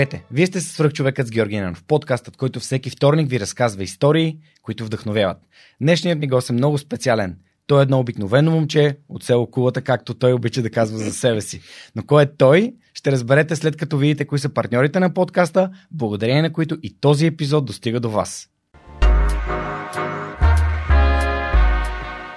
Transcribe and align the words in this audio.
Здравейте! 0.00 0.24
Вие 0.30 0.46
сте 0.46 0.60
с 0.60 0.90
човекът 0.90 1.26
с 1.26 1.30
Георги 1.30 1.56
Ненов, 1.56 1.84
подкастът, 1.84 2.36
който 2.36 2.60
всеки 2.60 2.90
вторник 2.90 3.30
ви 3.30 3.40
разказва 3.40 3.82
истории, 3.82 4.38
които 4.62 4.84
вдъхновяват. 4.84 5.36
Днешният 5.80 6.18
ми 6.18 6.28
гост 6.28 6.50
е 6.50 6.52
много 6.52 6.78
специален. 6.78 7.38
Той 7.66 7.80
е 7.80 7.82
едно 7.82 7.98
обикновено 7.98 8.50
момче 8.50 8.98
от 9.08 9.22
село 9.22 9.50
Кулата, 9.50 9.82
както 9.82 10.14
той 10.14 10.32
обича 10.32 10.62
да 10.62 10.70
казва 10.70 10.98
за 10.98 11.12
себе 11.12 11.40
си. 11.40 11.60
Но 11.96 12.02
кой 12.02 12.22
е 12.22 12.36
той, 12.36 12.74
ще 12.94 13.12
разберете 13.12 13.56
след 13.56 13.76
като 13.76 13.98
видите 13.98 14.24
кои 14.24 14.38
са 14.38 14.48
партньорите 14.48 15.00
на 15.00 15.14
подкаста, 15.14 15.70
благодарение 15.90 16.42
на 16.42 16.52
които 16.52 16.78
и 16.82 16.96
този 17.00 17.26
епизод 17.26 17.64
достига 17.64 18.00
до 18.00 18.10
вас. 18.10 18.48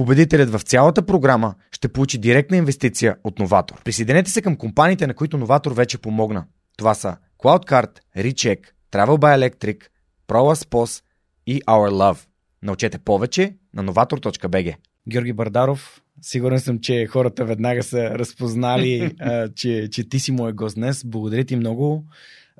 Победителят 0.00 0.50
в 0.50 0.60
цялата 0.60 1.06
програма 1.06 1.54
ще 1.72 1.88
получи 1.88 2.18
директна 2.18 2.56
инвестиция 2.56 3.16
от 3.24 3.38
Новатор. 3.38 3.82
Присъединете 3.84 4.30
се 4.30 4.42
към 4.42 4.56
компаниите, 4.56 5.06
на 5.06 5.14
които 5.14 5.38
Новатор 5.38 5.72
вече 5.72 5.98
помогна. 5.98 6.44
Това 6.76 6.94
са 6.94 7.16
CloudCard, 7.38 7.98
Recheck, 8.16 8.58
Travel 8.92 9.18
by 9.18 9.38
Electric, 9.38 9.82
ProLaspos 10.28 11.02
и 11.46 11.62
Our 11.62 11.90
Love. 11.90 12.18
Научете 12.62 12.98
повече 12.98 13.54
на 13.74 13.84
novator.bg. 13.84 14.74
Георги 15.08 15.32
Бардаров, 15.32 16.02
сигурен 16.22 16.60
съм, 16.60 16.78
че 16.78 17.06
хората 17.06 17.44
веднага 17.44 17.82
са 17.82 18.10
разпознали, 18.10 19.16
че, 19.56 19.88
че 19.92 20.08
ти 20.08 20.20
си 20.20 20.32
мой 20.32 20.52
гост 20.52 20.74
днес. 20.74 21.04
Благодаря 21.04 21.44
ти 21.44 21.56
много 21.56 22.04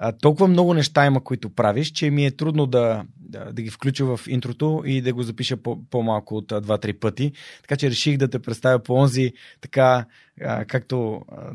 а, 0.02 0.12
толкова 0.12 0.48
много 0.48 0.74
неща 0.74 1.06
има, 1.06 1.24
които 1.24 1.50
правиш, 1.50 1.90
че 1.90 2.10
ми 2.10 2.26
е 2.26 2.30
трудно 2.30 2.66
да, 2.66 3.04
да, 3.16 3.52
да 3.52 3.62
ги 3.62 3.70
включа 3.70 4.04
в 4.04 4.20
интрото 4.28 4.82
и 4.86 5.02
да 5.02 5.14
го 5.14 5.22
запиша 5.22 5.56
по, 5.56 5.84
по-малко 5.90 6.36
от 6.36 6.48
2-3 6.48 6.98
пъти. 6.98 7.32
Така 7.62 7.76
че 7.76 7.90
реших 7.90 8.16
да 8.16 8.28
те 8.28 8.38
представя 8.38 8.78
по 8.78 8.94
онзи, 8.94 9.32
така 9.60 10.04
а, 10.42 10.64
както 10.64 11.22
а, 11.28 11.52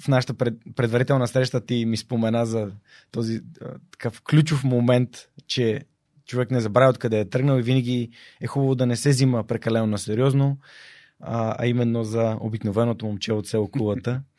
в 0.00 0.08
нашата 0.08 0.34
пред, 0.34 0.54
предварителна 0.76 1.28
среща 1.28 1.66
ти 1.66 1.84
ми 1.84 1.96
спомена 1.96 2.46
за 2.46 2.70
този 3.10 3.40
а, 3.60 3.66
такъв 3.90 4.22
ключов 4.22 4.64
момент, 4.64 5.10
че 5.46 5.80
човек 6.26 6.50
не 6.50 6.60
забравя 6.60 6.90
откъде 6.90 7.20
е 7.20 7.28
тръгнал 7.28 7.58
и 7.58 7.62
винаги 7.62 8.10
е 8.40 8.46
хубаво 8.46 8.74
да 8.74 8.86
не 8.86 8.96
се 8.96 9.10
взима 9.10 9.44
прекалено 9.44 9.86
на 9.86 9.98
сериозно, 9.98 10.58
а, 11.20 11.56
а 11.58 11.66
именно 11.66 12.04
за 12.04 12.36
обикновеното 12.40 13.06
момче 13.06 13.32
от 13.32 13.46
село 13.46 13.68
Кулата. 13.68 14.22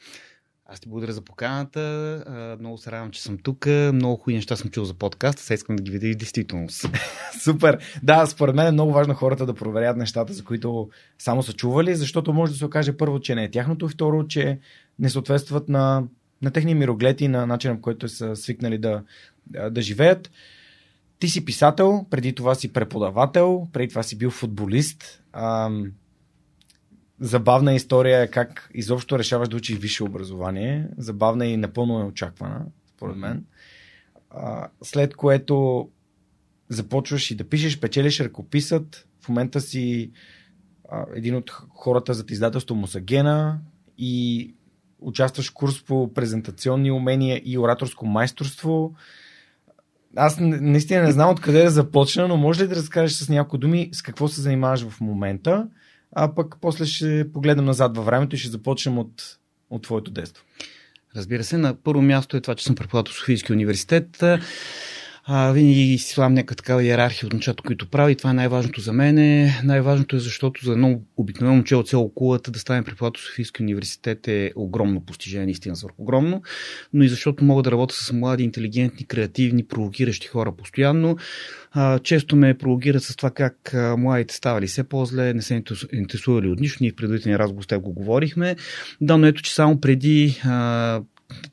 Аз 0.67 0.79
ти 0.79 0.89
благодаря 0.89 1.13
за 1.13 1.21
поканата. 1.21 2.57
Много 2.59 2.77
се 2.77 2.91
радвам, 2.91 3.11
че 3.11 3.21
съм 3.21 3.37
тук. 3.37 3.65
Много 3.93 4.15
хубави 4.15 4.35
неща 4.35 4.55
съм 4.55 4.69
чул 4.69 4.85
за 4.85 4.93
подкаст. 4.93 5.39
Сега 5.39 5.55
искам 5.55 5.75
да 5.75 5.83
ги 5.83 5.91
видя 5.91 6.07
и 6.07 6.15
действителност. 6.15 6.85
Супер. 7.43 7.77
Да, 8.03 8.25
според 8.25 8.55
мен 8.55 8.67
е 8.67 8.71
много 8.71 8.93
важно 8.93 9.13
хората 9.13 9.45
да 9.45 9.53
проверят 9.53 9.97
нещата, 9.97 10.33
за 10.33 10.43
които 10.43 10.89
само 11.19 11.43
са 11.43 11.53
чували, 11.53 11.95
защото 11.95 12.33
може 12.33 12.51
да 12.51 12.57
се 12.57 12.65
окаже 12.65 12.97
първо, 12.97 13.19
че 13.19 13.35
не 13.35 13.43
е 13.43 13.51
тяхното 13.51 13.87
второ, 13.87 14.27
че 14.27 14.59
не 14.99 15.09
съответстват 15.09 15.69
на, 15.69 16.03
на 16.41 16.51
техния 16.51 16.75
мироглед 16.75 17.21
и 17.21 17.27
на 17.27 17.47
начина, 17.47 17.75
по 17.75 17.81
който 17.81 18.09
са 18.09 18.35
свикнали 18.35 18.77
да, 18.77 19.03
да 19.71 19.81
живеят. 19.81 20.31
Ти 21.19 21.27
си 21.27 21.45
писател, 21.45 22.05
преди 22.09 22.35
това 22.35 22.55
си 22.55 22.73
преподавател, 22.73 23.67
преди 23.73 23.89
това 23.89 24.03
си 24.03 24.17
бил 24.17 24.29
футболист. 24.29 25.21
Забавна 27.19 27.73
история 27.73 28.21
е 28.21 28.27
как 28.27 28.69
изобщо 28.73 29.19
решаваш 29.19 29.49
да 29.49 29.55
учиш 29.55 29.77
висше 29.77 30.03
образование. 30.03 30.87
Забавна 30.97 31.45
и 31.45 31.57
напълно 31.57 31.99
неочаквана, 31.99 32.65
според 32.95 33.15
мен. 33.15 33.45
А, 34.29 34.67
след 34.83 35.15
което 35.15 35.89
започваш 36.69 37.31
и 37.31 37.35
да 37.35 37.43
пишеш, 37.43 37.79
печелиш 37.79 38.19
ръкописът. 38.19 39.07
В 39.21 39.29
момента 39.29 39.61
си 39.61 40.11
а, 40.89 41.05
един 41.15 41.35
от 41.35 41.49
хората 41.69 42.13
зад 42.13 42.31
издателство 42.31 42.75
Мусагена 42.75 43.59
и 43.97 44.53
участваш 44.99 45.51
в 45.51 45.53
курс 45.53 45.83
по 45.83 46.13
презентационни 46.13 46.91
умения 46.91 47.41
и 47.45 47.57
ораторско 47.57 48.05
майсторство. 48.05 48.93
Аз 50.15 50.37
наистина 50.39 51.03
не 51.03 51.11
знам 51.11 51.29
откъде 51.29 51.63
да 51.63 51.69
започна, 51.69 52.27
но 52.27 52.37
може 52.37 52.63
ли 52.63 52.67
да 52.67 52.75
разкажеш 52.75 53.17
с 53.17 53.29
някои 53.29 53.59
думи 53.59 53.89
с 53.91 54.01
какво 54.01 54.27
се 54.27 54.41
занимаваш 54.41 54.87
в 54.87 55.01
момента 55.01 55.67
а 56.11 56.35
пък 56.35 56.55
после 56.61 56.85
ще 56.85 57.31
погледнем 57.33 57.65
назад 57.65 57.97
във 57.97 58.05
времето 58.05 58.35
и 58.35 58.39
ще 58.39 58.49
започнем 58.49 58.97
от, 58.97 59.37
от 59.69 59.83
твоето 59.83 60.11
детство. 60.11 60.43
Разбира 61.15 61.43
се, 61.43 61.57
на 61.57 61.75
първо 61.75 62.01
място 62.01 62.37
е 62.37 62.41
това, 62.41 62.55
че 62.55 62.65
съм 62.65 62.75
преподавател 62.75 63.13
в 63.13 63.17
Софийския 63.17 63.53
университет. 63.53 64.23
А, 65.27 65.51
винаги 65.51 65.97
си 65.97 66.13
слагам 66.13 66.33
някаква 66.33 66.55
такава 66.55 66.83
иерархия 66.83 67.27
от 67.27 67.33
началото, 67.33 67.63
които 67.63 67.89
прави. 67.89 68.15
Това 68.15 68.29
е 68.29 68.33
най-важното 68.33 68.81
за 68.81 68.93
мен. 68.93 69.15
Най-важното 69.63 70.15
е, 70.15 70.19
защото 70.19 70.65
за 70.65 70.71
едно 70.71 71.01
обикновено 71.17 71.55
момче 71.55 71.75
от 71.75 71.89
село 71.89 72.13
Кулата 72.13 72.51
да 72.51 72.59
стане 72.59 72.83
преподавател 72.83 73.21
в 73.21 73.25
Софийския 73.25 73.63
университет 73.63 74.27
е 74.27 74.51
огромно 74.55 75.01
постижение, 75.01 75.45
наистина 75.45 75.75
свърх 75.75 75.93
огромно. 75.97 76.41
Но 76.93 77.03
и 77.03 77.09
защото 77.09 77.43
мога 77.43 77.63
да 77.63 77.71
работя 77.71 77.95
с 77.95 78.13
млади, 78.13 78.43
интелигентни, 78.43 79.05
креативни, 79.05 79.65
провокиращи 79.65 80.27
хора 80.27 80.51
постоянно. 80.51 81.17
А, 81.71 81.99
често 81.99 82.35
ме 82.35 82.57
провокират 82.57 83.03
с 83.03 83.15
това 83.15 83.31
как 83.31 83.75
младите 83.97 84.35
ставали 84.35 84.67
все 84.67 84.83
по-зле, 84.83 85.33
не 85.33 85.41
се 85.41 85.63
интересували 85.93 86.47
от 86.47 86.59
нищо. 86.59 86.77
Ние 86.81 86.91
в 86.91 86.95
предварителния 86.95 87.39
разговор 87.39 87.63
с 87.63 87.67
теб 87.67 87.81
го 87.81 87.93
говорихме. 87.93 88.55
Да, 89.01 89.17
но 89.17 89.27
ето, 89.27 89.41
че 89.41 89.55
само 89.55 89.79
преди 89.79 90.41
а, 90.43 91.01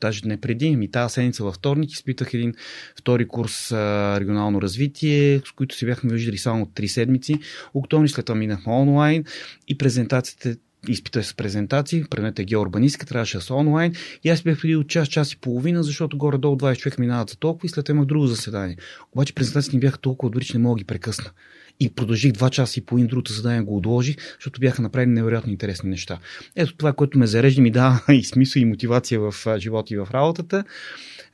даже 0.01 0.21
не 0.25 0.37
преди, 0.37 0.75
ми 0.75 0.91
тази 0.91 1.13
седмица 1.13 1.43
във 1.43 1.55
вторник 1.55 1.91
изпитах 1.91 2.33
един 2.33 2.53
втори 2.99 3.27
курс 3.27 3.71
а, 3.71 4.19
регионално 4.19 4.61
развитие, 4.61 5.41
с 5.45 5.51
които 5.51 5.75
си 5.75 5.85
бяхме 5.85 6.13
виждали 6.13 6.37
само 6.37 6.65
3 6.65 6.87
седмици. 6.87 7.39
Октомври 7.73 8.09
след 8.09 8.25
това 8.25 8.39
минахме 8.39 8.73
онлайн 8.73 9.23
и 9.67 9.77
презентациите 9.77 10.57
изпита 10.87 11.23
с 11.23 11.33
презентации, 11.33 12.03
предмет 12.09 12.39
е 12.39 12.43
геоурбанистика, 12.43 13.05
трябваше 13.05 13.37
да 13.37 13.43
са 13.43 13.55
онлайн 13.55 13.93
и 14.23 14.29
аз 14.29 14.41
бях 14.41 14.61
преди 14.61 14.75
от 14.75 14.87
час, 14.87 15.07
час 15.07 15.31
и 15.31 15.37
половина, 15.37 15.83
защото 15.83 16.17
горе-долу 16.17 16.57
20 16.57 16.77
човека 16.77 17.01
минават 17.01 17.29
за 17.29 17.35
толкова 17.35 17.65
и 17.65 17.69
след 17.69 17.85
това 17.85 17.95
имах 17.95 18.05
друго 18.05 18.27
заседание. 18.27 18.77
Обаче 19.11 19.33
презентациите 19.33 19.75
ни 19.77 19.79
бяха 19.79 19.97
толкова 19.97 20.29
добри, 20.29 20.45
че 20.45 20.57
не 20.57 20.63
мога 20.63 20.75
да 20.75 20.79
ги 20.79 20.85
прекъсна. 20.85 21.31
И 21.79 21.89
продължих 21.89 22.31
два 22.31 22.49
часа 22.49 22.79
и 22.79 22.85
половина, 22.85 23.09
другото 23.09 23.33
задание 23.33 23.61
го 23.61 23.77
отложих, 23.77 24.15
защото 24.35 24.59
бяха 24.59 24.81
направени 24.81 25.13
невероятно 25.13 25.51
интересни 25.51 25.89
неща. 25.89 26.19
Ето 26.55 26.75
това, 26.75 26.93
което 26.93 27.17
ме 27.17 27.27
зарежда, 27.27 27.61
ми 27.61 27.71
дава 27.71 28.01
и 28.13 28.23
смисъл 28.23 28.59
и 28.59 28.65
мотивация 28.65 29.19
в 29.19 29.33
живота 29.57 29.93
и 29.93 29.97
в 29.97 30.07
работата. 30.13 30.63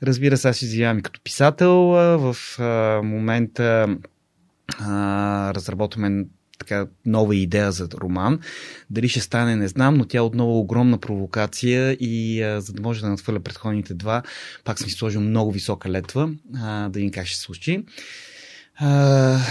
Разбира 0.02 0.36
се, 0.36 0.48
аз 0.48 0.62
изявявам 0.62 0.98
и 0.98 1.02
като 1.02 1.20
писател. 1.24 1.76
В 2.18 2.36
момента 3.02 3.96
разработваме 5.54 6.24
така 6.60 6.86
нова 7.06 7.36
идея 7.36 7.72
за 7.72 7.88
роман. 7.94 8.40
Дали 8.90 9.08
ще 9.08 9.20
стане, 9.20 9.56
не 9.56 9.68
знам, 9.68 9.94
но 9.96 10.04
тя 10.04 10.18
е 10.18 10.20
отново 10.20 10.58
огромна 10.58 10.98
провокация 10.98 11.92
и 11.92 12.42
а, 12.42 12.60
за 12.60 12.72
да 12.72 12.82
може 12.82 13.00
да 13.00 13.08
надхвърля 13.08 13.40
предходните 13.40 13.94
два, 13.94 14.22
пак 14.64 14.78
съм 14.78 14.88
си 14.88 14.94
сложил 14.94 15.20
много 15.20 15.52
висока 15.52 15.90
летва, 15.90 16.30
а, 16.56 16.88
да 16.88 16.98
видим 16.98 17.12
как 17.12 17.26
ще 17.26 17.36
се 17.36 17.42
случи. 17.42 17.84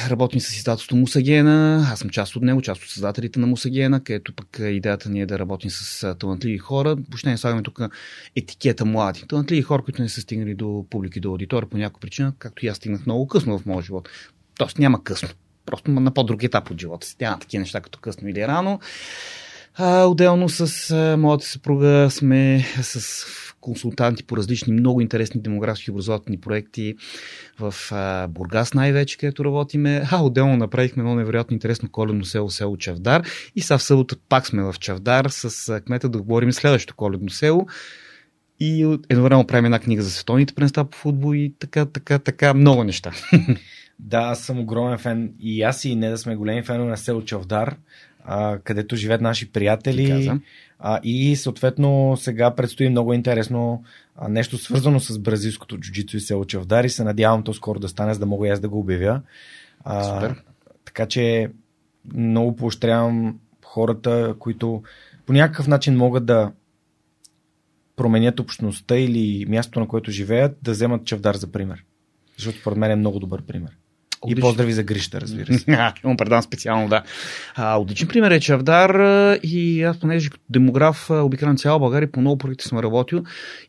Работим 0.10 0.40
с 0.40 0.58
издателството 0.58 0.96
Мусагена. 0.96 1.88
Аз 1.92 2.00
съм 2.00 2.10
част 2.10 2.36
от 2.36 2.44
него, 2.44 2.62
част 2.62 2.84
от 2.84 2.90
създателите 2.90 3.40
на 3.40 3.48
Мусагена, 3.48 4.04
където 4.04 4.34
пък 4.34 4.60
идеята 4.62 5.10
ни 5.10 5.22
е 5.22 5.26
да 5.26 5.40
работим 5.40 5.70
с 5.70 6.16
талантливи 6.20 6.58
хора. 6.58 6.96
Въобще 6.96 7.30
не 7.30 7.38
слагаме 7.38 7.64
тук 7.64 7.80
етикета 8.36 8.86
млади. 8.86 9.24
Талантливи 9.28 9.62
хора, 9.62 9.84
които 9.84 10.02
не 10.02 10.10
са 10.10 10.22
стигнали 10.22 10.56
до 10.56 10.86
публики, 10.90 11.20
до 11.20 11.30
аудитория 11.30 11.70
по 11.70 11.78
някаква 11.78 12.00
причина, 12.00 12.34
както 12.40 12.66
и 12.66 12.70
аз 12.70 12.78
стигнах 12.78 13.06
много 13.06 13.28
късно 13.28 13.60
в 13.60 13.66
моя 13.66 13.81
живот. 13.81 14.10
Тоест 14.58 14.80
няма 14.80 15.04
късно. 15.04 15.30
Просто 15.66 15.92
на 15.92 16.14
по-друг 16.14 16.44
етап 16.44 16.72
от 16.72 16.82
живота 16.82 17.08
си. 17.08 17.16
Няма 17.22 17.40
такива 17.40 17.60
неща 17.60 17.82
като 17.82 18.00
късно 18.00 18.30
или 18.30 18.48
рано. 18.48 18.80
А, 19.75 20.04
отделно 20.04 20.50
с 20.50 20.96
моята 21.20 21.46
съпруга 21.46 22.08
сме 22.12 22.66
с 22.82 23.25
консултанти 23.62 24.24
по 24.24 24.38
различни 24.38 24.74
много 24.74 25.02
интересни 25.02 25.42
демографски 25.42 25.92
образователни 25.92 26.40
проекти 26.40 26.96
в 27.60 27.74
Бургас 28.30 28.74
най-вече, 28.74 29.18
където 29.18 29.46
работиме. 29.46 30.04
А, 30.12 30.24
отделно 30.24 30.58
направихме 30.58 31.02
едно 31.02 31.16
невероятно 31.16 31.54
интересно 31.54 31.92
коледно 31.92 32.26
село, 32.26 32.50
село 32.50 32.78
Чавдар. 32.78 33.24
И 33.56 33.62
сега 33.62 33.78
в 33.78 33.84
селото 33.84 34.16
пак 34.30 34.48
сме 34.48 34.64
в 34.64 34.76
Чавдар 34.80 35.26
с 35.30 35.82
кмета 35.86 36.10
да 36.10 36.22
говорим 36.22 36.52
следващото 36.52 36.96
коледно 36.96 37.30
село. 37.30 37.68
И 38.60 39.00
едновременно 39.10 39.48
правим 39.48 39.66
една 39.66 39.80
книга 39.80 40.02
за 40.02 40.12
световните 40.12 40.54
пренеста 40.54 40.86
по 40.86 40.98
футбол 40.98 41.36
и 41.36 41.54
така, 41.60 41.86
така, 41.86 42.20
така, 42.20 42.54
много 42.54 42.84
неща. 42.84 43.12
Да, 44.02 44.18
аз 44.18 44.40
съм 44.40 44.60
огромен 44.60 44.98
фен 44.98 45.34
и 45.40 45.62
аз 45.62 45.86
и 45.86 45.96
не 45.96 46.10
да 46.10 46.18
сме 46.18 46.36
големи 46.36 46.64
фенове 46.64 46.90
на 46.90 46.98
село 46.98 47.22
Чавдар, 47.22 47.76
а, 48.24 48.60
където 48.60 48.95
живеят 48.95 49.21
наши 49.21 49.51
приятели. 49.51 50.31
А, 50.80 51.00
и 51.04 51.36
съответно 51.36 52.18
сега 52.18 52.56
предстои 52.56 52.89
много 52.89 53.13
интересно 53.13 53.83
а, 54.16 54.27
нещо 54.27 54.57
свързано 54.57 55.00
с 55.00 55.19
бразилското 55.19 55.77
джуджицу 55.77 56.18
и 56.18 56.19
село 56.19 56.45
Чавдар 56.45 56.83
и 56.83 56.89
се 56.89 57.04
надявам 57.04 57.44
то 57.44 57.54
скоро 57.54 57.80
да 57.80 57.89
стане, 57.89 58.13
за 58.13 58.19
да 58.19 58.25
мога 58.25 58.48
и 58.48 58.51
аз 58.51 58.60
да 58.60 58.69
го 58.69 58.80
обявя. 58.80 59.21
А, 59.83 60.04
Супер. 60.04 60.44
Така 60.86 61.06
че 61.06 61.51
много 62.13 62.56
поощрявам 62.56 63.39
хората, 63.66 64.36
които 64.39 64.83
по 65.25 65.33
някакъв 65.33 65.68
начин 65.68 65.98
могат 65.98 66.25
да 66.25 66.51
променят 67.95 68.39
общността 68.39 68.98
или 68.98 69.45
мястото, 69.50 69.80
на 69.80 69.88
което 69.88 70.12
живеят, 70.12 70.57
да 70.62 70.72
вземат 70.72 71.06
Чавдар 71.06 71.36
за 71.36 71.51
пример. 71.51 71.83
Защото 72.38 72.60
според 72.60 72.77
мен 72.77 72.92
е 72.92 72.95
много 72.95 73.19
добър 73.19 73.42
пример. 73.42 73.72
Отлично. 74.21 74.39
И 74.39 74.42
поздрави 74.42 74.74
за 74.74 74.83
Грища, 74.83 75.21
разбира 75.21 75.54
се. 75.54 75.66
Имам 76.04 76.18
предам 76.18 76.42
специално, 76.42 76.89
да. 76.89 77.04
А, 77.56 77.77
отличен 77.77 78.07
пример 78.07 78.31
е 78.31 78.39
Чавдар 78.39 79.00
и 79.44 79.83
аз, 79.83 80.00
понеже 80.00 80.30
като 80.30 80.44
демограф 80.50 81.10
обикалям 81.10 81.57
цяла 81.57 81.80
България, 81.80 82.12
по 82.12 82.21
много 82.21 82.38
проекти 82.38 82.68
съм 82.68 82.80
работил 82.80 83.24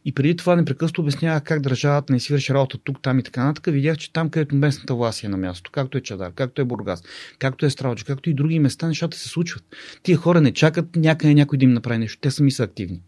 и 0.05 0.15
преди 0.15 0.37
това 0.37 0.57
непрекъснато 0.57 1.01
обяснявах 1.01 1.43
как 1.43 1.61
държавата 1.61 2.13
не 2.13 2.21
си 2.21 2.33
върши 2.33 2.55
работа 2.55 2.79
тук, 2.85 3.03
там 3.03 3.19
и 3.19 3.23
така 3.23 3.45
нататък. 3.45 3.75
Видях, 3.75 3.97
че 3.97 4.13
там, 4.13 4.31
където 4.31 4.55
местната 4.55 4.95
власт 4.95 5.25
е 5.25 5.29
на 5.29 5.37
място, 5.37 5.71
както 5.71 5.99
е 5.99 6.01
Чадар, 6.01 6.33
както 6.33 6.63
е 6.63 6.65
Бургас, 6.65 7.03
както 7.39 7.67
е 7.67 7.71
Стралчо, 7.71 8.05
както 8.07 8.31
и 8.31 8.35
други 8.35 8.59
места, 8.59 8.87
нещата 8.87 9.17
се 9.17 9.29
случват. 9.29 9.65
Тия 10.03 10.17
хора 10.17 10.41
не 10.41 10.53
чакат 10.53 10.97
някъде 10.97 11.35
някой 11.35 11.59
да 11.59 11.65
им 11.65 11.73
направи 11.73 11.99
нещо. 11.99 12.19
Те 12.21 12.31
сами 12.31 12.51
са 12.51 12.63
активни. 12.63 13.01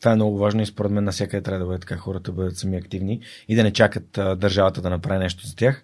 Това 0.00 0.12
е 0.12 0.16
много 0.16 0.38
важно 0.38 0.62
и 0.62 0.66
според 0.66 0.92
мен 0.92 1.04
навсякъде 1.04 1.42
трябва 1.42 1.58
да 1.58 1.66
бъде 1.66 1.78
така, 1.78 1.96
хората 1.96 2.32
бъдат 2.32 2.56
сами 2.56 2.76
активни 2.76 3.20
и 3.48 3.56
да 3.56 3.62
не 3.62 3.72
чакат 3.72 4.18
а, 4.18 4.36
държавата 4.36 4.82
да 4.82 4.90
направи 4.90 5.18
нещо 5.18 5.46
за 5.46 5.56
тях. 5.56 5.82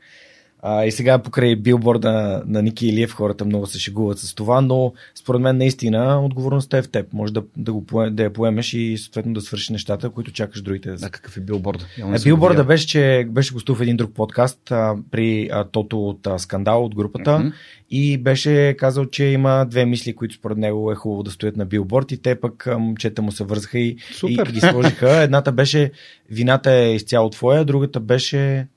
А, 0.69 0.85
и 0.85 0.93
сега 0.93 1.19
покрай 1.19 1.57
билборда 1.57 2.13
на, 2.13 2.43
на 2.47 2.63
Ники 2.63 2.87
Илиев 2.87 3.13
хората 3.13 3.45
много 3.45 3.67
се 3.67 3.79
шегуват 3.79 4.19
с 4.19 4.35
това, 4.35 4.61
но 4.61 4.93
според 5.15 5.41
мен 5.41 5.57
наистина 5.57 6.25
отговорността 6.25 6.79
е 6.79 6.83
в 6.83 6.89
теб. 6.89 7.13
Може 7.13 7.33
да, 7.33 7.43
да, 7.57 7.73
го, 7.73 8.11
да 8.11 8.23
я 8.23 8.33
поемеш 8.33 8.75
и 8.75 8.99
съответно 8.99 9.35
да 9.35 9.41
свършиш 9.41 9.69
нещата, 9.69 10.11
които 10.11 10.33
чакаш 10.33 10.63
другите. 10.63 10.91
Да, 10.91 11.11
какъв 11.11 11.37
е 11.37 11.41
билборда? 11.41 11.85
Е, 11.99 12.19
билборда 12.25 12.65
беше, 12.65 12.87
че 12.87 13.27
беше 13.31 13.55
гостувал 13.55 13.79
в 13.79 13.83
един 13.83 13.97
друг 13.97 14.15
подкаст 14.15 14.71
а, 14.71 14.95
при 15.11 15.49
а, 15.53 15.65
Тото 15.65 16.09
от 16.09 16.27
а, 16.27 16.39
Скандал 16.39 16.85
от 16.85 16.95
групата 16.95 17.31
mm-hmm. 17.31 17.53
и 17.91 18.19
беше 18.19 18.75
казал, 18.79 19.07
че 19.07 19.25
има 19.25 19.67
две 19.71 19.87
мисли, 19.87 20.17
които 20.17 20.35
според 20.35 20.59
него 20.59 20.93
е 20.93 20.95
хубаво 20.95 21.23
да 21.23 21.31
стоят 21.31 21.57
на 21.57 21.65
билборд 21.65 22.13
и 22.13 22.23
те 22.23 22.41
пък 22.41 22.69
момчета 22.79 23.23
му 23.23 23.33
се 23.33 23.45
вързаха 23.45 23.79
и, 23.79 23.97
и, 24.29 24.39
и 24.49 24.53
ги 24.53 24.61
сложиха. 24.61 25.11
Едната 25.23 25.53
беше 25.53 25.91
вината 26.31 26.73
е 26.73 26.95
изцяло 26.95 27.31
твоя, 27.31 27.65
другата 27.65 28.01
беше 28.01 28.69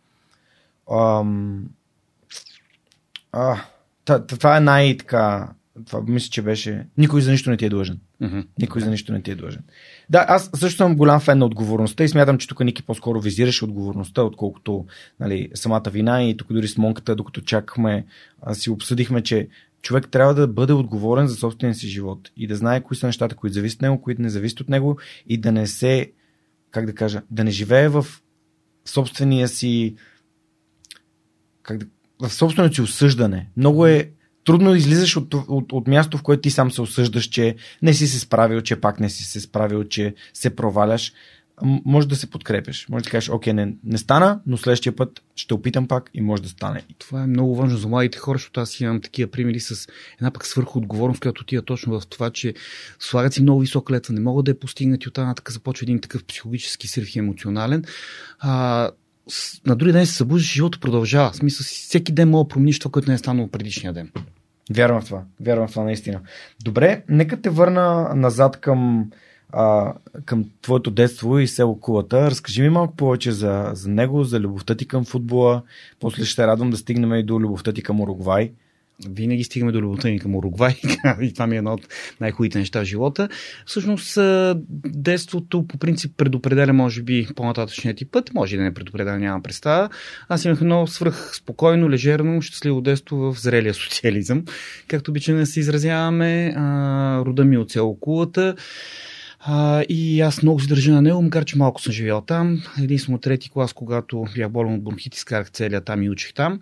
ам, 0.92 1.70
а, 3.32 3.62
това 4.28 4.58
е 4.58 4.60
най-така. 4.60 5.50
Това 5.86 6.02
мисля, 6.08 6.30
че 6.30 6.42
беше. 6.42 6.88
Никой 6.98 7.22
за 7.22 7.32
нищо 7.32 7.50
не 7.50 7.58
ти 7.58 7.66
е 7.66 7.70
длъжен. 7.70 8.00
Uh-huh. 8.22 8.48
Никой 8.60 8.82
за 8.82 8.90
нищо 8.90 9.12
не 9.14 9.22
ти 9.22 9.32
е 9.32 9.36
длъжен. 9.36 9.64
Да, 10.10 10.26
аз 10.28 10.50
също 10.56 10.78
съм 10.78 10.96
голям 10.96 11.20
фен 11.20 11.38
на 11.38 11.46
отговорността 11.46 12.04
и 12.04 12.10
смятам, 12.10 12.38
че 12.38 12.48
тук 12.48 12.60
Ники 12.60 12.84
по-скоро 12.84 13.22
визираше 13.22 13.66
отговорността, 13.66 14.24
отколкото 14.24 14.86
нали, 15.20 15.50
самата 15.54 15.84
вина. 15.92 16.24
И 16.24 16.38
тук 16.38 16.54
дори 16.54 16.68
с 16.68 16.78
Монката, 16.78 17.16
докато 17.16 17.42
чакахме, 17.42 18.06
си 18.54 18.70
обсъдихме, 18.70 19.24
че 19.24 19.48
човек 19.82 20.08
трябва 20.12 20.34
да 20.34 20.48
бъде 20.48 20.74
отговорен 20.74 21.28
за 21.28 21.36
собствения 21.36 21.76
си 21.76 21.88
живот 21.88 22.32
и 22.38 22.48
да 22.48 22.56
знае 22.56 22.82
кои 22.82 22.98
са 22.98 23.06
нещата, 23.06 23.36
които 23.36 23.54
зависят 23.54 23.78
от 23.78 23.82
него, 23.82 24.02
които 24.02 24.22
не 24.22 24.30
зависят 24.30 24.60
от 24.60 24.70
него 24.70 24.98
и 25.28 25.38
да 25.38 25.52
не 25.52 25.68
се, 25.68 26.12
как 26.72 26.86
да 26.86 26.96
кажа, 26.96 27.22
да 27.32 27.44
не 27.44 27.52
живее 27.52 27.90
в 27.90 28.06
собствения 28.86 29.48
си, 29.48 29.96
как 31.64 31.78
да, 31.78 31.86
в 32.22 32.34
собственото 32.34 32.76
си 32.76 32.82
осъждане. 32.82 33.50
Много 33.58 33.86
е 33.86 34.12
трудно 34.46 34.76
излизаш 34.76 35.18
от, 35.18 35.34
от, 35.34 35.74
от 35.74 35.88
място, 35.88 36.18
в 36.18 36.24
което 36.24 36.42
ти 36.42 36.52
сам 36.52 36.72
се 36.72 36.82
осъждаш, 36.82 37.26
че 37.26 37.56
не 37.82 37.94
си 37.94 38.08
се 38.08 38.20
справил, 38.20 38.62
че 38.62 38.76
пак 38.76 39.00
не 39.00 39.10
си 39.10 39.24
се 39.24 39.40
справил, 39.40 39.84
че 39.84 40.16
се 40.34 40.56
проваляш. 40.56 41.14
Може 41.86 42.08
да 42.08 42.16
се 42.16 42.30
подкрепиш. 42.30 42.88
Може 42.90 43.04
да 43.04 43.10
кажеш, 43.10 43.30
окей, 43.30 43.54
не, 43.54 43.74
не 43.84 43.98
стана, 43.98 44.40
но 44.46 44.58
следващия 44.58 44.96
път 44.96 45.22
ще 45.36 45.54
опитам 45.54 45.88
пак 45.88 46.10
и 46.14 46.22
може 46.22 46.42
да 46.42 46.50
стане. 46.50 46.84
Това 46.98 47.24
е 47.24 47.28
много 47.28 47.56
важно 47.56 47.78
за 47.78 47.88
младите 47.88 48.18
хора, 48.18 48.38
защото 48.38 48.60
аз 48.60 48.80
имам 48.80 49.02
такива 49.02 49.32
примери 49.32 49.60
с 49.60 49.88
една 50.20 50.32
пък 50.32 50.46
свърху 50.46 50.80
отговорност, 50.80 51.22
която 51.22 51.42
отива 51.42 51.62
точно 51.62 52.00
в 52.00 52.08
това, 52.08 52.30
че 52.30 52.54
слагат 53.00 53.34
си 53.34 53.42
много 53.42 53.60
висока 53.60 53.94
летва, 53.94 54.14
не 54.14 54.20
могат 54.20 54.46
да 54.46 54.52
я 54.52 54.60
постигнат 54.60 55.04
и 55.04 55.08
оттам 55.08 55.28
нататък 55.28 55.52
започва 55.52 55.86
един 55.86 56.00
такъв 56.00 56.24
психологически 56.24 56.88
срив 56.88 57.16
и 57.16 57.20
емоционален. 57.20 57.84
А, 58.40 58.90
на 59.66 59.76
други 59.76 59.92
ден 59.92 60.06
се 60.06 60.14
събуждаш, 60.14 60.54
живота 60.54 60.80
продължава. 60.80 61.32
В 61.32 61.36
смисъл, 61.36 61.64
всеки 61.64 62.12
ден 62.12 62.30
мога 62.30 62.44
да 62.44 62.48
промениш 62.48 62.80
това, 62.80 62.92
което 62.92 63.10
не 63.10 63.16
е 63.16 63.18
станало 63.18 63.48
предишния 63.48 63.94
ден. 63.94 64.12
Вярвам 64.72 65.02
в 65.02 65.06
това. 65.06 65.22
Вярвам 65.40 65.68
в 65.68 65.72
това 65.72 65.84
наистина. 65.84 66.20
Добре, 66.64 67.04
нека 67.10 67.42
те 67.42 67.50
върна 67.50 68.16
назад 68.16 68.58
към, 68.58 69.10
а, 69.50 69.94
към 70.26 70.46
твоето 70.62 70.92
детство 70.92 71.40
и 71.40 71.48
село 71.48 71.80
Кулата. 71.80 72.32
Разкажи 72.32 72.62
ми 72.62 72.70
малко 72.70 72.96
повече 72.96 73.32
за, 73.32 73.72
за 73.74 73.90
него, 73.90 74.24
за 74.24 74.40
любовта 74.40 74.76
ти 74.76 74.88
към 74.88 75.06
футбола. 75.06 75.64
После 76.00 76.26
ще 76.26 76.48
радвам 76.48 76.70
да 76.70 76.78
стигнем 76.78 77.14
и 77.14 77.24
до 77.24 77.40
любовта 77.40 77.74
ти 77.74 77.84
към 77.84 78.02
Уругвай 78.02 78.52
винаги 79.08 79.44
стигаме 79.44 79.72
до 79.72 79.82
любовта 79.82 80.10
ни 80.10 80.20
към 80.20 80.36
Уругвай 80.36 80.76
и 81.22 81.34
това 81.34 81.48
ми 81.48 81.56
е 81.56 81.58
едно 81.58 81.74
от 81.74 81.88
най-хубавите 82.22 82.60
неща 82.60 82.82
в 82.82 82.86
живота. 82.86 83.30
Всъщност, 83.66 84.20
детството 84.86 85.68
по 85.68 85.78
принцип 85.78 86.18
предопределя, 86.18 86.74
може 86.74 87.04
би, 87.04 87.28
по-нататъчният 87.36 87.98
ти 87.98 88.06
път. 88.06 88.34
Може 88.34 88.58
да 88.58 88.64
не 88.64 88.74
предопределя, 88.74 89.20
нямам 89.20 89.44
представа. 89.44 89.90
Аз 90.30 90.46
имах 90.46 90.62
едно 90.62 90.88
свръх 90.88 91.36
спокойно, 91.36 91.90
лежерно, 91.90 92.42
щастливо 92.42 92.82
детство 92.82 93.18
в 93.18 93.42
зрелия 93.42 93.74
социализъм. 93.74 94.44
Както 94.88 95.12
обичаме 95.12 95.40
да 95.40 95.46
се 95.46 95.60
изразяваме, 95.60 96.54
рода 97.26 97.46
ми 97.46 97.56
е 97.56 97.60
от 97.60 97.72
село 97.72 98.00
Кулата. 98.00 98.56
А, 99.40 99.84
и 99.90 100.22
аз 100.22 100.42
много 100.44 100.60
се 100.60 100.68
държа 100.68 100.92
на 100.92 101.02
него, 101.02 101.22
макар 101.22 101.46
че 101.46 101.58
малко 101.58 101.82
съм 101.82 101.94
живял 101.94 102.22
там. 102.22 102.62
Единствено 102.82 103.18
трети 103.18 103.50
клас, 103.50 103.74
когато 103.74 104.26
бях 104.36 104.50
болен 104.50 104.74
от 104.74 104.84
бронхит, 104.84 105.16
изкарах 105.16 105.52
целия 105.52 105.82
там 105.82 106.04
и 106.04 106.10
учих 106.10 106.34
там. 106.34 106.60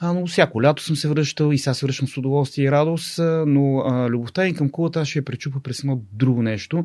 А, 0.00 0.12
но 0.12 0.26
всяко 0.26 0.62
лято 0.62 0.82
съм 0.82 0.96
се 0.96 1.08
връщал 1.08 1.52
и 1.52 1.58
сега 1.58 1.74
се 1.74 1.86
връщам 1.86 2.08
с 2.08 2.16
удоволствие 2.16 2.64
и 2.64 2.70
радост, 2.70 3.18
но 3.46 3.78
а, 3.78 4.08
любовта 4.08 4.46
им 4.46 4.54
към 4.54 4.70
кулата 4.70 5.04
ще 5.04 5.18
я 5.18 5.24
пречупа 5.24 5.60
през 5.60 5.78
едно 5.78 6.00
друго 6.12 6.42
нещо. 6.42 6.84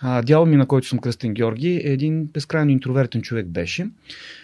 А, 0.00 0.22
дядо 0.22 0.46
ми, 0.46 0.56
на 0.56 0.66
който 0.66 0.86
съм 0.86 0.98
кръстен 0.98 1.34
Георги, 1.34 1.80
е 1.84 1.92
един 1.92 2.24
безкрайно 2.24 2.70
интровертен 2.70 3.22
човек 3.22 3.46
беше. 3.46 3.86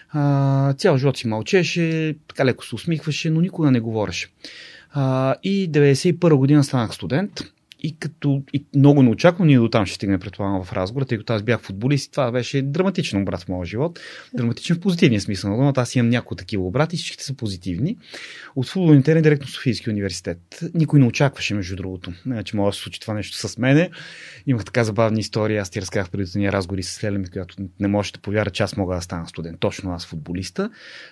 А, 0.09 0.73
цял 0.73 0.97
живот 0.97 1.17
си 1.17 1.27
мълчеше, 1.27 2.15
така 2.27 2.45
леко 2.45 2.65
се 2.65 2.75
усмихваше, 2.75 3.29
но 3.29 3.41
никога 3.41 3.71
не 3.71 3.79
говореше. 3.79 4.27
А, 4.91 5.35
и 5.43 5.71
91 5.71 6.35
година 6.35 6.63
станах 6.63 6.93
студент 6.93 7.41
и 7.81 7.97
като 7.99 8.43
и 8.53 8.65
много 8.75 9.03
неочаквано, 9.03 9.47
ние 9.47 9.59
до 9.59 9.69
там 9.69 9.85
ще 9.85 9.95
стигнем 9.95 10.19
предполагам 10.19 10.63
в 10.63 10.73
разговора, 10.73 11.05
тъй 11.05 11.17
като 11.17 11.33
аз 11.33 11.43
бях 11.43 11.61
футболист 11.61 12.05
и 12.05 12.11
това 12.11 12.31
беше 12.31 12.61
драматичен 12.61 13.21
обрат 13.21 13.43
в 13.43 13.47
моя 13.47 13.65
живот. 13.65 13.99
Драматичен 14.33 14.75
в 14.75 14.79
позитивния 14.79 15.21
смисъл 15.21 15.49
на 15.49 15.57
думата. 15.57 15.73
Аз 15.77 15.95
имам 15.95 16.09
някои 16.09 16.37
такива 16.37 16.63
обрати 16.63 16.97
всичките 16.97 17.23
са 17.23 17.33
позитивни. 17.33 17.97
От 18.55 18.67
футболния 18.67 19.03
терен 19.03 19.23
директно 19.23 19.47
в 19.47 19.51
Софийски 19.51 19.89
университет. 19.89 20.63
Никой 20.73 20.99
не 20.99 21.05
очакваше, 21.05 21.53
между 21.53 21.75
другото. 21.75 22.11
Че 22.43 22.55
може 22.55 22.73
да 22.73 22.77
се 22.77 22.83
случи 22.83 22.99
това 22.99 23.13
нещо 23.13 23.47
с 23.47 23.57
мене. 23.57 23.89
Имах 24.47 24.65
така 24.65 24.83
забавни 24.83 25.19
истории. 25.19 25.57
Аз 25.57 25.69
ти 25.69 25.81
разказах 25.81 26.09
преди 26.09 26.31
ние 26.35 26.51
разговори 26.51 26.83
с 26.83 27.03
Лелеми, 27.03 27.29
която 27.29 27.55
не 27.79 27.87
можете 27.87 28.17
да 28.17 28.21
повярвате, 28.21 28.55
че 28.55 28.63
аз 28.63 28.77
мога 28.77 28.95
да 28.95 29.01
стана 29.01 29.27
студент. 29.27 29.59
Точно 29.59 29.93
аз 29.93 30.05
футболиста. 30.05 30.69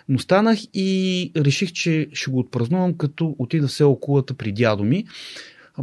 Но 0.09 0.19
станах 0.19 0.59
и 0.73 1.31
реших, 1.37 1.71
че 1.71 2.07
ще 2.13 2.31
го 2.31 2.39
отпразнувам, 2.39 2.97
като 2.97 3.35
отида 3.39 3.67
в 3.67 3.71
село 3.71 3.99
Кулата 3.99 4.33
при 4.33 4.51
дядо 4.51 4.83
ми 4.83 5.05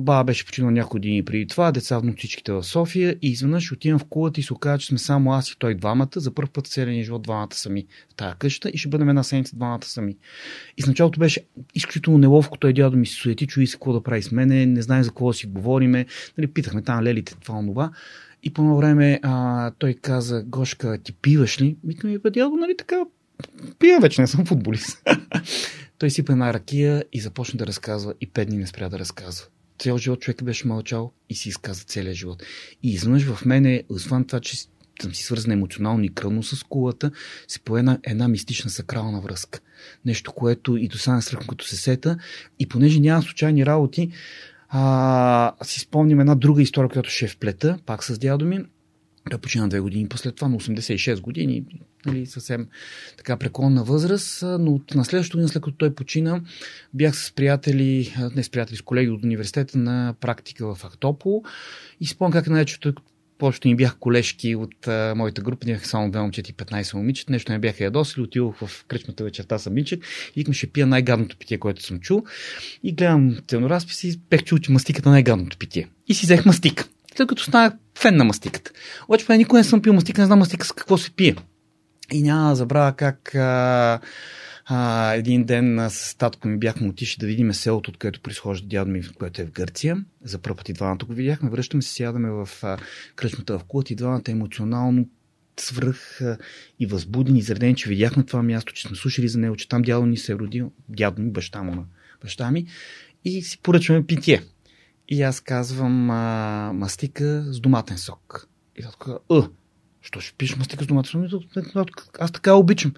Баба 0.01 0.25
беше 0.25 0.47
починал 0.47 0.71
няколко 0.71 0.95
години 0.95 1.25
преди 1.25 1.47
това, 1.47 1.73
деца 1.73 1.99
внучичките 1.99 2.53
в 2.53 2.63
София 2.63 3.17
и 3.23 3.29
изведнъж 3.29 3.73
отивам 3.73 3.99
в 3.99 4.05
кулата 4.05 4.41
и 4.41 4.43
се 4.43 4.53
оказа, 4.53 4.79
че 4.79 4.87
сме 4.87 4.99
само 4.99 5.33
аз 5.33 5.51
и 5.51 5.59
той 5.59 5.75
двамата. 5.75 6.09
За 6.17 6.35
първ 6.35 6.49
път 6.53 6.67
в 6.67 6.71
целия 6.71 7.05
живот 7.05 7.23
двамата 7.23 7.49
сами 7.53 7.87
в 8.13 8.15
тази 8.15 8.37
къща 8.39 8.69
и 8.69 8.79
ще 8.79 8.89
бъдем 8.89 9.09
една 9.09 9.23
седмица 9.23 9.57
двамата 9.57 9.83
сами. 9.83 10.17
И 10.77 10.83
с 10.83 10.87
началото 10.87 11.21
беше 11.21 11.47
изключително 11.75 12.19
неловко. 12.19 12.59
Той 12.59 12.73
дядо 12.73 12.97
ми 12.97 13.07
се 13.07 13.15
суети, 13.15 13.47
чуи 13.47 13.67
се 13.67 13.77
какво 13.77 13.93
да 13.93 14.03
прави 14.03 14.23
с 14.23 14.33
мене, 14.33 14.67
не 14.67 14.83
знае 14.83 15.03
за 15.03 15.11
какво 15.11 15.27
да 15.29 15.35
си 15.35 15.47
говориме. 15.47 16.07
Нали, 16.39 16.47
питахме 16.47 16.83
там 16.83 17.05
лелите, 17.05 17.35
това, 17.35 17.61
това. 17.67 17.91
И 18.43 18.53
по 18.53 18.63
едно 18.63 18.77
време 18.77 19.21
а, 19.23 19.71
той 19.79 19.95
каза, 19.95 20.43
Гошка, 20.47 20.99
ти 21.03 21.13
пиваш 21.13 21.61
ли? 21.61 21.77
Викам 21.85 22.11
ми, 22.11 22.19
дядо, 22.31 22.57
нали 22.57 22.77
така, 22.77 22.97
пия 23.79 24.01
вече, 24.01 24.21
не 24.21 24.27
съм 24.27 24.47
футболист. 24.47 25.03
той 25.99 26.11
сипа 26.11 26.33
една 26.33 26.55
ракия 26.55 27.05
и 27.13 27.21
започна 27.21 27.59
да 27.59 27.67
разказва 27.67 28.15
и 28.21 28.27
пет 28.27 28.49
дни 28.49 28.59
не 28.59 28.67
спря 28.67 28.89
да 28.89 28.99
разказва 28.99 29.47
цял 29.79 29.99
живот 29.99 30.21
човек 30.21 30.45
беше 30.45 30.67
мълчал 30.67 31.13
и 31.29 31.35
си 31.35 31.49
изказа 31.49 31.85
целия 31.85 32.15
живот. 32.15 32.43
И 32.83 32.91
изведнъж 32.93 33.25
в 33.25 33.45
мене, 33.45 33.83
освен 33.89 34.25
това, 34.25 34.41
че 34.41 34.57
съм 35.03 35.15
си 35.15 35.23
свързан 35.23 35.53
емоционално 35.53 36.05
и 36.05 36.15
кръвно 36.15 36.43
с 36.43 36.63
кулата, 36.63 37.11
се 37.49 37.61
поена 37.61 37.99
една 38.03 38.29
мистична 38.29 38.71
сакрална 38.71 39.21
връзка. 39.21 39.61
Нещо, 40.05 40.33
което 40.33 40.77
и 40.77 40.89
до 40.89 40.99
сега 40.99 41.21
страх, 41.21 41.47
като 41.49 41.65
се 41.65 41.77
сета. 41.77 42.19
И 42.59 42.69
понеже 42.69 43.01
няма 43.01 43.23
случайни 43.23 43.67
работи, 43.67 44.11
а, 44.69 45.53
си 45.63 45.81
спомням 45.81 46.21
една 46.21 46.35
друга 46.35 46.63
история, 46.63 46.89
която 46.89 47.11
ще 47.11 47.25
е 47.25 47.29
вплета, 47.29 47.79
пак 47.87 48.05
с 48.05 48.19
дядо 48.19 48.45
ми. 48.45 48.65
Той 49.31 49.39
почина 49.39 49.69
две 49.69 49.81
години 49.81 50.09
после 50.09 50.33
това, 50.33 50.49
на 50.49 50.57
86 50.57 51.21
години, 51.21 51.65
нали, 52.07 52.27
съвсем 52.27 52.69
така 53.17 53.37
преклонна 53.37 53.85
възраст, 53.85 54.43
но 54.43 54.81
на 54.95 55.05
следващото 55.05 55.37
година, 55.37 55.49
след 55.49 55.63
като 55.63 55.77
той 55.77 55.95
почина, 55.95 56.41
бях 56.95 57.17
с 57.17 57.33
приятели, 57.33 58.15
не 58.37 58.43
с 58.43 58.51
приятели, 58.51 58.77
с 58.77 58.83
колеги 58.83 59.11
от 59.11 59.25
университета 59.25 59.79
на 59.79 60.15
практика 60.21 60.75
в 60.75 60.83
Ахтопол 60.83 61.43
и 62.01 62.07
спомням 62.07 62.33
как 62.33 62.47
най-че 62.47 62.81
той 62.81 62.93
повечето 63.39 63.69
ни 63.69 63.77
бяха 63.77 63.99
колежки 63.99 64.55
от 64.55 64.89
а, 64.89 65.15
моята 65.17 65.43
група, 65.43 65.67
бяха 65.67 65.87
само 65.87 66.11
две 66.11 66.21
момчета 66.21 66.51
и 66.51 66.55
15 66.55 66.95
момичета, 66.95 67.33
нещо 67.33 67.53
не 67.53 67.59
бяха 67.59 67.85
ядосили, 67.85 68.23
отидох 68.23 68.57
в 68.57 68.85
кръчмата 68.85 69.25
вечерта 69.25 69.59
съм 69.59 69.75
мичък 69.75 70.01
и 70.37 70.41
викам, 70.41 70.55
ще 70.55 70.67
пия 70.67 70.87
най-гадното 70.87 71.37
питие, 71.37 71.59
което 71.59 71.83
съм 71.83 72.01
чул. 72.01 72.25
И 72.83 72.93
гледам 72.93 73.37
ценоразпис 73.49 74.05
и 74.05 74.21
бех 74.31 74.43
чул, 74.43 74.59
че 74.59 74.73
мастиката 74.73 75.09
е 75.09 75.13
най-гадното 75.13 75.59
питие. 75.59 75.89
И 76.09 76.15
си 76.15 76.27
взех 76.27 76.47
мастика. 76.47 76.89
След 77.17 77.29
като 77.29 77.43
станах 77.43 77.73
фен 77.99 78.17
на 78.17 78.25
мастиката. 78.25 78.71
Обаче 79.09 79.37
никога 79.37 79.59
не 79.59 79.65
съм 79.65 79.83
пил 79.83 79.93
мастика, 79.93 80.21
не 80.21 80.27
знам 80.27 80.39
мастика 80.39 80.67
с 80.67 80.73
какво 80.73 80.99
се 80.99 81.11
пие. 81.11 81.37
И 82.13 82.23
няма 82.23 82.49
да 82.49 82.57
забравя 82.57 82.93
как 82.93 83.35
а, 83.35 84.01
а, 84.65 85.13
един 85.15 85.45
ден 85.45 85.87
с 85.91 86.15
татко 86.19 86.49
ми 86.49 86.59
бяхме 86.59 86.89
отишли 86.89 87.21
да 87.21 87.27
видим 87.27 87.53
селото, 87.53 87.91
от 87.91 87.97
което 87.97 88.21
произхожда 88.21 88.69
дядо 88.69 88.91
ми, 88.91 89.03
което 89.19 89.43
е 89.43 89.45
в 89.45 89.51
Гърция. 89.51 90.05
За 90.25 90.39
първ 90.39 90.57
път 90.57 90.69
и 90.69 90.73
двамата 90.73 90.99
го 91.07 91.15
видяхме. 91.15 91.51
Връщаме 91.51 91.83
се, 91.83 91.95
сядаме 91.95 92.31
в 92.31 92.49
а, 92.63 92.79
кръчмата 93.17 93.59
в 93.59 93.65
кулата 93.65 93.93
и 93.93 93.97
двамата 93.97 94.23
емоционално 94.29 95.09
свръх 95.61 96.21
а, 96.21 96.39
и 96.81 96.87
възбудени, 96.87 97.39
изредени, 97.39 97.77
че 97.77 97.89
видяхме 97.89 98.23
това 98.23 98.43
място, 98.43 98.73
че 98.73 98.83
сме 98.83 98.97
слушали 98.97 99.29
за 99.29 99.39
него, 99.39 99.57
че 99.57 99.69
там 99.69 99.83
дядо 99.83 100.07
ни 100.07 100.17
се 100.17 100.33
е 100.33 100.37
родил, 100.37 100.73
дядо 100.89 101.23
ми, 101.23 101.31
баща 101.31 101.63
му 101.63 101.85
баща 102.23 102.51
ми, 102.51 102.67
и 103.25 103.43
си 103.43 103.59
поръчваме 103.63 104.07
питие. 104.07 104.43
И 105.09 105.23
аз 105.23 105.41
казвам 105.41 106.11
а, 106.11 106.73
мастика 106.75 107.45
с 107.53 107.61
доматен 107.61 107.99
сок. 107.99 108.49
И 108.77 108.83
така, 108.83 109.19
а, 109.31 109.49
що 110.01 110.21
ще 110.21 110.37
пиш 110.37 110.57
мастика 110.57 110.85
с 110.85 110.87
доматен 110.87 111.31
сок? 111.73 112.09
Аз 112.21 112.33
така 112.33 112.55
обичам 112.55 112.93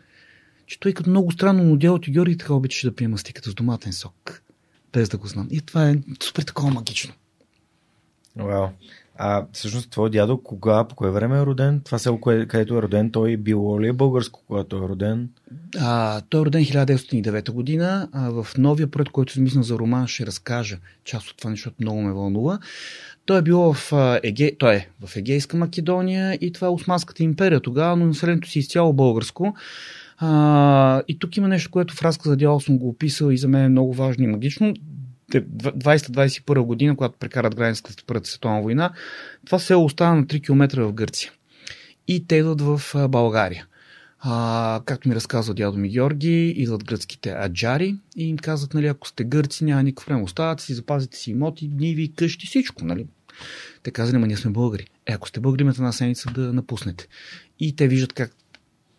че 0.69 0.81
той 0.81 0.93
като 0.93 1.11
много 1.11 1.33
странно, 1.33 1.65
но 1.65 1.77
дядото 1.77 2.11
Георги 2.11 2.39
така 2.39 2.55
обичаше 2.55 2.91
да 2.91 2.97
пие 2.97 3.09
мастиката 3.09 3.51
с 3.51 3.55
доматен 3.55 3.93
сок. 3.93 4.43
Без 4.93 5.09
да 5.09 5.17
го 5.17 5.27
знам. 5.27 5.49
И 5.51 5.61
това 5.61 5.91
е 5.91 5.97
супер 6.23 6.43
такова 6.43 6.71
магично. 6.71 7.15
Вау. 8.37 8.69
А 9.21 9.47
всъщност 9.53 9.91
твой 9.91 10.11
дядо 10.11 10.43
кога, 10.43 10.85
по 10.85 10.95
кое 10.95 11.11
време 11.11 11.39
е 11.39 11.47
роден? 11.47 11.81
Това 11.85 11.99
село, 11.99 12.21
където 12.21 12.79
е 12.79 12.83
роден, 12.83 13.11
той 13.11 13.37
било 13.37 13.81
ли 13.81 13.89
е 13.89 13.93
българско, 13.93 14.43
когато 14.47 14.77
е 14.77 14.81
роден? 14.81 15.29
А, 15.79 16.21
той 16.21 16.41
е 16.41 16.45
роден 16.45 16.63
1909 16.63 17.51
година. 17.51 18.09
А, 18.13 18.31
в 18.31 18.47
новия 18.59 18.91
проект, 18.91 19.11
който 19.11 19.33
съм 19.33 19.43
мисля 19.43 19.63
за 19.63 19.79
роман, 19.79 20.07
ще 20.07 20.27
разкажа 20.27 20.79
част 21.05 21.31
от 21.31 21.37
това, 21.37 21.51
защото 21.51 21.77
много 21.81 22.03
ме 22.03 22.13
вълнува. 22.13 22.59
Той 23.27 23.39
е 23.39 23.43
бил 23.43 23.73
в, 23.73 23.93
Еге... 24.23 24.53
той 24.59 24.75
е 24.75 24.89
в 25.07 25.17
Егейска 25.17 25.57
Македония 25.57 26.39
и 26.41 26.53
това 26.53 26.67
е 26.67 26.71
Османската 26.71 27.23
империя 27.23 27.61
тогава, 27.61 27.97
но 27.97 28.07
населението 28.07 28.49
си 28.49 28.59
е 28.59 28.61
изцяло 28.61 28.93
българско. 28.93 29.55
А, 30.19 31.03
и 31.09 31.19
тук 31.19 31.37
има 31.37 31.49
нещо, 31.49 31.71
което 31.71 31.95
в 31.95 32.03
разказа 32.03 32.37
дяло 32.37 32.61
съм 32.61 32.79
го 32.79 32.89
описал 32.89 33.31
и 33.31 33.39
за 33.39 33.49
мен 33.49 33.65
е 33.65 33.69
много 33.69 33.95
важно 33.95 34.25
и 34.25 34.29
магично. 34.29 34.75
20-21 35.33 36.61
година, 36.61 36.97
когато 36.97 37.19
прекарат 37.19 37.55
границата 37.55 37.93
след 37.93 38.07
Първата 38.07 38.29
световна 38.29 38.63
война, 38.63 38.93
това 39.47 39.59
село 39.59 39.85
остана 39.85 40.17
на 40.17 40.27
3 40.27 40.45
км 40.45 40.83
в 40.83 40.93
Гърция. 40.93 41.33
И 42.09 42.27
те 42.27 42.37
идват 42.37 42.61
в 42.61 43.09
България. 43.09 43.67
А, 44.21 44.81
както 44.85 45.09
ми 45.09 45.15
разказва 45.15 45.55
дядо 45.55 45.79
ми 45.79 45.89
Георги, 45.89 46.49
идват 46.49 46.85
гръцките 46.85 47.31
аджари 47.31 47.97
и 48.17 48.29
им 48.29 48.37
казват, 48.37 48.75
нали, 48.75 48.87
ако 48.87 49.09
сте 49.09 49.25
гърци, 49.25 49.65
няма 49.65 49.83
никакво 49.83 50.07
време. 50.11 50.23
Оставате 50.23 50.63
си, 50.63 50.75
запазите 50.75 51.17
си 51.17 51.31
имоти, 51.31 51.69
ниви, 51.69 52.13
къщи, 52.13 52.47
всичко. 52.47 52.85
Нали. 52.85 53.07
Те 53.83 53.91
казали, 53.91 54.17
ама 54.17 54.27
ние 54.27 54.37
сме 54.37 54.51
българи. 54.51 54.87
Е, 55.07 55.13
ако 55.13 55.29
сте 55.29 55.41
българи, 55.41 55.63
имате 55.63 55.79
една 55.79 55.93
седмица 55.93 56.31
да 56.31 56.53
напуснете. 56.53 57.09
И 57.61 57.77
те 57.77 57.89
виждат 57.89 58.13
как 58.13 58.33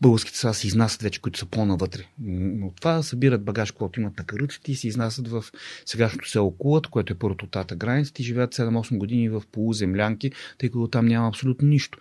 българските 0.02 0.38
сега 0.38 0.54
се 0.54 0.68
изнасят 0.68 1.02
вече, 1.02 1.22
които 1.22 1.40
са 1.40 1.46
по-навътре. 1.46 2.06
Но 2.20 2.72
това 2.72 3.04
събират 3.04 3.44
багаж, 3.44 3.72
който 3.72 4.00
имат 4.00 4.18
на 4.18 4.24
каруците 4.24 4.72
и 4.72 4.76
се 4.76 4.88
изнасят 4.88 5.28
в 5.28 5.46
сегашното 5.86 6.30
село 6.30 6.58
Кулът, 6.58 6.88
което 6.88 7.14
е 7.14 7.18
първото 7.18 7.46
от 7.46 7.52
тата 7.52 7.76
границата 7.76 8.22
и 8.22 8.26
живеят 8.26 8.56
7-8 8.56 8.98
години 8.98 9.30
в 9.30 9.44
полуземлянки, 9.52 10.32
тъй 10.58 10.70
като 10.70 10.88
там 10.88 11.06
няма 11.06 11.28
абсолютно 11.28 11.68
нищо. 11.68 11.98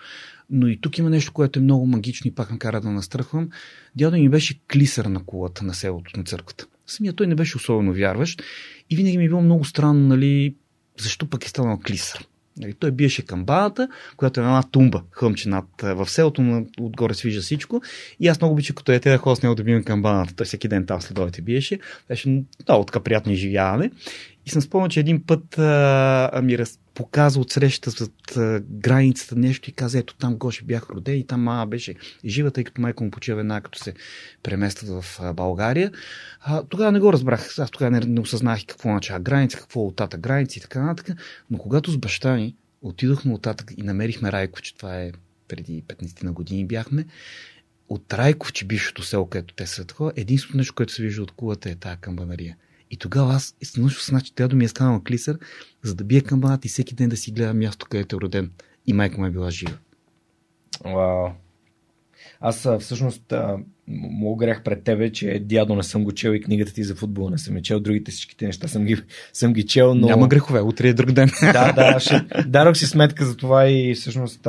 Но 0.51 0.69
и 0.69 0.81
тук 0.81 0.99
има 0.99 1.11
нещо, 1.11 1.33
което 1.33 1.59
е 1.59 1.63
много 1.63 1.87
магично 1.87 2.29
и 2.29 2.35
пак 2.35 2.51
ме 2.51 2.59
кара 2.59 2.81
да 2.81 2.91
настръхвам. 2.91 3.51
Дядо 3.97 4.17
ми 4.17 4.29
беше 4.29 4.61
клисър 4.73 5.05
на 5.05 5.25
кулата 5.25 5.65
на 5.65 5.75
селото, 5.75 6.11
на 6.17 6.25
църквата. 6.25 6.67
Самия 6.87 7.13
той 7.13 7.27
не 7.27 7.35
беше 7.35 7.57
особено 7.57 7.93
вярващ 7.93 8.43
и 8.91 8.97
винаги 8.97 9.19
ми 9.19 9.25
е 9.25 9.29
било 9.29 9.43
много 9.43 9.65
странно, 9.65 10.09
нали, 10.09 10.55
защо 10.99 11.27
пък 11.27 11.45
е 11.45 11.49
станал 11.49 11.81
клисър. 11.87 12.27
Нали, 12.59 12.75
той 12.75 12.91
биеше 12.91 13.27
камбаната, 13.27 13.89
която 14.17 14.41
е 14.41 14.43
една 14.43 14.63
тумба, 14.63 15.03
хъмче 15.11 15.49
над 15.49 15.65
в 15.83 16.11
селото, 16.11 16.67
отгоре 16.81 17.15
свижа 17.15 17.41
всичко. 17.41 17.83
И 18.21 18.29
аз 18.29 18.41
много 18.41 18.53
обичам, 18.53 18.77
като 18.77 18.93
е 18.93 18.99
да 18.99 19.19
ходя 19.19 19.37
с 19.37 19.43
него 19.43 19.55
да 19.55 19.65
бием 19.65 19.85
камбаната. 19.85 20.35
Той 20.35 20.47
всеки 20.47 20.69
ден 20.69 20.87
там 20.87 21.01
следовете 21.01 21.43
биеше. 21.43 21.79
Беше 22.09 22.43
много 22.69 22.85
така 22.85 23.01
приятно 23.01 23.33
изживяване. 23.33 23.91
И 24.47 24.51
съм 24.51 24.63
спомнил, 24.63 24.89
че 24.89 25.01
един 25.01 25.23
път 25.27 25.59
а, 25.59 26.41
ми 26.45 26.59
раз, 26.59 26.79
показа 26.99 27.41
от 27.41 27.53
среща 27.53 27.91
с 27.91 28.11
границата 28.71 29.37
нещо 29.37 29.71
и 29.71 29.73
каза, 29.73 29.99
ето 29.99 30.15
там 30.15 30.37
Гоши 30.37 30.65
бях 30.65 30.91
роден 30.91 31.19
и 31.19 31.27
там 31.27 31.43
мама 31.43 31.67
беше 31.67 31.95
жива, 32.25 32.51
тъй 32.51 32.65
като 32.65 32.81
майка 32.81 33.05
му 33.05 33.11
почива 33.11 33.37
веднага, 33.37 33.61
като 33.61 33.79
се 33.79 33.95
преместват 34.43 35.05
в 35.05 35.21
България. 35.35 35.93
А, 36.41 36.63
тогава 36.63 36.93
не 36.93 37.01
го 37.01 37.13
разбрах. 37.13 37.59
Аз 37.59 37.71
тогава 37.71 37.91
не, 37.91 38.01
не 38.01 38.21
осъзнах 38.21 38.61
какво 38.67 38.89
означава 38.89 39.21
граница, 39.21 39.59
какво 39.59 39.81
е 39.81 39.87
оттата 39.87 40.19
граници 40.19 40.59
и 40.59 40.63
така 40.63 40.83
нататък. 40.83 41.17
Но 41.51 41.59
когато 41.59 41.91
с 41.91 41.99
баща 41.99 42.35
ми 42.35 42.57
отидохме 42.83 43.35
оттатък 43.35 43.73
и 43.77 43.83
намерихме 43.83 44.33
Райко, 44.33 44.61
че 44.61 44.77
това 44.77 45.01
е 45.01 45.13
преди 45.49 45.83
15 45.89 46.25
на 46.25 46.33
години 46.33 46.67
бяхме, 46.67 47.07
от 47.89 48.15
Райков, 48.15 48.53
че 48.53 48.65
бившото 48.65 49.03
село, 49.03 49.27
където 49.27 49.55
те 49.55 49.67
са 49.67 49.85
такова, 49.85 50.13
единственото 50.17 50.57
нещо, 50.57 50.75
което 50.75 50.93
се 50.93 51.03
вижда 51.03 51.23
от 51.23 51.33
кулата 51.33 51.71
е 51.71 51.75
тази 51.75 52.01
камбанария. 52.01 52.57
И 52.91 52.97
тогава 52.97 53.35
аз 53.35 53.57
изтънъчно 53.61 54.01
се 54.01 54.11
значи, 54.11 54.35
трябва 54.35 54.49
да 54.49 54.57
ми 54.57 54.65
е 54.65 54.69
станал 54.69 55.03
клисър, 55.07 55.39
за 55.83 55.95
да 55.95 56.05
бия 56.05 56.23
камбаната 56.23 56.67
и 56.67 56.71
всеки 56.71 56.95
ден 56.95 57.09
да 57.09 57.17
си 57.17 57.31
гледа 57.31 57.55
място, 57.55 57.87
където 57.91 58.17
е 58.17 58.21
роден. 58.21 58.51
И 58.87 58.93
майка 58.93 59.19
му 59.19 59.27
е 59.27 59.31
била 59.31 59.51
жива. 59.51 59.73
Вау. 60.85 61.29
Аз 62.41 62.69
всъщност 62.81 63.33
му 63.89 64.37
грях 64.37 64.63
пред 64.63 64.85
тебе, 64.85 65.13
че 65.13 65.39
дядо 65.45 65.75
не 65.75 65.83
съм 65.83 66.05
го 66.05 66.13
чел 66.13 66.31
и 66.31 66.41
книгата 66.41 66.73
ти 66.73 66.85
за 66.85 66.95
футбол 66.95 67.31
не 67.31 67.39
съм 67.39 67.57
я 67.57 67.63
чел. 67.63 67.81
Другите 67.81 68.11
всичките 68.11 68.47
неща 68.47 68.69
съм 68.69 68.85
ги, 68.85 69.03
съм 69.33 69.53
ги 69.53 69.67
чел, 69.67 69.95
но... 69.95 70.07
Няма 70.07 70.29
грехове, 70.29 70.61
утре 70.61 70.89
е 70.89 70.95
друг 70.95 71.13
ден. 71.13 71.31
да, 71.43 71.73
да, 71.73 72.01
ще... 72.01 72.27
дарох 72.47 72.77
си 72.77 72.87
сметка 72.87 73.27
за 73.27 73.37
това 73.37 73.69
и 73.69 73.95
всъщност 73.95 74.49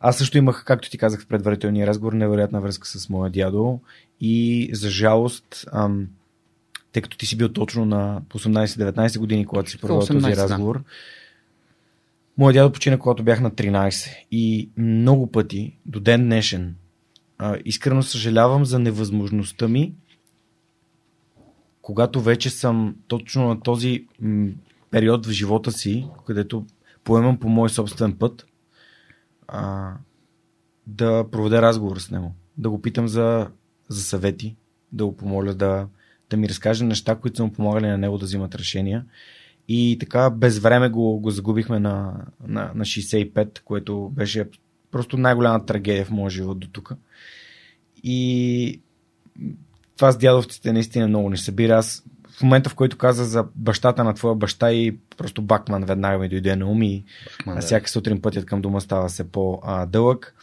аз 0.00 0.16
също 0.18 0.38
имах, 0.38 0.64
както 0.66 0.90
ти 0.90 0.98
казах 0.98 1.22
в 1.22 1.26
предварителния 1.26 1.86
разговор, 1.86 2.12
невероятна 2.12 2.60
връзка 2.60 2.88
с 2.88 3.08
моя 3.08 3.30
дядо 3.30 3.80
и 4.20 4.70
за 4.72 4.90
жалост 4.90 5.66
ам, 5.72 6.08
тъй 6.94 7.02
като 7.02 7.16
ти 7.16 7.26
си 7.26 7.36
бил 7.36 7.48
точно 7.48 7.84
на 7.84 8.22
18-19 8.34 9.18
години, 9.18 9.46
когато 9.46 9.70
си 9.70 9.78
провел 9.78 10.06
този 10.06 10.36
разговор. 10.36 10.78
Да. 10.78 10.84
Моят 12.38 12.54
дядо 12.54 12.72
почина, 12.72 12.98
когато 12.98 13.22
бях 13.22 13.40
на 13.40 13.50
13 13.50 14.24
и 14.30 14.70
много 14.76 15.26
пъти, 15.26 15.78
до 15.86 16.00
ден 16.00 16.24
днешен, 16.24 16.74
искрено 17.64 18.02
съжалявам 18.02 18.64
за 18.64 18.78
невъзможността 18.78 19.68
ми, 19.68 19.94
когато 21.82 22.20
вече 22.20 22.50
съм 22.50 22.96
точно 23.08 23.48
на 23.48 23.60
този 23.60 24.06
период 24.90 25.26
в 25.26 25.30
живота 25.30 25.72
си, 25.72 26.06
където 26.26 26.66
поемам 27.04 27.38
по 27.38 27.48
мой 27.48 27.70
собствен 27.70 28.12
път, 28.12 28.46
а, 29.48 29.92
да 30.86 31.30
проведа 31.30 31.62
разговор 31.62 31.98
с 31.98 32.10
него. 32.10 32.34
Да 32.56 32.70
го 32.70 32.82
питам 32.82 33.08
за, 33.08 33.50
за 33.88 34.02
съвети, 34.02 34.56
да 34.92 35.06
го 35.06 35.16
помоля 35.16 35.54
да, 35.54 35.86
да 36.34 36.40
ми 36.40 36.48
разкаже 36.48 36.84
неща, 36.84 37.14
които 37.14 37.36
са 37.36 37.44
му 37.44 37.52
помагали 37.52 37.86
на 37.86 37.98
него 37.98 38.18
да 38.18 38.24
взимат 38.24 38.54
решения. 38.54 39.04
И 39.68 39.96
така 40.00 40.30
без 40.30 40.58
време 40.58 40.88
го, 40.88 41.20
го 41.20 41.30
загубихме 41.30 41.78
на, 41.78 42.14
на, 42.46 42.70
на 42.74 42.84
65, 42.84 43.60
което 43.64 44.10
беше 44.14 44.44
просто 44.90 45.16
най-голяма 45.16 45.66
трагедия 45.66 46.04
в 46.04 46.10
моя 46.10 46.30
живот 46.30 46.58
до 46.58 46.68
тук. 46.68 46.92
И 48.02 48.80
това 49.96 50.12
с 50.12 50.18
дядовците 50.18 50.72
наистина 50.72 51.08
много 51.08 51.30
не 51.30 51.36
събира. 51.36 51.78
Аз 51.78 52.04
в 52.38 52.42
момента, 52.42 52.70
в 52.70 52.74
който 52.74 52.98
каза 52.98 53.24
за 53.24 53.44
бащата 53.54 54.04
на 54.04 54.14
твоя 54.14 54.34
баща 54.34 54.72
и 54.72 54.98
просто 55.16 55.42
Бакман 55.42 55.84
веднага 55.84 56.18
ми 56.18 56.28
дойде 56.28 56.56
на 56.56 56.66
ум 56.66 56.82
и 56.82 57.04
Бакман, 57.38 57.56
да. 57.56 57.62
всяка 57.62 57.90
сутрин 57.90 58.20
пътят 58.20 58.46
към 58.46 58.60
дома 58.60 58.80
става 58.80 59.10
се 59.10 59.30
по-дълъг. 59.30 60.34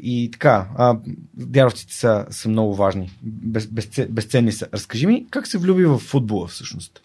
И 0.00 0.30
така, 0.32 0.68
а, 0.76 0.98
дяровците 1.34 1.94
са, 1.94 2.26
са 2.30 2.48
много 2.48 2.74
важни. 2.74 3.10
Без, 3.22 3.66
без, 3.66 3.88
безценни 4.08 4.52
са. 4.52 4.66
Разкажи 4.74 5.06
ми 5.06 5.26
как 5.30 5.46
се 5.46 5.58
влюби 5.58 5.84
в 5.84 5.98
футбола 5.98 6.46
всъщност. 6.46 7.02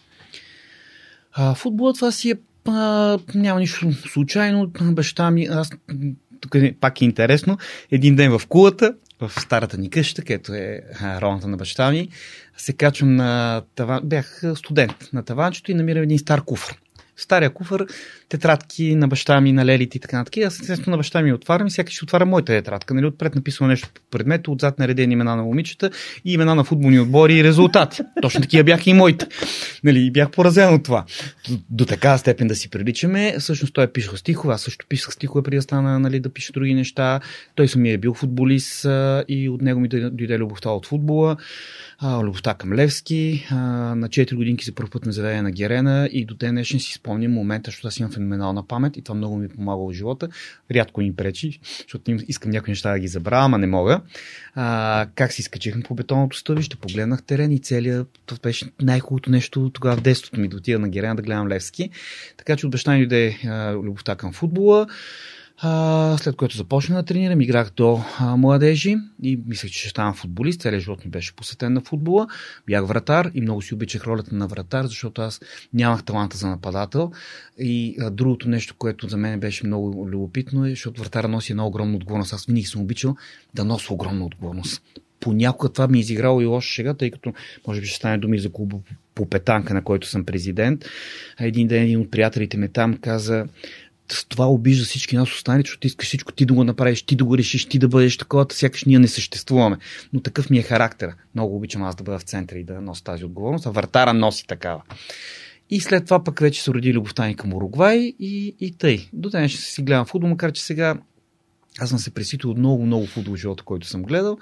А, 1.34 1.56
футболът 1.56 1.96
това 1.96 2.12
си 2.12 2.32
е 2.32 2.36
а, 2.68 3.20
няма 3.36 3.60
нищо 3.60 3.92
случайно. 3.94 4.72
Баща 4.82 5.32
ми, 5.32 5.48
аз 5.52 5.70
тук 6.42 6.56
е, 6.56 6.76
пак 6.80 7.02
е 7.02 7.06
интересно, 7.06 7.58
един 7.92 8.16
ден 8.16 8.40
в 8.40 8.48
кулата, 8.48 8.94
в 9.20 9.32
старата 9.42 9.78
ни 9.78 9.90
къща, 9.90 10.22
където 10.22 10.54
е 10.54 10.82
ролната 11.22 11.48
на 11.48 11.58
баща 11.58 11.92
ми, 11.92 12.10
се 12.58 12.74
качвам 12.74 13.16
на 13.16 13.62
таван, 13.76 14.02
бях 14.04 14.44
студент 14.56 15.10
на 15.14 15.24
таванчето 15.24 15.72
и 15.72 15.74
намирам 15.74 16.04
един 16.04 16.20
стар 16.20 16.42
куфър 16.42 16.78
стария 17.22 17.50
куфър, 17.54 17.88
тетрадки 18.32 18.96
на 18.96 19.08
баща 19.08 19.42
ми, 19.42 19.52
на 19.52 19.66
лелите 19.66 19.98
и 19.98 20.02
така 20.02 20.18
нататък. 20.18 20.44
Аз 20.44 20.60
естествено 20.60 20.92
на 20.92 20.98
баща 20.98 21.22
ми 21.22 21.34
отварям 21.34 21.68
и 21.68 21.70
всяка 21.70 21.92
ще 21.92 22.06
отваря 22.06 22.26
моята 22.26 22.54
тетрадка. 22.54 22.94
Нали? 22.94 23.06
Отпред 23.06 23.36
написано 23.36 23.68
нещо 23.68 23.90
по 23.94 24.02
предмета, 24.12 24.52
отзад 24.52 24.80
наредени 24.80 25.14
имена 25.14 25.36
на 25.36 25.44
момичета 25.44 25.92
и 26.26 26.34
имена 26.34 26.56
на 26.56 26.64
футболни 26.64 27.00
отбори 27.00 27.34
и 27.34 27.44
резултати. 27.44 28.02
Точно 28.22 28.42
такива 28.42 28.64
бяха 28.64 28.90
и 28.90 28.94
моите. 28.94 29.28
Нали? 29.84 30.12
Бях 30.12 30.32
поразен 30.32 30.74
от 30.74 30.84
това. 30.84 31.06
До, 31.50 31.58
до 31.70 31.86
така 31.86 32.18
степен 32.18 32.48
да 32.48 32.56
си 32.56 32.70
приличаме. 32.70 33.36
Всъщност 33.40 33.74
той 33.74 33.84
е 33.84 33.88
пишел 33.88 34.18
стихове, 34.18 34.54
аз 34.54 34.62
също 34.62 34.86
писах 34.90 35.14
стихове 35.14 35.44
преди 35.44 35.56
да 35.56 35.62
стана 35.62 36.00
нали, 36.00 36.20
да 36.20 36.30
пиша 36.30 36.54
други 36.54 36.74
неща. 36.74 37.20
Той 37.56 37.68
самия 37.68 37.94
е 37.94 37.98
бил 37.98 38.14
футболист 38.14 38.86
и 39.28 39.50
от 39.50 39.62
него 39.62 39.80
ми 39.80 39.88
дойде 39.88 40.40
любовта 40.40 40.70
от 40.70 40.86
футбола 40.86 41.38
а, 42.02 42.24
любовта 42.24 42.54
към 42.54 42.74
Левски. 42.74 43.48
А, 43.50 43.56
на 43.96 44.10
4 44.10 44.36
годинки 44.36 44.66
за 44.66 44.72
първ 44.76 44.90
път 44.90 45.06
ме 45.06 45.12
заведе 45.12 45.42
на 45.42 45.52
Герена 45.52 46.10
и 46.12 46.26
до 46.26 46.36
ден 46.36 46.56
днешен 46.56 46.80
си 46.80 46.94
спомням 46.94 47.32
момента, 47.32 47.72
защото 47.72 47.88
аз 47.88 47.98
имам 47.98 48.12
феноменална 48.22 48.68
памет 48.68 48.98
и 48.98 49.02
това 49.02 49.16
много 49.16 49.38
ми 49.38 49.50
помага 49.50 49.84
в 49.84 49.94
живота. 49.94 50.30
Рядко 50.72 51.02
им 51.02 51.16
пречи, 51.16 51.60
защото 51.64 52.12
искам 52.28 52.52
някои 52.52 52.72
неща 52.72 52.92
да 52.92 53.00
ги 53.00 53.08
забравя, 53.08 53.46
ама 53.46 53.58
не 53.58 53.68
мога. 53.68 54.02
А, 54.56 55.08
как 55.16 55.34
си 55.34 55.44
скачихме 55.44 55.84
по 55.84 55.96
бетонното 55.96 56.38
стъбище, 56.38 56.76
погледнах 56.76 57.24
терен 57.24 57.52
и 57.52 57.60
целият, 57.60 58.20
това 58.26 58.40
беше 58.44 58.72
най-хубавото 58.82 59.32
нещо 59.32 59.70
тогава 59.74 59.98
в 59.98 60.02
детството 60.02 60.40
ми 60.40 60.48
да 60.48 60.58
отида 60.58 60.80
на 60.80 60.90
Герена 60.90 61.16
да 61.16 61.22
гледам 61.22 61.48
Левски. 61.48 61.90
Така 62.38 62.56
че 62.56 62.66
от 62.66 62.72
баща 62.72 62.94
ми 62.94 63.08
дойде 63.08 63.38
любовта 63.74 64.16
към 64.16 64.34
футбола. 64.34 64.88
А, 65.58 66.18
след 66.18 66.36
което 66.36 66.58
започнах 66.58 67.00
да 67.00 67.06
тренирам, 67.06 67.42
играх 67.42 67.72
до 67.76 68.04
а, 68.20 68.38
младежи 68.38 68.96
и 69.24 69.40
мислех, 69.48 69.72
че 69.72 69.80
ще 69.80 69.90
ставам 69.90 70.14
футболист. 70.14 70.62
Целият 70.62 70.84
живот 70.84 71.06
ми 71.06 71.12
беше 71.12 71.36
посетен 71.36 71.74
на 71.74 71.82
футбола. 71.82 72.28
Бях 72.68 72.86
вратар 72.86 73.32
и 73.34 73.42
много 73.42 73.62
си 73.62 73.74
обичах 73.74 74.04
ролята 74.04 74.36
на 74.36 74.48
вратар, 74.48 74.86
защото 74.86 75.22
аз 75.22 75.42
нямах 75.74 76.04
таланта 76.04 76.38
за 76.38 76.48
нападател. 76.48 77.12
И 77.58 77.96
а, 78.02 78.10
другото 78.10 78.50
нещо, 78.50 78.76
което 78.78 79.08
за 79.08 79.18
мен 79.18 79.40
беше 79.40 79.68
много 79.68 80.08
любопитно 80.10 80.66
е, 80.66 80.70
защото 80.70 81.02
вратара 81.02 81.28
носи 81.28 81.52
една 81.52 81.68
огромна 81.68 81.96
отговорност. 81.96 82.34
Аз 82.34 82.46
винаги 82.46 82.66
съм 82.66 82.82
обичал 82.82 83.16
да 83.54 83.66
нося 83.66 83.94
огромна 83.94 84.26
отговорност 84.26 84.82
понякога 85.22 85.74
това 85.74 85.88
ми 85.88 85.98
е 85.98 86.02
изиграло 86.02 86.42
и 86.42 86.46
лошо 86.46 86.70
шега, 86.70 86.94
тъй 86.94 87.12
като 87.12 87.34
може 87.68 87.82
би 87.82 87.88
ще 87.88 87.96
стане 87.96 88.18
думи 88.18 88.40
за 88.40 88.52
клуба 88.52 88.78
по 89.16 89.30
петанка, 89.30 89.74
на 89.74 89.84
който 89.84 90.08
съм 90.08 90.26
президент. 90.26 90.86
Един 91.40 91.68
ден 91.68 91.84
един 91.84 92.00
от 92.00 92.12
приятелите 92.12 92.58
ме 92.58 92.68
там 92.68 92.98
каза, 92.98 93.46
това 94.30 94.46
обижда 94.46 94.86
всички 94.86 95.16
нас 95.16 95.32
останали, 95.32 95.62
защото 95.62 95.88
искаш 95.88 96.08
всичко 96.08 96.32
ти 96.32 96.46
да 96.46 96.54
го 96.54 96.64
направиш, 96.64 97.04
ти 97.04 97.16
да 97.16 97.26
го 97.26 97.38
решиш, 97.38 97.66
ти 97.66 97.80
да 97.80 97.88
бъдеш 97.88 98.18
такова, 98.18 98.46
сякаш 98.52 98.84
ние 98.84 99.00
не 99.00 99.08
съществуваме. 99.08 99.78
Но 100.14 100.20
такъв 100.20 100.50
ми 100.50 100.58
е 100.58 100.62
характер. 100.62 101.14
Много 101.36 101.56
обичам 101.56 101.84
аз 101.84 101.96
да 101.96 102.04
бъда 102.04 102.20
в 102.20 102.24
центъра 102.24 102.60
и 102.60 102.64
да 102.64 102.82
нося 102.82 103.04
тази 103.04 103.26
отговорност, 103.26 103.66
а 103.66 103.70
вратара 103.70 104.14
носи 104.14 104.48
такава. 104.48 104.82
И 105.70 105.80
след 105.82 106.06
това 106.06 106.24
пък 106.24 106.40
вече 106.40 106.64
се 106.64 106.72
роди 106.72 106.94
любовта 106.94 107.28
ни 107.28 107.36
към 107.36 107.54
Уругвай 107.54 107.98
и, 108.20 108.56
и 108.60 108.72
тъй. 108.72 109.10
До 109.14 109.30
ден 109.30 109.50
ще 109.50 109.62
си 109.62 109.82
гледам 109.82 110.06
футбол, 110.06 110.30
макар 110.30 110.52
че 110.52 110.64
сега 110.64 110.98
аз 111.80 111.90
съм 111.90 112.00
се 112.00 112.14
преситил 112.14 112.50
от 112.50 112.58
много, 112.58 112.86
много 112.86 113.06
футбол 113.06 113.36
живота, 113.36 113.64
който 113.64 113.88
съм 113.88 114.04
гледал. 114.04 114.38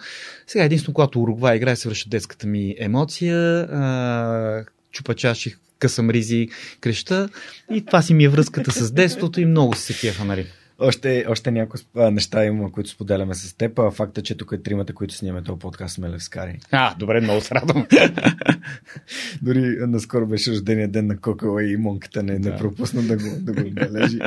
Сега 0.47 0.63
единствено, 0.63 0.93
когато 0.93 1.21
Уругвай 1.21 1.57
играе, 1.57 1.75
се 1.75 1.89
връща 1.89 2.09
детската 2.09 2.47
ми 2.47 2.75
емоция. 2.79 3.61
А, 3.61 4.65
чупа 4.91 5.15
късам 5.79 6.09
ризи 6.09 6.47
креща. 6.81 7.29
И 7.73 7.85
това 7.85 8.01
си 8.01 8.13
ми 8.13 8.23
е 8.23 8.29
връзката 8.29 8.71
с 8.71 8.91
детството 8.91 9.41
и 9.41 9.45
много 9.45 9.75
се 9.75 9.93
кефа, 9.93 10.25
нали? 10.25 10.47
Още, 10.81 11.25
още 11.29 11.51
някои 11.51 11.79
неща 11.95 12.45
има, 12.45 12.71
които 12.71 12.89
споделяме 12.89 13.33
с 13.33 13.53
теб. 13.53 13.79
А 13.79 13.91
факта, 13.91 14.21
че 14.21 14.37
тук 14.37 14.51
е 14.51 14.61
тримата, 14.61 14.93
които 14.93 15.13
снимаме 15.13 15.43
този 15.43 15.59
подкаст, 15.59 15.95
сме 15.95 16.09
левскари. 16.09 16.59
А, 16.71 16.95
добре, 16.95 17.21
много 17.21 17.41
се 17.41 17.55
радвам. 17.55 17.87
Дори 19.41 19.77
наскоро 19.79 20.27
беше 20.27 20.51
рождения 20.51 20.87
ден 20.87 21.07
на 21.07 21.17
Кокала 21.17 21.63
и 21.63 21.77
Монката 21.77 22.23
не, 22.23 22.39
да. 22.39 22.49
не 22.49 22.57
пропусна 22.57 23.01
да 23.01 23.17
го, 23.17 23.29
да 23.39 23.53
го 23.53 23.67
отбележи. 23.67 24.19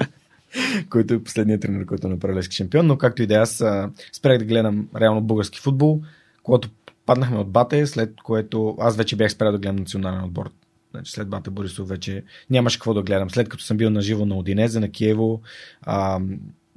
който 0.90 1.14
е 1.14 1.22
последният 1.22 1.62
тренер, 1.62 1.86
който 1.86 2.08
направи 2.08 2.34
левски 2.34 2.56
шампион. 2.56 2.86
Но 2.86 2.98
както 2.98 3.22
и 3.22 3.26
да 3.26 3.34
е, 3.34 3.38
аз 3.38 3.64
спрях 4.12 4.38
да 4.38 4.44
гледам 4.44 4.88
реално 4.96 5.20
български 5.20 5.60
футбол, 5.60 6.02
когато 6.42 6.68
паднахме 7.06 7.38
от 7.38 7.50
Бате, 7.50 7.86
след 7.86 8.20
което 8.22 8.76
аз 8.80 8.96
вече 8.96 9.16
бях 9.16 9.32
спрял 9.32 9.52
да 9.52 9.58
гледам 9.58 9.76
национален 9.76 10.24
отбор 10.24 10.50
Значи 10.90 11.12
след 11.12 11.28
Бата 11.28 11.50
Борисов 11.50 11.88
вече 11.88 12.22
нямаше 12.50 12.78
какво 12.78 12.94
да 12.94 13.02
гледам. 13.02 13.30
След 13.30 13.48
като 13.48 13.64
съм 13.64 13.76
бил 13.76 13.90
на 13.90 14.00
живо 14.00 14.26
на 14.26 14.36
Одинезе, 14.36 14.80
на 14.80 14.88
Киево, 14.88 15.40
а, 15.82 16.20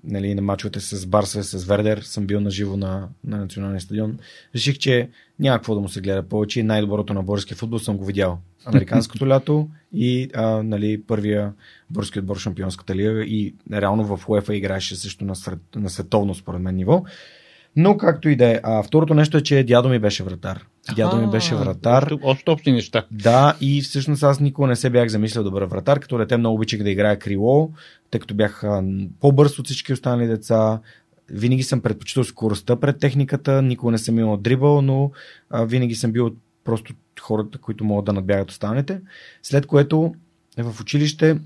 нали, 0.03 0.35
на 0.35 0.41
мачовете 0.41 0.79
с 0.79 1.05
Барса, 1.05 1.43
с 1.43 1.65
Вердер, 1.65 1.97
съм 1.97 2.27
бил 2.27 2.39
на 2.41 2.51
живо 2.51 2.77
на, 2.77 3.07
на 3.23 3.37
националния 3.37 3.81
стадион. 3.81 4.19
Реших, 4.55 4.77
че 4.77 5.09
няма 5.39 5.57
какво 5.57 5.75
да 5.75 5.81
му 5.81 5.89
се 5.89 6.01
гледа 6.01 6.23
повече. 6.23 6.63
Най-доброто 6.63 7.13
на 7.13 7.23
българския 7.23 7.57
футбол 7.57 7.79
съм 7.79 7.97
го 7.97 8.05
видял. 8.05 8.39
Американското 8.65 9.27
лято 9.27 9.69
и 9.93 10.29
а, 10.35 10.63
нали, 10.63 11.03
първия 11.03 11.53
български 11.89 12.19
отбор 12.19 12.37
шампионската 12.37 12.95
лига 12.95 13.23
и 13.23 13.55
реално 13.71 14.17
в 14.17 14.29
УЕФА 14.29 14.55
играеше 14.55 14.95
също 14.95 15.25
на, 15.25 15.33
на 15.75 15.89
световно 15.89 16.35
според 16.35 16.61
мен 16.61 16.75
ниво. 16.75 17.03
Но 17.75 17.97
както 17.97 18.29
и 18.29 18.35
да 18.35 18.45
е. 18.45 18.59
А 18.63 18.83
второто 18.83 19.13
нещо 19.13 19.37
е, 19.37 19.41
че 19.41 19.63
дядо 19.63 19.89
ми 19.89 19.99
беше 19.99 20.23
вратар. 20.23 20.65
Дядо 20.95 21.17
ми 21.17 21.31
беше 21.31 21.55
вратар. 21.55 22.11
Още 22.23 22.51
общи 22.51 22.71
неща. 22.71 23.05
Да, 23.11 23.55
и 23.61 23.81
всъщност 23.81 24.23
аз 24.23 24.39
никога 24.39 24.67
не 24.67 24.75
се 24.75 24.89
бях 24.89 25.09
замислил 25.09 25.43
да 25.43 25.51
бъда 25.51 25.67
вратар. 25.67 25.99
Като 25.99 26.17
дете 26.17 26.37
много 26.37 26.55
обичах 26.55 26.83
да 26.83 26.89
играя 26.89 27.19
крило, 27.19 27.71
тъй 28.11 28.19
като 28.19 28.33
бях 28.33 28.63
по-бърз 29.19 29.59
от 29.59 29.65
всички 29.65 29.93
останали 29.93 30.27
деца. 30.27 30.79
Винаги 31.31 31.63
съм 31.63 31.81
предпочитал 31.81 32.23
скоростта 32.23 32.75
пред 32.75 32.99
техниката, 32.99 33.61
никога 33.61 33.91
не 33.91 33.97
съм 33.97 34.19
имал 34.19 34.37
дрибъл, 34.37 34.81
но 34.81 35.11
а, 35.49 35.65
винаги 35.65 35.95
съм 35.95 36.11
бил 36.11 36.31
просто 36.63 36.93
хората, 37.21 37.57
които 37.57 37.83
могат 37.83 38.05
да 38.05 38.13
надбягат 38.13 38.51
останалите. 38.51 39.01
След 39.43 39.65
което 39.65 40.15
в 40.57 40.81
училище 40.81 41.39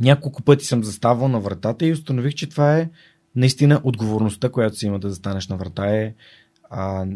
няколко 0.00 0.42
пъти 0.42 0.64
съм 0.64 0.84
заставал 0.84 1.28
на 1.28 1.40
вратата 1.40 1.86
и 1.86 1.92
установих, 1.92 2.34
че 2.34 2.48
това 2.48 2.78
е 2.78 2.88
наистина 3.38 3.80
отговорността, 3.84 4.48
която 4.48 4.76
си 4.76 4.86
има 4.86 4.98
да 4.98 5.10
застанеш 5.10 5.48
на 5.48 5.56
врата 5.56 5.86
е 5.86 6.14
а, 6.70 7.06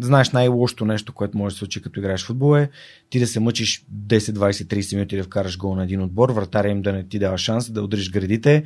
знаеш 0.00 0.30
най-лошото 0.30 0.84
нещо, 0.84 1.12
което 1.12 1.38
може 1.38 1.52
да 1.52 1.54
се 1.54 1.58
случи 1.58 1.82
като 1.82 2.00
играеш 2.00 2.22
в 2.22 2.26
футбол 2.26 2.56
е 2.56 2.70
ти 3.10 3.18
да 3.18 3.26
се 3.26 3.40
мъчиш 3.40 3.84
10, 4.06 4.18
20, 4.18 4.50
30 4.50 4.94
минути 4.94 5.16
да 5.16 5.24
вкараш 5.24 5.58
гол 5.58 5.74
на 5.74 5.84
един 5.84 6.02
отбор, 6.02 6.30
вратаря 6.30 6.68
им 6.68 6.82
да 6.82 6.92
не 6.92 7.08
ти 7.08 7.18
дава 7.18 7.38
шанс 7.38 7.70
да 7.70 7.82
удриш 7.82 8.10
градите 8.10 8.64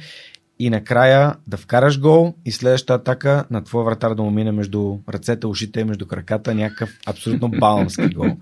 и 0.59 0.71
накрая 0.71 1.37
да 1.47 1.57
вкараш 1.57 2.01
гол 2.01 2.35
и 2.45 2.53
следващата 2.53 2.95
атака 2.95 3.45
на 3.51 3.65
твоя 3.65 3.85
вратар 3.85 4.15
да 4.15 4.23
му 4.23 4.31
мине 4.31 4.53
между 4.53 4.99
ръцете, 5.09 5.47
ушите, 5.47 5.85
между 5.85 6.07
краката, 6.07 6.55
някакъв 6.55 6.99
абсолютно 7.07 7.49
балански 7.49 8.09
гол. 8.09 8.37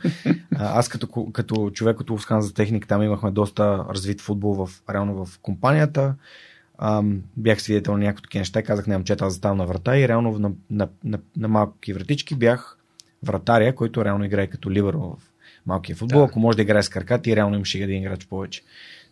Аз 0.58 0.88
като, 0.88 1.32
като 1.32 1.70
човек 1.70 2.00
от 2.00 2.10
Улфсхан 2.10 2.42
за 2.42 2.54
техник, 2.54 2.88
там 2.88 3.02
имахме 3.02 3.30
доста 3.30 3.84
развит 3.90 4.20
футбол 4.20 4.66
в, 4.66 4.70
реално 4.90 5.24
в 5.24 5.38
компанията 5.38 6.14
ам, 6.78 7.22
бях 7.36 7.62
свидетел 7.62 7.92
на 7.92 7.98
някои 7.98 8.22
такива 8.22 8.40
неща, 8.40 8.62
казах 8.62 8.86
на 8.86 8.94
момчета 8.94 9.24
да 9.24 9.30
заставам 9.30 9.58
на 9.58 9.66
врата 9.66 9.98
и 9.98 10.08
реално 10.08 10.38
на, 10.38 10.52
на, 10.70 10.88
на, 11.04 11.18
на 11.36 11.48
малки 11.48 11.92
вратички 11.92 12.34
бях 12.34 12.78
вратаря, 13.22 13.74
който 13.74 14.04
реално 14.04 14.24
играе 14.24 14.46
като 14.46 14.70
либеро 14.70 15.00
в 15.00 15.16
малкия 15.66 15.96
футбол. 15.96 16.18
Да. 16.20 16.24
Ако 16.26 16.40
може 16.40 16.56
да 16.56 16.62
играе 16.62 16.82
с 16.82 16.88
краката 16.88 17.30
и 17.30 17.36
реално 17.36 17.56
имаше 17.56 17.78
един 17.78 18.02
играч 18.02 18.26
повече. 18.26 18.62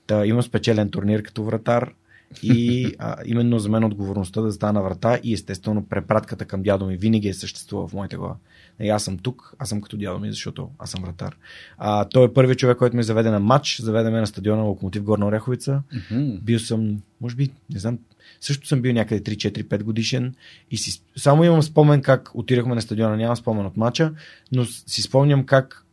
Та, 0.06 0.26
имам 0.26 0.42
спечелен 0.42 0.90
турнир 0.90 1.22
като 1.22 1.44
вратар 1.44 1.94
и 2.42 2.92
а, 2.98 3.16
именно 3.26 3.58
за 3.58 3.68
мен 3.68 3.84
отговорността 3.84 4.40
да 4.40 4.50
застана 4.50 4.82
врата 4.82 5.18
и 5.22 5.32
естествено 5.32 5.86
препратката 5.86 6.44
към 6.44 6.62
дядо 6.62 6.86
ми 6.86 6.96
винаги 6.96 7.28
е 7.28 7.34
съществува 7.34 7.88
в 7.88 7.92
моята 7.92 8.16
глава. 8.16 8.36
И 8.80 8.88
аз 8.88 9.04
съм 9.04 9.18
тук, 9.18 9.54
аз 9.58 9.68
съм 9.68 9.80
като 9.80 9.96
дядо 9.96 10.18
ми, 10.18 10.30
защото 10.30 10.70
аз 10.78 10.90
съм 10.90 11.02
вратар. 11.02 11.36
А, 11.78 12.04
той 12.04 12.24
е 12.24 12.32
първият 12.32 12.58
човек, 12.58 12.78
който 12.78 12.96
ме 12.96 13.02
заведе 13.02 13.30
на 13.30 13.40
матч, 13.40 13.80
заведе 13.80 14.10
ме 14.10 14.20
на 14.20 14.26
стадиона 14.26 14.62
Локомотив 14.62 15.02
Горна 15.02 15.26
Ореховица. 15.26 15.82
Mm-hmm. 15.94 16.40
Бил 16.40 16.58
съм, 16.58 17.02
може 17.20 17.36
би, 17.36 17.50
не 17.70 17.80
знам, 17.80 17.98
също 18.40 18.66
съм 18.66 18.82
бил 18.82 18.92
някъде 18.92 19.36
3-4-5 19.36 19.82
годишен 19.82 20.34
и 20.70 20.76
си, 20.76 21.02
само 21.16 21.44
имам 21.44 21.62
спомен 21.62 22.02
как 22.02 22.30
отидахме 22.34 22.74
на 22.74 22.82
стадиона, 22.82 23.16
нямам 23.16 23.36
спомен 23.36 23.66
от 23.66 23.76
матча, 23.76 24.12
но 24.52 24.64
си 24.64 25.02
спомням 25.02 25.46
как 25.46 25.83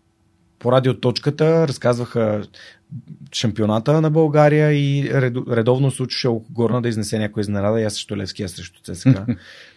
по 0.62 0.72
радиоточката 0.72 1.68
разказваха 1.68 2.44
шампионата 3.34 4.02
на 4.02 4.10
България 4.12 4.72
и 4.72 5.10
редовно 5.50 5.92
случваше 5.92 6.28
Горна 6.50 6.82
да 6.82 6.90
изнесе 6.90 7.20
някой 7.20 7.42
изненада 7.42 7.82
аз 7.82 7.94
също 7.94 8.18
Левския 8.18 8.50
срещу 8.50 8.82
ЦСКА 8.84 9.26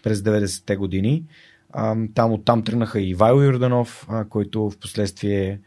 през 0.03 0.20
90-те 0.20 0.77
години. 0.77 1.25
Там 2.14 2.33
оттам 2.33 2.62
тръгнаха 2.62 3.01
и 3.01 3.11
Ивайло 3.11 3.42
Юрданов, 3.42 4.09
който 4.29 4.70
в 4.70 4.77
последствие 4.79 5.61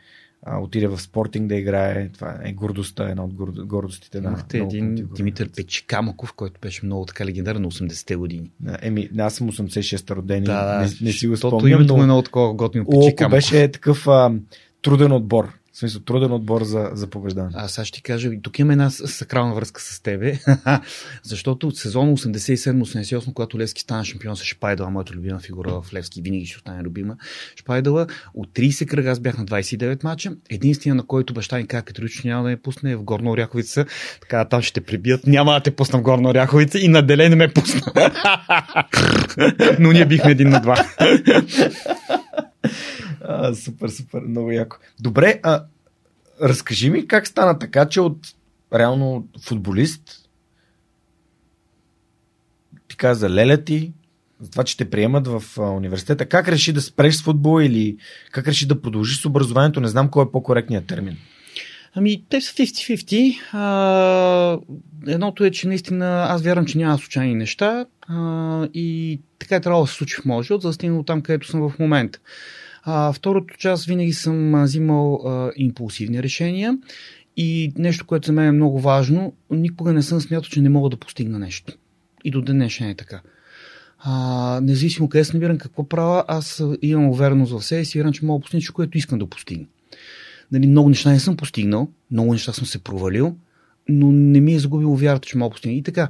отиде 0.62 0.88
в 0.88 1.02
спортинг 1.02 1.48
да 1.48 1.56
играе. 1.56 2.10
Това 2.10 2.40
е 2.44 2.54
гордостта, 2.54 3.10
една 3.10 3.24
от 3.24 3.34
гордостите 3.66 4.22
на. 4.22 4.30
Имахте 4.30 4.58
един 4.58 5.08
Димитър 5.16 5.50
Печикамаков, 5.56 6.34
който 6.34 6.60
беше 6.62 6.86
много 6.86 7.06
така 7.06 7.26
легендарен 7.26 7.62
на 7.62 7.72
80-те 7.72 8.16
години. 8.16 8.52
Еми, 8.82 9.10
аз 9.20 9.36
съм 9.36 9.52
86-та 9.52 10.16
роден 10.16 10.44
да, 10.44 10.80
не, 10.82 10.90
не 11.02 11.12
си 11.12 11.28
го 11.28 11.38
спомням. 11.38 11.68
Името 11.68 11.98
но... 11.98 12.04
е 12.04 12.06
много 12.06 12.22
такова 12.22 12.54
готино 12.54 12.86
Печикамаков. 12.86 13.38
беше 13.38 13.72
такъв 13.72 14.08
а, 14.08 14.32
труден 14.82 15.12
отбор. 15.12 15.54
В 15.78 15.80
смисъл, 15.80 16.02
труден 16.02 16.32
отбор 16.32 16.64
за, 16.64 16.90
за 16.94 17.08
побеждане. 17.08 17.50
Аз 17.54 17.72
сега 17.72 17.86
ще 17.86 17.96
ти 17.96 18.04
кажа, 18.04 18.32
тук 18.42 18.60
има 18.60 18.72
една 18.72 18.90
сакрална 18.90 19.56
връзка 19.56 19.82
с 19.82 20.00
тебе, 20.00 20.40
защото 21.24 21.68
от 21.68 21.78
сезон 21.78 22.18
87-88, 22.18 23.34
когато 23.34 23.60
Левски 23.60 23.82
стана 23.82 24.06
шампион 24.06 24.36
с 24.36 24.44
Шпайдала, 24.44 24.90
моята 24.90 25.14
любима 25.14 25.40
фигура 25.40 25.82
в 25.82 25.94
Левски, 25.94 26.22
винаги 26.22 26.46
ще 26.46 26.58
остане 26.58 26.84
любима. 26.84 27.16
Шпайдала, 27.56 28.08
от 28.34 28.50
30 28.50 28.86
кръга 28.86 29.12
аз 29.12 29.20
бях 29.20 29.38
на 29.38 29.46
29 29.46 30.04
мача. 30.04 30.32
Единствения, 30.50 30.96
на 30.96 31.06
който 31.06 31.34
баща 31.34 31.58
ни 31.58 31.68
каза 31.68 31.84
категорично 31.84 32.30
няма 32.30 32.44
да 32.44 32.50
ме 32.50 32.58
пусне 32.58 32.92
е 32.92 32.96
в 32.96 33.04
Горна 33.04 33.32
Оряховица. 33.32 33.86
Така, 34.22 34.46
там 34.46 34.62
ще 34.62 34.74
те 34.74 34.82
прибият. 34.82 35.28
Няма 35.28 35.54
да 35.54 35.60
те 35.60 35.76
пусна 35.76 36.00
в 36.00 36.02
Горна 36.02 36.30
Оряховица 36.30 36.80
и 36.80 36.88
наделе 36.88 37.30
не 37.30 37.36
ме 37.36 37.54
пусна. 37.54 37.82
Но 39.80 39.92
ние 39.92 40.06
бихме 40.06 40.32
един 40.32 40.50
на 40.50 40.62
два. 40.62 40.86
А, 43.28 43.56
супер, 43.56 43.90
супер, 43.90 44.22
много 44.22 44.52
яко. 44.52 44.78
Добре, 45.00 45.40
а 45.44 45.64
разкажи 46.42 46.90
ми 46.90 47.08
как 47.08 47.28
стана 47.28 47.60
така, 47.60 47.90
че 47.90 48.02
от 48.02 48.18
реално 48.74 49.28
футболист 49.42 50.30
ти 52.88 52.98
каза 52.98 53.30
леля 53.30 53.64
ти, 53.64 53.94
за 54.42 54.52
това, 54.52 54.64
че 54.64 54.78
те 54.78 54.90
приемат 54.90 55.28
в 55.28 55.44
университета. 55.58 56.26
Как 56.26 56.48
реши 56.48 56.74
да 56.74 56.82
спреш 56.82 57.16
с 57.16 57.24
футбол 57.24 57.62
или 57.62 57.98
как 58.32 58.48
реши 58.48 58.68
да 58.68 58.82
продължиш 58.82 59.22
с 59.22 59.26
образованието? 59.26 59.82
Не 59.82 59.88
знам 59.88 60.10
кой 60.10 60.26
е 60.26 60.32
по-коректният 60.32 60.88
термин. 60.88 61.18
Ами, 61.96 62.24
те 62.30 62.42
са 62.42 62.54
50-50. 62.54 63.38
А, 63.52 64.60
едното 65.08 65.44
е, 65.44 65.52
че 65.52 65.68
наистина 65.68 66.26
аз 66.30 66.44
вярвам, 66.44 66.66
че 66.66 66.78
няма 66.78 66.98
случайни 66.98 67.36
неща 67.36 67.86
а, 68.02 68.68
и 68.74 69.20
така 69.40 69.56
е 69.56 69.62
трябвало 69.62 69.86
да 69.86 69.92
се 69.92 69.96
случи 69.96 70.16
в 70.22 70.26
моят 70.26 70.46
живот, 70.46 70.62
за 70.62 70.70
да 70.70 70.74
стигна 70.74 71.06
там, 71.06 71.22
където 71.22 71.48
съм 71.48 71.70
в 71.70 71.80
момента. 71.80 72.20
А, 72.90 73.14
второто 73.14 73.58
част 73.58 73.86
винаги 73.86 74.14
съм 74.14 74.64
взимал 74.64 75.16
а, 75.16 75.52
импулсивни 75.56 76.24
решения 76.24 76.78
и 77.38 77.74
нещо, 77.78 78.06
което 78.06 78.26
за 78.26 78.34
мен 78.34 78.48
е 78.48 78.52
много 78.52 78.80
важно, 78.80 79.34
никога 79.52 79.94
не 79.94 80.02
съм 80.02 80.22
смятал, 80.22 80.50
че 80.50 80.62
не 80.62 80.70
мога 80.70 80.90
да 80.90 80.98
постигна 80.98 81.40
нещо. 81.40 81.74
И 82.24 82.32
до 82.32 82.42
днешен 82.42 82.90
е 82.90 82.96
така. 82.96 83.22
А, 84.00 84.60
независимо 84.64 85.10
къде 85.10 85.24
се 85.24 85.34
намирам, 85.38 85.58
какво 85.58 85.90
правя, 85.90 86.24
аз 86.28 86.64
имам 86.82 87.10
увереност 87.10 87.52
в 87.52 87.66
себе 87.66 87.86
си, 87.86 87.98
вярвам, 87.98 88.14
че 88.14 88.26
мога 88.26 88.40
да 88.40 88.42
постигна, 88.42 88.74
което 88.74 88.98
искам 88.98 89.20
да 89.20 89.30
постигна. 89.30 89.66
Нали, 90.52 90.68
много 90.68 90.90
неща 90.90 91.12
не 91.12 91.20
съм 91.20 91.38
постигнал, 91.38 91.88
много 92.12 92.34
неща 92.34 92.54
съм 92.54 92.66
се 92.66 92.84
провалил, 92.84 93.36
но 93.90 94.12
не 94.12 94.40
ми 94.42 94.54
е 94.54 94.60
загубил 94.60 94.96
вярата, 94.96 95.28
че 95.28 95.38
мога 95.38 95.50
да 95.50 95.54
постигна. 95.54 95.78
И 95.78 95.84
така, 95.84 96.10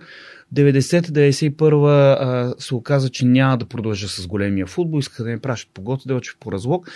90-91 0.54 2.60
се 2.60 2.76
оказа, 2.76 3.10
че 3.10 3.26
няма 3.26 3.58
да 3.58 3.66
продължа 3.66 4.08
с 4.08 4.28
големия 4.28 4.68
футбол, 4.68 5.00
исках 5.00 5.26
да 5.26 5.32
ме 5.32 5.40
пращат 5.40 5.74
по 5.74 5.82
Гоце 5.82 6.08
Делчев 6.08 6.38
по 6.40 6.52
разлог, 6.52 6.92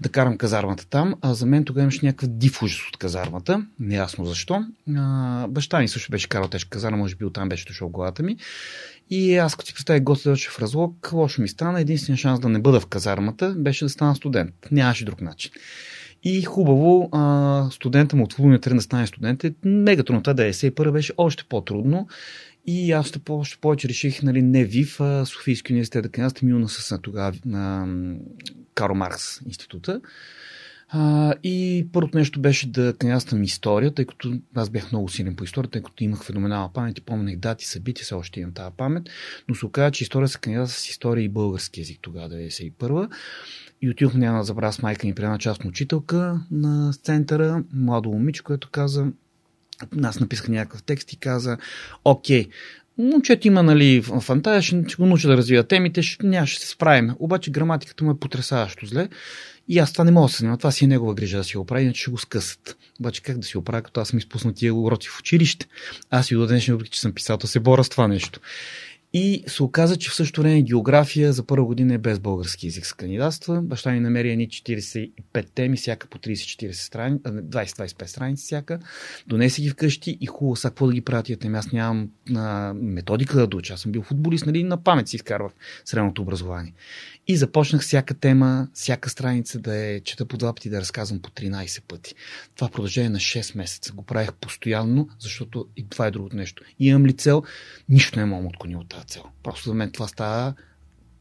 да 0.00 0.08
карам 0.08 0.38
казармата 0.38 0.86
там, 0.86 1.14
а 1.20 1.34
за 1.34 1.46
мен 1.46 1.64
тогава 1.64 1.82
имаше 1.82 2.06
някакъв 2.06 2.28
див 2.28 2.62
ужас 2.62 2.88
от 2.88 2.96
казармата, 2.96 3.66
неясно 3.80 4.24
защо. 4.24 4.64
А, 4.96 5.46
баща 5.48 5.80
ми 5.80 5.88
също 5.88 6.10
беше 6.10 6.28
карал 6.28 6.48
тежка 6.48 6.70
казарма, 6.70 6.96
може 6.96 7.16
би 7.16 7.24
оттам 7.24 7.48
беше 7.48 7.66
дошъл 7.66 7.88
главата 7.88 8.22
ми. 8.22 8.36
И 9.10 9.36
аз 9.36 9.56
като 9.56 9.66
си 9.66 9.74
представих 9.74 10.02
Гоце 10.02 10.28
Делчев 10.28 10.52
в 10.52 10.58
разлог, 10.58 11.10
лошо 11.12 11.42
ми 11.42 11.48
стана. 11.48 11.80
Единствен 11.80 12.16
шанс 12.16 12.40
да 12.40 12.48
не 12.48 12.58
бъда 12.58 12.80
в 12.80 12.86
казармата 12.86 13.54
беше 13.58 13.84
да 13.84 13.88
стана 13.88 14.16
студент. 14.16 14.54
Нямаше 14.70 15.04
друг 15.04 15.20
начин. 15.20 15.50
И 16.22 16.42
хубаво, 16.42 17.08
а, 17.12 17.68
студента 17.70 18.16
му 18.16 18.24
от 18.24 18.32
футболния 18.32 18.60
трен 18.60 18.76
да 18.76 18.82
стане 18.82 19.06
студент 19.06 19.44
е 19.44 19.54
мега 19.64 20.02
трудно. 20.02 20.22
Та 20.22 20.34
91 20.34 20.92
беше 20.92 21.12
още 21.16 21.44
по-трудно. 21.48 22.08
И 22.70 22.92
аз 22.92 23.12
още 23.28 23.58
повече 23.60 23.88
реших, 23.88 24.22
нали, 24.22 24.42
не 24.42 24.64
ВИВ, 24.64 25.00
а 25.00 25.24
Софийски 25.24 25.72
университет. 25.72 26.02
Да 26.02 26.08
кандидатствам 26.08 26.50
и 26.50 26.54
УНСС 26.54 26.98
тогава 27.02 27.32
на 27.44 27.86
Карл 28.74 28.94
Маркс 28.94 29.40
института. 29.46 30.00
А, 30.88 31.34
и 31.42 31.86
първото 31.92 32.18
нещо 32.18 32.40
беше 32.40 32.70
да 32.70 32.94
кандидатствам 32.98 33.42
история, 33.42 33.94
тъй 33.94 34.04
като 34.04 34.38
аз 34.54 34.70
бях 34.70 34.92
много 34.92 35.08
силен 35.08 35.36
по 35.36 35.44
история, 35.44 35.70
тъй 35.70 35.82
като 35.82 36.04
имах 36.04 36.24
феноменална 36.24 36.72
памет 36.72 36.98
и 36.98 37.00
помнех 37.00 37.36
дати, 37.36 37.66
събития, 37.66 38.04
все 38.04 38.14
още 38.14 38.40
имам 38.40 38.52
тази 38.52 38.74
памет, 38.76 39.02
но 39.48 39.54
се 39.54 39.66
оказа, 39.66 39.90
че 39.90 40.04
история 40.04 40.28
се 40.28 40.38
кандидатства 40.38 40.80
с 40.80 40.88
история 40.88 41.24
и 41.24 41.28
български 41.28 41.80
язик 41.80 41.98
тогава, 42.02 42.28
91 42.28 43.10
и 43.82 43.90
отидох, 43.90 44.14
няма 44.14 44.38
да 44.38 44.44
забравя 44.44 44.72
с 44.72 44.82
майка 44.82 45.06
ми 45.06 45.14
при 45.14 45.24
една 45.24 45.38
частна 45.38 45.68
учителка 45.68 46.40
на 46.50 46.92
центъра, 47.02 47.64
младо 47.72 48.10
момиче, 48.10 48.42
което 48.42 48.70
каза, 48.70 49.06
аз 50.02 50.20
написах 50.20 50.48
някакъв 50.48 50.82
текст 50.82 51.12
и 51.12 51.16
каза, 51.16 51.56
окей, 52.04 52.48
момчето 52.98 53.46
има 53.46 53.62
нали, 53.62 54.02
фантазия, 54.20 54.62
ще, 54.62 54.96
го 54.98 55.06
науча 55.06 55.28
да 55.28 55.36
развива 55.36 55.64
темите, 55.64 56.02
ще, 56.02 56.26
няма, 56.26 56.46
ще 56.46 56.64
се 56.64 56.70
справим. 56.70 57.14
Обаче 57.18 57.50
граматиката 57.50 58.04
му 58.04 58.10
е 58.10 58.18
потрясаващо 58.18 58.86
зле. 58.86 59.08
И 59.68 59.78
аз 59.78 59.92
това 59.92 60.04
не 60.04 60.10
мога 60.10 60.28
да 60.28 60.32
се 60.32 60.38
занимавам. 60.38 60.58
Това 60.58 60.70
си 60.70 60.84
е 60.84 60.88
негова 60.88 61.14
грижа 61.14 61.36
да 61.36 61.44
си 61.44 61.56
го 61.56 61.62
оправи, 61.62 61.84
иначе 61.84 62.00
ще 62.00 62.10
го 62.10 62.18
скъсат. 62.18 62.76
Обаче 63.00 63.22
как 63.22 63.38
да 63.38 63.46
си 63.46 63.58
оправя, 63.58 63.82
като 63.82 64.00
аз 64.00 64.08
съм 64.08 64.18
изпуснал 64.18 64.54
тия 64.54 64.74
уроци 64.74 65.08
в 65.08 65.20
училище. 65.20 65.66
Аз 66.10 66.30
и 66.30 66.34
до 66.34 66.46
днешния, 66.46 66.74
въпреки 66.74 66.90
че 66.90 67.00
съм 67.00 67.12
писател, 67.12 67.48
се 67.48 67.60
боря 67.60 67.84
с 67.84 67.88
това 67.88 68.08
нещо. 68.08 68.40
И 69.12 69.44
се 69.46 69.62
оказа, 69.62 69.96
че 69.96 70.10
в 70.10 70.14
същото 70.14 70.40
време 70.40 70.62
география 70.62 71.32
за 71.32 71.46
първа 71.46 71.66
година 71.66 71.94
е 71.94 71.98
без 71.98 72.18
български 72.18 72.66
язик 72.66 72.86
с 72.86 72.92
кандидатства. 72.92 73.62
Баща 73.62 73.92
ми 73.92 74.00
намери 74.00 74.30
едни 74.30 74.48
45 74.48 75.10
теми, 75.54 75.76
всяка 75.76 76.06
по 76.06 76.18
30-40 76.18 76.72
страници, 76.72 77.22
20-25 77.24 78.06
страници 78.06 78.44
всяка. 78.44 78.78
Донеси 79.26 79.62
ги 79.62 79.70
вкъщи 79.70 80.18
и 80.20 80.26
хубаво, 80.26 80.56
сега 80.56 80.70
какво 80.70 80.86
да 80.86 80.92
ги 80.92 81.00
правя 81.00 81.22
тия 81.22 81.38
теми. 81.38 81.58
Аз 81.58 81.72
нямам 81.72 82.10
а, 82.36 82.74
методика 82.74 83.46
да 83.46 83.56
уча. 83.56 83.74
Аз 83.74 83.80
съм 83.80 83.92
бил 83.92 84.02
футболист, 84.02 84.46
нали, 84.46 84.64
на 84.64 84.82
памет 84.82 85.08
си 85.08 85.16
изкарвах 85.16 85.52
средното 85.84 86.22
образование. 86.22 86.74
И 87.30 87.36
започнах 87.36 87.82
всяка 87.82 88.14
тема, 88.14 88.68
всяка 88.74 89.10
страница 89.10 89.58
да 89.58 89.76
е 89.76 90.00
чета 90.00 90.26
по 90.26 90.36
два 90.36 90.54
пъти, 90.54 90.70
да 90.70 90.80
разказвам 90.80 91.22
по 91.22 91.30
13 91.30 91.82
пъти. 91.82 92.14
Това 92.54 92.68
продължение 92.68 93.10
на 93.10 93.18
6 93.18 93.56
месеца. 93.56 93.92
Го 93.92 94.02
правих 94.02 94.32
постоянно, 94.32 95.08
защото 95.18 95.66
и 95.76 95.88
това 95.88 96.06
е 96.06 96.10
другото 96.10 96.36
нещо. 96.36 96.64
И 96.78 96.88
имам 96.88 97.06
ли 97.06 97.12
цел, 97.12 97.42
нищо 97.88 98.18
не 98.18 98.24
мога 98.24 98.48
отклони 98.48 98.76
от 98.76 98.88
тази 98.88 99.06
цел. 99.06 99.22
Просто 99.42 99.68
за 99.68 99.74
мен 99.74 99.90
това 99.90 100.08
става 100.08 100.54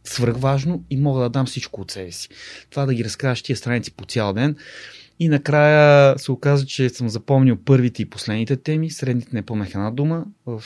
свръхважно 0.04 0.84
и 0.90 0.98
мога 0.98 1.22
да 1.22 1.30
дам 1.30 1.46
всичко 1.46 1.82
от 1.82 1.92
себе 1.92 2.12
си. 2.12 2.30
Това 2.70 2.86
да 2.86 2.94
ги 2.94 3.04
разкажеш 3.04 3.42
тия 3.42 3.56
страници 3.56 3.92
по 3.92 4.06
цял 4.06 4.34
ден. 4.34 4.56
И 5.22 5.30
накрая 5.30 6.20
се 6.20 6.32
оказа, 6.32 6.66
че 6.66 6.90
съм 6.90 7.10
запомнил 7.10 7.58
първите 7.58 8.02
и 8.02 8.10
последните 8.10 8.56
теми. 8.56 8.90
Средните 8.90 9.30
не 9.34 9.42
помнях 9.42 9.70
една 9.70 9.92
дума. 9.92 10.26
В 10.46 10.64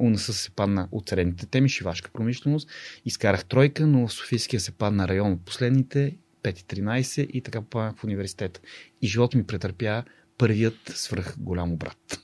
УНС 0.00 0.22
се 0.22 0.50
падна 0.50 0.88
от 0.92 1.08
средните 1.08 1.46
теми, 1.46 1.68
шивашка 1.68 2.10
промишленост. 2.12 2.68
Изкарах 3.04 3.44
тройка, 3.44 3.86
но 3.86 4.08
в 4.08 4.12
Софийския 4.12 4.60
се 4.60 4.72
падна 4.72 5.08
район 5.08 5.32
от 5.32 5.44
последните, 5.44 6.16
5-13 6.42 7.26
и 7.26 7.40
така 7.40 7.60
попаднах 7.60 7.96
в 7.96 8.04
университет. 8.04 8.62
И 9.02 9.06
живот 9.06 9.34
ми 9.34 9.46
претърпя 9.46 10.02
първият 10.38 10.78
свръх 10.94 11.34
голям 11.38 11.76
брат. 11.76 12.20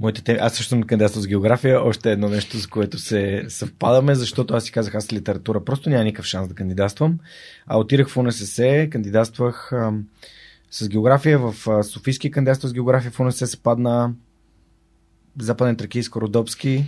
Моите 0.00 0.24
теми, 0.24 0.38
аз 0.42 0.54
също 0.54 0.68
съм 0.68 0.82
кандидатствал 0.82 1.22
с 1.22 1.26
география, 1.26 1.82
още 1.82 2.12
едно 2.12 2.28
нещо, 2.28 2.58
с 2.58 2.66
което 2.66 2.98
се 2.98 3.44
съвпадаме, 3.48 4.14
защото 4.14 4.54
аз 4.54 4.64
си 4.64 4.72
казах, 4.72 4.94
аз 4.94 5.12
литература 5.12 5.64
просто 5.64 5.90
няма 5.90 6.04
никакъв 6.04 6.26
шанс 6.26 6.48
да 6.48 6.54
кандидатствам. 6.54 7.18
А 7.66 7.78
отирах 7.78 8.08
в 8.08 8.16
УНСС, 8.16 8.88
кандидатствах 8.90 9.72
а, 9.72 9.92
с 10.70 10.88
география, 10.88 11.38
в 11.38 11.68
а, 11.68 11.82
Софийски 11.82 12.30
кандидатствах 12.30 12.70
с 12.70 12.74
география, 12.74 13.10
в 13.10 13.20
УНСС 13.20 13.46
се 13.46 13.62
падна 13.62 14.12
Западен 15.40 15.76
Тракийско 15.76 16.20
Родопски, 16.20 16.84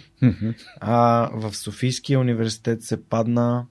а 0.80 1.30
в 1.34 1.56
Софийския 1.56 2.20
университет 2.20 2.82
се 2.82 3.04
падна 3.04 3.66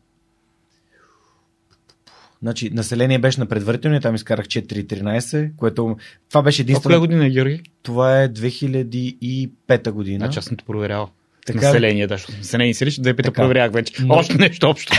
Значи, 2.42 2.70
население 2.70 3.20
беше 3.20 3.40
на 3.40 3.46
предварителния, 3.46 4.02
там 4.02 4.16
изкарах 4.16 4.46
4.13, 4.46 5.56
което 5.56 5.98
това 6.30 6.42
беше 6.42 6.62
единствено. 6.62 6.92
Коя 6.92 7.00
година 7.00 7.26
е, 7.26 7.30
Георги? 7.30 7.62
Това 7.84 8.24
е 8.24 8.30
2005 8.30 9.92
година. 9.92 10.26
Значи 10.26 10.40
аз 10.40 10.46
съм 10.46 10.58
те 10.58 10.66
проверял. 10.66 11.10
Така... 11.48 11.66
Население, 11.66 12.08
да, 12.08 12.18
население 12.38 12.74
си 12.74 12.86
лично, 12.86 13.04
да 13.04 13.16
пита 13.16 13.32
проверях 13.32 13.72
вече. 13.72 13.94
Но... 14.06 14.14
Още 14.14 14.38
нещо 14.38 14.70
общо. 14.70 14.94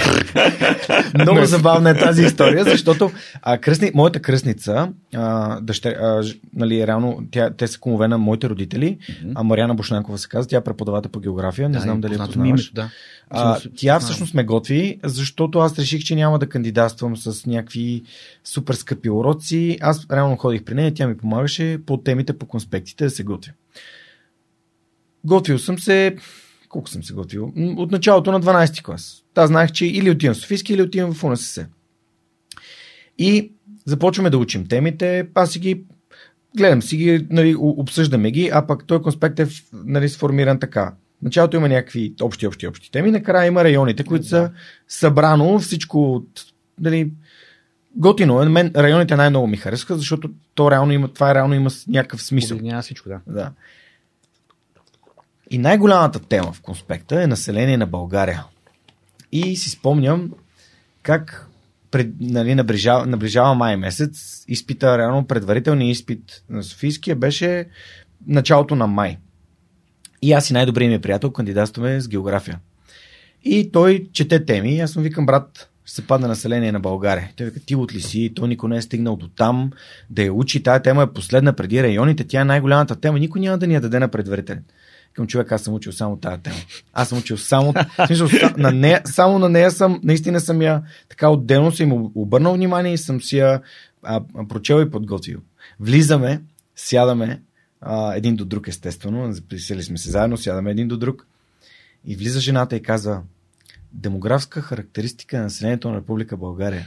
Много 1.14 1.44
забавна 1.44 1.90
е 1.90 1.94
тази 1.94 2.22
история, 2.22 2.64
защото 2.64 3.10
а, 3.42 3.58
кръсни, 3.58 3.90
моята 3.94 4.20
кръсница, 4.20 4.88
а, 5.14 5.60
дъщер, 5.60 5.92
а, 5.92 6.22
нали, 6.54 6.86
реално, 6.86 7.22
тя, 7.30 7.50
те 7.50 7.66
са 7.66 7.78
кумове 7.78 8.08
на 8.08 8.18
моите 8.18 8.48
родители, 8.48 8.98
mm-hmm. 9.00 9.32
а 9.34 9.42
Мариана 9.42 9.74
Бошнанкова 9.74 10.18
се 10.18 10.28
казва, 10.28 10.48
тя 10.48 10.56
е 10.56 10.64
преподавател 10.64 11.10
по 11.10 11.20
география, 11.20 11.68
не 11.68 11.74
да, 11.74 11.80
знам 11.80 12.00
дали 12.00 12.12
я 12.12 12.18
познаваш. 12.18 12.48
Името, 12.48 12.74
да. 12.74 12.90
А, 13.30 13.60
тя 13.76 14.00
всъщност 14.00 14.34
ме 14.34 14.44
готви, 14.44 14.98
защото 15.04 15.58
аз 15.58 15.78
реших, 15.78 16.04
че 16.04 16.14
няма 16.14 16.38
да 16.38 16.48
кандидатствам 16.48 17.16
с 17.16 17.46
някакви 17.46 18.02
супер 18.44 18.74
скъпи 18.74 19.10
уроци. 19.10 19.78
Аз 19.80 20.06
реално 20.12 20.36
ходих 20.36 20.62
при 20.62 20.74
нея, 20.74 20.94
тя 20.94 21.06
ми 21.06 21.16
помагаше 21.16 21.78
по 21.86 21.96
темите, 21.96 22.38
по 22.38 22.46
конспектите 22.46 23.04
да 23.04 23.10
се 23.10 23.22
готвя. 23.22 23.52
Готвил 25.28 25.58
съм 25.58 25.78
се, 25.78 26.16
колко 26.68 26.88
съм 26.88 27.04
се 27.04 27.14
готвил? 27.14 27.52
От 27.76 27.90
началото 27.90 28.32
на 28.32 28.40
12 28.40 28.82
клас. 28.82 29.24
Та 29.34 29.46
знаех, 29.46 29.72
че 29.72 29.86
или 29.86 30.10
отивам 30.10 30.34
в 30.34 30.38
Софийски, 30.38 30.72
или 30.72 30.82
отивам 30.82 31.14
в 31.14 31.24
УНСС. 31.24 31.66
И 33.18 33.52
започваме 33.84 34.30
да 34.30 34.38
учим 34.38 34.66
темите, 34.66 35.28
аз 35.34 35.52
си 35.52 35.58
ги 35.58 35.82
гледам 36.56 36.82
си 36.82 36.96
ги, 36.96 37.26
нали, 37.30 37.54
обсъждаме 37.58 38.30
ги, 38.30 38.50
а 38.52 38.66
пък 38.66 38.86
той 38.86 39.02
конспект 39.02 39.38
е 39.38 39.46
нали, 39.72 40.08
сформиран 40.08 40.58
така. 40.58 40.94
В 41.20 41.22
началото 41.22 41.56
има 41.56 41.68
някакви 41.68 42.14
общи, 42.22 42.46
общи, 42.46 42.66
общи 42.66 42.90
теми, 42.90 43.10
накрая 43.10 43.46
има 43.46 43.64
районите, 43.64 44.04
които 44.04 44.26
са 44.26 44.50
събрано 44.88 45.58
всичко 45.58 46.14
от 46.14 46.44
нали, 46.80 47.10
готино 47.96 48.42
е. 48.42 48.48
Мен 48.48 48.72
районите 48.76 49.16
най-много 49.16 49.46
ми 49.46 49.56
харесаха, 49.56 49.96
защото 49.96 50.30
то 50.54 50.70
реално 50.70 50.92
има, 50.92 51.08
това 51.08 51.34
реално 51.34 51.54
има 51.54 51.70
някакъв 51.88 52.22
смисъл. 52.22 52.56
Обединява 52.56 52.82
всичко, 52.82 53.08
да. 53.08 53.20
Да. 53.26 53.52
И 55.50 55.58
най-голямата 55.58 56.18
тема 56.18 56.52
в 56.52 56.60
конспекта 56.60 57.22
е 57.22 57.26
население 57.26 57.76
на 57.76 57.86
България. 57.86 58.44
И 59.32 59.56
си 59.56 59.70
спомням 59.70 60.30
как 61.02 61.48
пред, 61.90 62.08
нали, 62.20 62.54
наближава, 62.54 63.06
наближава 63.06 63.54
май 63.54 63.76
месец, 63.76 64.44
изпита, 64.48 64.98
реално 64.98 65.26
предварителният 65.26 65.96
изпит 65.96 66.42
на 66.50 66.62
Софийския 66.62 67.16
беше 67.16 67.66
началото 68.26 68.74
на 68.74 68.86
май. 68.86 69.18
И 70.22 70.32
аз 70.32 70.50
и 70.50 70.52
най-добрият 70.52 70.92
ми 70.92 71.00
приятел 71.00 71.30
кандидатстваме 71.30 72.00
с 72.00 72.08
география. 72.08 72.58
И 73.44 73.72
той 73.72 74.08
чете 74.12 74.44
теми 74.44 74.80
аз 74.80 74.96
му 74.96 75.02
викам, 75.02 75.26
брат, 75.26 75.70
ще 75.84 75.94
се 75.94 76.06
падне 76.06 76.28
население 76.28 76.72
на 76.72 76.80
България. 76.80 77.30
Той 77.36 77.46
вика, 77.46 77.60
ти 77.60 77.74
от 77.74 77.94
ли 77.94 78.00
си? 78.00 78.32
Той 78.34 78.48
никой 78.48 78.70
не 78.70 78.76
е 78.76 78.82
стигнал 78.82 79.16
до 79.16 79.28
там 79.28 79.70
да 80.10 80.22
я 80.22 80.32
учи. 80.32 80.62
Тая 80.62 80.82
тема 80.82 81.02
е 81.02 81.12
последна 81.12 81.52
преди 81.52 81.82
районите. 81.82 82.24
Тя 82.24 82.40
е 82.40 82.44
най-голямата 82.44 83.00
тема. 83.00 83.18
Никой 83.18 83.40
няма 83.40 83.58
да 83.58 83.66
ни 83.66 83.74
я 83.74 83.80
даде 83.80 83.98
на 83.98 84.08
предварителен. 84.08 84.64
Към 85.18 85.26
човек, 85.26 85.52
аз 85.52 85.62
съм 85.62 85.74
учил 85.74 85.92
само 85.92 86.16
тази 86.16 86.42
тема. 86.42 86.56
Аз 86.92 87.08
съм 87.08 87.18
учил 87.18 87.36
само, 87.36 87.74
смисъл, 88.06 88.28
на 88.56 88.72
нея, 88.72 89.02
само 89.04 89.38
на 89.38 89.48
нея 89.48 89.70
съм, 89.70 90.00
наистина 90.04 90.40
съм 90.40 90.62
я 90.62 90.82
така 91.08 91.30
отделно 91.30 91.72
съм 91.72 92.10
обърнал 92.14 92.54
внимание 92.54 92.92
и 92.92 92.98
съм 92.98 93.20
си 93.20 93.38
я 93.38 93.60
а, 94.02 94.20
прочел 94.48 94.82
и 94.82 94.90
подготвил. 94.90 95.40
Влизаме, 95.80 96.42
сядаме 96.76 97.42
а, 97.80 98.14
един 98.14 98.36
до 98.36 98.44
друг, 98.44 98.68
естествено. 98.68 99.32
Записали 99.32 99.82
сме 99.82 99.98
се 99.98 100.10
заедно, 100.10 100.36
сядаме 100.36 100.70
един 100.70 100.88
до 100.88 100.96
друг. 100.96 101.26
И 102.04 102.16
влиза 102.16 102.40
жената 102.40 102.76
и 102.76 102.82
казва, 102.82 103.22
демографска 103.92 104.60
характеристика 104.60 105.36
на 105.36 105.42
населението 105.42 105.90
на 105.90 105.96
Република 105.96 106.36
България. 106.36 106.86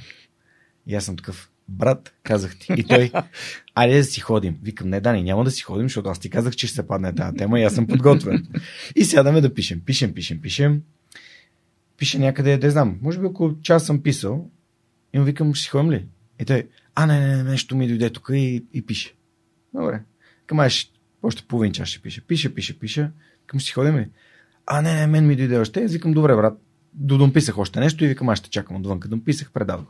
И 0.87 0.95
аз 0.95 1.05
съм 1.05 1.17
такъв, 1.17 1.50
брат, 1.69 2.13
казах 2.23 2.59
ти. 2.59 2.73
И 2.77 2.83
той, 2.83 3.11
айде 3.75 3.97
да 3.97 4.03
си 4.03 4.19
ходим. 4.19 4.57
Викам, 4.63 4.89
не, 4.89 5.01
Дани, 5.01 5.23
няма 5.23 5.43
да 5.43 5.51
си 5.51 5.61
ходим, 5.61 5.85
защото 5.85 6.09
аз 6.09 6.19
ти 6.19 6.29
казах, 6.29 6.55
че 6.55 6.67
ще 6.67 6.75
се 6.75 6.87
падне 6.87 7.15
тази 7.15 7.37
тема 7.37 7.59
и 7.59 7.63
аз 7.63 7.75
съм 7.75 7.87
подготвен. 7.87 8.47
И 8.95 9.05
сядаме 9.05 9.41
да 9.41 9.53
пишем. 9.53 9.81
Пишем, 9.85 10.13
пишем, 10.13 10.41
пишем. 10.41 10.81
Пише 11.97 12.19
някъде, 12.19 12.57
да 12.57 12.71
знам, 12.71 12.99
може 13.01 13.19
би 13.19 13.25
около 13.25 13.61
час 13.61 13.85
съм 13.85 14.03
писал. 14.03 14.49
И 15.13 15.19
му 15.19 15.25
викам, 15.25 15.53
ще 15.53 15.63
си 15.63 15.69
ходим 15.69 15.91
ли? 15.91 16.05
И 16.41 16.45
той, 16.45 16.67
а, 16.95 17.05
не, 17.05 17.27
не, 17.27 17.43
нещо 17.43 17.75
ми 17.75 17.87
дойде 17.87 18.09
тук 18.09 18.29
и, 18.33 18.65
и 18.73 18.85
пише. 18.85 19.15
Добре. 19.73 20.01
Към 20.45 20.59
още 21.23 21.43
половин 21.47 21.71
час 21.71 21.87
ще 21.87 22.01
пише. 22.01 22.21
Пише, 22.21 22.55
пише, 22.55 22.79
пише. 22.79 23.11
Към 23.45 23.59
ще 23.59 23.67
си 23.67 23.73
ходим 23.73 23.97
ли? 23.97 24.07
А, 24.65 24.81
не, 24.81 24.95
не, 24.95 25.07
мен 25.07 25.27
ми 25.27 25.35
дойде 25.35 25.57
още. 25.57 25.83
Аз 25.83 25.93
викам, 25.93 26.13
добре, 26.13 26.35
брат, 26.35 26.59
додомписах 26.93 27.57
още 27.57 27.79
нещо 27.79 28.05
и 28.05 28.07
викам, 28.07 28.29
аз 28.29 28.39
ще 28.39 28.49
чакам 28.49 28.75
отвън. 28.75 28.99
Като 28.99 29.23
писах, 29.23 29.51
предавах. 29.51 29.85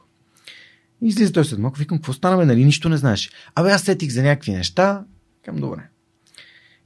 И 1.04 1.08
излиза 1.08 1.34
той 1.34 1.46
след 1.46 1.60
малко, 1.60 1.80
викам, 1.80 1.98
какво 1.98 2.14
стана, 2.14 2.38
бе, 2.38 2.46
нали, 2.46 2.66
нищо 2.66 2.90
не 2.90 2.98
знаеш. 2.98 3.32
Абе, 3.56 3.72
аз 3.72 3.82
сетих 3.82 4.12
за 4.12 4.24
някакви 4.24 4.52
неща. 4.52 5.04
Към 5.46 5.56
добре. 5.56 5.82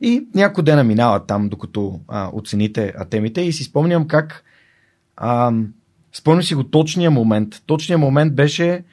И 0.01 0.28
няколко 0.36 0.62
дена 0.62 0.84
минава 0.84 1.25
там, 1.25 1.49
докато 1.49 1.99
а, 2.08 2.30
оцените 2.34 2.93
а, 2.97 3.06
темите 3.06 3.41
и 3.41 3.54
си 3.54 3.63
спомням 3.63 4.08
как 4.08 4.43
а, 5.17 5.54
спомням 6.13 6.43
си 6.43 6.56
го 6.56 6.63
точния 6.63 7.12
момент. 7.12 7.63
Точният 7.65 8.01
момент 8.01 8.36
беше 8.36 8.84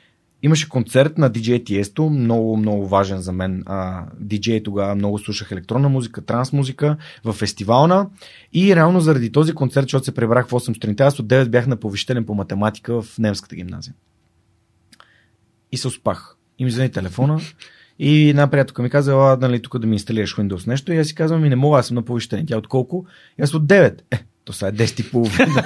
Имаше 0.44 0.68
концерт 0.68 1.18
на 1.18 1.30
DJ 1.30 1.64
Tiesto, 1.64 2.08
много, 2.08 2.56
много 2.56 2.86
важен 2.86 3.18
за 3.18 3.32
мен. 3.32 3.62
А, 3.66 4.06
DJ 4.22 4.64
тогава 4.64 4.94
много 4.94 5.18
слушах 5.18 5.52
електронна 5.52 5.88
музика, 5.88 6.20
транс 6.20 6.52
музика 6.52 6.96
в 7.24 7.32
фестивална 7.32 8.06
и 8.52 8.76
реално 8.76 9.00
заради 9.00 9.32
този 9.32 9.52
концерт, 9.52 9.84
защото 9.84 10.04
се 10.04 10.14
пребрах 10.14 10.46
в 10.46 10.50
8 10.50 10.74
сутринта, 10.74 11.04
аз 11.04 11.18
от 11.18 11.26
9 11.26 11.48
бях 11.48 11.66
на 11.66 11.76
повищелен 11.76 12.24
по 12.24 12.34
математика 12.34 13.02
в 13.02 13.18
немската 13.18 13.56
гимназия. 13.56 13.94
И 15.72 15.76
се 15.76 15.88
успах. 15.88 16.36
И 16.58 16.64
ми 16.64 16.70
звъни 16.70 16.90
телефона 16.90 17.40
и 17.98 18.28
една 18.28 18.50
приятелка 18.50 18.82
ми 18.82 18.90
каза, 18.90 19.12
а, 19.12 19.38
нали, 19.40 19.62
тук 19.62 19.78
да 19.78 19.86
ми 19.86 19.94
инсталираш 19.96 20.36
Windows 20.36 20.66
нещо. 20.66 20.92
И 20.92 20.98
аз 20.98 21.06
си 21.06 21.14
казвам, 21.14 21.42
ми 21.42 21.48
не 21.48 21.56
мога, 21.56 21.78
аз 21.78 21.86
съм 21.86 21.94
на 21.94 22.02
повищение. 22.02 22.46
Тя 22.46 22.58
от 22.58 22.68
колко? 22.68 23.06
И 23.38 23.42
аз 23.42 23.54
от 23.54 23.66
9. 23.66 24.00
Е, 24.10 24.24
то 24.44 24.52
сега 24.52 24.68
е 24.68 24.72
10 24.72 25.00
и 25.00 25.10
половина. 25.10 25.64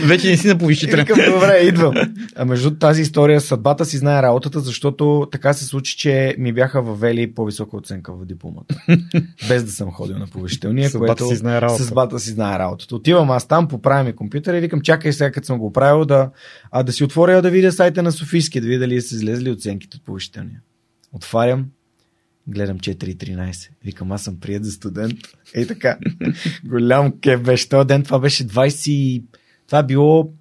Вече 0.08 0.30
не 0.30 0.36
си 0.36 0.48
на 0.48 0.58
повишителя. 0.58 1.00
Викам, 1.00 1.18
добре, 1.32 1.58
идвам. 1.62 1.94
А 2.36 2.44
между 2.44 2.70
тази 2.70 3.02
история, 3.02 3.40
съдбата 3.40 3.84
си 3.84 3.96
знае 3.96 4.22
работата, 4.22 4.60
защото 4.60 5.28
така 5.32 5.52
се 5.52 5.64
случи, 5.64 5.96
че 5.96 6.34
ми 6.38 6.52
бяха 6.52 6.82
въвели 6.82 7.34
по-висока 7.34 7.76
оценка 7.76 8.12
в 8.12 8.24
дипломата. 8.24 8.76
Без 9.48 9.64
да 9.64 9.70
съм 9.70 9.90
ходил 9.90 10.18
на 10.18 10.26
повишителния, 10.26 10.90
съдбата 10.90 11.14
което 11.14 11.28
си 11.28 11.36
знае 11.36 11.60
работата. 11.60 11.84
съдбата 11.84 12.18
си 12.20 12.30
знае 12.30 12.58
работата. 12.58 12.96
Отивам 12.96 13.30
аз 13.30 13.48
там, 13.48 13.68
поправям 13.68 14.06
ми 14.06 14.12
компютъра 14.12 14.56
и 14.56 14.60
викам, 14.60 14.80
чакай 14.80 15.12
сега, 15.12 15.30
като 15.30 15.46
съм 15.46 15.58
го 15.58 15.72
правил, 15.72 16.04
да, 16.04 16.30
а, 16.70 16.82
да 16.82 16.92
си 16.92 17.04
отворя 17.04 17.42
да 17.42 17.50
видя 17.50 17.72
сайта 17.72 18.02
на 18.02 18.12
Софийски, 18.12 18.60
да 18.60 18.66
видя 18.66 18.80
дали 18.80 19.02
са 19.02 19.14
излезли 19.14 19.50
оценките 19.50 19.96
от 19.96 20.04
повишителния. 20.04 20.60
Отварям, 21.12 21.66
Гледам 22.46 22.78
4.13. 22.78 23.68
Викам, 23.84 24.12
аз 24.12 24.22
съм 24.22 24.40
прият 24.40 24.64
за 24.64 24.72
студент. 24.72 25.18
Ей 25.54 25.66
така. 25.66 25.98
Голям 26.64 27.20
кеф 27.20 27.42
беше. 27.42 27.68
Този 27.68 27.86
ден 27.86 28.02
това 28.02 28.18
беше 28.18 28.46
20... 28.46 29.24
Това 29.66 29.78
е 29.78 29.86
било 29.86 30.32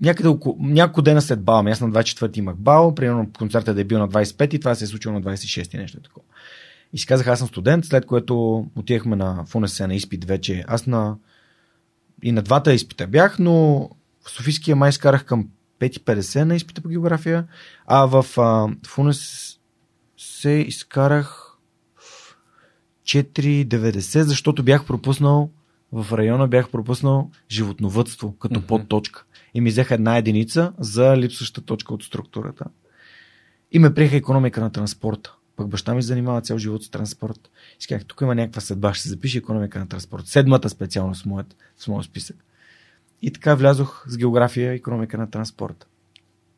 някъде 0.00 0.28
около, 0.28 0.56
няколко 0.60 1.02
дена 1.02 1.22
след 1.22 1.42
бал. 1.42 1.66
Аз 1.66 1.80
на 1.80 1.90
24 1.90 2.38
имах 2.38 2.56
бал, 2.56 2.94
примерно 2.94 3.30
концертът 3.38 3.78
е 3.78 3.84
бил 3.84 3.98
на 3.98 4.08
25 4.08 4.54
и 4.54 4.60
това 4.60 4.74
се 4.74 4.84
е 4.84 4.86
случило 4.86 5.14
на 5.14 5.22
26 5.22 5.78
нещо 5.78 5.98
е 5.98 6.02
такова. 6.02 6.26
И 6.92 6.98
си 6.98 7.06
казах, 7.06 7.26
аз 7.26 7.38
съм 7.38 7.48
студент, 7.48 7.84
след 7.84 8.06
което 8.06 8.66
отивахме 8.76 9.16
на 9.16 9.44
ФУНС 9.46 9.80
на 9.80 9.94
изпит 9.94 10.24
вече. 10.24 10.64
Аз 10.66 10.86
на 10.86 11.16
и 12.22 12.32
на 12.32 12.42
двата 12.42 12.74
изпита 12.74 13.06
бях, 13.06 13.38
но 13.38 13.88
в 14.24 14.30
Софийския 14.30 14.76
май 14.76 14.92
скарах 14.92 15.24
към 15.24 15.48
5.50 15.80 16.42
на 16.42 16.56
изпита 16.56 16.80
по 16.80 16.88
география, 16.88 17.46
а 17.86 18.06
в 18.06 18.26
а, 18.38 18.68
ФУНС 18.86 19.59
се 20.20 20.50
изкарах 20.50 21.56
4,90, 23.04 24.20
защото 24.20 24.62
бях 24.62 24.86
пропуснал 24.86 25.50
в 25.92 26.18
района 26.18 26.48
бях 26.48 26.70
пропуснал 26.70 27.30
животновътство 27.50 28.36
като 28.36 28.60
mm-hmm. 28.60 28.66
подточка. 28.66 29.24
И 29.54 29.60
ми 29.60 29.70
взеха 29.70 29.94
една 29.94 30.16
единица 30.16 30.72
за 30.78 31.16
липсваща 31.16 31.60
точка 31.60 31.94
от 31.94 32.02
структурата. 32.02 32.64
И 33.72 33.78
ме 33.78 33.94
приеха 33.94 34.16
економика 34.16 34.60
на 34.60 34.72
транспорта. 34.72 35.34
Пък 35.56 35.68
баща 35.68 35.94
ми 35.94 36.02
занимава 36.02 36.40
цял 36.40 36.58
живот 36.58 36.84
с 36.84 36.90
транспорт. 36.90 37.50
И 37.84 37.86
казах, 37.86 38.04
тук 38.04 38.20
има 38.20 38.34
някаква 38.34 38.60
съдба, 38.60 38.94
ще 38.94 39.02
се 39.02 39.08
запише 39.08 39.38
економика 39.38 39.78
на 39.78 39.88
транспорт. 39.88 40.26
Седмата 40.26 40.68
специално 40.68 41.14
с 41.14 41.24
моят, 41.24 41.56
с 41.76 41.88
моят 41.88 42.06
списък. 42.06 42.36
И 43.22 43.32
така 43.32 43.54
влязох 43.54 44.04
с 44.08 44.16
география 44.16 44.72
економика 44.72 45.18
на 45.18 45.30
транспорта. 45.30 45.86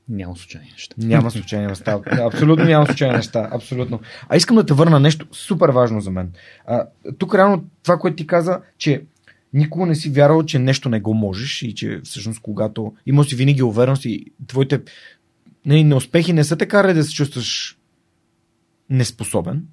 Няма 0.08 0.36
случайни 0.36 0.70
неща. 0.72 0.94
Няма 0.98 1.30
случайни 1.30 1.66
неща. 1.66 2.00
Абсолютно 2.06 2.64
няма 2.64 2.86
случайни 2.86 3.16
неща. 3.16 3.48
Абсолютно. 3.52 4.00
А 4.28 4.36
искам 4.36 4.56
да 4.56 4.66
те 4.66 4.74
върна 4.74 5.00
нещо 5.00 5.26
супер 5.32 5.68
важно 5.68 6.00
за 6.00 6.10
мен. 6.10 6.32
А, 6.66 6.86
тук 7.18 7.34
реално 7.34 7.64
това, 7.82 7.98
което 7.98 8.16
ти 8.16 8.26
каза, 8.26 8.60
че 8.78 9.02
никога 9.52 9.86
не 9.86 9.94
си 9.94 10.10
вярвал, 10.10 10.42
че 10.42 10.58
нещо 10.58 10.88
не 10.88 11.00
го 11.00 11.14
можеш 11.14 11.62
и 11.62 11.74
че 11.74 12.00
всъщност 12.04 12.40
когато 12.40 12.94
има 13.06 13.24
си 13.24 13.36
винаги 13.36 13.62
увереност 13.62 14.04
и 14.04 14.26
твоите 14.46 14.80
не, 15.66 15.84
неуспехи 15.84 16.32
не 16.32 16.44
са 16.44 16.56
така 16.56 16.82
да 16.82 17.04
се 17.04 17.14
чувстваш 17.14 17.78
неспособен. 18.90 19.66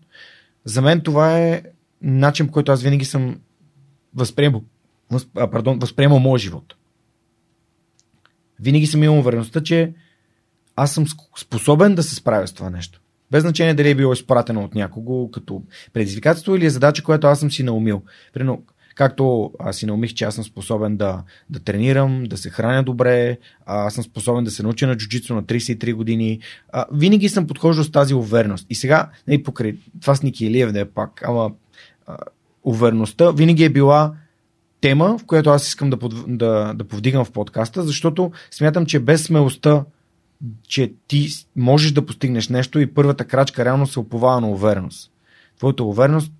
За 0.65 0.81
мен 0.81 1.01
това 1.01 1.39
е 1.39 1.63
начин, 2.01 2.47
по 2.47 2.53
който 2.53 2.71
аз 2.71 2.83
винаги 2.83 3.05
съм 3.05 3.39
възприемал, 4.15 4.63
възп, 5.11 5.37
а, 5.37 5.51
пардон, 5.51 5.79
възприемал 5.79 6.19
моят 6.19 6.41
живот. 6.41 6.75
Винаги 8.59 8.87
съм 8.87 9.03
имал 9.03 9.19
увереността, 9.19 9.63
че 9.63 9.93
аз 10.79 10.91
съм 10.91 11.05
способен 11.37 11.95
да 11.95 12.03
се 12.03 12.15
справя 12.15 12.47
с 12.47 12.53
това 12.53 12.69
нещо. 12.69 13.01
Без 13.31 13.41
значение 13.41 13.73
дали 13.73 13.89
е 13.89 13.95
било 13.95 14.13
изпратено 14.13 14.63
от 14.63 14.75
някого 14.75 15.31
като 15.31 15.63
предизвикателство 15.93 16.55
или 16.55 16.65
е 16.65 16.69
задача, 16.69 17.03
която 17.03 17.27
аз 17.27 17.39
съм 17.39 17.51
си 17.51 17.63
наумил. 17.63 18.01
Примерно, 18.33 18.63
както 18.95 19.51
аз 19.59 19.75
си 19.75 19.85
наумих, 19.85 20.13
че 20.13 20.25
аз 20.25 20.35
съм 20.35 20.43
способен 20.43 20.97
да, 20.97 21.23
да 21.49 21.59
тренирам, 21.59 22.23
да 22.23 22.37
се 22.37 22.49
храня 22.49 22.83
добре, 22.83 23.37
аз 23.65 23.93
съм 23.93 24.03
способен 24.03 24.43
да 24.43 24.51
се 24.51 24.63
науча 24.63 24.87
на 24.87 24.97
джуджицу 24.97 25.35
на 25.35 25.43
33 25.43 25.93
години. 25.93 26.39
А, 26.73 26.85
винаги 26.93 27.29
съм 27.29 27.47
подхождал 27.47 27.83
с 27.83 27.91
тази 27.91 28.13
увереност. 28.13 28.65
И 28.69 28.75
сега, 28.75 29.09
не 29.27 29.33
нали, 29.33 29.43
покрай 29.43 29.75
това 30.01 30.15
с 30.15 30.23
Ники 30.23 30.45
Илиев 30.45 30.71
да 30.71 30.79
е 30.79 30.85
пак, 30.85 31.23
ама 31.25 31.51
а, 32.07 32.17
увереността 32.63 33.31
винаги 33.31 33.63
е 33.63 33.69
била 33.69 34.13
тема, 34.81 35.17
в 35.17 35.25
която 35.25 35.49
аз 35.49 35.67
искам 35.67 35.89
да, 35.89 35.97
под, 35.97 36.37
да, 36.37 36.73
да 36.73 36.83
повдигам 36.83 37.25
в 37.25 37.31
подкаста, 37.31 37.83
защото 37.83 38.31
смятам, 38.51 38.85
че 38.85 38.99
без 38.99 39.23
смелостта 39.23 39.83
че 40.67 40.93
ти 41.08 41.28
можеш 41.56 41.91
да 41.91 42.06
постигнеш 42.06 42.49
нещо 42.49 42.80
и 42.80 42.93
първата 42.93 43.25
крачка 43.25 43.65
реално 43.65 43.88
се 43.88 43.99
оповава 43.99 44.41
на 44.41 44.49
увереност. 44.49 45.12
Твоята 45.58 45.84
увереност, 45.84 46.32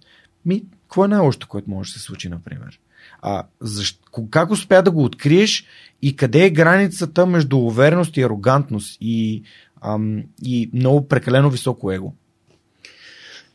ми, 0.46 0.64
какво 0.82 1.06
е 1.06 1.08
най-лошото, 1.08 1.48
което 1.48 1.70
може 1.70 1.94
да 1.94 2.00
се 2.00 2.06
случи, 2.06 2.30
например? 2.30 2.80
А, 3.22 3.44
защо, 3.62 4.28
как 4.32 4.52
успя 4.52 4.84
да 4.84 4.92
го 4.92 5.04
откриеш 5.04 5.66
и 6.02 6.16
къде 6.16 6.46
е 6.46 6.50
границата 6.50 7.26
между 7.26 7.58
увереност 7.58 8.18
и 8.18 8.22
арогантност 8.22 8.98
и, 9.02 9.44
ам, 9.82 10.24
и 10.44 10.70
много 10.74 11.08
прекалено 11.08 11.50
високо 11.50 11.92
его? 11.92 12.14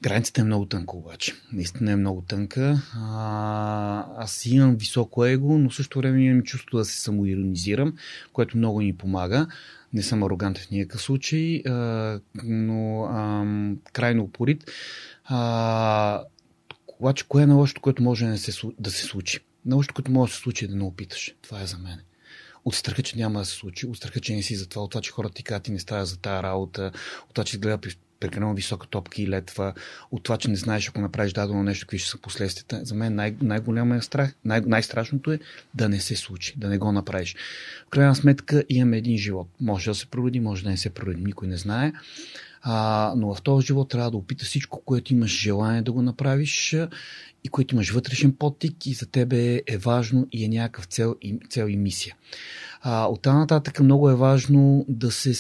Границата 0.03 0.41
е 0.41 0.45
много 0.45 0.67
тънка 0.67 0.97
обаче. 0.97 1.33
Наистина 1.53 1.93
е 1.93 1.97
много 1.97 2.23
тънка. 2.23 2.83
А, 2.95 4.07
аз 4.17 4.47
имам 4.47 4.77
високо 4.77 5.25
его, 5.25 5.59
но 5.59 5.71
също 5.71 5.99
време 5.99 6.25
имам 6.25 6.43
чувство 6.43 6.79
да 6.79 6.85
се 6.85 7.01
самоиронизирам, 7.01 7.95
което 8.33 8.57
много 8.57 8.79
ми 8.79 8.97
помага. 8.97 9.47
Не 9.95 10.03
съм 10.03 10.23
арогантен 10.23 10.65
в 10.65 10.71
никакъв 10.71 11.03
случай, 11.03 11.63
а, 11.67 12.21
но 12.45 13.05
а, 13.05 13.47
крайно 13.93 14.23
упорит. 14.23 14.71
А, 15.25 16.23
обаче, 16.99 17.29
кое 17.29 17.43
е 17.43 17.47
на 17.47 17.55
лошото, 17.55 17.81
което 17.81 18.03
може 18.03 18.27
да, 18.27 18.39
се, 18.39 18.69
да 18.79 18.91
се 18.91 19.03
случи? 19.03 19.41
На 19.67 19.77
лошото, 19.77 19.95
което 19.95 20.11
може 20.11 20.31
да 20.31 20.37
се 20.37 20.43
случи 20.43 20.65
е 20.65 20.69
да 20.69 20.77
не 20.77 20.85
опиташ. 20.85 21.35
Това 21.43 21.63
е 21.63 21.67
за 21.67 21.79
мен 21.79 22.01
от 22.65 22.75
страха, 22.75 23.03
че 23.03 23.17
няма 23.17 23.39
да 23.39 23.45
се 23.45 23.53
случи, 23.53 23.87
от 23.87 23.97
страха, 23.97 24.21
че 24.21 24.35
не 24.35 24.43
си 24.43 24.57
за 24.57 24.69
това, 24.69 24.83
от 24.83 24.91
това, 24.91 25.03
че 25.03 25.11
хората 25.11 25.35
ти 25.35 25.43
казват, 25.43 25.63
ти 25.63 25.73
не 25.73 25.79
става 25.79 26.07
за 26.07 26.17
тази 26.17 26.43
работа, 26.43 26.93
от 27.29 27.35
това, 27.35 27.45
че 27.45 27.59
гледа 27.59 27.79
прекалено 28.25 28.55
висока 28.55 28.87
топка 28.87 29.23
и 29.23 29.29
летва, 29.29 29.75
от 30.11 30.23
това, 30.23 30.37
че 30.37 30.51
не 30.51 30.57
знаеш, 30.57 30.89
ако 30.89 31.01
направиш 31.01 31.33
дадено 31.33 31.63
нещо, 31.63 31.87
какви 31.87 31.99
ще 31.99 32.11
са 32.11 32.19
последствията. 32.19 32.81
За 32.85 32.95
мен 32.95 33.15
най- 33.15 33.37
най-голямия 33.43 34.03
страх, 34.03 34.35
най- 34.45 34.61
най-страшното 34.61 35.33
е 35.33 35.39
да 35.75 35.89
не 35.89 36.01
се 36.01 36.17
случи, 36.17 36.55
да 36.57 36.69
не 36.69 36.79
го 36.79 36.93
направиш. 36.93 37.37
В 37.87 37.91
крайна 37.91 38.15
сметка 38.15 38.65
имаме 38.69 38.99
един 38.99 39.19
живот. 39.19 39.49
Може 39.61 39.91
да 39.91 39.95
се 39.95 40.07
проведи, 40.07 40.41
може 40.41 40.65
да 40.65 40.71
не 40.71 40.77
се 40.77 40.91
проведи, 40.91 41.25
никой 41.25 41.49
не 41.49 41.57
знае. 41.57 41.93
А, 42.63 43.15
но 43.17 43.35
в 43.35 43.43
този 43.43 43.67
живот 43.67 43.89
трябва 43.89 44.11
да 44.11 44.17
опиташ 44.17 44.49
всичко, 44.49 44.83
което 44.85 45.13
имаш 45.13 45.41
желание 45.41 45.83
да 45.83 45.93
го 45.93 46.03
направиш 46.03 46.77
и 47.45 47.49
което 47.49 47.75
имаш 47.75 47.91
вътрешен 47.91 48.33
подтик 48.33 48.87
и 48.87 48.95
за 48.95 49.07
тебе 49.07 49.63
е 49.67 49.79
важно 49.79 50.29
и 50.33 50.45
е 50.45 50.49
някакъв 50.49 50.85
цел 50.85 51.17
и, 51.23 51.39
цел 51.51 51.67
и 51.69 51.77
мисия. 51.77 52.17
От 52.87 53.23
тази 53.23 53.37
нататък 53.37 53.81
много 53.81 54.11
е 54.11 54.15
важно 54.15 54.85
да 54.89 55.11
се 55.11 55.33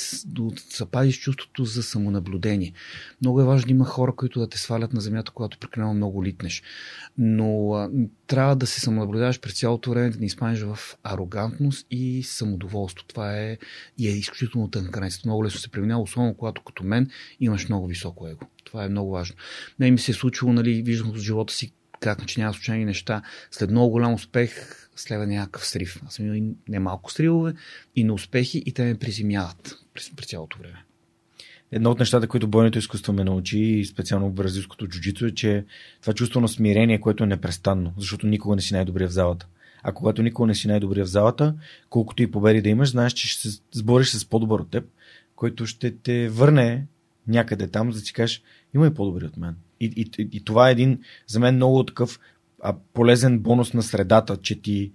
запазиш 0.76 1.20
чувството 1.20 1.64
за 1.64 1.82
самонаблюдение. 1.82 2.72
Много 3.20 3.40
е 3.40 3.44
важно 3.44 3.66
да 3.66 3.72
има 3.72 3.84
хора, 3.84 4.12
които 4.16 4.40
да 4.40 4.48
те 4.48 4.58
свалят 4.58 4.92
на 4.92 5.00
земята, 5.00 5.32
когато 5.34 5.58
прекалено 5.58 5.94
много 5.94 6.24
литнеш. 6.24 6.62
Но 7.18 7.74
а, 7.74 7.90
трябва 8.26 8.56
да 8.56 8.66
се 8.66 8.80
самонаблюдаваш 8.80 9.40
през 9.40 9.58
цялото 9.60 9.90
време, 9.90 10.10
да 10.10 10.18
не 10.18 10.26
изпаднеш 10.26 10.62
в 10.62 10.78
арогантност 11.02 11.86
и 11.90 12.22
самодоволство. 12.22 13.06
Това 13.06 13.38
е 13.38 13.58
и 13.98 14.08
е 14.08 14.12
изключително 14.12 14.70
тънка 14.70 14.90
граница. 14.90 15.20
Много 15.24 15.44
лесно 15.44 15.60
се 15.60 15.70
преминава, 15.70 16.02
особено 16.02 16.34
когато 16.34 16.62
като 16.62 16.84
мен 16.84 17.10
имаш 17.40 17.68
много 17.68 17.86
високо 17.86 18.28
его. 18.28 18.40
Това 18.64 18.84
е 18.84 18.88
много 18.88 19.10
важно. 19.10 19.36
Не 19.80 19.90
ми 19.90 19.98
се 19.98 20.10
е 20.10 20.14
случило, 20.14 20.52
нали, 20.52 20.82
виждам 20.82 21.12
в 21.12 21.18
живота 21.18 21.54
си 21.54 21.72
как 22.04 22.26
че 22.26 22.40
няма 22.40 22.54
случайни 22.54 22.84
неща. 22.84 23.22
След 23.50 23.70
много 23.70 23.90
голям 23.90 24.14
успех 24.14 24.80
следва 24.96 25.26
някакъв 25.26 25.66
срив. 25.66 26.02
Аз 26.06 26.14
съм 26.14 26.34
имал 26.34 26.54
немалко 26.68 27.12
сривове 27.12 27.54
и 27.96 28.04
на 28.04 28.12
успехи 28.12 28.62
и 28.66 28.72
те 28.72 28.84
ме 28.84 28.98
приземяват 28.98 29.78
през, 29.94 30.16
през 30.16 30.26
цялото 30.26 30.58
време. 30.58 30.84
Едно 31.72 31.90
от 31.90 31.98
нещата, 31.98 32.28
които 32.28 32.48
бойното 32.48 32.78
изкуство 32.78 33.12
ме 33.12 33.24
научи, 33.24 33.58
и 33.58 33.84
специално 33.84 34.30
бразилското 34.30 34.88
джуджито, 34.88 35.26
е, 35.26 35.30
че 35.30 35.64
това 36.00 36.12
чувство 36.12 36.40
на 36.40 36.48
смирение, 36.48 37.00
което 37.00 37.24
е 37.24 37.26
непрестанно, 37.26 37.94
защото 37.98 38.26
никога 38.26 38.56
не 38.56 38.62
си 38.62 38.74
най-добрия 38.74 39.08
в 39.08 39.12
залата. 39.12 39.46
А 39.82 39.92
когато 39.92 40.22
никога 40.22 40.46
не 40.46 40.54
си 40.54 40.68
най-добрия 40.68 41.04
в 41.04 41.08
залата, 41.08 41.54
колкото 41.90 42.22
и 42.22 42.30
победи 42.30 42.62
да 42.62 42.68
имаш, 42.68 42.90
знаеш, 42.90 43.12
че 43.12 43.28
ще 43.28 43.48
се 43.50 43.60
сбориш 43.72 44.08
с 44.08 44.24
по-добър 44.24 44.60
от 44.60 44.70
теб, 44.70 44.84
който 45.36 45.66
ще 45.66 45.96
те 45.96 46.28
върне 46.28 46.86
някъде 47.28 47.68
там, 47.68 47.92
за 47.92 48.00
да 48.00 48.06
си 48.06 48.12
кажеш, 48.12 48.42
има 48.74 48.86
и 48.86 48.94
по-добри 48.94 49.24
от 49.24 49.36
мен. 49.36 49.56
И, 49.80 49.92
и, 49.96 50.28
и 50.32 50.44
това 50.44 50.68
е 50.68 50.72
един, 50.72 50.98
за 51.26 51.40
мен, 51.40 51.54
много 51.54 51.84
такъв 51.84 52.20
а, 52.62 52.74
полезен 52.94 53.38
бонус 53.38 53.72
на 53.72 53.82
средата, 53.82 54.36
че 54.36 54.62
ти 54.62 54.92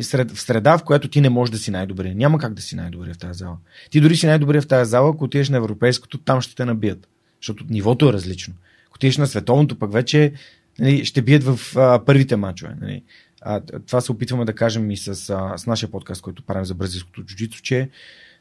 сред, 0.00 0.30
в 0.30 0.40
среда, 0.40 0.78
в 0.78 0.84
която 0.84 1.08
ти 1.08 1.20
не 1.20 1.28
можеш 1.28 1.50
да 1.50 1.58
си 1.58 1.70
най-добре. 1.70 2.14
Няма 2.14 2.38
как 2.38 2.54
да 2.54 2.62
си 2.62 2.76
най-добре 2.76 3.12
в 3.12 3.18
тази 3.18 3.38
зала. 3.38 3.56
Ти 3.90 4.00
дори 4.00 4.16
си 4.16 4.26
най-добре 4.26 4.60
в 4.60 4.66
тази 4.66 4.90
зала, 4.90 5.10
ако 5.10 5.24
отидеш 5.24 5.48
на 5.48 5.56
европейското, 5.56 6.18
там 6.18 6.40
ще 6.40 6.54
те 6.54 6.64
набият. 6.64 7.08
Защото 7.40 7.64
нивото 7.70 8.08
е 8.08 8.12
различно. 8.12 8.54
Ако 8.86 8.94
отидеш 8.94 9.16
на 9.16 9.26
световното, 9.26 9.78
пък 9.78 9.92
вече 9.92 10.32
нали, 10.78 11.04
ще 11.04 11.22
бият 11.22 11.44
в 11.44 11.76
а, 11.76 12.04
първите 12.04 12.36
мачове. 12.36 12.74
Нали. 12.80 13.02
А, 13.40 13.60
това 13.60 14.00
се 14.00 14.12
опитваме 14.12 14.44
да 14.44 14.54
кажем 14.54 14.90
и 14.90 14.96
с, 14.96 15.08
а, 15.08 15.58
с 15.58 15.66
нашия 15.66 15.90
подкаст, 15.90 16.22
който 16.22 16.42
правим 16.42 16.64
за 16.64 16.74
бразилското 16.74 17.22
джуджито, 17.22 17.62
че 17.62 17.90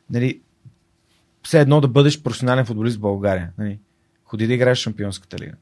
нали, 0.10 0.42
все 1.44 1.60
едно 1.60 1.82
да 1.82 1.88
бъдеш 1.88 2.22
професионален 2.22 2.66
футболист 2.66 2.98
в 2.98 3.02
България. 3.02 3.52
Нали. 3.58 3.80
Ходи 4.24 4.48
да 4.48 4.54
играеш 4.54 4.80
в 4.80 4.82
Шампионската 4.82 5.38
лига. 5.40 5.54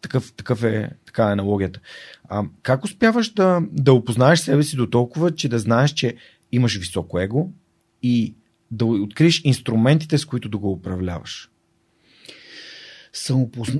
Такъв, 0.00 0.32
такъв 0.32 0.64
е, 0.64 0.90
така 1.06 1.28
е 1.28 1.32
аналогията. 1.32 1.80
А, 2.28 2.44
как 2.62 2.84
успяваш 2.84 3.32
да, 3.32 3.60
да 3.72 3.92
опознаеш 3.92 4.40
себе 4.40 4.62
си 4.62 4.76
до 4.76 4.86
толкова, 4.86 5.34
че 5.34 5.48
да 5.48 5.58
знаеш, 5.58 5.90
че 5.90 6.16
имаш 6.52 6.78
високо 6.78 7.18
его 7.18 7.50
и 8.02 8.34
да 8.70 8.84
откриеш 8.84 9.40
инструментите, 9.44 10.18
с 10.18 10.24
които 10.24 10.48
да 10.48 10.58
го 10.58 10.72
управляваш? 10.72 11.48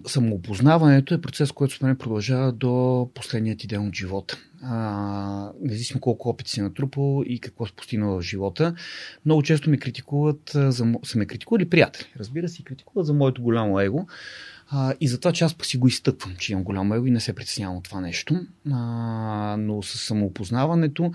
Самоопознаването 0.07 1.15
е 1.15 1.21
процес, 1.21 1.53
който 1.53 1.75
според 1.75 1.99
продължава 1.99 2.53
до 2.53 3.11
последният 3.15 3.59
ти 3.59 3.67
ден 3.67 3.89
от 3.89 3.95
живота. 3.95 4.39
А, 4.63 5.53
независимо 5.61 6.01
колко 6.01 6.29
опит 6.29 6.49
си 6.49 6.61
натрупал 6.61 7.23
и 7.27 7.41
какво 7.41 7.67
си 7.67 7.73
постигнал 7.77 8.19
в 8.19 8.23
живота. 8.23 8.75
Много 9.25 9.43
често 9.43 9.71
ме 9.71 9.77
критикуват, 9.77 10.51
за, 10.55 10.95
са 11.05 11.19
ме 11.19 11.27
критикували 11.27 11.71
приятели. 11.71 12.07
Разбира 12.19 12.49
се, 12.49 12.63
критикуват 12.63 13.07
за 13.07 13.15
моето 13.15 13.43
голямо 13.43 13.81
его. 13.81 14.07
А, 14.75 14.95
и 15.01 15.09
затова, 15.09 15.33
че 15.33 15.45
аз 15.45 15.57
си 15.63 15.77
го 15.77 15.89
изтъквам, 15.89 16.37
че 16.39 16.53
имам 16.53 16.65
голямо 16.65 16.95
его 16.95 17.07
и 17.07 17.11
не 17.11 17.21
се 17.21 17.33
притеснявам 17.33 17.77
от 17.77 17.85
това 17.85 18.01
нещо. 18.01 18.41
А, 18.73 19.57
но 19.59 19.83
с 19.83 19.99
самоопознаването, 19.99 21.13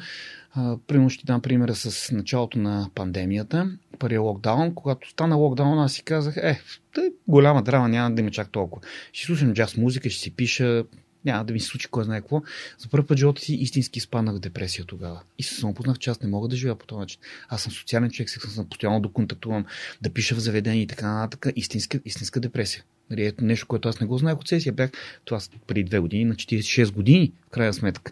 а, 0.52 0.78
примерно 0.88 1.10
ще 1.10 1.26
дам 1.26 1.42
примера 1.42 1.76
с 1.76 2.12
началото 2.12 2.60
на 2.60 2.90
пандемията, 2.96 3.72
първият 4.00 4.24
локдаун. 4.24 4.76
Когато 4.76 5.10
стана 5.10 5.36
локдаун, 5.36 5.80
аз 5.80 5.94
си 5.94 6.04
казах, 6.04 6.38
е, 6.38 6.62
тъй, 6.94 7.10
голяма 7.28 7.64
драма, 7.64 7.90
няма 7.90 8.16
да 8.16 8.22
има 8.22 8.32
чак 8.32 8.50
толкова. 8.50 8.88
Ще 9.14 9.26
слушам 9.26 9.54
джаз 9.54 9.78
музика, 9.78 10.10
ще 10.10 10.22
си 10.22 10.32
пиша, 10.32 10.84
няма 11.26 11.46
да 11.46 11.54
ми 11.54 11.60
се 11.60 11.68
случи 11.68 11.88
кой 11.88 12.04
знае 12.04 12.22
какво. 12.22 12.42
За 12.80 12.90
първи 12.90 13.08
път 13.08 13.18
живота 13.18 13.42
си 13.42 13.54
истински 13.56 14.00
спаднах 14.00 14.36
в 14.36 14.40
депресия 14.40 14.86
тогава. 14.86 15.22
И 15.38 15.44
се 15.44 15.56
самопознах, 15.56 16.00
че 16.00 16.10
аз 16.10 16.22
не 16.22 16.30
мога 16.30 16.48
да 16.48 16.56
живея 16.56 16.76
по 16.76 16.86
този 16.86 17.00
начин. 17.00 17.22
Аз 17.50 17.62
съм 17.62 17.72
социален 17.72 18.12
човек, 18.12 18.30
съм 18.30 18.70
постоянно 18.70 19.02
да 19.02 19.10
контактувам, 19.10 19.66
да 20.02 20.10
пиша 20.10 20.36
в 20.36 20.40
заведения 20.40 20.82
и 20.82 20.88
така 20.88 21.14
нататък. 21.14 21.54
Истинска, 21.56 22.00
истинска 22.06 22.40
депресия. 22.40 22.84
Нали, 23.12 23.26
ето 23.26 23.44
нещо, 23.44 23.68
което 23.68 23.90
аз 23.90 24.00
не 24.00 24.08
го 24.08 24.18
знаех 24.18 24.38
от 24.38 24.48
сесия. 24.48 24.74
Бях 24.74 24.92
това 25.26 25.40
преди 25.68 25.84
две 25.84 26.00
години, 26.00 26.26
на 26.26 26.36
46 26.36 26.92
години, 26.92 27.32
в 27.48 27.50
крайна 27.50 27.74
сметка. 27.74 28.12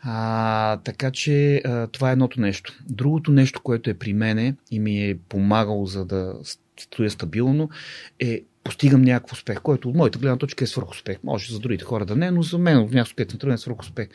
А, 0.00 0.76
така 0.76 1.10
че 1.10 1.56
а, 1.56 1.86
това 1.86 2.08
е 2.08 2.12
едното 2.12 2.40
нещо. 2.40 2.78
Другото 2.88 3.32
нещо, 3.32 3.60
което 3.60 3.90
е 3.90 3.94
при 3.94 4.12
мене 4.12 4.54
и 4.70 4.78
ми 4.78 5.04
е 5.04 5.18
помагало 5.28 5.86
за 5.86 6.04
да 6.04 6.34
стоя 6.80 7.10
стабилно, 7.10 7.70
е 8.20 8.42
постигам 8.64 9.02
някакъв 9.02 9.32
успех, 9.32 9.60
който 9.60 9.88
от 9.88 9.94
моята 9.94 10.18
гледна 10.18 10.36
точка 10.36 10.64
е 10.64 10.66
свърхуспех. 10.66 11.18
Може 11.24 11.52
за 11.52 11.60
другите 11.60 11.84
хора 11.84 12.06
да 12.06 12.16
не, 12.16 12.30
но 12.30 12.42
за 12.42 12.58
мен 12.58 12.78
от 12.78 12.92
място, 12.92 13.14
където 13.16 13.30
съм 13.30 13.38
труден 13.38 13.58
свърхуспех. 13.58 14.08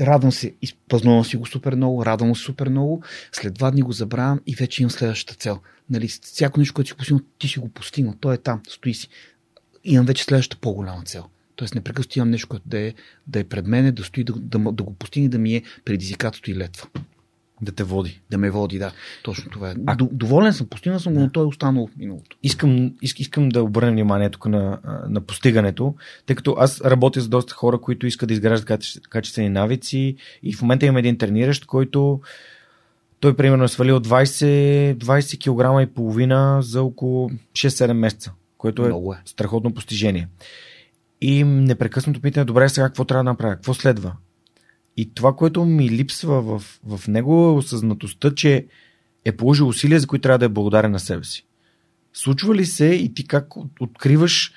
Радвам 0.00 0.32
се, 0.32 0.54
изпразнувам 0.62 1.24
си 1.24 1.36
го 1.36 1.46
супер 1.46 1.74
много, 1.74 2.06
радвам 2.06 2.36
се 2.36 2.42
супер 2.42 2.68
много. 2.68 3.02
След 3.32 3.54
два 3.54 3.70
дни 3.70 3.82
го 3.82 3.92
забравям 3.92 4.40
и 4.46 4.54
вече 4.54 4.82
имам 4.82 4.90
следващата 4.90 5.38
цел. 5.38 5.60
Нали, 5.90 6.08
всяко 6.08 6.60
нещо, 6.60 6.74
което 6.74 6.88
си 6.88 6.96
постигнал, 6.96 7.20
ти 7.38 7.48
си 7.48 7.58
го 7.58 7.68
постигнал. 7.68 8.14
То 8.20 8.32
е 8.32 8.36
там, 8.36 8.60
стои 8.68 8.94
си. 8.94 9.08
Имам 9.84 10.06
вече 10.06 10.24
следващата 10.24 10.60
по-голяма 10.60 11.02
цел. 11.02 11.24
Тоест, 11.56 11.74
непрекъснато 11.74 12.18
имам 12.18 12.30
нещо, 12.30 12.48
което 12.48 12.68
да 12.68 12.78
е, 12.78 12.94
да 13.26 13.40
е 13.40 13.44
пред 13.44 13.66
мене, 13.66 13.92
да 13.92 14.04
стои, 14.04 14.24
да, 14.24 14.32
да, 14.32 14.58
да 14.58 14.82
го 14.82 14.94
постигне, 14.94 15.28
да 15.28 15.38
ми 15.38 15.56
е 15.56 15.62
предизвикателство 15.84 16.50
и 16.50 16.56
летва. 16.56 16.88
Да 17.62 17.72
те 17.72 17.84
води. 17.84 18.20
Да 18.30 18.38
ме 18.38 18.50
води, 18.50 18.78
да. 18.78 18.92
Точно 19.22 19.50
това 19.50 19.70
е. 19.70 19.74
А... 19.86 19.96
Доволен 19.96 20.52
съм, 20.52 20.66
постигнал 20.66 21.00
съм, 21.00 21.12
но 21.12 21.30
той 21.30 21.44
е 21.44 21.46
останал 21.46 21.86
в 21.86 21.96
миналото. 21.96 22.36
Искам, 22.42 22.94
искам 23.02 23.48
да 23.48 23.62
обърна 23.62 23.90
внимание 23.90 24.30
тук 24.30 24.46
на, 24.46 24.78
на 25.08 25.20
постигането, 25.20 25.94
тъй 26.26 26.36
като 26.36 26.54
аз 26.58 26.80
работя 26.80 27.20
с 27.20 27.28
доста 27.28 27.54
хора, 27.54 27.78
които 27.78 28.06
искат 28.06 28.28
да 28.28 28.34
изграждат 28.34 28.82
качествени 29.08 29.48
навици 29.48 30.16
и 30.42 30.54
в 30.54 30.62
момента 30.62 30.86
имам 30.86 30.96
един 30.96 31.18
трениращ, 31.18 31.66
който 31.66 32.20
той 33.20 33.36
примерно 33.36 33.64
е 33.64 33.68
свалил 33.68 34.00
20, 34.00 34.96
20 34.96 35.38
кг 35.38 35.90
и 35.90 35.94
половина 35.94 36.58
за 36.62 36.82
около 36.82 37.30
6-7 37.52 37.92
месеца, 37.92 38.32
което 38.58 38.86
е, 38.86 38.88
е 38.88 39.22
страхотно 39.24 39.74
постижение. 39.74 40.28
И 41.20 41.44
непрекъснато 41.44 42.20
питаме, 42.20 42.44
добре, 42.44 42.68
сега 42.68 42.86
какво 42.86 43.04
трябва 43.04 43.24
да 43.24 43.30
направя? 43.30 43.54
Какво 43.54 43.74
следва? 43.74 44.12
И 44.96 45.14
това, 45.14 45.36
което 45.36 45.64
ми 45.64 45.90
липсва 45.90 46.42
в, 46.42 46.80
в 46.84 47.08
него 47.08 47.34
е 47.34 47.52
осъзнатостта, 47.52 48.34
че 48.34 48.66
е 49.24 49.32
положил 49.32 49.68
усилия, 49.68 50.00
за 50.00 50.06
които 50.06 50.22
трябва 50.22 50.38
да 50.38 50.44
е 50.44 50.48
благодарен 50.48 50.90
на 50.90 51.00
себе 51.00 51.24
си. 51.24 51.46
Случва 52.12 52.54
ли 52.54 52.66
се 52.66 52.86
и 52.86 53.14
ти 53.14 53.26
как 53.26 53.46
откриваш 53.80 54.52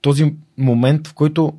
този 0.00 0.34
момент, 0.58 1.08
в 1.08 1.14
който. 1.14 1.52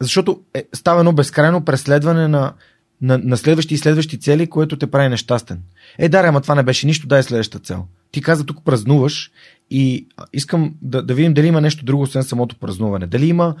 Защото 0.00 0.42
е, 0.54 0.64
става 0.74 1.00
едно 1.00 1.12
безкрайно 1.12 1.64
преследване 1.64 2.28
на, 2.28 2.52
на, 3.00 3.18
на 3.18 3.36
следващи 3.36 3.74
и 3.74 3.78
следващи 3.78 4.20
цели, 4.20 4.46
което 4.46 4.78
те 4.78 4.86
прави 4.86 5.08
нещастен. 5.08 5.62
Е, 5.98 6.08
да, 6.08 6.18
ама 6.18 6.40
това 6.40 6.54
не 6.54 6.62
беше 6.62 6.86
нищо, 6.86 7.06
дай 7.06 7.22
следващата 7.22 7.64
цел. 7.64 7.86
Ти 8.10 8.22
каза 8.22 8.46
тук 8.46 8.64
празнуваш 8.64 9.30
и 9.70 10.06
искам 10.32 10.74
да, 10.82 11.02
да 11.02 11.14
видим 11.14 11.34
дали 11.34 11.46
има 11.46 11.60
нещо 11.60 11.84
друго, 11.84 12.02
освен 12.02 12.22
самото 12.22 12.56
празнуване. 12.56 13.06
Дали 13.06 13.26
има 13.26 13.54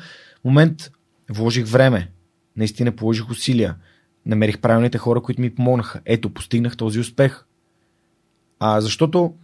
момент, 0.44 0.90
вложих 1.30 1.66
време, 1.66 2.10
наистина 2.56 2.92
положих 2.92 3.30
усилия, 3.30 3.74
намерих 4.26 4.58
правилните 4.58 4.98
хора, 4.98 5.20
които 5.20 5.40
ми 5.40 5.54
помогнаха. 5.54 6.00
Ето, 6.04 6.30
постигнах 6.30 6.76
този 6.76 7.00
успех. 7.00 7.44
А 8.60 8.80
защото 8.80 9.34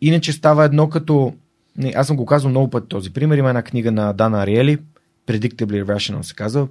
иначе 0.00 0.32
става 0.32 0.64
едно 0.64 0.88
като 0.88 1.34
Не, 1.76 1.92
аз 1.96 2.06
съм 2.06 2.16
го 2.16 2.26
казал 2.26 2.50
много 2.50 2.70
пъти 2.70 2.88
този 2.88 3.12
пример. 3.12 3.38
Има 3.38 3.48
една 3.48 3.62
книга 3.62 3.92
на 3.92 4.12
Дана 4.12 4.42
Ариели, 4.42 4.78
Predictably 5.26 5.84
Irrational 5.84 6.22
се 6.22 6.34
казва, 6.34 6.68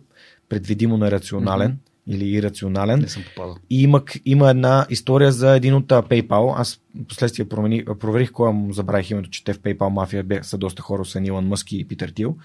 предвидимо 0.49 0.97
нерационален 0.97 1.71
mm-hmm. 1.71 2.13
или 2.13 2.25
ирационален. 2.25 2.99
Не 2.99 3.07
съм 3.07 3.23
попадал. 3.23 3.57
И 3.69 3.83
има, 3.83 4.01
има 4.25 4.49
една 4.49 4.85
история 4.89 5.31
за 5.31 5.55
един 5.55 5.73
от 5.73 5.85
PayPal. 5.85 6.53
Аз 6.57 6.81
последствие 7.07 7.49
промени, 7.49 7.85
проверих 7.99 8.31
кой 8.31 8.53
му 8.53 8.73
забравих 8.73 9.11
името, 9.11 9.29
че 9.29 9.43
те 9.43 9.53
в 9.53 9.59
PayPal 9.59 9.89
мафия 9.89 10.25
са 10.41 10.57
доста 10.57 10.81
хора, 10.81 11.05
са 11.05 11.19
Нилан 11.19 11.47
Мъски 11.47 11.77
и 11.77 11.87
Питър 11.87 12.09
Тил. 12.09 12.37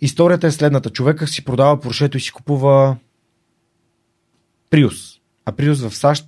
Историята 0.00 0.46
е 0.46 0.50
следната. 0.50 0.90
Човека 0.90 1.26
си 1.26 1.44
продава 1.44 1.80
Поршето 1.80 2.16
и 2.16 2.20
си 2.20 2.32
купува 2.32 2.96
Приус. 4.70 5.20
А 5.44 5.52
Приус 5.52 5.80
в 5.80 5.96
САЩ 5.96 6.26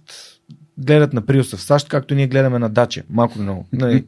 гледат 0.79 1.13
на 1.13 1.27
Приуса 1.27 1.57
в 1.57 1.63
САЩ, 1.63 1.89
както 1.89 2.15
ние 2.15 2.27
гледаме 2.27 2.59
на 2.59 2.71
Дача. 2.71 3.03
Малко 3.11 3.39
много. 3.39 3.67
Нали? 3.73 4.05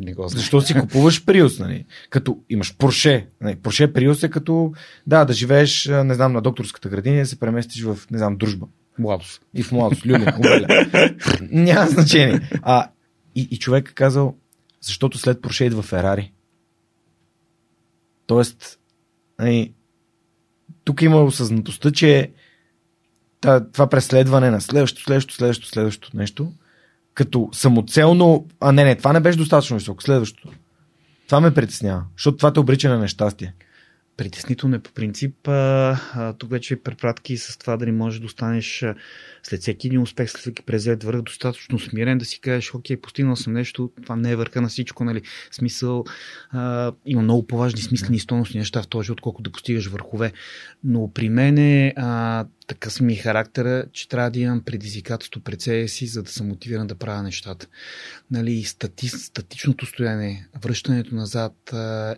Не 0.00 0.14
го 0.14 0.28
Защо 0.28 0.60
си 0.60 0.74
купуваш 0.74 1.24
Приус, 1.24 1.58
нали? 1.58 1.84
Като 2.10 2.38
имаш 2.50 2.76
Порше. 2.76 3.26
Нали? 3.40 3.56
Порше 3.56 3.92
Приус 3.92 4.22
е 4.22 4.30
като, 4.30 4.72
да, 5.06 5.24
да 5.24 5.32
живееш, 5.32 5.86
не 6.04 6.14
знам, 6.14 6.32
на 6.32 6.42
докторската 6.42 6.88
градина 6.88 7.16
и 7.16 7.20
да 7.20 7.26
се 7.26 7.40
преместиш 7.40 7.82
в, 7.82 7.98
не 8.10 8.18
знам, 8.18 8.36
дружба. 8.36 8.66
Младост. 8.98 9.42
И 9.54 9.62
в 9.62 9.72
младост. 9.72 10.06
Люля, 10.06 10.34
Няма 11.50 11.90
значение. 11.90 12.50
А, 12.62 12.88
и, 13.34 13.48
и 13.50 13.58
човек 13.58 13.88
е 13.90 13.94
казал, 13.94 14.36
защото 14.80 15.18
след 15.18 15.42
Порше 15.42 15.64
идва 15.64 15.82
Ферари. 15.82 16.32
Тоест, 18.26 18.78
нали, 19.38 19.72
тук 20.84 21.02
има 21.02 21.24
осъзнатостта, 21.24 21.90
че 21.90 22.30
това 23.72 23.86
преследване 23.86 24.50
на 24.50 24.60
следващо, 24.60 25.02
следващо, 25.02 25.34
следващо, 25.34 25.68
следващо 25.68 26.10
нещо, 26.14 26.52
като 27.14 27.48
самоцелно, 27.52 28.46
а 28.60 28.72
не, 28.72 28.84
не, 28.84 28.96
това 28.96 29.12
не 29.12 29.20
беше 29.20 29.38
достатъчно 29.38 29.76
високо, 29.76 30.02
следващото. 30.02 30.48
Това 31.26 31.40
ме 31.40 31.54
притеснява, 31.54 32.02
защото 32.16 32.36
това 32.36 32.52
те 32.52 32.60
обрича 32.60 32.88
на 32.88 32.98
нещастие. 32.98 33.54
Притеснително 34.16 34.76
е 34.76 34.82
по 34.82 34.92
принцип. 34.92 35.48
А, 35.48 36.32
тук 36.32 36.50
вече 36.50 36.76
препратки 36.76 37.36
с 37.36 37.58
това 37.58 37.76
дали 37.76 37.92
можеш 37.92 38.20
да 38.20 38.26
останеш 38.26 38.84
след 39.42 39.60
всеки 39.60 39.86
един 39.86 40.00
успех, 40.00 40.30
след 40.30 40.40
всеки 40.40 40.62
презет 40.62 41.02
върх, 41.02 41.22
достатъчно 41.22 41.78
смирен 41.78 42.18
да 42.18 42.24
си 42.24 42.40
кажеш, 42.40 42.74
окей, 42.74 42.96
постигнал 42.96 43.36
съм 43.36 43.52
нещо, 43.52 43.90
това 44.02 44.16
не 44.16 44.30
е 44.30 44.36
върха 44.36 44.60
на 44.60 44.68
всичко, 44.68 45.04
нали? 45.04 45.22
Смисъл, 45.50 46.04
а, 46.50 46.92
има 47.06 47.22
много 47.22 47.46
по-важни 47.46 47.80
смислени 47.80 48.18
стойностни 48.18 48.58
неща 48.58 48.82
в 48.82 48.88
този, 48.88 49.12
отколкото 49.12 49.50
да 49.50 49.52
постигаш 49.52 49.86
върхове. 49.86 50.32
Но 50.84 51.10
при 51.12 51.28
мен 51.28 51.58
е 51.58 51.94
така 52.66 52.90
ми 53.00 53.12
е 53.12 53.16
характера, 53.16 53.84
че 53.92 54.08
трябва 54.08 54.30
да 54.30 54.40
имам 54.40 54.60
предизвикателство 54.60 55.40
пред 55.40 55.60
себе 55.60 55.88
си, 55.88 56.06
за 56.06 56.22
да 56.22 56.30
съм 56.30 56.48
мотивиран 56.48 56.86
да 56.86 56.94
правя 56.94 57.22
нещата. 57.22 57.66
Нали, 58.30 58.62
стати, 58.62 59.08
статичното 59.08 59.86
стояние, 59.86 60.48
връщането 60.62 61.14
назад 61.14 61.72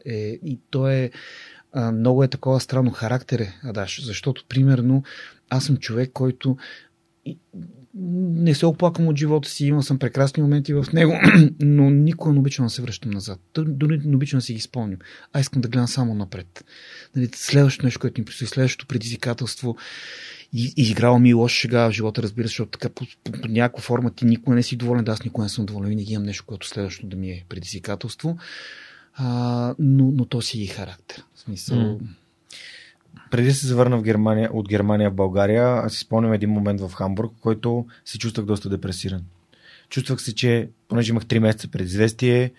е, 0.04 0.38
и 0.44 0.58
то 0.70 0.88
е 0.88 1.10
много 1.76 2.24
е 2.24 2.28
такова 2.28 2.60
странно 2.60 2.90
характер 2.90 3.38
е, 3.38 3.54
Адаш, 3.62 4.04
защото 4.04 4.44
примерно 4.48 5.02
аз 5.50 5.64
съм 5.64 5.76
човек, 5.76 6.10
който 6.12 6.56
не 7.94 8.54
се 8.54 8.66
оплаквам 8.66 9.08
от 9.08 9.16
живота 9.16 9.48
си, 9.48 9.66
имал 9.66 9.82
съм 9.82 9.98
прекрасни 9.98 10.42
моменти 10.42 10.74
в 10.74 10.86
него, 10.92 11.12
но 11.60 11.90
никога 11.90 12.32
не 12.32 12.38
обичам 12.38 12.66
да 12.66 12.70
се 12.70 12.82
връщам 12.82 13.10
назад. 13.10 13.40
Дори 13.54 14.00
не 14.04 14.16
обичам 14.16 14.38
да 14.38 14.42
си 14.42 14.54
ги 14.54 14.60
спомням. 14.60 14.98
А 15.32 15.40
искам 15.40 15.62
да 15.62 15.68
гледам 15.68 15.88
само 15.88 16.14
напред. 16.14 16.64
Нали, 17.16 17.28
следващото 17.34 17.86
нещо, 17.86 18.00
което 18.00 18.20
ми 18.20 18.24
предстои, 18.24 18.46
следващото 18.46 18.86
предизвикателство. 18.86 19.76
И, 20.52 20.72
изиграва 20.76 21.18
ми 21.18 21.34
лоша 21.34 21.54
шега 21.54 21.88
в 21.88 21.92
живота, 21.92 22.22
разбира 22.22 22.48
се, 22.48 22.50
защото 22.50 22.70
така 22.70 22.88
по, 22.88 23.04
по, 23.24 23.32
по, 23.32 23.48
някаква 23.48 23.82
форма 23.82 24.10
ти 24.10 24.24
никога 24.24 24.56
не 24.56 24.62
си 24.62 24.76
доволен, 24.76 25.04
да 25.04 25.12
аз 25.12 25.24
никога 25.24 25.44
не 25.44 25.48
съм 25.48 25.66
доволен, 25.66 25.88
винаги 25.88 26.12
имам 26.12 26.26
нещо, 26.26 26.44
което 26.46 26.68
следващото 26.68 27.06
да 27.06 27.16
ми 27.16 27.30
е 27.30 27.44
предизвикателство. 27.48 28.36
А, 29.18 29.74
но, 29.78 30.10
но 30.10 30.24
то 30.24 30.42
си 30.42 30.58
е 30.58 30.62
и 30.62 30.66
характер. 30.66 31.24
В 31.34 31.40
смисъл. 31.40 31.78
Mm. 31.78 31.98
Преди 33.30 33.48
да 33.48 33.54
се 33.54 33.66
завърна 33.66 33.98
в 33.98 34.02
Германия, 34.02 34.50
от 34.52 34.68
Германия 34.68 35.10
в 35.10 35.14
България, 35.14 35.66
аз 35.66 35.92
си 35.92 35.98
спомням 35.98 36.32
един 36.32 36.50
момент 36.50 36.80
в 36.80 36.92
Хамбург, 36.92 37.32
в 37.36 37.40
който 37.40 37.86
се 38.04 38.18
чувствах 38.18 38.46
доста 38.46 38.68
депресиран. 38.68 39.24
Чувствах 39.88 40.22
се, 40.22 40.34
че 40.34 40.68
понеже 40.88 41.12
имах 41.12 41.24
3 41.24 41.38
месеца 41.38 41.68
предизвестие, 41.68 42.52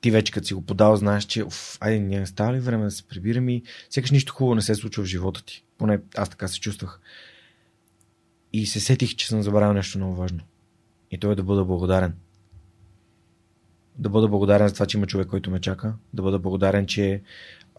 ти 0.00 0.10
вече 0.10 0.32
като 0.32 0.46
си 0.46 0.54
го 0.54 0.62
подал, 0.62 0.96
знаеш, 0.96 1.24
че 1.24 1.44
оф, 1.44 1.78
айде, 1.80 2.00
не 2.00 2.26
става 2.26 2.52
ли 2.52 2.60
време 2.60 2.84
да 2.84 2.90
се 2.90 3.02
прибирам 3.02 3.48
и 3.48 3.62
сякаш 3.90 4.10
нищо 4.10 4.32
хубаво 4.32 4.54
не 4.54 4.62
се 4.62 4.74
случва 4.74 5.04
в 5.04 5.06
живота 5.06 5.44
ти. 5.44 5.64
Поне 5.78 5.98
аз 6.16 6.28
така 6.28 6.48
се 6.48 6.60
чувствах. 6.60 7.00
И 8.52 8.66
се 8.66 8.80
сетих, 8.80 9.16
че 9.16 9.28
съм 9.28 9.42
забравил 9.42 9.72
нещо 9.72 9.98
много 9.98 10.14
важно. 10.14 10.40
И 11.10 11.18
то 11.18 11.32
е 11.32 11.34
да 11.34 11.42
бъда 11.42 11.64
благодарен 11.64 12.14
да 13.98 14.08
бъда 14.08 14.28
благодарен 14.28 14.68
за 14.68 14.74
това, 14.74 14.86
че 14.86 14.96
има 14.96 15.06
човек, 15.06 15.28
който 15.28 15.50
ме 15.50 15.60
чака, 15.60 15.94
да 16.14 16.22
бъда 16.22 16.38
благодарен, 16.38 16.86
че 16.86 17.22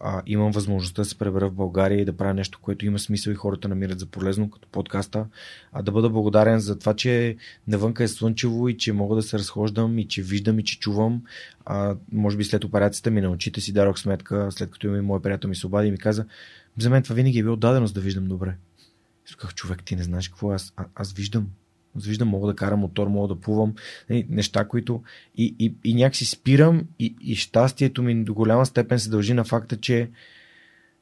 а, 0.02 0.22
имам 0.26 0.52
възможността 0.52 1.02
да 1.02 1.08
се 1.08 1.18
пребера 1.18 1.48
в 1.48 1.54
България 1.54 2.00
и 2.00 2.04
да 2.04 2.16
правя 2.16 2.34
нещо, 2.34 2.58
което 2.62 2.86
има 2.86 2.98
смисъл 2.98 3.30
и 3.30 3.34
хората 3.34 3.68
намират 3.68 4.00
за 4.00 4.06
полезно, 4.06 4.50
като 4.50 4.68
подкаста, 4.68 5.26
а 5.72 5.82
да 5.82 5.92
бъда 5.92 6.10
благодарен 6.10 6.58
за 6.58 6.78
това, 6.78 6.94
че 6.94 7.36
навънка 7.68 8.04
е 8.04 8.08
слънчево 8.08 8.68
и 8.68 8.78
че 8.78 8.92
мога 8.92 9.16
да 9.16 9.22
се 9.22 9.38
разхождам 9.38 9.98
и 9.98 10.08
че 10.08 10.22
виждам 10.22 10.58
и 10.58 10.64
че 10.64 10.78
чувам. 10.78 11.22
А, 11.64 11.96
може 12.12 12.36
би 12.36 12.44
след 12.44 12.64
операцията 12.64 13.10
ми 13.10 13.20
на 13.20 13.30
очите 13.30 13.60
си 13.60 13.72
дарох 13.72 13.98
сметка, 13.98 14.48
след 14.50 14.70
като 14.70 14.94
и 14.94 15.00
мой 15.00 15.22
приятел 15.22 15.50
ми 15.50 15.56
се 15.56 15.66
обади 15.66 15.88
и 15.88 15.90
ми 15.90 15.98
каза, 15.98 16.26
за 16.78 16.90
мен 16.90 17.02
това 17.02 17.14
винаги 17.14 17.38
е 17.38 17.42
било 17.42 17.56
даденост 17.56 17.94
да 17.94 18.00
виждам 18.00 18.28
добре. 18.28 18.56
И 19.30 19.54
човек, 19.54 19.84
ти 19.84 19.96
не 19.96 20.02
знаеш 20.02 20.28
какво 20.28 20.52
е, 20.52 20.54
аз, 20.54 20.72
а, 20.76 20.84
аз 20.94 21.12
виждам. 21.12 21.46
Виждам, 21.96 22.28
мога 22.28 22.46
да 22.46 22.56
карам 22.56 22.80
мотор, 22.80 23.06
мога 23.06 23.34
да 23.34 23.40
плувам. 23.40 23.74
Нали, 24.10 24.26
неща, 24.30 24.64
които. 24.64 25.02
И, 25.36 25.54
и, 25.58 25.74
и 25.84 25.94
някакси 25.94 26.24
спирам, 26.24 26.82
и, 26.98 27.14
и 27.20 27.36
щастието 27.36 28.02
ми 28.02 28.24
до 28.24 28.34
голяма 28.34 28.66
степен 28.66 28.98
се 28.98 29.10
дължи 29.10 29.34
на 29.34 29.44
факта, 29.44 29.76
че 29.76 30.10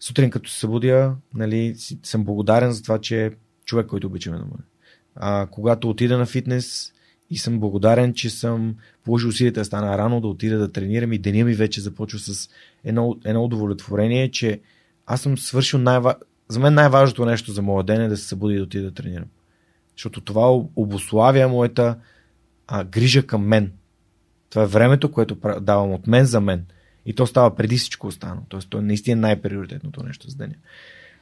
сутрин 0.01 0.31
като 0.31 0.51
се 0.51 0.59
събудя, 0.59 1.15
нали, 1.35 1.75
съм 2.03 2.25
благодарен 2.25 2.73
за 2.73 2.83
това, 2.83 2.99
че 2.99 3.27
е 3.27 3.31
човек, 3.65 3.87
който 3.87 4.07
обичаме 4.07 4.39
да 4.39 4.45
бъде. 4.45 4.63
А 5.17 5.47
когато 5.51 5.91
отида 5.91 6.19
на 6.19 6.27
фитнес 6.27 6.93
и 7.31 7.39
съм 7.39 7.61
благодарен, 7.61 8.15
че 8.15 8.31
съм 8.31 8.77
положил 9.05 9.29
усилията 9.29 9.61
да 9.61 9.65
стана 9.65 9.99
рано, 9.99 10.21
да 10.21 10.29
отида 10.29 10.59
да 10.59 10.73
тренирам 10.73 11.13
и 11.13 11.19
деня 11.19 11.45
ми 11.45 11.55
вече 11.55 11.81
започва 11.81 12.19
с 12.19 12.49
едно, 12.85 13.17
едно 13.25 13.45
удовлетворение, 13.45 14.31
че 14.31 14.61
аз 15.07 15.21
съм 15.21 15.39
свършил 15.39 15.79
най 15.79 16.01
За 16.49 16.61
мен 16.61 16.75
най-важното 16.75 17.25
нещо 17.25 17.53
за 17.53 17.63
моя 17.63 17.85
ден 17.85 18.01
е 18.01 18.09
да 18.09 18.17
се 18.17 18.29
събуди 18.29 18.55
и 18.55 18.57
да 18.57 18.63
отида 18.63 18.85
да 18.85 18.91
тренирам. 18.91 19.27
Защото 19.99 20.21
това 20.21 20.51
обославя 20.77 21.49
моята 21.49 21.97
а, 22.67 22.85
грижа 22.85 23.27
към 23.27 23.47
мен. 23.47 23.73
Това 24.51 24.63
е 24.63 24.67
времето, 24.67 25.13
което 25.13 25.37
давам 25.61 25.93
от 25.93 26.07
мен 26.07 26.25
за 26.25 26.41
мен. 26.41 26.67
И 27.07 27.15
то 27.15 27.27
става 27.27 27.57
преди 27.57 27.79
всичко 27.79 28.07
останало. 28.07 28.43
Тоест, 28.49 28.71
то 28.71 28.79
е 28.79 28.83
наистина 28.83 29.21
най-приоритетното 29.21 30.03
нещо 30.03 30.31
за 30.31 30.37
деня. 30.37 30.55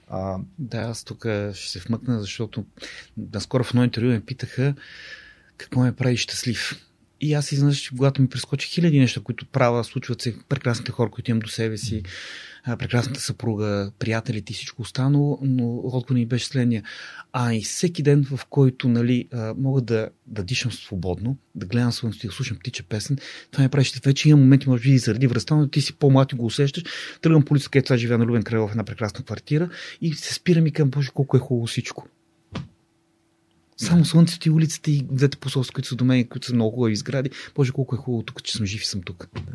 А... 0.09 0.39
Да, 0.59 0.79
аз 0.79 1.05
тук 1.05 1.27
ще 1.55 1.71
се 1.71 1.79
вмъкна, 1.79 2.21
защото 2.21 2.65
наскоро 3.33 3.65
в 3.65 3.71
едно 3.71 3.85
интервю 3.85 4.09
ме 4.09 4.21
питаха 4.21 4.75
какво 5.57 5.81
ме 5.81 5.97
прави 5.97 6.17
щастлив. 6.17 6.86
И 7.21 7.35
аз 7.35 7.53
изнъж, 7.53 7.91
когато 7.91 8.23
ми 8.23 8.29
прескочи 8.29 8.69
хиляди 8.69 9.01
неща, 9.01 9.21
които 9.21 9.47
правя, 9.47 9.85
случват 9.85 10.23
се 10.23 10.37
прекрасните 10.49 10.93
хора, 10.93 11.11
които 11.11 11.31
имам 11.31 11.41
до 11.41 11.49
себе 11.49 11.77
си, 11.77 12.03
прекрасната 12.79 13.21
съпруга, 13.21 13.93
приятелите 13.99 14.53
и 14.53 14.55
всичко 14.55 14.83
останало, 14.83 15.39
но 15.43 15.81
отговор 15.85 16.19
ни 16.19 16.27
беше 16.27 16.47
следния. 16.47 16.83
А 17.33 17.55
и 17.55 17.63
всеки 17.63 18.03
ден, 18.03 18.25
в 18.25 18.41
който 18.51 18.89
нали, 18.89 19.29
мога 19.57 19.81
да, 19.81 20.09
да 20.27 20.45
дишам 20.45 20.73
свободно, 20.73 21.37
да 21.55 21.67
гледам 21.67 21.93
слънцето 21.93 22.27
и 22.27 22.29
да 22.29 22.35
слушам 22.35 22.57
птича 22.57 22.83
песен, 22.83 23.19
това 23.51 23.65
ми 23.65 23.71
прави 23.71 23.91
Вече 24.05 24.29
има 24.29 24.41
моменти, 24.41 24.69
може 24.69 24.83
би, 24.83 24.91
и 24.91 24.99
заради 24.99 25.27
връзта, 25.27 25.57
но 25.57 25.69
ти 25.69 25.81
си 25.81 25.93
по-млад 25.93 26.33
и 26.33 26.37
го 26.37 26.47
усещаш. 26.47 26.85
Тръгвам 27.21 27.45
по 27.45 27.55
улица, 27.55 27.71
където 27.71 27.89
сега 27.89 27.99
живея 27.99 28.19
на 28.19 28.27
Любен 28.27 28.43
край 28.43 28.63
една 28.71 28.85
прекрасна 28.85 29.25
квартира 29.25 29.69
и 30.01 30.15
се 30.15 30.35
спирам 30.35 30.67
и 30.67 30.73
към 30.73 30.91
Боже, 30.91 31.11
колко 31.15 31.37
е 31.37 31.41
хубаво 31.41 31.67
всичко. 31.67 32.09
Само 33.77 34.05
слънцето 34.05 34.49
и 34.49 34.51
улицата 34.51 34.91
и 34.91 35.03
двете 35.03 35.37
посолства, 35.37 35.73
които 35.73 35.89
са 35.89 35.97
до 35.97 36.05
мен, 36.05 36.27
които 36.27 36.47
са 36.47 36.55
много 36.55 36.75
хубави 36.75 36.97
сгради. 36.97 37.31
Боже, 37.55 37.73
колко 37.73 37.95
е 37.95 37.99
хубаво 37.99 38.23
тук, 38.23 38.43
че 38.43 38.53
съм 38.53 38.67
жив 38.67 38.83
и 38.83 38.87
съм 38.87 39.03
тук. 39.03 39.29
Да. 39.35 39.53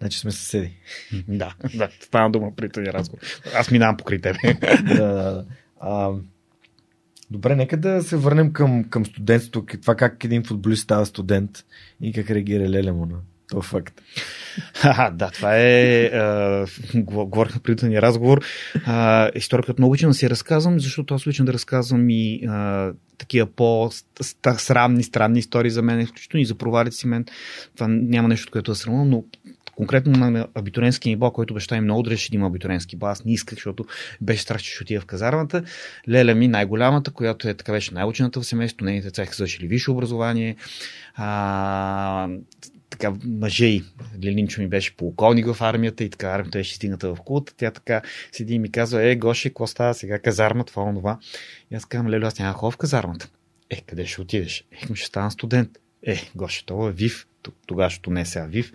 Значи 0.00 0.18
сме 0.18 0.30
съседи. 0.30 0.72
да, 1.28 1.54
да, 1.74 1.88
стана 2.00 2.30
дума 2.30 2.52
при 2.56 2.70
този 2.70 2.86
разговор. 2.86 3.22
Аз 3.54 3.70
минавам 3.70 3.96
покрай 3.96 4.20
тебе. 4.20 4.38
да, 4.60 4.94
да, 4.94 5.32
да. 5.32 5.44
А, 5.80 6.10
добре, 7.30 7.56
нека 7.56 7.76
да 7.76 8.02
се 8.02 8.16
върнем 8.16 8.52
към, 8.52 8.84
към 8.84 9.06
студентството. 9.06 9.76
Това 9.80 9.94
как 9.94 10.24
един 10.24 10.44
футболист 10.44 10.82
става 10.82 11.06
студент 11.06 11.64
и 12.00 12.12
как 12.12 12.30
реагира 12.30 12.68
Леля 12.68 12.92
му 12.92 13.06
на 13.06 13.16
това 13.50 13.62
факт. 13.62 14.02
Да, 15.12 15.30
това 15.30 15.56
е. 15.56 16.04
А, 16.04 16.66
говорихме 16.94 17.60
преди 17.62 17.88
ни 17.88 18.02
разговор. 18.02 18.44
А, 18.86 19.30
история, 19.34 19.64
която 19.64 19.80
много 19.80 19.90
обичам 19.90 20.10
да 20.10 20.14
си 20.14 20.30
разказвам, 20.30 20.80
защото 20.80 21.14
аз 21.14 21.26
обичам 21.26 21.46
да 21.46 21.52
разказвам 21.52 22.10
и 22.10 22.46
а, 22.48 22.92
такива 23.18 23.46
по-срамни, 23.46 25.02
странни 25.02 25.38
истории 25.38 25.70
за 25.70 25.82
мен, 25.82 26.00
изключително 26.00 26.42
и 26.42 26.46
за 26.46 26.54
провалите 26.54 26.96
си 26.96 27.06
мен. 27.06 27.24
Това 27.74 27.86
няма 27.88 28.28
нещо, 28.28 28.52
което 28.52 28.70
да 28.70 28.76
срамувам, 28.76 29.10
но 29.10 29.24
конкретно 29.76 30.30
на 30.30 30.46
абитуренски 30.54 31.08
ниво, 31.08 31.30
който 31.30 31.54
баща 31.54 31.74
ми 31.74 31.80
много 31.80 32.02
дреше 32.02 32.30
да 32.30 32.36
има 32.36 32.46
абитуренски 32.46 32.96
бал. 32.96 33.10
Аз 33.10 33.24
не 33.24 33.32
исках, 33.32 33.54
защото 33.54 33.84
беше 34.20 34.42
страх, 34.42 34.62
че 34.62 34.70
ще 34.74 34.82
отида 34.82 35.00
в 35.00 35.06
казармата. 35.06 35.62
Леля 36.08 36.34
ми, 36.34 36.48
най-голямата, 36.48 37.10
която 37.10 37.48
е 37.48 37.54
така 37.54 37.72
беше 37.72 37.94
най-учената 37.94 38.40
в 38.40 38.46
семейството, 38.46 38.84
нейните 38.84 39.06
деца 39.06 39.26
са 39.26 39.34
завършили 39.34 39.68
висше 39.68 39.90
образование. 39.90 40.56
А, 41.14 42.28
така 43.00 43.16
мъже 43.24 43.66
и 43.66 43.84
Лилинчо 44.22 44.60
ми 44.60 44.68
беше 44.68 44.96
полковник 44.96 45.46
в 45.46 45.62
армията 45.62 46.04
и 46.04 46.10
така 46.10 46.28
армията 46.28 46.58
беше 46.58 46.74
стигната 46.74 47.14
в 47.14 47.20
култа. 47.24 47.54
Тя 47.56 47.70
така 47.70 48.02
седи 48.32 48.54
и 48.54 48.58
ми 48.58 48.72
казва, 48.72 49.02
е, 49.02 49.16
Гоше, 49.16 49.48
какво 49.48 49.66
става 49.66 49.94
сега, 49.94 50.18
казарма, 50.18 50.64
това, 50.64 50.82
онова. 50.82 51.18
И 51.70 51.74
аз 51.74 51.84
казвам, 51.84 52.10
Лело, 52.10 52.26
аз 52.26 52.38
няма 52.38 52.52
хов 52.52 52.74
в 52.74 52.76
казармата. 52.76 53.28
Е, 53.70 53.80
къде 53.80 54.06
ще 54.06 54.20
отидеш? 54.20 54.64
Е, 54.72 54.94
ще 54.94 55.06
стана 55.06 55.30
студент. 55.30 55.70
Е, 56.06 56.30
Гоше, 56.34 56.66
това 56.66 56.88
е 56.88 56.92
ВИВ. 56.92 57.26
Ще 57.88 58.10
не 58.10 58.26
сега 58.26 58.46
ВИВ. 58.46 58.72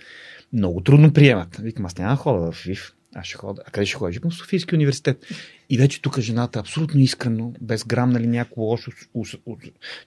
Много 0.54 0.82
трудно 0.82 1.14
приемат. 1.14 1.58
Викам, 1.58 1.86
аз 1.86 1.98
няма 1.98 2.16
хода 2.16 2.52
в 2.52 2.64
ВИВ. 2.66 2.94
Аз 3.16 3.26
ще 3.26 3.38
хода. 3.38 3.62
А 3.66 3.72
къде 3.72 3.86
ще 3.86 3.96
ходиш? 3.96 4.20
Към 4.20 4.32
Софийски 4.32 4.76
университет. 4.76 5.26
И 5.70 5.78
вече 5.78 6.02
тук 6.02 6.20
жената 6.20 6.60
абсолютно 6.60 7.00
искрено, 7.00 7.54
без 7.62 7.84
грам, 7.84 8.10
нали, 8.10 8.28
някакво 8.28 8.62
лошо 8.62 8.92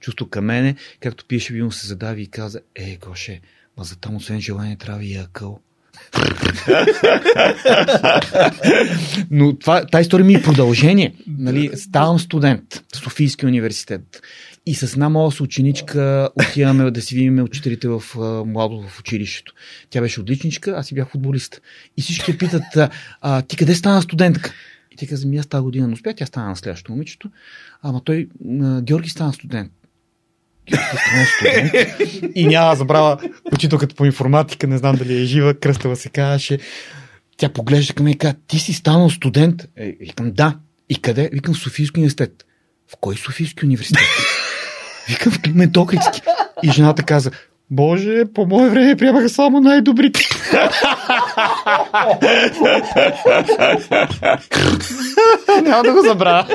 чувство 0.00 0.28
към 0.28 0.44
мене, 0.44 0.76
както 1.00 1.24
пиеше 1.24 1.52
вино 1.52 1.72
се 1.72 1.86
задави 1.86 2.22
и 2.22 2.26
каза, 2.26 2.60
е, 2.74 2.96
Гоше, 2.96 3.40
ма 3.78 3.84
за 3.84 3.96
там 3.96 4.16
освен 4.16 4.40
желание 4.40 4.76
трябва 4.76 5.04
и 5.04 5.14
акъл. 5.14 5.60
Но 9.30 9.58
това, 9.58 9.86
тази 9.86 10.02
история 10.02 10.26
ми 10.26 10.34
е 10.34 10.42
продължение. 10.42 11.14
Нали, 11.26 11.70
ставам 11.74 12.18
студент 12.18 12.84
в 12.94 12.96
Софийски 12.96 13.46
университет. 13.46 14.22
И 14.66 14.74
с 14.74 14.92
една 14.92 15.08
моя 15.08 15.32
ученичка 15.40 16.28
отиваме 16.34 16.90
да 16.90 17.02
си 17.02 17.14
видим 17.14 17.42
учителите 17.42 17.88
в 17.88 18.02
младо 18.46 18.82
в 18.88 19.00
училището. 19.00 19.52
Тя 19.90 20.00
беше 20.00 20.20
отличничка, 20.20 20.74
аз 20.76 20.86
си 20.86 20.94
бях 20.94 21.08
футболист. 21.08 21.60
И 21.96 22.02
всички 22.02 22.38
питат, 22.38 22.90
а, 23.20 23.42
ти 23.42 23.56
къде 23.56 23.74
стана 23.74 24.02
студентка? 24.02 24.52
И 24.92 24.96
тя 24.96 25.06
каза, 25.06 25.26
ми 25.26 25.38
аз 25.38 25.46
тази 25.46 25.62
година 25.62 25.86
не 25.86 25.92
успя, 25.92 26.14
тя 26.16 26.26
стана 26.26 26.48
на 26.48 26.56
следващото 26.56 26.92
момичето. 26.92 27.30
Ама 27.82 28.00
той, 28.04 28.28
Георги 28.82 29.08
стана 29.08 29.32
студент. 29.32 29.72
И 32.34 32.46
няма 32.46 32.76
забрава 32.76 33.18
учителката 33.52 33.94
по 33.94 34.04
информатика, 34.04 34.66
не 34.66 34.78
знам 34.78 34.96
дали 34.96 35.22
е 35.22 35.24
жива, 35.24 35.54
кръстава 35.54 35.96
се 35.96 36.08
казваше. 36.08 36.58
Тя 37.36 37.48
поглежда 37.48 37.94
към 37.94 38.04
мен 38.04 38.12
и 38.12 38.18
казва, 38.18 38.36
ти 38.46 38.58
си 38.58 38.72
станал 38.72 39.10
студент? 39.10 39.68
Е, 39.76 39.96
викам, 40.00 40.32
да. 40.32 40.58
И 40.88 41.02
къде? 41.02 41.30
Викам, 41.32 41.54
в 41.54 41.58
Софийски 41.58 42.00
университет. 42.00 42.44
В 42.92 42.96
кой 43.00 43.16
Софийски 43.16 43.64
университет? 43.64 44.02
Викам, 45.08 45.32
в 45.32 45.42
Климент 45.42 45.76
Охридски. 45.76 46.20
И 46.62 46.70
жената 46.70 47.02
каза, 47.02 47.30
Боже, 47.70 48.24
по 48.34 48.46
мое 48.46 48.70
време 48.70 48.96
приемаха 48.96 49.28
само 49.28 49.60
най-добрите. 49.60 50.20
Няма 55.62 55.82
да 55.82 55.92
го 55.92 56.02
забравя. 56.02 56.46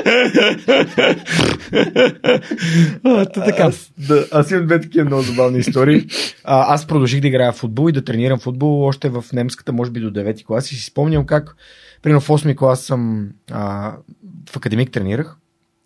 така. 3.34 3.62
Аз, 3.62 3.90
да, 3.98 4.26
аз 4.32 4.50
имам 4.50 4.66
две 4.66 4.80
такива 4.80 5.04
много 5.04 5.22
забавни 5.22 5.58
истории. 5.58 6.06
А, 6.44 6.74
аз 6.74 6.86
продължих 6.86 7.20
да 7.20 7.28
играя 7.28 7.52
в 7.52 7.56
футбол 7.56 7.88
и 7.88 7.92
да 7.92 8.04
тренирам 8.04 8.38
футбол 8.38 8.84
още 8.84 9.08
в 9.08 9.24
немската, 9.32 9.72
може 9.72 9.90
би 9.90 10.00
до 10.00 10.10
9 10.10 10.44
клас. 10.44 10.72
И 10.72 10.74
си 10.74 10.84
спомням 10.84 11.26
как, 11.26 11.56
примерно 12.02 12.20
в 12.20 12.28
8 12.28 12.56
клас 12.56 12.80
съм 12.80 13.28
а, 13.50 13.92
в 14.50 14.56
академик 14.56 14.90
тренирах. 14.90 15.36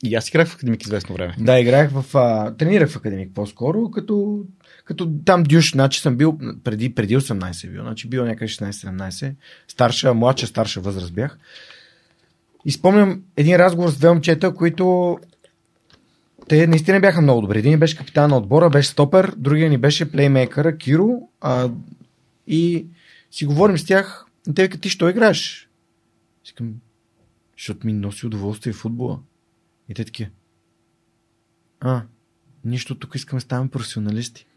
И 0.05 0.15
аз 0.15 0.29
играх 0.29 0.49
в 0.49 0.55
академик 0.55 0.83
известно 0.83 1.15
време. 1.15 1.35
Да, 1.39 1.61
играх 1.61 1.91
в... 1.91 2.17
А, 2.17 2.57
тренирах 2.57 2.91
в 2.91 2.97
академик 2.97 3.31
по-скоро, 3.35 3.91
като, 3.91 4.45
като 4.89 5.13
там 5.25 5.43
дюш, 5.43 5.73
значи 5.73 6.01
съм 6.01 6.17
бил 6.17 6.39
преди, 6.65 6.95
преди 6.95 7.17
18 7.17 7.71
бил, 7.71 7.83
значи 7.83 8.09
бил 8.09 8.25
някъде 8.25 8.49
16-17, 8.49 9.35
старша, 9.69 10.15
младша, 10.15 10.47
старша 10.47 10.81
възраст 10.81 11.15
бях. 11.15 11.39
И 12.65 12.73
спомням 12.73 13.23
един 13.37 13.57
разговор 13.57 13.91
с 13.91 13.99
две 13.99 14.09
момчета, 14.09 14.55
които 14.55 15.19
те 16.49 16.67
наистина 16.67 17.01
бяха 17.01 17.21
много 17.21 17.41
добри. 17.41 17.59
Един 17.59 17.79
беше 17.79 17.97
капитан 17.97 18.31
на 18.31 18.37
отбора, 18.37 18.71
беше 18.71 18.89
стопер, 18.89 19.35
другия 19.37 19.71
ни 19.71 19.79
беше 19.79 20.11
плеймейкъра, 20.11 20.77
Киро. 20.77 21.29
А, 21.41 21.71
и 22.47 22.87
си 23.31 23.47
говорим 23.47 23.79
с 23.79 23.85
тях. 23.85 24.27
И 24.49 24.55
те 24.55 24.63
викат, 24.63 24.81
ти 24.81 24.89
що 24.89 25.09
играеш? 25.09 25.69
Искам, 26.45 26.75
защото 27.59 27.87
ми 27.87 27.93
носи 27.93 28.27
удоволствие 28.27 28.73
футбола. 28.73 29.21
И 29.89 29.95
те 29.95 30.05
такива. 30.05 30.31
А, 31.81 32.03
нищо, 32.65 32.95
тук 32.95 33.15
искаме 33.15 33.39
да 33.39 33.45
ставаме 33.45 33.71
професионалисти. 33.71 34.48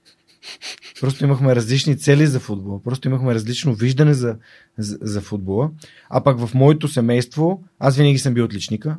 Просто 1.01 1.23
имахме 1.23 1.55
различни 1.55 1.97
цели 1.97 2.27
за 2.27 2.39
футбола. 2.39 2.83
Просто 2.83 3.07
имахме 3.07 3.33
различно 3.33 3.73
виждане 3.73 4.13
за, 4.13 4.37
за, 4.77 4.97
за 5.01 5.21
футбола. 5.21 5.71
А 6.09 6.23
пък 6.23 6.39
в 6.39 6.53
моето 6.53 6.87
семейство, 6.87 7.63
аз 7.79 7.97
винаги 7.97 8.17
съм 8.17 8.33
бил 8.33 8.45
отличника. 8.45 8.97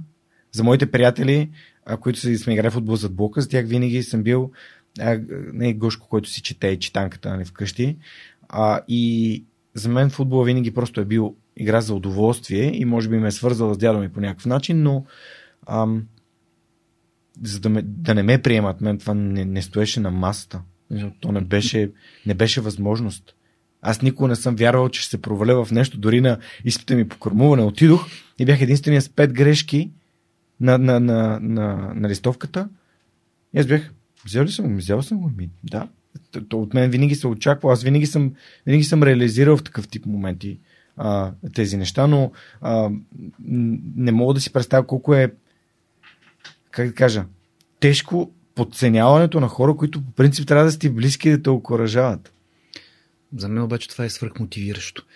За 0.53 0.65
моите 0.65 0.91
приятели, 0.91 1.51
а, 1.87 1.97
които 1.97 2.19
са, 2.19 2.39
сме 2.39 2.53
играли 2.53 2.71
футбол 2.71 2.97
зад 2.97 3.15
блока, 3.15 3.41
за 3.41 3.49
тях 3.49 3.67
винаги 3.67 4.03
съм 4.03 4.23
бил 4.23 4.51
а, 5.01 5.21
не 5.53 5.75
Гошко, 5.75 6.09
който 6.09 6.29
си 6.29 6.43
чете 6.43 6.67
и 6.67 6.79
читанката 6.79 7.31
нали, 7.31 7.45
вкъщи. 7.45 7.97
А, 8.49 8.81
и 8.89 9.45
за 9.75 9.89
мен 9.89 10.11
футбол 10.11 10.45
винаги 10.45 10.75
просто 10.75 11.01
е 11.01 11.05
бил 11.05 11.37
игра 11.57 11.81
за 11.81 11.95
удоволствие 11.95 12.81
и 12.81 12.85
може 12.85 13.09
би 13.09 13.19
ме 13.19 13.29
е 13.29 13.31
свързала 13.31 13.75
с 13.75 13.79
дядо 13.79 13.99
ми 13.99 14.13
по 14.13 14.21
някакъв 14.21 14.47
начин, 14.47 14.83
но 14.83 15.05
ам, 15.67 16.07
за 17.43 17.61
да, 17.61 17.69
ме, 17.69 17.83
да 17.83 18.15
не 18.15 18.23
ме 18.23 18.43
приемат, 18.43 18.81
мен 18.81 18.99
това 18.99 19.15
не, 19.15 19.45
не 19.45 19.63
стоеше 19.63 20.01
на 20.01 20.11
масата. 20.11 20.63
То 21.21 21.33
не 21.33 21.41
беше, 21.41 21.91
не 22.27 22.35
беше 22.35 22.61
възможност. 22.61 23.35
Аз 23.83 24.03
никога 24.03 24.29
не 24.29 24.37
съм 24.37 24.57
вярвал, 24.57 24.89
че 24.89 25.01
ще 25.01 25.11
се 25.11 25.23
проваля 25.23 25.65
в 25.65 25.73
нещо. 25.73 25.99
Дори 25.99 26.21
на 26.21 26.39
изпита 26.65 26.95
ми 26.95 27.09
по 27.09 27.19
кормуване 27.19 27.63
отидох 27.63 28.07
и 28.39 28.45
бях 28.45 28.61
единствения 28.61 29.03
с 29.03 29.09
пет 29.09 29.33
грешки 29.33 29.91
на, 30.61 30.79
на, 30.79 31.01
на, 31.01 31.39
на, 31.41 31.93
на 31.95 32.09
листовката. 32.09 32.69
И 33.55 33.59
аз 33.59 33.67
бях, 33.67 33.93
взел 34.25 34.45
ли 34.45 34.49
съм 34.49 34.69
го? 34.69 34.77
Взел 34.77 35.03
съм 35.03 35.19
го. 35.19 35.31
Ми, 35.37 35.51
да. 35.65 35.89
То 36.49 36.61
от 36.61 36.75
мен 36.75 36.91
винаги 36.91 37.15
се 37.15 37.27
очаква. 37.27 37.73
Аз 37.73 37.83
винаги 37.83 38.07
съм, 38.07 38.35
винаги 38.67 38.85
съм 38.85 39.03
реализирал 39.03 39.57
в 39.57 39.65
такъв 39.65 39.89
тип 39.89 40.07
моменти 40.07 40.59
а, 40.97 41.33
тези 41.55 41.77
неща, 41.77 42.07
но 42.07 42.33
а, 42.61 42.91
не 43.97 44.13
мога 44.13 44.35
да 44.35 44.41
си 44.41 44.53
представя 44.53 44.87
колко 44.87 45.15
е 45.15 45.33
как 46.71 46.87
да 46.89 46.95
кажа, 46.95 47.25
тежко 47.81 48.33
подценяването 48.55 49.41
на 49.41 49.49
хора, 49.49 49.77
които 49.77 50.05
по 50.05 50.13
принцип 50.13 50.49
трябва 50.49 50.65
да 50.65 50.73
сте 50.73 50.91
близки 50.91 51.31
да 51.31 51.43
те 51.43 51.51
окоръжават. 51.51 52.33
За 53.37 53.49
мен 53.49 53.63
обаче 53.63 53.89
това 53.89 54.05
е 54.05 54.11
свърхмотивиращо. 54.11 55.07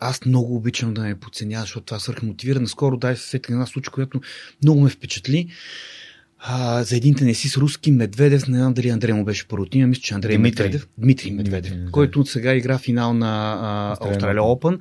Аз 0.00 0.24
много 0.24 0.56
обичам 0.56 0.94
да 0.94 1.00
ме 1.00 1.20
подценяваш, 1.20 1.68
защото 1.68 1.86
това 1.86 1.98
свърхмотивира. 1.98 2.60
Наскоро 2.60 2.96
дай 2.96 3.16
се 3.16 3.28
сетих 3.28 3.50
една 3.50 3.66
случка, 3.66 3.92
която 3.92 4.20
много 4.62 4.80
ме 4.80 4.90
впечатли 4.90 5.48
а, 6.42 6.82
за 6.82 6.96
един 6.96 7.14
тенесист 7.14 7.56
руски 7.56 7.90
Медведев, 7.90 8.48
не 8.48 8.58
знам 8.58 8.74
дали 8.74 8.88
Андрей 8.88 9.12
му 9.12 9.24
беше 9.24 9.48
първото 9.48 9.76
име, 9.78 9.86
мисля, 9.86 10.02
че 10.02 10.14
Андрей 10.14 10.36
Дмитрий. 10.36 10.66
Медведев, 10.66 10.88
Дмитрий 10.98 11.32
Медведев, 11.32 11.72
Дмитрий, 11.72 11.90
който 11.90 12.26
сега 12.26 12.54
игра 12.54 12.78
финал 12.78 13.14
на 13.14 13.96
Австралия 14.00 14.42
Open 14.42 14.78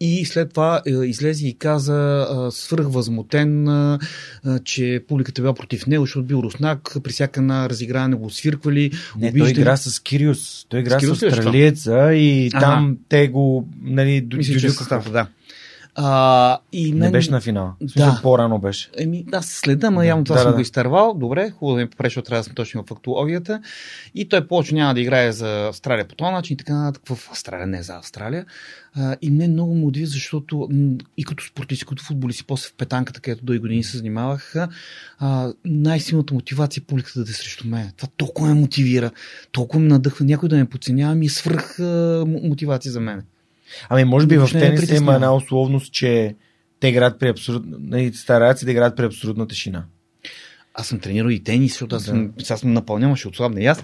и 0.00 0.24
след 0.24 0.50
това 0.50 0.82
е, 0.86 0.90
излезе 0.90 1.48
и 1.48 1.58
каза 1.58 2.26
свръхвъзмутен, 2.50 3.68
че 4.64 5.04
публиката 5.08 5.42
била 5.42 5.54
против 5.54 5.86
него, 5.86 6.04
защото 6.04 6.26
бил 6.26 6.36
руснак, 6.36 6.96
при 7.02 7.12
всяка 7.12 7.42
на 7.42 7.68
разиграване 7.68 8.16
го 8.16 8.30
свирквали. 8.30 8.90
Не, 9.18 9.28
обиждали... 9.28 9.54
той 9.54 9.62
игра 9.62 9.76
с 9.76 10.00
Кириус, 10.00 10.66
той 10.68 10.80
игра 10.80 11.00
с, 11.00 11.16
с 11.16 11.22
австралиеца 11.22 12.14
и 12.14 12.50
ага. 12.54 12.60
там 12.60 12.98
те 13.08 13.28
го, 13.28 13.68
нали, 13.82 14.28
Мисля, 14.34 14.60
че 14.60 14.68
да. 15.12 15.26
А, 15.94 16.58
и 16.72 16.92
мен... 16.92 16.98
Не 16.98 17.10
беше 17.10 17.30
на 17.30 17.40
финал. 17.40 17.72
Да. 17.96 18.20
по-рано 18.22 18.58
беше. 18.58 18.90
Еми, 18.98 19.24
аз 19.32 19.46
следа, 19.46 19.90
ма 19.90 20.06
явно 20.06 20.24
това 20.24 20.36
да, 20.36 20.42
съм 20.42 20.50
да. 20.50 20.54
го 20.54 20.60
изтървал. 20.60 21.14
Добре, 21.14 21.50
хубаво 21.50 21.76
да 21.76 21.82
ми 21.82 21.90
попреш, 21.90 22.10
защото 22.10 22.26
трябва 22.26 22.40
да 22.40 22.44
сме 22.44 22.54
точно 22.54 22.82
в 22.82 22.86
фактологията. 22.86 23.62
И 24.14 24.28
той 24.28 24.46
повече 24.46 24.74
няма 24.74 24.94
да 24.94 25.00
играе 25.00 25.32
за 25.32 25.68
Австралия 25.68 26.08
по 26.08 26.14
този 26.14 26.32
начин 26.32 26.54
и 26.54 26.56
така 26.56 26.74
нататък. 26.74 27.16
В 27.16 27.30
Австралия, 27.30 27.66
не 27.66 27.82
за 27.82 27.94
Австралия. 27.94 28.46
А, 28.94 29.16
и 29.22 29.30
мен 29.30 29.52
много 29.52 29.74
му 29.74 29.86
удиви, 29.86 30.06
защото 30.06 30.68
и 31.16 31.24
като 31.24 31.44
спортист, 31.44 31.84
като 31.84 32.02
футболист, 32.02 32.40
и 32.40 32.44
после 32.44 32.68
в 32.68 32.74
петанката, 32.74 33.20
където 33.20 33.44
до 33.44 33.52
и 33.52 33.58
години 33.58 33.84
се 33.84 33.96
занимаваха, 33.96 34.68
а, 35.18 35.52
най-силната 35.64 36.34
мотивация 36.34 36.80
е 36.80 36.84
публиката 36.84 37.24
да 37.24 37.30
е 37.30 37.34
срещу 37.34 37.68
мен. 37.68 37.92
Това 37.96 38.08
толкова 38.16 38.48
ме 38.48 38.60
мотивира, 38.60 39.10
толкова 39.52 39.82
ме 39.82 39.88
надъхва. 39.88 40.24
Някой 40.24 40.48
да 40.48 40.56
ме 40.56 40.64
подценява 40.64 41.14
ми 41.14 41.26
е 41.26 41.28
свръх 41.28 41.78
а, 41.80 42.24
мотивация 42.26 42.92
за 42.92 43.00
мен. 43.00 43.22
Ами, 43.88 44.04
може 44.04 44.26
би 44.26 44.38
в 44.38 44.48
тениса 44.52 44.96
има 44.96 45.14
една 45.14 45.34
условност, 45.34 45.92
че 45.92 46.36
те 46.80 46.88
играят 46.88 47.18
при 47.18 47.28
абсолютно. 47.28 47.76
Нали, 47.80 48.12
стараят 48.12 48.58
се 48.58 48.64
да 48.64 48.70
играят 48.70 48.96
при 48.96 49.04
абсолютна 49.04 49.48
тишина. 49.48 49.84
Аз 50.74 50.86
съм 50.86 51.00
тренирал 51.00 51.28
и 51.28 51.42
тенис, 51.42 51.72
защото 51.72 51.96
аз 51.96 52.04
съм, 52.04 52.32
сега 52.38 52.56
съм 52.56 52.72
напълнявам, 52.72 53.16
ще 53.16 53.28
отслабна 53.28 53.60
и 53.60 53.66
аз. 53.66 53.82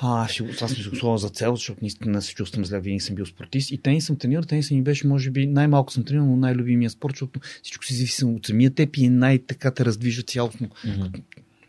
А, 0.00 0.28
ще, 0.28 0.44
аз 0.62 0.72
съм 0.72 0.94
се 0.94 1.26
за 1.26 1.28
цел, 1.28 1.56
защото 1.56 1.78
наистина 1.82 2.22
се 2.22 2.34
чувствам 2.34 2.64
зле, 2.64 2.80
винаги 2.80 3.00
съм 3.00 3.14
бил 3.14 3.26
спортист. 3.26 3.70
И 3.70 3.78
тенис 3.78 4.06
съм 4.06 4.16
тренирал, 4.16 4.42
тенис 4.42 4.70
ми 4.70 4.82
беше, 4.82 5.06
може 5.06 5.30
би, 5.30 5.46
най-малко 5.46 5.92
съм 5.92 6.04
тренирал, 6.04 6.26
но 6.26 6.36
най-любимия 6.36 6.90
спорт, 6.90 7.14
защото 7.14 7.40
всичко 7.62 7.84
си 7.84 7.94
зависи 7.94 8.24
от 8.24 8.46
самия 8.46 8.70
теб 8.70 8.96
и 8.96 9.08
най-така 9.08 9.70
те 9.70 9.84
раздвижва 9.84 10.22
цялостно. 10.22 10.68
Mm-hmm. 10.68 11.20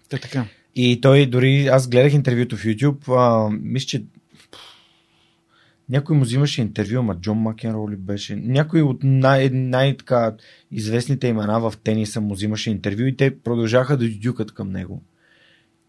Та, 0.09 0.17
така. 0.17 0.45
И 0.75 1.01
той 1.01 1.25
дори, 1.25 1.67
аз 1.67 1.87
гледах 1.87 2.13
интервюто 2.13 2.57
в 2.57 2.63
YouTube, 2.63 3.17
а, 3.17 3.49
мисля, 3.61 3.85
че 3.85 4.03
някой 5.93 6.17
му 6.17 6.23
взимаше 6.23 6.61
интервю, 6.61 6.99
ама 6.99 7.15
Джон 7.15 7.37
Макенрол 7.37 7.89
ли 7.89 7.95
беше? 7.95 8.35
Някой 8.35 8.81
от 8.81 9.03
най- 9.03 9.49
най-така 9.49 10.35
известните 10.71 11.27
имена 11.27 11.59
в 11.59 11.73
тениса 11.83 12.21
му 12.21 12.33
взимаше 12.33 12.71
интервю 12.71 13.03
и 13.03 13.17
те 13.17 13.39
продължаха 13.39 13.97
да 13.97 14.09
дюкат 14.09 14.51
към 14.51 14.71
него. 14.71 15.03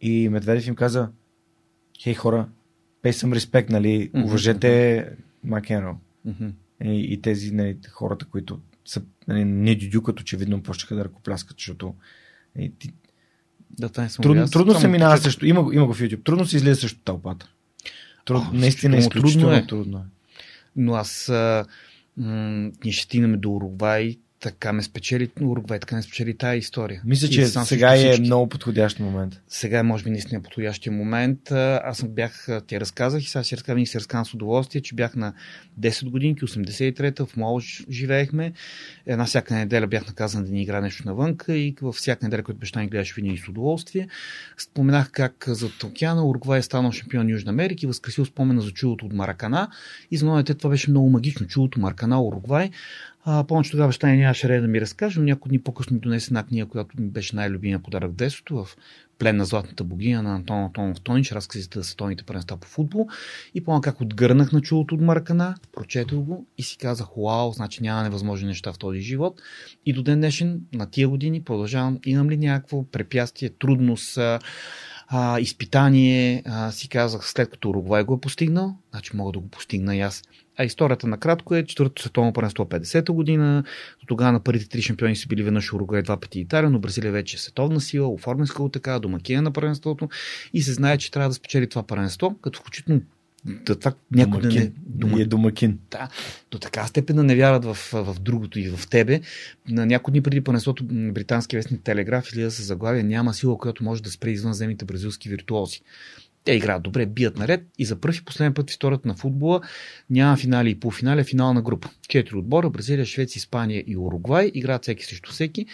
И 0.01 0.29
Медведев 0.29 0.67
им 0.67 0.75
каза, 0.75 1.09
хей 2.03 2.15
хора, 2.15 2.49
pay 3.03 3.11
some 3.11 3.39
respect, 3.39 3.71
нали, 3.71 4.11
уважете 4.15 5.09
Макенро. 5.45 5.97
И, 6.85 7.13
и 7.13 7.21
тези 7.23 7.55
нали, 7.55 7.79
хората, 7.91 8.27
които 8.27 8.61
са 8.85 9.03
нали, 9.29 9.45
не 9.45 9.75
дюдюкат, 9.75 10.21
очевидно 10.21 10.63
почнаха 10.63 10.95
да 10.95 11.05
ръкопляскат, 11.05 11.57
защото 11.59 11.95
нали, 12.57 12.73
ти, 12.79 12.93
Да, 13.71 13.89
съм 14.09 14.23
трудно, 14.23 14.81
се 14.81 14.89
минава 14.89 15.19
също. 15.19 15.47
Има, 15.47 15.71
има 15.73 15.87
го 15.87 15.95
в 15.95 16.01
YouTube. 16.01 16.25
Трудно 16.25 16.47
се 16.47 16.57
излезе 16.57 16.81
също 16.81 17.01
тълпата. 17.05 17.54
Труд, 18.25 18.43
А, 18.45 18.51
наистина 18.53 18.97
изключително 18.97 19.47
трудно 19.47 19.57
е. 19.57 19.67
трудно 19.67 19.99
е. 19.99 20.03
Но 20.77 20.95
аз 20.95 21.29
а, 21.29 21.65
м- 22.17 22.27
ние 22.85 22.93
ще 22.93 23.03
стигнем 23.05 23.41
до 23.41 23.51
Уругвай, 23.51 24.19
така 24.45 24.73
ме 24.73 24.83
спечели 24.83 25.31
Уругвай, 25.41 25.79
така 25.79 25.97
не 25.97 26.03
спечели 26.03 26.37
тая 26.37 26.57
история. 26.57 27.03
Мисля, 27.05 27.29
че 27.29 27.47
сега 27.47 27.97
срещу 27.97 28.23
е 28.23 28.27
много 28.27 28.49
подходящ 28.49 29.01
момент. 29.01 29.41
Сега 29.49 29.79
е, 29.79 29.83
може 29.83 30.05
би, 30.05 30.11
наистина 30.11 30.43
подходящия 30.43 30.93
момент. 30.93 31.51
Аз 31.51 31.99
съм 31.99 32.09
бях, 32.09 32.49
ти 32.67 32.81
разказах 32.81 33.23
и 33.23 33.27
сега 33.27 33.43
си 33.43 33.57
разказвам 33.57 33.83
и 33.83 33.87
си 33.87 33.99
разказвам 33.99 34.27
с 34.27 34.35
удоволствие, 34.35 34.81
че 34.81 34.95
бях 34.95 35.17
на 35.17 35.33
10 35.81 36.11
годинки, 36.11 36.45
83-та, 36.45 37.27
в 37.27 37.37
Мол 37.37 37.61
живеехме. 37.91 38.53
Една 39.07 39.25
всяка 39.25 39.55
неделя 39.55 39.87
бях 39.87 40.07
наказан 40.07 40.45
да 40.45 40.51
ни 40.51 40.63
игра 40.63 40.81
нещо 40.81 41.03
навънка 41.07 41.57
и 41.57 41.75
във 41.83 41.95
всяка 41.95 42.27
неделя, 42.27 42.43
която 42.43 42.59
баща 42.59 42.81
ни 42.81 42.89
гледаше 42.89 43.15
винаги 43.15 43.39
с 43.39 43.49
удоволствие. 43.49 44.09
Споменах 44.59 45.11
как 45.11 45.45
зад 45.49 45.85
океана 45.85 46.27
Уругвай 46.27 46.59
е 46.59 46.63
станал 46.63 46.93
шампион 46.93 47.27
на 47.27 47.33
Южна 47.33 47.51
Америка 47.51 47.81
и 47.83 47.87
възкресил 47.87 48.25
спомена 48.25 48.61
за 48.61 48.71
чудото 48.71 49.07
от 49.07 49.13
Маракана. 49.13 49.69
И 50.11 50.17
за 50.17 50.27
мен 50.27 50.45
това 50.45 50.71
беше 50.71 50.91
много 50.91 51.11
магично. 51.11 51.47
Чудото 51.47 51.81
Маракана, 51.81 52.23
Уругвай. 52.23 52.71
А, 53.27 53.45
помня, 53.45 53.65
че 53.65 53.71
тогава 53.71 53.89
баща 53.89 54.07
ми 54.07 54.17
нямаше 54.17 54.49
ред 54.49 54.63
да 54.63 54.69
ми 54.69 54.81
разкаже, 54.81 55.21
но 55.21 55.25
няколко 55.25 55.49
дни 55.49 55.63
по-късно 55.63 55.95
ми 55.95 56.01
донесе 56.01 56.29
една 56.31 56.43
книга, 56.43 56.67
която 56.67 57.01
ми 57.01 57.09
беше 57.09 57.37
най-любимия 57.37 57.79
подарък 57.79 58.11
в 58.11 58.15
детството, 58.15 58.65
в 58.65 58.77
Плен 59.19 59.37
на 59.37 59.45
златната 59.45 59.85
богиня 59.85 60.23
на 60.23 60.35
Антон 60.35 60.57
Антонов 60.57 61.01
Тонич, 61.01 61.33
разказите 61.33 61.79
за 61.79 61.85
световните 61.85 62.25
първенства 62.25 62.57
по 62.57 62.69
футбол. 62.69 63.09
И 63.55 63.65
помня 63.65 63.81
как 63.81 64.01
отгърнах 64.01 64.53
на 64.53 64.61
чулото 64.61 64.95
от 64.95 65.01
Маракана, 65.01 65.55
прочетох 65.73 66.19
го 66.19 66.47
и 66.59 66.63
си 66.63 66.79
казах, 66.79 67.07
вау, 67.17 67.53
значи 67.53 67.83
няма 67.83 68.03
невъзможни 68.03 68.49
неща 68.49 68.73
в 68.73 68.79
този 68.79 69.01
живот. 69.01 69.43
И 69.87 69.93
до 69.93 70.03
ден 70.03 70.19
днешен, 70.19 70.61
на 70.73 70.91
тия 70.91 71.09
години, 71.09 71.43
продължавам, 71.43 71.99
имам 72.05 72.31
ли 72.31 72.37
някакво 72.37 72.85
препятствие, 72.85 73.49
трудност, 73.49 74.19
а, 75.09 75.41
изпитание, 75.41 76.43
а, 76.47 76.73
си 76.73 76.89
казах, 76.89 77.31
след 77.31 77.51
като 77.51 77.71
Уругвай 77.71 78.05
го 78.05 78.15
е 78.15 78.21
постигнал, 78.21 78.77
значи 78.91 79.17
мога 79.17 79.33
да 79.33 79.39
го 79.39 79.49
постигна 79.49 79.97
и 79.97 80.01
аз. 80.01 80.23
А 80.57 80.65
историята 80.65 81.07
накратко 81.07 81.55
е 81.55 81.67
четвъртото 81.67 82.03
световно 82.03 82.33
първенство 82.33 82.65
50-та 82.65 83.13
година. 83.13 83.65
До 84.01 84.07
тогава 84.07 84.33
на 84.33 84.41
първите 84.41 84.69
три 84.69 84.83
шампиони 84.83 85.17
са 85.17 85.29
били 85.29 85.43
веднъж 85.43 85.73
Уругвай, 85.73 86.03
два 86.03 86.17
пъти 86.17 86.41
Италия, 86.41 86.71
но 86.71 86.79
Бразилия 86.79 87.13
вече 87.13 87.37
е 87.37 87.39
световна 87.39 87.81
сила, 87.81 88.09
оформен 88.09 88.47
скал 88.47 88.69
така, 88.69 88.99
домакина 88.99 89.43
на 89.43 89.53
първенството 89.53 90.09
и 90.55 90.63
се 90.63 90.73
знае, 90.73 90.99
че 90.99 91.11
трябва 91.11 91.29
да 91.29 91.35
спечели 91.35 91.69
това 91.69 91.83
първенство, 91.83 92.39
като 92.43 92.59
включително 92.59 93.01
да, 93.45 93.77
това 93.79 93.93
някой 94.13 94.41
да 94.41 94.49
не... 94.49 94.73
Домакин. 94.87 95.21
Е 95.21 95.25
домакин. 95.25 95.79
Да, 95.91 96.09
до 96.51 96.59
така 96.59 96.87
степен 96.87 97.17
да 97.17 97.23
не 97.23 97.37
вярват 97.37 97.65
в, 97.65 97.93
в 97.93 98.17
другото 98.21 98.59
и 98.59 98.69
в 98.69 98.89
тебе. 98.89 99.21
На 99.69 99.87
някои 99.87 100.13
дни 100.13 100.21
преди 100.21 100.43
м, 100.47 101.13
британски 101.13 101.57
вестник 101.57 101.83
Телеграф 101.83 102.29
излиза 102.29 102.51
с 102.51 102.63
заглавие 102.63 103.03
Няма 103.03 103.35
сила, 103.35 103.59
която 103.59 103.85
може 103.85 104.03
да 104.03 104.11
спре 104.11 104.31
извънземните 104.31 104.85
бразилски 104.85 105.29
виртуози. 105.29 105.81
Те 106.45 106.53
играят 106.53 106.83
добре, 106.83 107.07
бият 107.07 107.37
наред 107.37 107.67
и 107.79 107.85
за 107.85 108.01
първи 108.01 108.19
и 108.19 108.25
последен 108.25 108.55
път 108.55 108.71
в 108.71 108.73
историята 108.73 109.09
на 109.09 109.15
футбола 109.15 109.61
няма 110.11 110.37
финали 110.37 110.71
и 110.71 110.81
полуфинали, 110.81 111.21
а 111.21 111.25
финална 111.25 111.63
група. 111.63 111.91
Четири 112.09 112.37
отбора 112.37 112.71
Бразилия, 112.71 113.07
Швеция, 113.07 113.39
Испания 113.39 113.85
и 113.87 113.97
Уругвай 113.97 114.51
играят 114.55 114.83
всеки 114.83 115.05
срещу 115.05 115.33
всеки. 115.33 115.67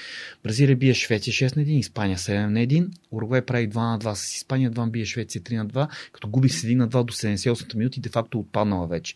Бразилия 0.45 0.77
бие 0.77 0.95
Швеция 0.95 1.33
6 1.33 1.57
на 1.57 1.63
1, 1.63 1.79
Испания 1.79 2.19
7 2.19 2.47
на 2.47 2.61
1. 2.61 2.89
Уругвай 3.11 3.43
прави 3.43 3.69
2 3.69 3.75
на 3.75 3.99
2 3.99 4.15
с 4.15 4.35
Испания, 4.35 4.71
2 4.71 4.91
бие 4.91 5.05
Швеция 5.05 5.43
3 5.43 5.57
на 5.57 5.67
2, 5.67 5.89
като 6.13 6.29
губи 6.29 6.49
с 6.49 6.63
1 6.63 6.75
на 6.75 6.89
2 6.89 7.05
до 7.05 7.13
78 7.13 7.75
минути, 7.75 8.01
де 8.01 8.09
факто 8.09 8.39
е 8.39 8.41
отпаднала 8.41 8.87
вече. 8.87 9.15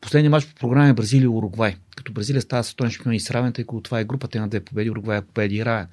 Последният 0.00 0.30
матч 0.30 0.46
по 0.46 0.54
програма 0.54 0.88
е 0.88 0.92
Бразилия 0.92 1.30
Уругвай. 1.30 1.76
Като 1.96 2.12
Бразилия 2.12 2.42
става 2.42 2.64
световен 2.64 2.90
шампион 2.90 3.14
и 3.14 3.20
с 3.20 3.30
равен, 3.30 3.52
тъй 3.52 3.64
като 3.64 3.80
това 3.80 4.00
е 4.00 4.04
групата 4.04 4.40
на 4.40 4.48
две 4.48 4.60
победи, 4.60 4.90
Уругвай 4.90 5.22
победи 5.22 5.56
и 5.56 5.64
равен. 5.64 5.86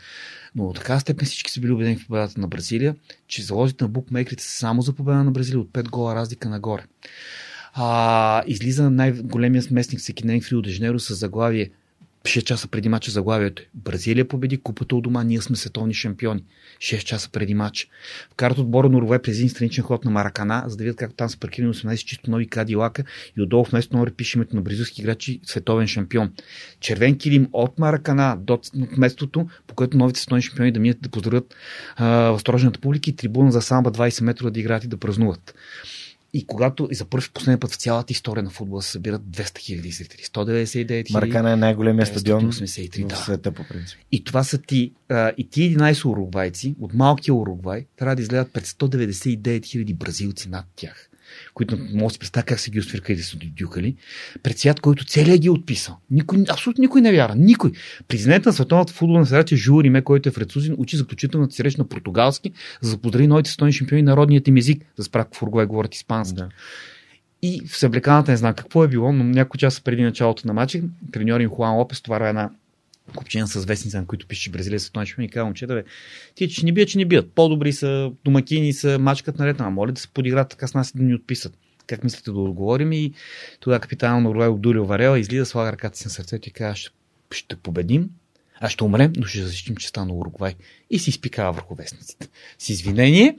Но 0.55 0.67
до 0.67 0.73
така 0.73 0.99
степен 0.99 1.25
всички 1.25 1.51
са 1.51 1.61
били 1.61 1.71
убедени 1.71 1.97
в 1.97 2.07
победата 2.07 2.41
на 2.41 2.47
Бразилия, 2.47 2.95
че 3.27 3.43
залозите 3.43 3.83
на 3.83 3.87
букмейкерите 3.87 4.43
са 4.43 4.57
само 4.57 4.81
за 4.81 4.93
победа 4.93 5.23
на 5.23 5.31
Бразилия 5.31 5.59
от 5.59 5.69
5 5.69 5.89
гола 5.89 6.15
разлика 6.15 6.49
нагоре. 6.49 6.83
А, 7.73 8.43
излиза 8.47 8.89
най-големият 8.89 9.71
местник 9.71 9.99
всеки 9.99 10.41
в 10.41 10.51
Рио 10.51 10.61
де 10.61 10.69
Жанейро 10.69 10.99
с 10.99 11.15
заглавие 11.15 11.69
6 12.23 12.43
часа 12.43 12.67
преди 12.67 12.89
мача 12.89 13.11
заглавието 13.11 13.61
е 13.61 13.65
Бразилия 13.73 14.27
победи 14.27 14.57
купата 14.57 14.95
от 14.95 15.03
дома, 15.03 15.23
ние 15.23 15.41
сме 15.41 15.55
световни 15.55 15.93
шампиони. 15.93 16.43
6 16.77 17.03
часа 17.03 17.29
преди 17.31 17.53
матч. 17.53 17.87
Вкарат 18.31 18.57
отбора 18.57 18.87
Уругвай 18.87 19.19
през 19.19 19.37
един 19.37 19.49
страничен 19.49 19.83
ход 19.83 20.05
на 20.05 20.11
Маракана, 20.11 20.63
за 20.67 20.77
да 20.77 20.83
видят 20.83 20.97
как 20.97 21.13
там 21.15 21.29
са 21.29 21.39
паркирани 21.39 21.73
18 21.73 22.05
чисто 22.05 22.31
нови 22.31 22.47
кадилака 22.47 23.03
и 23.37 23.41
отдолу 23.41 23.63
вместо 23.63 23.97
номер 23.97 24.13
пише 24.13 24.37
името 24.37 24.55
на 24.55 24.61
бразилски 24.61 25.01
играчи 25.01 25.39
световен 25.43 25.87
шампион. 25.87 26.31
Червен 26.79 27.17
килим 27.17 27.47
от 27.53 27.79
Маракана 27.79 28.37
до 28.39 28.59
местото, 28.97 29.47
по 29.67 29.75
което 29.75 29.97
новите 29.97 30.19
световни 30.19 30.41
шампиони 30.41 30.71
да 30.71 30.79
минат 30.79 31.01
да 31.01 31.09
поздравят 31.09 31.55
а, 31.95 32.37
публика 32.81 33.09
и 33.09 33.15
трибуна 33.15 33.51
за 33.51 33.61
самба 33.61 33.91
20 33.91 34.23
метра 34.23 34.49
да 34.49 34.59
играят 34.59 34.83
и 34.83 34.87
да 34.87 34.97
празнуват. 34.97 35.55
И 36.33 36.47
когато 36.47 36.87
и 36.91 36.95
за 36.95 37.05
първи 37.05 37.27
последен 37.33 37.59
път 37.59 37.71
в 37.71 37.75
цялата 37.75 38.13
история 38.13 38.43
на 38.43 38.49
футбола 38.49 38.81
се 38.81 38.91
събират 38.91 39.21
200 39.21 39.57
хиляди 39.57 39.91
зрители. 39.91 40.21
199 40.21 40.87
хиляди. 40.87 41.13
Маракана 41.13 41.51
е 41.51 41.55
най-големия 41.55 42.05
стадион 42.05 42.51
983, 42.51 43.03
в 43.03 43.07
да. 43.07 43.15
света 43.15 43.51
по 43.51 43.63
принцип. 43.67 43.99
И 44.11 44.23
това 44.23 44.43
са 44.43 44.57
ти, 44.57 44.93
а, 45.09 45.31
и 45.37 45.49
ти 45.49 45.77
11 45.77 46.05
уругвайци 46.05 46.75
от 46.81 46.93
малкия 46.93 47.33
Уругвай 47.35 47.85
трябва 47.95 48.15
да 48.15 48.21
изгледат 48.21 48.53
пред 48.53 48.65
199 48.65 49.65
хиляди 49.65 49.93
бразилци 49.93 50.49
над 50.49 50.65
тях 50.75 51.09
които 51.53 51.77
може 51.77 52.05
да 52.05 52.09
си 52.09 52.19
представя 52.19 52.45
как 52.45 52.59
са 52.59 52.71
ги 52.71 52.79
освиркали 52.79 53.17
да 53.17 53.23
са 53.23 53.37
дюкали, 53.59 53.95
пред 54.43 54.59
свят, 54.59 54.79
който 54.79 55.05
целият 55.05 55.39
ги 55.39 55.47
е 55.47 55.51
отписал. 55.51 55.97
Никой, 56.11 56.43
абсолютно 56.49 56.81
никой 56.81 57.01
не 57.01 57.11
вяра. 57.11 57.35
Никой. 57.35 57.71
Президент 58.07 58.45
на 58.45 58.53
Световната 58.53 58.93
футболна 58.93 59.25
федерация 59.25 59.57
Жул 59.57 59.81
Риме, 59.81 60.01
който 60.01 60.29
е 60.29 60.31
французин, 60.31 60.75
учи 60.77 60.97
заключителната 60.97 61.55
си 61.55 61.63
реч 61.63 61.75
на 61.75 61.87
португалски, 61.87 62.51
за 62.81 62.95
да 62.95 63.01
поздрави 63.01 63.27
новите 63.27 63.51
стойни 63.51 63.73
шампиони 63.73 64.01
народният 64.01 64.47
им 64.47 64.57
език, 64.57 64.85
за 64.97 65.03
справка 65.03 65.37
в 65.37 65.41
Уругвай 65.41 65.65
говорят 65.65 65.95
испански. 65.95 66.35
Да. 66.35 66.49
И 67.41 67.61
в 67.67 67.77
съблеканата 67.77 68.31
не 68.31 68.37
знам 68.37 68.53
какво 68.53 68.83
е 68.83 68.87
било, 68.87 69.11
но 69.11 69.23
няколко 69.23 69.57
часа 69.57 69.81
преди 69.83 70.03
началото 70.03 70.47
на 70.47 70.53
матча, 70.53 70.81
треньор 71.11 71.39
им 71.39 71.49
Хуан 71.49 71.75
Лопес 71.75 72.01
товарва 72.01 72.29
една 72.29 72.49
купчина 73.15 73.47
с 73.47 73.65
вестница, 73.65 73.97
на 73.97 74.05
които 74.05 74.27
пише 74.27 74.51
Бразилия 74.51 74.79
световен 74.79 75.05
шампион 75.05 75.25
и 75.25 75.29
казва, 75.29 75.45
момчета, 75.45 75.73
бе, 75.73 75.83
тия, 76.35 76.47
че 76.47 76.65
не 76.65 76.71
бият, 76.71 76.89
че 76.89 76.97
не 76.97 77.05
бият. 77.05 77.31
По-добри 77.31 77.73
са, 77.73 78.11
домакини 78.25 78.73
са, 78.73 78.99
мачкат 78.99 79.39
наред, 79.39 79.61
ама 79.61 79.71
моля 79.71 79.91
да 79.91 80.01
се 80.01 80.07
подиграт 80.07 80.49
така 80.49 80.67
с 80.67 80.73
нас 80.73 80.89
и 80.89 80.97
да 80.97 81.03
ни 81.03 81.15
отписат. 81.15 81.57
Как 81.87 82.03
мислите 82.03 82.31
да 82.31 82.39
отговорим? 82.39 82.91
И 82.91 83.13
тогава 83.59 83.79
капитана 83.79 84.21
на 84.21 84.29
Уругвай 84.29 84.47
Обдулио 84.47 84.85
Варела 84.85 85.19
излиза, 85.19 85.45
слага 85.45 85.71
ръката 85.71 85.97
си 85.97 86.07
на 86.07 86.11
сърцето 86.11 86.49
и 86.49 86.51
казва, 86.51 86.75
ще, 86.75 86.91
ще 87.31 87.55
победим, 87.55 88.09
а 88.59 88.69
ще 88.69 88.83
умрем, 88.83 89.13
но 89.17 89.25
ще 89.25 89.43
защитим 89.43 89.75
честа 89.75 90.05
на 90.05 90.13
Уругвай. 90.13 90.55
И 90.89 90.99
си 90.99 91.09
изпикава 91.09 91.51
върху 91.51 91.75
вестниците. 91.75 92.27
С 92.59 92.69
извинение. 92.69 93.37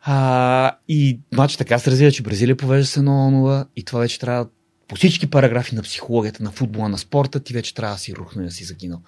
А, 0.00 0.76
и 0.88 1.18
матч 1.32 1.56
така 1.56 1.78
се 1.78 1.90
развива, 1.90 2.12
че 2.12 2.22
Бразилия 2.22 2.56
повежда 2.56 2.86
се 2.86 3.00
0-0 3.00 3.66
и 3.76 3.82
това 3.82 4.00
вече 4.00 4.18
трябва 4.18 4.48
по 4.88 4.96
всички 4.96 5.30
параграфи 5.30 5.74
на 5.74 5.82
психологията, 5.82 6.42
на 6.42 6.50
футбола, 6.50 6.88
на 6.88 6.98
спорта, 6.98 7.40
ти 7.40 7.52
вече 7.52 7.74
трябва 7.74 7.94
да 7.94 8.00
си 8.00 8.16
рухне 8.16 8.44
да 8.44 8.50
си 8.50 8.64
загинал. 8.64 9.02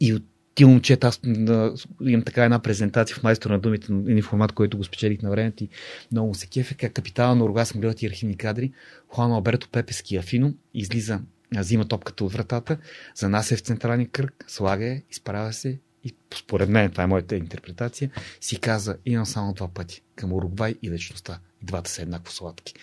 И 0.00 0.12
от 0.12 0.22
ти 0.54 0.64
момчета, 0.64 1.06
аз 1.06 1.20
да, 1.24 1.74
имам 2.02 2.24
така 2.24 2.44
една 2.44 2.58
презентация 2.58 3.16
в 3.16 3.22
майстор 3.22 3.50
на 3.50 3.58
думите, 3.58 3.92
един 3.92 4.22
формат, 4.22 4.52
който 4.52 4.76
го 4.76 4.84
спечелих 4.84 5.22
на 5.22 5.30
времето 5.30 5.64
и 5.64 5.68
много 6.12 6.34
се 6.34 6.46
кефе, 6.46 6.74
как 6.74 6.92
капитала 6.92 7.34
на 7.34 7.44
Орга 7.44 7.64
съм 7.64 7.80
гледал 7.80 7.94
ти 7.94 8.06
архивни 8.06 8.36
кадри, 8.36 8.72
Хуан 9.08 9.32
Алберто 9.32 9.68
Пепески 9.68 10.16
Афино 10.16 10.54
излиза, 10.74 11.20
взима 11.56 11.88
топката 11.88 12.24
от 12.24 12.32
вратата, 12.32 12.78
за 13.14 13.28
нас 13.28 13.52
е 13.52 13.56
в 13.56 13.60
централния 13.60 14.08
кръг, 14.08 14.44
слага 14.48 14.84
я, 14.84 15.02
изправя 15.10 15.52
се 15.52 15.78
и 16.04 16.14
според 16.34 16.68
мен, 16.68 16.90
това 16.90 17.02
е 17.02 17.06
моята 17.06 17.36
интерпретация, 17.36 18.10
си 18.40 18.60
каза, 18.60 18.96
имам 19.06 19.26
само 19.26 19.52
два 19.52 19.68
пъти 19.68 20.02
към 20.16 20.32
Уругвай 20.32 20.74
и 20.82 20.90
вечността. 20.90 21.38
И 21.62 21.64
двата 21.64 21.90
са 21.90 22.02
еднакво 22.02 22.32
сладки. 22.32 22.74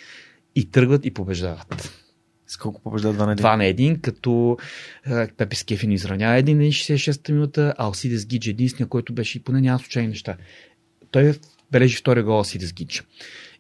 И 0.55 0.71
тръгват 0.71 1.05
и 1.05 1.11
побеждават. 1.11 1.91
С 2.51 2.57
колко 2.57 2.81
побежда 2.81 3.13
2 3.13 3.25
на 3.25 3.35
1? 3.35 3.41
2 3.41 3.55
на 3.55 3.63
1, 3.63 4.01
като 4.01 4.57
е, 5.07 5.27
Пепе 5.27 5.55
Скефин 5.55 5.91
изравнява 5.91 6.37
един 6.37 6.57
на 6.57 6.63
66-та 6.63 7.33
минута, 7.33 7.73
а 7.77 7.85
Алсидес 7.85 8.25
Гидж 8.25 8.47
е 8.47 8.49
единствения, 8.49 8.89
който 8.89 9.13
беше 9.13 9.37
и 9.37 9.41
поне 9.41 9.61
няма 9.61 9.79
случайни 9.79 10.07
неща. 10.07 10.37
Той 11.11 11.33
бележи 11.71 11.97
втория 11.97 12.23
гол 12.23 12.37
Алсидес 12.37 12.73
Гидж. 12.73 13.03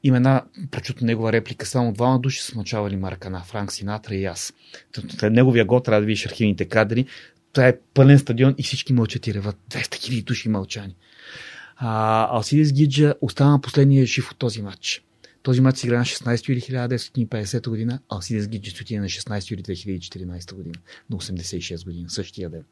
Има 0.03 0.17
една 0.17 0.43
прочута 0.71 1.05
негова 1.05 1.31
реплика, 1.31 1.65
само 1.65 1.93
двама 1.93 2.19
души 2.19 2.41
са 2.41 2.57
начавали 2.57 2.95
Маракана, 2.95 3.43
Франк 3.45 3.71
Синатра 3.71 4.15
и 4.15 4.25
аз. 4.25 4.53
Неговия 5.23 5.65
гол 5.65 5.79
трябва 5.79 6.01
да 6.01 6.05
видиш 6.05 6.25
архивните 6.25 6.65
кадри. 6.65 7.05
Това 7.53 7.67
е 7.67 7.77
пълен 7.93 8.19
стадион 8.19 8.55
и 8.57 8.63
всички 8.63 8.93
мълчат 8.93 9.27
и 9.27 9.33
реват. 9.33 9.57
200 9.69 9.95
хиляди 9.95 10.21
души 10.21 10.49
мълчани. 10.49 10.95
А, 11.75 12.27
Алсидес 12.35 12.73
Гиджа 12.73 13.13
остана 13.21 13.61
последния 13.61 14.05
жив 14.05 14.31
от 14.31 14.37
този 14.37 14.61
матч. 14.61 15.03
Този 15.43 15.61
матч 15.61 15.77
се 15.77 15.87
игра 15.87 15.97
на 15.97 16.05
16 16.05 16.49
юли 16.49 16.61
1950 16.61 17.69
година, 17.69 17.99
а 18.09 18.15
Алсидес 18.15 18.47
Гиджи 18.47 18.81
отиде 18.81 18.99
на 18.99 19.05
16 19.05 19.51
юли 19.51 19.63
2014 19.63 20.53
година, 20.53 20.75
на 21.09 21.17
86 21.17 21.85
година, 21.85 22.09
същия 22.09 22.49
ден. 22.49 22.63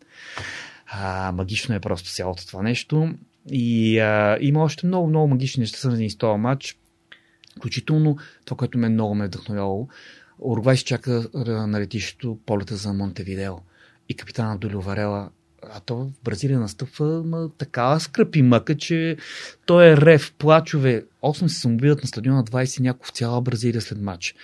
А, 0.86 1.32
магично 1.32 1.76
е 1.76 1.80
просто 1.80 2.09
цялото 2.09 2.47
това 2.47 2.63
нещо. 2.63 3.13
И 3.51 3.99
а, 3.99 4.38
има 4.41 4.63
още 4.63 4.88
много, 4.88 5.07
много 5.07 5.28
магични 5.28 5.61
неща, 5.61 5.78
свързани 5.78 6.09
с 6.09 6.17
този 6.17 6.39
матч. 6.39 6.78
Включително 7.57 8.17
това, 8.45 8.57
което 8.57 8.78
ме 8.78 8.89
много 8.89 9.15
ме 9.15 9.26
е 9.26 9.28
вдъхновявало. 9.28 9.88
Уругвай 10.39 10.78
си 10.78 10.84
чака 10.84 11.30
на 11.34 11.80
летището 11.80 12.39
полета 12.45 12.76
за 12.76 12.93
Монтевидео. 12.93 13.53
И 14.09 14.13
капитана 14.13 14.57
Долио 14.57 14.82
Варела 14.82 15.30
а 15.64 15.80
то 15.80 15.95
в 15.95 16.24
Бразилия 16.24 16.60
настъпва 16.60 17.24
ма, 17.24 17.49
такава 17.57 17.99
скръпи 17.99 18.41
мъка, 18.41 18.78
че 18.78 19.18
той 19.66 19.88
е 19.88 19.97
рев, 19.97 20.34
плачове. 20.38 21.05
8 21.24 21.47
се 21.47 21.60
самоубиват 21.60 22.01
на 22.01 22.07
стадиона 22.07 22.43
20 22.43 22.80
някой 22.80 23.05
в 23.05 23.12
цяла 23.12 23.41
Бразилия 23.41 23.82
след 23.82 24.01
матч. 24.01 24.36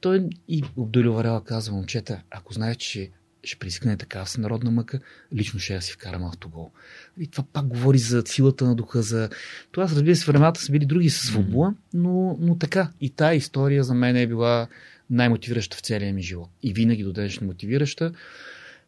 Той 0.00 0.28
и 0.48 0.64
Обдолио 0.76 1.12
Варела 1.12 1.44
казва, 1.44 1.74
момчета, 1.74 2.22
ако 2.30 2.52
знаете, 2.52 2.78
че 2.78 3.10
ще 3.44 3.58
прискане 3.58 3.96
такава 3.96 4.24
всенародна 4.24 4.70
мъка, 4.70 5.00
лично 5.34 5.60
ще 5.60 5.74
я 5.74 5.82
си 5.82 5.92
вкарам 5.92 6.24
автогол. 6.24 6.70
И 7.20 7.26
това 7.26 7.44
пак 7.52 7.66
говори 7.66 7.98
за 7.98 8.22
силата 8.26 8.64
на 8.64 8.74
духа, 8.74 9.02
за... 9.02 9.28
Това, 9.72 9.84
разбира 9.88 10.16
се, 10.16 10.26
времената 10.26 10.60
са 10.60 10.72
били 10.72 10.86
други 10.86 11.10
с 11.10 11.30
футбола, 11.30 11.74
но, 11.94 12.36
но 12.40 12.58
така. 12.58 12.90
И 13.00 13.10
тая 13.10 13.34
история 13.34 13.84
за 13.84 13.94
мен 13.94 14.16
е 14.16 14.26
била 14.26 14.66
най-мотивираща 15.10 15.76
в 15.76 15.80
целия 15.80 16.14
ми 16.14 16.22
живот. 16.22 16.50
И 16.62 16.72
винаги 16.72 17.04
до 17.04 17.12
днешна 17.12 17.46
мотивираща 17.46 18.12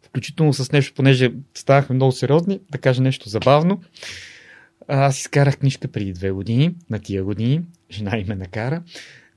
включително 0.06 0.52
с 0.52 0.72
нещо, 0.72 0.94
понеже 0.94 1.32
станахме 1.54 1.94
много 1.94 2.12
сериозни, 2.12 2.60
да 2.70 2.78
кажа 2.78 3.02
нещо 3.02 3.28
забавно. 3.28 3.82
Аз 4.88 5.20
изкарах 5.20 5.58
книжка 5.58 5.88
преди 5.88 6.12
две 6.12 6.30
години, 6.30 6.74
на 6.90 6.98
тия 6.98 7.24
години, 7.24 7.62
жена 7.90 8.18
и 8.18 8.24
ме 8.24 8.34
накара. 8.34 8.82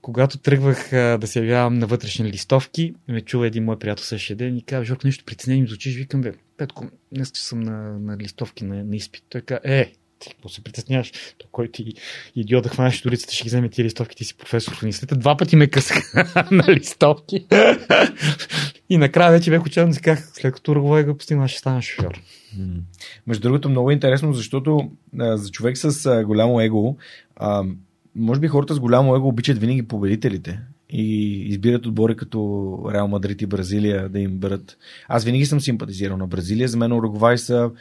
Когато 0.02 0.38
тръгвах 0.38 0.94
а, 0.94 1.18
да 1.18 1.28
се 1.28 1.40
явявам 1.40 1.80
на 1.80 1.88
вътрешни 1.88 2.32
листовки, 2.32 2.94
ме 3.08 3.22
чува 3.22 3.48
един 3.48 3.64
мой 3.64 3.80
приятел 3.80 4.04
същия 4.04 4.36
ден 4.36 4.58
и 4.58 4.62
казва, 4.62 4.86
Жорко, 4.86 5.08
нещо 5.08 5.26
притеснение 5.26 5.62
ми 5.62 5.68
звучиш, 5.68 5.96
викам, 5.96 6.22
бе, 6.22 6.34
Петко, 6.58 6.86
днес 7.12 7.32
съм 7.34 7.60
на, 7.60 8.00
на 8.00 8.18
листовки 8.18 8.66
на, 8.66 8.84
на 8.84 8.96
изпит. 8.96 9.24
Той 9.30 9.42
казва, 9.42 9.62
е, 9.64 9.92
ти 10.20 10.30
какво 10.30 10.50
се 10.50 10.64
притесняваш? 10.64 11.12
То, 11.38 11.48
кой 11.52 11.68
ти 11.72 11.94
идиот 12.36 12.64
да 12.64 12.70
хванеш 12.70 13.02
турицата, 13.02 13.34
ще 13.34 13.44
ги 13.44 13.50
вземе 13.50 13.70
тия 13.70 13.86
листовки, 13.86 14.16
ти 14.16 14.24
си 14.24 14.38
професор 14.38 14.74
университета. 14.82 15.16
Два 15.16 15.38
пъти 15.38 15.56
ме 15.56 15.68
късах 15.68 16.14
на 16.52 16.64
листовки. 16.68 17.46
и 18.90 18.98
накрая 18.98 19.32
вече 19.32 19.52
бях 19.52 19.66
учен 19.66 19.94
си 19.94 20.02
казах, 20.02 20.30
след 20.34 20.54
като 20.54 20.76
ръговой 20.76 21.04
го 21.04 21.18
постигна, 21.18 21.48
ще 21.48 21.60
стана 21.60 21.82
шофьор. 21.82 22.22
Между 23.28 23.42
другото, 23.42 23.70
много 23.70 23.92
интересно, 23.92 24.34
защото 24.34 24.92
а, 25.20 25.38
за 25.38 25.52
човек 25.52 25.78
с 25.78 26.06
а, 26.06 26.24
голямо 26.24 26.62
его, 26.62 26.98
а, 27.36 27.64
може 28.16 28.40
би 28.40 28.48
хората 28.48 28.74
с 28.74 28.80
голямо 28.80 29.16
его 29.16 29.28
обичат 29.28 29.58
винаги 29.58 29.88
победителите 29.88 30.60
и 30.90 31.32
избират 31.48 31.86
отбори 31.86 32.16
като 32.16 32.80
Реал 32.94 33.08
Мадрид 33.08 33.42
и 33.42 33.46
Бразилия 33.46 34.10
да 34.10 34.20
им 34.20 34.38
бъдат. 34.38 34.78
Аз 35.08 35.24
винаги 35.24 35.46
съм 35.46 35.62
симпатизирал 35.62 36.18
на 36.18 36.28
Бразилия. 36.28 36.68
За 36.68 36.78
мен 36.78 36.94
Уругвай 36.94 37.38
са 37.38 37.72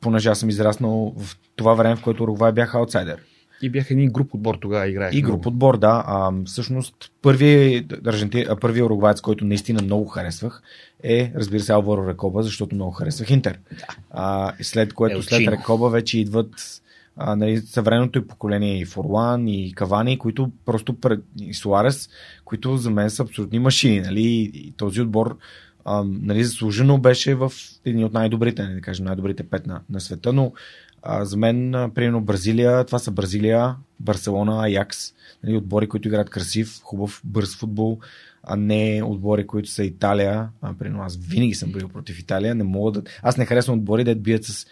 понеже 0.00 0.28
аз 0.28 0.38
съм 0.38 0.48
израснал 0.48 1.14
в 1.16 1.36
това 1.56 1.74
време, 1.74 1.96
в 1.96 2.02
което 2.02 2.22
Уругвай 2.22 2.52
бяха 2.52 2.78
аутсайдер. 2.78 3.18
И 3.62 3.68
бяха 3.68 3.94
един 3.94 4.12
груп 4.12 4.34
отбор 4.34 4.54
тогава 4.54 4.88
играе. 4.88 5.10
И 5.12 5.22
груп 5.22 5.46
отбор, 5.46 5.76
да. 5.78 6.04
А, 6.06 6.32
всъщност, 6.44 6.94
първият 7.22 8.60
първи 8.60 8.82
уругваец, 8.82 9.20
който 9.20 9.44
наистина 9.44 9.82
много 9.82 10.06
харесвах, 10.06 10.62
е, 11.02 11.32
разбира 11.36 11.60
се, 11.60 11.72
Алваро 11.72 12.08
Рекоба, 12.08 12.42
защото 12.42 12.74
много 12.74 12.90
харесвах 12.90 13.30
Интер. 13.30 13.58
Да. 13.70 13.86
А, 14.10 14.52
след 14.62 14.92
което, 14.92 15.16
Елчино. 15.16 15.38
след 15.38 15.48
Рекоба 15.48 15.88
вече 15.88 16.18
идват 16.18 16.80
а, 17.16 17.36
нали, 17.36 17.60
съвременното 17.60 18.18
и 18.18 18.26
поколение 18.26 18.80
и 18.80 18.84
Форлан, 18.84 19.48
и 19.48 19.72
Кавани, 19.74 20.18
които 20.18 20.50
просто 20.64 20.96
и 21.40 21.54
Суарес, 21.54 22.08
които 22.44 22.76
за 22.76 22.90
мен 22.90 23.10
са 23.10 23.22
абсолютни 23.22 23.58
машини. 23.58 24.00
Нали, 24.00 24.50
и 24.54 24.72
този 24.76 25.00
отбор 25.00 25.36
а, 25.90 26.04
нали, 26.06 26.44
заслужено 26.44 26.98
беше 26.98 27.34
в 27.34 27.52
един 27.84 28.04
от 28.04 28.12
най-добрите, 28.12 28.62
не 28.62 28.68
нали, 28.68 28.76
да 28.76 28.82
кажем 28.82 29.04
най-добрите 29.04 29.42
пет 29.42 29.66
на, 29.66 29.80
на 29.90 30.00
света, 30.00 30.32
но 30.32 30.52
а, 31.02 31.24
за 31.24 31.36
мен, 31.36 31.74
а, 31.74 31.94
примерно 31.94 32.20
Бразилия, 32.20 32.84
това 32.84 32.98
са 32.98 33.10
Бразилия, 33.10 33.76
Барселона, 34.00 34.64
Аякс, 34.64 35.12
нали, 35.44 35.56
отбори, 35.56 35.88
които 35.88 36.08
играят 36.08 36.30
красив, 36.30 36.80
хубав, 36.82 37.20
бърз 37.24 37.56
футбол, 37.56 37.98
а 38.42 38.56
не 38.56 39.02
отбори, 39.04 39.46
които 39.46 39.70
са 39.70 39.84
Италия. 39.84 40.48
А, 40.62 40.74
примерно 40.74 41.02
аз 41.02 41.16
винаги 41.16 41.54
съм 41.54 41.72
бил 41.72 41.88
против 41.88 42.18
Италия, 42.18 42.54
не 42.54 42.64
мога 42.64 42.92
да... 42.92 43.02
Аз 43.22 43.36
не 43.36 43.46
харесвам 43.46 43.78
отбори 43.78 44.04
да 44.04 44.14
бият 44.14 44.44
с 44.44 44.66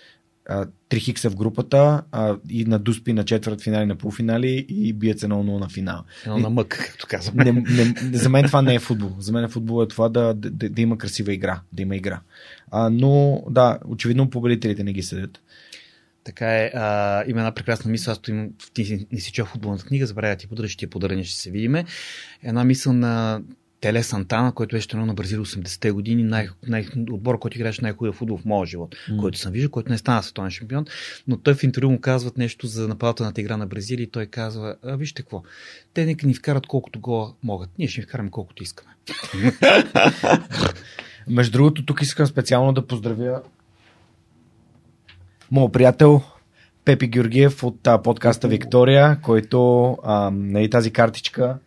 3 0.48 0.98
хикса 0.98 1.30
в 1.30 1.36
групата 1.36 2.02
а, 2.12 2.36
и 2.50 2.64
на 2.64 2.78
дуспи 2.78 3.12
на 3.12 3.24
четвърт 3.24 3.60
финали, 3.60 3.86
на 3.86 3.96
полуфинали 3.96 4.66
и 4.68 4.92
бият 4.92 5.18
се 5.18 5.28
на 5.28 5.34
0 5.34 5.60
на 5.60 5.68
финал. 5.68 6.04
Едно 6.26 6.38
на 6.38 6.50
мък, 6.50 6.68
както 6.68 7.06
казвам. 7.08 7.36
Не, 7.36 7.52
не, 7.52 7.94
за 8.18 8.28
мен 8.28 8.44
това 8.44 8.62
не 8.62 8.74
е 8.74 8.78
футбол. 8.78 9.10
За 9.18 9.32
мен 9.32 9.48
футбол 9.48 9.82
е 9.82 9.88
това 9.88 10.08
да, 10.08 10.34
да, 10.34 10.70
да 10.70 10.82
има 10.82 10.98
красива 10.98 11.32
игра. 11.32 11.60
Да 11.72 11.82
има 11.82 11.96
игра. 11.96 12.20
А, 12.70 12.90
но 12.90 13.42
да, 13.50 13.78
очевидно 13.84 14.30
победителите 14.30 14.84
не 14.84 14.92
ги 14.92 15.02
съдят. 15.02 15.40
Така 16.24 16.56
е. 16.56 16.70
А, 16.74 17.24
има 17.26 17.40
една 17.40 17.52
прекрасна 17.52 17.90
мисъл. 17.90 18.12
Аз 18.12 18.20
имам, 18.28 18.48
ти 18.74 19.06
не 19.12 19.20
си 19.20 19.32
чел 19.32 19.44
футболната 19.44 19.84
книга, 19.84 20.06
забравя 20.06 20.36
ти 20.36 20.46
подаря, 20.46 20.68
ще 20.68 20.78
ти 20.78 20.84
я 20.84 20.90
подаря, 20.90 21.24
ще 21.24 21.40
се 21.40 21.50
видиме. 21.50 21.84
Една 22.42 22.64
мисъл 22.64 22.92
на 22.92 23.42
Теле 23.80 24.02
Сантана, 24.02 24.52
който 24.52 24.76
беше 24.76 24.88
тренер 24.88 25.06
на 25.06 25.14
Бразилия 25.14 25.44
80-те 25.44 25.90
години, 25.90 26.22
най- 26.22 26.48
най- 26.66 26.86
отбор, 27.10 27.38
който 27.38 27.58
играеше 27.58 27.82
най-хубавия 27.82 28.12
футбол 28.12 28.38
в 28.38 28.44
моя 28.44 28.66
живот, 28.66 28.94
mm. 28.94 29.20
който 29.20 29.38
съм 29.38 29.52
виждал, 29.52 29.70
който 29.70 29.90
не 29.90 29.98
стана 29.98 30.22
световен 30.22 30.50
шампион, 30.50 30.86
но 31.28 31.36
той 31.36 31.54
в 31.54 31.62
интервю 31.62 31.90
му 31.90 32.00
казват 32.00 32.38
нещо 32.38 32.66
за 32.66 32.88
нападателната 32.88 33.40
игра 33.40 33.56
на 33.56 33.66
Бразилия 33.66 34.04
и 34.04 34.10
той 34.10 34.26
казва, 34.26 34.76
а, 34.82 34.96
вижте 34.96 35.22
какво, 35.22 35.42
те 35.94 36.06
нека 36.06 36.26
ни 36.26 36.34
вкарат 36.34 36.66
колкото 36.66 37.00
го 37.00 37.36
могат, 37.42 37.70
ние 37.78 37.88
ще 37.88 38.00
ни 38.00 38.06
вкараме 38.06 38.30
колкото 38.30 38.62
искаме. 38.62 38.90
Между 41.28 41.52
другото, 41.52 41.86
тук 41.86 42.02
искам 42.02 42.26
специално 42.26 42.72
да 42.72 42.86
поздравя 42.86 43.42
моят 45.50 45.72
приятел 45.72 46.22
Пепи 46.84 47.06
Георгиев 47.06 47.64
от 47.64 47.86
а, 47.86 48.02
подкаста 48.02 48.48
Виктория, 48.48 49.18
който 49.22 49.90
а, 50.04 50.30
нали, 50.34 50.70
тази 50.70 50.90
картичка 50.90 51.58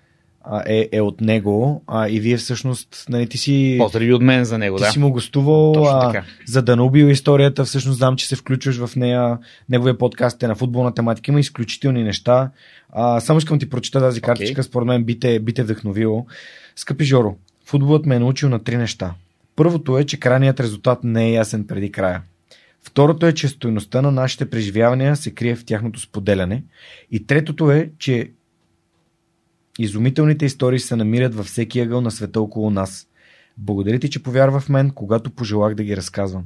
е, 0.66 0.90
е 0.92 1.02
от 1.02 1.22
него 1.22 1.84
а, 1.88 2.10
и 2.10 2.20
вие 2.20 2.38
всъщност 2.38 3.06
нали, 3.10 3.28
ти 3.28 3.38
си... 3.38 3.76
Поздрави 3.80 4.14
от 4.14 4.22
мен 4.22 4.46
за 4.46 4.58
него, 4.58 4.78
ти 4.78 4.84
да. 4.84 4.92
си 4.92 5.00
му 5.00 5.12
гостувал 5.12 5.86
а, 5.88 6.24
за 6.48 6.62
да 6.62 6.84
убил 6.84 7.06
историята, 7.06 7.66
всъщност 7.66 7.98
знам, 7.98 8.16
че 8.16 8.28
се 8.28 8.36
включваш 8.36 8.86
в 8.86 8.96
нея, 8.96 9.38
неговия 9.70 9.98
подкаст 9.98 10.44
е 10.44 10.48
на 10.48 10.56
футболна 10.56 10.94
тематика, 10.94 11.32
има 11.32 11.40
изключителни 11.40 12.04
неща. 12.04 12.52
А, 12.90 13.20
само 13.20 13.38
искам 13.38 13.60
ти 13.60 13.70
прочета 13.70 14.00
тази 14.00 14.22
картичка, 14.22 14.64
okay. 14.64 14.66
според 14.66 14.88
мен 14.88 15.04
би 15.04 15.20
те, 15.20 15.40
би 15.40 15.54
те 15.54 15.64
вдъхновило. 15.64 16.26
Скъпи 16.76 17.04
Жоро, 17.04 17.36
футболът 17.66 18.06
ме 18.06 18.16
е 18.16 18.20
научил 18.20 18.50
на 18.50 18.64
три 18.64 18.78
неща. 18.78 19.14
Първото 19.56 19.98
е, 19.98 20.04
че 20.04 20.20
крайният 20.20 20.60
резултат 20.60 21.04
не 21.04 21.28
е 21.28 21.32
ясен 21.32 21.68
преди 21.68 21.92
края. 21.92 22.22
Второто 22.84 23.26
е, 23.26 23.34
че 23.34 23.48
стоеността 23.48 24.02
на 24.02 24.12
нашите 24.12 24.50
преживявания 24.50 25.16
се 25.16 25.32
крие 25.32 25.56
в 25.56 25.66
тяхното 25.66 26.00
споделяне. 26.00 26.64
И 27.12 27.28
третото 27.28 27.72
е, 27.72 27.90
че 28.00 28.32
Изумителните 29.80 30.46
истории 30.46 30.80
се 30.80 30.96
намират 30.96 31.36
във 31.36 31.46
всеки 31.46 31.80
ъгъл 31.80 32.02
на 32.02 32.12
света 32.12 32.42
около 32.42 32.70
нас. 32.70 33.08
Благодаря 33.58 34.00
ти, 34.00 34.10
че 34.10 34.24
повярва 34.24 34.60
в 34.60 34.70
мен, 34.70 34.92
когато 34.92 35.30
пожелах 35.30 35.76
да 35.76 35.84
ги 35.84 35.98
разказвам. 35.98 36.44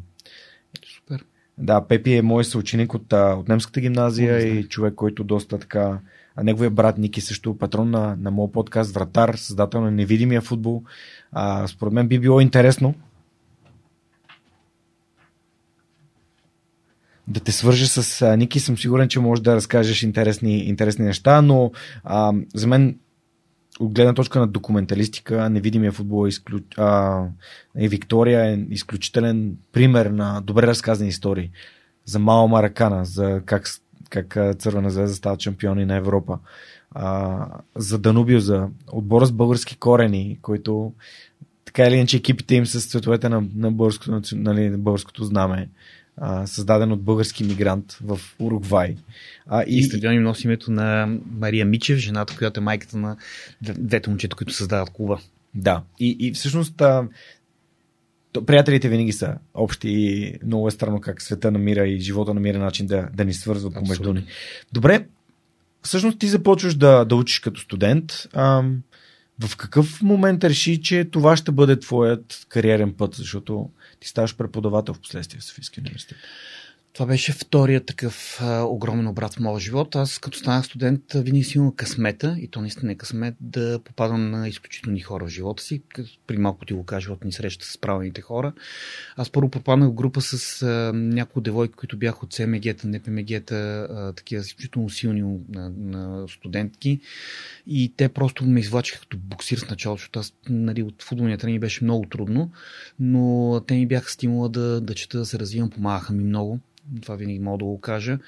Супер. 0.96 1.26
Да, 1.58 1.88
Пепи 1.88 2.14
е 2.14 2.22
мой 2.22 2.46
съученик 2.46 2.94
от, 2.94 3.14
от 3.14 3.48
немската 3.48 3.82
гимназия 3.82 4.40
и 4.40 4.64
човек, 4.64 4.94
който 4.96 5.24
доста 5.24 5.60
така. 5.60 6.00
А 6.36 6.44
неговия 6.44 6.70
брат 6.70 6.98
Ники 6.98 7.22
също 7.22 7.58
патрон 7.58 7.90
на, 7.90 8.16
на 8.20 8.32
моят 8.32 8.54
подкаст 8.54 8.94
Вратар, 8.94 9.36
създател 9.36 9.82
на 9.82 9.92
невидимия 9.92 10.42
футбол. 10.42 10.84
А, 11.32 11.68
според 11.68 11.94
мен 11.94 12.08
би 12.08 12.20
било 12.20 12.42
интересно 12.42 12.94
да 17.28 17.40
те 17.40 17.52
свържа 17.52 17.88
с 17.88 18.22
а, 18.22 18.38
Ники. 18.38 18.60
Съм 18.60 18.78
сигурен, 18.78 19.10
че 19.10 19.20
можеш 19.20 19.44
да 19.44 19.56
разкажеш 19.56 20.04
интересни, 20.04 20.58
интересни 20.58 21.06
неща, 21.06 21.42
но 21.42 21.72
а, 22.04 22.34
за 22.54 22.68
мен 22.68 23.00
от 23.80 23.94
гледна 23.94 24.14
точка 24.14 24.40
на 24.40 24.48
документалистика, 24.48 25.50
невидимия 25.50 25.92
футбол 25.92 26.26
е 26.26 26.30
изключ... 26.30 26.64
а, 26.78 27.24
и 27.78 27.88
Виктория 27.88 28.46
е 28.46 28.66
изключителен 28.70 29.58
пример 29.72 30.06
на 30.06 30.42
добре 30.42 30.68
разказани 30.68 31.10
истории. 31.10 31.52
За 32.06 32.20
Мао 32.20 32.48
Маракана, 32.48 33.06
за 33.06 33.42
как, 33.46 33.68
как 34.10 34.38
Цървена 34.60 34.90
звезда 34.90 35.16
стават 35.16 35.42
шампиони 35.42 35.86
на 35.86 35.96
Европа. 35.96 36.40
А, 36.92 37.48
за 37.76 38.00
Данубио, 38.00 38.40
за 38.40 38.68
отбора 38.92 39.26
с 39.26 39.32
български 39.32 39.78
корени, 39.78 40.40
който 40.42 40.94
така 41.66 41.84
или 41.84 41.96
иначе 41.96 42.18
екипите 42.18 42.56
им 42.56 42.66
с 42.66 42.86
цветовете 42.86 43.30
на, 43.30 43.44
на, 43.56 43.72
българското, 43.72 44.22
нали, 44.34 44.70
на 44.70 44.78
българското 44.78 45.24
знаме 45.24 45.70
а, 46.18 46.48
създаден 46.48 46.92
от 46.92 47.02
български 47.02 47.44
мигрант 47.44 47.98
в 48.04 48.20
Уругвай. 48.40 48.96
А, 49.48 49.64
и, 49.64 49.78
и 49.78 49.84
стадион 49.84 50.14
им 50.14 50.24
носи 50.24 50.48
името 50.48 50.72
на 50.72 51.18
Мария 51.32 51.66
Мичев, 51.66 51.98
жената, 51.98 52.36
която 52.38 52.60
е 52.60 52.64
майката 52.64 52.98
на 52.98 53.18
двете 53.62 54.10
момчета, 54.10 54.36
които 54.36 54.54
създават 54.54 54.90
клуба. 54.90 55.20
Да, 55.54 55.84
и, 56.00 56.18
и 56.20 56.34
всъщност 56.34 56.82
а, 56.82 57.08
то, 58.32 58.46
приятелите 58.46 58.90
винаги 58.90 59.12
са 59.12 59.36
общи 59.54 59.90
и 59.90 60.34
много 60.46 60.68
е 60.68 60.72
странно 60.72 61.02
как 61.02 61.22
света 61.22 61.52
намира 61.52 61.88
и 61.88 62.00
живота 62.00 62.34
намира 62.34 62.60
начин 62.60 62.88
да, 62.88 63.10
да 63.14 63.26
ни 63.26 63.34
свързва 63.34 63.72
помежду 63.72 64.14
ни. 64.14 64.26
Добре, 64.74 65.06
всъщност 65.82 66.20
ти 66.20 66.28
започваш 66.28 66.76
да, 66.76 67.06
да 67.06 67.16
учиш 67.16 67.40
като 67.40 67.62
студент. 67.62 68.28
А, 68.34 68.64
в 69.40 69.58
какъв 69.58 70.02
момент 70.02 70.44
реши, 70.44 70.82
че 70.82 71.06
това 71.06 71.38
ще 71.38 71.52
бъде 71.52 71.80
твоят 71.80 72.46
кариерен 72.50 72.94
път? 72.94 73.16
Защото 73.16 73.70
ти 74.00 74.08
ставаш 74.08 74.36
преподавател 74.36 74.94
в 74.94 75.00
последствие 75.00 75.40
в 75.40 75.44
Софийския 75.44 75.82
университет. 75.82 76.18
Това 76.96 77.06
беше 77.06 77.34
втория 77.34 77.86
такъв 77.86 78.38
а, 78.42 78.64
огромен 78.64 79.08
обрат 79.08 79.34
в 79.34 79.40
моя 79.40 79.60
живот. 79.60 79.96
Аз 79.96 80.20
като 80.20 80.38
станах 80.38 80.66
студент 80.66 81.02
винаги 81.16 81.44
си 81.44 81.58
имам 81.58 81.76
късмета, 81.76 82.36
и 82.40 82.48
то 82.48 82.62
наистина 82.62 82.92
е 82.92 82.96
късмет, 82.96 83.36
да 83.40 83.80
попадам 83.80 84.32
на 84.32 84.48
изключителни 84.48 85.00
хора 85.00 85.26
в 85.26 85.30
живота 85.30 85.64
си. 85.64 85.82
При 86.28 86.38
малко 86.38 86.66
ти 86.66 86.74
го 86.74 86.84
кажа, 86.84 87.14
от 87.14 87.24
ни 87.24 87.32
среща 87.32 87.66
с 87.66 87.78
правилните 87.78 88.22
хора. 88.22 88.54
Аз 89.18 89.30
първо 89.30 89.50
попаднах 89.50 89.90
в 89.90 89.94
група 89.94 90.22
с 90.22 90.62
а, 90.62 90.92
няколко 90.94 91.42
девойки, 91.42 91.74
които 91.74 91.98
бяха 91.98 92.20
от 92.26 92.34
СМГ-та, 92.34 92.88
НПМГ-та, 92.88 93.88
такива 94.16 94.42
изключително 94.42 94.90
силни 94.90 95.40
на, 95.50 95.72
на 95.78 96.28
студентки. 96.28 97.00
И 97.68 97.94
те 97.98 98.10
просто 98.10 98.46
ме 98.46 98.60
извлачиха 98.60 99.00
като 99.00 99.18
боксир 99.18 99.58
с 99.58 99.70
началото, 99.70 100.00
защото 100.00 100.20
аз 100.20 100.34
нали, 100.50 100.84
от 100.84 101.04
футболния 101.04 101.38
тренинг 101.38 101.62
беше 101.62 101.84
много 101.84 102.06
трудно, 102.06 102.52
но 103.00 103.62
те 103.68 103.74
ми 103.74 103.88
бяха 103.88 104.10
стимула 104.10 104.50
да, 104.50 104.82
да 104.82 104.94
чета, 104.94 105.18
да 105.18 105.26
се 105.26 105.40
развивам, 105.40 105.70
помагаха 105.70 106.14
ми 106.14 106.24
много. 106.24 106.60
Това 107.02 107.16
винаги 107.16 107.40
мога 107.40 107.58
да 107.58 107.66
го 107.66 107.82
кажа. 107.82 108.20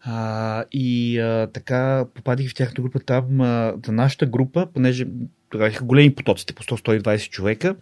А, 0.00 0.64
и 0.72 1.18
а, 1.18 1.48
така 1.52 2.06
попадих 2.14 2.50
в 2.50 2.54
тяхната 2.54 2.82
група 2.82 3.00
там. 3.00 3.40
А, 3.40 3.74
за 3.86 3.92
нашата 3.92 4.26
група, 4.26 4.66
понеже 4.74 5.06
тогава 5.50 5.70
бяха 5.70 5.84
големи 5.84 6.14
потоците, 6.14 6.52
по 6.52 6.62
100-120 6.62 7.30
човека, 7.30 7.76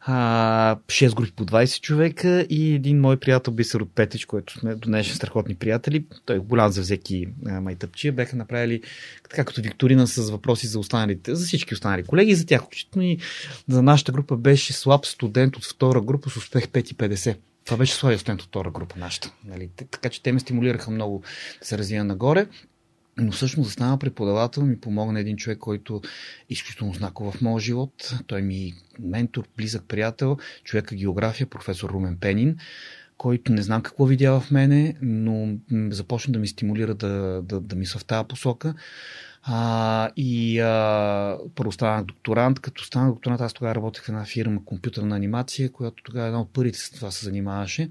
а, 0.00 0.76
6 0.86 1.14
групи 1.14 1.32
по 1.32 1.46
20 1.46 1.80
човека 1.80 2.46
и 2.50 2.74
един 2.74 3.00
мой 3.00 3.16
приятел 3.16 3.52
Бисер 3.52 3.80
от 3.80 3.94
Петич, 3.94 4.24
който 4.24 4.58
сме 4.58 4.74
до 4.74 4.88
днешни 4.88 5.14
страхотни 5.14 5.54
приятели. 5.54 6.04
Той 6.24 6.36
е 6.36 6.38
голям 6.38 6.72
за 6.72 6.82
всеки 6.82 7.28
майтъпчия. 7.42 8.12
Бяха 8.12 8.36
направили 8.36 8.82
така 9.22 9.44
като 9.44 9.62
викторина 9.62 10.06
с 10.06 10.30
въпроси 10.30 10.66
за 10.66 10.78
останалите, 10.78 11.34
за 11.34 11.46
всички 11.46 11.74
останали 11.74 12.02
колеги 12.02 12.34
за 12.34 12.46
тях. 12.46 12.62
И 13.00 13.18
за 13.68 13.82
нашата 13.82 14.12
група 14.12 14.36
беше 14.36 14.72
слаб 14.72 15.06
студент 15.06 15.56
от 15.56 15.64
втора 15.64 16.00
група 16.00 16.30
с 16.30 16.36
успех 16.36 16.66
5,50. 16.66 17.36
Това 17.64 17.76
беше 17.76 17.94
своя 17.94 18.18
студент 18.18 18.42
от 18.42 18.48
втора 18.48 18.70
група 18.70 18.98
нашата. 18.98 19.32
Нали? 19.44 19.70
Така 19.76 20.08
че 20.08 20.22
те 20.22 20.32
ме 20.32 20.40
стимулираха 20.40 20.90
много 20.90 21.22
да 21.60 21.66
се 21.66 21.78
развия 21.78 22.04
нагоре. 22.04 22.46
Но 23.16 23.32
всъщност 23.32 23.78
да 23.78 23.96
преподавател 23.96 24.66
ми 24.66 24.80
помогна 24.80 25.20
един 25.20 25.36
човек, 25.36 25.58
който 25.58 26.00
е 26.04 26.52
изключително 26.52 26.94
знаков 26.94 27.34
в 27.34 27.40
моя 27.40 27.60
живот. 27.60 28.14
Той 28.26 28.42
ми 28.42 28.56
е 28.56 28.72
ментор, 28.98 29.44
близък 29.56 29.84
приятел, 29.88 30.36
човека 30.64 30.94
география, 30.94 31.46
професор 31.46 31.90
Румен 31.90 32.16
Пенин, 32.20 32.56
който 33.16 33.52
не 33.52 33.62
знам 33.62 33.82
какво 33.82 34.06
видя 34.06 34.40
в 34.40 34.50
мене, 34.50 34.96
но 35.02 35.56
започна 35.70 36.32
да 36.32 36.38
ми 36.38 36.48
стимулира 36.48 36.94
да, 36.94 37.42
да, 37.42 37.60
да 37.60 37.76
мисля 37.76 38.00
в 38.00 38.04
тази 38.04 38.28
посока. 38.28 38.74
А, 39.46 40.10
и 40.16 40.60
а, 40.60 41.38
първо 41.54 41.72
станах 41.72 42.04
докторант. 42.04 42.60
Като 42.60 42.84
станах 42.84 43.12
докторант, 43.12 43.40
аз 43.40 43.52
тогава 43.52 43.74
работех 43.74 44.04
в 44.04 44.08
една 44.08 44.24
фирма 44.24 44.64
компютърна 44.64 45.16
анимация, 45.16 45.72
която 45.72 46.02
тогава 46.02 46.26
една 46.26 46.40
от 46.40 46.52
първите 46.52 46.78
с 46.78 46.90
това 46.90 47.10
се 47.10 47.24
занимаваше. 47.24 47.90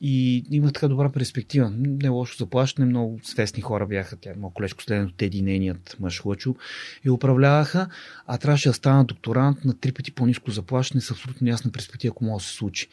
И 0.00 0.44
има 0.50 0.72
така 0.72 0.88
добра 0.88 1.12
перспектива. 1.12 1.70
Не 1.70 2.06
е 2.06 2.08
лошо 2.08 2.36
заплащане, 2.38 2.86
много 2.86 3.20
свестни 3.22 3.62
хора 3.62 3.86
бяха. 3.86 4.16
Тя, 4.16 4.32
моят 4.36 4.54
колежко 4.54 4.82
следното 4.82 5.14
Теди, 5.14 5.42
нейният 5.42 5.96
мъж 6.00 6.24
Лъчо, 6.24 6.54
и 7.04 7.10
управляваха, 7.10 7.88
а 8.26 8.38
трябваше 8.38 8.68
да 8.68 8.74
стана 8.74 9.04
докторант 9.04 9.64
на 9.64 9.74
три 9.74 9.92
пъти 9.92 10.12
по-низко 10.12 10.50
заплащане 10.50 11.00
с 11.00 11.10
абсолютно 11.10 11.48
ясна 11.48 11.72
перспектива, 11.72 12.12
ако 12.12 12.24
може 12.24 12.44
да 12.44 12.48
се 12.48 12.56
случи. 12.56 12.88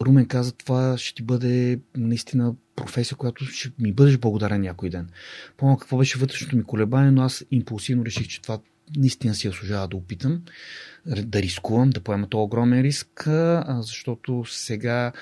Румен 0.00 0.26
каза, 0.26 0.52
това 0.52 0.98
ще 0.98 1.14
ти 1.14 1.22
бъде 1.22 1.80
наистина 1.96 2.54
професия, 2.76 3.16
която 3.16 3.44
ще 3.44 3.72
ми 3.78 3.92
бъдеш 3.92 4.18
благодарен 4.18 4.60
някой 4.60 4.90
ден. 4.90 5.08
Помня 5.56 5.78
какво 5.78 5.98
беше 5.98 6.18
вътрешното 6.18 6.56
ми 6.56 6.64
колебание, 6.64 7.10
но 7.10 7.22
аз 7.22 7.44
импулсивно 7.50 8.04
реших, 8.04 8.28
че 8.28 8.42
това 8.42 8.58
наистина 8.96 9.34
си 9.34 9.48
заслужава 9.48 9.88
да 9.88 9.96
опитам, 9.96 10.42
да 11.06 11.42
рискувам, 11.42 11.90
да 11.90 12.00
поема 12.00 12.28
този 12.28 12.42
огромен 12.42 12.80
риск, 12.80 13.28
защото 13.80 14.44
сега 14.46 15.12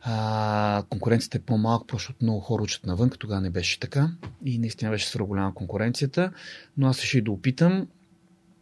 а, 0.00 0.84
конкуренцията 0.90 1.38
е 1.38 1.40
по-малка, 1.40 1.96
защото 1.96 2.18
много 2.22 2.40
хора 2.40 2.62
учат 2.62 2.86
навън, 2.86 3.10
тогава 3.10 3.40
не 3.40 3.50
беше 3.50 3.80
така. 3.80 4.10
И 4.44 4.58
наистина 4.58 4.90
беше 4.90 5.08
свърх 5.08 5.26
голяма 5.26 5.54
конкуренцията, 5.54 6.32
но 6.76 6.86
аз 6.86 7.00
реших 7.00 7.22
да 7.22 7.30
опитам. 7.30 7.88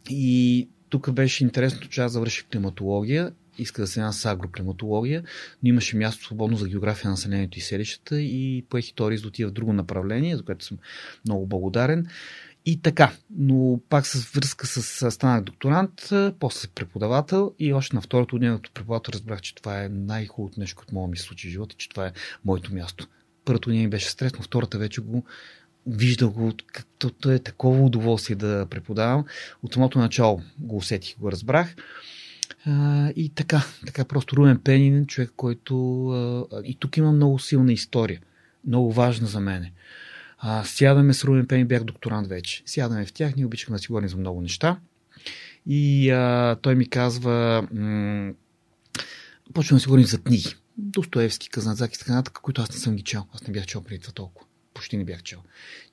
И 0.09 0.69
тук 0.89 1.11
беше 1.11 1.43
интересното, 1.43 1.89
че 1.89 2.01
аз 2.01 2.11
завърших 2.11 2.45
климатология 2.51 3.31
иска 3.57 3.81
да 3.81 3.87
се 3.87 3.93
занимава 3.93 4.13
с 4.13 4.25
агроклиматология, 4.25 5.23
но 5.63 5.69
имаше 5.69 5.97
място 5.97 6.23
свободно 6.23 6.57
за 6.57 6.69
география 6.69 7.07
на 7.07 7.11
населението 7.11 7.57
и 7.57 7.61
селищата 7.61 8.21
и 8.21 8.65
поех 8.69 8.93
този 8.93 9.17
да 9.17 9.27
отива 9.27 9.49
в 9.49 9.53
друго 9.53 9.73
направление, 9.73 10.37
за 10.37 10.43
което 10.43 10.65
съм 10.65 10.77
много 11.25 11.47
благодарен. 11.47 12.07
И 12.65 12.81
така, 12.81 13.11
но 13.37 13.79
пак 13.89 14.07
с 14.07 14.31
връзка 14.31 14.67
с 14.67 15.11
станах 15.11 15.43
докторант, 15.43 16.09
после 16.39 16.67
преподавател 16.67 17.53
и 17.59 17.73
още 17.73 17.95
на 17.95 18.01
второто 18.01 18.39
ден 18.39 18.55
като 18.55 18.71
преподавател 18.71 19.11
разбрах, 19.11 19.41
че 19.41 19.55
това 19.55 19.83
е 19.83 19.89
най-хубавото 19.89 20.59
нещо, 20.59 20.75
което 20.75 20.95
мога 20.95 21.07
ми 21.07 21.17
случи 21.17 21.47
в 21.47 21.51
живота, 21.51 21.75
че 21.77 21.89
това 21.89 22.07
е 22.07 22.11
моето 22.45 22.73
място. 22.73 23.07
Първото 23.45 23.69
ден 23.69 23.79
ми 23.79 23.89
беше 23.89 24.09
стрес, 24.09 24.33
но 24.37 24.43
втората 24.43 24.77
вече 24.77 25.01
го 25.01 25.25
виждах 25.87 26.29
го, 26.29 26.53
като 26.67 27.31
е 27.31 27.39
такова 27.39 27.85
удоволствие 27.85 28.35
да 28.35 28.67
преподавам. 28.69 29.25
От 29.63 29.73
самото 29.73 29.99
начало 29.99 30.41
го 30.59 30.77
усетих, 30.77 31.17
го 31.17 31.31
разбрах. 31.31 31.75
И 33.15 33.31
така, 33.35 33.65
така 33.85 34.05
просто 34.05 34.35
Руен 34.35 34.59
Пенин, 34.59 35.05
човек, 35.05 35.31
който... 35.35 36.07
А, 36.09 36.61
и 36.63 36.75
тук 36.75 36.97
има 36.97 37.11
много 37.11 37.39
силна 37.39 37.73
история, 37.73 38.21
много 38.67 38.91
важна 38.91 39.27
за 39.27 39.39
мене. 39.39 39.71
А, 40.37 40.63
сядаме 40.63 41.13
с 41.13 41.23
Руен 41.23 41.47
Пенин, 41.47 41.67
бях 41.67 41.83
докторант 41.83 42.27
вече. 42.27 42.63
Сядаме 42.65 43.05
в 43.05 43.13
тях, 43.13 43.35
ние 43.35 43.45
обичахме 43.45 43.75
да 43.75 43.79
си 43.79 43.87
говорим 43.87 44.09
за 44.09 44.17
много 44.17 44.41
неща. 44.41 44.79
И 45.67 46.09
а, 46.09 46.57
той 46.61 46.75
ми 46.75 46.89
казва, 46.89 47.67
м- 47.73 48.33
почваме 49.53 49.77
да 49.77 49.81
си 49.81 49.87
говорим 49.87 50.05
за 50.05 50.21
книги. 50.21 50.55
Достоевски, 50.77 51.49
Казанзак 51.49 51.95
и 51.95 51.99
така 51.99 52.13
нататък, 52.13 52.39
които 52.41 52.61
аз 52.61 52.71
не 52.71 52.77
съм 52.77 52.95
ги 52.95 53.03
чел. 53.03 53.25
Аз 53.33 53.47
не 53.47 53.53
бях 53.53 53.65
чел 53.65 53.81
преди 53.81 53.99
това 53.99 54.13
толкова 54.13 54.44
почти 54.75 54.97
не 54.97 55.05
бях 55.05 55.23
чел. 55.23 55.39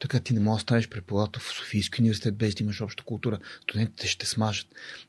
Така 0.01 0.21
ти 0.21 0.35
не 0.35 0.41
можеш 0.41 0.63
да 0.63 0.63
станеш 0.63 0.89
преподавател 0.89 1.41
в 1.41 1.53
Софийски 1.53 2.03
университет 2.03 2.37
без 2.37 2.55
да 2.55 2.65
имаш 2.65 2.81
обща 2.81 3.05
култура. 3.05 3.39
Студентите 3.63 4.07
ще 4.07 4.27
смажат. 4.27 4.67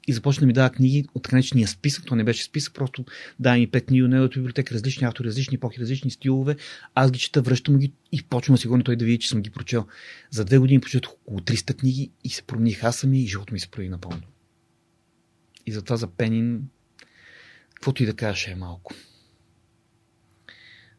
И 0.08 0.14
започна 0.14 0.40
да 0.40 0.46
ми 0.46 0.54
дава 0.54 0.70
книги 0.70 1.06
от 1.16 1.28
крайничния 1.28 1.68
списък. 1.68 2.06
То 2.06 2.16
не 2.16 2.24
беше 2.24 2.44
списък, 2.44 2.74
просто 2.74 3.06
дай 3.40 3.60
ми 3.60 3.68
пет 3.68 3.86
книги 3.86 4.04
от 4.04 4.34
библиотека, 4.34 4.76
различни 4.76 5.08
автори, 5.08 5.28
различни 5.28 5.56
епохи, 5.56 5.80
различни 5.80 6.12
стилове. 6.12 6.56
Аз 6.96 7.12
ги 7.12 7.20
чета, 7.20 7.42
връщам 7.42 7.78
ги 7.78 7.92
и 8.12 8.24
почвам 8.24 8.56
да 8.56 8.62
си 8.62 8.68
гоня 8.68 8.84
той 8.84 8.96
да 8.96 9.06
види, 9.06 9.20
че 9.20 9.30
съм 9.30 9.42
ги 9.42 9.50
прочел. 9.50 9.88
За 10.32 10.46
две 10.46 10.58
години 10.58 10.82
прочетох 10.82 11.14
около 11.14 11.40
300 11.40 11.78
книги 11.78 12.12
и 12.24 12.30
се 12.30 12.44
промених 12.44 12.84
аз 12.84 12.96
сами 12.96 13.22
и 13.22 13.28
живота 13.28 13.54
ми 13.54 13.60
се 13.60 13.68
промени 13.68 13.90
напълно. 13.90 14.24
И 15.66 15.72
затова 15.72 15.98
за 15.98 16.08
Пенин, 16.08 16.68
каквото 17.76 18.04
и 18.04 18.06
да 18.06 18.14
кажеш 18.14 18.48
е 18.48 18.56
малко. 18.56 18.94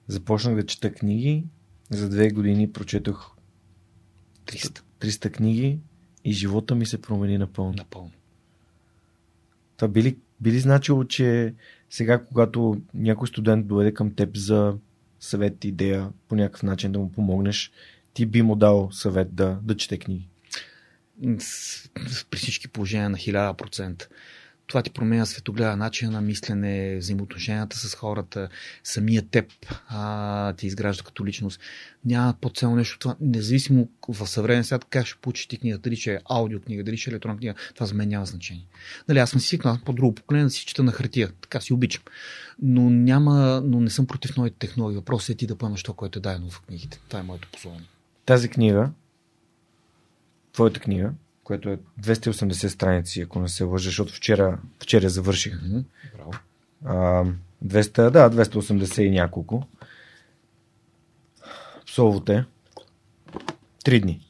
Започнах 0.09 0.55
да 0.55 0.67
чета 0.67 0.93
книги, 0.95 1.45
за 1.91 2.09
две 2.09 2.31
години 2.31 2.73
прочетох 2.73 3.37
300, 4.47 4.83
300 5.01 5.31
книги 5.31 5.79
и 6.25 6.33
живота 6.33 6.75
ми 6.75 6.87
се 6.87 7.03
промени 7.03 7.39
напълно. 7.39 7.73
Напълно. 7.73 8.13
Това 9.77 9.89
би 9.89 10.03
ли, 10.03 10.17
би 10.41 10.53
ли 10.53 10.59
значило, 10.59 11.05
че 11.05 11.55
сега, 11.91 12.25
когато 12.25 12.83
някой 12.95 13.29
студент 13.29 13.67
доведе 13.67 13.95
към 13.95 14.15
теб 14.15 14.37
за 14.37 14.77
съвет, 15.21 15.65
идея, 15.65 16.11
по 16.29 16.35
някакъв 16.35 16.63
начин 16.63 16.93
да 16.93 16.99
му 16.99 17.13
помогнеш, 17.13 17.73
ти 18.15 18.27
би 18.27 18.43
му 18.43 18.57
дал 18.57 18.89
съвет 18.93 19.35
да, 19.35 19.59
да 19.63 19.77
чете 19.77 19.99
книги? 19.99 20.29
При 22.31 22.39
всички 22.39 22.69
положения 22.69 23.11
на 23.11 23.19
1000% 23.19 24.09
това 24.67 24.83
ти 24.83 24.91
променя 24.91 25.27
светогледа, 25.27 25.77
начин 25.77 26.11
на 26.11 26.21
мислене, 26.21 26.97
взаимоотношенията 26.97 27.77
с 27.77 27.95
хората, 27.95 28.49
самия 28.85 29.23
теб 29.23 29.47
а, 29.89 30.53
ти 30.53 30.67
изгражда 30.67 31.03
като 31.05 31.27
личност. 31.27 31.61
Няма 32.05 32.35
по-ценно 32.41 32.77
нещо 32.77 32.99
това. 32.99 33.17
Независимо 33.21 33.89
в 34.09 34.27
съвременен 34.27 34.65
свят 34.65 34.87
как 34.91 35.07
ще 35.07 35.19
получиш 35.21 35.47
ти 35.47 35.59
книга, 35.59 35.79
дали 35.79 35.97
ще 35.97 36.15
е 36.15 36.19
аудиокнига, 36.31 36.85
дали 36.85 36.97
ще 36.97 37.11
е 37.11 37.13
електронна 37.13 37.39
книга, 37.39 37.55
това 37.75 37.87
за 37.87 37.95
мен 37.95 38.09
няма 38.09 38.27
значение. 38.27 38.67
Нали, 39.09 39.19
аз 39.19 39.31
съм 39.31 39.41
свикнал 39.41 39.79
по-друго 39.85 40.15
поколение 40.15 40.45
да 40.45 40.51
си 40.51 40.67
чета 40.67 40.83
на 40.83 40.93
хартия. 40.93 41.31
Така 41.41 41.61
си 41.61 41.73
обичам. 41.73 42.03
Но, 42.63 42.91
няма, 42.91 43.63
но 43.65 43.81
не 43.81 43.91
съм 43.91 44.07
против 44.07 44.37
новите 44.37 44.57
технологии. 44.59 44.97
Въпросът 44.97 45.29
е 45.29 45.35
ти 45.35 45.47
да 45.47 45.57
поемаш 45.57 45.83
това, 45.83 45.95
което 45.95 46.19
е 46.19 46.23
дадено 46.23 46.51
в 46.51 46.61
книгите. 46.61 47.01
Това 47.09 47.21
е 47.21 47.23
моето 47.23 47.49
послание. 47.53 47.89
Тази 48.27 48.49
книга, 48.49 48.91
твоята 50.53 50.81
книга, 50.81 51.13
което 51.45 51.69
е 51.69 51.79
280 52.01 52.67
страници, 52.67 53.21
ако 53.21 53.41
не 53.41 53.49
се 53.49 53.65
лъжа, 53.65 53.85
защото 53.85 54.13
вчера, 54.13 54.59
вчера 54.83 55.09
завърших. 55.09 55.55
Mm-hmm. 55.55 55.85
Браво. 56.17 56.33
А, 56.85 57.25
200, 57.65 58.11
да, 58.11 58.31
280 58.31 59.01
и 59.01 59.11
няколко. 59.11 59.67
Псовоте. 61.87 62.45
Три 63.85 64.01
дни. 64.01 64.21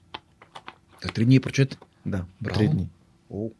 Да, 1.03 1.09
три 1.09 1.25
дни 1.25 1.41
прочет? 1.41 1.79
Да, 2.07 2.25
Браво. 2.41 2.59
три 2.59 2.69
дни. 2.69 2.89
О. 3.31 3.51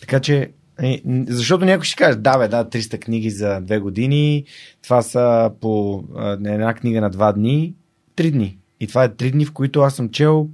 Така 0.00 0.20
че, 0.20 0.52
е, 0.82 1.02
защото 1.28 1.64
някой 1.64 1.84
ще 1.84 1.96
каже, 1.96 2.18
да, 2.18 2.38
бе, 2.38 2.48
да, 2.48 2.68
300 2.68 3.00
книги 3.00 3.30
за 3.30 3.60
две 3.60 3.78
години, 3.78 4.44
това 4.82 5.02
са 5.02 5.52
по 5.60 6.04
една 6.44 6.74
книга 6.74 7.00
на 7.00 7.10
два 7.10 7.32
дни, 7.32 7.74
три 8.16 8.30
дни. 8.30 8.58
И 8.80 8.86
това 8.86 9.04
е 9.04 9.14
три 9.14 9.30
дни, 9.30 9.44
в 9.44 9.52
които 9.52 9.80
аз 9.80 9.94
съм 9.94 10.10
чел 10.10 10.48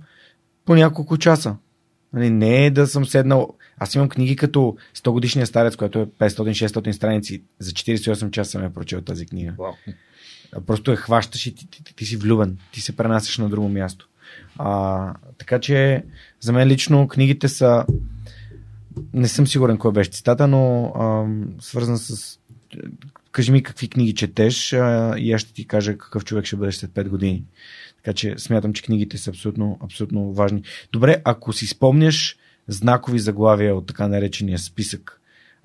по 0.64 0.74
няколко 0.74 1.18
часа. 1.18 1.56
Нали, 2.18 2.30
не 2.30 2.66
е 2.66 2.70
да 2.70 2.86
съм 2.86 3.06
седнал. 3.06 3.54
Аз 3.78 3.94
имам 3.94 4.08
книги 4.08 4.36
като 4.36 4.76
100 4.96 5.10
годишния 5.10 5.46
старец, 5.46 5.76
който 5.76 5.98
е 5.98 6.06
500-600 6.06 6.92
страници. 6.92 7.42
За 7.58 7.70
48 7.70 8.30
часа 8.30 8.50
съм 8.50 8.62
я 8.62 8.70
прочел 8.70 9.00
тази 9.00 9.26
книга. 9.26 9.54
Wow. 9.58 9.74
Просто 10.66 10.90
я 10.90 10.96
хващаш 10.96 11.46
и 11.46 11.54
ти, 11.54 11.70
ти, 11.70 11.84
ти, 11.84 11.96
ти 11.96 12.04
си 12.04 12.16
влюбен. 12.16 12.58
Ти 12.72 12.80
се 12.80 12.96
пренасяш 12.96 13.38
на 13.38 13.48
друго 13.48 13.68
място. 13.68 14.08
А, 14.58 15.14
така 15.38 15.60
че 15.60 16.04
за 16.40 16.52
мен 16.52 16.68
лично 16.68 17.08
книгите 17.08 17.48
са 17.48 17.86
не 19.12 19.28
съм 19.28 19.46
сигурен 19.46 19.78
кой 19.78 19.92
беше 19.92 20.10
цитата, 20.10 20.48
но 20.48 20.84
а, 20.84 21.26
свързан 21.62 21.98
с 21.98 22.38
кажи 23.32 23.52
ми 23.52 23.62
какви 23.62 23.88
книги 23.88 24.14
четеш 24.14 24.72
а, 24.72 25.14
и 25.18 25.32
аз 25.32 25.40
ще 25.40 25.52
ти 25.52 25.66
кажа 25.66 25.98
какъв 25.98 26.24
човек 26.24 26.44
ще 26.44 26.56
бъдеш 26.56 26.74
след 26.74 26.90
5 26.90 27.08
години. 27.08 27.44
Така 27.96 28.12
че 28.12 28.34
смятам, 28.38 28.72
че 28.72 28.82
книгите 28.82 29.18
са 29.18 29.30
абсолютно, 29.30 29.78
абсолютно 29.84 30.32
важни. 30.32 30.62
Добре, 30.92 31.22
ако 31.24 31.52
си 31.52 31.66
спомняш 31.66 32.36
знакови 32.68 33.18
заглавия 33.18 33.76
от 33.76 33.86
така 33.86 34.08
наречения 34.08 34.58
списък, 34.58 35.20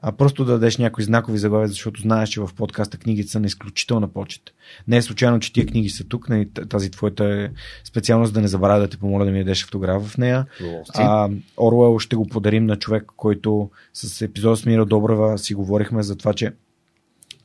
а 0.05 0.11
просто 0.11 0.45
да 0.45 0.51
дадеш 0.51 0.77
някои 0.77 1.03
знакови 1.03 1.37
заглавия, 1.37 1.67
защото 1.67 2.01
знаеш, 2.01 2.29
че 2.29 2.41
в 2.41 2.49
подкаста 2.55 2.97
книгите 2.97 3.29
са 3.29 3.39
на 3.39 3.47
изключителна 3.47 4.07
почет. 4.07 4.41
Не 4.87 4.97
е 4.97 5.01
случайно, 5.01 5.39
че 5.39 5.53
тия 5.53 5.65
книги 5.65 5.89
са 5.89 6.03
тук, 6.03 6.29
нали, 6.29 6.49
тази 6.69 6.91
твоята 6.91 7.25
е 7.25 7.49
специалност 7.83 8.33
да 8.33 8.41
не 8.41 8.47
забравя 8.47 8.79
да 8.79 8.87
те 8.87 8.97
помоля 8.97 9.25
да 9.25 9.31
ми 9.31 9.39
дадеш 9.39 9.63
автограф 9.63 10.03
в 10.03 10.17
нея. 10.17 10.45
А, 10.93 11.29
Оруел 11.57 11.99
ще 11.99 12.15
го 12.15 12.27
подарим 12.27 12.65
на 12.65 12.75
човек, 12.75 13.03
който 13.17 13.69
с 13.93 14.21
епизод 14.21 14.59
с 14.59 14.65
Мира 14.65 14.85
Добрева 14.85 15.37
си 15.37 15.53
говорихме 15.53 16.03
за 16.03 16.15
това, 16.15 16.33
че 16.33 16.51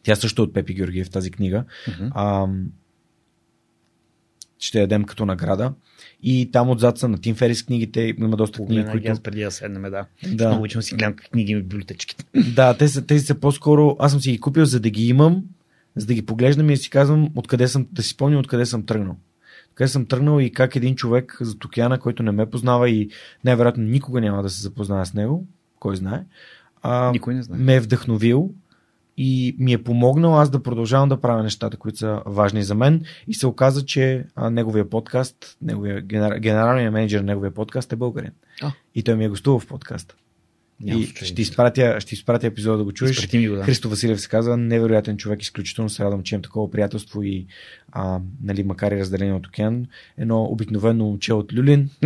тя 0.09 0.17
също 0.17 0.43
е 0.43 0.45
от 0.45 0.55
Пепи 0.55 0.75
Георгиев 0.75 1.11
тази 1.11 1.31
книга. 1.31 1.65
Мгм. 1.89 2.09
А, 2.15 2.47
ще 4.59 4.79
я 4.81 4.87
дадем 4.87 5.05
като 5.05 5.27
награда. 5.27 5.73
И 6.23 6.51
там 6.53 6.71
отзад 6.71 6.99
са 6.99 7.09
на 7.09 7.21
Тим 7.21 7.35
Ферис 7.35 7.63
книгите. 7.63 8.15
Има 8.19 8.37
доста 8.37 8.67
книги, 8.67 8.83
ги 8.83 8.91
които... 8.91 9.13
аз 9.13 9.21
преди 9.21 9.43
да 9.43 9.51
седнем, 9.51 9.83
да. 9.83 10.07
Да. 10.33 10.47
Много 10.47 10.61
обичам 10.61 10.83
си 10.83 10.95
гледам 10.95 11.17
книги 11.17 11.57
в 11.57 11.63
библиотечките. 11.63 12.25
Да, 12.55 12.77
те 12.77 12.89
са, 12.89 13.07
тези 13.07 13.27
са 13.27 13.35
по-скоро. 13.35 13.97
Аз 13.99 14.13
съм 14.13 14.21
си 14.21 14.31
ги 14.31 14.41
купил, 14.41 14.65
за 14.65 14.81
да 14.81 14.91
ги 14.91 15.09
имам, 15.09 15.45
за 15.97 16.07
да 16.07 16.15
ги 16.15 16.27
поглеждам 16.27 16.71
и 16.71 16.75
да 16.75 16.77
си 16.77 16.91
казвам 16.91 17.29
откъде 17.35 17.69
съм, 17.69 17.87
да 17.93 18.03
си 18.03 18.09
спомням 18.09 18.41
откъде 18.41 18.67
съм 18.67 18.87
тръгнал. 18.87 19.17
Откъде 19.71 19.89
съм 19.89 20.07
тръгнал 20.07 20.41
и 20.41 20.53
как 20.53 20.77
един 20.77 20.95
човек 20.97 21.39
за 21.41 21.57
океана, 21.67 21.99
който 21.99 22.23
не 22.23 22.31
ме 22.31 22.51
познава 22.51 22.91
и 22.91 23.11
най-вероятно 23.45 23.85
никога 23.85 24.21
няма 24.21 24.43
да 24.43 24.51
се 24.51 24.63
запознае 24.63 25.05
с 25.05 25.15
него, 25.15 25.47
кой 25.79 25.97
знае, 25.97 26.25
а, 26.83 27.13
Никой 27.13 27.35
не 27.35 27.43
знае. 27.43 27.59
ме 27.59 27.75
е 27.75 27.81
вдъхновил 27.81 28.51
и 29.21 29.57
ми 29.59 29.73
е 29.73 29.83
помогнал 29.83 30.41
аз 30.41 30.51
да 30.51 30.63
продължавам 30.63 31.09
да 31.09 31.21
правя 31.21 31.43
нещата, 31.43 31.77
които 31.77 31.99
са 31.99 32.23
важни 32.27 32.63
за 32.63 32.75
мен. 32.75 33.03
И 33.29 33.35
се 33.35 33.47
оказа, 33.47 33.85
че 33.85 34.25
а, 34.37 34.51
неговия 34.51 34.91
подкаст, 34.91 35.57
неговия, 35.63 36.01
генер, 36.01 36.39
генералният 36.39 36.93
менеджер 36.93 37.21
на 37.21 37.27
неговия 37.27 37.51
подкаст 37.51 37.93
е 37.93 37.97
българин. 37.97 38.31
А. 38.63 38.73
И 38.95 39.03
той 39.03 39.15
ми 39.15 39.25
е 39.25 39.29
гостувал 39.29 39.59
в 39.59 39.67
подкаста. 39.67 40.15
Няма 40.81 41.01
и 41.01 41.07
ще 41.07 41.43
изпратя, 41.43 42.01
ще 42.01 42.15
изпратя 42.15 42.47
епизода 42.47 42.79
да 42.79 42.85
го 42.85 42.93
чуеш. 42.93 43.49
Го, 43.49 43.57
да. 43.57 43.63
Христо 43.63 43.89
Василев 43.89 44.21
се 44.21 44.29
казва, 44.29 44.57
невероятен 44.57 45.17
човек, 45.17 45.43
изключително 45.43 45.91
се 45.91 46.05
радвам, 46.05 46.23
че 46.23 46.35
имам 46.35 46.43
такова 46.43 46.71
приятелство 46.71 47.23
и 47.23 47.47
а, 47.93 48.21
нали, 48.43 48.63
макар 48.63 48.93
и 48.93 49.01
разделение 49.01 49.35
от 49.35 49.47
океан, 49.47 49.87
едно 50.19 50.45
обикновено 50.45 51.05
момче 51.05 51.33
от 51.33 51.53
Люлин. 51.55 51.91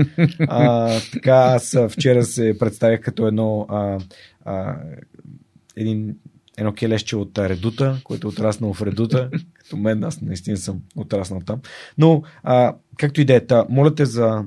А, 0.49 0.91
така 1.13 1.33
аз 1.33 1.77
вчера 1.89 2.25
се 2.25 2.57
представях 2.59 3.01
като 3.01 3.27
едно 3.27 3.67
а, 3.69 3.99
а, 4.45 4.77
един, 5.77 6.17
едно 6.63 6.75
келещче 6.75 7.17
от 7.17 7.39
Редута, 7.39 8.01
което 8.05 8.27
е 8.27 8.31
отраснало 8.31 8.75
в 8.75 8.83
Редута. 8.83 9.31
Като 9.55 9.77
мен, 9.77 10.05
аз 10.05 10.21
наистина 10.21 10.57
съм 10.57 10.81
отраснал 10.97 11.41
там. 11.47 11.61
Но, 11.99 12.23
а, 12.43 12.77
както 12.99 13.21
и 13.21 13.25
да 13.25 13.35
е, 13.35 13.43
моля 13.69 13.95
те 13.95 14.07
за 14.07 14.45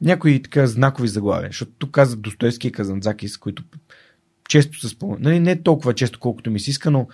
някои 0.00 0.42
така 0.42 0.66
знакови 0.66 1.08
заглавия, 1.08 1.48
защото 1.48 1.72
тук 1.78 1.90
казват 1.90 2.22
Достоевски 2.22 2.68
и 2.68 2.72
Казанзакис, 2.72 3.38
които 3.38 3.62
често 4.48 4.80
се 4.80 4.88
спомнят. 4.88 5.20
Нали, 5.20 5.40
не 5.40 5.62
толкова 5.62 5.94
често, 5.94 6.20
колкото 6.20 6.50
ми 6.50 6.60
се 6.60 6.70
иска, 6.70 6.90
но 6.90 7.08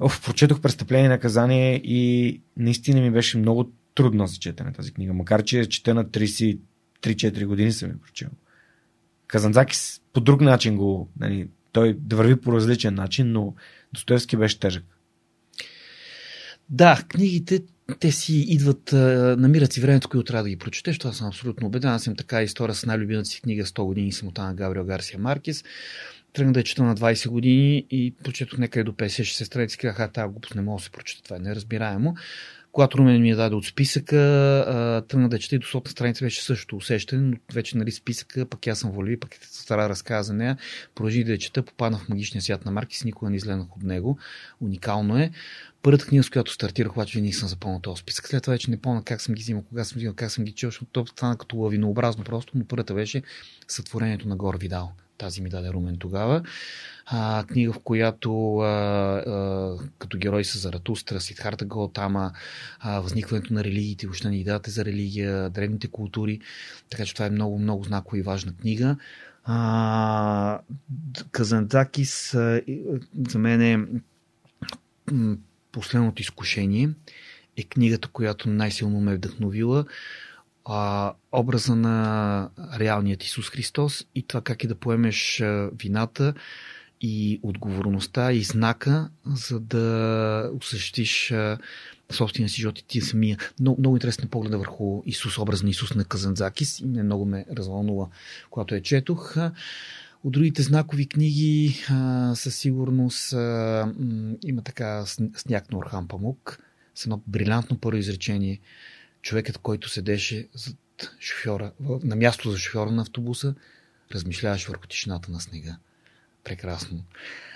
Оф, 0.00 0.24
прочетох 0.24 0.60
престъпление 0.60 1.06
и 1.06 1.08
наказание 1.08 1.80
и 1.84 2.40
наистина 2.56 3.00
ми 3.00 3.10
беше 3.10 3.38
много 3.38 3.72
трудно 3.94 4.26
за 4.26 4.36
четене 4.36 4.72
тази 4.72 4.92
книга, 4.92 5.12
макар 5.12 5.42
че 5.42 5.66
чета 5.66 5.94
на 5.94 6.04
33-4 6.04 7.46
години 7.46 7.72
съм 7.72 7.90
я 7.90 8.00
прочел. 8.00 8.28
Казанзакис 9.26 10.00
по 10.12 10.20
друг 10.20 10.40
начин 10.40 10.76
го, 10.76 11.10
нали, 11.20 11.48
той 11.74 11.96
да 12.00 12.16
върви 12.16 12.40
по 12.40 12.52
различен 12.52 12.94
начин, 12.94 13.32
но 13.32 13.54
Достоевски 13.92 14.36
беше 14.36 14.60
тежък. 14.60 14.84
Да, 16.70 17.02
книгите, 17.08 17.60
те 18.00 18.12
си 18.12 18.36
идват, 18.48 18.92
намират 19.38 19.72
си 19.72 19.80
времето, 19.80 20.08
което 20.08 20.24
трябва 20.24 20.42
да 20.42 20.48
ги 20.48 20.56
прочетеш. 20.56 20.98
Това 20.98 21.12
съм 21.12 21.26
абсолютно 21.26 21.66
убеден. 21.66 21.90
Аз 21.90 22.02
съм 22.02 22.16
така 22.16 22.42
история 22.42 22.74
с 22.74 22.86
най-любимата 22.86 23.28
си 23.28 23.40
книга 23.40 23.64
100 23.64 23.84
години 23.84 24.12
самота 24.12 24.42
на 24.42 24.54
Габриел 24.54 24.84
Гарсия 24.84 25.18
Маркес. 25.18 25.64
Тръгнах 26.32 26.52
да 26.52 26.60
я 26.60 26.64
чета 26.64 26.82
на 26.82 26.96
20 26.96 27.28
години 27.28 27.86
и 27.90 28.14
прочетох 28.24 28.58
някъде 28.58 28.84
до 28.84 28.92
50-60 28.92 29.44
страници. 29.44 29.78
Казах, 29.78 30.00
а 30.00 30.08
тази 30.08 30.32
глупост 30.32 30.54
не 30.54 30.62
мога 30.62 30.78
да 30.78 30.84
се 30.84 30.90
прочета. 30.90 31.22
Това 31.22 31.36
е 31.36 31.40
неразбираемо. 31.40 32.14
Когато 32.74 32.98
Румен 32.98 33.22
ми 33.22 33.30
я 33.30 33.36
даде 33.36 33.54
от 33.54 33.66
списъка, 33.66 34.16
а, 34.16 35.02
тръгнах 35.08 35.28
да 35.28 35.38
чета 35.38 35.56
и 35.56 35.58
до 35.58 35.82
страница 35.86 36.24
беше 36.24 36.42
също 36.42 36.76
усещане, 36.76 37.22
но 37.22 37.36
вече 37.54 37.76
нали, 37.76 37.92
списъка, 37.92 38.46
пък 38.46 38.66
аз 38.66 38.78
съм 38.78 38.90
волеви, 38.90 39.20
пък 39.20 39.34
е 39.34 39.38
стара 39.42 39.88
разказа 39.88 40.26
за 40.26 40.34
нея. 40.34 40.56
Продължих 40.94 41.24
да 41.24 41.32
я 41.32 41.38
чета, 41.38 41.62
попаднах 41.62 42.04
в 42.04 42.08
магичния 42.08 42.42
свят 42.42 42.64
на 42.64 42.70
Маркис, 42.70 43.04
никога 43.04 43.30
не 43.30 43.36
изгледнах 43.36 43.76
от 43.76 43.82
него. 43.82 44.18
Уникално 44.60 45.18
е. 45.18 45.30
Първата 45.82 46.06
книга, 46.06 46.24
с 46.24 46.30
която 46.30 46.52
стартирах, 46.52 46.92
обаче 46.92 47.18
винаги 47.18 47.32
съм 47.32 47.48
запълнил 47.48 47.80
този 47.80 48.00
списък. 48.00 48.28
След 48.28 48.42
това 48.42 48.52
вече 48.52 48.70
не 48.70 48.80
помня 48.80 49.02
как 49.04 49.20
съм 49.20 49.34
ги 49.34 49.42
взимал, 49.42 49.62
кога 49.62 49.84
съм 49.84 49.96
взимал, 49.96 50.14
как 50.14 50.30
съм 50.30 50.44
ги 50.44 50.52
чел, 50.52 50.68
защото 50.68 50.90
то 50.92 51.06
стана 51.06 51.36
като 51.36 51.56
лавинообразно 51.56 52.24
просто, 52.24 52.52
но 52.58 52.64
първата 52.64 52.94
беше 52.94 53.22
Сътворението 53.68 54.28
на 54.28 54.36
Гор 54.36 54.58
Видал. 54.58 54.92
Тази 55.18 55.42
ми 55.42 55.50
даде 55.50 55.72
Румен 55.72 55.96
тогава. 55.96 56.42
А, 57.06 57.44
книга, 57.44 57.72
в 57.72 57.78
която 57.78 58.58
а, 58.58 58.66
а, 58.66 59.76
като 59.98 60.18
герой 60.18 60.44
са 60.44 60.58
Заратустра, 60.58 61.20
Сидхарта 61.20 61.64
Гаутама, 61.64 62.32
а, 62.80 63.00
възникването 63.00 63.54
на 63.54 63.64
религиите, 63.64 64.06
въобще 64.06 64.28
на 64.28 64.36
идеята 64.36 64.70
за 64.70 64.84
религия, 64.84 65.50
древните 65.50 65.88
култури. 65.88 66.40
Така 66.90 67.04
че 67.04 67.14
това 67.14 67.26
е 67.26 67.30
много, 67.30 67.58
много 67.58 67.84
знакова 67.84 68.18
и 68.18 68.22
важна 68.22 68.52
книга. 68.52 68.96
А, 69.44 70.58
Казандакис 71.32 72.34
а, 72.34 72.62
за 73.28 73.38
мен 73.38 73.62
е 73.62 73.86
Последното 75.72 76.22
изкушение 76.22 76.90
е 77.56 77.62
книгата, 77.62 78.08
която 78.08 78.48
най-силно 78.48 79.00
ме 79.00 79.12
е 79.12 79.16
вдъхновила. 79.16 79.84
А, 80.64 81.12
образа 81.32 81.76
на 81.76 82.48
реалният 82.78 83.24
Исус 83.24 83.50
Христос 83.50 84.06
и 84.14 84.22
това 84.22 84.40
как 84.40 84.64
е 84.64 84.68
да 84.68 84.74
поемеш 84.74 85.42
вината 85.82 86.34
и 87.00 87.40
отговорността 87.42 88.32
и 88.32 88.42
знака, 88.42 89.10
за 89.26 89.60
да 89.60 90.50
осъществиш 90.56 91.32
а, 91.32 91.58
собствения 92.12 92.48
си 92.48 92.60
живот 92.60 92.78
и 92.78 92.86
ти 92.86 93.00
самия. 93.00 93.38
Много, 93.60 93.80
много 93.80 93.96
интересен 93.96 94.28
поглед 94.28 94.54
върху 94.54 95.02
Исус, 95.06 95.38
образ 95.38 95.62
на 95.62 95.70
Исус 95.70 95.94
на 95.94 96.04
Казанзакис 96.04 96.80
и 96.80 96.86
не 96.86 97.02
много 97.02 97.24
ме 97.24 97.44
развълнува, 97.56 98.06
когато 98.50 98.74
я 98.74 98.82
четох. 98.82 99.36
От 100.24 100.32
другите 100.32 100.62
знакови 100.62 101.06
книги 101.06 101.84
със 102.34 102.56
сигурност 102.56 103.32
има 104.44 104.62
така 104.64 105.02
Сн- 105.06 105.38
Сняг 105.38 105.72
на 105.72 105.78
Орхан 105.78 106.08
Памук 106.08 106.58
с 106.94 107.04
едно 107.04 107.20
брилянтно 107.26 107.78
първо 107.78 107.98
изречение. 107.98 108.60
Човекът, 109.24 109.58
който 109.58 109.88
седеше 109.88 110.48
зад 110.54 110.76
шофьора, 111.20 111.72
на 111.80 112.16
място 112.16 112.50
за 112.50 112.58
шофьора 112.58 112.90
на 112.90 113.02
автобуса, 113.02 113.54
размишляваше 114.14 114.68
върху 114.68 114.86
тишината 114.86 115.32
на 115.32 115.40
снега. 115.40 115.76
Прекрасно. 116.44 117.04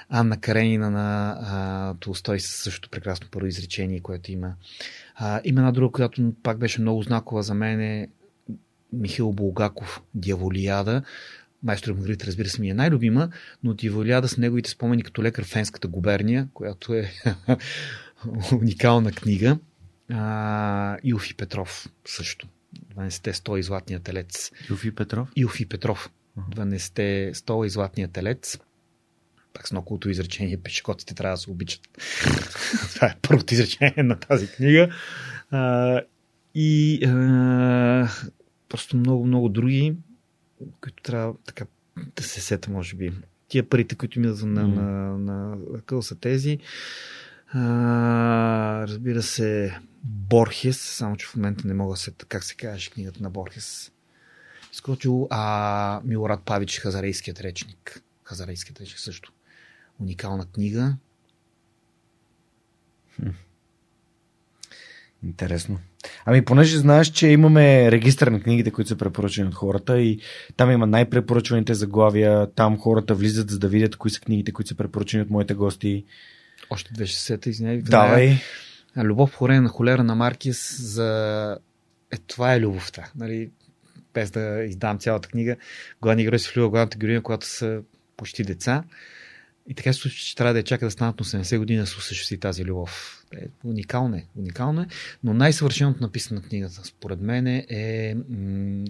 Анна 0.08 0.40
Каренина 0.40 0.90
на 0.90 1.38
а, 1.40 1.94
Толстой 1.94 2.40
също 2.40 2.90
прекрасно 2.90 3.28
първо 3.30 3.46
изречение, 3.46 4.00
което 4.00 4.32
има. 4.32 4.54
А, 5.14 5.40
има 5.44 5.60
една 5.60 5.72
друга, 5.72 5.92
която 5.92 6.32
пак 6.42 6.58
беше 6.58 6.80
много 6.80 7.02
знакова 7.02 7.42
за 7.42 7.54
мен 7.54 7.80
е 7.80 8.08
Михаил 8.92 9.32
Булгаков, 9.32 10.02
Дяволияда. 10.14 11.02
Майстор 11.62 11.92
Маргарита, 11.92 12.26
разбира 12.26 12.48
се, 12.48 12.60
ми 12.60 12.70
е 12.70 12.74
най-любима, 12.74 13.30
но 13.62 13.74
Дяволияда 13.74 14.28
с 14.28 14.36
неговите 14.36 14.70
спомени 14.70 15.02
като 15.02 15.22
лекар 15.22 15.44
в 15.44 15.48
Фенската 15.48 15.88
губерния, 15.88 16.48
която 16.54 16.94
е 16.94 17.12
уникална 18.52 19.12
книга. 19.12 19.58
А, 20.11 20.98
Илфи 21.04 21.34
Петров 21.34 21.88
също. 22.04 22.48
12-те 22.94 23.32
100 23.32 23.59
и 23.59 23.62
златния 23.62 24.00
телец. 24.00 24.52
Юфи 24.70 24.94
Петров? 24.94 25.28
Илфи 25.36 25.66
Петров. 25.66 26.11
Аха. 26.38 26.50
12-те 26.50 27.32
100 27.34 27.66
и 27.66 27.70
златния 27.70 28.09
телец. 28.09 28.59
Пак 29.52 29.68
с 29.68 29.72
много 29.72 29.84
култо 29.84 30.11
изречение, 30.11 30.56
пешеходците 30.56 31.14
трябва 31.14 31.34
да 31.34 31.40
се 31.40 31.50
обичат. 31.50 31.80
Това 32.94 33.06
е 33.06 33.16
първото 33.22 33.54
изречение 33.54 34.02
на 34.02 34.18
тази 34.18 34.48
книга. 34.48 34.88
А, 35.50 36.00
и 36.54 37.04
а, 37.04 38.09
просто 38.68 38.96
много, 38.96 39.26
много 39.26 39.48
други, 39.48 39.96
които 40.80 41.02
трябва 41.02 41.34
така 41.46 41.64
да 42.16 42.22
се 42.22 42.40
сета, 42.40 42.70
може 42.70 42.96
би. 42.96 43.12
Тия 43.48 43.68
парите, 43.68 43.94
които 43.94 44.20
ми 44.20 44.26
на, 44.26 44.46
на, 44.46 44.68
на, 45.18 45.56
на 45.72 45.80
къл 45.86 46.02
са 46.02 46.14
тези. 46.14 46.59
А, 47.52 48.86
разбира 48.88 49.22
се, 49.22 49.78
Борхес, 50.05 50.80
само 50.80 51.16
че 51.16 51.26
в 51.26 51.36
момента 51.36 51.68
не 51.68 51.74
мога 51.74 51.92
да 51.94 52.01
се, 52.01 52.12
как 52.28 52.44
се 52.44 52.55
казваше 52.55 52.90
книгата 52.90 53.22
на 53.22 53.30
Борхес. 53.30 53.92
Изкочил, 54.72 55.28
а 55.30 56.01
Милорад 56.05 56.42
Павич, 56.42 56.78
Хазарейският 56.78 57.40
речник. 57.40 58.03
Хазарейският 58.24 58.80
речник 58.80 58.99
също. 58.99 59.32
Уникална 60.01 60.46
книга. 60.46 60.96
Хм. 63.16 63.28
Интересно. 65.24 65.78
Ами, 66.24 66.44
понеже 66.44 66.78
знаеш, 66.78 67.11
че 67.11 67.28
имаме 67.28 67.90
регистър 67.90 68.28
на 68.28 68.40
книгите, 68.40 68.70
които 68.70 68.88
са 68.88 68.96
препоръчени 68.96 69.49
от 69.49 69.55
хората 69.55 70.01
и 70.01 70.20
там 70.57 70.70
има 70.70 70.86
най-препоръчваните 70.86 71.74
заглавия, 71.74 72.51
там 72.55 72.78
хората 72.78 73.14
влизат 73.14 73.51
за 73.51 73.59
да 73.59 73.68
видят 73.68 73.96
кои 73.96 74.11
са 74.11 74.20
книгите, 74.20 74.53
които 74.53 74.68
са 74.68 74.74
препоръчени 74.74 75.22
от 75.22 75.30
моите 75.30 75.55
гости. 75.55 76.05
Още 76.70 76.92
260 76.94 77.46
извинявай. 77.46 77.82
Давай. 77.82 78.38
Любов 78.97 79.34
хорене 79.34 79.61
на 79.61 79.68
холера 79.68 80.05
на 80.05 80.14
Маркис 80.14 80.80
за... 80.80 81.59
Е, 82.11 82.16
това 82.16 82.55
е 82.55 82.61
любовта. 82.61 83.11
Нали? 83.16 83.51
Без 84.14 84.30
да 84.30 84.64
издам 84.64 84.99
цялата 84.99 85.28
книга. 85.28 85.57
Главни 86.03 86.24
герой 86.24 86.39
се 86.39 86.53
влюбва 86.53 86.70
главната 86.70 86.99
героиня, 86.99 87.22
когато 87.22 87.47
са 87.47 87.82
почти 88.16 88.45
деца. 88.45 88.84
И 89.68 89.74
така 89.74 89.93
се 89.93 90.01
случва, 90.01 90.18
че 90.18 90.36
трябва 90.36 90.53
да 90.53 90.59
я 90.59 90.64
чака 90.64 90.84
да 90.84 90.91
станат 90.91 91.20
на 91.20 91.26
80 91.26 91.59
години 91.59 91.80
да 91.80 91.86
се 91.86 91.97
осъществи 91.99 92.41
тази 92.41 92.64
любов. 92.64 93.24
Е, 93.36 93.47
уникално 93.64 94.16
е, 94.16 94.24
уникално 94.36 94.80
е, 94.80 94.86
но 95.24 95.34
най-съвършеното 95.34 96.03
написана 96.03 96.43
книгата, 96.43 96.84
според 96.84 97.20
мен, 97.20 97.47
е 97.47 98.16
м- 98.28 98.84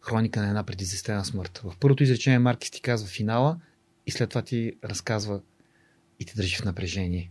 Хроника 0.00 0.40
на 0.40 0.48
една 0.48 0.64
предизвестена 0.64 1.24
смърт. 1.24 1.60
В 1.64 1.74
първото 1.80 2.02
изречение 2.02 2.38
Маркис 2.38 2.70
ти 2.70 2.80
казва 2.80 3.08
финала 3.08 3.60
и 4.06 4.10
след 4.10 4.28
това 4.28 4.42
ти 4.42 4.72
разказва 4.84 5.40
и 6.20 6.24
те 6.24 6.34
държи 6.36 6.56
в 6.56 6.64
напрежение. 6.64 7.30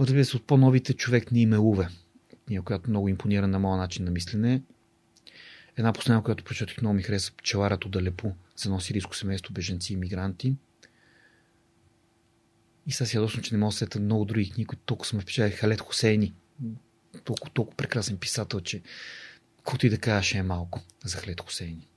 Разбира 0.00 0.24
се, 0.24 0.36
от 0.36 0.46
по-новите 0.46 0.94
човек 0.94 1.32
ни 1.32 1.42
име 1.42 1.58
Уве, 1.58 1.88
която 2.64 2.90
много 2.90 3.08
импонира 3.08 3.48
на 3.48 3.58
моя 3.58 3.76
начин 3.76 4.04
на 4.04 4.10
мислене. 4.10 4.62
Една 5.76 5.92
последна, 5.92 6.22
която 6.22 6.44
прочетох 6.44 6.80
много 6.80 6.94
ми 6.94 7.02
хареса, 7.02 7.32
Пчеларът 7.36 7.84
от 7.84 7.96
Алепо 7.96 8.32
за 8.56 8.68
едно 8.68 8.80
сирийско 8.80 9.16
семейство, 9.16 9.54
беженци 9.54 9.92
и 9.92 9.96
мигранти. 9.96 10.56
И 12.86 12.92
сега 12.92 13.08
си 13.08 13.16
ядосно, 13.16 13.42
че 13.42 13.54
не 13.54 13.58
мога 13.58 13.70
да 13.70 13.76
сета 13.76 14.00
много 14.00 14.24
други 14.24 14.50
книги, 14.50 14.66
които 14.66 14.82
толкова 14.82 15.08
сме 15.08 15.20
впечатали. 15.20 15.52
Халет 15.52 15.80
Хусейни. 15.80 16.34
Толкова, 17.24 17.52
толкова 17.54 17.76
прекрасен 17.76 18.16
писател, 18.16 18.60
че 18.60 18.82
каквото 19.56 19.86
и 19.86 19.90
да 19.90 19.98
кажа, 19.98 20.38
е 20.38 20.42
малко 20.42 20.80
за 21.04 21.16
Халет 21.16 21.40
Хусейни. 21.40 21.88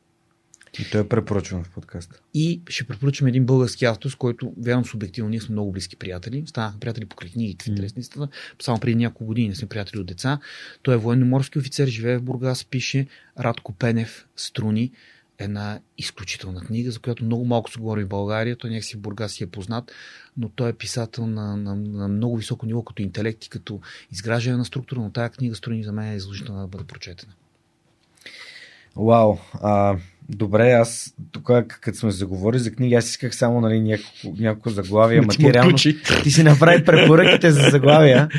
И 0.80 0.90
той 0.92 1.02
е 1.02 1.08
препоръчван 1.08 1.64
в 1.64 1.70
подкаста. 1.70 2.20
И 2.34 2.62
ще 2.70 2.84
препоръчам 2.84 3.28
един 3.28 3.46
български 3.46 3.86
автор, 3.86 4.10
с 4.10 4.16
който, 4.16 4.54
вярвам 4.58 4.86
субективно, 4.86 5.30
ние 5.30 5.42
сме 5.42 5.54
много 5.54 5.72
близки 5.72 5.96
приятели. 5.96 6.44
Станахме 6.46 6.80
приятели 6.80 7.06
покрай 7.06 7.32
книгите, 7.32 7.72
mm. 7.72 8.30
Само 8.62 8.80
преди 8.80 8.96
няколко 8.96 9.26
години 9.26 9.50
не 9.50 9.56
сме 9.56 9.68
приятели 9.68 10.00
от 10.00 10.06
деца. 10.06 10.40
Той 10.82 10.94
е 10.94 10.98
военноморски 10.98 11.60
офицер, 11.60 11.88
живее 11.88 12.18
в 12.18 12.24
Бургас, 12.24 12.66
пише 12.66 13.08
Радко 13.40 13.74
Пенев, 13.74 14.28
Струни 14.36 14.92
една 15.38 15.80
изключителна 15.98 16.62
книга, 16.62 16.92
за 16.92 17.00
която 17.00 17.26
много 17.26 17.46
малко 17.46 17.72
се 17.72 17.80
говори 17.80 18.04
в 18.04 18.08
България. 18.08 18.56
Той 18.56 18.70
някакси 18.70 18.96
в 18.96 19.00
Бургас 19.00 19.32
си 19.32 19.44
е 19.44 19.48
познат, 19.48 19.92
но 20.38 20.50
той 20.50 20.70
е 20.70 20.74
писател 20.74 21.28
на, 21.28 21.58
на, 21.58 21.76
на 21.76 22.08
много 22.08 22.38
високо 22.38 22.66
ниво 22.66 22.84
като 22.84 23.02
интелект 23.02 23.46
и 23.46 23.50
като 23.50 23.82
изграждане 24.12 24.58
на 24.58 24.66
структура, 24.66 25.00
но 25.00 25.12
тази 25.12 25.30
книга 25.30 25.56
струни 25.56 25.84
за 25.84 25.92
мен 25.92 26.12
е 26.12 26.16
изложителна 26.16 26.62
да 26.62 26.68
бъде 26.68 26.84
прочетена. 26.84 27.34
Вау, 28.96 29.38
а, 29.54 29.98
добре, 30.30 30.72
аз 30.72 31.16
тук, 31.32 31.52
като 31.68 31.98
сме 31.98 32.12
заговори 32.12 32.60
за 32.60 32.72
книги, 32.72 32.96
аз 32.96 33.10
исках 33.10 33.36
само 33.36 33.62
нали, 33.62 33.80
няколко, 33.80 34.42
няколко 34.42 34.70
заглавия, 34.70 35.22
материално. 35.22 35.78
Ти 36.24 36.32
си 36.32 36.44
направи 36.44 36.86
препоръките 36.86 37.52
за 37.52 37.70
заглавия. 37.70 38.30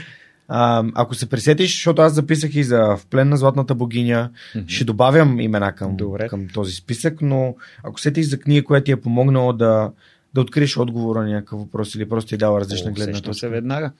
А, 0.49 0.85
ако 0.95 1.15
се 1.15 1.29
присетиш, 1.29 1.75
защото 1.75 2.03
аз 2.03 2.13
записах 2.13 2.55
и 2.55 2.65
за 2.65 2.79
В 2.79 3.01
плен 3.11 3.29
на 3.29 3.37
Златната 3.37 3.75
богиня, 3.75 4.31
mm-hmm. 4.55 4.69
ще 4.69 4.85
добавям 4.85 5.41
имена 5.41 5.73
към, 5.73 5.97
към 6.29 6.49
този 6.55 6.75
списък, 6.75 7.23
но 7.23 7.55
ако 7.85 8.01
сетиш 8.01 8.27
за 8.27 8.39
книга, 8.39 8.65
която 8.65 8.85
ти 8.85 8.93
е 8.93 8.97
помогнала 8.97 9.53
да, 9.53 9.91
да 10.37 10.41
откриеш 10.41 10.77
отговора 10.77 11.23
на 11.23 11.29
някакъв 11.29 11.59
въпрос 11.59 11.95
или 11.95 12.09
просто 12.09 12.29
ти 12.29 12.37
дала 12.37 12.61
различна 12.61 12.91
О, 12.91 12.95
гледна 12.95 13.21
точка. 13.21 13.35
се 13.35 13.49
веднага. 13.49 13.93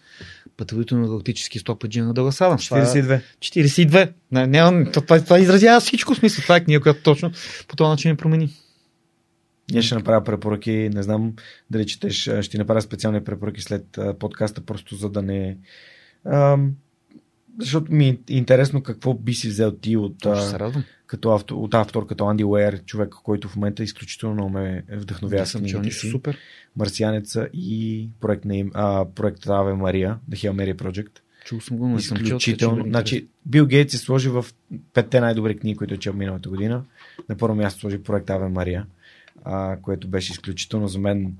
Пътуването 0.57 0.97
на 0.97 1.07
галактически 1.07 1.59
стопаджи 1.59 2.01
на 2.01 2.15
Дългасада. 2.15 2.55
42. 2.55 3.23
42. 3.39 4.13
Не, 4.33 4.47
не, 4.47 4.91
това, 4.91 5.21
това 5.21 5.39
изразява 5.39 5.81
всичко 5.81 6.15
смисъл. 6.15 6.43
Това 6.43 6.57
е 6.57 6.65
книга, 6.65 6.81
която 6.81 7.03
точно 7.03 7.31
по 7.69 7.77
този 7.77 7.89
начин 7.89 8.17
промени. 8.17 8.51
Ние 9.73 9.83
ще 9.83 9.95
направя 9.95 10.25
препоръки, 10.25 10.91
не 10.95 11.03
знам 11.03 11.33
дали 11.71 11.87
четеш, 11.87 12.31
ще 12.41 12.59
направя 12.59 12.83
специални 12.83 13.25
препоръки 13.25 13.63
след 13.63 13.99
подкаста, 14.19 14.61
просто 14.61 14.95
за 14.97 15.11
да 15.11 15.23
не 15.23 15.57
защото 17.61 17.93
ми 17.93 18.09
е 18.09 18.19
интересно 18.29 18.83
какво 18.83 19.15
би 19.15 19.35
си 19.35 19.49
взел 19.49 19.73
ти 19.73 19.97
от, 19.97 20.27
като 21.07 21.35
автор, 21.35 21.55
от 21.55 21.75
автор 21.75 22.07
като 22.07 22.27
Анди 22.27 22.45
Уейер, 22.45 22.85
човек, 22.85 23.09
който 23.09 23.49
в 23.49 23.57
момента 23.57 23.83
изключително 23.83 24.49
ме 24.49 24.85
вдъхновява 24.93 25.47
с 25.47 25.59
книгите 25.59 25.91
си. 25.91 26.11
Супер. 26.11 26.39
Марсианеца 26.77 27.49
и 27.53 28.09
проект, 28.21 28.45
на 28.45 28.65
а, 28.75 29.05
проект 29.15 29.47
Аве 29.47 29.75
Мария, 29.75 30.19
The 30.31 30.35
Hail 30.35 30.53
Mary 30.53 30.75
Project. 30.75 31.19
Чул 31.45 31.61
съм 31.61 31.77
го, 31.77 31.89
но 31.89 31.97
Изключително. 31.97 32.83
Чул, 32.83 32.89
значи, 32.89 33.27
Бил 33.47 33.67
Гейтс 33.67 33.93
се 33.93 33.99
сложи 33.99 34.29
в 34.29 34.47
петте 34.93 35.21
най-добри 35.21 35.59
книги, 35.59 35.77
които 35.77 35.95
е 35.95 35.99
чел 35.99 36.13
миналата 36.13 36.49
година. 36.49 36.85
На 37.29 37.37
първо 37.37 37.55
място 37.55 37.81
сложи 37.81 38.03
проект 38.03 38.31
Аве 38.31 38.49
Мария, 38.49 38.87
а, 39.45 39.77
което 39.83 40.09
беше 40.09 40.33
изключително 40.33 40.89
за 40.89 40.99
мен 40.99 41.35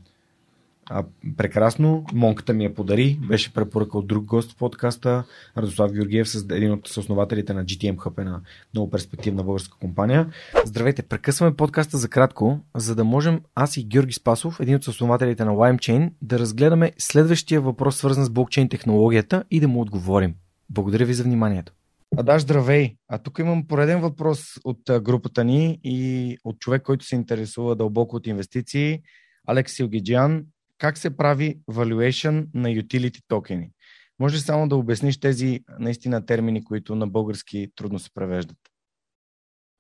а, 0.91 1.05
прекрасно. 1.37 2.05
Монката 2.15 2.53
ми 2.53 2.65
я 2.65 2.75
подари. 2.75 3.19
Беше 3.29 3.55
препоръка 3.55 3.99
от 3.99 4.07
друг 4.07 4.25
гост 4.25 4.53
в 4.53 4.57
подкаста. 4.57 5.25
Радослав 5.57 5.93
Георгиев, 5.93 6.29
един 6.51 6.73
от 6.73 6.89
съоснователите 6.89 7.55
на 7.55 7.65
GTM 7.65 7.97
Hub, 7.97 8.21
една 8.21 8.41
много 8.75 8.91
перспективна 8.91 9.43
българска 9.43 9.79
компания. 9.79 10.33
Здравейте, 10.65 11.03
прекъсваме 11.03 11.57
подкаста 11.57 11.97
за 11.99 12.09
кратко, 12.09 12.61
за 12.77 12.95
да 12.95 13.05
можем 13.05 13.41
аз 13.55 13.77
и 13.77 13.85
Георги 13.85 14.13
Спасов, 14.13 14.61
един 14.61 14.75
от 14.77 14.85
съоснователите 14.85 15.45
на 15.45 15.53
LimeChain, 15.53 16.11
да 16.23 16.39
разгледаме 16.39 16.93
следващия 16.99 17.61
въпрос, 17.61 17.97
свързан 17.97 18.25
с 18.25 18.31
блокчейн 18.31 18.69
технологията 18.69 19.45
и 19.51 19.61
да 19.61 19.69
му 19.69 19.81
отговорим. 19.81 20.35
Благодаря 20.71 21.05
ви 21.05 21.15
за 21.15 21.23
вниманието. 21.23 21.73
А 22.17 22.23
да, 22.23 22.39
здравей! 22.39 22.97
А 23.09 23.19
тук 23.19 23.39
имам 23.39 23.67
пореден 23.67 24.01
въпрос 24.01 24.41
от 24.65 24.79
групата 25.03 25.45
ни 25.45 25.81
и 25.85 26.39
от 26.45 26.59
човек, 26.59 26.83
който 26.83 27.05
се 27.05 27.15
интересува 27.15 27.77
дълбоко 27.77 28.17
от 28.17 28.27
инвестиции. 28.27 29.01
Алекс 29.47 29.73
Силгиджан, 29.73 30.45
как 30.79 30.99
се 30.99 31.17
прави 31.17 31.59
valuation 31.71 32.47
на 32.55 32.69
utility 32.69 33.23
токени? 33.29 33.71
Може 34.19 34.37
ли 34.37 34.41
само 34.41 34.69
да 34.69 34.77
обясниш 34.77 35.21
тези 35.21 35.61
наистина 35.79 36.27
термини, 36.27 36.65
които 36.65 36.95
на 36.95 37.07
български 37.07 37.69
трудно 37.75 37.99
се 37.99 38.11
превеждат? 38.15 38.59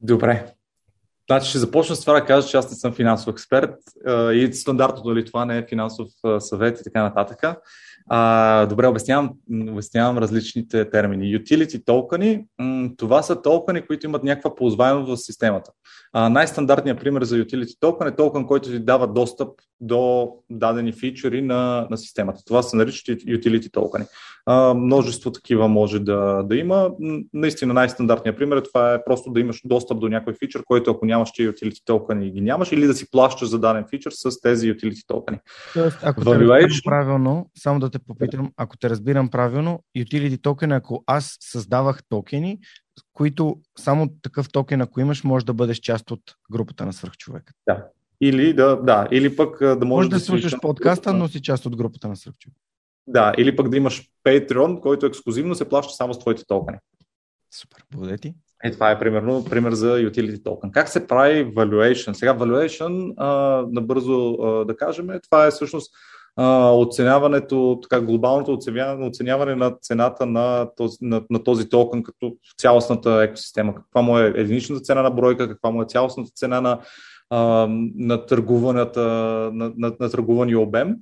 Добре. 0.01 0.53
Значи 1.31 1.49
ще 1.49 1.59
започна 1.59 1.97
с 1.97 2.01
това 2.01 2.21
да 2.21 2.27
кажа, 2.27 2.49
че 2.49 2.57
аз 2.57 2.71
не 2.71 2.77
съм 2.77 2.95
финансов 2.95 3.33
експерт 3.33 3.75
и 4.35 4.51
стандартното 4.53 5.17
ли 5.17 5.25
това 5.25 5.45
не 5.45 5.59
е 5.59 5.67
финансов 5.69 6.09
съвет 6.39 6.81
и 6.81 6.85
така 6.85 7.03
нататък. 7.03 7.39
Добре, 8.69 8.87
обяснявам, 8.87 9.31
обяснявам 9.51 10.19
различните 10.19 10.91
термини. 10.91 11.39
Utility 11.39 11.85
токени, 11.85 12.47
това 12.97 13.23
са 13.23 13.43
токени, 13.43 13.87
които 13.87 14.07
имат 14.07 14.23
някаква 14.23 14.55
ползваемост 14.55 15.09
в 15.09 15.25
системата. 15.25 15.71
Най-стандартният 16.17 17.01
пример 17.01 17.25
за 17.25 17.37
utility 17.37 17.81
токен 17.81 18.09
е 18.09 18.17
токен, 18.17 18.47
който 18.47 18.69
ти 18.69 18.79
дава 18.79 19.07
достъп 19.07 19.49
до 19.81 20.29
дадени 20.51 20.93
фичери 20.93 21.43
на, 21.43 21.87
на 21.91 21.97
системата. 21.99 22.41
Това 22.47 22.63
се 22.63 22.77
наричат 22.77 23.21
utility 23.21 23.73
токени. 23.73 24.05
А, 24.47 24.75
множество 24.75 25.33
такива 25.33 25.69
може 25.69 25.99
да, 25.99 26.43
да 26.43 26.57
има. 26.57 26.91
Наистина 27.33 27.75
най-стандартният 27.75 28.39
пример 28.39 28.57
е 28.57 28.63
това 28.63 28.95
е 28.95 29.05
просто 29.05 29.31
да 29.31 29.41
имаш 29.41 29.61
достъп 29.65 30.01
до 30.01 30.09
някой 30.09 30.35
фичър, 30.35 30.63
който 30.65 30.91
ако 30.91 31.07
нямаш 31.07 31.33
ти 31.33 31.49
utility 31.49 31.85
токени 31.85 32.31
ги 32.31 32.41
нямаш, 32.41 32.73
или 32.73 32.87
да 32.87 32.95
си 32.95 33.11
плащаш 33.11 33.49
за 33.49 33.59
даден 33.59 33.85
фичър 33.91 34.13
с 34.15 34.41
тези 34.41 34.73
utility 34.73 35.07
токени. 35.07 35.39
Тоест, 35.75 35.99
ако 36.03 36.25
те 36.25 36.31
разбирам 36.31 36.81
правилно, 36.85 37.51
само 37.59 37.81
да 37.81 37.91
те 37.91 37.99
попитам, 37.99 38.53
ако 38.57 38.77
те 38.77 38.91
разбирам 38.91 39.29
правилно, 39.29 39.81
utility 39.99 40.43
токен, 40.43 40.73
ако 40.73 41.05
аз 41.07 41.37
създавах 41.41 42.01
токени, 42.09 42.59
които 43.13 43.57
само 43.79 44.09
такъв 44.23 44.49
токен, 44.53 44.81
ако 44.81 45.01
имаш, 45.01 45.25
може 45.25 45.47
да 45.47 45.55
бъдеш 45.55 45.79
част 45.79 46.11
от 46.11 46.21
групата 46.53 46.87
на 46.87 46.93
свръхчовека. 46.93 47.53
Да. 47.69 47.87
Или 48.21 48.53
да, 48.53 48.77
да, 48.77 49.09
или 49.11 49.37
пък 49.37 49.59
да 49.61 49.85
можеш 49.85 49.89
може 49.89 50.09
да, 50.09 50.17
да 50.17 50.21
слушаш 50.21 50.55
подкаста, 50.63 51.13
но 51.13 51.29
си 51.29 51.43
част 51.43 51.67
от 51.67 51.77
групата 51.77 52.09
на 52.09 52.17
свръхчовека. 52.17 52.61
Да, 53.07 53.33
или 53.39 53.57
пък 53.57 53.69
да 53.69 53.77
имаш 53.77 54.11
Patreon, 54.25 54.81
който 54.81 55.07
ексклюзивно 55.07 55.55
се 55.55 55.69
плаща 55.69 55.95
само 55.95 56.15
с 56.15 56.19
твоите 56.19 56.45
токени. 56.47 56.79
Супер, 57.51 57.85
благодаря 57.91 58.19
ти. 58.19 58.35
Е, 58.65 58.71
това 58.71 58.91
е 58.91 58.99
примерно 58.99 59.45
пример 59.45 59.73
за 59.73 59.99
utility 59.99 60.43
token. 60.43 60.71
Как 60.71 60.89
се 60.89 61.07
прави 61.07 61.47
valuation? 61.55 62.13
Сега 62.13 62.35
valuation, 62.35 63.15
а, 63.17 63.65
набързо 63.71 64.33
а, 64.33 64.65
да 64.65 64.77
кажем, 64.77 65.09
това 65.23 65.47
е 65.47 65.51
всъщност 65.51 65.95
оценяването, 66.73 67.79
така 67.83 68.01
глобалното 68.01 68.59
оценяване, 69.01 69.55
на 69.55 69.71
цената 69.71 70.27
на 70.27 70.71
този, 70.77 70.97
на, 71.01 71.23
на 71.31 71.45
този 71.45 71.69
токен 71.69 72.03
като 72.03 72.37
цялостната 72.59 73.23
екосистема. 73.23 73.75
Каква 73.75 74.03
му 74.03 74.19
е 74.19 74.33
единичната 74.37 74.83
цена 74.83 75.03
на 75.03 75.11
бройка, 75.11 75.49
каква 75.49 75.71
му 75.71 75.83
е 75.83 75.87
цялостната 75.89 76.31
цена 76.35 76.61
на, 76.61 76.79
на, 77.31 77.67
на, 77.67 78.91
на, 79.77 79.93
на 80.01 80.11
търгувания 80.11 80.61
обем. 80.61 80.97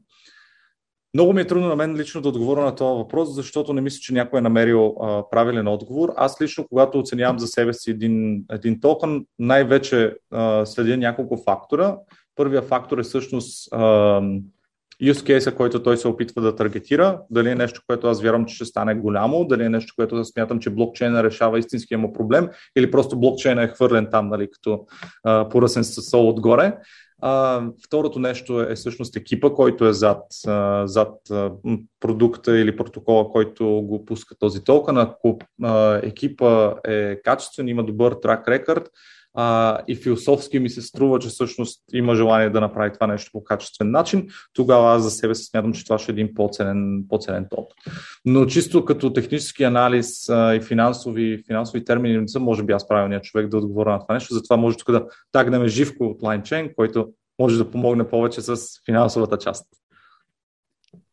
Много 1.15 1.33
ми 1.33 1.41
е 1.41 1.47
трудно 1.47 1.69
на 1.69 1.77
мен 1.77 1.97
лично 1.97 2.21
да 2.21 2.29
отговоря 2.29 2.61
на 2.61 2.75
този 2.75 2.99
въпрос, 2.99 3.35
защото 3.35 3.73
не 3.73 3.81
мисля, 3.81 3.99
че 4.01 4.15
някой 4.15 4.39
е 4.39 4.43
намерил 4.43 4.97
а, 5.01 5.31
правилен 5.31 5.69
отговор. 5.69 6.13
Аз 6.17 6.41
лично, 6.41 6.67
когато 6.69 6.99
оценявам 6.99 7.39
за 7.39 7.47
себе 7.47 7.73
си 7.73 7.91
един, 7.91 8.45
един 8.51 8.81
токен, 8.81 9.27
най-вече 9.39 10.15
а, 10.31 10.67
следя 10.67 10.97
няколко 10.97 11.37
фактора. 11.37 11.97
Първия 12.37 12.63
фактор 12.63 12.99
е 12.99 13.03
всъщност 13.03 13.69
а, 13.73 14.23
use 15.03 15.13
case, 15.13 15.55
който 15.55 15.83
той 15.83 15.97
се 15.97 16.09
опитва 16.09 16.43
да 16.43 16.57
таргетира, 16.57 17.21
дали 17.31 17.51
е 17.51 17.55
нещо, 17.55 17.83
което 17.87 18.07
аз 18.07 18.23
вярвам, 18.23 18.45
че 18.45 18.55
ще 18.55 18.65
стане 18.65 18.95
голямо, 18.95 19.47
дали 19.47 19.65
е 19.65 19.69
нещо, 19.69 19.95
което 19.97 20.25
смятам, 20.25 20.59
че 20.59 20.71
блокчейна 20.71 21.25
решава 21.25 21.59
истинския 21.59 21.99
му 21.99 22.13
проблем, 22.13 22.49
или 22.77 22.91
просто 22.91 23.21
блокчейна 23.21 23.63
е 23.63 23.69
хвърлен 23.69 24.09
там, 24.11 24.29
нали, 24.29 24.49
като 24.51 24.87
а, 25.25 25.49
поръсен 25.49 25.85
с 25.85 26.03
сол 26.03 26.29
отгоре. 26.29 26.77
А, 27.23 27.63
второто 27.87 28.19
нещо 28.19 28.61
е 28.61 28.75
всъщност 28.75 29.17
екипа, 29.17 29.51
който 29.51 29.87
е 29.87 29.93
зад, 29.93 30.23
а, 30.47 30.87
зад 30.87 31.31
а, 31.31 31.51
продукта 32.01 32.59
или 32.59 32.77
протокола, 32.77 33.29
който 33.29 33.67
го 33.67 34.05
пуска 34.05 34.35
този 34.39 34.65
токен. 34.65 34.99
Ако 34.99 35.39
екипа 36.03 36.75
е 36.87 37.23
качествен, 37.23 37.69
има 37.69 37.85
добър 37.85 38.13
трак 38.23 38.49
рекорд, 38.49 38.89
а, 39.35 39.79
и 39.89 39.97
философски 39.97 40.59
ми 40.59 40.71
се 40.71 40.83
струва, 40.83 41.19
че 41.19 41.29
всъщност 41.29 41.83
има 41.93 42.15
желание 42.15 42.51
да 42.51 42.61
направи 42.61 42.93
това 42.93 43.07
нещо 43.07 43.31
по 43.33 43.45
качествен 43.45 43.91
начин, 43.91 44.29
тогава 44.53 44.95
аз 44.95 45.03
за 45.03 45.11
себе 45.11 45.35
се 45.35 45.45
смятам, 45.45 45.73
че 45.73 45.85
това 45.85 45.99
ще 45.99 46.13
е 46.13 46.15
един 46.15 46.35
по-ценен, 46.35 47.05
по-ценен 47.09 47.47
топ. 47.51 47.73
Но 48.25 48.47
чисто 48.47 48.85
като 48.85 49.13
технически 49.13 49.65
анализ 49.65 50.29
а, 50.29 50.55
и 50.55 50.61
финансови, 50.61 51.43
финансови 51.47 51.85
термини 51.85 52.19
не 52.19 52.29
съм, 52.29 52.43
може 52.43 52.63
би 52.63 52.73
аз 52.73 52.89
правилният 52.89 53.25
човек 53.25 53.49
да 53.49 53.59
отговоря 53.59 53.91
на 53.91 54.01
това 54.01 54.15
нещо, 54.15 54.35
затова 54.35 54.57
може 54.57 54.77
тук 54.77 54.91
да 54.91 55.07
тагнем 55.33 55.67
Живко 55.67 56.05
от 56.05 56.21
LineChain, 56.21 56.75
който 56.75 57.09
може 57.39 57.59
да 57.59 57.71
помогне 57.71 58.09
повече 58.09 58.41
с 58.41 58.57
финансовата 58.87 59.39
част. 59.39 59.67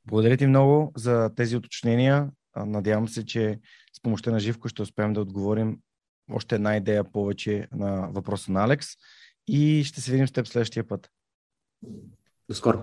Благодаря 0.05 0.37
ти 0.37 0.47
много 0.47 0.91
за 0.97 1.29
тези 1.35 1.57
уточнения. 1.57 2.29
Надявам 2.65 3.07
се, 3.07 3.25
че 3.25 3.59
с 3.93 4.01
помощта 4.01 4.31
на 4.31 4.39
Живко 4.39 4.67
ще 4.67 4.81
успеем 4.81 5.13
да 5.13 5.21
отговорим 5.21 5.77
още 6.33 6.55
една 6.55 6.77
идея 6.77 7.03
повече 7.03 7.67
на 7.75 8.09
въпроса 8.11 8.51
на 8.51 8.63
Алекс 8.63 8.87
и 9.47 9.83
ще 9.83 10.01
се 10.01 10.11
видим 10.11 10.27
с 10.27 10.31
теб 10.31 10.47
следващия 10.47 10.87
път. 10.87 11.09
До 12.49 12.55
скоро. 12.55 12.79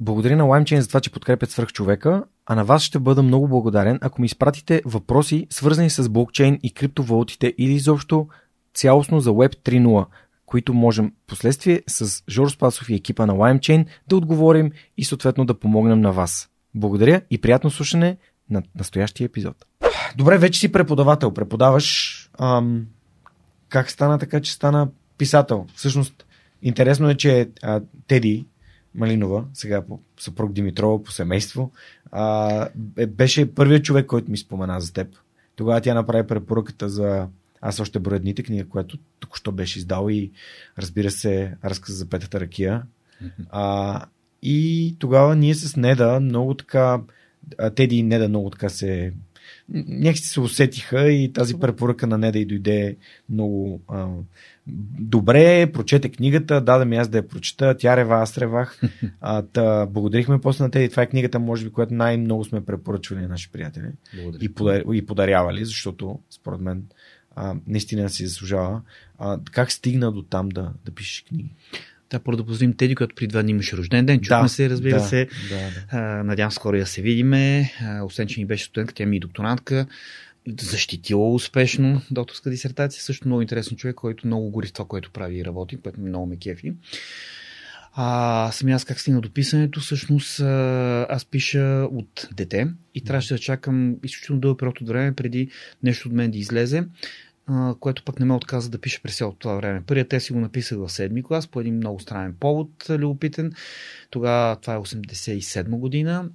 Благодаря 0.00 0.36
на 0.36 0.44
LimeChain 0.44 0.78
за 0.78 0.88
това, 0.88 1.00
че 1.00 1.12
подкрепят 1.12 1.50
свърх 1.50 1.72
човека, 1.72 2.24
а 2.46 2.54
на 2.54 2.64
вас 2.64 2.82
ще 2.82 2.98
бъда 2.98 3.22
много 3.22 3.48
благодарен, 3.48 3.98
ако 4.02 4.20
ми 4.20 4.26
изпратите 4.26 4.82
въпроси, 4.84 5.46
свързани 5.50 5.90
с 5.90 6.08
блокчейн 6.08 6.58
и 6.62 6.74
криптовалутите 6.74 7.54
или 7.58 7.72
изобщо 7.72 8.28
цялостно 8.74 9.20
за 9.20 9.30
Web 9.30 9.56
3.0, 9.56 10.06
които 10.46 10.74
можем 10.74 11.12
последствие 11.26 11.82
с 11.86 12.22
Жор 12.28 12.48
Спасов 12.48 12.90
и 12.90 12.94
екипа 12.94 13.26
на 13.26 13.34
LimeChain 13.34 13.86
да 14.08 14.16
отговорим 14.16 14.72
и 14.96 15.04
съответно 15.04 15.44
да 15.44 15.54
помогнем 15.54 16.00
на 16.00 16.12
вас. 16.12 16.50
Благодаря 16.74 17.20
и 17.30 17.40
приятно 17.40 17.70
слушане 17.70 18.16
на 18.50 18.62
настоящия 18.78 19.24
епизод. 19.24 19.66
Добре, 20.16 20.38
вече 20.38 20.60
си 20.60 20.72
преподавател. 20.72 21.34
Преподаваш. 21.34 22.19
Ам, 22.38 22.86
как 23.68 23.90
стана 23.90 24.18
така, 24.18 24.40
че 24.40 24.52
стана 24.52 24.88
писател? 25.18 25.66
Всъщност, 25.74 26.26
интересно 26.62 27.10
е, 27.10 27.16
че 27.16 27.50
а, 27.62 27.80
Теди 28.06 28.46
Малинова, 28.94 29.44
сега 29.54 29.82
по 29.82 30.00
съпруг 30.20 30.52
Димитрова, 30.52 31.02
по 31.02 31.12
семейство, 31.12 31.72
а, 32.12 32.68
беше 33.08 33.54
първият 33.54 33.84
човек, 33.84 34.06
който 34.06 34.30
ми 34.30 34.38
спомена 34.38 34.80
за 34.80 34.92
теб. 34.92 35.08
Тогава 35.56 35.80
тя 35.80 35.94
направи 35.94 36.26
препоръката 36.26 36.88
за 36.88 37.28
аз 37.60 37.80
още 37.80 37.98
броя 37.98 38.20
дните, 38.20 38.42
книга, 38.42 38.68
която 38.68 38.98
току-що 39.20 39.52
беше 39.52 39.78
издал 39.78 40.10
и 40.10 40.30
разбира 40.78 41.10
се, 41.10 41.56
разказ 41.64 41.94
за 41.94 42.08
петата 42.08 42.40
ракия. 42.40 42.82
А, 43.50 44.04
и 44.42 44.96
тогава 44.98 45.36
ние 45.36 45.54
с 45.54 45.76
Неда 45.76 46.20
много 46.20 46.54
така, 46.54 47.00
Теди 47.74 47.96
и 47.96 48.02
Неда 48.02 48.28
много 48.28 48.50
така 48.50 48.68
се 48.68 49.12
някакси 49.74 50.24
се 50.24 50.40
усетиха 50.40 51.10
и 51.10 51.32
тази 51.32 51.54
препоръка 51.54 52.06
на 52.06 52.18
Неда 52.18 52.38
и 52.38 52.44
дойде 52.44 52.96
много 53.28 53.82
а, 53.88 54.08
добре, 55.00 55.72
прочете 55.72 56.08
книгата, 56.08 56.60
даде 56.60 56.84
ми 56.84 56.96
аз 56.96 57.08
да 57.08 57.18
я 57.18 57.28
прочета, 57.28 57.76
тя 57.78 57.96
рева, 57.96 58.16
аз 58.16 58.38
ревах. 58.38 58.80
А, 59.20 59.42
та, 59.42 59.86
благодарихме 59.86 60.40
после 60.40 60.64
на 60.64 60.70
Теди, 60.70 60.88
това 60.88 61.02
е 61.02 61.08
книгата, 61.08 61.38
може 61.38 61.64
би, 61.64 61.72
която 61.72 61.94
най-много 61.94 62.44
сме 62.44 62.64
препоръчвали 62.64 63.20
на 63.20 63.28
наши 63.28 63.52
приятели. 63.52 63.86
И, 64.40 64.54
подар, 64.54 64.82
и 64.92 65.06
подарявали, 65.06 65.64
защото 65.64 66.18
според 66.30 66.60
мен 66.60 66.84
а, 67.36 67.54
наистина 67.66 68.10
си 68.10 68.26
заслужава. 68.26 68.82
А, 69.18 69.40
как 69.52 69.72
стигна 69.72 70.12
до 70.12 70.22
там 70.22 70.48
да, 70.48 70.72
да 70.84 70.92
пишеш 70.92 71.24
книги? 71.28 71.54
Да, 72.10 72.18
първо 72.18 72.36
да 72.36 72.46
поздравим 72.46 72.76
Теди, 72.76 72.94
който 72.94 73.14
при 73.14 73.26
два 73.26 73.42
дни 73.42 73.50
имаше 73.50 73.76
рожден 73.76 74.06
ден. 74.06 74.20
Чухме 74.20 74.42
да, 74.42 74.48
се, 74.48 74.70
разбира 74.70 74.98
да, 74.98 75.04
се. 75.04 75.28
Да, 75.48 75.56
да. 75.56 75.98
А, 75.98 76.24
надявам 76.24 76.52
скоро 76.52 76.76
да 76.76 76.86
се 76.86 77.02
видиме. 77.02 77.72
А, 77.82 78.02
освен, 78.02 78.28
че 78.28 78.40
ми 78.40 78.46
беше 78.46 78.64
студентка, 78.64 78.94
тя 78.94 79.06
ми 79.06 79.16
е 79.16 79.20
докторантка. 79.20 79.86
Защитила 80.60 81.34
успешно 81.34 82.02
докторска 82.10 82.50
дисертация. 82.50 83.02
Също 83.02 83.28
много 83.28 83.42
интересен 83.42 83.76
човек, 83.76 83.96
който 83.96 84.26
много 84.26 84.50
гори 84.50 84.66
в 84.66 84.72
това, 84.72 84.84
което 84.88 85.10
прави 85.10 85.38
и 85.38 85.44
работи, 85.44 85.76
което 85.76 86.00
много 86.00 86.26
ме 86.26 86.36
кефи. 86.36 86.72
А 87.94 88.50
самия 88.52 88.76
аз 88.76 88.84
как 88.84 89.00
стигна 89.00 89.20
до 89.20 89.30
писането, 89.30 89.80
всъщност 89.80 90.40
аз 90.40 91.24
пиша 91.24 91.88
от 91.92 92.28
дете 92.32 92.68
и 92.94 93.04
трябваше 93.04 93.34
да 93.34 93.38
чакам 93.38 93.96
изключително 94.04 94.40
дълъг 94.40 94.58
период 94.58 94.80
от 94.80 94.88
време 94.88 95.14
преди 95.14 95.48
нещо 95.82 96.08
от 96.08 96.14
мен 96.14 96.30
да 96.30 96.38
излезе 96.38 96.84
което 97.80 98.04
пък 98.04 98.20
не 98.20 98.26
ме 98.26 98.34
отказа 98.34 98.70
да 98.70 98.78
пише 98.78 99.02
през 99.02 99.16
цялото 99.16 99.38
това 99.38 99.54
време. 99.54 99.82
Първият 99.86 100.08
те 100.08 100.20
си 100.20 100.32
го 100.32 100.40
написах 100.40 100.78
в 100.78 100.88
седми 100.88 101.22
клас 101.22 101.46
по 101.46 101.60
един 101.60 101.76
много 101.76 102.00
странен 102.00 102.34
повод, 102.40 102.70
любопитен. 102.90 103.52
Тогава, 104.10 104.56
това 104.56 104.74
е 104.74 104.78
87 104.78 105.68
година, 105.68 106.28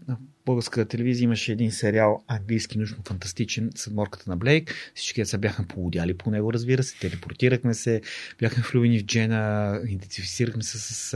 българската 0.45 0.85
телевизия 0.85 1.23
имаше 1.23 1.51
един 1.51 1.71
сериал 1.71 2.23
английски 2.27 2.79
научно-фантастичен 2.79 3.77
Съдморката 3.77 4.29
на 4.29 4.37
Блейк. 4.37 4.75
Всички 4.95 5.21
деца 5.21 5.37
бяха 5.37 5.63
полудяли 5.63 6.17
по 6.17 6.31
него, 6.31 6.53
разбира 6.53 6.83
се. 6.83 6.99
Телепортирахме 6.99 7.73
се, 7.73 8.01
бяхме 8.39 8.63
влюбени 8.71 8.99
в 8.99 9.05
Джена, 9.05 9.79
идентифицирахме 9.87 10.63
се 10.63 10.77
с 10.79 11.13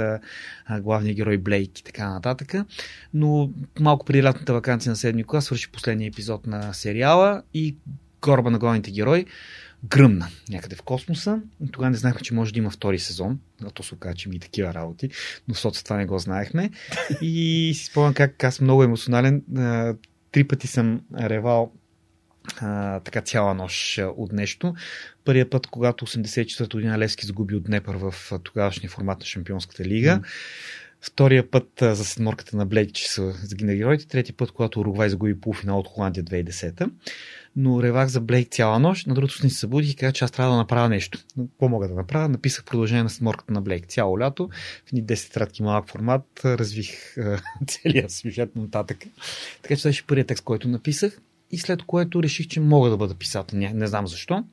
а, 0.67 0.81
главния 0.81 1.13
герой 1.13 1.37
Блейк 1.37 1.79
и 1.79 1.83
така 1.83 2.09
нататък. 2.09 2.53
Но 3.13 3.51
малко 3.79 4.05
преди 4.05 4.23
лятната 4.23 4.53
вакансия 4.53 4.89
на 4.89 4.95
седми 4.95 5.23
клас 5.23 5.45
свърши 5.45 5.71
последния 5.71 6.07
епизод 6.07 6.47
на 6.47 6.73
сериала 6.73 7.43
и 7.53 7.75
кораба 8.21 8.51
на 8.51 8.59
главните 8.59 8.91
герои 8.91 9.25
гръмна 9.83 10.27
някъде 10.49 10.75
в 10.75 10.81
космоса. 10.81 11.41
Тогава 11.71 11.89
не 11.89 11.97
знаехме, 11.97 12.21
че 12.21 12.33
може 12.33 12.53
да 12.53 12.59
има 12.59 12.69
втори 12.69 12.99
сезон. 12.99 13.39
А 13.63 13.69
то 13.69 13.83
се 13.83 13.95
оказа, 13.95 14.15
че 14.15 14.29
има 14.29 14.35
и 14.35 14.39
такива 14.39 14.73
работи. 14.73 15.09
Но 15.47 15.53
в 15.53 15.83
това 15.83 15.97
не 15.97 16.05
го 16.05 16.19
знаехме. 16.19 16.69
И 17.21 17.71
си 17.75 17.85
спомням 17.85 18.13
как 18.13 18.43
аз 18.43 18.61
много 18.61 18.83
емоционален. 18.83 19.43
Три 20.31 20.43
пъти 20.43 20.67
съм 20.67 21.01
ревал 21.19 21.73
а, 22.57 22.99
така 22.99 23.21
цяла 23.21 23.53
нощ 23.53 23.99
от 24.17 24.31
нещо. 24.31 24.75
Първият 25.25 25.49
път, 25.49 25.67
когато 25.67 26.05
84-та 26.05 26.77
година 26.77 26.99
Левски 26.99 27.25
загуби 27.25 27.55
от 27.55 27.63
Днепър 27.63 27.95
в 27.95 28.13
тогавашния 28.43 28.89
формат 28.89 29.19
на 29.19 29.25
Шампионската 29.25 29.85
лига. 29.85 30.19
Mm. 30.19 30.23
Втория 31.01 31.51
път 31.51 31.67
за 31.81 32.05
седморката 32.05 32.57
на 32.57 32.65
Блейк, 32.65 32.93
че 32.93 33.11
са 33.11 33.31
загинали 33.31 33.77
героите. 33.77 34.07
Трети 34.07 34.33
път, 34.33 34.51
когато 34.51 34.79
Уругвай 34.79 35.09
загуби 35.09 35.41
полуфинал 35.41 35.79
от 35.79 35.87
Холандия 35.87 36.23
2010 36.23 36.89
но 37.61 37.83
ревах 37.83 38.07
за 38.07 38.21
Блейк 38.21 38.49
цяла 38.51 38.79
нощ. 38.79 39.07
На 39.07 39.13
другото 39.13 39.33
се 39.33 39.49
събудих 39.49 39.91
и 39.91 39.95
казах, 39.95 40.13
че 40.13 40.23
аз 40.23 40.31
трябва 40.31 40.51
да 40.51 40.57
направя 40.57 40.89
нещо. 40.89 41.19
Какво 41.37 41.69
мога 41.69 41.87
да 41.87 41.93
направя? 41.93 42.29
Написах 42.29 42.65
продължение 42.65 43.03
на 43.03 43.09
сморката 43.09 43.53
на 43.53 43.61
Блейк 43.61 43.85
цяло 43.87 44.19
лято. 44.19 44.49
В 44.85 44.91
ни 44.91 45.03
10 45.03 45.33
тратки 45.33 45.63
малък 45.63 45.89
формат 45.89 46.41
развих 46.45 47.15
целият 47.67 48.11
сюжет 48.11 48.55
нататък. 48.55 48.97
Така 49.61 49.75
че 49.75 49.81
това 49.81 49.89
беше 49.89 50.07
първият 50.07 50.27
текст, 50.27 50.43
който 50.43 50.67
написах. 50.67 51.21
И 51.51 51.57
след 51.57 51.83
което 51.83 52.23
реших, 52.23 52.47
че 52.47 52.59
мога 52.59 52.89
да 52.89 52.97
бъда 52.97 53.15
писател. 53.15 53.59
Не, 53.59 53.73
не 53.73 53.87
знам 53.87 54.07
защо 54.07 54.43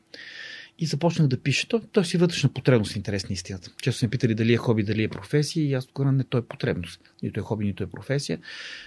и 0.79 0.87
започнах 0.87 1.29
да 1.29 1.43
пиша. 1.43 1.69
Той, 1.69 1.81
той 1.93 2.05
си 2.05 2.17
вътрешна 2.17 2.49
потребност, 2.49 2.97
интересна 2.97 3.33
истината. 3.33 3.71
Често 3.83 3.99
се 3.99 4.09
питали 4.09 4.35
дали 4.35 4.53
е 4.53 4.57
хоби, 4.57 4.83
дали 4.83 5.03
е 5.03 5.09
професия 5.09 5.65
и 5.65 5.75
аз 5.75 5.87
тогава 5.87 6.13
не 6.13 6.25
той 6.25 6.41
е 6.41 6.45
потребност. 6.45 7.01
Нито 7.23 7.41
е 7.41 7.43
хоби, 7.43 7.65
нито 7.65 7.83
е 7.83 7.87
професия. 7.87 8.39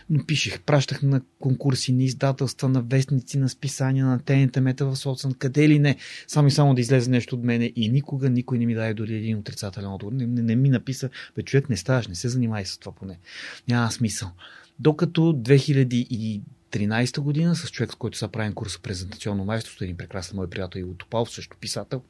Но 0.09 0.25
пишех, 0.25 0.61
пращах 0.61 1.01
на 1.01 1.21
конкурси, 1.39 1.93
на 1.93 2.03
издателства, 2.03 2.69
на 2.69 2.81
вестници, 2.81 3.37
на 3.37 3.49
списания, 3.49 4.05
на 4.05 4.19
тените 4.19 4.61
мета 4.61 4.85
в 4.85 4.95
соцън, 4.95 5.33
къде 5.33 5.69
ли 5.69 5.79
не. 5.79 5.97
Само 6.27 6.47
и 6.47 6.51
само 6.51 6.73
да 6.75 6.81
излезе 6.81 7.09
нещо 7.09 7.35
от 7.35 7.43
мене 7.43 7.73
и 7.75 7.89
никога 7.89 8.29
никой 8.29 8.57
не 8.57 8.65
ми 8.65 8.75
даде 8.75 8.93
дори 8.93 9.15
един 9.15 9.37
отрицателен 9.37 9.93
отговор. 9.93 10.13
Не, 10.13 10.27
не, 10.27 10.41
не 10.41 10.55
ми 10.55 10.69
написа, 10.69 11.09
бе 11.35 11.43
човек 11.43 11.69
не 11.69 11.77
ставаш, 11.77 12.07
не 12.07 12.15
се 12.15 12.29
занимай 12.29 12.65
с 12.65 12.77
това 12.77 12.95
поне. 12.95 13.19
Няма 13.67 13.91
смисъл. 13.91 14.31
Докато 14.79 15.21
2000 15.21 16.41
2013 16.71 17.19
година 17.19 17.55
с 17.55 17.71
човек, 17.71 17.91
с 17.91 17.95
който 17.95 18.17
са 18.17 18.27
правим 18.27 18.53
курса 18.53 18.79
презентационно 18.79 19.45
майсторство, 19.45 19.83
един 19.83 19.97
прекрасен 19.97 20.35
мой 20.35 20.49
приятел 20.49 20.79
Иво 20.79 20.93
Топалов, 20.93 21.31
също 21.31 21.57
писател. 21.57 22.01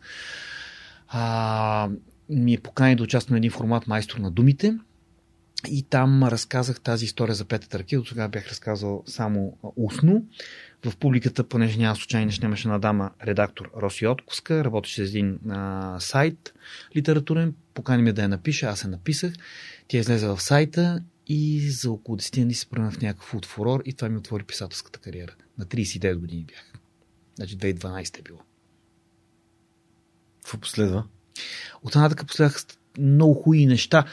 А, 1.08 1.90
ми 2.30 2.54
е 2.54 2.60
покани 2.60 2.96
да 2.96 3.04
участвам 3.04 3.34
на 3.34 3.38
един 3.38 3.52
формат 3.52 3.88
майстор 3.88 4.18
на 4.18 4.32
думите. 4.32 4.78
И 5.68 5.84
там 5.84 6.24
разказах 6.24 6.82
тази 6.82 7.06
история 7.06 7.36
за 7.36 7.46
петата 7.46 7.80
ръки. 7.80 7.96
До 7.96 8.04
тогава 8.04 8.30
бях 8.30 8.48
разказал 8.50 9.04
само 9.06 9.58
устно. 9.76 10.26
В 10.86 10.98
публиката, 10.98 11.44
понеже 11.44 11.78
няма 11.78 11.96
случайно, 11.96 12.32
ще 12.32 12.46
нямаше 12.46 12.68
на 12.68 12.80
дама 12.80 13.12
редактор 13.26 13.72
Роси 13.78 14.08
Откуска, 14.08 14.64
работеше 14.64 15.06
с 15.06 15.10
един 15.10 15.40
а, 15.50 15.96
сайт 16.00 16.54
литературен, 16.96 17.56
покани 17.74 18.04
ме 18.04 18.14
да 18.14 18.22
я 18.22 18.30
напиша, 18.30 18.66
аз 18.66 18.80
се 18.80 18.88
написах. 18.88 19.34
Тя 19.88 19.98
излезе 19.98 20.28
в 20.28 20.42
сайта 20.42 21.04
и 21.30 21.70
за 21.70 21.92
около 21.92 22.18
10 22.18 22.44
дни 22.44 22.54
се 22.54 22.66
превърна 22.66 22.92
в 22.92 23.02
някакъв 23.02 23.46
фурор 23.46 23.82
и 23.86 23.94
това 23.94 24.10
ми 24.10 24.18
отвори 24.18 24.44
писателската 24.44 25.00
кариера. 25.00 25.36
На 25.58 25.66
39 25.66 26.16
години 26.16 26.46
бях. 26.46 26.74
Значи 27.36 27.58
2012 27.58 28.20
е 28.20 28.22
било. 28.22 28.40
Какво 30.44 30.58
последва? 30.58 31.04
От 31.84 31.96
нататък 31.96 32.28
последвах 32.28 32.64
много 32.98 33.34
хубави 33.34 33.66
неща, 33.66 34.06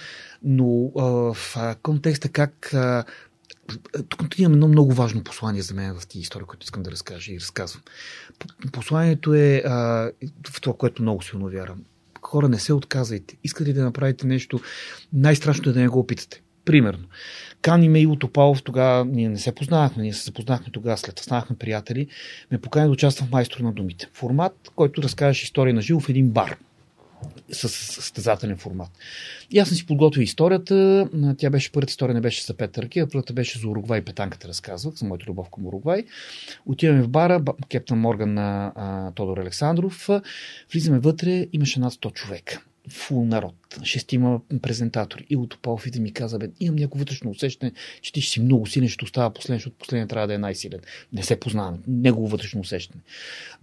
но 0.43 0.93
а, 0.98 1.02
в 1.34 1.56
а, 1.56 1.74
контекста 1.74 2.28
как 2.28 2.74
а, 2.74 3.05
тук 4.09 4.38
имам 4.38 4.52
едно 4.52 4.68
много 4.68 4.93
важно 4.93 5.24
послание 5.24 5.62
за 5.62 5.74
мен 5.74 5.98
в 5.98 6.06
тези 6.06 6.22
истории, 6.22 6.47
които 6.47 6.64
искам 6.64 6.82
да 6.82 6.90
разкажа 6.90 7.32
и 7.32 7.40
разказвам. 7.40 7.82
Посланието 8.72 9.34
е 9.34 9.62
а, 9.66 10.10
в 10.51 10.60
това, 10.60 10.76
което 10.76 11.02
много 11.02 11.22
силно 11.22 11.48
вярвам. 11.48 11.84
Хора, 12.22 12.48
не 12.48 12.59
се 12.59 12.72
отказвайте. 12.72 13.36
Искате 13.44 13.72
да 13.72 13.84
направите 13.84 14.26
нещо, 14.26 14.60
най-страшното 15.12 15.70
е 15.70 15.72
да 15.72 15.80
не 15.80 15.88
го 15.88 15.98
опитате. 15.98 16.43
Примерно, 16.66 17.05
кани 17.62 17.88
ме 17.88 18.01
Иво 18.01 18.16
Топалов, 18.16 18.62
тогава 18.62 19.05
ние 19.05 19.28
не 19.28 19.38
се 19.38 19.55
познавахме, 19.55 20.02
ние 20.02 20.12
се 20.12 20.24
запознахме 20.24 20.72
тогава, 20.72 20.98
след 20.98 21.18
станахме 21.18 21.56
приятели, 21.56 22.06
ме 22.51 22.60
покани 22.60 22.86
да 22.86 22.93
участвам 22.93 23.28
в 23.28 23.32
майстор 23.32 23.60
на 23.60 23.72
думите. 23.72 24.09
Формат, 24.12 24.70
който 24.76 25.02
разказваш 25.02 25.43
история 25.43 25.74
на 25.74 25.80
живо 25.80 26.01
в 26.01 26.09
един 26.09 26.30
бар 26.30 26.56
с 27.52 27.68
състезателен 27.68 28.56
формат. 28.56 28.90
И 29.51 29.59
аз 29.59 29.68
съм 29.68 29.76
си 29.76 29.86
подготвил 29.86 30.22
историята. 30.22 31.09
Тя 31.38 31.51
беше 31.51 31.72
първата 31.72 31.90
история, 31.90 32.14
не 32.14 32.20
беше 32.20 32.44
за 32.44 32.56
Петър 32.56 32.82
Ръки, 32.82 32.98
а 32.98 33.09
първата 33.09 33.32
беше 33.32 33.59
за 33.59 33.68
Уругвай. 33.68 34.05
Петанката 34.05 34.48
разказвах, 34.48 34.94
за 34.94 35.06
моята 35.06 35.24
любов 35.28 35.51
към 35.55 35.66
Уругвай. 35.66 36.05
Отиваме 36.66 37.02
в 37.02 37.09
бара, 37.09 37.43
кептан 37.68 37.98
Морган 37.98 38.34
на 38.34 39.12
Тодор 39.14 39.38
Александров. 39.38 40.09
Влизаме 40.72 40.98
вътре, 40.98 41.47
имаше 41.52 41.80
над 41.80 41.93
100 41.93 42.12
човека 42.12 42.62
фул 42.88 43.24
народ, 43.24 43.54
шестима 43.84 44.40
презентатори. 44.62 45.26
И 45.30 45.36
от 45.36 45.58
и 45.96 46.00
ми 46.00 46.12
каза, 46.12 46.38
бе, 46.38 46.48
имам 46.60 46.76
някакво 46.76 46.98
вътрешно 46.98 47.30
усещане, 47.30 47.72
че 48.02 48.12
ти 48.12 48.20
ще 48.20 48.32
си 48.32 48.40
много 48.40 48.66
силен, 48.66 48.88
ще 48.88 49.04
остава 49.04 49.30
последен, 49.30 49.56
защото 49.56 49.76
последния 49.76 50.06
трябва 50.06 50.26
да 50.26 50.34
е 50.34 50.38
най-силен. 50.38 50.80
Не 51.12 51.22
се 51.22 51.40
познаваме. 51.40 51.78
Негово 51.88 52.26
вътрешно 52.26 52.60
усещане. 52.60 53.02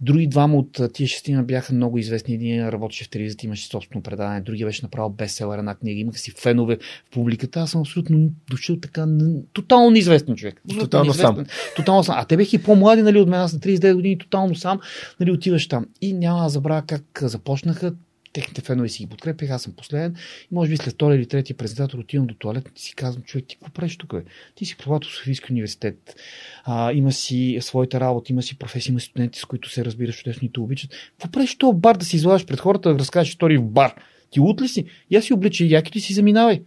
Други 0.00 0.26
двама 0.26 0.56
от 0.56 0.80
тия 0.92 1.08
шестима 1.08 1.42
бяха 1.42 1.74
много 1.74 1.98
известни. 1.98 2.34
Един 2.34 2.68
работеше 2.68 3.04
в 3.04 3.08
телевизията, 3.08 3.46
имаше 3.46 3.66
собствено 3.66 4.02
предаване, 4.02 4.40
другия 4.40 4.66
беше 4.66 4.80
направил 4.82 5.10
бестселър 5.10 5.58
една 5.58 5.74
книга, 5.74 6.00
имаха 6.00 6.18
си 6.18 6.30
фенове 6.30 6.76
в 6.76 7.10
публиката. 7.10 7.60
Аз 7.60 7.70
съм 7.70 7.80
абсолютно 7.80 8.30
дошъл 8.50 8.80
така, 8.80 9.06
тотално 9.52 9.90
неизвестен 9.90 10.36
човек. 10.36 10.62
Тотално 10.78 11.14
сам. 11.14 11.44
Тотално 11.76 12.04
сам. 12.04 12.14
А 12.18 12.24
те 12.24 12.36
бяха 12.36 12.56
и 12.56 12.62
по-млади, 12.62 13.02
нали, 13.02 13.18
от 13.18 13.28
мен, 13.28 13.40
аз 13.40 13.52
на 13.52 13.58
39 13.58 13.94
години, 13.94 14.18
тотално 14.18 14.54
сам, 14.54 14.80
нали, 15.20 15.30
отиваш 15.30 15.68
там. 15.68 15.86
И 16.00 16.12
няма 16.12 16.42
да 16.42 16.48
забравя 16.48 16.82
как 16.86 17.22
започнаха 17.22 17.94
техните 18.34 18.60
фенове 18.60 18.88
си 18.88 19.02
ги 19.02 19.10
подкрепях, 19.10 19.50
аз 19.50 19.62
съм 19.62 19.72
последен. 19.72 20.16
И 20.50 20.54
може 20.54 20.70
би 20.70 20.76
след 20.76 20.94
втори 20.94 21.14
или 21.14 21.26
трети 21.26 21.54
презентатор 21.54 21.98
отивам 21.98 22.26
до 22.26 22.34
туалет 22.34 22.70
и 22.76 22.80
си 22.80 22.94
казвам, 22.94 23.22
човек, 23.22 23.44
ти 23.48 23.56
какво 23.56 23.72
правиш 23.72 23.96
тук? 23.96 24.14
Ти 24.54 24.64
си 24.64 24.76
преподавател 24.76 25.10
в 25.10 25.14
Софийски 25.14 25.52
университет, 25.52 26.16
а, 26.64 26.92
има 26.92 27.12
си 27.12 27.58
своите 27.60 28.00
работи, 28.00 28.32
има 28.32 28.42
си 28.42 28.58
професии, 28.58 28.90
има 28.90 29.00
студенти, 29.00 29.38
с 29.38 29.44
които 29.44 29.70
се 29.70 29.84
разбираш 29.84 30.18
чудесно 30.18 30.46
и 30.46 30.52
те 30.52 30.60
обичат. 30.60 30.90
Какво 31.10 31.30
правиш 31.30 31.58
този 31.58 31.78
бар 31.78 31.96
да 31.96 32.04
си 32.04 32.16
излагаш 32.16 32.46
пред 32.46 32.60
хората, 32.60 32.92
да 32.92 32.98
разкажеш 32.98 33.32
истории 33.32 33.58
в 33.58 33.70
бар? 33.70 33.94
Ти 34.30 34.40
ут 34.40 34.62
ли 34.62 34.68
си? 34.68 34.84
И 35.10 35.16
аз 35.16 35.24
си 35.24 35.32
облича 35.32 35.64
якито 35.64 35.98
и 35.98 36.00
си 36.00 36.12
заминавай. 36.12 36.62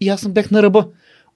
И 0.00 0.08
аз 0.08 0.20
съм 0.20 0.32
бех 0.32 0.50
на 0.50 0.62
ръба. 0.62 0.88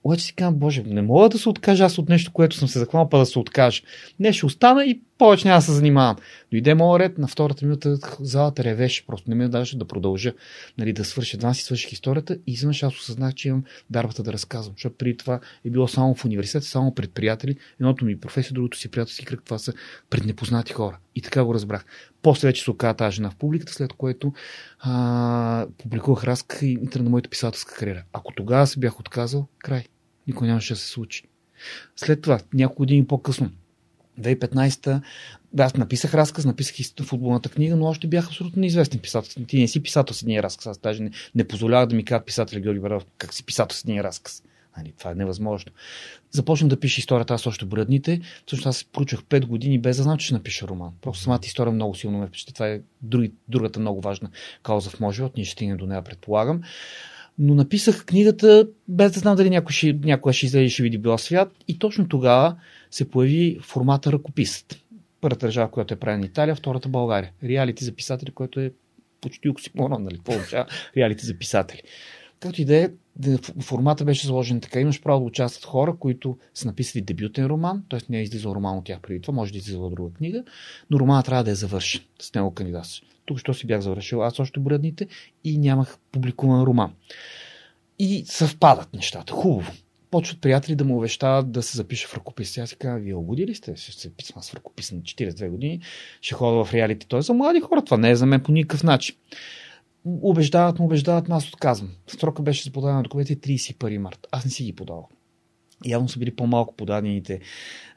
Обаче 0.03 0.23
си 0.23 0.33
казвам, 0.33 0.55
Боже, 0.55 0.83
не 0.83 1.01
мога 1.01 1.29
да 1.29 1.39
се 1.39 1.49
откажа 1.49 1.85
аз 1.85 1.97
от 1.97 2.09
нещо, 2.09 2.31
което 2.31 2.55
съм 2.55 2.67
се 2.67 2.79
заклал, 2.79 3.09
па 3.09 3.17
да 3.17 3.25
се 3.25 3.39
откажа. 3.39 3.81
Не, 4.19 4.33
ще 4.33 4.45
остана 4.45 4.85
и 4.85 5.01
повече 5.17 5.47
няма 5.47 5.57
да 5.57 5.65
се 5.65 5.71
занимавам. 5.71 6.15
Дойде 6.51 6.73
моят 6.73 6.99
ред, 6.99 7.17
на 7.17 7.27
втората 7.27 7.65
минута 7.65 7.97
залата 8.19 8.63
ревеше, 8.63 9.05
просто 9.05 9.29
не 9.29 9.35
ми 9.35 9.49
даже 9.49 9.77
да 9.77 9.85
продължа, 9.85 10.33
нали, 10.77 10.93
да 10.93 11.05
свърша. 11.05 11.37
Едва 11.37 11.53
си 11.53 11.63
свърших 11.63 11.91
историята 11.91 12.33
и 12.47 12.51
изведнъж 12.51 12.83
аз 12.83 12.95
осъзнах, 12.95 13.33
че 13.33 13.47
имам 13.47 13.63
дарбата 13.89 14.23
да 14.23 14.33
разказвам, 14.33 14.73
защото 14.77 14.95
преди 14.97 15.17
това 15.17 15.39
е 15.65 15.69
било 15.69 15.87
само 15.87 16.15
в 16.15 16.25
университет, 16.25 16.63
само 16.63 16.95
пред 16.95 17.11
приятели. 17.11 17.57
Едното 17.79 18.05
ми 18.05 18.19
професия, 18.19 18.53
другото 18.53 18.77
си 18.77 18.91
приятелски 18.91 19.25
кръг, 19.25 19.41
това 19.45 19.57
са 19.57 19.73
пред 20.09 20.25
непознати 20.25 20.73
хора. 20.73 20.97
И 21.15 21.21
така 21.21 21.43
го 21.43 21.53
разбрах. 21.53 21.85
После 22.21 22.47
вече 22.47 22.63
се 22.63 22.71
оказа 22.71 22.93
тази 22.93 23.15
жена 23.15 23.31
в 23.31 23.35
публиката, 23.35 23.73
след 23.73 23.93
което 23.93 24.33
а, 24.79 25.67
публикувах 25.77 26.23
разка 26.23 26.65
и 26.65 26.89
тръгна 26.89 27.09
моята 27.09 27.29
писателска 27.29 27.75
кариера. 27.75 28.03
Ако 28.13 28.33
тогава 28.33 28.67
се 28.67 28.79
бях 28.79 28.99
отказал, 28.99 29.47
край. 29.59 29.85
Никой 30.27 30.47
нямаше 30.47 30.73
да 30.73 30.79
се 30.79 30.87
случи. 30.87 31.23
След 31.95 32.21
това, 32.21 32.39
няколко 32.53 32.81
години 32.81 33.07
по-късно, 33.07 33.51
2015-та, 34.21 35.01
аз 35.59 35.75
написах 35.75 36.13
разказ, 36.13 36.45
написах 36.45 36.79
и 36.79 36.83
футболната 37.03 37.49
книга, 37.49 37.75
но 37.75 37.85
още 37.85 38.07
бях 38.07 38.27
абсолютно 38.27 38.59
неизвестен 38.59 38.99
писател. 38.99 39.45
Ти 39.45 39.59
не 39.59 39.67
си 39.67 39.83
писател 39.83 40.13
с 40.13 40.21
един 40.21 40.39
разказ. 40.39 40.67
Аз 40.67 40.77
даже 40.77 41.03
не, 41.03 41.11
не 41.35 41.47
позволявах 41.47 41.89
да 41.89 41.95
ми 41.95 42.05
кажат 42.05 42.25
писател 42.25 42.61
Георги 42.61 42.79
Баров, 42.79 43.05
как 43.17 43.33
си 43.33 43.45
писател 43.45 43.75
с 43.75 43.83
един 43.83 44.01
разказ. 44.01 44.43
Нали, 44.77 44.93
това 44.97 45.11
е 45.11 45.15
невъзможно. 45.15 45.71
Започнах 46.31 46.69
да 46.69 46.79
пиша 46.79 46.99
историята, 46.99 47.33
аз 47.33 47.47
още 47.47 47.65
броя 47.65 47.87
Всъщност 48.45 48.67
аз 48.67 48.83
проучах 48.83 49.23
5 49.23 49.45
години 49.45 49.79
без 49.79 49.97
да 49.97 50.03
знам, 50.03 50.17
че 50.17 50.25
ще 50.25 50.33
напиша 50.33 50.67
роман. 50.67 50.91
Просто 51.01 51.23
самата 51.23 51.39
история 51.43 51.73
много 51.73 51.95
силно 51.95 52.17
ме 52.17 52.27
впечатли. 52.27 52.53
Това 52.53 52.67
е 52.67 52.81
други, 53.01 53.31
другата 53.47 53.79
много 53.79 54.01
важна 54.01 54.29
кауза 54.63 54.89
в 54.89 54.99
моя 54.99 55.13
живот. 55.13 55.33
Ние 55.35 55.45
ще 55.45 55.51
стигнем 55.51 55.77
до 55.77 55.85
нея, 55.85 56.03
предполагам. 56.03 56.61
Но 57.39 57.55
написах 57.55 58.05
книгата 58.05 58.67
без 58.87 59.11
да 59.11 59.19
знам 59.19 59.35
дали 59.35 59.49
някой 59.49 59.73
ще, 59.73 59.93
някой 59.93 60.33
ще 60.33 60.45
излезе 60.45 60.65
и 60.65 60.69
ще 60.69 60.83
види 60.83 60.97
била 60.97 61.17
свят. 61.17 61.51
И 61.67 61.79
точно 61.79 62.07
тогава 62.07 62.55
се 62.91 63.09
появи 63.09 63.59
формата 63.61 64.11
ръкописът. 64.11 64.83
Първата 65.21 65.45
държава, 65.45 65.71
която 65.71 65.93
е 65.93 65.97
правена 65.97 66.25
Италия, 66.25 66.55
втората 66.55 66.89
България. 66.89 67.31
Реалити 67.43 67.85
за 67.85 67.95
писатели, 67.95 68.31
което 68.31 68.59
е 68.59 68.71
почти 69.21 69.49
оксиморон, 69.49 70.03
нали? 70.03 70.17
Какво 70.17 70.33
реалити 70.97 71.25
за 71.25 71.37
писатели. 71.37 71.81
Както 72.39 72.61
и 72.61 72.65
да 72.65 72.75
е, 72.77 72.89
формата 73.61 74.05
беше 74.05 74.27
заложен 74.27 74.61
така. 74.61 74.79
Имаш 74.79 75.01
право 75.01 75.19
да 75.19 75.25
участват 75.25 75.65
хора, 75.65 75.95
които 75.99 76.37
са 76.53 76.67
написали 76.67 77.01
дебютен 77.03 77.45
роман, 77.45 77.83
т.е. 77.89 77.99
не 78.09 78.19
е 78.19 78.23
излизал 78.23 78.51
роман 78.51 78.77
от 78.77 78.85
тях 78.85 78.99
преди 79.01 79.21
това, 79.21 79.33
може 79.33 79.51
да 79.51 79.57
излиза 79.57 79.89
друга 79.89 80.13
книга, 80.13 80.43
но 80.89 80.99
романа 80.99 81.23
трябва 81.23 81.43
да 81.43 81.51
е 81.51 81.55
завършен. 81.55 82.01
С 82.21 82.33
него 82.33 82.51
кандидат. 82.51 82.85
Тук 83.25 83.39
що 83.39 83.53
си 83.53 83.67
бях 83.67 83.81
завършил 83.81 84.23
аз 84.23 84.39
още 84.39 84.59
броядните 84.59 85.07
и 85.43 85.57
нямах 85.57 85.97
публикуван 86.11 86.63
роман. 86.63 86.93
И 87.99 88.23
съвпадат 88.25 88.93
нещата. 88.93 89.33
Хубаво. 89.33 89.71
Почват 90.11 90.41
приятели 90.41 90.75
да 90.75 90.85
му 90.85 90.97
обещават 90.97 91.51
да 91.51 91.63
се 91.63 91.77
запише 91.77 92.07
в 92.07 92.13
ръкопис. 92.13 92.57
Аз 92.57 92.69
си 92.69 92.75
казвам, 92.75 93.01
вие 93.01 93.15
обудили 93.15 93.55
сте? 93.55 93.75
Ще 93.75 93.91
се 93.91 94.13
писам 94.13 94.43
с 94.43 94.53
ръкопис 94.53 94.91
на 94.91 94.99
42 94.99 95.49
години. 95.49 95.81
Ще 96.21 96.35
ходя 96.35 96.65
в 96.65 96.73
реалити. 96.73 97.07
Той 97.07 97.19
е 97.19 97.21
за 97.21 97.33
млади 97.33 97.59
хора. 97.59 97.81
Това 97.85 97.97
не 97.97 98.09
е 98.09 98.15
за 98.15 98.25
мен 98.25 98.43
по 98.43 98.51
никакъв 98.51 98.83
начин. 98.83 99.15
Убеждават 100.05 100.79
му, 100.79 100.85
убеждават, 100.85 101.29
аз 101.29 101.47
отказвам. 101.47 101.91
Срока 102.07 102.41
беше 102.41 102.63
за 102.63 102.71
подаване 102.71 102.97
на 102.97 103.03
документи 103.03 103.37
31 103.37 103.97
март. 103.97 104.27
Аз 104.31 104.45
не 104.45 104.51
си 104.51 104.63
ги 104.63 104.73
подавал. 104.73 105.09
Явно 105.85 106.09
са 106.09 106.19
били 106.19 106.35
по-малко 106.35 106.75
подадените 106.75 107.39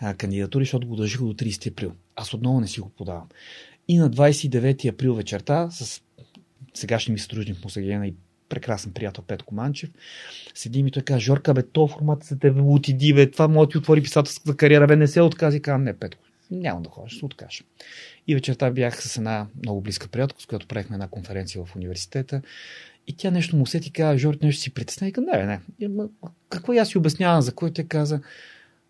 а, 0.01 0.15
кандидатури, 0.15 0.65
защото 0.65 0.89
го 0.89 0.97
дължиха 0.97 1.25
до 1.25 1.35
30 1.35 1.71
април. 1.71 1.93
Аз 2.17 2.35
отново 2.35 2.61
не 2.61 2.69
си 2.69 2.81
го 2.81 2.89
подавам. 2.89 3.29
И 3.89 3.99
на 3.99 4.11
29 4.11 4.93
април 4.93 5.15
вечерта 5.15 5.71
с 5.71 6.03
сегашни 6.75 7.13
ми 7.13 7.19
сътрудник 7.19 7.57
в 7.57 7.65
Мусагена 7.65 8.07
и 8.07 8.15
прекрасен 8.51 8.93
приятел 8.93 9.25
Петко 9.25 9.55
Манчев. 9.55 9.91
Седим 10.55 10.87
и 10.87 10.91
той 10.91 11.03
каза, 11.03 11.21
Жорка, 11.21 11.55
бе, 11.55 11.63
то 11.63 11.89
формат 11.89 12.25
за 12.25 12.39
тебе 12.39 12.61
отиди, 12.61 13.15
бе, 13.15 13.31
това 13.31 13.49
може 13.49 13.67
да 13.67 13.71
ти 13.71 13.79
отвори 13.79 14.03
писателската 14.03 14.57
кариера, 14.57 14.87
бе, 14.87 14.97
не 14.97 15.07
се 15.07 15.23
откази. 15.23 15.63
Казвам, 15.63 15.85
не, 15.85 15.99
Петко, 15.99 16.23
няма 16.51 16.81
да 16.83 16.91
ходиш, 16.91 17.13
ще 17.13 17.25
откажа. 17.25 17.65
И 18.27 18.35
вечерта 18.35 18.71
бях 18.71 19.03
с 19.03 19.17
една 19.17 19.47
много 19.63 19.81
близка 19.81 20.09
приятелка, 20.09 20.43
с 20.43 20.47
която 20.47 20.67
правихме 20.67 20.95
една 20.95 21.09
конференция 21.09 21.65
в 21.65 21.77
университета. 21.77 22.43
И 23.07 23.17
тя 23.17 23.31
нещо 23.31 23.57
му 23.57 23.63
усети, 23.63 23.93
каза, 23.93 24.19
Жорк, 24.19 24.43
нещо 24.43 24.63
си 24.63 24.75
притесня. 24.75 25.09
И 25.09 25.13
каза, 25.13 25.27
не, 25.27 25.61
не, 25.81 26.05
какво 26.49 26.73
аз 26.73 26.89
си 26.89 26.99
обяснявам, 26.99 27.43
за 27.43 27.53
кой 27.53 27.73
те 27.73 27.85
каза, 27.85 28.21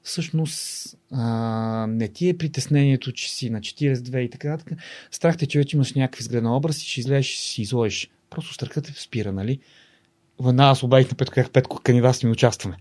всъщност 0.03 0.97
а, 1.11 1.87
не 1.89 2.09
ти 2.09 2.29
е 2.29 2.39
притеснението, 2.39 3.13
че 3.13 3.31
си 3.31 3.51
на 3.51 3.61
42 3.61 4.19
и 4.19 4.31
така 4.31 4.49
нататък. 4.49 4.79
Страх 5.11 5.37
те, 5.37 5.47
че 5.47 5.59
вече 5.59 5.77
имаш 5.77 5.93
някакъв 5.93 6.21
изгледен 6.21 6.47
образ 6.47 6.83
и 6.83 6.87
ще 6.87 7.01
излезеш 7.01 7.35
и 7.35 7.39
си 7.39 7.63
изложиш. 7.63 8.11
Просто 8.31 8.55
страхът 8.55 8.85
те 8.85 8.93
спира, 8.93 9.33
нали? 9.33 9.61
Веднага 10.45 10.71
аз 10.71 10.83
обадих 10.83 11.11
на 11.11 11.17
Петко, 11.17 11.35
казах, 11.35 11.51
Петко, 11.51 11.81
кандидат 11.83 12.23
ми 12.23 12.31
участваме. 12.31 12.77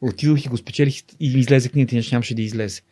Отидох 0.00 0.44
и 0.44 0.48
го 0.48 0.56
спечелих 0.56 1.02
и 1.20 1.38
излезе 1.38 1.68
книгата, 1.68 1.94
иначе 1.94 2.14
нямаше 2.14 2.34
да 2.34 2.42
излезе. 2.42 2.82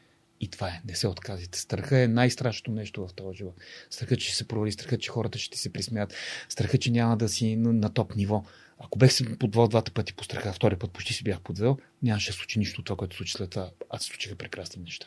И 0.40 0.48
това 0.48 0.68
е, 0.68 0.80
не 0.88 0.94
се 0.94 1.08
отказите. 1.08 1.58
Страха 1.58 1.98
е 1.98 2.08
най-страшното 2.08 2.70
нещо 2.70 3.06
в 3.06 3.14
този 3.14 3.36
живот. 3.36 3.54
Страхът, 3.90 4.18
че 4.18 4.26
ще 4.26 4.36
се 4.36 4.48
провали, 4.48 4.72
страхът, 4.72 5.00
че 5.00 5.10
хората 5.10 5.38
ще 5.38 5.50
ти 5.50 5.58
се 5.58 5.72
присмеят, 5.72 6.14
страхът, 6.48 6.80
че 6.80 6.90
няма 6.90 7.16
да 7.16 7.28
си 7.28 7.56
на, 7.56 7.72
на 7.72 7.92
топ 7.92 8.16
ниво. 8.16 8.44
Ако 8.78 8.98
бех 8.98 9.12
се 9.12 9.38
подвел 9.38 9.68
двата 9.68 9.90
пъти 9.90 10.14
по 10.14 10.24
страха, 10.24 10.52
втори 10.52 10.76
път 10.76 10.92
почти 10.92 11.12
си 11.12 11.24
бях 11.24 11.40
подвел, 11.40 11.78
нямаше 12.02 12.30
да 12.30 12.36
случи 12.36 12.58
нищо 12.58 12.80
от 12.80 12.84
това, 12.86 12.96
което 12.96 13.16
случи 13.16 13.32
след 13.32 13.50
това. 13.50 13.70
А 13.90 13.98
се 13.98 14.06
случиха 14.06 14.36
прекрасни 14.36 14.82
неща. 14.82 15.06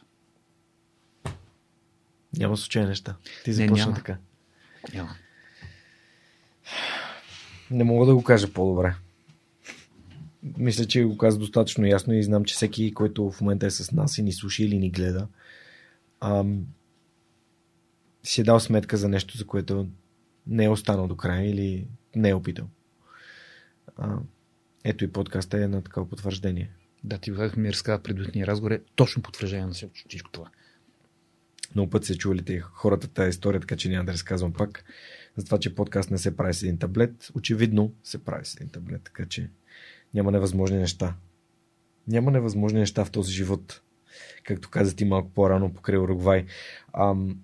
Няма 2.38 2.58
случайни 2.58 2.90
неща. 2.90 3.16
Ти 3.44 3.54
започна 3.54 3.86
няма. 3.86 3.96
така. 3.96 4.18
Няма. 4.94 5.16
Не 7.72 7.84
мога 7.84 8.06
да 8.06 8.16
го 8.16 8.24
кажа 8.24 8.54
по-добре. 8.54 8.96
Мисля, 10.58 10.86
че 10.86 11.04
го 11.04 11.18
каза 11.18 11.40
достатъчно 11.40 11.86
ясно 11.86 12.14
и 12.14 12.24
знам, 12.24 12.46
че 12.46 12.56
всеки, 12.56 12.94
който 12.94 13.32
в 13.32 13.42
момента 13.42 13.66
е 13.66 13.72
с 13.72 13.92
нас 13.92 14.18
и 14.18 14.24
ни 14.24 14.34
слуша 14.34 14.64
или 14.64 14.78
ни 14.78 14.90
гледа, 14.90 15.28
ам, 16.20 16.66
си 18.24 18.42
е 18.42 18.44
дал 18.44 18.60
сметка 18.60 18.98
за 18.98 19.10
нещо, 19.10 19.38
за 19.38 19.46
което 19.46 19.88
не 20.48 20.66
е 20.66 20.70
останал 20.70 21.08
до 21.08 21.16
края 21.16 21.50
или 21.50 21.88
не 22.16 22.30
е 22.30 22.34
опитал. 22.34 22.68
А, 23.98 24.18
ето 24.84 25.04
и 25.04 25.12
подкаста 25.12 25.64
е 25.64 25.68
на 25.68 25.82
такова 25.82 26.10
потвърждение. 26.10 26.72
Да, 27.04 27.18
ти 27.18 27.32
ми 27.32 27.70
разказа 27.70 28.04
предварителния 28.04 28.48
разговор 28.48 28.72
е 28.72 28.82
точно 28.96 29.22
потвърждение 29.22 29.66
на 29.66 29.74
всичко 29.74 30.32
това. 30.32 30.50
Много 31.76 31.90
път 31.90 32.06
се 32.06 32.18
чували 32.18 32.46
те 32.46 32.60
хората 32.60 33.08
тази 33.08 33.30
история, 33.30 33.62
така 33.62 33.76
че 33.76 33.90
няма 33.90 34.06
да 34.06 34.14
разказвам 34.14 34.54
пак. 34.54 34.84
За 35.38 35.46
това, 35.46 35.60
че 35.60 35.76
подкаст 35.76 36.12
не 36.12 36.18
се 36.18 36.38
прави 36.38 36.54
с 36.54 36.64
един 36.64 36.78
таблет. 36.78 37.32
Очевидно 37.36 37.94
се 38.04 38.24
прави 38.24 38.46
с 38.46 38.56
един 38.56 38.70
таблет, 38.70 39.02
така 39.04 39.26
че 39.26 39.50
няма 40.14 40.32
невъзможни 40.32 40.78
неща. 40.78 41.16
Няма 42.08 42.32
невъзможни 42.32 42.80
неща 42.80 43.06
в 43.06 43.12
този 43.12 43.34
живот. 43.34 43.82
Както 44.44 44.70
каза 44.70 44.96
ти 44.96 45.06
малко 45.06 45.30
по-рано 45.30 45.74
покрай 45.74 45.98
Уругвай. 45.98 46.46
Ам... 46.94 47.38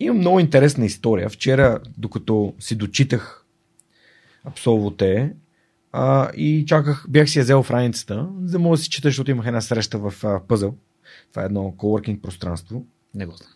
Имам 0.00 0.18
много 0.18 0.40
интересна 0.40 0.86
история. 0.86 1.28
Вчера, 1.28 1.80
докато 1.98 2.54
си 2.58 2.76
дочитах 2.76 3.46
Абсолвоте, 4.44 5.34
а, 5.92 6.30
и 6.36 6.64
чаках, 6.66 7.06
бях 7.08 7.30
си 7.30 7.38
я 7.38 7.42
взел 7.42 7.62
в 7.62 7.70
раницата, 7.70 8.28
за 8.42 8.52
да 8.52 8.58
мога 8.58 8.76
да 8.76 8.82
си 8.82 8.90
чета, 8.90 9.08
защото 9.08 9.30
имах 9.30 9.46
една 9.46 9.60
среща 9.60 9.98
в 9.98 10.14
а, 10.24 10.40
Пъзъл. 10.48 10.76
Това 11.30 11.42
е 11.42 11.46
едно 11.46 11.74
коворкинг 11.76 12.22
пространство. 12.22 12.86
Не 13.14 13.26
го 13.26 13.32
знам. 13.32 13.50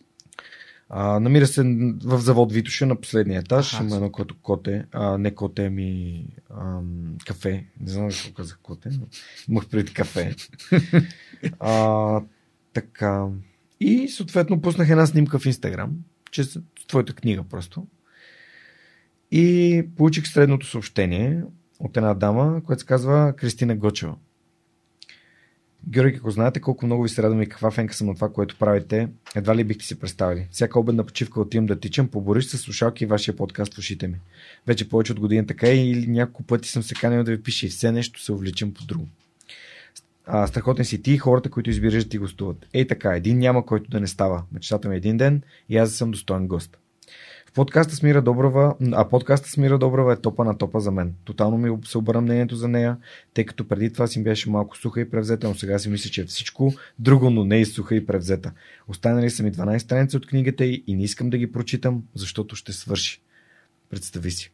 А, 0.91 1.21
намира 1.21 1.47
се 1.47 1.63
в 2.05 2.19
завод 2.19 2.53
Витоша 2.53 2.87
на 2.87 3.01
последния 3.01 3.41
етаж. 3.41 3.75
Аха, 3.75 3.85
Има 3.85 3.97
едно 3.97 4.13
като 4.13 4.35
коте. 4.43 4.85
А, 4.93 5.19
не 5.19 5.35
коте, 5.35 5.71
ми 5.71 6.25
ам, 6.61 7.17
кафе. 7.27 7.65
Не 7.81 7.91
знам 7.91 8.09
какво 8.09 8.33
казах 8.33 8.59
коте, 8.63 8.89
но 8.93 9.07
имах 9.49 9.69
преди 9.69 9.95
кафе. 9.95 10.35
а, 11.61 12.21
така. 12.73 13.27
И 13.81 14.09
съответно 14.09 14.61
пуснах 14.61 14.91
една 14.91 15.07
снимка 15.07 15.39
в 15.39 15.47
Инстаграм, 15.47 15.91
че 16.31 16.45
с 16.45 16.61
твоята 16.89 17.13
книга 17.13 17.43
просто. 17.43 17.87
И 19.31 19.85
получих 19.97 20.27
средното 20.27 20.67
съобщение 20.67 21.43
от 21.79 21.97
една 21.97 22.15
дама, 22.15 22.63
която 22.65 22.81
се 22.81 22.87
казва 22.87 23.35
Кристина 23.37 23.77
Гочева. 23.77 24.15
Георги, 25.87 26.17
ако 26.17 26.31
знаете 26.31 26.61
колко 26.61 26.87
много 26.87 27.03
ви 27.03 27.09
се 27.09 27.23
радвам 27.23 27.43
и 27.43 27.49
каква 27.49 27.71
фенка 27.71 27.95
съм 27.95 28.07
на 28.07 28.15
това, 28.15 28.33
което 28.33 28.57
правите, 28.59 29.09
едва 29.35 29.57
ли 29.57 29.65
бихте 29.65 29.85
си 29.85 29.99
представили. 29.99 30.49
Всяка 30.51 30.81
обедна 30.81 31.05
почивка 31.05 31.41
отивам 31.41 31.67
да 31.67 31.81
тичам 31.81 32.09
по 32.09 32.21
Бориш 32.21 32.47
с 32.47 32.59
слушалки 32.59 33.05
и 33.05 33.07
вашия 33.07 33.37
подкаст 33.37 33.75
в 33.75 33.79
ушите 33.79 34.09
ми. 34.09 34.17
Вече 34.67 34.89
повече 34.89 35.13
от 35.13 35.21
година 35.21 35.47
така 35.47 35.69
и 35.69 36.07
няколко 36.07 36.43
пъти 36.43 36.69
съм 36.69 36.83
се 36.83 36.95
канил 36.95 37.25
да 37.25 37.31
ви 37.31 37.43
пише 37.43 37.67
и 37.67 37.69
все 37.69 37.93
нещо 37.93 38.23
се 38.23 38.33
увличам 38.33 38.75
по 38.75 38.85
друго. 38.85 39.09
А, 40.27 40.47
страхотен 40.47 40.85
си 40.85 41.03
ти 41.03 41.13
и 41.13 41.19
хората, 41.19 41.51
които 41.51 41.71
избираш 41.71 42.05
да 42.05 42.11
ти 42.11 42.19
гостуват. 42.19 42.67
Ей 42.73 42.87
така, 42.87 43.17
един 43.17 43.39
няма, 43.39 43.67
който 43.67 43.91
да 43.91 44.01
не 44.01 44.07
става. 44.07 44.43
Мечтата 44.53 44.89
ми 44.89 44.95
е 44.95 44.99
един 44.99 45.17
ден 45.17 45.43
и 45.69 45.77
аз 45.77 45.93
съм 45.93 46.11
достоен 46.11 46.49
гост. 46.49 46.79
Подкаста 47.55 47.97
с 47.97 48.03
Мира 48.03 48.23
Доброва, 48.23 48.75
а 48.93 49.09
подкаста 49.09 49.49
с 49.49 49.57
Мира 49.57 49.79
Доброва 49.79 50.13
е 50.13 50.17
топа 50.17 50.45
на 50.45 50.59
топа 50.59 50.81
за 50.81 50.91
мен. 50.91 51.15
Тотално 51.25 51.59
ми 51.59 51.79
се 51.85 51.99
обърна 51.99 52.21
мнението 52.21 52.57
за 52.57 52.69
нея, 52.69 52.97
тъй 53.35 53.45
като 53.45 53.69
преди 53.69 53.93
това 53.93 54.07
си 54.07 54.23
беше 54.23 54.51
малко 54.51 54.77
суха 54.77 55.01
и 55.01 55.11
превзета, 55.11 55.49
но 55.49 55.55
сега 55.55 55.79
си 55.79 55.89
мисля, 55.89 56.11
че 56.11 56.21
е 56.21 56.25
всичко 56.25 56.73
друго, 56.99 57.31
но 57.31 57.45
не 57.45 57.61
и 57.61 57.65
суха 57.65 57.97
и 57.97 58.07
превзета. 58.07 58.53
Останали 58.89 59.31
са 59.31 59.43
ми 59.43 59.53
12 59.53 59.79
страници 59.79 60.17
от 60.17 60.27
книгата 60.27 60.65
й 60.65 60.85
и 60.87 60.97
не 60.97 61.03
искам 61.03 61.31
да 61.31 61.39
ги 61.39 61.53
прочитам, 61.53 62.03
защото 62.15 62.57
ще 62.57 62.73
свърши. 62.73 63.23
Представи 63.91 64.31
си. 64.31 64.53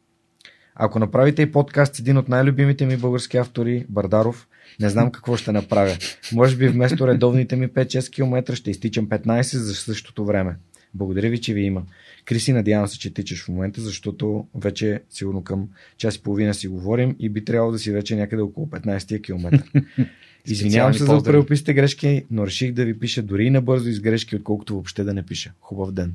Ако 0.74 0.98
направите 0.98 1.42
и 1.42 1.52
подкаст 1.52 1.94
с 1.94 1.98
един 1.98 2.16
от 2.18 2.28
най-любимите 2.28 2.86
ми 2.86 2.96
български 2.96 3.36
автори, 3.36 3.86
Бардаров, 3.88 4.48
не 4.80 4.88
знам 4.88 5.12
какво 5.12 5.36
ще 5.36 5.52
направя. 5.52 5.96
Може 6.32 6.56
би 6.56 6.68
вместо 6.68 7.08
редовните 7.08 7.56
ми 7.56 7.68
5-6 7.68 8.12
км 8.14 8.56
ще 8.56 8.70
изтичам 8.70 9.08
15 9.08 9.56
за 9.56 9.74
същото 9.74 10.24
време. 10.24 10.56
Благодаря 10.94 11.30
ви, 11.30 11.40
че 11.40 11.54
ви 11.54 11.60
има. 11.60 11.82
Криси, 12.24 12.52
надявам 12.52 12.88
се, 12.88 12.98
че 12.98 13.14
тичаш 13.14 13.44
в 13.44 13.48
момента, 13.48 13.80
защото 13.80 14.46
вече 14.54 15.02
сигурно 15.10 15.44
към 15.44 15.68
час 15.96 16.16
и 16.16 16.22
половина 16.22 16.54
си 16.54 16.68
говорим 16.68 17.16
и 17.18 17.28
би 17.28 17.44
трябвало 17.44 17.72
да 17.72 17.78
си 17.78 17.92
вече 17.92 18.16
някъде 18.16 18.42
около 18.42 18.66
15 18.66 19.22
км. 19.22 19.64
Извинявам 20.46 20.94
се 20.94 21.04
за 21.04 21.22
правописите 21.22 21.74
грешки, 21.74 22.24
но 22.30 22.46
реших 22.46 22.72
да 22.72 22.84
ви 22.84 22.98
пиша 22.98 23.22
дори 23.22 23.44
и 23.44 23.50
набързо 23.50 23.88
из 23.88 24.00
грешки, 24.00 24.36
отколкото 24.36 24.72
въобще 24.74 25.04
да 25.04 25.14
не 25.14 25.22
пиша. 25.22 25.52
Хубав 25.60 25.92
ден. 25.92 26.14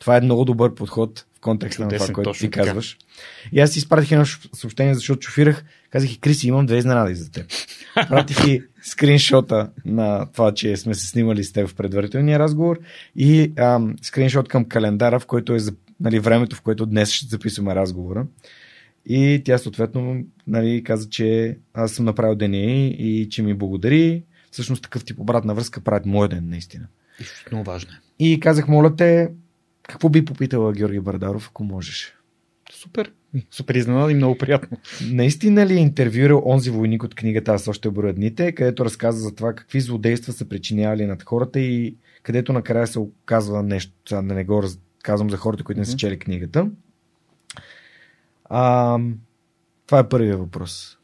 Това 0.00 0.16
е 0.16 0.20
много 0.20 0.44
добър 0.44 0.74
подход 0.74 1.26
в 1.36 1.40
контекста 1.40 1.82
на 1.82 1.88
това, 1.88 2.08
което 2.08 2.32
ти 2.32 2.50
казваш. 2.50 2.98
И 3.52 3.60
аз 3.60 3.70
си 3.70 3.78
изпратих 3.78 4.12
едно 4.12 4.24
съобщение, 4.52 4.94
защото 4.94 5.26
шофирах. 5.26 5.64
Казах 5.90 6.12
и 6.12 6.20
Криси, 6.20 6.48
имам 6.48 6.66
две 6.66 6.78
изненади 6.78 7.14
за 7.14 7.30
теб. 7.30 7.46
Пратих 8.08 8.46
и 8.46 8.62
скриншота 8.82 9.70
на 9.84 10.26
това, 10.32 10.54
че 10.54 10.76
сме 10.76 10.94
се 10.94 11.06
снимали 11.06 11.44
с 11.44 11.52
теб 11.52 11.68
в 11.68 11.74
предварителния 11.74 12.38
разговор 12.38 12.78
и 13.16 13.52
ам, 13.56 13.96
скриншот 14.02 14.48
към 14.48 14.64
календара, 14.64 15.20
в 15.20 15.26
който 15.26 15.54
е 15.54 15.58
нали, 16.00 16.18
времето, 16.18 16.56
в 16.56 16.60
което 16.60 16.86
днес 16.86 17.10
ще 17.10 17.26
записваме 17.26 17.74
разговора. 17.74 18.26
И 19.06 19.42
тя 19.44 19.58
съответно 19.58 20.24
нали, 20.46 20.84
каза, 20.84 21.08
че 21.08 21.58
аз 21.74 21.92
съм 21.92 22.04
направил 22.04 22.34
деня 22.34 22.56
и 22.86 23.28
че 23.30 23.42
ми 23.42 23.54
благодари. 23.54 24.22
Всъщност 24.50 24.82
такъв 24.82 25.04
тип 25.04 25.20
обратна 25.20 25.54
връзка 25.54 25.80
правят 25.80 26.06
моя 26.06 26.28
ден, 26.28 26.48
наистина. 26.48 26.86
Много 27.52 27.64
важно 27.64 27.90
е. 27.90 28.24
И 28.24 28.40
казах, 28.40 28.68
моля 28.68 28.96
те, 28.96 29.28
какво 29.90 30.08
би 30.08 30.24
попитала 30.24 30.72
Георги 30.72 31.00
Бардаров, 31.00 31.48
ако 31.48 31.64
можеш? 31.64 32.14
Супер. 32.72 33.12
Супер 33.50 33.74
изненада 33.74 34.12
и 34.12 34.14
много 34.14 34.38
приятно. 34.38 34.78
Наистина 35.10 35.66
ли 35.66 35.74
е 35.74 35.80
интервюирал 35.80 36.42
онзи 36.46 36.70
войник 36.70 37.02
от 37.02 37.14
книгата 37.14 37.52
Аз 37.52 37.68
още 37.68 37.90
броя 37.90 38.14
дните, 38.14 38.52
където 38.52 38.84
разказва 38.84 39.20
за 39.20 39.34
това 39.34 39.54
какви 39.54 39.80
злодейства 39.80 40.32
са 40.32 40.48
причинявали 40.48 41.06
над 41.06 41.22
хората 41.22 41.60
и 41.60 41.96
където 42.22 42.52
накрая 42.52 42.86
се 42.86 42.98
оказва 42.98 43.62
нещо, 43.62 43.92
да 44.10 44.22
не 44.22 44.44
го 44.44 44.64
казвам 45.02 45.30
за 45.30 45.36
хората, 45.36 45.64
които 45.64 45.78
не 45.78 45.84
са 45.84 45.96
чели 45.96 46.18
книгата. 46.18 46.70
А, 48.44 48.98
това 49.86 49.98
е 49.98 50.08
първият 50.08 50.38
въпрос. 50.38 50.98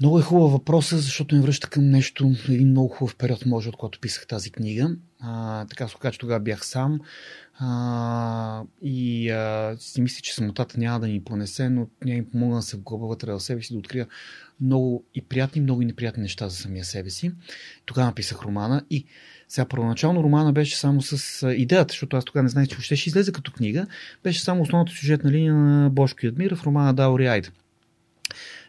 Много 0.00 0.18
е 0.18 0.22
хубав 0.22 0.52
въпрос, 0.52 0.94
защото 0.94 1.34
ми 1.34 1.42
връща 1.42 1.70
към 1.70 1.90
нещо, 1.90 2.32
един 2.48 2.68
много 2.68 2.88
хубав 2.88 3.16
период, 3.16 3.46
може, 3.46 3.68
от 3.68 3.76
когато 3.76 4.00
писах 4.00 4.26
тази 4.26 4.50
книга. 4.50 4.96
А, 5.20 5.64
така 5.64 5.88
се 5.88 6.10
че 6.12 6.18
тогава 6.18 6.40
бях 6.40 6.66
сам 6.66 7.00
а, 7.58 8.62
и 8.82 9.30
а, 9.30 9.76
си 9.78 10.00
мисля, 10.00 10.20
че 10.22 10.34
самотата 10.34 10.78
няма 10.78 11.00
да 11.00 11.06
ми 11.06 11.24
понесе, 11.24 11.68
но 11.68 11.88
няма 12.04 12.18
ми 12.18 12.30
помогна 12.30 12.56
да 12.56 12.62
се 12.62 12.76
вглъба 12.76 13.06
вътре 13.06 13.32
в 13.32 13.40
себе 13.40 13.62
си, 13.62 13.72
да 13.72 13.78
открия 13.78 14.06
много 14.60 15.04
и 15.14 15.22
приятни, 15.22 15.60
много 15.60 15.82
и 15.82 15.86
неприятни 15.86 16.22
неща 16.22 16.48
за 16.48 16.56
самия 16.56 16.84
себе 16.84 17.10
си. 17.10 17.32
Тогава 17.86 18.06
написах 18.06 18.42
романа 18.42 18.84
и 18.90 19.04
сега 19.48 19.64
първоначално 19.64 20.22
романа 20.22 20.52
беше 20.52 20.76
само 20.76 21.02
с 21.02 21.48
идеята, 21.52 21.92
защото 21.92 22.16
аз 22.16 22.24
тогава 22.24 22.42
не 22.42 22.48
знаех, 22.48 22.68
че 22.68 22.76
въобще 22.76 22.96
ще 22.96 23.08
излезе 23.08 23.32
като 23.32 23.52
книга. 23.52 23.86
Беше 24.24 24.42
само 24.42 24.62
основната 24.62 24.92
сюжетна 24.92 25.30
линия 25.30 25.54
на 25.54 25.90
Бошко 25.90 26.26
Ядмир 26.26 26.54
в 26.54 26.64
романа 26.64 26.94
Даури 26.94 27.26
Айда. 27.26 27.50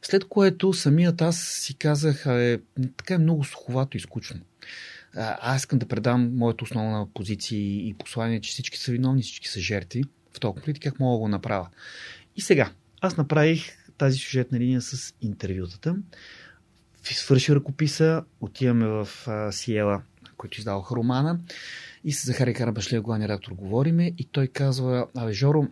След 0.02 0.26
което 0.26 0.74
самият 0.74 1.22
аз 1.22 1.40
си 1.40 1.74
казах, 1.74 2.26
е, 2.26 2.60
така 2.98 3.14
е 3.14 3.18
много 3.18 3.44
суховато 3.44 3.98
и 3.98 4.00
скучно. 4.00 4.40
Аз 5.16 5.62
искам 5.62 5.80
да 5.80 5.88
предам 5.88 6.36
моята 6.36 6.64
основна 6.64 7.08
позиция 7.14 7.60
и 7.60 7.96
послание, 8.00 8.42
че 8.42 8.52
всички 8.52 8.78
са 8.78 8.92
виновни, 8.92 9.22
всички 9.22 9.48
са 9.48 9.60
жертви 9.60 10.04
в 10.34 10.40
този 10.40 10.54
конфликт 10.54 10.80
как 10.80 11.00
мога 11.00 11.16
да 11.16 11.20
го 11.20 11.28
направя. 11.28 11.70
И 12.36 12.42
сега, 12.42 12.72
аз 13.02 13.18
направих 13.18 13.78
тази 13.98 14.18
сюжетна 14.18 14.60
линия 14.60 14.82
с 14.82 15.14
интервютата. 15.22 15.96
Свърши 17.04 17.56
ръкописа, 17.56 18.24
отиваме 18.42 18.88
в 18.88 19.08
Сиела, 19.52 20.02
който 20.38 20.58
издаваха 20.58 20.96
романа 20.96 21.40
и 22.04 22.12
с 22.12 22.26
Захари 22.26 22.54
Карабашлия, 22.54 23.02
главния 23.02 23.30
редактор, 23.30 23.52
говориме 23.52 24.12
и 24.18 24.26
той 24.26 24.48
казва, 24.48 25.08
абе 25.18 25.34
Жоро, 25.34 25.68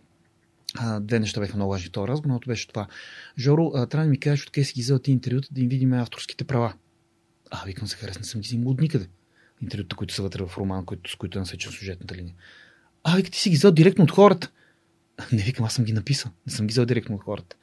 две 1.01 1.19
неща 1.19 1.39
бяха 1.39 1.55
много 1.55 1.71
важни 1.71 1.87
в 1.87 1.91
този 1.91 2.07
разговор, 2.07 2.33
но 2.33 2.39
беше 2.47 2.67
това. 2.67 2.87
Жоро, 3.37 3.71
трябва 3.71 4.05
да 4.05 4.09
ми 4.09 4.19
кажеш 4.19 4.45
откъде 4.45 4.65
си 4.65 4.73
ги 4.73 4.81
взел 4.81 4.99
ти 4.99 5.11
интервюта, 5.11 5.47
да 5.51 5.61
им 5.61 5.69
видим 5.69 5.93
авторските 5.93 6.43
права. 6.43 6.73
А, 7.51 7.65
викам 7.65 7.87
се 7.87 7.97
харесна, 7.97 8.23
съм 8.23 8.41
ги 8.41 8.47
взимал 8.47 8.71
от 8.71 8.81
никъде. 8.81 9.07
Интервюта, 9.61 9.95
които 9.95 10.13
са 10.13 10.21
вътре 10.21 10.43
в 10.43 10.57
роман, 10.57 10.85
който, 10.85 11.11
с 11.11 11.15
които 11.15 11.37
е 11.37 11.41
насечен 11.41 11.71
сюжетната 11.71 12.15
линия. 12.15 12.35
А, 13.03 13.15
вика, 13.15 13.31
ти 13.31 13.39
си 13.39 13.49
ги 13.49 13.55
взел 13.55 13.71
директно 13.71 14.03
от 14.03 14.11
хората. 14.11 14.51
Не 15.31 15.43
викам, 15.43 15.65
аз 15.65 15.73
съм 15.73 15.85
ги 15.85 15.93
написал. 15.93 16.31
Не 16.47 16.53
съм 16.53 16.67
ги 16.67 16.71
взел 16.71 16.85
директно 16.85 17.15
от 17.15 17.23
хората. 17.23 17.55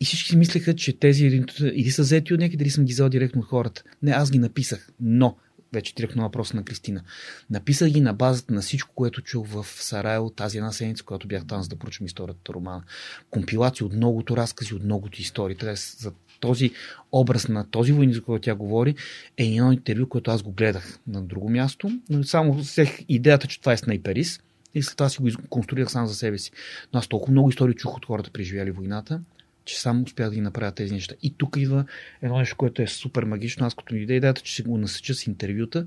И 0.00 0.04
всички 0.04 0.28
си 0.28 0.36
мислеха, 0.36 0.76
че 0.76 0.98
тези 0.98 1.26
или 1.62 1.90
са 1.90 2.02
взети 2.02 2.34
от 2.34 2.40
някъде, 2.40 2.64
или 2.64 2.70
съм 2.70 2.84
ги 2.84 2.92
взел 2.92 3.08
директно 3.08 3.40
от 3.40 3.46
хората. 3.46 3.82
Не, 4.02 4.10
аз 4.10 4.30
ги 4.30 4.38
написах. 4.38 4.90
Но 5.00 5.36
вече 5.72 5.94
директно 5.94 6.22
въпроса 6.22 6.56
на 6.56 6.64
Кристина. 6.64 7.02
Написах 7.50 7.88
ги 7.88 8.00
на 8.00 8.14
базата 8.14 8.54
на 8.54 8.60
всичко, 8.60 8.94
което 8.94 9.22
чух 9.22 9.48
в 9.48 9.66
Сараево 9.68 10.30
тази 10.30 10.58
една 10.58 10.72
седмица, 10.72 11.04
когато 11.04 11.28
бях 11.28 11.46
там, 11.46 11.62
за 11.62 11.68
да 11.68 11.76
проучим 11.76 12.06
историята 12.06 12.52
романа. 12.52 12.82
Компилации 13.30 13.86
от 13.86 13.92
многото 13.92 14.36
разкази, 14.36 14.74
от 14.74 14.84
многото 14.84 15.20
истории. 15.20 15.56
Тоест, 15.56 15.98
за 15.98 16.12
този 16.40 16.70
образ 17.12 17.48
на 17.48 17.70
този 17.70 17.92
войник, 17.92 18.14
за 18.14 18.22
който 18.22 18.42
тя 18.42 18.54
говори, 18.54 18.94
е 19.36 19.44
едно 19.44 19.72
интервю, 19.72 20.08
което 20.08 20.30
аз 20.30 20.42
го 20.42 20.52
гледах 20.52 20.98
на 21.06 21.22
друго 21.22 21.50
място. 21.50 21.90
Но 22.10 22.24
само 22.24 22.54
взех 22.54 22.98
идеята, 23.08 23.46
че 23.46 23.60
това 23.60 23.72
е 23.72 23.76
снайперист 23.76 24.42
и 24.74 24.82
след 24.82 24.96
това 24.96 25.08
си 25.08 25.22
го 25.22 25.28
конструирах 25.48 25.90
сам 25.90 26.06
за 26.06 26.14
себе 26.14 26.38
си. 26.38 26.52
Но 26.92 26.98
аз 26.98 27.08
толкова 27.08 27.32
много 27.32 27.48
истории 27.48 27.74
чух 27.74 27.96
от 27.96 28.06
хората, 28.06 28.30
преживяли 28.30 28.70
войната, 28.70 29.20
че 29.64 29.80
само 29.80 30.02
успях 30.02 30.28
да 30.28 30.34
ги 30.34 30.40
направя 30.40 30.72
тези 30.72 30.94
неща. 30.94 31.14
И 31.22 31.34
тук 31.34 31.56
идва 31.56 31.84
едно 32.22 32.38
нещо, 32.38 32.56
което 32.56 32.82
е 32.82 32.86
супер 32.86 33.24
магично. 33.24 33.66
Аз 33.66 33.74
като 33.74 33.94
ми 33.94 34.00
иде 34.00 34.14
идеята, 34.14 34.42
че 34.42 34.52
ще 34.52 34.62
го 34.62 34.78
насъча 34.78 35.14
с 35.14 35.26
интервюта 35.26 35.86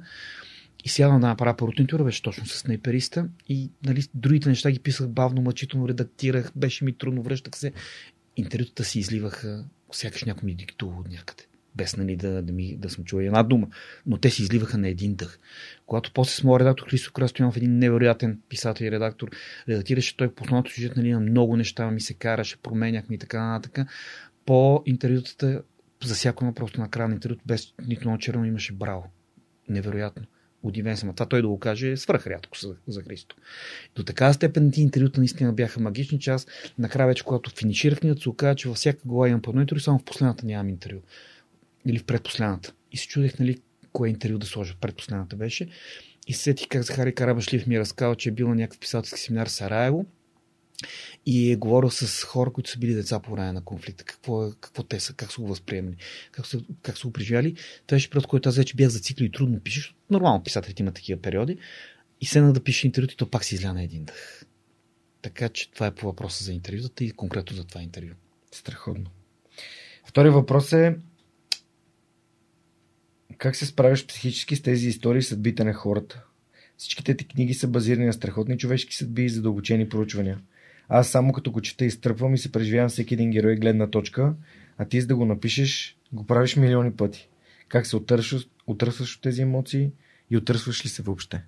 и 0.84 0.90
сядам 0.90 1.22
да 1.22 1.28
направя 1.28 1.58
първото 1.58 1.82
интервю, 1.82 2.04
беше 2.06 2.22
точно 2.22 2.46
с 2.46 2.58
снайпериста 2.58 3.28
и 3.50 3.70
нали, 3.86 4.04
другите 4.14 4.50
неща 4.50 4.72
ги 4.72 4.80
писах 4.80 5.10
бавно, 5.10 5.42
мъчително, 5.42 5.88
редактирах, 5.88 6.52
беше 6.56 6.86
ми 6.86 6.94
трудно, 6.94 7.24
връщах 7.24 7.58
се. 7.58 7.72
Интервютата 8.38 8.84
си 8.84 9.00
изливаха, 9.00 9.66
сякаш 9.96 10.24
някой 10.24 10.46
ми 10.46 10.56
диктува 10.56 11.00
от 11.00 11.10
някъде. 11.10 11.44
без 11.76 11.98
нали, 11.98 12.16
да, 12.16 12.42
да, 12.42 12.54
ми, 12.54 12.78
да 12.78 12.90
съм 12.90 13.04
чул 13.04 13.20
една 13.20 13.44
дума. 13.44 13.68
Но 14.06 14.18
те 14.18 14.30
се 14.30 14.42
изливаха 14.42 14.78
на 14.78 14.88
един 14.88 15.16
дъх. 15.16 15.40
Когато 15.86 16.12
после 16.14 16.32
с 16.32 16.44
моят 16.44 16.62
редактор 16.62 16.90
Христо 16.90 17.14
Крастоянов, 17.14 17.58
един 17.58 17.78
невероятен 17.78 18.42
писател 18.50 18.86
и 18.86 18.92
редактор, 18.92 19.30
редактираше 19.70 20.18
той 20.18 20.36
по 20.36 20.44
основната 20.44 20.72
сюжетна 20.72 21.04
линия 21.04 21.20
много 21.20 21.58
неща, 21.58 21.92
ми 21.92 22.02
се 22.02 22.14
караше, 22.14 22.58
променяхме 22.58 23.16
и 23.16 23.20
така 23.20 23.48
нататък. 23.48 23.88
По 24.46 24.84
интервютата, 24.86 25.62
за 26.04 26.16
всяко 26.16 26.46
едно 26.46 26.54
просто 26.54 26.82
на 26.82 26.90
края 26.90 27.08
на 27.08 27.14
интервюто, 27.14 27.44
без 27.46 27.74
нито 27.88 28.02
едно 28.02 28.18
черно 28.18 28.46
имаше 28.46 28.74
браво. 28.74 29.12
Невероятно. 29.70 30.26
Удивен 30.64 30.98
съм. 30.98 31.10
А 31.10 31.14
това 31.14 31.26
той 31.26 31.42
да 31.42 31.48
го 31.48 31.60
каже 31.60 31.92
е 31.92 31.98
свръхрядко 31.98 32.58
за, 32.58 32.76
за 32.88 33.02
Христо. 33.02 33.36
До 33.96 34.04
така 34.04 34.34
степен 34.34 34.72
ти 34.72 34.82
интервюта 34.82 35.20
наистина 35.20 35.54
бяха 35.54 35.80
магични, 35.80 36.20
че 36.20 36.32
аз 36.32 36.48
накрая 36.78 37.08
вече, 37.08 37.24
когато 37.24 37.50
финиширах 37.50 38.00
книгата, 38.00 38.22
се 38.22 38.30
оказа, 38.30 38.56
че 38.56 38.68
във 38.68 38.78
всяка 38.78 39.00
глава 39.06 39.30
имам 39.30 39.42
по 39.42 39.50
едно 39.50 39.62
интервю, 39.62 39.80
само 39.80 40.00
в 40.00 40.04
последната 40.04 40.46
нямам 40.46 40.70
интервю. 40.70 41.00
Или 41.86 42.00
в 42.00 42.04
предпоследната. 42.04 42.74
И 42.92 42.98
се 42.98 43.08
чудех, 43.08 43.40
нали, 43.40 43.58
кое 43.92 44.10
интервю 44.10 44.38
да 44.38 44.46
сложа. 44.46 44.76
Предпоследната 44.82 45.36
беше. 45.36 45.68
И 46.28 46.34
сетих 46.34 46.68
как 46.68 46.84
Захари 46.84 47.16
Карабашлив 47.16 47.68
ми 47.68 47.76
е 47.76 47.80
разказал, 47.80 48.16
че 48.16 48.30
е 48.30 48.32
бил 48.32 48.48
на 48.50 48.56
някакъв 48.56 48.80
писателски 48.80 49.20
семинар 49.20 49.48
в 49.48 49.52
Сараево 49.52 50.06
и 51.26 51.52
е 51.52 51.56
говорил 51.56 51.90
с 51.92 52.24
хора, 52.24 52.54
които 52.54 52.70
са 52.70 52.80
били 52.80 52.94
деца 52.94 53.20
по 53.20 53.32
време 53.32 53.52
на 53.52 53.64
конфликта. 53.64 54.04
Какво, 54.04 54.52
какво 54.62 54.84
те 54.84 55.00
са, 55.00 55.14
как 55.14 55.32
са 55.32 55.42
го 55.42 55.48
възприемали, 55.48 55.96
как 56.32 56.48
са, 56.48 56.62
как 56.82 56.98
са 56.98 57.08
го 57.08 57.14
преживяли. 57.14 57.56
Това 57.88 57.96
беше 57.96 58.10
период, 58.10 58.28
който 58.28 58.50
аз 58.50 58.58
вече 58.58 58.76
бях 58.76 58.90
зациклил 58.90 59.26
и 59.26 59.32
трудно 59.32 59.60
пишеш. 59.60 59.96
Нормално 60.10 60.44
писателите 60.44 60.84
имат 60.84 60.96
такива 60.96 61.22
периоди. 61.22 61.58
И 62.22 62.26
седна 62.26 62.54
да 62.54 62.64
пише 62.64 62.88
интервю 62.88 63.08
и 63.12 63.16
то 63.16 63.30
пак 63.30 63.44
си 63.44 63.56
изля 63.56 63.74
на 63.74 63.84
един 63.84 64.06
дъх. 64.06 64.46
Така 65.22 65.50
че 65.50 65.72
това 65.72 65.86
е 65.86 65.96
по 65.96 66.06
въпроса 66.06 66.44
за 66.44 66.54
интервютата 66.54 67.04
и 67.04 67.12
конкретно 67.12 67.56
за 67.56 67.64
това 67.64 67.82
интервю. 67.82 68.14
Страхотно. 68.52 69.12
Втори 70.06 70.30
въпрос 70.30 70.74
е 70.74 70.96
как 73.38 73.56
се 73.56 73.66
справяш 73.66 74.08
психически 74.08 74.56
с 74.56 74.62
тези 74.62 74.88
истории 74.88 75.20
и 75.20 75.24
съдбите 75.24 75.64
на 75.64 75.74
хората? 75.74 76.24
Всичките 76.78 77.18
ти 77.18 77.28
книги 77.28 77.54
са 77.54 77.68
базирани 77.68 78.06
на 78.06 78.14
страхотни 78.14 78.58
човешки 78.58 78.96
съдби 78.96 79.26
и 79.26 79.30
задълбочени 79.30 79.90
проучвания. 79.90 80.40
Аз 80.96 81.08
само 81.10 81.34
като 81.34 81.52
го 81.52 81.62
чета 81.62 81.86
изтръпвам 81.86 82.34
и 82.34 82.38
се 82.38 82.52
преживявам 82.52 82.90
всеки 82.90 83.14
един 83.14 83.32
герой 83.32 83.56
гледна 83.56 83.88
точка, 83.88 84.34
а 84.78 84.86
ти 84.86 85.02
за 85.02 85.08
да 85.08 85.16
го 85.16 85.26
напишеш, 85.26 85.98
го 86.12 86.26
правиш 86.26 86.56
милиони 86.56 86.92
пъти. 86.92 87.30
Как 87.68 87.88
се 87.88 87.96
отърсваш, 87.96 88.48
от 88.68 88.84
тези 89.22 89.42
емоции 89.42 89.92
и 90.30 90.38
отърсваш 90.38 90.86
ли 90.86 90.90
се 90.90 91.02
въобще? 91.02 91.44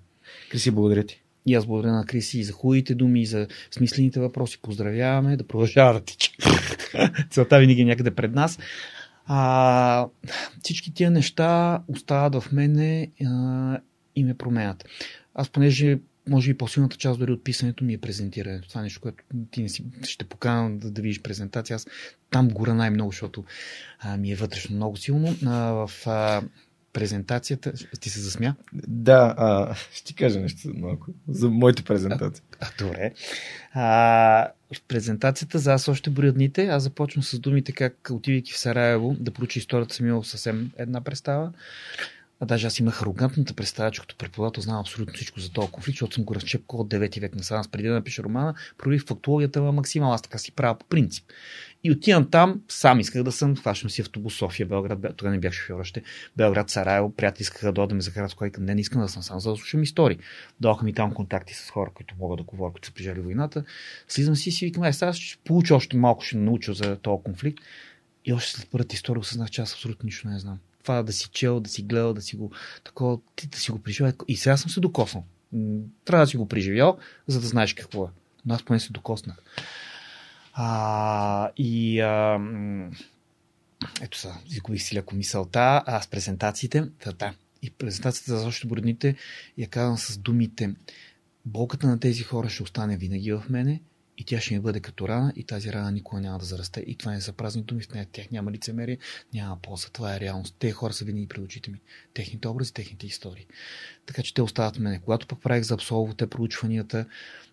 Криси, 0.50 0.70
благодаря 0.70 1.04
ти. 1.04 1.22
И 1.46 1.54
аз 1.54 1.66
благодаря 1.66 1.92
на 1.92 2.06
Криси 2.06 2.38
и 2.38 2.44
за 2.44 2.52
хубавите 2.52 2.94
думи, 2.94 3.22
и 3.22 3.26
за 3.26 3.48
смислените 3.70 4.20
въпроси. 4.20 4.58
Поздравяваме, 4.62 5.36
да 5.36 5.46
продължава 5.46 5.92
да 5.94 6.00
тича. 6.00 6.32
Целта 7.30 7.58
винаги 7.58 7.82
е 7.82 7.84
някъде 7.84 8.10
пред 8.10 8.34
нас. 8.34 8.58
А, 9.26 10.06
всички 10.62 10.94
тия 10.94 11.10
неща 11.10 11.82
остават 11.88 12.42
в 12.42 12.52
мене 12.52 13.10
а, 13.26 13.78
и 14.16 14.24
ме 14.24 14.34
променят. 14.34 14.84
Аз 15.34 15.50
понеже 15.50 15.98
може 16.28 16.52
би 16.52 16.58
по-силната 16.58 16.96
част 16.96 17.18
дори 17.18 17.32
от 17.32 17.44
писането 17.44 17.84
ми 17.84 17.94
е 17.94 17.98
презентирането. 17.98 18.68
Това 18.68 18.80
е 18.80 18.84
нещо, 18.84 19.00
което 19.00 19.24
ти 19.50 19.62
не 19.62 19.68
си, 19.68 19.84
ще 20.02 20.24
поканам 20.24 20.78
да, 20.78 20.90
да 20.90 21.02
видиш 21.02 21.22
презентация. 21.22 21.74
Аз 21.74 21.86
там 22.30 22.48
гора 22.48 22.74
най-много, 22.74 23.10
защото 23.10 23.44
а, 24.00 24.16
ми 24.16 24.32
е 24.32 24.36
вътрешно 24.36 24.76
много 24.76 24.96
силно. 24.96 25.36
А, 25.46 25.86
в 25.86 25.90
а, 26.06 26.42
презентацията. 26.92 27.72
Ти 28.00 28.10
се 28.10 28.20
засмя? 28.20 28.54
Да, 28.88 29.34
а, 29.38 29.74
ще 29.92 30.04
ти 30.04 30.14
кажа 30.14 30.40
нещо 30.40 30.68
малко. 30.74 31.06
За 31.28 31.48
моите 31.50 31.82
презентации. 31.82 32.44
А, 32.60 32.66
а 32.66 32.84
добре. 32.84 33.12
А, 33.72 34.48
в 34.74 34.82
презентацията 34.88 35.58
за 35.58 35.72
аз 35.72 35.88
още 35.88 36.10
броя 36.10 36.32
дните. 36.32 36.66
Аз 36.66 36.82
започвам 36.82 37.22
с 37.22 37.38
думите 37.38 37.72
как 37.72 38.08
отивайки 38.10 38.52
в 38.52 38.58
Сараево 38.58 39.16
да 39.20 39.30
проучи 39.30 39.58
историята 39.58 39.94
съм 39.94 40.06
имал 40.06 40.24
съвсем 40.24 40.70
една 40.78 41.00
представа. 41.00 41.52
А 42.40 42.46
даже 42.46 42.66
аз 42.66 42.78
имах 42.78 43.02
арогантната 43.02 43.54
представа, 43.54 43.90
че 43.90 44.00
като 44.00 44.16
преподавател 44.16 44.62
знам 44.62 44.80
абсолютно 44.80 45.14
всичко 45.14 45.40
за 45.40 45.52
този 45.52 45.70
конфликт, 45.70 45.94
защото 45.94 46.14
съм 46.14 46.24
го 46.24 46.34
разчепкал 46.34 46.80
от 46.80 46.88
9 46.88 47.20
век 47.20 47.34
на 47.34 47.58
Аз 47.58 47.68
преди 47.68 47.88
да 47.88 47.94
напиша 47.94 48.22
романа, 48.22 48.54
проверих 48.78 49.04
фактологията 49.06 49.62
на 49.62 49.72
максимал. 49.72 50.12
Аз 50.12 50.22
така 50.22 50.38
си 50.38 50.52
правя 50.52 50.78
по 50.78 50.86
принцип. 50.86 51.24
И 51.84 51.90
отивам 51.90 52.30
там, 52.30 52.62
сам 52.68 53.00
исках 53.00 53.22
да 53.22 53.32
съм, 53.32 53.56
хващам 53.56 53.90
си 53.90 54.00
автобус 54.00 54.34
София, 54.34 54.66
Белград, 54.66 54.98
тогава 55.16 55.34
не 55.34 55.40
бях 55.40 55.52
шофьор 55.52 55.80
още, 55.80 56.02
Белград, 56.36 56.70
Сараево, 56.70 57.12
приятели 57.12 57.42
искаха 57.42 57.66
да 57.66 57.72
дойдем 57.72 58.00
за 58.00 58.10
Харат, 58.10 58.34
който 58.34 58.60
не, 58.60 58.74
не 58.74 58.80
искам 58.80 59.02
да 59.02 59.08
съм 59.08 59.22
сам, 59.22 59.40
за 59.40 59.50
да 59.50 59.56
слушам 59.56 59.82
истории. 59.82 60.18
Дойдоха 60.60 60.84
ми 60.84 60.94
там 60.94 61.14
контакти 61.14 61.54
с 61.54 61.70
хора, 61.70 61.90
които 61.94 62.14
могат 62.18 62.36
да 62.38 62.42
говорят, 62.42 62.72
които 62.72 62.88
са 62.88 62.94
прежали 62.94 63.20
войната. 63.20 63.64
Слизам 64.08 64.36
си 64.36 64.48
и 64.48 64.52
си 64.52 64.64
викам, 64.64 64.84
е, 64.84 64.92
сега 64.92 65.12
ще 65.12 65.38
получа 65.44 65.74
още 65.74 65.96
малко, 65.96 66.24
ще 66.24 66.36
науча 66.36 66.72
за 66.72 66.96
този 66.96 67.22
конфликт. 67.22 67.64
И 68.24 68.32
още 68.32 68.50
след 68.50 68.70
първата 68.70 68.94
история 68.94 69.20
осъзнах, 69.20 69.50
че 69.50 69.60
аз 69.60 69.72
абсолютно 69.72 70.06
нищо 70.06 70.28
не 70.28 70.38
знам 70.38 70.58
това 70.86 71.02
да 71.02 71.12
си 71.12 71.28
чел, 71.32 71.60
да 71.60 71.70
си 71.70 71.82
гледал, 71.82 72.14
да 72.14 72.22
си 72.22 72.36
го, 72.36 72.50
такова, 72.84 73.18
ти 73.36 73.46
да 73.46 73.58
си 73.58 73.70
го 73.70 73.78
преживял. 73.78 74.12
И 74.28 74.36
сега 74.36 74.56
съм 74.56 74.70
се 74.70 74.80
докоснал. 74.80 75.24
Трябва 76.04 76.26
да 76.26 76.30
си 76.30 76.36
го 76.36 76.48
преживял, 76.48 76.98
за 77.26 77.40
да 77.40 77.46
знаеш 77.46 77.74
какво 77.74 78.04
е. 78.04 78.08
Но 78.46 78.54
аз 78.54 78.62
поне 78.62 78.80
се 78.80 78.92
докоснах. 78.92 79.36
А, 80.52 81.50
и 81.56 82.00
а, 82.00 82.40
ето 84.00 84.18
са, 84.18 84.34
изгубих 84.46 84.82
си 84.82 84.94
леко 84.94 85.14
мисълта, 85.14 85.82
а 85.86 86.00
с 86.02 86.08
презентациите, 86.08 86.84
да, 87.18 87.34
и 87.62 87.70
презентацията 87.70 88.38
за 88.38 88.46
още 88.46 88.66
бородните 88.66 89.16
я 89.58 89.68
казвам 89.68 89.98
с 89.98 90.18
думите 90.18 90.74
болката 91.44 91.86
на 91.86 92.00
тези 92.00 92.22
хора 92.22 92.48
ще 92.48 92.62
остане 92.62 92.96
винаги 92.96 93.32
в 93.32 93.44
мене 93.50 93.80
и 94.18 94.24
тя 94.24 94.40
ще 94.40 94.54
ми 94.54 94.60
бъде 94.60 94.80
като 94.80 95.08
рана 95.08 95.32
и 95.36 95.44
тази 95.44 95.72
рана 95.72 95.92
никога 95.92 96.20
няма 96.20 96.38
да 96.38 96.44
зарасте. 96.44 96.80
И 96.86 96.96
това 96.96 97.12
не 97.12 97.20
са 97.20 97.32
празни 97.32 97.62
думи, 97.62 97.82
в 97.82 97.94
нея 97.94 98.06
тях 98.12 98.30
няма 98.30 98.52
лицемерие, 98.52 98.98
няма 99.34 99.56
полза. 99.62 99.88
Това 99.92 100.16
е 100.16 100.20
реалност. 100.20 100.56
Те 100.58 100.72
хора 100.72 100.92
са 100.92 101.04
винаги 101.04 101.28
пред 101.28 101.44
очите 101.44 101.70
ми. 101.70 101.80
Техните 102.14 102.48
образи, 102.48 102.72
техните 102.72 103.06
истории. 103.06 103.46
Така 104.06 104.22
че 104.22 104.34
те 104.34 104.42
остават 104.42 104.78
мене. 104.78 105.00
Когато 105.00 105.26
пък 105.26 105.42
правих 105.42 105.64
за 105.64 105.74
Абсолво 105.74 106.14
те 106.14 106.26
проучванията, 106.26 107.06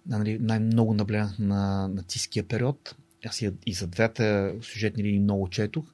нали, 0.06 0.40
най-много 0.40 0.94
наблягах 0.94 1.40
на 1.40 1.88
нацистския 1.88 2.44
период. 2.44 2.96
Аз 3.26 3.42
и 3.42 3.74
за 3.74 3.88
двете 3.88 4.56
сюжетни 4.62 5.04
линии 5.04 5.20
много 5.20 5.50
четох. 5.50 5.86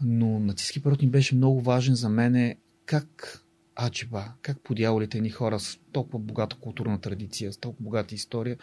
Но 0.00 0.40
нацистски 0.40 0.82
период 0.82 1.02
ни 1.02 1.08
беше 1.08 1.34
много 1.34 1.60
важен 1.60 1.94
за 1.94 2.08
мене 2.08 2.56
как 2.86 3.40
Ачеба, 3.80 4.32
как 4.42 4.60
подявалите 4.60 5.20
ни 5.20 5.30
хора 5.30 5.60
с 5.60 5.78
толкова 5.92 6.18
богата 6.18 6.56
културна 6.56 7.00
традиция, 7.00 7.52
с 7.52 7.56
толкова 7.56 7.84
богата 7.84 8.14
история, 8.14 8.56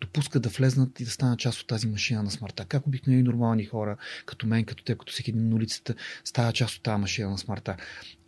допускат 0.00 0.42
да 0.42 0.48
влезнат 0.48 1.00
и 1.00 1.04
да 1.04 1.10
станат 1.10 1.38
част 1.38 1.60
от 1.60 1.66
тази 1.66 1.86
машина 1.86 2.22
на 2.22 2.30
смъртта. 2.30 2.64
Как 2.64 2.86
обикновени 2.86 3.22
нормални 3.22 3.64
хора, 3.64 3.96
като 4.26 4.46
мен, 4.46 4.64
като 4.64 4.84
те, 4.84 4.94
като 4.98 5.12
всеки 5.12 5.30
един 5.30 5.48
на 5.48 5.56
улицата, 5.56 5.94
става 6.24 6.52
част 6.52 6.76
от 6.76 6.82
тази 6.82 7.00
машина 7.00 7.30
на 7.30 7.38
смъртта. 7.38 7.76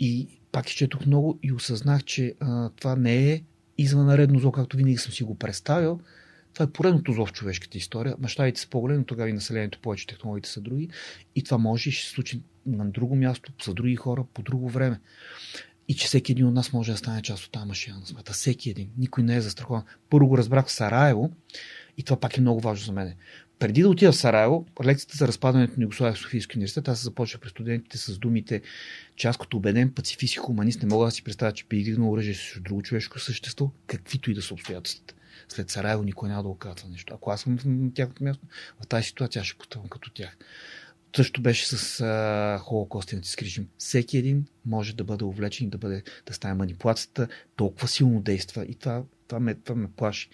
И 0.00 0.28
пак 0.52 0.68
изчетох 0.68 1.06
много 1.06 1.38
и 1.42 1.52
осъзнах, 1.52 2.04
че 2.04 2.34
а, 2.40 2.70
това 2.70 2.96
не 2.96 3.32
е 3.32 3.42
извънредно 3.78 4.38
зло, 4.38 4.52
както 4.52 4.76
винаги 4.76 4.96
съм 4.96 5.12
си 5.12 5.24
го 5.24 5.38
представил. 5.38 6.00
Това 6.54 6.64
е 6.64 6.70
поредното 6.70 7.12
зло 7.12 7.26
в 7.26 7.32
човешката 7.32 7.78
история. 7.78 8.16
Мащабите 8.18 8.60
са 8.60 8.68
по-големи, 8.68 9.04
тогава 9.04 9.30
и 9.30 9.32
населението 9.32 9.78
повече, 9.82 10.06
технологиите 10.06 10.48
са 10.48 10.60
други. 10.60 10.88
И 11.34 11.44
това 11.44 11.58
може 11.58 11.88
и 11.88 11.92
ще 11.92 12.06
се 12.06 12.14
случи 12.14 12.42
на 12.66 12.90
друго 12.90 13.16
място, 13.16 13.52
за 13.64 13.74
други 13.74 13.96
хора, 13.96 14.24
по 14.34 14.42
друго 14.42 14.68
време 14.68 15.00
и 15.88 15.94
че 15.94 16.06
всеки 16.06 16.32
един 16.32 16.46
от 16.46 16.54
нас 16.54 16.72
може 16.72 16.92
да 16.92 16.98
стане 16.98 17.22
част 17.22 17.44
от 17.44 17.52
тази 17.52 17.66
машина 17.66 17.98
на 17.98 18.06
смъртта. 18.06 18.32
Всеки 18.32 18.70
един. 18.70 18.90
Никой 18.98 19.22
не 19.22 19.36
е 19.36 19.40
застрахован. 19.40 19.82
Първо 20.10 20.28
го 20.28 20.38
разбрах 20.38 20.66
в 20.66 20.72
Сараево 20.72 21.30
и 21.98 22.02
това 22.02 22.20
пак 22.20 22.36
е 22.36 22.40
много 22.40 22.60
важно 22.60 22.86
за 22.86 22.92
мен. 22.92 23.14
Преди 23.58 23.82
да 23.82 23.88
отида 23.88 24.12
в 24.12 24.16
Сараево, 24.16 24.66
лекцията 24.84 25.16
за 25.16 25.28
разпадането 25.28 25.74
на 25.76 25.82
Югославия 25.82 26.14
в 26.14 26.18
Софийския 26.18 26.58
университет, 26.58 26.88
аз 26.88 27.02
започнах 27.02 27.40
през 27.40 27.50
студентите 27.50 27.98
с 27.98 28.18
думите, 28.18 28.62
че 29.16 29.28
аз 29.28 29.36
като 29.36 29.56
убеден 29.56 29.92
пацифист 29.92 30.34
и 30.34 30.38
хуманист 30.38 30.82
не 30.82 30.88
мога 30.88 31.04
да 31.04 31.10
си 31.10 31.24
представя, 31.24 31.52
че 31.52 31.64
би 31.64 31.76
издигнал 31.76 32.10
оръжие 32.10 32.34
срещу 32.34 32.60
друго 32.60 32.82
човешко 32.82 33.18
същество, 33.18 33.70
каквито 33.86 34.30
и 34.30 34.34
да 34.34 34.42
са 34.42 34.54
обстоятелствата. 34.54 35.14
След 35.48 35.70
Сараево 35.70 36.02
никой 36.02 36.28
няма 36.28 36.42
да 36.42 36.48
оказва 36.48 36.88
нещо. 36.88 37.14
Ако 37.14 37.30
аз 37.30 37.40
съм 37.40 37.58
в 37.58 37.92
тяхното 37.94 38.24
място, 38.24 38.46
в 38.82 38.86
тази 38.86 39.06
ситуация 39.06 39.44
ще 39.44 39.58
поставям 39.58 39.88
като 39.88 40.10
тях. 40.10 40.36
Също 41.16 41.42
беше 41.42 41.66
с 41.66 42.00
а, 42.00 42.58
Холокост 42.58 43.12
и 43.12 43.16
нацистски 43.16 43.44
режим. 43.44 43.68
Всеки 43.78 44.18
един 44.18 44.46
може 44.66 44.96
да 44.96 45.04
бъде 45.04 45.24
увлечен 45.24 45.66
и 45.66 45.70
да, 45.70 45.78
бъде, 45.78 46.02
да 46.26 46.34
стане 46.34 46.54
манипулацията. 46.54 47.28
Толкова 47.56 47.88
силно 47.88 48.20
действа 48.20 48.64
и 48.64 48.74
това, 48.74 49.02
това, 49.28 49.40
ме, 49.40 49.54
това 49.54 49.80
ме 49.80 49.88
плаши. 49.96 50.28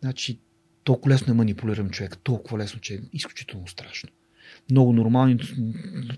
Значи, 0.00 0.38
толкова 0.84 1.14
лесно 1.14 1.32
е 1.32 1.36
манипулирам 1.36 1.90
човек, 1.90 2.18
толкова 2.22 2.58
лесно, 2.58 2.80
че 2.80 2.94
е 2.94 2.98
изключително 3.12 3.66
страшно. 3.66 4.10
Много 4.70 4.92
нормални 4.92 5.38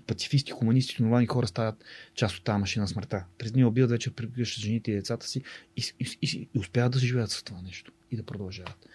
пацифисти, 0.07 0.51
хуманисти, 0.51 1.01
нормални 1.03 1.27
хора 1.27 1.47
стават 1.47 1.83
част 2.15 2.37
от 2.37 2.43
тази 2.43 2.59
машина 2.59 2.87
смъртта. 2.87 3.25
През 3.37 3.51
дни 3.51 3.65
убиват 3.65 3.91
вече 3.91 4.15
прегръщат 4.15 4.63
жените 4.63 4.91
и 4.91 4.95
децата 4.95 5.27
си 5.27 5.41
и, 5.77 5.83
и, 5.99 6.17
и, 6.21 6.49
и 6.53 6.59
успяват 6.59 6.91
да 6.91 6.99
живеят 6.99 7.31
с 7.31 7.43
това 7.43 7.61
нещо 7.61 7.91
и 8.11 8.15
да 8.15 8.23
продължават. 8.23 8.87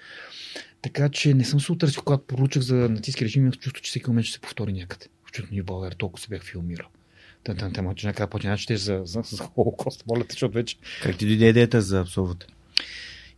Така 0.83 1.09
че 1.09 1.35
не 1.35 1.45
съм 1.45 1.61
се 1.61 1.73
отърсил, 1.73 2.03
когато 2.03 2.25
поручах 2.25 2.63
за 2.63 2.75
нацистски 2.75 3.25
режим, 3.25 3.43
имах 3.43 3.59
чувство, 3.59 3.83
че 3.83 3.89
всеки 3.89 4.11
момент 4.11 4.27
ще 4.27 4.35
се 4.35 4.41
повтори 4.41 4.73
някъде. 4.73 5.07
Включително 5.23 5.59
и 5.59 5.63
в 5.63 5.65
България, 5.65 5.99
толкова 5.99 6.23
се 6.23 6.29
бях 6.29 6.45
филмирал. 6.45 6.87
Та, 7.45 7.55
та, 7.55 7.73
та, 7.73 7.95
че 7.95 8.07
някакъв 8.07 8.31
почина, 8.31 8.57
че 8.57 8.77
за, 8.77 9.01
за, 9.05 9.23
за 9.23 9.45
Холокост, 9.45 10.05
моля 10.07 10.21
те, 10.21 10.33
защото 10.33 10.55
вече. 10.55 10.77
Как 11.03 11.17
ти 11.17 11.27
дойде 11.27 11.49
идеята 11.49 11.83
за 11.83 12.01
Абсолвата? 12.01 12.47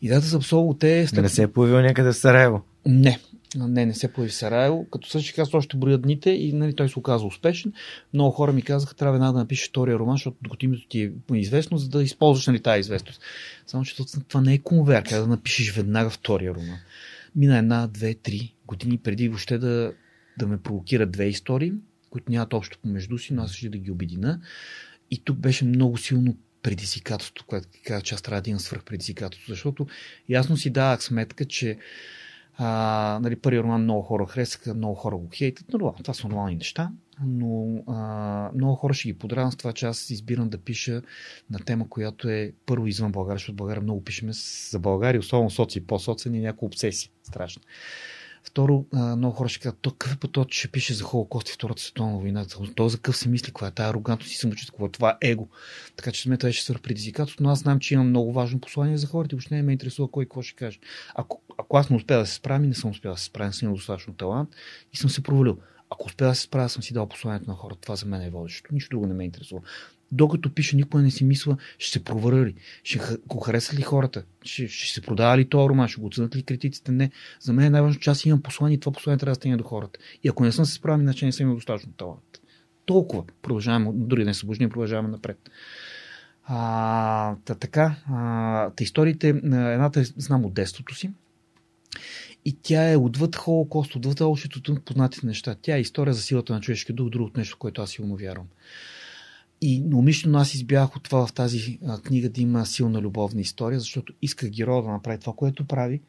Идеята 0.03 0.27
за 0.27 0.37
Абсолво 0.37 0.75
те... 0.75 1.07
Да 1.13 1.23
не 1.23 1.29
се 1.29 1.43
е 1.43 1.49
появил 1.49 1.81
някъде 1.81 2.13
в 2.13 2.17
Сараево. 2.17 2.63
Не. 2.87 3.19
Не, 3.57 3.87
не 3.87 3.95
се 3.95 4.13
появи 4.13 4.33
Сараево. 4.33 4.87
Като 4.93 5.09
също 5.09 5.37
казах, 5.37 5.55
още 5.55 5.77
броят 5.77 6.03
дните 6.03 6.31
и 6.31 6.53
нали, 6.53 6.75
той 6.75 6.89
се 6.89 6.99
оказа 6.99 7.27
успешен. 7.27 7.73
Много 8.15 8.31
хора 8.31 8.53
ми 8.53 8.63
казаха, 8.63 8.95
трябва 8.95 9.17
една 9.17 9.33
да 9.33 9.39
напишеш 9.39 9.69
втория 9.69 9.99
роман, 9.99 10.15
защото 10.15 10.37
докато 10.43 10.65
името 10.65 10.89
ти 10.89 11.03
е 11.03 11.37
известно, 11.37 11.79
за 11.79 11.89
да 11.89 12.03
използваш 12.03 12.47
нали, 12.47 12.61
тази 12.61 12.81
известност. 12.81 13.21
Само, 13.67 13.85
че 13.85 13.97
това 14.29 14.41
не 14.41 14.55
е 14.55 14.59
конвейер, 14.59 15.03
да 15.03 15.27
напишеш 15.27 15.73
веднага 15.73 16.11
втория 16.11 16.55
роман. 16.55 16.79
Мина 17.37 17.59
една, 17.59 17.87
две, 17.87 18.15
три 18.15 18.55
години 18.67 18.99
преди 18.99 19.29
въобще 19.29 19.59
да, 19.59 19.93
да 20.39 20.47
ме 20.47 20.59
провокира 20.59 21.07
две 21.07 21.25
истории, 21.25 21.73
които 22.11 22.33
нямат 22.33 22.55
общо 22.55 22.79
помежду 22.79 23.19
си, 23.19 23.35
но 23.35 23.43
аз 23.43 23.53
ще 23.53 23.69
да 23.69 23.79
ги 23.79 23.91
обедина. 23.91 24.41
И 25.11 25.19
тук 25.25 25.37
беше 25.37 25.65
много 25.65 25.97
силно 25.97 26.37
предизвикателство, 26.63 27.47
което 27.47 27.69
каза, 27.87 28.03
че 28.03 28.15
аз 28.15 28.23
трябва 28.23 28.43
да 28.43 28.51
имам 28.51 28.61
свръхпредизвикателство, 28.61 29.53
защото 29.53 29.87
ясно 30.29 30.57
си 30.57 30.71
давах 30.71 31.03
сметка, 31.03 31.45
че 31.45 31.79
а, 32.61 33.19
нали, 33.23 33.37
първият 33.37 33.65
роман 33.65 33.83
много 33.83 34.03
хора 34.03 34.27
харесаха, 34.27 34.75
много 34.75 34.95
хора 34.95 35.17
го 35.17 35.29
хейтят. 35.35 35.73
Нормално, 35.73 35.99
това 36.03 36.15
са 36.15 36.29
нормални 36.29 36.55
неща, 36.55 36.91
но 37.27 37.83
а, 37.87 38.51
много 38.55 38.75
хора 38.75 38.95
ще 38.95 39.09
ги 39.09 39.19
подравам 39.19 39.53
с 39.53 39.57
това, 39.57 39.73
че 39.73 39.87
аз 39.87 40.11
избирам 40.11 40.49
да 40.49 40.59
пиша 40.59 41.03
на 41.51 41.59
тема, 41.59 41.89
която 41.89 42.29
е 42.29 42.53
първо 42.67 42.87
извън 42.87 43.13
България, 43.13 43.39
защото 43.39 43.57
България 43.57 43.83
много 43.83 44.05
пишеме 44.05 44.33
за 44.71 44.79
България, 44.79 45.19
особено 45.19 45.51
соци 45.51 45.79
и 45.79 45.87
по-соци, 45.87 46.29
и 46.29 46.41
някои 46.41 46.67
обсесии. 46.67 47.11
Страшно. 47.23 47.63
Второ, 48.45 48.85
много 48.93 49.35
хора 49.35 49.49
ще 49.49 49.61
кажат, 49.61 49.79
то 49.83 49.91
какъв 49.91 50.15
е 50.15 50.19
път, 50.19 50.49
че 50.49 50.73
пише 50.73 50.95
за 50.95 51.05
Холокост 51.05 51.49
и 51.49 51.53
Втората 51.53 51.83
световна 51.83 52.19
война. 52.19 52.47
То 52.75 52.89
за 52.89 52.97
какъв 52.97 53.17
се 53.17 53.29
мисли, 53.29 53.47
каква 53.47 53.67
е 53.67 53.71
тази 53.71 53.91
арогантност 53.91 54.33
и 54.33 54.37
самочувство, 54.37 54.87
е 54.87 54.89
това 54.89 55.19
его. 55.23 55.49
Така 55.97 56.13
че 56.13 56.23
сме 56.23 56.37
това 56.37 56.53
ще 56.53 56.65
свърх 56.65 56.81
предизвикателство, 56.81 57.45
но 57.45 57.51
аз 57.51 57.59
знам, 57.59 57.81
че 57.81 57.95
имам 57.95 58.09
много 58.09 58.33
важно 58.33 58.61
послание 58.61 58.97
за 58.97 59.07
хората 59.07 59.35
и 59.35 59.37
въобще 59.37 59.55
не 59.55 59.63
ме 59.63 59.73
интересува 59.73 60.11
кой 60.11 60.25
какво 60.25 60.43
ще 60.43 60.57
каже. 60.57 60.79
Ако, 61.15 61.41
ако 61.59 61.77
аз 61.77 61.91
не 61.91 61.97
успея 61.97 62.21
да 62.21 62.27
се 62.27 62.35
справя, 62.35 62.59
не 62.59 62.75
съм 62.75 62.91
успял 62.91 63.13
да 63.13 63.19
се 63.19 63.25
справя, 63.25 63.47
не 63.47 63.53
съм 63.53 63.67
имал 63.67 63.77
достатъчно 63.77 64.15
талант 64.15 64.49
и 64.93 64.97
съм 64.97 65.11
се 65.11 65.23
провалил. 65.23 65.59
Ако 65.91 66.07
успея 66.07 66.29
да 66.31 66.35
се 66.35 66.43
справя, 66.43 66.69
съм 66.69 66.83
си 66.83 66.95
дал 66.95 67.09
посланието 67.09 67.51
на 67.51 67.57
хората. 67.57 67.81
Това 67.81 67.97
за 67.97 68.07
мен 68.07 68.23
е 68.23 68.31
водещо. 68.31 68.75
Нищо 68.75 68.91
друго 68.91 69.07
не 69.07 69.15
ме 69.15 69.25
интересува 69.25 69.61
докато 70.13 70.55
пише, 70.55 70.77
никога 70.77 71.03
не 71.03 71.11
си 71.11 71.25
мисля, 71.25 71.57
ще 71.79 71.93
се 71.93 72.05
провърли 72.05 72.47
ли, 72.47 72.55
ще 72.83 73.01
го 73.27 73.41
харесат 73.41 73.79
ли 73.79 73.83
хората, 73.83 74.25
ще, 74.43 74.69
ще 74.69 74.95
се 74.95 75.01
продава 75.03 75.39
ли 75.39 75.49
този 75.49 75.69
роман, 75.69 75.89
ще 75.89 76.01
го 76.01 76.07
оценят 76.07 76.37
ли 76.37 76.43
критиците. 76.43 76.93
Не. 76.93 77.11
За 77.41 77.53
мен 77.53 77.67
е 77.67 77.71
най-важно, 77.71 78.01
че 78.01 78.11
аз 78.11 78.25
имам 78.25 78.43
послание 78.43 78.77
и 78.77 78.81
това 78.81 78.93
послание 78.93 79.19
трябва 79.19 79.31
да 79.31 79.35
стигне 79.35 79.57
до 79.57 79.65
хората. 79.65 79.99
И 80.25 80.29
ако 80.29 80.45
не 80.45 80.53
съм 80.53 80.65
се 80.65 80.73
справил, 80.73 81.03
иначе 81.03 81.27
не 81.27 81.33
съм 81.33 81.45
имал 81.45 81.57
достатъчно 81.57 81.93
талант. 81.93 82.41
Толкова. 82.87 83.25
Продължаваме, 83.43 83.91
дори 83.95 84.25
не 84.25 84.35
събуждаме, 84.35 84.71
продължаваме 84.71 85.09
напред. 85.09 85.51
А, 86.45 87.37
та, 87.45 87.55
така, 87.55 87.97
а, 88.11 88.71
та 88.71 88.85
историите, 88.85 89.29
едната 89.29 90.01
е, 90.01 90.05
знам 90.05 90.45
от 90.45 90.55
детството 90.55 90.95
си, 90.95 91.11
и 92.45 92.57
тя 92.63 92.91
е 92.91 92.97
отвъд 92.97 93.37
Холокост, 93.37 93.97
отвъд 93.97 94.21
общото 94.21 94.81
познатите 94.85 95.27
неща. 95.27 95.57
Тя 95.63 95.77
е 95.77 95.81
история 95.81 96.15
за 96.15 96.23
силата 96.23 96.53
на 96.53 96.61
човешкия 96.61 96.97
дух, 96.97 97.11
другото 97.11 97.39
нещо, 97.39 97.59
което 97.59 97.83
аз 97.83 97.91
силно 97.91 98.17
вярвам. 98.17 98.47
И 99.61 99.85
умишлено 99.95 100.39
аз 100.39 100.55
избягах 100.55 100.97
от 100.97 101.03
това 101.03 101.27
в 101.27 101.33
тази 101.33 101.79
книга 102.03 102.29
да 102.29 102.41
има 102.41 102.67
силна 102.67 103.01
любовна 103.01 103.41
история, 103.41 103.81
защото 103.81 104.13
исках 104.23 104.51
героя 104.51 104.83
да 104.83 104.89
направи 104.89 105.21
това, 105.21 105.33
което 105.33 105.67
прави, 105.67 106.01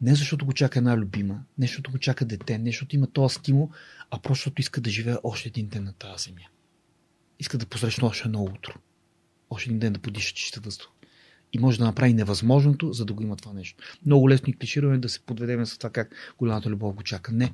не 0.00 0.14
защото 0.14 0.46
го 0.46 0.52
чака 0.52 0.78
една 0.78 0.96
любима, 0.96 1.40
не 1.58 1.66
защото 1.66 1.90
го 1.90 1.98
чака 1.98 2.24
дете, 2.24 2.58
не 2.58 2.70
защото 2.70 2.96
има 2.96 3.06
този 3.06 3.34
стимул, 3.34 3.70
а 4.10 4.18
просто 4.18 4.40
защото 4.40 4.60
иска 4.60 4.80
да 4.80 4.90
живее 4.90 5.16
още 5.22 5.48
един 5.48 5.66
ден 5.68 5.84
на 5.84 5.92
тази 5.92 6.24
земя. 6.24 6.46
Иска 7.38 7.58
да 7.58 7.66
посрещне 7.66 8.08
още 8.08 8.28
едно 8.28 8.42
утро. 8.42 8.72
Още 9.50 9.68
един 9.68 9.78
ден 9.78 9.92
да 9.92 9.98
подиша 9.98 10.34
чиста 10.34 10.60
въздух. 10.60 10.88
И 11.52 11.58
може 11.58 11.78
да 11.78 11.84
направи 11.84 12.14
невъзможното, 12.14 12.92
за 12.92 13.04
да 13.04 13.12
го 13.12 13.22
има 13.22 13.36
това 13.36 13.52
нещо. 13.52 13.84
Много 14.06 14.30
лесно 14.30 14.50
и 14.50 14.52
клишираме 14.52 14.98
да 14.98 15.08
се 15.08 15.20
подведеме 15.20 15.66
с 15.66 15.78
това 15.78 15.90
как 15.90 16.34
голямата 16.38 16.70
любов 16.70 16.94
го 16.94 17.02
чака. 17.02 17.32
Не. 17.32 17.52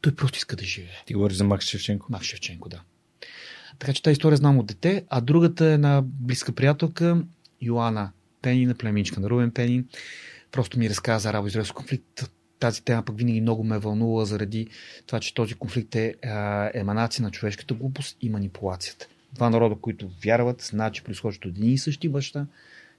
Той 0.00 0.14
просто 0.14 0.36
иска 0.36 0.56
да 0.56 0.64
живее. 0.64 1.02
Ти 1.06 1.14
говориш 1.14 1.36
за 1.36 1.44
Макс 1.44 1.66
Шевченко. 1.66 2.06
Макс 2.10 2.26
Шевченко, 2.26 2.68
да. 2.68 2.80
Така 3.78 3.92
че 3.92 4.02
тази 4.02 4.12
история 4.12 4.36
знам 4.36 4.58
от 4.58 4.66
дете, 4.66 5.04
а 5.08 5.20
другата 5.20 5.66
е 5.66 5.74
една 5.74 6.02
близка 6.04 6.52
приятелка, 6.52 7.22
Йоана 7.62 8.12
Пенин, 8.42 8.74
племеничка 8.74 9.20
на 9.20 9.30
Рубен 9.30 9.50
Пенин. 9.50 9.88
Просто 10.52 10.78
ми 10.78 10.90
разказа 10.90 11.22
за 11.22 11.28
арабо-израелски 11.28 11.74
конфликт. 11.74 12.30
Тази 12.58 12.84
тема 12.84 13.02
пък 13.04 13.18
винаги 13.18 13.40
много 13.40 13.64
ме 13.64 13.76
е 13.76 13.78
вълнува 13.78 14.24
заради 14.24 14.68
това, 15.06 15.20
че 15.20 15.34
този 15.34 15.54
конфликт 15.54 15.94
е 15.94 16.14
еманация 16.74 17.22
на 17.22 17.30
човешката 17.30 17.74
глупост 17.74 18.16
и 18.20 18.28
манипулацията. 18.28 19.06
Два 19.34 19.50
народа, 19.50 19.74
които 19.80 20.10
вярват, 20.24 20.62
знаят, 20.62 20.94
че 20.94 21.04
произхождат 21.04 21.44
от 21.44 21.56
един 21.56 21.72
и 21.72 21.78
същи 21.78 22.08
баща, 22.08 22.46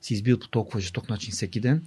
се 0.02 0.14
избиват 0.14 0.42
по 0.42 0.48
толкова 0.48 0.80
жесток 0.80 1.10
начин 1.10 1.32
всеки 1.32 1.60
ден. 1.60 1.86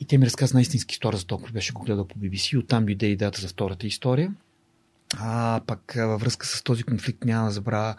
И 0.00 0.04
те 0.04 0.18
ми 0.18 0.26
разказа 0.26 0.54
на 0.54 0.60
истински 0.60 0.92
история 0.92 1.18
за 1.18 1.26
толкова 1.26 1.52
беше 1.52 1.72
го 1.72 1.82
гледал 1.82 2.06
по 2.06 2.18
BBC. 2.18 2.58
Оттам 2.58 2.86
дойде 2.86 3.06
идеята 3.06 3.40
за 3.40 3.48
втората 3.48 3.86
история. 3.86 4.34
А 5.18 5.60
пък 5.66 5.92
във 5.96 6.20
връзка 6.20 6.46
с 6.46 6.62
този 6.62 6.82
конфликт 6.82 7.24
няма 7.24 7.44
да 7.44 7.50
забравя 7.50 7.96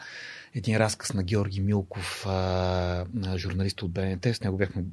един 0.56 0.78
разказ 0.78 1.14
на 1.14 1.24
Георги 1.24 1.62
Милков, 1.62 2.26
а, 2.28 3.06
журналист 3.38 3.82
от 3.82 3.92
БНТ. 3.92 4.26
С 4.34 4.42
него 4.42 4.58
бяхме 4.58 4.84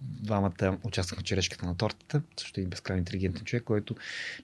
двамата 0.00 0.78
участвахме 0.84 1.22
в 1.22 1.24
черешката 1.24 1.66
на 1.66 1.76
тортата, 1.76 2.22
също 2.36 2.60
един 2.60 2.70
безкрайно 2.70 2.98
интелигентен 2.98 3.44
човек, 3.44 3.64
който 3.64 3.96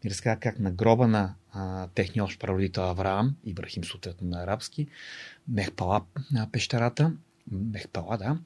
ни 0.05 0.10
разказа 0.10 0.40
как 0.40 0.59
на 0.59 0.70
гроба 0.70 1.09
на 1.09 1.34
а, 1.52 1.89
техния 1.94 2.24
общ 2.24 2.40
прародител 2.40 2.90
Авраам, 2.90 3.36
Ибрахим 3.44 3.84
съответно 3.84 4.28
на 4.28 4.43
арабски, 4.43 4.86
Мехпала 5.48 6.05
на 6.32 6.51
пещерата, 6.52 7.12
Мехпала, 7.51 8.18
да, 8.18 8.39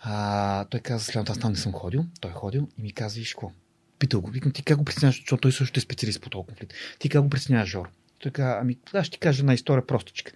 а, 0.00 0.64
той 0.64 0.80
каза 0.80 1.04
следното, 1.04 1.32
аз 1.32 1.38
там 1.38 1.52
не 1.52 1.58
съм 1.58 1.72
ходил, 1.72 2.04
той 2.20 2.30
е 2.30 2.34
ходил 2.34 2.68
и 2.78 2.82
ми 2.82 2.92
каза, 2.92 3.18
виж 3.18 3.34
какво, 3.34 3.52
питал 3.98 4.20
го, 4.20 4.30
викам 4.30 4.52
ти 4.52 4.62
как 4.62 4.78
го 4.78 4.84
преценяваш, 4.84 5.16
защото 5.16 5.40
той 5.40 5.52
също 5.52 5.78
е 5.78 5.80
специалист 5.80 6.22
по 6.22 6.30
този 6.30 6.46
конфликт. 6.46 6.72
Ти 6.98 7.08
как 7.08 7.22
го 7.22 7.30
преценяваш, 7.30 7.68
Жор? 7.68 7.88
Той 8.18 8.32
каза, 8.32 8.58
ами 8.60 8.78
аз 8.92 9.06
ще 9.06 9.12
ти 9.12 9.18
кажа 9.18 9.42
една 9.42 9.54
история 9.54 9.86
простичка. 9.86 10.32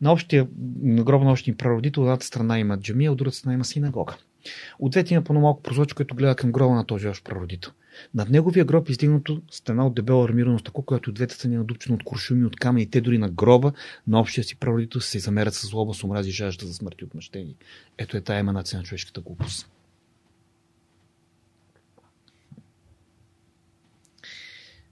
На 0.00 0.12
общия, 0.12 0.46
на 0.82 1.04
гроба 1.04 1.24
на 1.24 1.32
общия 1.32 1.56
прародител, 1.56 2.02
от 2.02 2.06
едната 2.06 2.26
страна 2.26 2.58
има 2.58 2.80
джамия, 2.80 3.12
от 3.12 3.18
другата 3.18 3.36
страна 3.36 3.54
има 3.54 3.64
синагога. 3.64 4.16
От 4.78 4.92
двете 4.92 5.14
има 5.14 5.24
по-малко 5.24 5.62
прозорче, 5.62 5.94
което 5.94 6.14
гледа 6.14 6.34
към 6.34 6.52
гроба 6.52 6.74
на 6.74 6.86
този 6.86 7.08
общ 7.08 7.24
прародител. 7.24 7.72
Над 8.14 8.30
неговия 8.30 8.64
гроб 8.64 8.88
е 8.88 8.92
издигнато 8.92 9.42
стена 9.50 9.86
от 9.86 9.94
дебела 9.94 10.24
армирано 10.24 10.58
стъкло, 10.58 10.82
което 10.82 11.12
двете 11.12 11.34
страни 11.34 11.54
е 11.54 11.58
надупчено 11.58 11.94
от 11.94 12.04
куршуми, 12.04 12.44
от 12.44 12.56
камъни 12.56 12.90
те 12.90 13.00
дори 13.00 13.18
на 13.18 13.30
гроба 13.30 13.72
на 14.06 14.20
общия 14.20 14.44
си 14.44 14.56
прародител 14.56 15.00
се 15.00 15.18
замерят 15.18 15.54
с 15.54 15.66
злоба, 15.66 15.94
с 15.94 16.04
омрази, 16.04 16.30
жажда 16.30 16.66
за 16.66 16.74
смърт 16.74 17.00
и 17.00 17.04
отмъщение. 17.04 17.54
Ето 17.98 18.16
е 18.16 18.20
тая 18.20 18.40
еманация 18.40 18.78
на 18.78 18.84
човешката 18.84 19.20
глупост. 19.20 19.70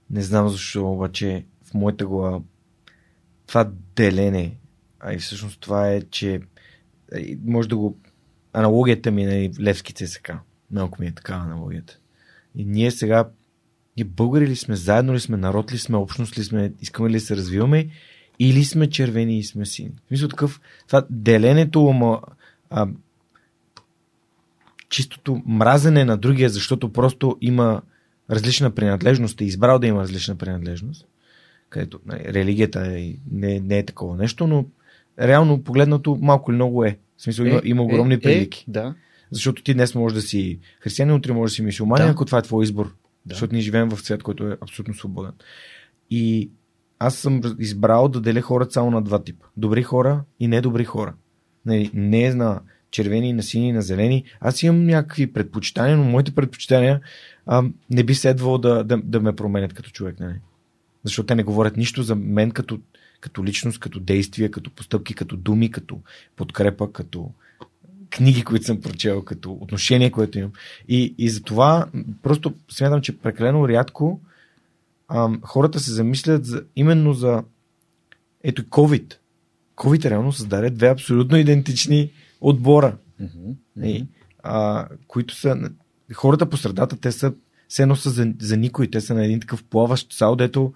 Не 0.09 0.21
знам 0.21 0.49
защо, 0.49 0.91
обаче 0.91 1.45
в 1.63 1.73
моята 1.73 2.05
глава 2.05 2.41
това 3.47 3.71
делене, 3.95 4.57
а 4.99 5.13
и 5.13 5.17
всъщност 5.17 5.59
това 5.59 5.89
е, 5.91 6.01
че 6.01 6.41
може 7.45 7.69
да 7.69 7.77
го... 7.77 7.97
Аналогията 8.53 9.11
ми 9.11 9.23
е 9.23 9.25
нали, 9.25 9.51
Левски 9.59 9.93
ЦСК. 9.93 10.31
Малко 10.71 11.01
ми 11.01 11.07
е 11.07 11.11
така 11.11 11.33
аналогията. 11.33 11.99
И 12.55 12.65
ние 12.65 12.91
сега 12.91 13.29
ние 13.97 14.05
българи 14.05 14.47
ли 14.47 14.55
сме, 14.55 14.75
заедно 14.75 15.13
ли 15.13 15.19
сме, 15.19 15.37
народ 15.37 15.73
ли 15.73 15.77
сме, 15.77 15.97
общност 15.97 16.37
ли 16.37 16.43
сме, 16.43 16.73
искаме 16.81 17.09
ли 17.09 17.13
да 17.13 17.19
се 17.19 17.35
развиваме, 17.35 17.87
или 18.39 18.63
сме 18.63 18.89
червени 18.89 19.37
и 19.37 19.43
сме 19.43 19.65
сини. 19.65 19.91
В 20.05 20.07
смисъл 20.07 20.29
такъв, 20.29 20.61
това 20.87 21.03
деленето, 21.09 21.87
ама, 21.87 22.21
а, 22.69 22.87
чистото 24.89 25.41
мразене 25.45 26.05
на 26.05 26.17
другия, 26.17 26.49
защото 26.49 26.93
просто 26.93 27.37
има 27.41 27.81
различна 28.29 28.71
принадлежност, 28.71 29.41
е 29.41 29.45
избрал 29.45 29.79
да 29.79 29.87
има 29.87 30.01
различна 30.01 30.35
принадлежност, 30.35 31.07
където 31.69 31.99
нали, 32.05 32.23
религията 32.25 32.99
е, 32.99 33.13
не, 33.31 33.59
не 33.59 33.77
е 33.77 33.85
такова 33.85 34.17
нещо, 34.17 34.47
но 34.47 34.65
реално 35.19 35.63
погледнато 35.63 36.17
малко 36.21 36.51
или 36.51 36.55
много 36.55 36.85
е. 36.85 36.97
В 37.17 37.21
смисъл, 37.21 37.45
е, 37.45 37.49
има, 37.49 37.61
има 37.63 37.83
огромни 37.83 38.13
е, 38.13 38.19
прилики. 38.19 38.65
Е, 38.67 38.71
да. 38.71 38.95
Защото 39.33 39.63
ти 39.63 39.73
днес 39.73 39.95
можеш 39.95 40.15
да 40.15 40.21
си 40.21 40.59
християнин, 40.79 41.15
утре 41.15 41.33
можеш 41.33 41.51
да 41.51 41.55
си 41.55 41.61
мисюлманин, 41.61 42.05
да. 42.05 42.11
ако 42.11 42.25
това 42.25 42.37
е 42.37 42.41
твой 42.41 42.63
избор. 42.63 42.95
Да. 43.25 43.33
Защото 43.33 43.53
ние 43.53 43.61
живеем 43.61 43.89
в 43.89 44.01
свят, 44.01 44.23
който 44.23 44.47
е 44.47 44.57
абсолютно 44.61 44.93
свободен. 44.93 45.31
И 46.09 46.49
аз 46.99 47.15
съм 47.15 47.41
избрал 47.59 48.07
да 48.07 48.21
деля 48.21 48.41
хората 48.41 48.73
само 48.73 48.91
на 48.91 49.01
два 49.01 49.23
типа. 49.23 49.45
Добри 49.57 49.83
хора 49.83 50.23
и 50.39 50.47
недобри 50.47 50.85
хора. 50.85 51.13
Не, 51.65 51.89
не 51.93 52.23
е 52.23 52.33
на 52.33 52.61
червени, 52.91 53.33
на 53.33 53.43
сини, 53.43 53.71
на 53.71 53.81
зелени. 53.81 54.23
Аз 54.39 54.63
имам 54.63 54.85
някакви 54.85 55.33
предпочитания, 55.33 55.97
но 55.97 56.03
моите 56.03 56.35
предпочитания 56.35 57.01
а, 57.45 57.63
не 57.89 58.03
би 58.03 58.15
следвало 58.15 58.57
да, 58.57 58.83
да, 58.83 58.97
да 59.03 59.19
ме 59.19 59.35
променят 59.35 59.73
като 59.73 59.89
човек. 59.89 60.19
Нали? 60.19 60.35
Защото 61.03 61.25
те 61.25 61.35
не 61.35 61.43
говорят 61.43 61.77
нищо 61.77 62.03
за 62.03 62.15
мен 62.15 62.51
като, 62.51 62.79
като 63.19 63.45
личност, 63.45 63.79
като 63.79 63.99
действие, 63.99 64.51
като 64.51 64.71
постъпки, 64.71 65.13
като 65.13 65.37
думи, 65.37 65.71
като 65.71 65.99
подкрепа, 66.35 66.91
като 66.91 67.31
книги, 68.13 68.43
които 68.43 68.65
съм 68.65 68.81
прочел, 68.81 69.21
като 69.21 69.51
отношение, 69.51 70.11
което 70.11 70.39
имам. 70.39 70.51
И, 70.87 71.15
и 71.17 71.29
за 71.29 71.43
това 71.43 71.85
просто 72.21 72.53
смятам, 72.71 73.01
че 73.01 73.17
прекалено 73.17 73.67
рядко 73.67 74.21
а, 75.07 75.29
хората 75.41 75.79
се 75.79 75.91
замислят 75.91 76.45
за, 76.45 76.63
именно 76.75 77.13
за 77.13 77.43
ето 78.43 78.63
COVID. 78.63 79.13
COVID 79.75 80.09
реално 80.09 80.31
създаде 80.31 80.69
две 80.69 80.87
абсолютно 80.89 81.37
идентични 81.37 82.11
отбора, 82.41 82.97
mm-hmm. 83.21 83.55
и, 83.83 84.07
а, 84.43 84.87
които 85.07 85.35
са 85.35 85.69
хората 86.13 86.49
по 86.49 86.57
средата, 86.57 86.97
те 86.97 87.11
са 87.11 87.33
все 87.67 87.81
едно 87.81 87.95
са 87.95 88.09
за, 88.09 88.33
за 88.41 88.57
никой. 88.57 88.87
Те 88.87 89.01
са 89.01 89.13
на 89.13 89.25
един 89.25 89.39
такъв 89.39 89.63
плаващ 89.63 90.13
сал, 90.13 90.35
дето 90.35 90.73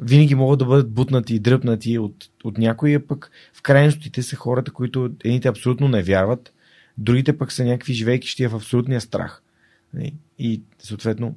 винаги 0.00 0.34
могат 0.34 0.58
да 0.58 0.64
бъдат 0.64 0.90
бутнати 0.90 1.34
и 1.34 1.38
дръпнати 1.38 1.98
от, 1.98 2.14
от 2.44 2.58
някой, 2.58 2.94
а 2.94 3.06
пък 3.06 3.30
в 3.54 3.62
крайностите 3.62 4.22
са 4.22 4.36
хората, 4.36 4.70
които 4.70 5.10
едните 5.24 5.48
абсолютно 5.48 5.88
не 5.88 6.02
вярват, 6.02 6.52
другите 6.98 7.38
пък 7.38 7.52
са 7.52 7.64
някакви 7.64 7.94
живейки 7.94 8.46
в 8.46 8.54
абсолютния 8.54 9.00
страх. 9.00 9.42
Нали? 9.94 10.14
И 10.38 10.62
съответно 10.78 11.36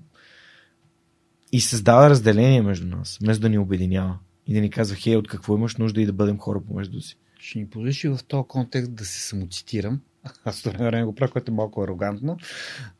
и 1.51 1.61
създава 1.61 2.09
разделение 2.09 2.61
между 2.61 2.87
нас, 2.87 3.17
вместо 3.21 3.41
да 3.41 3.49
ни 3.49 3.57
обединява 3.57 4.17
и 4.47 4.53
да 4.53 4.61
ни 4.61 4.69
казва, 4.69 4.95
хей, 4.95 5.15
от 5.15 5.27
какво 5.27 5.57
имаш 5.57 5.75
нужда 5.75 6.01
и 6.01 6.05
да 6.05 6.13
бъдем 6.13 6.37
хора 6.37 6.61
помежду 6.67 7.01
си. 7.01 7.17
Ще 7.39 7.59
ни 7.59 7.67
позволиш 7.69 8.03
в 8.03 8.19
този 8.27 8.47
контекст 8.47 8.93
да 8.93 9.05
се 9.05 9.21
самоцитирам. 9.21 10.01
Аз 10.45 10.61
това 10.61 10.85
време 10.85 11.05
го 11.05 11.15
правя, 11.15 11.31
което 11.31 11.51
е 11.51 11.55
малко 11.55 11.83
арогантно, 11.83 12.37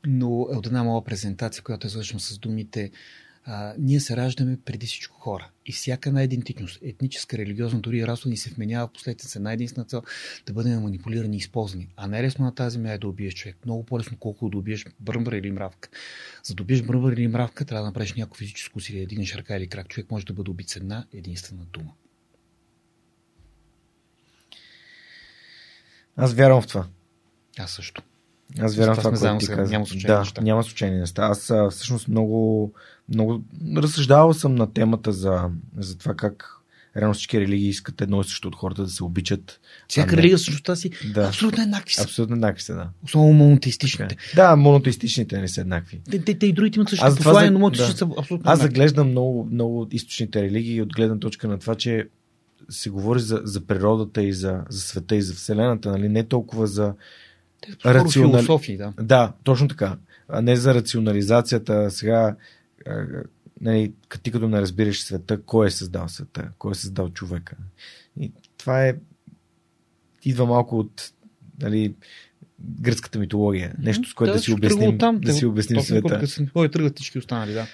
но 0.06 0.48
е 0.54 0.58
от 0.58 0.66
една 0.66 0.84
мала 0.84 1.04
презентация, 1.04 1.64
която 1.64 1.88
е 1.88 1.90
завършвам 1.90 2.20
с 2.20 2.38
думите 2.38 2.92
а, 3.46 3.74
ние 3.80 4.00
се 4.00 4.18
раждаме 4.18 4.58
преди 4.66 4.86
всичко 4.86 5.20
хора. 5.20 5.50
И 5.66 5.72
всяка 5.72 6.10
една 6.10 6.24
идентичност, 6.24 6.80
етническа, 6.82 7.38
религиозна, 7.38 7.80
дори 7.80 8.08
расова, 8.08 8.30
ни 8.30 8.38
се 8.38 8.50
вменява 8.50 8.88
в 8.88 8.92
последствие 8.92 9.30
с 9.30 9.36
една 9.36 9.54
единствена 9.54 9.86
цел 9.86 10.02
да 10.46 10.54
бъдем 10.54 10.82
манипулирани 10.82 11.36
и 11.36 11.38
използвани. 11.38 11.88
А 11.96 12.08
не 12.08 12.24
лесно 12.24 12.46
на 12.46 12.56
тази 12.56 12.74
земя 12.74 12.92
е 12.92 12.98
да 12.98 13.08
убиеш 13.08 13.34
човек. 13.34 13.58
Много 13.66 13.86
по-лесно, 13.86 14.18
колко 14.18 14.50
да 14.50 14.58
убиеш 14.58 14.86
бръмбър 15.00 15.32
или 15.32 15.52
мравка. 15.52 15.90
За 16.44 16.56
да 16.56 16.64
убиеш 16.64 16.82
бръмбър 16.82 17.14
или 17.14 17.28
мравка, 17.28 17.66
трябва 17.66 17.84
да 17.84 17.90
направиш 17.90 18.14
някакво 18.14 18.38
физическо 18.38 18.78
усилие, 18.78 19.02
да 19.02 19.08
дигнеш 19.08 19.36
ръка 19.36 19.58
или 19.58 19.68
крак. 19.68 19.88
Човек 19.88 20.12
може 20.12 20.26
да 20.26 20.34
бъде 20.34 20.52
убит 20.52 20.70
с 20.70 20.76
една 20.76 21.06
единствена 21.14 21.66
дума. 21.66 21.92
Аз 26.16 26.34
вярвам 26.34 26.62
в 26.62 26.68
това. 26.68 26.88
Аз 27.58 27.72
също. 27.72 28.04
Аз 28.60 28.76
вярвам 28.76 28.96
в 28.96 29.00
това, 29.00 29.12
което 29.12 29.38
ти 29.38 29.48
каза. 29.48 29.72
Няма 29.72 29.86
случайни 29.86 30.16
да, 30.16 30.20
неща. 30.20 30.42
няма 30.42 30.64
случайни 30.64 31.00
неща. 31.00 31.24
Аз 31.24 31.52
всъщност 31.72 32.08
много, 32.08 32.74
много 33.10 33.44
разсъждавал 33.78 34.34
съм 34.34 34.56
на 34.56 34.74
темата 34.74 35.12
за, 35.12 35.50
за 35.78 35.98
това 35.98 36.16
как 36.16 36.62
реално 36.98 37.14
всички 37.14 37.40
религии 37.40 37.70
искат 37.70 38.02
едно 38.02 38.22
и 38.22 38.24
също 38.24 38.48
от 38.48 38.56
хората 38.56 38.84
да 38.84 38.90
се 38.90 39.04
обичат. 39.04 39.60
Всяка 39.88 40.18
религия 40.18 40.38
същността 40.38 40.76
си 40.76 40.92
да. 41.14 41.28
абсолютно 41.28 41.64
еднакви 41.64 41.94
са. 41.94 42.04
Абсолютно 42.04 42.36
еднакви 42.36 42.62
са, 42.64 42.74
да. 42.74 42.90
Особено 43.04 43.34
монотеистичните. 43.34 44.16
Okay. 44.16 44.36
Да, 44.36 44.56
монотеистичните 44.56 45.42
не 45.42 45.48
са 45.48 45.62
еднакви. 45.62 46.02
Те, 46.12 46.20
те, 46.20 46.34
те 46.40 46.46
и 46.46 46.54
другите 46.54 46.80
имат 46.80 46.90
същото 46.90 47.16
послание, 47.16 47.52
но 47.52 47.60
монотеистичните 47.60 48.06
да. 48.06 48.14
са 48.14 48.20
абсолютно 48.22 48.52
Аз 48.52 48.62
заглеждам 48.62 49.10
много, 49.10 49.48
много 49.52 49.88
източните 49.92 50.42
религии 50.42 50.82
от 50.82 50.94
гледна 50.94 51.20
точка 51.20 51.48
на 51.48 51.60
това, 51.60 51.76
че 51.76 52.08
се 52.70 52.90
говори 52.90 53.20
за, 53.20 53.42
за 53.44 53.62
природата 53.62 54.24
и 54.24 54.34
за, 54.34 54.62
за 54.70 54.82
света 54.82 55.16
и 55.16 55.22
за 55.22 55.34
Вселената, 55.34 55.92
нали? 55.92 56.10
не 56.10 56.24
толкова 56.24 56.68
за 56.68 56.94
Рационали... 57.86 58.32
философии, 58.32 58.78
да. 58.78 58.94
Да, 59.02 59.34
точно 59.44 59.68
така. 59.68 59.98
А 60.30 60.42
не 60.42 60.56
за 60.56 60.74
рационализацията. 60.74 61.92
Сега, 61.92 62.36
нали, 63.62 63.94
ти 64.24 64.32
като 64.32 64.48
не 64.48 64.62
разбираш 64.62 65.04
света, 65.04 65.42
кой 65.42 65.68
е 65.68 65.72
създал 65.72 66.08
света, 66.08 66.52
кой 66.58 66.72
е 66.72 66.76
създал 66.76 67.10
човека. 67.10 67.56
И 68.20 68.32
това 68.58 68.88
е. 68.88 68.96
идва 70.24 70.46
малко 70.46 70.80
от 70.80 71.12
нали, 71.62 71.96
гръцката 72.82 73.20
митология. 73.20 73.76
Нещо, 73.80 74.10
с 74.10 74.14
което 74.14 74.32
да, 74.32 74.38
да 74.38 74.44
си 74.44 74.54
обясним, 74.54 74.98
там, 74.98 75.20
да 75.20 75.34
си 75.34 75.46
обясним 75.46 75.82
света. 75.82 76.22
Кой 76.54 76.72
тръгват 76.72 76.96
всички 76.96 77.18
останали, 77.18 77.54
да. 77.54 77.68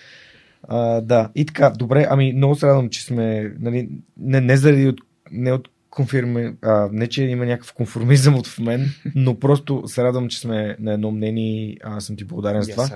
А, 0.63 1.01
да, 1.01 1.29
и 1.35 1.45
така, 1.45 1.69
добре, 1.69 2.07
ами 2.09 2.33
много 2.33 2.55
се 2.55 2.67
радвам, 2.67 2.89
че 2.89 3.03
сме, 3.03 3.53
нали, 3.59 3.89
не, 4.17 4.41
не 4.41 4.57
заради 4.57 4.87
от, 4.87 5.01
не 5.31 5.51
от 5.51 5.69
конфирми, 5.97 6.53
а, 6.61 6.89
не 6.91 7.07
че 7.07 7.23
има 7.23 7.45
някакъв 7.45 7.73
конформизъм 7.73 8.35
от 8.35 8.59
мен, 8.59 8.89
но 9.15 9.39
просто 9.39 9.83
се 9.85 10.03
радвам, 10.03 10.29
че 10.29 10.39
сме 10.39 10.75
на 10.79 10.93
едно 10.93 11.11
мнение 11.11 11.69
и 11.69 11.77
а, 11.83 11.99
съм 11.99 12.15
ти 12.15 12.23
благодарен 12.23 12.61
за 12.61 12.71
това. 12.71 12.89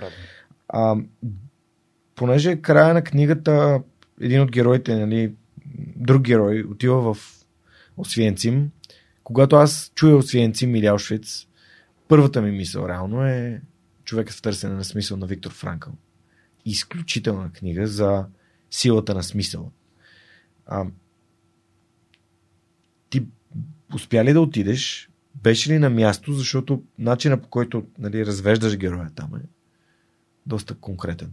А, 0.69 0.95
понеже 2.15 2.61
края 2.61 2.93
на 2.93 3.03
книгата 3.03 3.81
един 4.21 4.41
от 4.41 4.51
героите, 4.51 4.95
нали, 4.95 5.33
друг 5.95 6.21
герой, 6.21 6.63
отива 6.71 7.13
в 7.13 7.17
Освенцим. 7.97 8.71
Когато 9.23 9.55
аз 9.55 9.91
чуя 9.95 10.15
Освенцим 10.15 10.75
или 10.75 10.85
Аушвиц, 10.85 11.47
първата 12.07 12.41
ми 12.41 12.51
мисъл 12.51 12.87
реално 12.87 13.25
е 13.25 13.61
човекът 14.03 14.35
в 14.35 14.41
търсене 14.41 14.73
на 14.73 14.83
смисъл 14.83 15.17
на 15.17 15.25
Виктор 15.27 15.51
Франкъл. 15.51 15.93
Изключителна 16.65 17.51
книга 17.51 17.87
за 17.87 18.25
силата 18.71 19.13
на 19.13 19.23
смисъл. 19.23 19.71
А, 20.65 20.85
успя 23.95 24.25
ли 24.25 24.33
да 24.33 24.41
отидеш? 24.41 25.09
Беше 25.35 25.73
ли 25.73 25.79
на 25.79 25.89
място, 25.89 26.33
защото 26.33 26.83
начина 26.97 27.41
по 27.41 27.47
който 27.47 27.83
нали, 27.99 28.25
развеждаш 28.25 28.77
героя 28.77 29.09
там 29.15 29.35
е 29.35 29.39
доста 30.45 30.75
конкретен. 30.75 31.31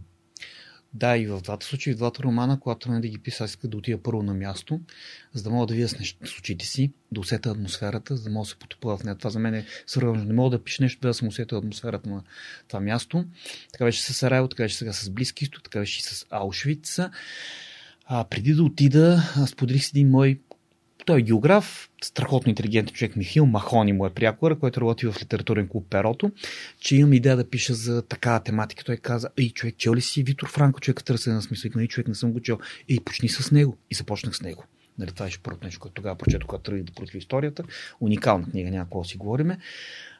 Да, 0.93 1.17
и 1.17 1.27
в 1.27 1.41
двата 1.41 1.65
случаи, 1.65 1.93
в 1.93 1.97
двата 1.97 2.23
романа, 2.23 2.59
когато 2.59 2.91
не 2.91 2.99
да 2.99 3.07
ги 3.07 3.17
писа, 3.17 3.43
аз 3.43 3.49
исках 3.49 3.69
да 3.69 3.77
отида 3.77 4.03
първо 4.03 4.23
на 4.23 4.33
място, 4.33 4.79
за 5.33 5.43
да 5.43 5.49
мога 5.49 5.67
да 5.67 5.73
видя 5.73 5.87
с 5.89 6.37
очите 6.39 6.65
си, 6.65 6.91
да 7.11 7.19
усета 7.19 7.51
атмосферата, 7.51 8.17
за 8.17 8.23
да 8.23 8.29
мога 8.29 8.45
да 8.45 8.49
се 8.49 8.55
потопля 8.55 8.97
в 8.97 9.03
нея. 9.03 9.15
Това 9.15 9.29
за 9.29 9.39
мен 9.39 9.53
е 9.53 9.65
свързано. 9.87 10.23
Не 10.23 10.33
мога 10.33 10.57
да 10.57 10.63
пиша 10.63 10.83
нещо, 10.83 10.99
без 11.01 11.09
да 11.09 11.13
съм 11.13 11.27
усетил 11.27 11.57
атмосферата 11.57 12.09
на 12.09 12.23
това 12.67 12.79
място. 12.79 13.25
Така 13.71 13.85
беше 13.85 14.01
с 14.01 14.13
Сараево, 14.13 14.47
така 14.47 14.63
беше 14.63 14.75
сега 14.75 14.93
с 14.93 15.09
Близки 15.09 15.43
изток, 15.43 15.63
така 15.63 15.79
беше 15.79 15.99
и 15.99 16.01
с 16.01 16.25
Аушвица. 16.29 17.11
А, 18.05 18.23
преди 18.23 18.53
да 18.53 18.63
отида, 18.63 19.23
споделих 19.47 19.85
с 19.85 19.89
един 19.89 20.09
мой 20.09 20.39
той 21.05 21.19
е 21.19 21.23
географ, 21.23 21.89
страхотно 22.03 22.49
интелигентен 22.49 22.95
човек 22.95 23.15
Михил 23.15 23.45
Махони 23.45 23.93
му 23.93 24.05
е 24.05 24.09
прякора, 24.09 24.59
който 24.59 24.81
работи 24.81 25.07
в 25.07 25.15
литературен 25.21 25.67
клуб 25.67 25.85
Перото, 25.89 26.31
че 26.79 26.95
имам 26.95 27.13
идея 27.13 27.37
да 27.37 27.49
пиша 27.49 27.73
за 27.73 28.01
такава 28.01 28.43
тематика. 28.43 28.83
Той 28.83 28.97
каза, 28.97 29.29
ей, 29.37 29.49
човек, 29.49 29.77
чел 29.77 29.95
ли 29.95 30.01
си 30.01 30.23
Витор 30.23 30.47
Франко, 30.49 30.79
човек 30.79 31.03
търсе 31.03 31.29
на 31.29 31.41
смисъл? 31.41 31.71
И 31.79 31.87
човек 31.87 32.07
не 32.07 32.15
съм 32.15 32.31
го 32.31 32.39
чел. 32.39 32.59
Ей, 32.89 32.99
почни 33.05 33.29
с 33.29 33.51
него. 33.51 33.77
И 33.91 33.95
започнах 33.95 34.35
с 34.35 34.41
него. 34.41 34.63
Нали, 34.99 35.11
това 35.11 35.25
беше 35.25 35.43
първото 35.43 35.65
нещо, 35.65 35.79
което 35.79 35.93
тогава 35.93 36.15
прочетох, 36.15 36.47
когато 36.47 36.63
тръгнах 36.63 36.83
да 36.83 36.93
прочета 36.93 37.17
историята. 37.17 37.63
Уникална 37.99 38.45
книга, 38.49 38.71
няма 38.71 38.85
какво 38.85 39.03
си 39.03 39.17
говориме. 39.17 39.57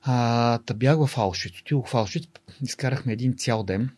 А, 0.01 0.57
та 0.57 0.73
бях 0.73 1.07
в 1.07 1.18
Аушвиц. 1.18 1.60
Отидох 1.61 1.88
в 1.88 1.95
Аушвиц, 1.95 2.23
изкарахме 2.64 3.14
един 3.14 3.38
цял 3.38 3.64
ден. 3.64 3.89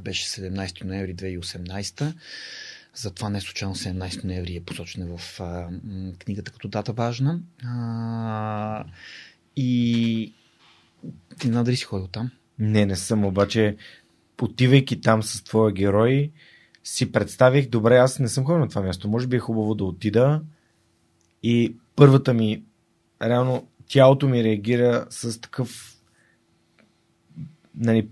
Беше 0.00 0.26
17 0.26 0.84
ноември 0.84 1.14
2018 1.14 2.14
затова 2.96 3.30
не 3.30 3.40
случайно 3.40 3.74
17 3.74 4.24
ноември 4.24 4.56
е 4.56 4.64
посочена 4.64 5.16
в 5.16 5.40
а, 5.40 5.68
книгата 6.18 6.52
като 6.52 6.68
дата 6.68 6.92
важна. 6.92 7.40
А, 7.64 8.84
и 9.56 10.32
ти 11.38 11.48
надали 11.48 11.76
си 11.76 11.84
ходил 11.84 12.06
там? 12.06 12.30
Не, 12.58 12.86
не 12.86 12.96
съм, 12.96 13.24
обаче 13.24 13.76
отивайки 14.42 15.00
там 15.00 15.22
с 15.22 15.44
твоя 15.44 15.72
герой, 15.72 16.30
си 16.84 17.12
представих, 17.12 17.68
добре, 17.68 17.96
аз 17.96 18.18
не 18.18 18.28
съм 18.28 18.44
ходил 18.44 18.58
на 18.58 18.68
това 18.68 18.82
място, 18.82 19.08
може 19.08 19.26
би 19.26 19.36
е 19.36 19.40
хубаво 19.40 19.74
да 19.74 19.84
отида 19.84 20.42
и 21.42 21.76
първата 21.96 22.34
ми, 22.34 22.62
реално 23.22 23.68
тялото 23.88 24.28
ми 24.28 24.44
реагира 24.44 25.06
с 25.10 25.40
такъв 25.40 25.96
нали, 27.74 28.08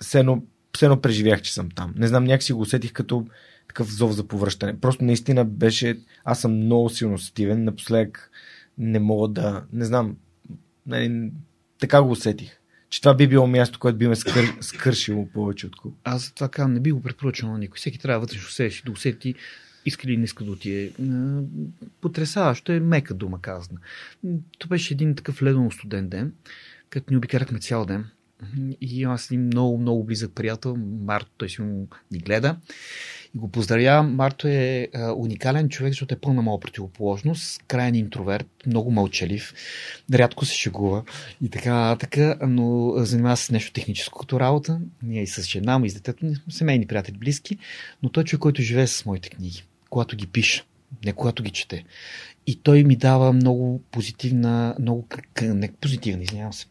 все 0.00 0.18
едно, 0.18 1.00
преживях, 1.00 1.42
че 1.42 1.54
съм 1.54 1.70
там. 1.70 1.94
Не 1.96 2.06
знам, 2.06 2.24
някак 2.24 2.42
си 2.42 2.52
го 2.52 2.60
усетих 2.60 2.92
като 2.92 3.26
такъв 3.74 3.94
зов 3.94 4.12
за 4.12 4.24
повръщане. 4.24 4.80
Просто 4.80 5.04
наистина 5.04 5.44
беше, 5.44 5.98
аз 6.24 6.40
съм 6.40 6.52
много 6.52 6.90
силно 6.90 7.18
сетивен, 7.18 7.64
напоследък 7.64 8.30
не 8.78 8.98
мога 8.98 9.28
да, 9.28 9.64
не 9.72 9.84
знам, 9.84 10.16
нали, 10.86 11.30
така 11.78 12.02
го 12.02 12.10
усетих. 12.10 12.58
Че 12.90 13.00
това 13.00 13.14
би 13.14 13.28
било 13.28 13.46
място, 13.46 13.78
което 13.78 13.98
би 13.98 14.08
ме 14.08 14.16
скър, 14.16 14.56
скършило 14.60 15.28
повече 15.28 15.66
от 15.66 15.76
куп. 15.76 15.94
Аз 16.04 16.32
това 16.32 16.48
казвам, 16.48 16.74
не 16.74 16.80
би 16.80 16.92
го 16.92 17.02
препоръчал 17.02 17.52
на 17.52 17.58
никой. 17.58 17.76
Всеки 17.76 17.98
трябва 17.98 18.20
вътрешно 18.20 18.46
усетиш 18.48 18.82
да 18.82 18.92
усети 18.92 19.34
иска 19.84 20.08
ли 20.08 20.16
не 20.16 20.24
иска 20.24 20.44
да 20.44 20.50
отиде. 20.50 20.92
Потресаващо 22.00 22.72
е 22.72 22.80
мека 22.80 23.14
дума 23.14 23.40
казана. 23.40 23.80
То 24.58 24.68
беше 24.68 24.94
един 24.94 25.14
такъв 25.14 25.42
ледено 25.42 25.70
студент 25.70 26.10
ден, 26.10 26.32
като 26.90 27.12
ни 27.12 27.16
обикарахме 27.16 27.58
цял 27.58 27.84
ден. 27.84 28.04
И 28.80 29.04
аз 29.04 29.30
един 29.30 29.46
много, 29.46 29.78
много 29.78 30.04
близък 30.04 30.32
приятел, 30.34 30.76
Марто, 30.76 31.30
той 31.36 31.48
си 31.48 31.62
му 31.62 31.88
ни 32.10 32.18
гледа. 32.18 32.56
И 33.34 33.38
го 33.38 33.48
поздравявам. 33.48 34.14
Марто 34.14 34.48
е 34.48 34.88
уникален 35.16 35.68
човек, 35.68 35.92
защото 35.92 36.14
е 36.14 36.20
пълна 36.20 36.42
моя 36.42 36.60
противоположност. 36.60 37.62
Крайен 37.68 37.94
интроверт, 37.94 38.46
много 38.66 38.90
мълчалив, 38.90 39.54
рядко 40.14 40.44
се 40.44 40.54
шегува 40.54 41.04
и 41.42 41.48
така, 41.48 41.96
така, 42.00 42.36
но 42.46 42.92
занимава 42.96 43.36
се 43.36 43.44
с 43.44 43.50
нещо 43.50 43.72
техническо 43.72 44.18
като 44.18 44.40
работа. 44.40 44.80
Ние 45.02 45.22
и 45.22 45.26
с 45.26 45.42
жена 45.42 45.78
му, 45.78 45.84
и 45.84 45.90
с 45.90 45.94
детето, 45.94 46.26
ние 46.26 46.34
сме 46.34 46.52
семейни 46.52 46.86
приятели, 46.86 47.16
близки, 47.18 47.58
но 48.02 48.08
той 48.08 48.22
е 48.22 48.26
човек, 48.26 48.40
който 48.40 48.62
живее 48.62 48.86
с 48.86 49.04
моите 49.04 49.30
книги, 49.30 49.64
когато 49.90 50.16
ги 50.16 50.26
пиша, 50.26 50.64
не 51.04 51.12
когато 51.12 51.42
ги 51.42 51.50
чете. 51.50 51.84
И 52.46 52.56
той 52.56 52.84
ми 52.84 52.96
дава 52.96 53.32
много 53.32 53.82
позитивна, 53.90 54.76
много, 54.80 55.08
не 55.42 55.72
позитивна, 55.72 56.22
извинявам 56.22 56.52
се, 56.52 56.66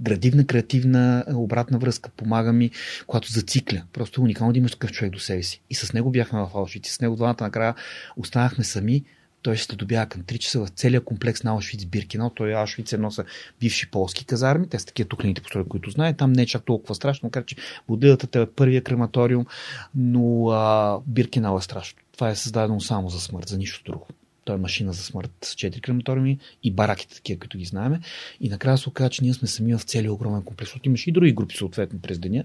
градивна, 0.00 0.46
креативна 0.46 1.24
обратна 1.34 1.78
връзка. 1.78 2.10
Помага 2.16 2.52
ми, 2.52 2.70
когато 3.06 3.32
зацикля. 3.32 3.82
Просто 3.92 4.20
е 4.20 4.24
уникално 4.24 4.52
да 4.52 4.58
имаш 4.58 4.72
такъв 4.72 4.92
човек 4.92 5.12
до 5.12 5.18
себе 5.18 5.42
си. 5.42 5.60
И 5.70 5.74
с 5.74 5.92
него 5.92 6.10
бяхме 6.10 6.40
в 6.40 6.50
Алшвиц. 6.54 6.90
С 6.90 7.00
него 7.00 7.16
двамата 7.16 7.36
накрая 7.40 7.74
останахме 8.16 8.64
сами. 8.64 9.04
той 9.42 9.56
се 9.56 9.76
добява 9.76 10.06
към 10.06 10.22
3 10.22 10.38
часа 10.38 10.60
в 10.60 10.68
целия 10.68 11.00
комплекс 11.00 11.42
на 11.42 11.50
Аушвиц 11.50 11.84
Биркинал. 11.84 12.30
Той 12.30 12.50
е 12.50 12.54
Аушвиц 12.54 12.92
едно 12.92 13.10
са 13.10 13.24
бивши 13.60 13.90
полски 13.90 14.24
казарми, 14.24 14.68
те 14.68 14.78
са 14.78 14.86
такива 14.86 15.08
тухлените 15.08 15.42
постройки, 15.42 15.68
които 15.68 15.90
знаят. 15.90 16.16
Там 16.16 16.32
не 16.32 16.42
е 16.42 16.46
чак 16.46 16.64
толкова 16.64 16.94
страшно, 16.94 17.26
макар 17.26 17.44
че 17.44 17.56
Будилата 17.88 18.40
е 18.40 18.46
първия 18.46 18.82
крематориум, 18.82 19.46
но 19.94 20.48
а, 20.48 20.98
Биркинал 21.06 21.58
е 21.58 21.62
страшно. 21.62 21.98
Това 22.12 22.30
е 22.30 22.36
създадено 22.36 22.80
само 22.80 23.08
за 23.08 23.20
смърт, 23.20 23.48
за 23.48 23.58
нищо 23.58 23.82
друго. 23.92 24.06
Той 24.44 24.54
е 24.54 24.58
машина 24.58 24.92
за 24.92 25.02
смърт 25.02 25.30
с 25.42 25.54
4 25.54 25.80
крематориуми 25.80 26.38
и 26.62 26.70
бараките, 26.70 27.14
такива, 27.14 27.40
които 27.40 27.58
ги 27.58 27.64
знаеме. 27.64 28.00
И 28.40 28.48
накрая 28.48 28.78
се 28.78 28.88
оказа, 28.88 29.10
че 29.10 29.24
ние 29.24 29.34
сме 29.34 29.48
сами 29.48 29.74
в 29.74 29.82
целия 29.82 30.12
огромен 30.12 30.42
комплекс. 30.42 30.68
Защото 30.68 30.88
имаше 30.88 31.10
и 31.10 31.12
други 31.12 31.32
групи, 31.32 31.56
съответно, 31.56 31.98
през 31.98 32.18
деня. 32.18 32.44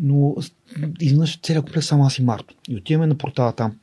Но 0.00 0.36
изведнъж 1.00 1.40
целият 1.40 1.64
комплекс 1.64 1.86
само 1.86 2.04
аз 2.04 2.18
и 2.18 2.22
Марто. 2.22 2.54
И 2.68 2.76
отиваме 2.76 3.06
на 3.06 3.18
портала 3.18 3.52
там, 3.52 3.76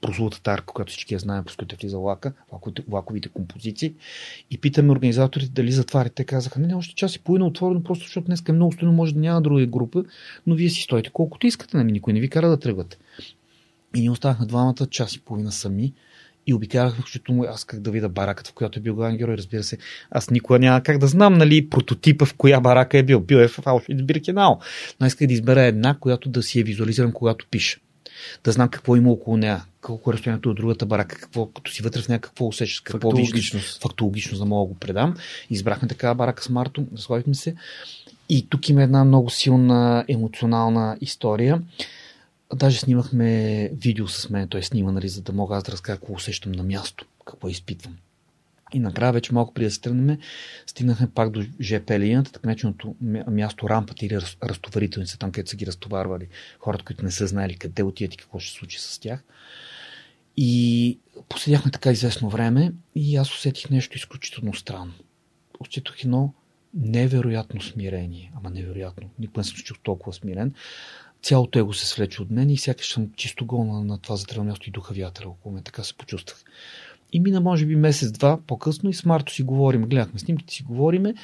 прословутата 0.00 0.50
арка, 0.50 0.74
която 0.74 0.92
всички 0.92 1.14
я 1.14 1.20
знаем, 1.20 1.44
по 1.44 1.52
която 1.56 1.76
влиза 1.80 1.98
влака, 1.98 2.32
влаковите, 2.50 2.82
влаковите 2.88 3.28
композиции. 3.28 3.94
И 4.50 4.58
питаме 4.58 4.92
организаторите 4.92 5.50
дали 5.50 5.72
затварят. 5.72 6.14
Те 6.14 6.24
казаха, 6.24 6.60
не, 6.60 6.66
не, 6.66 6.74
още 6.74 6.94
час 6.94 7.16
и 7.16 7.18
половина 7.18 7.46
отворено, 7.46 7.82
просто 7.82 8.04
защото 8.04 8.26
днес 8.26 8.42
е 8.48 8.52
много 8.52 8.72
студено, 8.72 8.92
може 8.92 9.14
да 9.14 9.20
няма 9.20 9.42
друга 9.42 9.66
група, 9.66 10.04
но 10.46 10.54
вие 10.54 10.68
си 10.68 10.82
стоите 10.82 11.10
колкото 11.10 11.46
искате, 11.46 11.76
нали? 11.76 11.92
никой 11.92 12.12
не 12.12 12.20
ви 12.20 12.30
кара 12.30 12.48
да 12.48 12.60
тръгвате. 12.60 12.98
И 13.96 14.00
ние 14.00 14.10
останахме 14.10 14.46
двамата 14.46 14.86
час 14.90 15.14
и 15.14 15.20
половина 15.20 15.52
сами 15.52 15.92
и 16.50 16.54
обикалях, 16.54 16.96
защото 17.00 17.32
му 17.32 17.44
аз 17.44 17.64
как 17.64 17.80
да 17.80 17.90
видя 17.90 18.08
бараката, 18.08 18.50
в 18.50 18.54
която 18.54 18.78
е 18.78 18.82
бил 18.82 18.94
главен 18.94 19.16
герой. 19.16 19.36
Разбира 19.36 19.62
се, 19.62 19.78
аз 20.10 20.30
никога 20.30 20.58
няма 20.58 20.82
как 20.82 20.98
да 20.98 21.06
знам, 21.06 21.34
нали, 21.34 21.70
прототипа 21.70 22.24
в 22.24 22.34
коя 22.34 22.60
барака 22.60 22.98
е 22.98 23.02
бил. 23.02 23.20
Бил 23.20 23.36
е 23.36 23.48
в 23.48 23.58
Аушвиц 23.64 24.02
Биркенал. 24.02 24.60
Но 25.00 25.06
исках 25.06 25.28
да 25.28 25.34
избера 25.34 25.62
една, 25.62 25.96
която 26.00 26.28
да 26.28 26.42
си 26.42 26.58
я 26.58 26.64
визуализирам, 26.64 27.12
когато 27.12 27.46
пиша. 27.50 27.78
Да 28.44 28.52
знам 28.52 28.68
какво 28.68 28.96
има 28.96 29.10
около 29.10 29.36
нея, 29.36 29.64
колко 29.82 30.10
е 30.10 30.12
разстоянието 30.12 30.50
от 30.50 30.56
другата 30.56 30.86
барака, 30.86 31.16
какво, 31.16 31.46
като 31.46 31.70
си 31.70 31.82
вътре 31.82 32.02
в 32.02 32.08
нея, 32.08 32.20
какво 32.20 32.46
усещаш, 32.46 32.80
какво 32.80 33.10
виждаш. 33.10 33.78
Фактологично, 33.82 34.36
за 34.36 34.44
да 34.44 34.48
мога 34.48 34.68
да 34.68 34.74
го 34.74 34.78
предам. 34.78 35.14
Избрахме 35.50 35.88
такава 35.88 36.14
барака 36.14 36.42
с 36.42 36.48
Марто, 36.48 36.84
разходихме 36.96 37.34
се. 37.34 37.54
И 38.28 38.46
тук 38.48 38.68
има 38.68 38.82
една 38.82 39.04
много 39.04 39.30
силна 39.30 40.04
емоционална 40.08 40.96
история. 41.00 41.62
Даже 42.54 42.78
снимахме 42.78 43.68
видео 43.72 44.08
с 44.08 44.30
мен, 44.30 44.48
той 44.48 44.62
снима, 44.62 44.92
нали, 44.92 45.08
за 45.08 45.22
да 45.22 45.32
мога 45.32 45.56
аз 45.56 45.64
да 45.64 45.72
разкажа 45.72 45.98
какво 45.98 46.14
усещам 46.14 46.52
на 46.52 46.62
място, 46.62 47.06
какво 47.26 47.48
изпитвам. 47.48 47.96
И 48.72 48.78
накрая, 48.78 49.12
вече 49.12 49.34
малко 49.34 49.54
преди 49.54 49.66
да 49.66 49.70
се 49.70 49.80
тръгнем, 49.80 50.18
стигнахме 50.66 51.10
пак 51.10 51.30
до 51.30 51.44
ЖП 51.60 51.98
линията, 51.98 52.32
така 52.32 52.48
нареченото 52.48 52.94
място 53.30 53.68
рампата 53.68 54.06
или 54.06 54.18
разтоварителница, 54.42 55.18
там 55.18 55.32
където 55.32 55.50
са 55.50 55.56
ги 55.56 55.66
разтоварвали 55.66 56.28
хората, 56.58 56.84
които 56.84 57.04
не 57.04 57.10
са 57.10 57.26
знаели 57.26 57.56
къде 57.56 57.82
отият 57.82 58.14
и 58.14 58.16
какво 58.16 58.38
ще 58.38 58.52
се 58.52 58.58
случи 58.58 58.78
с 58.80 58.98
тях. 58.98 59.24
И 60.36 60.98
поседяхме 61.28 61.70
така 61.70 61.90
известно 61.90 62.28
време 62.28 62.72
и 62.94 63.16
аз 63.16 63.34
усетих 63.34 63.70
нещо 63.70 63.96
изключително 63.96 64.54
странно. 64.54 64.92
Усетих 65.60 66.04
едно 66.04 66.34
невероятно 66.74 67.60
смирение, 67.60 68.32
ама 68.36 68.50
невероятно. 68.50 69.10
Никога 69.18 69.40
не 69.40 69.44
съм 69.44 69.56
чул 69.56 69.76
толкова 69.82 70.12
смирен 70.12 70.54
цялото 71.22 71.58
его 71.58 71.72
се 71.72 71.86
свлече 71.86 72.22
от 72.22 72.30
мен 72.30 72.50
и 72.50 72.56
сякаш 72.56 72.92
съм 72.92 73.10
чисто 73.16 73.46
голна 73.46 73.84
на 73.84 73.98
това 73.98 74.16
затрено 74.16 74.44
място 74.44 74.68
и 74.68 74.72
духа 74.72 74.94
вятъра 74.94 75.28
около 75.28 75.54
мен. 75.54 75.62
Така 75.62 75.84
се 75.84 75.94
почувствах. 75.94 76.44
И 77.12 77.20
мина, 77.20 77.40
може 77.40 77.66
би, 77.66 77.76
месец-два 77.76 78.38
по-късно 78.46 78.90
и 78.90 78.94
с 78.94 79.04
Марто 79.04 79.32
си 79.32 79.42
говорим. 79.42 79.82
Гледахме 79.82 80.18
снимките, 80.18 80.54
си 80.54 80.62
говориме. 80.62 81.14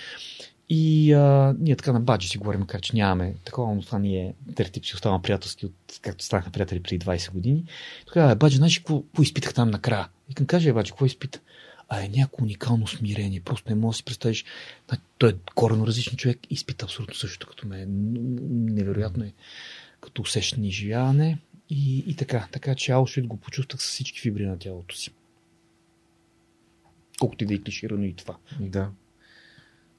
И 0.69 1.13
а, 1.13 1.55
ние 1.59 1.77
така 1.77 1.93
на 1.93 2.01
баджи 2.01 2.29
си 2.29 2.39
говорим, 2.39 2.61
макар 2.61 2.81
че 2.81 2.97
нямаме 2.97 3.35
такова, 3.45 3.75
но 3.75 3.83
това 3.83 3.99
ние 3.99 4.35
третип 4.55 4.87
си 4.87 4.95
оставаме 4.95 5.23
приятелски, 5.23 5.67
от, 5.67 5.75
както 6.03 6.25
станахме 6.25 6.53
приятели 6.53 6.83
преди 6.83 6.99
20 6.99 7.33
години. 7.33 7.65
Тогава, 8.07 8.37
баджи, 8.37 8.57
знаеш 8.57 8.79
какво, 8.79 9.03
изпитах 9.23 9.55
там 9.55 9.71
накрая? 9.71 10.09
И 10.31 10.35
към 10.35 10.47
каже, 10.47 10.73
баджи, 10.73 10.91
какво 10.91 11.07
изпита? 11.07 11.41
А 11.89 12.05
е 12.05 12.09
някакво 12.09 12.45
уникално 12.45 12.87
смирение. 12.87 13.41
Просто 13.41 13.71
не 13.71 13.75
можеш 13.75 13.97
да 13.97 13.99
си 13.99 14.05
представиш. 14.05 14.45
Той 15.19 15.31
е 15.31 15.35
корено 15.55 15.87
различен 15.87 16.17
човек, 16.17 16.39
изпита 16.51 16.85
абсолютно 16.85 17.15
същото 17.15 17.47
като 17.47 17.69
мен. 17.69 17.89
Невероятно 18.51 19.25
е 19.25 19.33
като 20.07 20.23
усещане 20.23 20.67
и 20.67 20.69
изживяване 20.69 21.39
и, 21.71 22.05
и 22.07 22.17
така. 22.17 22.49
Така 22.53 22.75
че 22.75 22.93
Аушвит 22.93 23.27
го 23.27 23.37
почувствах 23.37 23.83
с 23.83 23.89
всички 23.89 24.21
фибри 24.21 24.47
на 24.47 24.59
тялото 24.59 24.97
си. 24.97 25.11
Колкото 27.19 27.45
и 27.45 27.47
да 27.47 27.55
е 27.55 27.59
клиширано 27.59 28.05
и 28.05 28.15
това. 28.15 28.37
Да. 28.61 28.91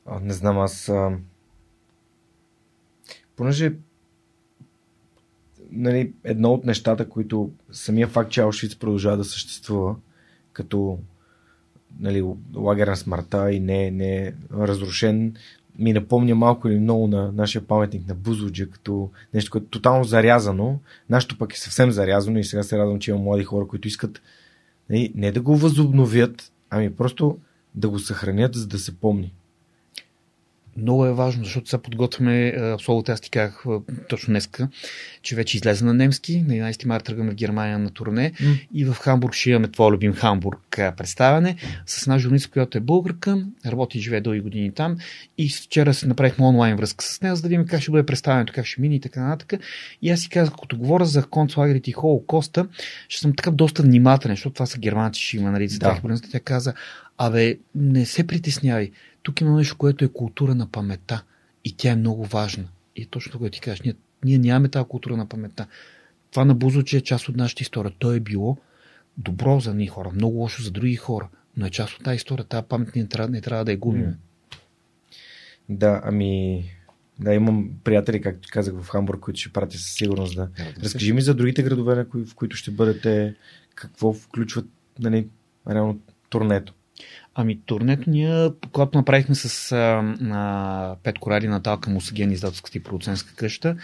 А, 0.06 0.20
не 0.20 0.34
знам, 0.34 0.60
аз... 0.60 0.90
А... 0.90 1.18
Понеже 3.36 3.74
нали, 5.72 6.14
едно 6.24 6.54
от 6.54 6.66
нещата, 6.66 7.10
които 7.10 7.52
самия 7.72 8.08
факт, 8.08 8.32
че 8.32 8.42
Аушвиц 8.42 8.76
продължава 8.76 9.18
да 9.18 9.24
съществува 9.24 9.96
като 10.54 11.00
нали, 12.00 12.34
лагер 12.56 12.88
на 12.88 12.98
смъртта 12.98 13.52
и 13.52 13.60
не, 13.60 13.92
не 13.92 14.28
е 14.28 14.34
разрушен, 14.54 15.36
ми 15.80 15.94
напомня 15.94 16.36
малко 16.36 16.68
или 16.68 16.80
много 16.80 17.08
на 17.08 17.32
нашия 17.32 17.62
паметник 17.62 18.08
на 18.08 18.16
Бузуджа, 18.16 18.70
като 18.70 19.10
нещо, 19.34 19.52
което 19.52 19.66
е 19.66 19.70
тотално 19.70 20.04
зарязано. 20.04 20.80
Нашето 21.10 21.38
пък 21.38 21.54
е 21.54 21.60
съвсем 21.60 21.92
зарязано 21.92 22.40
и 22.40 22.44
сега 22.44 22.64
се 22.64 22.78
радвам, 22.78 23.00
че 23.00 23.12
има 23.12 23.20
млади 23.20 23.44
хора, 23.44 23.68
които 23.68 23.88
искат 23.88 24.22
нали, 24.90 25.12
не 25.16 25.32
да 25.32 25.42
го 25.42 25.56
възобновят, 25.56 26.52
ами 26.70 26.96
просто 26.96 27.38
да 27.76 27.90
го 27.90 28.00
съхранят, 28.00 28.56
за 28.56 28.68
да 28.68 28.80
се 28.80 29.00
помни 29.00 29.34
много 30.78 31.06
е 31.06 31.14
важно, 31.14 31.44
защото 31.44 31.70
сега 31.70 31.82
подготвяме 31.82 32.54
солото, 32.80 33.12
аз 33.12 33.22
ти 33.22 33.30
казах 33.30 33.64
точно 34.10 34.32
днеска, 34.32 34.70
че 35.22 35.36
вече 35.36 35.58
излезе 35.58 35.86
на 35.86 35.94
немски. 35.94 36.44
На 36.48 36.54
11 36.54 36.86
марта 36.86 37.06
тръгваме 37.06 37.32
в 37.32 37.36
Германия 37.36 37.80
на 37.80 37.90
турне 37.90 38.32
mm. 38.32 38.68
и 38.74 38.86
в 38.86 38.94
Хамбург 38.94 39.34
ще 39.34 39.50
имаме 39.50 39.68
твой 39.68 39.92
любим 39.92 40.14
Хамбург 40.14 40.60
представяне 40.98 41.56
с 41.86 42.02
една 42.02 42.20
журналистка, 42.20 42.52
която 42.52 42.78
е 42.78 42.82
българка, 42.82 43.46
работи 43.66 43.98
и 43.98 44.02
живее 44.02 44.22
дълги 44.22 44.40
години 44.40 44.72
там 44.72 44.98
и 45.38 45.50
вчера 45.50 45.94
се 45.94 46.08
направихме 46.08 46.46
онлайн 46.46 46.76
връзка 46.76 47.06
с 47.06 47.22
нея, 47.22 47.36
за 47.36 47.42
да 47.42 47.48
видим 47.48 47.66
как 47.66 47.82
ще 47.82 47.92
бъде 47.92 48.06
представянето, 48.06 48.54
как 48.54 48.66
ще 48.66 48.82
мине 48.82 48.96
и 48.96 49.00
така 49.00 49.24
нататък. 49.24 49.62
И 50.02 50.10
аз 50.10 50.20
си 50.20 50.30
казах, 50.30 50.54
като 50.62 50.78
говоря 50.78 51.06
за 51.06 51.24
концлагерите 51.24 51.90
и 51.90 51.94
Холокоста, 51.94 52.68
ще 53.08 53.22
съм 53.22 53.36
така 53.36 53.52
доста 53.52 53.84
внимателен, 53.84 54.36
защото 54.36 54.54
това 54.54 54.66
са 54.66 54.80
германци, 54.80 55.22
ще 55.22 55.38
има, 55.38 55.52
нали, 55.52 55.68
за 55.68 55.80
да. 55.80 55.86
тях. 55.86 56.22
Тя 56.32 56.40
каза, 56.40 56.74
абе, 57.18 57.58
не 57.76 58.06
се 58.06 58.28
притеснявай 58.28 58.92
тук 59.28 59.42
има 59.42 59.58
нещо, 59.58 59.78
което 59.78 60.06
е 60.06 60.08
култура 60.08 60.56
на 60.56 60.72
паметта 60.72 61.24
и 61.64 61.78
тя 61.78 61.92
е 61.92 61.96
много 61.96 62.26
важна. 62.26 62.68
И 62.96 63.02
е 63.02 63.06
точно 63.06 63.40
което 63.40 63.56
ти 63.56 63.62
кажеш. 63.62 63.82
Ние, 63.82 63.96
ние 64.24 64.38
нямаме 64.38 64.70
тази 64.70 64.86
култура 64.88 65.18
на 65.18 65.30
паметта. 65.30 65.68
Това 66.32 66.46
на 66.46 66.56
Бузоче 66.56 66.98
е 66.98 67.02
част 67.02 67.30
от 67.30 67.36
нашата 67.36 67.64
история. 67.64 67.92
То 68.00 68.14
е 68.14 68.20
било 68.20 68.58
добро 69.18 69.60
за 69.60 69.74
ние 69.74 69.88
хора, 69.88 70.12
много 70.14 70.38
лошо 70.38 70.62
за 70.62 70.72
други 70.72 70.96
хора, 70.96 71.30
но 71.58 71.66
е 71.66 71.70
част 71.70 71.94
от 71.94 72.04
тази 72.04 72.16
история. 72.16 72.46
Тази 72.46 72.66
памет 72.70 72.96
не 72.96 73.08
трябва, 73.08 73.30
не 73.30 73.42
трябва 73.42 73.66
да 73.66 73.72
я 73.72 73.78
губим. 73.78 74.16
Да, 75.70 76.02
ами 76.04 76.64
да, 77.20 77.34
имам 77.34 77.70
приятели, 77.84 78.22
както 78.22 78.50
казах, 78.52 78.82
в 78.82 78.90
Хамбург, 78.90 79.20
които 79.20 79.40
ще 79.40 79.54
пратя 79.54 79.78
със 79.78 79.94
сигурност. 79.94 80.36
Да. 80.36 80.46
да 80.46 80.84
Разкажи 80.84 81.14
ми 81.14 81.22
за 81.22 81.34
другите 81.34 81.64
градове, 81.64 82.06
в 82.14 82.36
които 82.36 82.56
ще 82.56 82.72
бъдете, 82.72 83.36
какво 83.76 84.14
включват 84.14 84.66
нали, 85.00 85.28
реално 85.70 86.00
турнето. 86.30 86.74
Ами 87.40 87.62
турнето 87.66 88.10
ние, 88.10 88.50
когато 88.72 88.98
направихме 88.98 89.36
с 89.36 89.72
а, 89.72 89.78
а, 90.32 90.96
Пет 91.04 91.20
Корари 91.20 91.48
Наталка 91.48 91.90
Мусаген, 91.90 92.32
издателската 92.32 92.78
и 92.78 92.84
продуцентска 92.84 93.36
къща, 93.36 93.76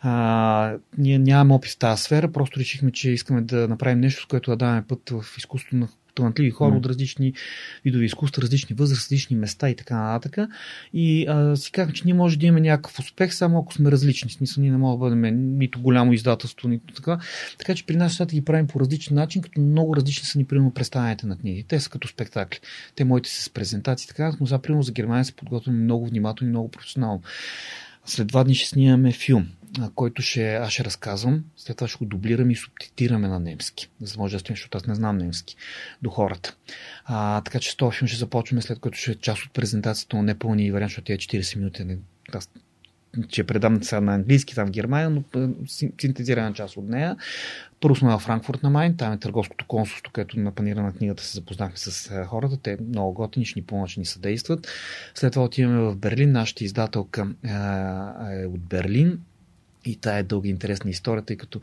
а, 0.00 0.74
ние 0.98 1.18
нямаме 1.18 1.54
опис 1.54 1.74
в 1.74 1.78
тази 1.78 2.02
сфера, 2.02 2.32
просто 2.32 2.60
решихме, 2.60 2.90
че 2.92 3.10
искаме 3.10 3.40
да 3.40 3.68
направим 3.68 4.00
нещо, 4.00 4.22
с 4.22 4.26
което 4.26 4.50
да 4.50 4.56
даваме 4.56 4.84
път 4.88 5.10
в 5.10 5.24
изкуството 5.38 5.76
на 5.76 5.88
талантливи 6.14 6.50
хора 6.50 6.74
mm. 6.74 6.78
от 6.78 6.86
различни 6.86 7.32
видови 7.84 8.04
изкуства, 8.04 8.42
различни 8.42 8.76
възраст, 8.76 9.02
различни 9.02 9.36
места 9.36 9.70
и 9.70 9.76
така 9.76 9.96
нататък. 9.96 10.48
И 10.92 11.26
а, 11.28 11.56
си 11.56 11.72
казах, 11.72 11.92
че 11.92 12.02
ние 12.04 12.14
може 12.14 12.38
да 12.38 12.46
имаме 12.46 12.60
някакъв 12.60 12.98
успех, 12.98 13.34
само 13.34 13.58
ако 13.58 13.74
сме 13.74 13.90
различни. 13.90 14.30
В 14.30 14.32
смисъл, 14.32 14.62
ние 14.62 14.70
не 14.70 14.76
можем 14.76 14.98
да 15.00 15.04
бъдем 15.04 15.58
нито 15.58 15.80
голямо 15.80 16.12
издателство, 16.12 16.68
нито 16.68 16.94
така. 16.94 17.18
Така 17.58 17.74
че 17.74 17.86
при 17.86 17.96
нас 17.96 18.12
нещата 18.12 18.34
ги 18.34 18.44
правим 18.44 18.66
по 18.66 18.80
различен 18.80 19.16
начин, 19.16 19.42
като 19.42 19.60
много 19.60 19.96
различни 19.96 20.26
са 20.26 20.38
ни 20.38 20.44
примерно 20.44 20.74
представянето 20.74 21.26
на 21.26 21.38
книги. 21.38 21.64
Те 21.68 21.80
са 21.80 21.90
като 21.90 22.08
спектакли. 22.08 22.60
Те 22.94 23.04
моите 23.04 23.30
са 23.30 23.42
с 23.42 23.50
презентации, 23.50 24.08
така, 24.08 24.32
но 24.40 24.46
за 24.46 24.58
примерно 24.58 24.82
за 24.82 24.92
Германия 24.92 25.24
се 25.24 25.32
подготвяме 25.32 25.78
много 25.78 26.06
внимателно 26.06 26.48
и 26.48 26.50
много 26.50 26.70
професионално. 26.70 27.22
След 28.04 28.26
два 28.26 28.44
дни 28.44 28.54
ще 28.54 28.68
снимаме 28.68 29.12
филм 29.12 29.48
който 29.94 30.22
ще, 30.22 30.54
аз 30.54 30.72
ще 30.72 30.84
разказвам, 30.84 31.44
след 31.56 31.76
това 31.76 31.88
ще 31.88 31.98
го 31.98 32.04
дублирам 32.04 32.50
и 32.50 32.56
субтитрираме 32.56 33.28
на 33.28 33.40
немски, 33.40 33.88
за 34.00 34.14
да 34.14 34.20
може 34.20 34.36
да 34.36 34.40
стоим, 34.40 34.56
защото 34.56 34.78
аз 34.78 34.86
не 34.86 34.94
знам 34.94 35.18
немски, 35.18 35.56
до 36.02 36.10
хората. 36.10 36.56
А, 37.04 37.40
така 37.40 37.60
че 37.60 37.70
с 37.70 37.76
този 37.76 37.98
филм 37.98 38.08
ще 38.08 38.18
започваме, 38.18 38.62
след 38.62 38.80
като 38.80 38.98
ще 38.98 39.10
е 39.10 39.14
част 39.14 39.42
от 39.42 39.52
презентацията, 39.52 40.16
но 40.16 40.22
не 40.22 40.38
пълния 40.38 40.72
вариант, 40.72 40.90
защото 40.90 41.04
тя 41.04 41.12
е 41.12 41.16
40 41.16 41.56
минути. 41.56 41.84
Не, 41.84 41.98
аз 42.32 42.50
че 43.28 43.44
предам 43.44 43.84
сега 43.84 44.00
на 44.00 44.14
английски 44.14 44.54
там 44.54 44.66
в 44.66 44.70
Германия, 44.70 45.10
но 45.10 45.22
синтезирана 45.66 46.54
част 46.54 46.76
от 46.76 46.88
нея. 46.88 47.16
Първо 47.82 47.96
сме 47.96 48.10
в 48.10 48.18
Франкфурт 48.18 48.62
на 48.62 48.70
Майн, 48.70 48.96
там 48.96 49.12
е 49.12 49.18
търговското 49.18 49.66
консулство, 49.66 50.12
където 50.12 50.38
на 50.38 50.52
панира 50.52 50.82
на 50.82 50.92
книгата 50.92 51.22
се 51.22 51.34
запознахме 51.34 51.76
с 51.76 52.24
хората. 52.26 52.56
Те 52.56 52.76
много 52.88 53.12
готини, 53.12 53.44
ще 53.44 53.60
ни 53.60 53.66
помогнат, 53.66 53.90
ще 53.90 54.00
ни 54.00 54.06
съдействат. 54.06 54.68
След 55.14 55.32
това 55.32 55.44
отиваме 55.44 55.80
в 55.80 55.96
Берлин. 55.96 56.32
Нашата 56.32 56.64
издателка 56.64 57.28
е 58.32 58.46
от 58.46 58.60
Берлин 58.60 59.20
И 59.84 59.96
тая 59.96 60.18
е 60.18 60.22
дълга 60.22 60.48
интересна 60.48 60.90
история, 60.90 61.24
тъй 61.24 61.36
като 61.36 61.60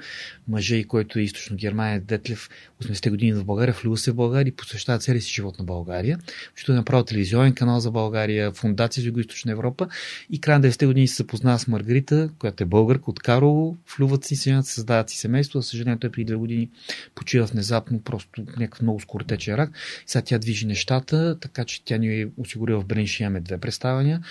мъжа 0.48 0.76
и 0.76 0.84
който 0.84 1.20
е 1.20 1.22
източно 1.22 1.56
Германия, 1.56 2.02
Детлев, 2.02 2.50
80-те 2.84 3.10
години 3.10 3.34
в 3.34 3.46
България, 3.46 3.76
влюбва 3.82 3.98
се 3.98 4.12
в 4.12 4.16
България 4.16 4.50
и 4.50 4.56
посвещава 4.56 5.00
целия 5.00 5.22
си 5.22 5.34
живот 5.34 5.60
на 5.60 5.66
България. 5.66 6.20
Защото 6.56 6.72
е 6.72 6.76
направил 6.76 7.06
телевизионен 7.06 7.54
канал 7.54 7.80
за 7.80 7.92
България, 7.92 8.52
фундация 8.52 9.04
за 9.04 9.10
Юго-Источна 9.10 9.52
Европа 9.52 9.88
и 10.30 10.42
края 10.42 10.60
на 10.60 10.68
90-те 10.68 10.86
години 10.86 11.08
се 11.08 11.16
запознава 11.16 11.60
с 11.60 11.68
Маргарита, 11.68 12.30
която 12.40 12.64
е 12.64 12.66
българка 12.66 13.12
от 13.12 13.20
Карлово, 13.20 13.78
влюват 13.98 14.26
си, 14.26 14.36
се 14.36 14.62
създават 14.64 15.10
си 15.10 15.18
семейство. 15.18 15.62
За 15.62 15.68
съжаление, 15.68 16.00
той 16.00 16.12
преди 16.12 16.26
две 16.26 16.36
години 16.36 16.70
почива 17.16 17.46
внезапно, 17.46 18.02
просто 18.02 18.30
някакъв 18.58 18.82
много 18.82 19.00
скоротечен 19.00 19.56
рак. 19.56 19.72
Сега 20.06 20.22
тя 20.22 20.38
движи 20.38 20.66
нещата, 20.66 21.40
така 21.40 21.66
че 21.66 21.84
тя 21.84 21.98
ни 21.98 22.22
е 22.22 22.28
осигурила 22.38 22.82
в 22.82 22.86
Бренши, 22.86 23.24
имаме 23.24 23.40
две 23.40 23.58
представания. 23.58 24.22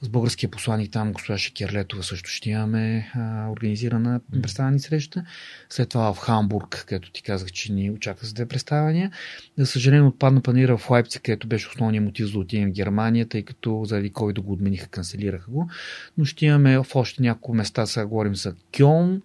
С 0.00 0.08
българския 0.08 0.50
посланник 0.50 0.92
там, 0.92 1.12
госпожа 1.12 1.38
Шекерлетова, 1.38 2.02
също 2.02 2.30
ще 2.30 2.50
имаме 2.50 3.10
а, 3.14 3.50
организирана 3.50 4.20
представяне 4.42 4.78
среща. 4.78 5.24
След 5.70 5.88
това 5.88 6.14
в 6.14 6.18
Хамбург, 6.18 6.84
където 6.88 7.10
ти 7.10 7.22
казах, 7.22 7.52
че 7.52 7.72
ни 7.72 7.90
очаква 7.90 8.26
за 8.26 8.34
две 8.34 8.46
представяния. 8.46 9.10
За 9.58 9.66
съжаление, 9.66 10.02
отпадна 10.02 10.40
панира 10.40 10.78
в 10.78 10.90
Лайпциг, 10.90 11.22
където 11.22 11.46
беше 11.46 11.68
основният 11.68 12.04
мотив 12.04 12.26
за 12.26 12.32
да 12.32 12.38
отидем 12.38 12.68
в 12.68 12.72
Германия, 12.72 13.28
тъй 13.28 13.42
като 13.42 13.84
заради 13.84 14.12
COVID 14.12 14.40
го 14.40 14.52
отмениха, 14.52 14.88
канцелираха 14.88 15.50
го. 15.50 15.70
Но 16.18 16.24
ще 16.24 16.46
имаме 16.46 16.78
в 16.78 16.86
още 16.94 17.22
няколко 17.22 17.54
места, 17.54 17.86
сега 17.86 18.06
говорим 18.06 18.34
за 18.34 18.54
Кьон, 18.76 19.22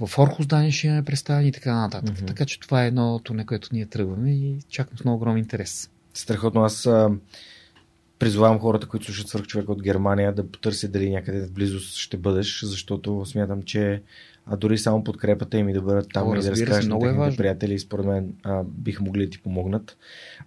в 0.00 0.18
Орхус 0.18 0.46
ще 0.70 0.86
имаме 0.86 1.04
представени 1.04 1.48
и 1.48 1.52
така 1.52 1.74
нататък. 1.74 2.16
Mm-hmm. 2.16 2.26
Така 2.26 2.44
че 2.44 2.60
това 2.60 2.84
е 2.84 2.86
едното, 2.86 3.34
на 3.34 3.46
което 3.46 3.68
ние 3.72 3.86
тръгваме 3.86 4.32
и 4.32 4.58
чакам 4.68 4.98
с 4.98 5.04
много 5.04 5.16
огромен 5.16 5.38
интерес. 5.38 5.90
Страхотно. 6.14 6.64
Аз 6.64 6.88
призовавам 8.18 8.58
хората, 8.58 8.86
които 8.86 9.06
слушат 9.06 9.28
свърх 9.28 9.46
човек 9.46 9.68
от 9.68 9.82
Германия, 9.82 10.32
да 10.32 10.50
потърсят 10.50 10.92
дали 10.92 11.10
някъде 11.10 11.46
в 11.46 11.52
близост 11.52 11.96
ще 11.96 12.16
бъдеш, 12.16 12.64
защото 12.64 13.24
смятам, 13.24 13.62
че 13.62 14.02
а 14.46 14.56
дори 14.56 14.78
само 14.78 15.04
подкрепата 15.04 15.58
им 15.58 15.68
и 15.68 15.72
да 15.72 15.82
бъдат 15.82 16.08
там 16.12 16.28
О, 16.28 16.34
и 16.34 16.40
да 16.40 16.50
разкажат 16.50 16.90
на 16.90 16.96
е 16.96 17.00
техните 17.00 17.34
е 17.34 17.36
приятели, 17.36 17.78
според 17.78 18.06
мен 18.06 18.34
а, 18.42 18.62
биха 18.64 19.04
могли 19.04 19.24
да 19.24 19.30
ти 19.30 19.42
помогнат. 19.42 19.96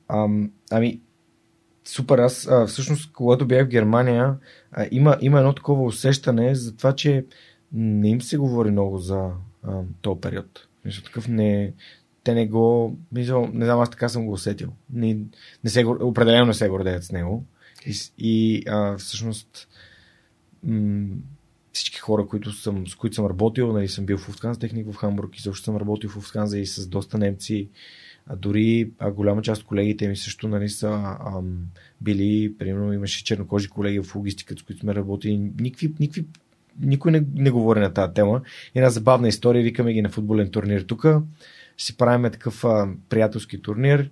А, 0.07 0.27
ами, 0.71 1.01
супер, 1.85 2.17
аз 2.17 2.47
а, 2.51 2.67
всъщност, 2.67 3.13
когато 3.13 3.47
бях 3.47 3.65
в 3.65 3.69
Германия, 3.69 4.35
а, 4.71 4.87
има, 4.91 5.17
има 5.21 5.39
едно 5.39 5.53
такова 5.53 5.83
усещане 5.83 6.55
за 6.55 6.77
това, 6.77 6.95
че 6.95 7.25
не 7.73 8.09
им 8.09 8.21
се 8.21 8.37
говори 8.37 8.71
много 8.71 8.97
за 8.97 9.29
а, 9.63 9.81
този 10.01 10.21
период. 10.21 10.67
Мисля, 10.85 11.03
такъв 11.03 11.27
не, 11.27 11.73
те 12.23 12.33
не 12.33 12.47
го, 12.47 12.97
мисля, 13.11 13.49
не 13.53 13.65
знам, 13.65 13.79
аз 13.79 13.89
така 13.89 14.09
съм 14.09 14.25
го 14.25 14.31
усетил. 14.31 14.73
Не, 14.93 15.17
не 15.63 15.69
се, 15.69 15.85
определено 15.85 16.45
не 16.45 16.53
се 16.53 16.69
гордеят 16.69 17.03
с 17.03 17.11
него. 17.11 17.45
И, 17.89 17.93
и 18.17 18.63
а, 18.67 18.97
всъщност 18.97 19.67
м- 20.63 21.15
всички 21.73 21.99
хора, 21.99 22.27
които 22.27 22.51
съм, 22.51 22.87
с 22.87 22.95
които 22.95 23.15
съм 23.15 23.25
работил, 23.25 23.73
нали, 23.73 23.87
съм 23.87 24.05
бил 24.05 24.17
в 24.17 24.29
Уфтханза 24.29 24.59
техник 24.59 24.91
в 24.91 24.95
Хамбург 24.95 25.35
също 25.37 25.63
съм 25.63 25.77
работил 25.77 26.09
в 26.09 26.17
Уфтханза 26.17 26.59
и 26.59 26.65
с 26.65 26.87
доста 26.87 27.17
немци. 27.17 27.69
А 28.27 28.35
дори 28.35 28.91
а 28.99 29.11
голяма 29.11 29.41
част 29.41 29.61
от 29.61 29.67
колегите 29.67 30.07
ми 30.07 30.15
също 30.15 30.47
нали, 30.47 30.69
са 30.69 31.17
ам, 31.25 31.57
били, 32.01 32.53
примерно 32.59 32.93
имаше 32.93 33.23
чернокожи 33.23 33.69
колеги 33.69 33.99
в 33.99 34.15
логистиката, 34.15 34.59
с 34.61 34.63
които 34.63 34.79
сме 34.79 34.95
работили. 34.95 35.37
Никакви, 35.37 35.93
никакви, 35.99 36.25
никой 36.79 37.11
не, 37.11 37.23
не 37.35 37.51
говори 37.51 37.79
на 37.79 37.93
тази 37.93 38.13
тема. 38.13 38.41
Една 38.75 38.89
забавна 38.89 39.27
история, 39.27 39.63
викаме 39.63 39.93
ги 39.93 40.01
на 40.01 40.09
футболен 40.09 40.49
турнир 40.51 40.81
тук. 40.81 41.05
Си 41.77 41.97
правим 41.97 42.31
такъв 42.31 42.65
а, 42.65 42.89
приятелски 43.09 43.61
турнир 43.61 44.09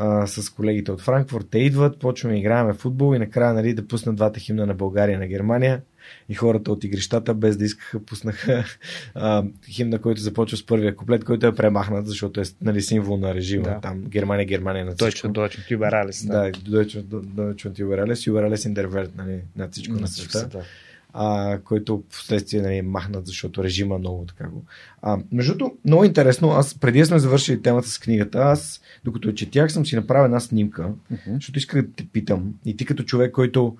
а, 0.00 0.26
с 0.26 0.50
колегите 0.50 0.92
от 0.92 1.00
Франкфурт. 1.00 1.46
Те 1.50 1.58
идват, 1.58 1.98
почваме 1.98 2.34
да 2.34 2.38
играем 2.38 2.74
футбол 2.74 3.14
и 3.14 3.18
накрая 3.18 3.54
нали, 3.54 3.74
да 3.74 3.86
пуснат 3.86 4.16
двата 4.16 4.40
химна 4.40 4.66
на 4.66 4.74
България 4.74 5.14
и 5.14 5.18
на 5.18 5.26
Германия. 5.26 5.82
И 6.28 6.34
хората 6.34 6.72
от 6.72 6.84
игрищата, 6.84 7.34
без 7.34 7.56
да 7.56 7.64
искаха, 7.64 8.04
пуснаха 8.04 8.64
а, 9.14 9.44
химна, 9.70 9.98
който 9.98 10.20
започва 10.20 10.56
с 10.56 10.66
първия 10.66 10.96
куплет, 10.96 11.24
който 11.24 11.46
е 11.46 11.54
премахнат, 11.54 12.06
защото 12.06 12.40
е 12.40 12.44
нали, 12.62 12.82
символ 12.82 13.16
на 13.16 13.34
режима. 13.34 13.64
Да. 13.64 13.80
Там 13.80 14.00
Германия, 14.00 14.46
Германия 14.46 14.84
на 14.84 14.92
всичко. 14.92 15.28
Deutschland, 15.28 15.32
Deutschland, 15.32 15.78
Überalles. 15.78 16.26
Да, 16.26 16.52
Deutschland, 16.52 17.04
Deutschland, 17.04 17.80
Überales, 17.80 18.30
Überales 18.30 18.68
in 18.68 18.74
der 18.74 18.88
Welt, 18.88 19.10
нали, 19.16 19.40
на 19.56 19.68
всичко 19.68 19.94
на, 19.94 20.00
на 20.00 20.08
света. 20.08 20.48
Да 20.48 20.64
а, 21.12 21.58
който 21.64 21.96
в 21.96 22.16
последствие 22.16 22.62
нали, 22.62 22.76
е 22.76 22.82
махнат, 22.82 23.26
защото 23.26 23.64
режима 23.64 23.98
много 23.98 24.24
така 24.24 24.48
го. 24.48 24.64
А, 25.02 25.18
между 25.32 25.54
другото, 25.54 25.76
много 25.84 26.04
интересно, 26.04 26.50
аз 26.50 26.74
преди 26.74 27.04
сме 27.04 27.18
завършили 27.18 27.62
темата 27.62 27.88
с 27.88 27.98
книгата, 27.98 28.38
аз 28.38 28.80
докато 29.04 29.32
четях 29.32 29.72
съм 29.72 29.86
си 29.86 29.96
направил 29.96 30.24
една 30.24 30.40
снимка, 30.40 30.92
uh-huh. 31.12 31.34
защото 31.34 31.58
исках 31.58 31.82
да 31.82 31.92
те 31.92 32.06
питам 32.12 32.54
и 32.64 32.76
ти 32.76 32.84
като 32.84 33.02
човек, 33.02 33.32
който 33.32 33.76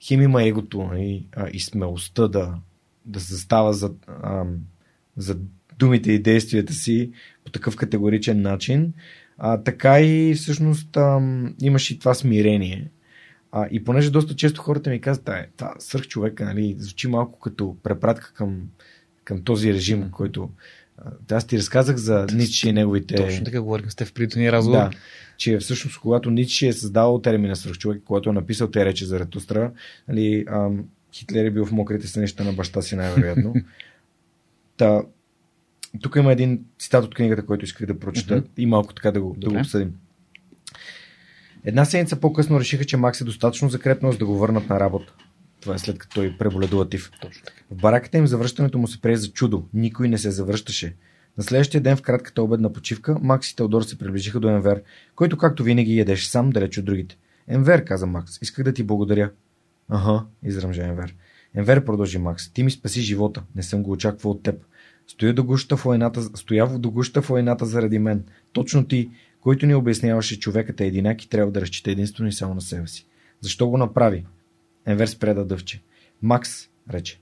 хим 0.00 0.22
има 0.22 0.44
егото 0.44 0.82
нали, 0.82 1.26
а, 1.36 1.48
и 1.52 1.60
смелостта 1.60 2.28
да, 2.28 2.54
да 3.04 3.20
се 3.20 3.34
застава 3.34 3.72
за, 3.72 3.92
а, 4.22 4.44
за 5.16 5.36
думите 5.78 6.12
и 6.12 6.22
действията 6.22 6.72
си 6.72 7.10
по 7.44 7.50
такъв 7.50 7.76
категоричен 7.76 8.42
начин, 8.42 8.92
а, 9.38 9.62
така 9.62 10.00
и 10.00 10.34
всъщност 10.34 10.96
а, 10.96 11.20
имаш 11.62 11.90
и 11.90 11.98
това 11.98 12.14
смирение 12.14 12.90
а, 13.52 13.68
и 13.70 13.84
понеже 13.84 14.10
доста 14.10 14.36
често 14.36 14.62
хората 14.62 14.90
ми 14.90 15.00
казват, 15.00 15.28
е, 15.28 15.48
това 15.56 15.74
свърх 15.78 16.06
човека, 16.06 16.44
нали, 16.44 16.76
звучи 16.78 17.08
малко 17.08 17.38
като 17.38 17.76
препратка 17.82 18.32
към, 18.34 18.62
към 19.24 19.42
този 19.42 19.72
режим, 19.74 20.04
mm. 20.04 20.10
който 20.10 20.50
да, 21.28 21.34
аз 21.34 21.46
ти 21.46 21.58
разказах 21.58 21.96
за 21.96 22.26
Ницше 22.34 22.68
и 22.68 22.72
неговите... 22.72 23.14
Точно 23.14 23.44
така 23.44 23.60
говорихме 23.60 23.90
с 23.90 23.94
те 23.94 24.04
в 24.04 24.12
предния 24.12 24.52
разговор. 24.52 24.78
Да, 24.78 24.90
че 25.36 25.58
всъщност 25.58 26.00
когато 26.00 26.30
Ницше 26.30 26.68
е 26.68 26.72
създавал 26.72 27.20
термина 27.20 27.56
свръхчовек, 27.56 28.02
когато 28.04 28.30
е 28.30 28.32
написал 28.32 28.70
те 28.70 28.84
речи 28.84 29.04
за 29.04 29.20
Ретустра, 29.20 29.72
нали, 30.08 30.44
ам, 30.48 30.84
Хитлер 31.12 31.44
е 31.44 31.50
бил 31.50 31.66
в 31.66 31.72
мокрите 31.72 32.06
сънища 32.06 32.44
на 32.44 32.52
баща 32.52 32.82
си 32.82 32.96
най-вероятно. 32.96 33.54
Та, 34.76 35.02
тук 36.02 36.16
има 36.16 36.32
един 36.32 36.64
цитат 36.78 37.04
от 37.04 37.14
книгата, 37.14 37.46
който 37.46 37.64
исках 37.64 37.86
да 37.86 37.98
прочета 37.98 38.42
mm-hmm. 38.42 38.48
и 38.56 38.66
малко 38.66 38.94
така 38.94 39.10
да 39.10 39.20
го, 39.20 39.36
да 39.38 39.50
го 39.50 39.58
обсъдим. 39.58 39.94
Една 41.64 41.84
седмица 41.84 42.16
по-късно 42.16 42.60
решиха, 42.60 42.84
че 42.84 42.96
Макс 42.96 43.20
е 43.20 43.24
достатъчно 43.24 43.68
закрепнал, 43.68 44.12
за 44.12 44.18
да 44.18 44.26
го 44.26 44.38
върнат 44.38 44.68
на 44.68 44.80
работа. 44.80 45.14
Това 45.60 45.74
е 45.74 45.78
след 45.78 45.98
като 45.98 46.14
той 46.14 46.36
преболедува 46.38 46.88
тиф. 46.88 47.10
В 47.70 47.76
бараката 47.76 48.18
им 48.18 48.26
завръщането 48.26 48.78
му 48.78 48.88
се 48.88 49.00
прие 49.00 49.16
за 49.16 49.32
чудо. 49.32 49.66
Никой 49.74 50.08
не 50.08 50.18
се 50.18 50.30
завръщаше. 50.30 50.96
На 51.38 51.44
следващия 51.44 51.80
ден 51.80 51.96
в 51.96 52.02
кратката 52.02 52.42
обедна 52.42 52.72
почивка 52.72 53.16
Макс 53.22 53.50
и 53.50 53.56
Теодор 53.56 53.82
се 53.82 53.98
приближиха 53.98 54.40
до 54.40 54.48
Енвер, 54.48 54.82
който 55.14 55.38
както 55.38 55.62
винаги 55.62 55.98
ядеше 55.98 56.30
сам 56.30 56.50
далеч 56.50 56.78
от 56.78 56.84
другите. 56.84 57.16
Енвер, 57.48 57.84
каза 57.84 58.06
Макс, 58.06 58.38
исках 58.42 58.64
да 58.64 58.72
ти 58.72 58.82
благодаря. 58.82 59.30
Ага, 59.88 60.24
изръмжа 60.42 60.84
Енвер. 60.84 61.14
Енвер 61.54 61.84
продължи 61.84 62.18
Макс, 62.18 62.52
ти 62.52 62.62
ми 62.62 62.70
спаси 62.70 63.00
живота. 63.00 63.42
Не 63.56 63.62
съм 63.62 63.82
го 63.82 63.90
очаквал 63.90 64.32
от 64.32 64.42
теб. 64.42 64.64
Стоя 65.06 65.34
до 65.34 65.44
гуща 65.44 65.76
в 65.76 65.84
войната, 65.84 66.22
стоя 66.22 66.78
до 66.78 66.90
гуща 66.90 67.22
в 67.22 67.28
войната 67.28 67.66
заради 67.66 67.98
мен. 67.98 68.24
Точно 68.52 68.86
ти, 68.86 69.10
който 69.40 69.66
ни 69.66 69.74
обясняваше 69.74 70.40
човекът 70.40 70.80
е 70.80 70.86
единак 70.86 71.24
и 71.24 71.28
трябва 71.28 71.52
да 71.52 71.60
разчита 71.60 71.90
единствено 71.90 72.28
и 72.28 72.32
само 72.32 72.54
на 72.54 72.60
себе 72.60 72.86
си. 72.86 73.06
Защо 73.40 73.68
го 73.68 73.78
направи? 73.78 74.26
Енвер 74.86 75.06
спря 75.06 75.34
да 75.34 75.44
дъвче. 75.44 75.82
Макс, 76.22 76.68
рече. 76.90 77.20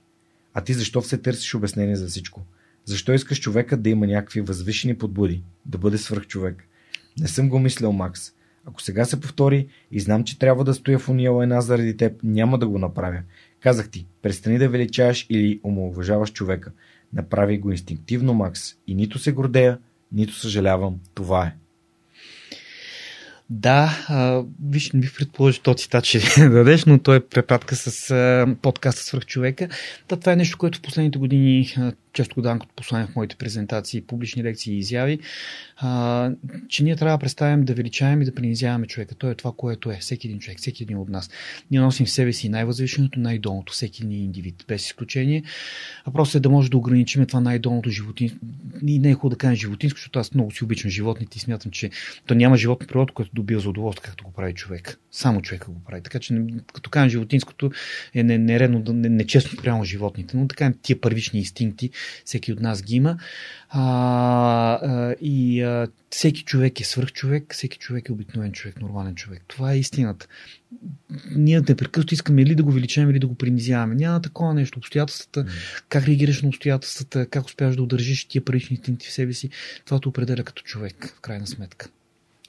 А 0.53 0.61
ти 0.61 0.73
защо 0.73 1.01
все 1.01 1.17
търсиш 1.17 1.55
обяснение 1.55 1.95
за 1.95 2.07
всичко? 2.07 2.45
Защо 2.85 3.13
искаш 3.13 3.41
човекът 3.41 3.81
да 3.81 3.89
има 3.89 4.07
някакви 4.07 4.41
възвишени 4.41 4.97
подбуди, 4.97 5.43
да 5.65 5.77
бъде 5.77 5.97
свръхчовек? 5.97 6.63
Не 7.19 7.27
съм 7.27 7.49
го 7.49 7.59
мислял, 7.59 7.91
Макс. 7.91 8.31
Ако 8.65 8.81
сега 8.81 9.05
се 9.05 9.19
повтори 9.19 9.67
и 9.91 9.99
знам, 9.99 10.23
че 10.23 10.39
трябва 10.39 10.63
да 10.63 10.73
стоя 10.73 10.99
в 10.99 11.09
уния 11.09 11.31
война 11.31 11.61
заради 11.61 11.97
теб, 11.97 12.19
няма 12.23 12.59
да 12.59 12.67
го 12.67 12.79
направя. 12.79 13.21
Казах 13.59 13.89
ти, 13.89 14.05
престани 14.21 14.57
да 14.57 14.69
величаваш 14.69 15.25
или 15.29 15.59
омалуважаваш 15.63 16.33
човека. 16.33 16.71
Направи 17.13 17.57
го 17.57 17.71
инстинктивно, 17.71 18.33
Макс. 18.33 18.61
И 18.87 18.95
нито 18.95 19.19
се 19.19 19.31
гордея, 19.31 19.79
нито 20.11 20.33
съжалявам. 20.33 20.99
Това 21.13 21.45
е. 21.45 21.55
Да, 23.49 24.05
а, 24.09 24.43
виж, 24.63 24.91
не 24.91 24.99
бих 24.99 25.15
предположил 25.15 25.61
този 25.61 25.77
цитат 25.77 26.05
ще 26.05 26.49
дадеш, 26.49 26.85
но 26.85 26.99
той 26.99 27.17
е 27.17 27.19
препратка 27.19 27.75
с 27.75 28.11
а, 28.11 28.55
подкаста 28.61 29.03
Свърх 29.03 29.25
човека. 29.25 29.67
Да, 30.09 30.17
това 30.17 30.31
е 30.31 30.35
нещо, 30.35 30.57
което 30.57 30.77
в 30.77 30.81
последните 30.81 31.19
години 31.19 31.73
а, 31.77 31.91
често 32.13 32.35
го 32.35 32.41
давам 32.41 32.59
като 32.59 32.73
послание 32.75 33.07
в 33.07 33.15
моите 33.15 33.35
презентации, 33.35 34.01
публични 34.01 34.43
лекции 34.43 34.73
и 34.73 34.77
изяви, 34.77 35.19
а, 35.77 36.31
че 36.67 36.83
ние 36.83 36.95
трябва 36.95 37.17
да 37.17 37.21
представим 37.21 37.65
да 37.65 37.73
величаем 37.73 38.21
и 38.21 38.25
да 38.25 38.35
принизяваме 38.35 38.87
човека. 38.87 39.15
Той 39.15 39.31
е 39.31 39.35
това, 39.35 39.51
което 39.57 39.91
е. 39.91 39.97
Всеки 39.97 40.27
един 40.27 40.39
човек, 40.39 40.57
всеки 40.57 40.83
един 40.83 40.97
от 40.97 41.09
нас. 41.09 41.29
Ние 41.71 41.79
носим 41.79 42.05
в 42.05 42.09
себе 42.09 42.33
си 42.33 42.49
най-възвишеното, 42.49 43.19
най-долното, 43.19 43.73
всеки 43.73 44.03
един 44.03 44.23
индивид, 44.23 44.65
без 44.67 44.85
изключение. 44.85 45.43
А 46.05 46.11
просто 46.11 46.37
е 46.37 46.41
да 46.41 46.49
може 46.49 46.69
да 46.69 46.77
ограничим 46.77 47.25
това 47.25 47.39
най-долното 47.39 47.89
животинско. 47.89 48.37
И 48.87 48.99
не 48.99 49.09
е 49.09 49.13
хубаво 49.13 49.29
да 49.29 49.35
кажем 49.35 49.55
животинско, 49.55 49.97
защото 49.97 50.19
аз 50.19 50.33
много 50.33 50.51
си 50.51 50.63
обичам 50.63 50.91
животните 50.91 51.37
и 51.37 51.41
смятам, 51.41 51.71
че 51.71 51.89
то 52.25 52.35
няма 52.35 52.57
животно 52.57 52.87
природа, 52.87 53.13
което 53.13 53.31
добива 53.33 53.61
за 53.61 53.69
удоволствие, 53.69 54.03
както 54.05 54.23
го 54.23 54.31
прави 54.31 54.53
човек. 54.53 54.99
Само 55.11 55.41
човека 55.41 55.71
го 55.71 55.83
прави. 55.87 56.01
Така 56.01 56.19
че, 56.19 56.41
като 56.73 56.89
кажем 56.89 57.09
животинското, 57.09 57.71
е 58.13 58.23
нередно, 58.23 58.83
нечестно 58.93 59.51
не 59.53 59.59
спрямо 59.59 59.83
животните. 59.83 60.37
Но 60.37 60.47
така 60.47 60.73
тия 60.81 61.01
първични 61.01 61.39
инстинкти, 61.39 61.89
всеки 62.25 62.53
от 62.53 62.59
нас 62.59 62.83
ги 62.83 62.95
има. 62.95 63.17
А, 63.69 63.81
а, 63.81 65.15
и 65.21 65.61
а, 65.61 65.87
всеки 66.09 66.43
човек 66.43 66.79
е 66.79 66.83
свръхчовек, 66.83 67.53
всеки 67.53 67.77
човек 67.77 68.09
е 68.09 68.11
обикновен 68.11 68.51
човек, 68.51 68.81
нормален 68.81 69.15
човек. 69.15 69.43
Това 69.47 69.73
е 69.73 69.79
истината. 69.79 70.27
Ние 71.35 71.61
непрекъснато 71.61 72.13
искаме 72.13 72.41
или 72.41 72.55
да 72.55 72.63
го 72.63 72.69
увеличаваме, 72.69 73.11
или 73.11 73.19
да 73.19 73.27
го 73.27 73.35
принизяваме. 73.35 73.95
Няма 73.95 74.21
такова 74.21 74.53
нещо. 74.53 74.79
Обстоятелствата, 74.79 75.45
как 75.89 76.07
реагираш 76.07 76.41
на 76.41 76.47
обстоятелствата, 76.47 77.25
как 77.25 77.45
успяваш 77.45 77.75
да 77.75 77.83
удържиш 77.83 78.25
тия 78.25 78.45
парични 78.45 78.75
инстинкти 78.75 79.07
в 79.07 79.11
себе 79.11 79.33
си, 79.33 79.49
това 79.85 79.99
те 79.99 80.07
определя 80.07 80.43
като 80.43 80.63
човек, 80.63 81.13
в 81.17 81.21
крайна 81.21 81.47
сметка. 81.47 81.89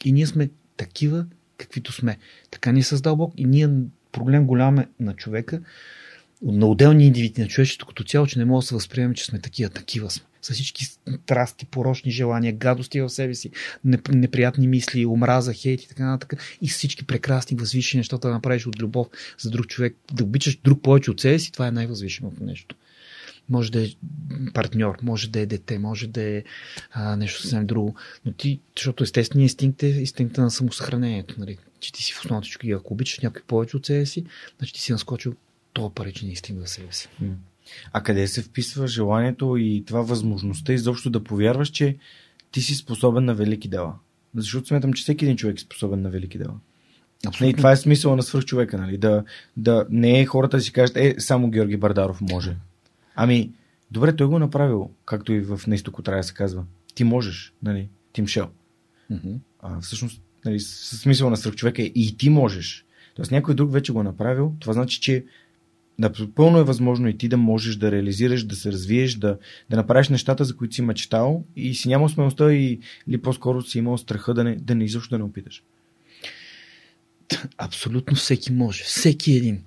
И 0.04 0.12
ние 0.12 0.26
сме 0.26 0.50
такива, 0.76 1.26
каквито 1.56 1.92
сме. 1.92 2.18
Така 2.50 2.72
ни 2.72 2.80
е 2.80 2.82
създал 2.82 3.16
Бог 3.16 3.32
и 3.36 3.44
ние 3.44 3.68
проблем 4.12 4.46
голям 4.46 4.78
е 4.78 4.88
на 5.00 5.14
човека, 5.14 5.60
на 6.42 6.66
отделни 6.66 7.06
индивиди 7.06 7.40
на 7.40 7.48
човечеството 7.48 7.86
като 7.86 8.04
цяло, 8.04 8.26
че 8.26 8.38
не 8.38 8.44
може 8.44 8.64
да 8.64 8.68
се 8.68 8.74
възприемем, 8.74 9.14
че 9.14 9.24
сме 9.24 9.38
такива. 9.38 9.70
Такива 9.70 10.10
сме. 10.10 10.24
С 10.42 10.52
всички 10.52 10.84
страсти, 10.84 11.66
порочни 11.66 12.10
желания, 12.10 12.52
гадости 12.52 13.00
в 13.00 13.08
себе 13.08 13.34
си, 13.34 13.50
неприятни 14.12 14.68
мисли, 14.68 15.06
омраза, 15.06 15.52
хейт 15.52 15.82
и 15.82 15.88
така 15.88 16.04
нататък. 16.04 16.42
И 16.62 16.68
всички 16.68 17.06
прекрасни, 17.06 17.56
възвишени 17.56 17.98
неща 17.98 18.18
да 18.18 18.30
направиш 18.30 18.66
от 18.66 18.82
любов 18.82 19.06
за 19.38 19.50
друг 19.50 19.66
човек. 19.66 19.96
Да 20.12 20.24
обичаш 20.24 20.58
друг 20.64 20.82
повече 20.82 21.10
от 21.10 21.20
себе 21.20 21.38
си, 21.38 21.52
това 21.52 21.66
е 21.66 21.70
най-възвишеното 21.70 22.44
нещо. 22.44 22.76
Може 23.48 23.72
да 23.72 23.84
е 23.84 23.88
партньор, 24.54 24.96
може 25.02 25.30
да 25.30 25.40
е 25.40 25.46
дете, 25.46 25.78
може 25.78 26.06
да 26.06 26.22
е 26.22 26.42
а, 26.92 27.16
нещо 27.16 27.42
съвсем 27.42 27.66
друго. 27.66 27.94
Но 28.24 28.32
ти, 28.32 28.60
защото 28.76 29.04
естественият 29.04 29.50
инстинкт 29.50 29.82
е 29.82 29.86
инстинкта 29.86 30.42
на 30.42 30.50
самосъхранението. 30.50 31.34
Нали? 31.38 31.58
Че 31.80 31.92
ти 31.92 32.02
си 32.02 32.12
в 32.12 32.22
човек. 32.22 32.76
Ако 32.76 32.94
обичаш 32.94 33.18
някой 33.18 33.42
повече 33.42 33.76
от 33.76 33.86
себе 33.86 34.06
си, 34.06 34.24
значи 34.58 34.74
ти 34.74 34.80
си 34.80 34.92
наскочил 34.92 35.34
това 35.72 35.90
паричен 35.90 36.30
инстинкт 36.30 36.60
за 36.60 36.66
себе 36.66 36.92
си. 36.92 37.08
А 37.92 38.02
къде 38.02 38.26
се 38.26 38.42
вписва 38.42 38.88
желанието 38.88 39.56
и 39.56 39.84
това 39.86 40.02
възможността 40.02 40.72
изобщо 40.72 41.10
да 41.10 41.24
повярваш, 41.24 41.68
че 41.68 41.96
ти 42.52 42.60
си 42.60 42.74
способен 42.74 43.24
на 43.24 43.34
велики 43.34 43.68
дела? 43.68 43.94
Защото 44.34 44.68
смятам, 44.68 44.92
че 44.92 45.02
всеки 45.02 45.24
един 45.24 45.36
човек 45.36 45.58
е 45.58 45.60
способен 45.60 46.02
на 46.02 46.10
велики 46.10 46.38
дела. 46.38 46.54
Абсолютно. 47.26 47.50
И 47.50 47.54
това 47.54 47.72
е 47.72 47.76
смисъл 47.76 48.16
на 48.16 48.22
свръхчовека, 48.22 48.78
нали? 48.78 48.98
Да, 48.98 49.24
да 49.56 49.86
не 49.90 50.20
е 50.20 50.26
хората 50.26 50.56
да 50.56 50.62
си 50.62 50.72
кажат, 50.72 50.96
е, 50.96 51.14
само 51.18 51.50
Георги 51.50 51.76
Бардаров 51.76 52.20
може. 52.20 52.56
Ами, 53.14 53.50
добре, 53.90 54.16
той 54.16 54.26
го 54.26 54.36
е 54.36 54.40
направил, 54.40 54.90
както 55.04 55.32
и 55.32 55.40
в 55.40 55.60
Нейстоко 55.66 56.02
трябва 56.02 56.20
да 56.20 56.24
се 56.24 56.34
казва. 56.34 56.64
Ти 56.94 57.04
можеш, 57.04 57.52
нали? 57.62 57.88
Тим 58.12 58.26
Шел. 58.26 58.48
Mm-hmm. 59.12 59.36
А, 59.60 59.80
всъщност, 59.80 60.22
нали, 60.44 60.60
смисъл 60.60 61.30
на 61.30 61.36
свръхчовека 61.36 61.82
е 61.82 61.84
и 61.84 62.16
ти 62.16 62.30
можеш. 62.30 62.84
Тоест 63.14 63.30
някой 63.30 63.54
друг 63.54 63.72
вече 63.72 63.92
го 63.92 64.00
е 64.00 64.04
направил, 64.04 64.54
това 64.60 64.72
значи, 64.72 65.00
че 65.00 65.24
Напълно 66.00 66.58
е 66.58 66.64
възможно 66.64 67.08
и 67.08 67.18
ти 67.18 67.28
да 67.28 67.36
можеш 67.36 67.76
да 67.76 67.92
реализираш, 67.92 68.44
да 68.44 68.56
се 68.56 68.72
развиеш, 68.72 69.14
да, 69.14 69.38
да 69.70 69.76
направиш 69.76 70.08
нещата, 70.08 70.44
за 70.44 70.56
които 70.56 70.74
си 70.74 70.82
мечтал 70.82 71.44
и 71.56 71.74
си 71.74 71.88
нямал 71.88 72.08
смелостта 72.08 72.52
и, 72.52 72.78
или 73.08 73.18
по-скоро 73.18 73.62
си 73.62 73.78
имал 73.78 73.98
страха 73.98 74.34
да 74.34 74.44
не, 74.44 74.56
да 74.56 74.74
не 74.74 74.84
изобщо 74.84 75.10
да 75.10 75.18
не 75.18 75.24
опиташ. 75.24 75.62
Абсолютно 77.58 78.16
всеки 78.16 78.52
може. 78.52 78.84
Всеки 78.84 79.32
един 79.32 79.62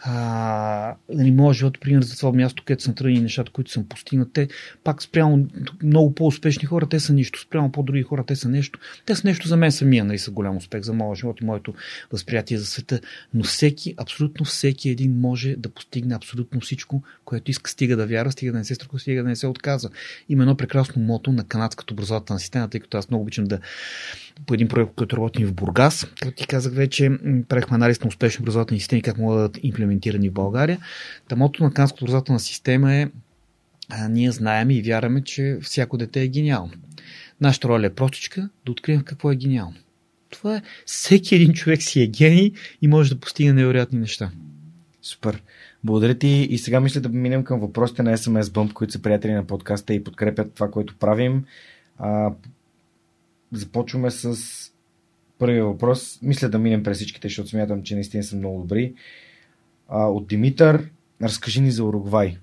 а, 0.00 0.94
нали, 1.08 1.30
моят 1.30 1.56
живот, 1.56 1.80
пример 1.80 2.02
за 2.02 2.16
това 2.16 2.32
място, 2.32 2.62
където 2.66 2.82
съм 2.82 2.94
тръгнал 2.94 3.22
нещата, 3.22 3.52
които 3.52 3.70
съм 3.70 3.88
постигнал, 3.88 4.26
те 4.32 4.48
пак 4.84 5.02
спрямо 5.02 5.46
много 5.82 6.14
по-успешни 6.14 6.66
хора, 6.66 6.88
те 6.88 7.00
са 7.00 7.12
нищо, 7.12 7.40
спрямо 7.40 7.72
по-други 7.72 8.02
хора, 8.02 8.24
те 8.26 8.36
са 8.36 8.48
нещо. 8.48 8.78
Те 9.06 9.14
са 9.14 9.28
нещо 9.28 9.48
за 9.48 9.56
мен 9.56 9.72
самия, 9.72 10.04
нали 10.04 10.18
са 10.18 10.30
голям 10.30 10.56
успех 10.56 10.82
за 10.82 10.92
моят 10.92 11.18
живот 11.18 11.40
и 11.40 11.44
моето 11.44 11.74
възприятие 12.12 12.58
за 12.58 12.66
света. 12.66 13.00
Но 13.34 13.44
всеки, 13.44 13.94
абсолютно 13.96 14.44
всеки 14.44 14.88
един 14.88 15.20
може 15.20 15.56
да 15.56 15.68
постигне 15.68 16.14
абсолютно 16.14 16.60
всичко, 16.60 17.02
което 17.24 17.50
иска, 17.50 17.70
стига 17.70 17.96
да 17.96 18.06
вяра, 18.06 18.32
стига 18.32 18.52
да 18.52 18.58
не 18.58 18.64
се 18.64 18.74
страхува, 18.74 19.00
стига 19.00 19.22
да 19.22 19.28
не 19.28 19.36
се 19.36 19.46
отказва. 19.46 19.90
Има 20.28 20.42
едно 20.42 20.56
прекрасно 20.56 21.02
мото 21.02 21.32
на 21.32 21.44
канадската 21.44 21.94
образователна 21.94 22.40
система, 22.40 22.68
тъй 22.68 22.80
като 22.80 22.98
аз 22.98 23.10
много 23.10 23.22
обичам 23.22 23.44
да 23.44 23.58
по 24.46 24.54
един 24.54 24.68
проект, 24.68 24.92
който 24.96 25.16
работим 25.16 25.46
в 25.46 25.54
Бургас. 25.54 26.06
Както 26.20 26.36
ти 26.36 26.46
казах 26.46 26.74
вече, 26.74 27.10
правихме 27.48 27.74
анализ 27.74 28.00
на 28.00 28.08
успешни 28.08 28.42
образователни 28.42 28.80
системи, 28.80 29.02
как 29.02 29.18
могат 29.18 29.36
да 29.36 29.42
бъдат 29.42 29.64
имплементирани 29.64 30.28
в 30.28 30.32
България. 30.32 30.78
Тамото 31.28 31.64
на 31.64 31.72
канадската 31.72 32.04
образователна 32.04 32.40
система 32.40 32.94
е 32.94 33.08
а, 33.88 34.08
ние 34.08 34.30
знаем 34.30 34.70
и 34.70 34.82
вярваме, 34.82 35.24
че 35.24 35.58
всяко 35.62 35.96
дете 35.96 36.22
е 36.22 36.28
гениално. 36.28 36.72
Нашата 37.40 37.68
роля 37.68 37.86
е 37.86 37.94
простичка 37.94 38.48
да 38.66 38.72
открием 38.72 39.02
какво 39.02 39.32
е 39.32 39.36
гениално. 39.36 39.74
Това 40.30 40.56
е 40.56 40.62
всеки 40.86 41.34
един 41.34 41.52
човек 41.52 41.82
си 41.82 42.02
е 42.02 42.06
гений 42.06 42.52
и 42.82 42.88
може 42.88 43.14
да 43.14 43.20
постигне 43.20 43.52
невероятни 43.52 43.98
неща. 43.98 44.30
Супер. 45.02 45.42
Благодаря 45.84 46.14
ти 46.14 46.28
и 46.28 46.58
сега 46.58 46.80
мисля 46.80 47.00
да 47.00 47.08
минем 47.08 47.44
към 47.44 47.60
въпросите 47.60 48.02
на 48.02 48.16
SMS 48.16 48.42
Bump, 48.42 48.72
които 48.72 48.92
са 48.92 49.02
приятели 49.02 49.32
на 49.32 49.46
подкаста 49.46 49.94
и 49.94 50.04
подкрепят 50.04 50.54
това, 50.54 50.70
което 50.70 50.96
правим. 50.96 51.44
А, 51.98 52.30
започваме 53.52 54.10
с 54.10 54.36
първия 55.38 55.64
въпрос. 55.64 56.18
Мисля 56.22 56.48
да 56.48 56.58
минем 56.58 56.82
през 56.82 56.96
всичките, 56.96 57.28
защото 57.28 57.48
смятам, 57.48 57.82
че 57.82 57.94
наистина 57.94 58.22
са 58.22 58.36
много 58.36 58.60
добри. 58.60 58.94
А, 59.88 60.06
от 60.06 60.26
Димитър, 60.26 60.90
разкажи 61.22 61.60
ни 61.60 61.70
за 61.70 61.84
Уругвай. 61.84 62.36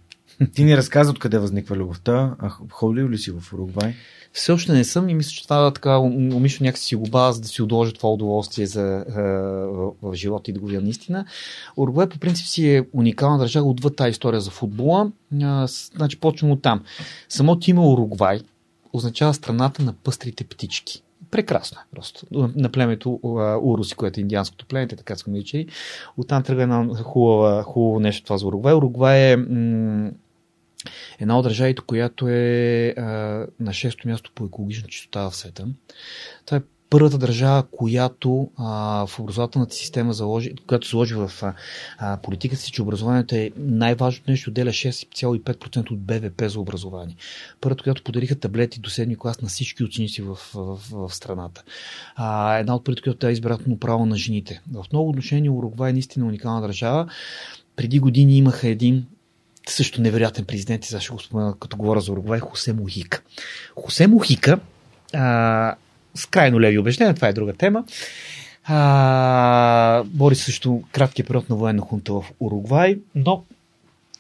Ти 0.53 0.63
ни 0.63 0.77
разказа 0.77 1.11
откъде 1.11 1.39
възниква 1.39 1.75
любовта. 1.75 2.35
А 2.39 2.49
ходил 2.49 3.09
ли 3.09 3.17
си 3.17 3.31
в 3.31 3.53
Уругвай? 3.53 3.93
Все 4.33 4.51
още 4.51 4.73
не 4.73 4.83
съм 4.83 5.09
и 5.09 5.13
мисля, 5.13 5.31
че 5.31 5.43
това 5.43 5.73
така 5.73 5.97
умишлено 5.99 6.67
някакси 6.67 6.85
си 6.85 6.95
го 6.95 7.03
база 7.03 7.41
да 7.41 7.47
си 7.47 7.61
удължа 7.61 7.93
това 7.93 8.13
удоволствие 8.13 8.65
за, 8.65 9.05
в, 9.07 9.91
в 10.01 10.15
живота 10.15 10.51
и 10.51 10.53
да 10.53 10.59
го 10.59 10.67
видя 10.67 10.81
наистина. 10.81 11.25
Уругвай 11.77 12.09
по 12.09 12.19
принцип 12.19 12.47
си 12.47 12.69
е 12.69 12.85
уникална 12.93 13.37
държава 13.37 13.69
отвъд 13.69 13.95
тази 13.95 14.09
история 14.09 14.41
за 14.41 14.51
футбола. 14.51 15.11
А, 15.41 15.67
значи 15.95 16.19
почвам 16.19 16.51
от 16.51 16.61
там. 16.61 16.83
Самото 17.29 17.69
име 17.69 17.79
Уругвай 17.79 18.39
означава 18.95 19.33
страната 19.33 19.83
на 19.83 19.93
пъстрите 19.93 20.43
птички. 20.43 21.01
Прекрасно 21.31 21.77
е 21.81 21.95
просто. 21.95 22.25
На 22.55 22.69
племето 22.71 23.19
Уруси, 23.63 23.95
което 23.95 24.19
е 24.19 24.21
индианското 24.21 24.65
племе, 24.65 24.87
така 24.87 25.15
сме 25.15 25.33
наричали. 25.33 25.67
Оттам 26.17 26.43
тръгва 26.43 26.63
едно 26.63 26.95
хубаво, 26.95 27.63
хубаво 27.63 27.99
нещо 27.99 28.23
това 28.23 28.37
за 28.37 28.47
Уругвай. 28.47 28.73
Уругвай 28.73 29.31
е 29.31 29.37
м- 29.37 30.11
една 31.19 31.37
от 31.37 31.43
държавите, 31.43 31.81
която 31.81 32.27
е 32.27 32.93
а, 32.97 33.03
на 33.59 33.73
шесто 33.73 34.07
място 34.07 34.31
по 34.35 34.45
екологична 34.45 34.87
чистота 34.87 35.29
в 35.29 35.35
света. 35.35 35.67
Това 36.45 36.57
е 36.57 36.61
първата 36.95 37.17
държава, 37.17 37.63
която 37.71 38.49
а, 38.57 39.05
в 39.07 39.19
образователната 39.19 39.75
система 39.75 40.13
заложи, 40.13 40.53
която 40.67 40.87
заложи 40.87 41.15
в 41.15 41.31
а, 41.97 42.17
политиката 42.17 42.61
си, 42.61 42.71
че 42.71 42.81
образованието 42.81 43.35
е 43.35 43.51
най-важното 43.57 44.31
нещо, 44.31 44.49
отделя 44.49 44.69
6,5% 44.69 45.91
от 45.91 45.99
БВП 45.99 46.49
за 46.49 46.59
образование. 46.59 47.15
Първата, 47.61 47.83
която 47.83 48.03
подариха 48.03 48.35
таблети 48.35 48.79
до 48.79 48.89
7 48.89 49.17
клас 49.17 49.41
на 49.41 49.47
всички 49.47 49.83
ученици 49.83 50.21
в, 50.21 50.35
в, 50.53 50.79
в, 50.91 51.15
страната. 51.15 51.63
А, 52.15 52.57
една 52.57 52.75
от 52.75 52.83
първите, 52.83 53.01
която 53.01 53.27
е 53.27 53.31
избирателно 53.31 53.79
право 53.79 54.05
на 54.05 54.17
жените. 54.17 54.61
В 54.73 54.85
много 54.91 55.09
отношения 55.09 55.51
Уругвай 55.51 55.89
е 55.89 55.93
наистина 55.93 56.25
уникална 56.25 56.61
държава. 56.61 57.07
Преди 57.75 57.99
години 57.99 58.37
имаха 58.37 58.67
един 58.67 59.05
също 59.67 60.01
невероятен 60.01 60.45
президент, 60.45 60.85
и 60.85 60.87
сега 60.87 61.01
ще 61.01 61.13
го 61.13 61.19
спомена, 61.19 61.55
като 61.59 61.77
говоря 61.77 62.01
за 62.01 62.11
Уругвай, 62.11 62.39
Хосе 62.39 62.73
Мухика. 62.73 63.21
Хосе 63.75 64.07
Мухика 64.07 64.59
а, 65.13 65.75
с 66.15 66.25
крайно 66.25 66.61
леви 66.61 66.77
убеждения, 66.77 67.13
това 67.13 67.27
е 67.27 67.33
друга 67.33 67.53
тема. 67.53 67.83
А, 68.63 70.03
бори 70.03 70.35
също 70.35 70.83
краткия 70.91 71.25
период 71.25 71.49
на 71.49 71.55
военна 71.55 71.81
хунта 71.81 72.13
в 72.13 72.23
Уругвай, 72.39 72.99
но 73.15 73.43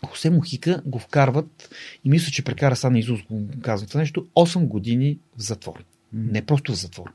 Хосе 0.05 0.29
Мухика 0.29 0.81
го 0.85 0.99
вкарват 0.99 1.69
и 2.05 2.09
мисля, 2.09 2.31
че 2.31 2.43
прекара 2.43 2.75
са 2.75 2.91
на 2.91 2.99
Изус, 2.99 3.21
го 3.29 3.47
казвам 3.61 3.87
това 3.87 3.99
нещо, 3.99 4.27
8 4.35 4.65
години 4.67 5.17
в 5.37 5.41
затвор. 5.41 5.83
Не 6.13 6.45
просто 6.45 6.71
в 6.71 6.75
затвор. 6.75 7.13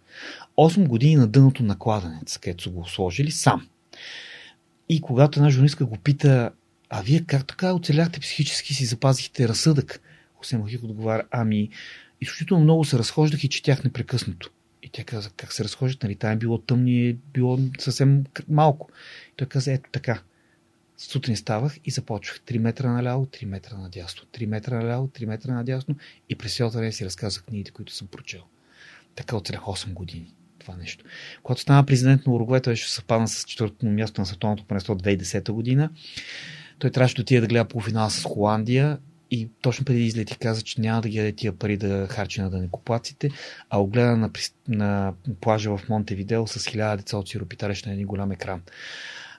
8 0.59 0.87
години 0.87 1.17
на 1.17 1.27
дъното 1.27 1.63
на 1.63 1.79
кладенец, 1.79 2.39
където 2.39 2.63
са 2.63 2.71
го 2.71 2.89
сложили 2.89 3.31
сам. 3.31 3.67
И 4.89 5.01
когато 5.01 5.39
една 5.39 5.51
журналистка 5.51 5.85
го 5.85 5.97
пита, 5.97 6.51
а 6.91 7.03
вие 7.03 7.25
как 7.27 7.47
така 7.47 7.75
оцеляхте 7.75 8.21
психически 8.21 8.75
си 8.75 8.85
запазихте 8.85 9.49
разсъдък? 9.49 10.01
Хосе 10.35 10.59
Мухика 10.59 10.87
отговаря, 10.87 11.23
ами 11.31 11.69
изключително 12.21 12.65
много 12.65 12.85
се 12.85 12.99
разхождах 12.99 13.45
и 13.45 13.49
четях 13.49 13.85
непрекъснато. 13.85 14.51
Тя 14.93 15.05
каза, 15.05 15.31
как 15.31 15.53
се 15.53 15.65
разхождат, 15.65 16.03
нали? 16.03 16.17
Там 16.17 16.31
е 16.31 16.37
било 16.37 16.59
тъмно 16.59 16.89
и 16.89 17.09
е 17.09 17.13
било 17.13 17.59
съвсем 17.79 18.25
малко. 18.49 18.89
И 19.33 19.37
той 19.37 19.47
каза, 19.47 19.73
ето 19.73 19.91
така. 19.93 20.23
Сутрин 20.97 21.37
ставах 21.37 21.79
и 21.85 21.91
започвах 21.91 22.41
3 22.41 22.59
метра 22.59 22.93
наляво, 22.93 23.27
3 23.27 23.45
метра 23.45 23.79
надясно, 23.79 24.23
3 24.33 24.47
метра 24.47 24.77
наляво, 24.77 25.09
3 25.09 25.25
метра 25.25 25.55
надясно 25.55 25.97
и 26.29 26.35
през 26.35 26.57
цялото 26.57 26.77
време 26.77 26.93
си 26.93 27.05
разказах 27.05 27.45
книгите, 27.45 27.71
които 27.71 27.95
съм 27.95 28.07
прочел. 28.07 28.43
Така 29.15 29.37
оцелях 29.37 29.61
8 29.61 29.93
години 29.93 30.35
това 30.61 30.77
нещо. 30.77 31.05
Когато 31.43 31.61
стана 31.61 31.87
президент 31.87 32.27
на 32.27 32.33
Уругвай, 32.33 32.61
той 32.61 32.77
ще 32.77 32.91
съвпадна 32.91 33.29
с 33.29 33.45
четвъртото 33.45 33.87
място 33.87 34.21
на 34.21 34.27
световното 34.27 34.65
първенство 34.65 34.95
2010 34.95 35.53
година. 35.53 35.91
Той 36.79 36.91
трябваше 36.91 37.15
да 37.15 37.23
отиде 37.23 37.41
да 37.41 37.47
гледа 37.47 37.65
полуфинал 37.65 38.11
с 38.11 38.25
Холандия 38.25 38.99
и 39.31 39.49
точно 39.61 39.85
преди 39.85 40.05
излети 40.05 40.39
каза, 40.39 40.63
че 40.63 40.81
няма 40.81 41.03
да 41.03 41.09
ги 41.09 41.17
даде 41.17 41.33
тия 41.33 41.53
пари 41.53 41.77
да 41.77 42.07
харчи 42.11 42.41
на 42.41 42.51
данекоплаците, 42.51 43.31
а 43.71 43.81
огледа 43.81 44.17
на, 44.17 44.31
на 44.69 45.13
плажа 45.41 45.77
в 45.77 45.89
Монтевидео 45.89 46.47
с 46.47 46.67
хиляда 46.67 46.97
деца 46.97 47.17
от 47.17 47.29
сиропитарещ 47.29 47.87
на 47.87 47.93
един 47.93 48.07
голям 48.07 48.33
екран. 48.33 48.63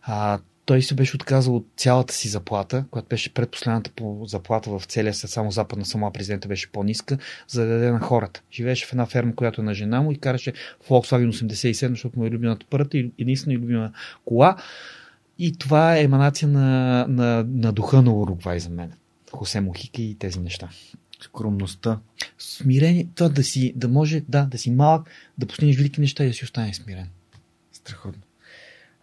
А, 0.02 0.40
той 0.66 0.82
се 0.82 0.96
беше 0.96 1.16
отказал 1.16 1.56
от 1.56 1.68
цялата 1.78 2.14
си 2.14 2.28
заплата, 2.28 2.86
която 2.92 3.08
беше 3.08 3.34
предпоследната 3.34 3.92
по 3.96 4.26
заплата 4.26 4.80
в 4.80 4.86
целия 4.86 5.14
свят, 5.14 5.32
само 5.32 5.52
западна 5.52 5.86
сама 5.86 6.12
президента 6.12 6.48
беше 6.48 6.72
по-ниска, 6.72 7.18
за 7.48 7.62
да 7.62 7.68
даде 7.68 7.92
на 7.92 8.00
хората. 8.00 8.42
Живееше 8.52 8.86
в 8.86 8.92
една 8.92 9.06
ферма, 9.06 9.36
която 9.36 9.62
е 9.62 9.64
на 9.64 9.74
жена 9.74 10.02
му 10.02 10.12
и 10.12 10.18
караше 10.18 10.54
Volkswagen 10.90 11.30
87, 11.30 11.90
защото 11.90 12.20
му 12.20 12.26
е 12.26 12.30
любимата 12.30 12.66
първата 12.70 12.98
и 12.98 13.12
единствена 13.20 13.54
и 13.54 13.58
любима 13.58 13.92
кола. 14.26 14.56
И 15.40 15.58
това 15.58 15.98
е 15.98 16.04
еманация 16.04 16.48
на, 16.48 17.06
на, 17.10 17.46
на 17.48 17.72
духа 17.72 18.02
на 18.02 18.14
Уругвай 18.14 18.60
за 18.60 18.70
мен. 18.70 18.94
Хосе 19.32 19.62
Мохика 19.62 20.02
и 20.02 20.16
тези 20.16 20.40
неща. 20.40 20.70
Скромността. 21.22 22.00
Смирение, 22.40 23.08
това 23.16 23.30
да 23.30 23.44
си, 23.44 23.74
да 23.76 23.88
може, 23.88 24.22
да, 24.30 24.46
да 24.46 24.58
си 24.58 24.72
малък, 24.72 25.10
да 25.38 25.48
постигнеш 25.48 25.78
велики 25.78 26.02
неща 26.02 26.24
и 26.24 26.28
да 26.28 26.34
си 26.34 26.44
остане 26.44 26.74
смирен. 26.74 27.08
Страхотно. 27.72 28.22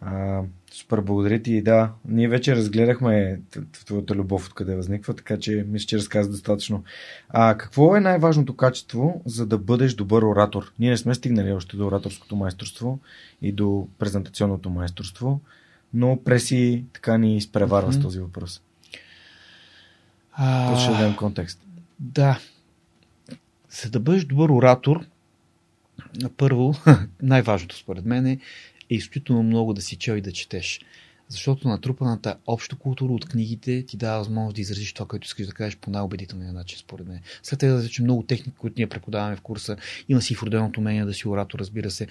А, 0.01 0.41
супер, 0.71 1.01
благодаря 1.01 1.41
ти. 1.41 1.61
Да, 1.61 1.91
ние 2.05 2.27
вече 2.27 2.55
разгледахме 2.55 3.41
твоята 3.85 4.15
любов 4.15 4.47
откъде 4.47 4.75
възниква, 4.75 5.13
така 5.13 5.39
че 5.39 5.65
мисля, 5.67 5.85
че 5.87 5.97
разказа 5.97 6.31
достатъчно. 6.31 6.83
А 7.29 7.57
какво 7.57 7.95
е 7.95 7.99
най-важното 7.99 8.55
качество, 8.55 9.21
за 9.25 9.45
да 9.45 9.57
бъдеш 9.57 9.93
добър 9.93 10.21
оратор? 10.21 10.73
Ние 10.79 10.89
не 10.89 10.97
сме 10.97 11.15
стигнали 11.15 11.51
още 11.51 11.77
до 11.77 11.87
ораторското 11.87 12.35
майсторство 12.35 12.99
и 13.41 13.51
до 13.51 13.87
презентационното 13.99 14.69
майсторство, 14.69 15.41
но 15.93 16.19
Преси 16.23 16.85
така 16.93 17.17
ни 17.17 17.37
изпреварва 17.37 17.91
mm-hmm. 17.93 17.99
с 17.99 18.01
този 18.01 18.19
въпрос. 18.19 18.61
А... 20.39 20.79
ще 20.79 20.91
дадем 20.91 21.15
контекст. 21.15 21.61
Да. 21.99 22.39
За 23.69 23.89
да 23.89 23.99
бъдеш 23.99 24.25
добър 24.25 24.49
оратор, 24.49 25.05
първо, 26.37 26.75
най-важното 27.21 27.77
според 27.77 28.05
мен 28.05 28.25
е 28.25 28.39
е 28.89 28.95
изключително 28.95 29.43
много 29.43 29.73
да 29.73 29.81
си 29.81 29.95
чел 29.95 30.13
и 30.13 30.21
да 30.21 30.31
четеш. 30.31 30.79
Защото 31.27 31.67
натрупаната 31.67 32.37
обща 32.47 32.75
култура 32.75 33.13
от 33.13 33.25
книгите 33.25 33.85
ти 33.85 33.97
дава 33.97 34.17
възможност 34.17 34.55
да 34.55 34.61
изразиш 34.61 34.93
това, 34.93 35.07
което 35.07 35.25
искаш 35.25 35.47
да 35.47 35.53
кажеш 35.53 35.77
по 35.77 35.91
най-убедителния 35.91 36.53
начин, 36.53 36.77
според 36.79 37.07
мен. 37.07 37.19
След 37.43 37.59
това 37.59 37.71
да 37.71 37.89
че 37.89 38.03
много 38.03 38.23
техники, 38.23 38.57
които 38.57 38.73
ние 38.77 38.89
преподаваме 38.89 39.35
в 39.35 39.41
курса, 39.41 39.77
има 40.09 40.21
си 40.21 40.35
вроденото 40.35 40.79
умение 40.79 41.05
да 41.05 41.13
си 41.13 41.27
оратор, 41.27 41.59
разбира 41.59 41.91
се. 41.91 42.07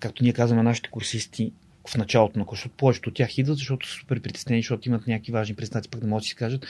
Както 0.00 0.22
ние 0.22 0.32
казваме 0.32 0.62
нашите 0.62 0.90
курсисти, 0.90 1.52
в 1.88 1.96
началото 1.96 2.38
на 2.38 2.44
курса, 2.44 2.68
повечето 2.76 3.08
от 3.08 3.14
тях 3.14 3.38
идват, 3.38 3.58
защото 3.58 3.88
са 3.88 3.94
супер 3.94 4.20
притеснени, 4.20 4.62
защото 4.62 4.88
имат 4.88 5.06
някакви 5.06 5.32
важни 5.32 5.54
презентации, 5.54 5.90
пък 5.90 6.02
не 6.02 6.08
могат 6.08 6.22
да 6.22 6.26
си 6.26 6.34
кажат. 6.34 6.66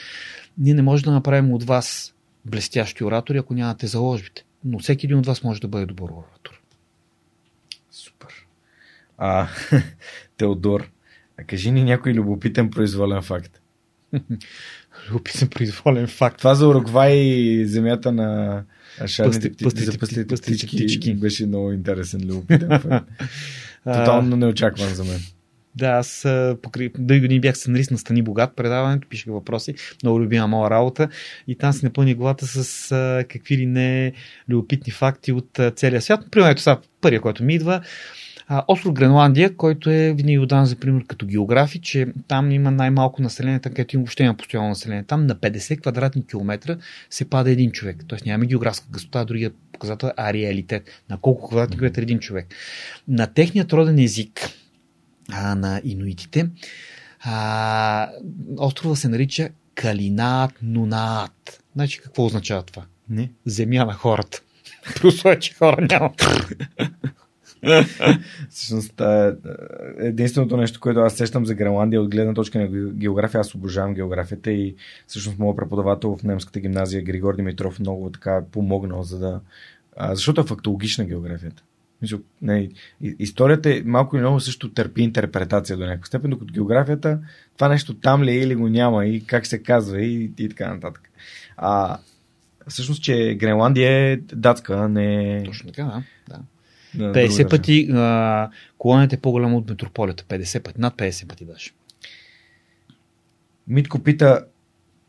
Ние 0.57 0.73
не 0.73 0.81
можем 0.81 1.05
да 1.05 1.11
направим 1.11 1.53
от 1.53 1.63
вас 1.63 2.15
блестящи 2.45 3.03
оратори, 3.03 3.37
ако 3.37 3.53
нямате 3.53 3.87
заложбите. 3.87 4.43
Но 4.65 4.79
всеки 4.79 5.05
един 5.05 5.17
от 5.17 5.25
вас 5.25 5.43
може 5.43 5.61
да 5.61 5.67
бъде 5.67 5.85
добър 5.85 6.09
оратор. 6.09 6.61
А, 9.17 9.47
Теодор, 10.37 10.89
а 11.37 11.43
кажи 11.43 11.71
ни 11.71 11.83
някой 11.83 12.13
любопитен 12.13 12.69
произволен 12.69 13.21
факт. 13.21 13.61
любопитен 15.09 15.47
произволен 15.47 16.07
факт. 16.07 16.37
Това 16.37 16.55
за 16.55 16.67
Уругвай 16.67 17.65
земята 17.65 18.11
на 18.11 18.63
шарните 19.05 19.51
птички, 19.51 20.77
птички 20.77 21.13
беше 21.13 21.45
много 21.45 21.71
интересен 21.71 22.21
любопитен 22.27 22.79
факт. 22.79 23.11
Тотално 23.93 24.35
неочакван 24.35 24.89
за 24.89 25.03
мен. 25.03 25.19
Да, 25.75 25.87
аз 25.87 26.25
покрай 26.61 26.89
дълги 26.97 27.21
години 27.21 27.39
бях 27.39 27.57
сценарист 27.57 27.91
на 27.91 27.97
Стани 27.97 28.21
Богат, 28.21 28.55
предаването, 28.55 29.07
пишех 29.07 29.33
въпроси, 29.33 29.75
много 30.03 30.21
любима 30.21 30.47
моя 30.47 30.69
работа 30.69 31.09
и 31.47 31.57
там 31.57 31.73
се 31.73 31.85
напълни 31.85 32.15
главата 32.15 32.47
с 32.47 32.91
а, 32.91 33.23
какви 33.29 33.57
ли 33.57 33.65
не 33.65 34.13
любопитни 34.49 34.93
факти 34.93 35.31
от 35.31 35.59
а, 35.59 35.71
целия 35.71 36.01
свят. 36.01 36.19
Примерно, 36.31 36.51
ето 36.51 36.61
сега, 36.61 36.79
първия, 37.01 37.21
който 37.21 37.43
ми 37.43 37.55
идва, 37.55 37.81
а, 38.49 38.63
остров 38.67 38.93
Гренландия, 38.93 39.55
който 39.55 39.89
е 39.89 40.13
винаги 40.13 40.39
отдан 40.39 40.65
за 40.65 40.75
пример 40.75 41.03
като 41.07 41.25
географи, 41.25 41.81
че 41.81 42.07
там 42.27 42.51
има 42.51 42.71
най-малко 42.71 43.21
население, 43.21 43.59
там 43.59 43.71
където 43.71 43.95
има 43.95 44.01
въобще 44.01 44.23
има 44.23 44.37
постоянно 44.37 44.69
население. 44.69 45.03
Там 45.03 45.27
на 45.27 45.35
50 45.35 45.81
квадратни 45.81 46.25
километра 46.25 46.77
се 47.09 47.29
пада 47.29 47.51
един 47.51 47.71
човек. 47.71 48.03
Тоест 48.07 48.25
нямаме 48.25 48.45
географска 48.45 48.87
гъстота, 48.91 49.25
другия 49.25 49.51
показател 49.71 50.07
е 50.07 50.11
ареалитет. 50.17 50.89
На 51.09 51.17
колко 51.17 51.47
квадратни 51.47 51.77
километра 51.77 52.01
един 52.01 52.19
човек. 52.19 52.47
На 53.07 53.27
техният 53.27 53.73
роден 53.73 53.99
език 53.99 54.49
а, 55.31 55.55
на 55.55 55.81
инуитите, 55.83 56.49
а, 57.19 58.09
острова 58.57 58.95
се 58.95 59.09
нарича 59.09 59.49
Калинаат 59.75 60.51
Нунаат. 60.61 61.63
Значи 61.75 61.99
какво 61.99 62.25
означава 62.25 62.63
това? 62.63 62.85
Не. 63.09 63.31
Земя 63.45 63.85
на 63.85 63.93
хората. 63.93 64.41
При 64.95 65.07
условие, 65.07 65.39
че 65.39 65.53
хора 65.53 65.87
няма. 65.89 66.13
Всъщност, 68.49 69.01
е, 69.01 69.33
единственото 69.97 70.57
нещо, 70.57 70.79
което 70.79 70.99
аз 70.99 71.13
сещам 71.13 71.45
за 71.45 71.55
Гренландия 71.55 72.01
от 72.01 72.09
гледна 72.09 72.33
точка 72.33 72.59
на 72.59 72.67
география, 72.91 73.41
аз 73.41 73.55
обожавам 73.55 73.93
географията 73.93 74.51
и 74.51 74.75
всъщност 75.07 75.39
моят 75.39 75.57
преподавател 75.57 76.17
в 76.17 76.23
немската 76.23 76.59
гимназия 76.59 77.01
Григор 77.01 77.35
Димитров 77.35 77.79
много 77.79 78.09
така 78.09 78.41
помогнал, 78.51 79.03
за 79.03 79.19
да. 79.19 79.41
защото 80.09 80.41
е 80.41 80.47
фактологична 80.47 81.05
географията. 81.05 81.63
Мисля, 82.01 82.19
историята 83.01 83.69
е 83.69 83.81
малко 83.85 84.15
или 84.15 84.21
много 84.21 84.39
също 84.39 84.73
търпи 84.73 85.01
интерпретация 85.01 85.77
до 85.77 85.85
някаква 85.85 86.05
степен, 86.05 86.29
докато 86.29 86.53
географията, 86.53 87.19
това 87.55 87.69
нещо 87.69 87.93
там 87.93 88.23
ли 88.23 88.31
е 88.31 88.41
или 88.41 88.55
го 88.55 88.69
няма 88.69 89.05
и 89.05 89.25
как 89.25 89.45
се 89.45 89.63
казва 89.63 90.01
и, 90.01 90.31
и 90.37 90.49
така 90.49 90.73
нататък. 90.73 91.09
А, 91.57 91.97
всъщност, 92.67 93.03
че 93.03 93.35
Гренландия 93.39 93.91
е 93.91 94.17
датска, 94.17 94.89
не 94.89 95.41
Точно 95.45 95.71
така, 95.71 95.83
да. 95.83 96.03
да. 96.29 96.39
50 96.95 97.49
пъти 97.49 97.89
а, 97.93 98.49
колонията 98.77 99.15
е 99.15 99.19
по-голяма 99.19 99.57
от 99.57 99.69
метрополията. 99.69 100.23
50 100.23 100.63
пъти, 100.63 100.81
над 100.81 100.95
50 100.95 101.27
пъти 101.27 101.45
даже. 101.45 101.71
Митко 103.67 103.99
пита, 103.99 104.45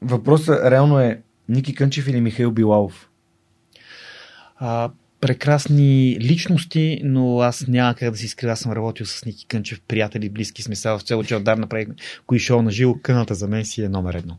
въпросът 0.03 0.65
реално 0.71 1.01
е 1.01 1.21
Ники 1.49 1.75
Кънчев 1.75 2.09
или 2.09 2.21
Михаил 2.21 2.51
Билалов? 2.51 3.11
А, 4.57 4.91
прекрасни 5.21 6.17
личности, 6.21 7.01
но 7.05 7.41
аз 7.41 7.67
няма 7.67 7.95
как 7.95 8.11
да 8.11 8.17
си 8.17 8.29
скрия. 8.29 8.53
Аз 8.53 8.61
съм 8.61 8.73
работил 8.73 9.07
с 9.07 9.25
Ники 9.25 9.47
Кънчев, 9.47 9.81
приятели, 9.89 10.29
близки 10.29 10.63
сме 10.63 10.77
сега 10.77 10.99
в 10.99 11.03
цяло, 11.03 11.25
че 11.25 11.37
отдар 11.37 11.57
направихме 11.57 11.95
кои 12.27 12.39
шоу 12.39 12.63
на 12.63 12.71
живо. 12.71 12.95
Къната 13.03 13.35
за 13.35 13.49
мен 13.49 13.65
си 13.65 13.83
е 13.83 13.89
номер 13.89 14.15
едно. 14.15 14.39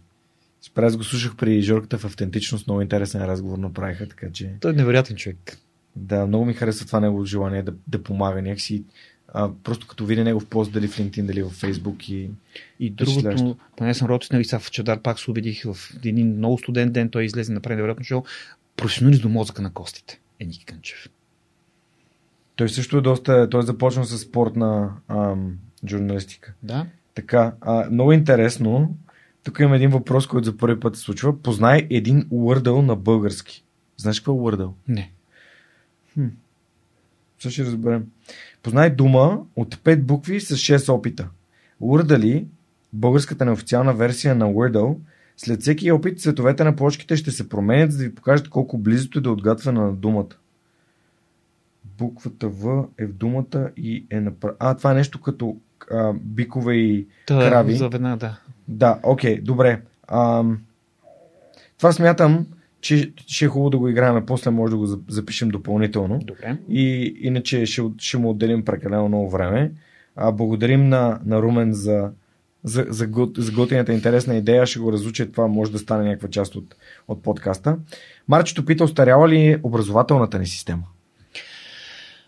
Спрез 0.62 0.98
го 0.98 1.04
слушах 1.04 1.36
при 1.36 1.62
Жорката 1.62 1.98
в 1.98 2.06
автентичност, 2.06 2.68
много 2.68 2.82
интересен 2.82 3.22
разговор 3.22 3.58
направиха, 3.58 4.10
така 4.10 4.32
че... 4.32 4.54
Той 4.60 4.72
е 4.72 4.76
невероятен 4.76 5.16
човек. 5.16 5.58
Да, 6.00 6.28
много 6.28 6.46
ми 6.46 6.54
харесва 6.54 6.86
това 6.86 7.00
негово 7.00 7.26
желание 7.26 7.64
да, 7.64 7.74
да 7.88 8.04
помага 8.04 8.42
някакси. 8.42 8.84
А, 9.34 9.50
просто 9.64 9.88
като 9.88 10.06
видя 10.06 10.24
негов 10.24 10.46
пост, 10.46 10.72
дали 10.72 10.88
в 10.88 10.98
LinkedIn, 10.98 11.26
дали 11.26 11.44
в 11.44 11.50
Facebook 11.50 12.10
и... 12.10 12.30
И 12.80 12.90
другото, 12.90 13.58
поне 13.78 13.94
съм 13.94 14.08
работил 14.08 14.28
с 14.28 14.32
него 14.32 14.42
и 14.42 14.46
сега 14.46 14.60
в 14.60 14.72
Чадар 14.72 15.02
пак 15.02 15.20
се 15.20 15.32
убедих 15.32 15.64
в 15.64 15.78
един 16.06 16.28
много 16.38 16.58
студент 16.58 16.94
ден, 16.94 17.10
той 17.10 17.24
излезе 17.24 17.54
направи 17.54 17.76
невероятно 17.76 18.06
шоу, 18.06 18.24
професионалист 18.76 19.22
до 19.22 19.30
мозъка 19.30 19.62
на 19.62 19.74
костите. 19.74 20.20
Еники 20.40 20.66
Кънчев. 20.66 21.10
Той 22.56 22.70
също 22.70 22.98
е 22.98 23.02
доста, 23.02 23.50
той 23.50 23.60
е 23.60 23.66
започнал 23.66 24.06
с 24.06 24.18
спортна 24.18 24.92
ам, 25.08 25.58
журналистика. 25.88 26.54
Да. 26.64 26.86
Така, 27.16 27.54
а, 27.62 27.90
много 27.90 28.12
интересно. 28.12 28.98
Тук 29.44 29.60
има 29.60 29.76
един 29.76 29.90
въпрос, 29.90 30.28
който 30.28 30.46
за 30.46 30.58
първи 30.58 30.80
път 30.80 30.96
се 30.96 31.02
случва. 31.02 31.42
Познай 31.42 31.88
един 31.90 32.24
Wordle 32.24 32.82
на 32.82 32.96
български. 32.96 33.64
Знаеш 33.98 34.20
какво 34.20 34.34
е 34.34 34.52
Wordle? 34.52 34.72
Не. 34.88 35.12
Хм. 36.20 36.28
Ще 37.38 37.50
ще 37.50 37.66
разберем. 37.66 38.06
Познай 38.64 38.90
дума 38.90 39.42
от 39.56 39.76
5 39.76 40.02
букви 40.02 40.40
с 40.40 40.56
6 40.56 40.94
опита. 40.94 41.28
Wordle, 41.82 42.46
българската 42.94 43.46
неофициална 43.46 43.94
версия 43.94 44.36
на 44.36 44.46
Wordle, 44.46 44.98
след 45.38 45.62
всеки 45.62 45.92
опит 45.92 46.22
цветовете 46.22 46.64
на 46.64 46.76
плочките 46.76 47.16
ще 47.16 47.32
се 47.32 47.50
променят, 47.50 47.92
за 47.92 47.98
да 47.98 48.04
ви 48.04 48.16
покажат 48.16 48.50
колко 48.50 48.78
близото 48.78 49.20
е 49.20 49.22
до 49.22 49.32
отгатване 49.32 49.82
на 49.82 49.94
думата. 49.94 50.36
Буквата 51.98 52.50
В 52.50 52.88
е 52.98 53.06
в 53.06 53.14
думата 53.14 53.70
и 53.78 54.06
е 54.10 54.22
на... 54.22 54.32
А, 54.60 54.76
това 54.78 54.92
е 54.92 54.96
нещо 54.96 55.22
като 55.22 55.58
а, 55.92 56.14
бикове 56.14 56.76
и 56.76 57.08
Та, 57.28 57.50
крави. 57.50 57.76
За 57.76 57.90
веднага, 57.90 58.18
да. 58.18 58.40
Да, 58.68 59.00
окей, 59.04 59.42
добре. 59.42 59.82
А, 60.08 60.44
това 61.78 61.92
смятам, 61.92 62.46
че 62.82 63.12
ще 63.28 63.46
е 63.46 63.48
хубаво 63.48 63.70
да 63.70 63.78
го 63.78 63.88
играем, 63.88 64.26
после 64.26 64.52
може 64.52 64.72
да 64.72 64.78
го 64.78 64.86
запишем 65.08 65.50
допълнително. 65.50 66.20
Добре. 66.20 66.58
И 66.70 67.16
иначе 67.22 67.66
ще, 67.66 67.82
ще 67.98 68.18
му 68.18 68.30
отделим 68.30 68.66
прекалено 68.66 69.08
много 69.08 69.30
време. 69.30 69.72
А, 70.16 70.32
благодарим 70.32 70.90
на, 70.90 71.20
на 71.26 71.42
Румен 71.42 71.74
за, 71.74 72.12
за, 72.64 72.86
за, 72.90 73.10
за 73.38 73.52
готината 73.52 73.94
интересна 73.94 74.36
идея. 74.36 74.66
Ще 74.66 74.80
го 74.80 74.92
разуча, 74.92 75.32
това 75.32 75.48
може 75.48 75.72
да 75.72 75.80
стане 75.80 76.04
някаква 76.04 76.30
част 76.30 76.56
от, 76.56 76.76
от 77.08 77.24
подкаста. 77.24 77.78
Марчето 78.28 78.66
пита, 78.66 78.84
остаряла 78.84 79.30
ли 79.30 79.48
е 79.48 79.60
образователната 79.64 80.40
ни 80.40 80.48
система? 80.48 80.84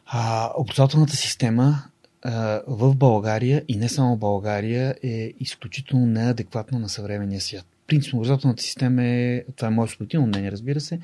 А, 0.06 0.50
образователната 0.58 1.16
система 1.16 1.84
а, 2.22 2.62
в 2.68 2.96
България 2.96 3.64
и 3.68 3.78
не 3.78 3.90
само 3.90 4.16
в 4.16 4.20
България 4.20 4.96
е 5.04 5.34
изключително 5.40 6.06
неадекватна 6.06 6.80
на 6.80 6.90
съвременния 6.90 7.42
свят. 7.42 7.66
Принципно 7.88 8.20
образователната 8.20 8.64
система 8.64 9.04
е, 9.04 9.44
това 9.56 9.68
е 9.68 9.72
мое 9.72 9.88
субективно 9.88 10.28
мнение, 10.28 10.52
разбира 10.52 10.80
се, 10.80 11.00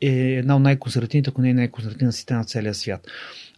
е 0.00 0.08
една 0.10 0.56
от 0.56 0.62
най-консервативните, 0.62 1.30
ако 1.30 1.42
не 1.42 1.50
е 1.50 1.54
най-консервативна 1.54 2.12
система 2.12 2.42
в 2.42 2.46
целия 2.46 2.74
свят. 2.74 3.08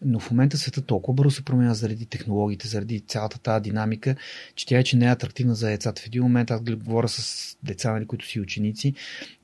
Но 0.02 0.20
в 0.20 0.30
момента 0.30 0.56
света 0.56 0.82
толкова 0.82 1.14
бързо 1.14 1.30
се 1.30 1.44
променя 1.44 1.74
заради 1.74 2.06
технологиите, 2.06 2.68
заради 2.68 3.00
цялата 3.00 3.38
тази 3.38 3.62
динамика, 3.62 4.16
че 4.54 4.66
тя 4.66 4.78
е, 4.78 4.84
че 4.84 4.96
не 4.96 5.06
е 5.06 5.10
атрактивна 5.10 5.54
за 5.54 5.68
децата. 5.68 6.02
В 6.02 6.06
един 6.06 6.22
момент 6.22 6.50
аз 6.50 6.60
говоря 6.60 7.08
с 7.08 7.56
деца, 7.62 7.92
нали, 7.92 8.06
които 8.06 8.26
си 8.26 8.40
ученици, 8.40 8.94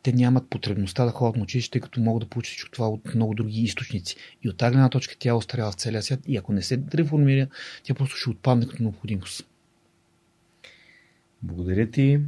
те 0.03 0.13
нямат 0.13 0.51
потребността 0.51 1.05
да 1.05 1.11
ходят 1.11 1.37
на 1.37 1.43
училище, 1.43 1.71
тъй 1.71 1.81
като 1.81 2.01
могат 2.01 2.21
да 2.21 2.29
получат 2.29 2.51
всичко 2.51 2.71
това 2.71 2.89
от 2.89 3.15
много 3.15 3.35
други 3.35 3.61
източници. 3.61 4.17
И 4.43 4.49
от 4.49 4.57
тази 4.57 4.73
гледна 4.73 4.89
точка 4.89 5.15
тя 5.19 5.35
остарява 5.35 5.73
в 5.73 5.75
целия 5.75 6.03
свят 6.03 6.21
и 6.27 6.37
ако 6.37 6.53
не 6.53 6.63
се 6.63 6.83
реформира, 6.95 7.47
тя 7.83 7.95
просто 7.95 8.17
ще 8.17 8.31
отпадне 8.31 8.67
като 8.69 8.83
необходимост. 8.83 9.47
Благодаря 11.43 11.91
ти. 11.91 12.21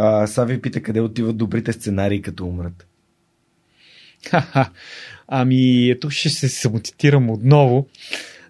А, 0.00 0.26
Сави 0.26 0.60
пита 0.60 0.82
къде 0.82 1.00
отиват 1.00 1.36
добрите 1.36 1.72
сценарии, 1.72 2.22
като 2.22 2.46
умрат. 2.46 2.86
Ха-ха. 4.30 4.70
Ами, 5.28 5.94
тук 6.00 6.12
ще 6.12 6.28
се 6.28 6.48
самотитирам 6.48 7.30
отново. 7.30 7.86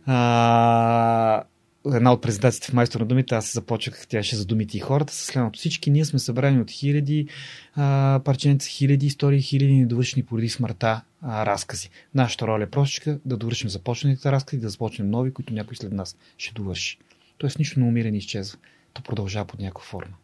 А, 0.06 1.44
една 1.86 2.12
от 2.12 2.22
презентациите 2.22 2.70
в 2.70 2.72
майстор 2.72 3.00
на 3.00 3.06
думите, 3.06 3.34
аз 3.34 3.52
започнах, 3.52 4.06
тя 4.08 4.22
ще 4.22 4.36
за 4.36 4.46
думите 4.46 4.76
и 4.76 4.80
хората, 4.80 5.12
с 5.12 5.24
следното. 5.24 5.58
Всички 5.58 5.90
ние 5.90 6.04
сме 6.04 6.18
събрани 6.18 6.60
от 6.60 6.70
хиляди 6.70 7.26
а, 7.74 8.20
парченца, 8.24 8.68
хиляди 8.68 9.06
истории, 9.06 9.42
хиляди 9.42 9.74
недовършени 9.74 10.22
поради 10.22 10.48
смъртта 10.48 11.00
а, 11.22 11.46
разкази. 11.46 11.90
Нашата 12.14 12.46
роля 12.46 12.62
е 12.62 12.70
простичка 12.70 13.18
да 13.24 13.36
довършим 13.36 13.70
започналите 13.70 14.32
разкази, 14.32 14.60
да 14.60 14.68
започнем 14.68 15.10
нови, 15.10 15.32
които 15.32 15.54
някой 15.54 15.76
след 15.76 15.92
нас 15.92 16.16
ще 16.38 16.54
довърши. 16.54 16.98
Тоест 17.38 17.58
нищо 17.58 17.80
не 17.80 17.86
умира, 17.86 18.10
не 18.10 18.18
изчезва. 18.18 18.58
То 18.92 19.02
продължава 19.02 19.44
под 19.44 19.60
някаква 19.60 19.84
форма. 19.84 20.14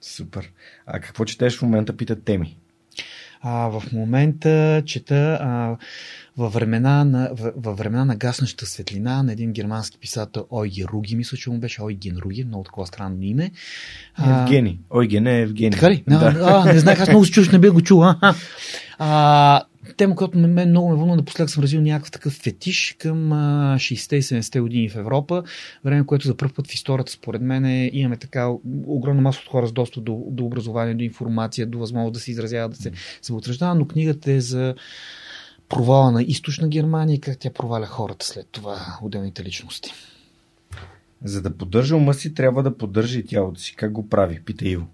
Супер. 0.00 0.50
А 0.86 1.00
какво 1.00 1.24
четеш 1.24 1.58
в 1.58 1.62
момента, 1.62 1.96
питат 1.96 2.24
теми? 2.24 2.56
А, 3.40 3.68
в 3.68 3.82
момента 3.92 4.82
чета 4.86 5.38
а, 5.40 5.76
във, 6.36 6.52
времена 6.52 7.04
на, 7.04 7.30
във 7.56 7.78
времена 7.78 8.04
на 8.04 8.16
гаснаща 8.16 8.66
светлина 8.66 9.22
на 9.22 9.32
един 9.32 9.52
германски 9.52 9.98
писател 9.98 10.46
Ойги 10.50 10.84
Руги, 10.84 11.16
мисля, 11.16 11.36
че 11.36 11.50
му 11.50 11.58
беше 11.58 11.82
Ойген 11.82 12.16
Руги, 12.16 12.44
много 12.44 12.64
такова 12.64 12.86
странно 12.86 13.22
име. 13.22 13.50
А, 14.14 14.42
Евгений. 14.42 14.78
Ойген 14.90 15.26
е 15.26 15.40
Евгений. 15.40 15.70
Така 15.70 15.90
ли? 15.90 16.04
Да. 16.08 16.34
А, 16.42 16.72
не 16.72 16.78
знаех, 16.78 17.00
аз 17.00 17.08
много 17.08 17.24
се 17.24 17.32
чуш, 17.32 17.50
не 17.50 17.58
бих 17.58 17.72
го 17.72 17.82
чул. 17.82 18.04
А, 18.04 18.34
а, 18.98 19.62
тема, 19.96 20.16
която 20.16 20.38
мен 20.38 20.70
много 20.70 20.88
ме 20.88 20.96
вълнува, 20.96 21.16
напоследък 21.16 21.50
съм 21.50 21.62
развил 21.62 21.80
някакъв 21.80 22.10
такъв 22.10 22.32
фетиш 22.32 22.96
към 22.98 23.30
60 23.30 24.14
и 24.14 24.22
70 24.22 24.60
години 24.60 24.88
в 24.88 24.96
Европа, 24.96 25.42
време, 25.84 26.06
което 26.06 26.26
за 26.26 26.36
първ 26.36 26.52
път 26.54 26.66
в 26.66 26.74
историята, 26.74 27.12
според 27.12 27.42
мен, 27.42 27.64
е, 27.64 27.90
имаме 27.92 28.16
така 28.16 28.48
огромна 28.86 29.22
маса 29.22 29.40
от 29.44 29.50
хора 29.50 29.66
с 29.66 29.72
достъп 29.72 30.04
до, 30.04 30.22
до 30.30 30.44
образование, 30.44 30.94
до 30.94 31.04
информация, 31.04 31.66
до 31.66 31.78
възможност 31.78 32.14
да 32.14 32.20
се 32.20 32.30
изразява, 32.30 32.68
да 32.68 32.76
се 32.76 32.92
самоутвърждава, 33.22 33.74
но 33.74 33.88
книгата 33.88 34.32
е 34.32 34.40
за 34.40 34.74
провала 35.68 36.10
на 36.10 36.22
източна 36.22 36.68
Германия 36.68 37.14
и 37.14 37.20
как 37.20 37.38
тя 37.38 37.50
проваля 37.50 37.86
хората 37.86 38.26
след 38.26 38.46
това, 38.52 38.98
отделните 39.02 39.44
личности. 39.44 39.92
За 41.24 41.42
да 41.42 41.56
поддържа 41.56 41.96
ума 41.96 42.14
си, 42.14 42.34
трябва 42.34 42.62
да 42.62 42.76
поддържа 42.76 43.18
и 43.18 43.26
тялото 43.26 43.60
си. 43.60 43.76
Как 43.76 43.92
го 43.92 44.08
прави? 44.08 44.40
Пита 44.44 44.68
Иво. 44.68 44.86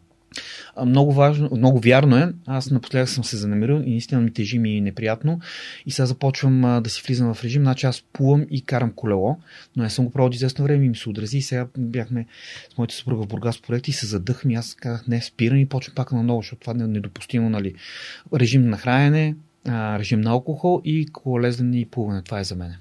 Много 0.86 1.12
важно, 1.12 1.48
много 1.56 1.80
вярно 1.80 2.16
е. 2.16 2.32
Аз 2.46 2.70
напоследък 2.70 3.08
съм 3.08 3.24
се 3.24 3.36
занамерил 3.36 3.82
и 3.86 3.90
наистина 3.90 4.20
ми 4.20 4.32
тежи 4.32 4.58
ми 4.58 4.80
неприятно. 4.80 5.40
И 5.86 5.90
сега 5.90 6.06
започвам 6.06 6.64
а, 6.64 6.80
да 6.80 6.90
си 6.90 7.02
влизам 7.06 7.34
в 7.34 7.44
режим. 7.44 7.62
Значи 7.62 7.86
аз 7.86 8.02
плувам 8.12 8.46
и 8.50 8.60
карам 8.60 8.92
колело, 8.92 9.36
но 9.76 9.82
не 9.82 9.90
съм 9.90 10.04
го 10.04 10.10
правил 10.10 10.26
от 10.26 10.34
известно 10.34 10.64
време 10.64 10.84
и 10.84 10.88
ми 10.88 10.96
се 10.96 11.08
отрази. 11.08 11.38
И 11.38 11.42
сега 11.42 11.66
бяхме 11.78 12.26
с 12.74 12.78
моите 12.78 12.94
съпруга 12.94 13.22
в 13.22 13.28
Бургас 13.28 13.62
проект 13.62 13.88
и 13.88 13.92
се 13.92 14.06
задъхам 14.06 14.50
и 14.50 14.54
аз 14.54 14.74
казах 14.74 15.06
не, 15.06 15.22
спирам 15.22 15.58
и 15.58 15.66
почвам 15.66 15.94
пак 15.94 16.12
на 16.12 16.22
ново, 16.22 16.42
защото 16.42 16.60
това 16.60 16.84
е 16.84 16.86
недопустимо. 16.86 17.50
Нали. 17.50 17.74
Режим 18.34 18.68
на 18.68 18.76
хранене, 18.76 19.36
а, 19.68 19.98
режим 19.98 20.20
на 20.20 20.30
алкохол 20.30 20.82
и 20.84 21.06
колелезене 21.06 21.80
и 21.80 21.86
плуване. 21.86 22.22
Това 22.22 22.40
е 22.40 22.44
за 22.44 22.54
мен. 22.54 22.74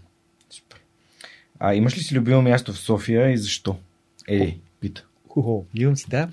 А 1.60 1.76
имаш 1.76 1.98
ли 1.98 2.02
си 2.02 2.16
любимо 2.16 2.42
място 2.42 2.74
в 2.74 2.78
София 2.78 3.32
и 3.32 3.38
защо? 3.38 3.76
Ели, 4.28 4.60
пита. 4.80 5.06
Хо, 5.30 5.66
имам 5.76 5.96
си, 5.96 6.06
да. 6.10 6.30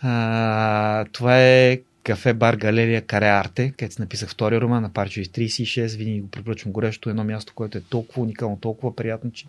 А, 0.00 1.04
това 1.12 1.42
е 1.42 1.80
кафе, 2.04 2.34
бар, 2.34 2.56
галерия, 2.56 3.02
каре 3.02 3.28
арте, 3.28 3.72
където 3.76 3.94
си 3.94 4.02
написах 4.02 4.28
втория 4.30 4.60
роман 4.60 4.82
на 4.82 4.92
Парчо 4.92 5.20
36. 5.20 5.96
Винаги 5.96 6.20
го 6.20 6.28
препоръчвам 6.28 6.72
горещо. 6.72 7.10
Едно 7.10 7.24
място, 7.24 7.52
което 7.54 7.78
е 7.78 7.80
толкова 7.80 8.22
уникално, 8.22 8.56
толкова 8.56 8.96
приятно, 8.96 9.30
че 9.30 9.46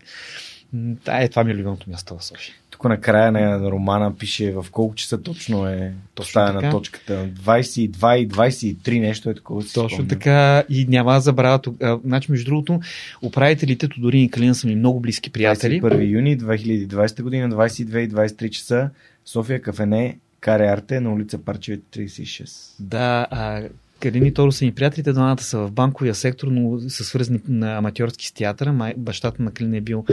да, 0.74 1.24
е, 1.24 1.30
това 1.30 1.44
ми 1.44 1.52
е 1.52 1.56
любимото 1.56 1.90
място 1.90 2.18
в 2.18 2.24
София. 2.24 2.54
Тук 2.70 2.84
на 2.84 3.02
края 3.02 3.32
на 3.32 3.72
романа 3.72 4.16
пише 4.18 4.52
в 4.52 4.66
колко 4.72 4.96
часа 4.96 5.22
точно 5.22 5.68
е 5.68 5.94
поставена 6.16 6.72
точката. 6.72 7.30
22 7.44 8.16
и 8.16 8.30
23 8.30 9.00
нещо 9.00 9.30
е 9.30 9.34
такова. 9.34 9.62
Точно 9.62 9.90
спомня. 9.90 10.08
така 10.08 10.64
и 10.70 10.86
няма 10.90 11.14
да 11.14 11.20
забравя. 11.20 11.60
Значи, 12.06 12.32
между 12.32 12.46
другото, 12.46 12.80
управителите 13.22 13.88
Тодорин 13.88 14.24
и 14.24 14.32
Калина 14.32 14.56
са 14.56 14.68
ми 14.68 14.76
много 14.76 15.00
близки 15.00 15.30
приятели. 15.30 15.82
1 15.82 16.10
юни 16.10 16.38
2020 16.38 17.22
година, 17.22 17.50
22 17.50 17.98
и 17.98 18.10
23 18.10 18.50
часа, 18.50 18.90
София 19.26 19.62
кафене 19.62 20.18
Каре 20.40 20.68
Арте 20.68 21.00
на 21.00 21.14
улица 21.14 21.38
Парчеве 21.38 21.78
36. 21.78 22.76
Да, 22.80 23.28
а 23.32 23.70
Калин 24.00 24.26
и 24.26 24.34
Торо 24.34 24.52
са 24.52 24.66
ми 24.66 24.76
приятелите, 24.76 25.14
двамата 25.14 25.42
са 25.42 25.58
в 25.58 25.72
банковия 25.72 26.16
сектор, 26.16 26.48
но 26.48 26.90
са 26.90 27.04
свързани 27.04 27.40
на 27.48 27.78
аматьорски 27.78 28.28
с 28.28 28.32
театъра. 28.32 28.74
Май, 28.74 28.94
бащата 28.98 29.44
на 29.44 29.52
Калин 29.52 29.74
е 29.74 29.82
бил 29.82 30.06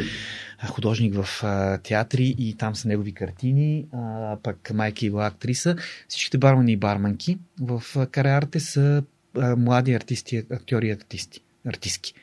художник 0.69 1.15
в 1.15 1.45
а, 1.45 1.79
театри 1.79 2.35
и 2.39 2.55
там 2.59 2.77
са 2.77 2.89
негови 2.89 3.13
картини, 3.13 3.87
а, 3.93 4.37
пък 4.43 4.71
майка 4.75 5.07
е 5.07 5.09
била 5.09 5.27
актриса. 5.27 5.77
Всичките 6.09 6.39
бармани 6.39 6.73
и 6.73 6.77
барманки 6.77 7.39
в 7.61 7.83
Каре 8.11 8.31
Арте 8.31 8.61
са 8.61 9.03
а, 9.39 9.57
млади 9.57 9.95
артисти, 9.95 10.37
актьори 10.37 10.87
и 10.87 10.93
артисти. 10.93 11.41
артистки 11.67 12.15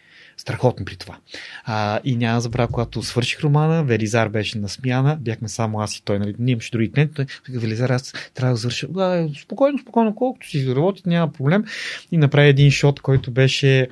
страхотно 0.44 0.86
при 0.86 0.96
това. 0.96 1.18
А, 1.66 2.00
и 2.04 2.16
няма 2.16 2.42
забравя, 2.42 2.68
когато 2.68 3.04
свърших 3.04 3.40
романа, 3.40 3.84
Велизар 3.84 4.30
беше 4.30 4.58
на 4.58 4.70
смяна, 4.70 5.18
бяхме 5.22 5.50
само 5.50 5.80
аз 5.80 5.96
и 5.96 6.04
той, 6.04 6.20
нали, 6.20 6.36
ние 6.40 6.52
имаше 6.52 6.72
други 6.72 6.92
клиенти, 6.92 7.14
той 7.16 7.26
Велизар, 7.50 7.90
аз 7.90 8.14
трябва 8.34 8.54
да 8.54 8.58
завърша. 8.58 8.88
Да, 8.88 9.30
спокойно, 9.44 9.80
спокойно, 9.80 10.16
колкото 10.16 10.50
си 10.50 10.76
работи, 10.76 11.02
няма 11.06 11.32
проблем. 11.32 11.64
И 12.12 12.18
направи 12.18 12.48
един 12.48 12.72
шот, 12.72 13.00
който 13.00 13.32
беше 13.32 13.88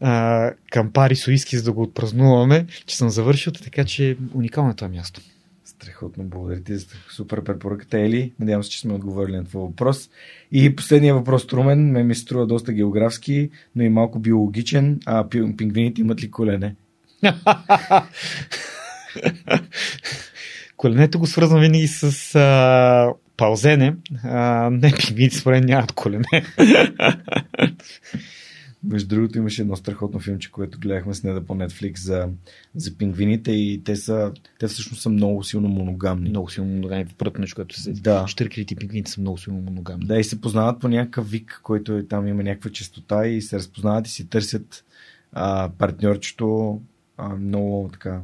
а, 0.00 0.50
към 0.70 0.92
Пари 0.92 1.16
Суиски, 1.16 1.56
за 1.56 1.64
да 1.64 1.72
го 1.72 1.82
отпразнуваме, 1.82 2.66
че 2.86 2.96
съм 2.96 3.10
завършил, 3.10 3.52
така 3.52 3.84
че 3.84 4.16
уникално 4.34 4.70
е 4.70 4.74
това 4.74 4.88
място. 4.88 5.20
Страхотно, 5.80 6.24
благодаря 6.24 6.62
ти 6.62 6.76
за 6.76 6.86
супер 7.10 7.44
препоръката, 7.44 8.00
Ели. 8.00 8.32
Надявам 8.40 8.62
се, 8.64 8.70
че 8.70 8.80
сме 8.80 8.94
отговорили 8.94 9.36
на 9.36 9.44
твой 9.44 9.62
въпрос. 9.62 10.10
И 10.52 10.76
последния 10.76 11.14
въпрос, 11.14 11.46
Трумен, 11.46 11.90
ме 11.90 12.02
ми 12.02 12.14
струва 12.14 12.46
доста 12.46 12.72
географски, 12.72 13.50
но 13.76 13.82
и 13.82 13.88
малко 13.88 14.18
биологичен. 14.18 15.00
А 15.06 15.28
пингвините 15.28 16.00
имат 16.00 16.22
ли 16.22 16.30
колене? 16.30 16.74
Коленето 20.76 21.18
го 21.18 21.26
свързвам 21.26 21.60
винаги 21.60 21.86
с 21.86 22.34
а, 22.34 23.12
паузене. 23.36 23.96
А, 24.24 24.70
не, 24.70 24.92
пингвините 24.92 25.36
според 25.36 25.64
нямат 25.64 25.92
колене. 25.92 26.24
Между 28.84 29.08
другото 29.08 29.38
имаше 29.38 29.62
едно 29.62 29.76
страхотно 29.76 30.20
филмче, 30.20 30.50
което 30.50 30.78
гледахме 30.78 31.14
с 31.14 31.22
неда 31.24 31.40
по 31.40 31.54
Netflix 31.54 31.98
за, 31.98 32.28
за 32.74 32.96
пингвините 32.96 33.52
и 33.52 33.82
те 33.84 33.96
са, 33.96 34.32
те 34.58 34.68
всъщност 34.68 35.02
са 35.02 35.10
много 35.10 35.44
силно 35.44 35.68
моногамни. 35.68 36.28
Много 36.30 36.50
силно 36.50 36.70
моногамни. 36.70 37.06
Първото 37.18 37.40
нещо, 37.40 37.56
което 37.56 37.80
се 37.80 37.92
да. 37.92 38.26
Штъркелите 38.26 38.76
пингвините 38.76 39.10
са 39.10 39.20
много 39.20 39.38
силно 39.38 39.60
моногамни. 39.60 40.06
Да, 40.06 40.18
и 40.18 40.24
се 40.24 40.40
познават 40.40 40.80
по 40.80 40.88
някакъв 40.88 41.30
вик, 41.30 41.60
който 41.62 41.92
е, 41.92 42.06
там 42.06 42.26
има 42.26 42.42
някаква 42.42 42.70
частота 42.70 43.26
и 43.26 43.42
се 43.42 43.56
разпознават 43.56 44.06
и 44.06 44.10
си 44.10 44.28
търсят 44.28 44.84
а, 45.32 45.70
партньорчето. 45.78 46.80
А, 47.16 47.28
много 47.36 47.88
така. 47.92 48.20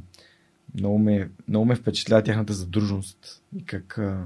Много 0.75 0.99
ме, 0.99 1.29
много 1.49 1.65
ме 1.65 1.75
впечатлява 1.75 2.23
тяхната 2.23 2.53
задружност 2.53 3.43
и 3.57 3.65
как, 3.65 3.99
а, 3.99 4.25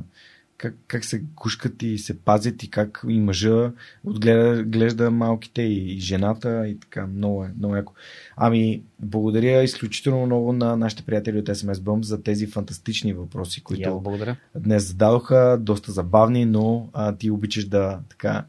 как, 0.61 0.75
как 0.87 1.05
се 1.05 1.23
гушкат 1.37 1.83
и 1.83 1.99
се 1.99 2.19
пазят 2.19 2.63
и 2.63 2.71
как 2.71 3.05
и 3.09 3.21
мъжа 3.21 3.73
отгледа, 4.05 4.63
глежда 4.63 5.11
малките 5.11 5.63
и, 5.63 5.97
и 5.97 6.01
жената 6.01 6.69
и 6.69 6.81
така. 6.81 7.07
Много 7.07 7.45
е, 7.45 7.53
много 7.59 7.77
яко. 7.77 7.93
Ами, 8.37 8.83
благодаря 8.99 9.63
изключително 9.63 10.27
много 10.27 10.53
на 10.53 10.77
нашите 10.77 11.03
приятели 11.03 11.39
от 11.39 11.47
SMS 11.47 11.75
Bump 11.75 12.03
за 12.03 12.23
тези 12.23 12.47
фантастични 12.47 13.13
въпроси, 13.13 13.63
които 13.63 14.01
благодаря. 14.01 14.37
днес 14.57 14.89
зададоха. 14.89 15.59
Доста 15.61 15.93
забавни, 15.93 16.45
но 16.45 16.89
а, 16.93 17.17
ти 17.17 17.31
обичаш 17.31 17.65
да 17.65 17.99
така, 18.09 18.45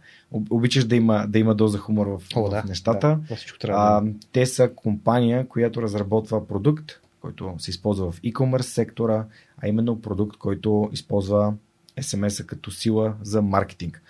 обичаш 0.49 0.85
да 0.85 0.95
има, 0.95 1.25
да 1.29 1.39
има 1.39 1.55
доза 1.55 1.77
хумор 1.77 2.07
в, 2.07 2.21
О, 2.35 2.47
в 2.47 2.49
да, 2.49 2.63
нещата. 2.67 3.19
Да, 3.29 3.37
а, 3.67 4.03
те 4.31 4.45
са 4.45 4.71
компания, 4.75 5.47
която 5.47 5.81
разработва 5.81 6.47
продукт, 6.47 6.91
който 7.21 7.55
се 7.57 7.69
използва 7.69 8.11
в 8.11 8.21
e-commerce 8.21 8.61
сектора, 8.61 9.25
а 9.57 9.67
именно 9.67 10.01
продукт, 10.01 10.37
който 10.37 10.89
използва 10.93 11.53
SMS-а 11.97 12.43
като 12.43 12.71
сила 12.71 13.15
за 13.21 13.41
маркетинг. 13.41 14.01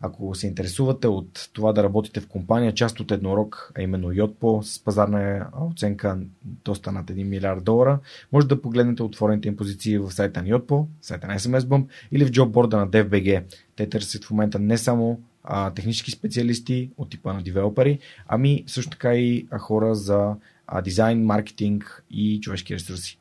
ако 0.00 0.34
се 0.34 0.46
интересувате 0.46 1.08
от 1.08 1.50
това 1.52 1.72
да 1.72 1.82
работите 1.82 2.20
в 2.20 2.28
компания, 2.28 2.74
част 2.74 3.00
от 3.00 3.10
еднорог, 3.10 3.72
а 3.74 3.82
именно 3.82 4.08
Yotpo, 4.08 4.60
с 4.60 4.84
пазарна 4.84 5.46
оценка 5.60 6.18
доста 6.44 6.92
над 6.92 7.06
1 7.06 7.24
милиард 7.24 7.64
долара, 7.64 7.98
може 8.32 8.48
да 8.48 8.62
погледнете 8.62 9.02
отворените 9.02 9.48
им 9.48 9.56
позиции 9.56 9.98
в 9.98 10.10
сайта 10.10 10.42
на 10.42 10.48
Yotpo, 10.48 10.86
сайта 11.02 11.26
на 11.26 11.38
SMS 11.38 11.60
Bump 11.60 11.86
или 12.12 12.24
в 12.24 12.30
джобборда 12.30 12.76
на 12.76 12.88
DFBG. 12.88 13.44
Те 13.76 13.88
търсят 13.88 14.24
в 14.24 14.30
момента 14.30 14.58
не 14.58 14.78
само 14.78 15.20
а, 15.44 15.70
технически 15.70 16.10
специалисти 16.10 16.90
от 16.96 17.10
типа 17.10 17.32
на 17.32 17.42
девелопери, 17.42 17.98
ами 18.26 18.64
също 18.66 18.90
така 18.90 19.14
и 19.14 19.46
хора 19.58 19.94
за 19.94 20.34
а, 20.66 20.82
дизайн, 20.82 21.24
маркетинг 21.24 22.04
и 22.10 22.40
човешки 22.40 22.74
ресурси. 22.74 23.18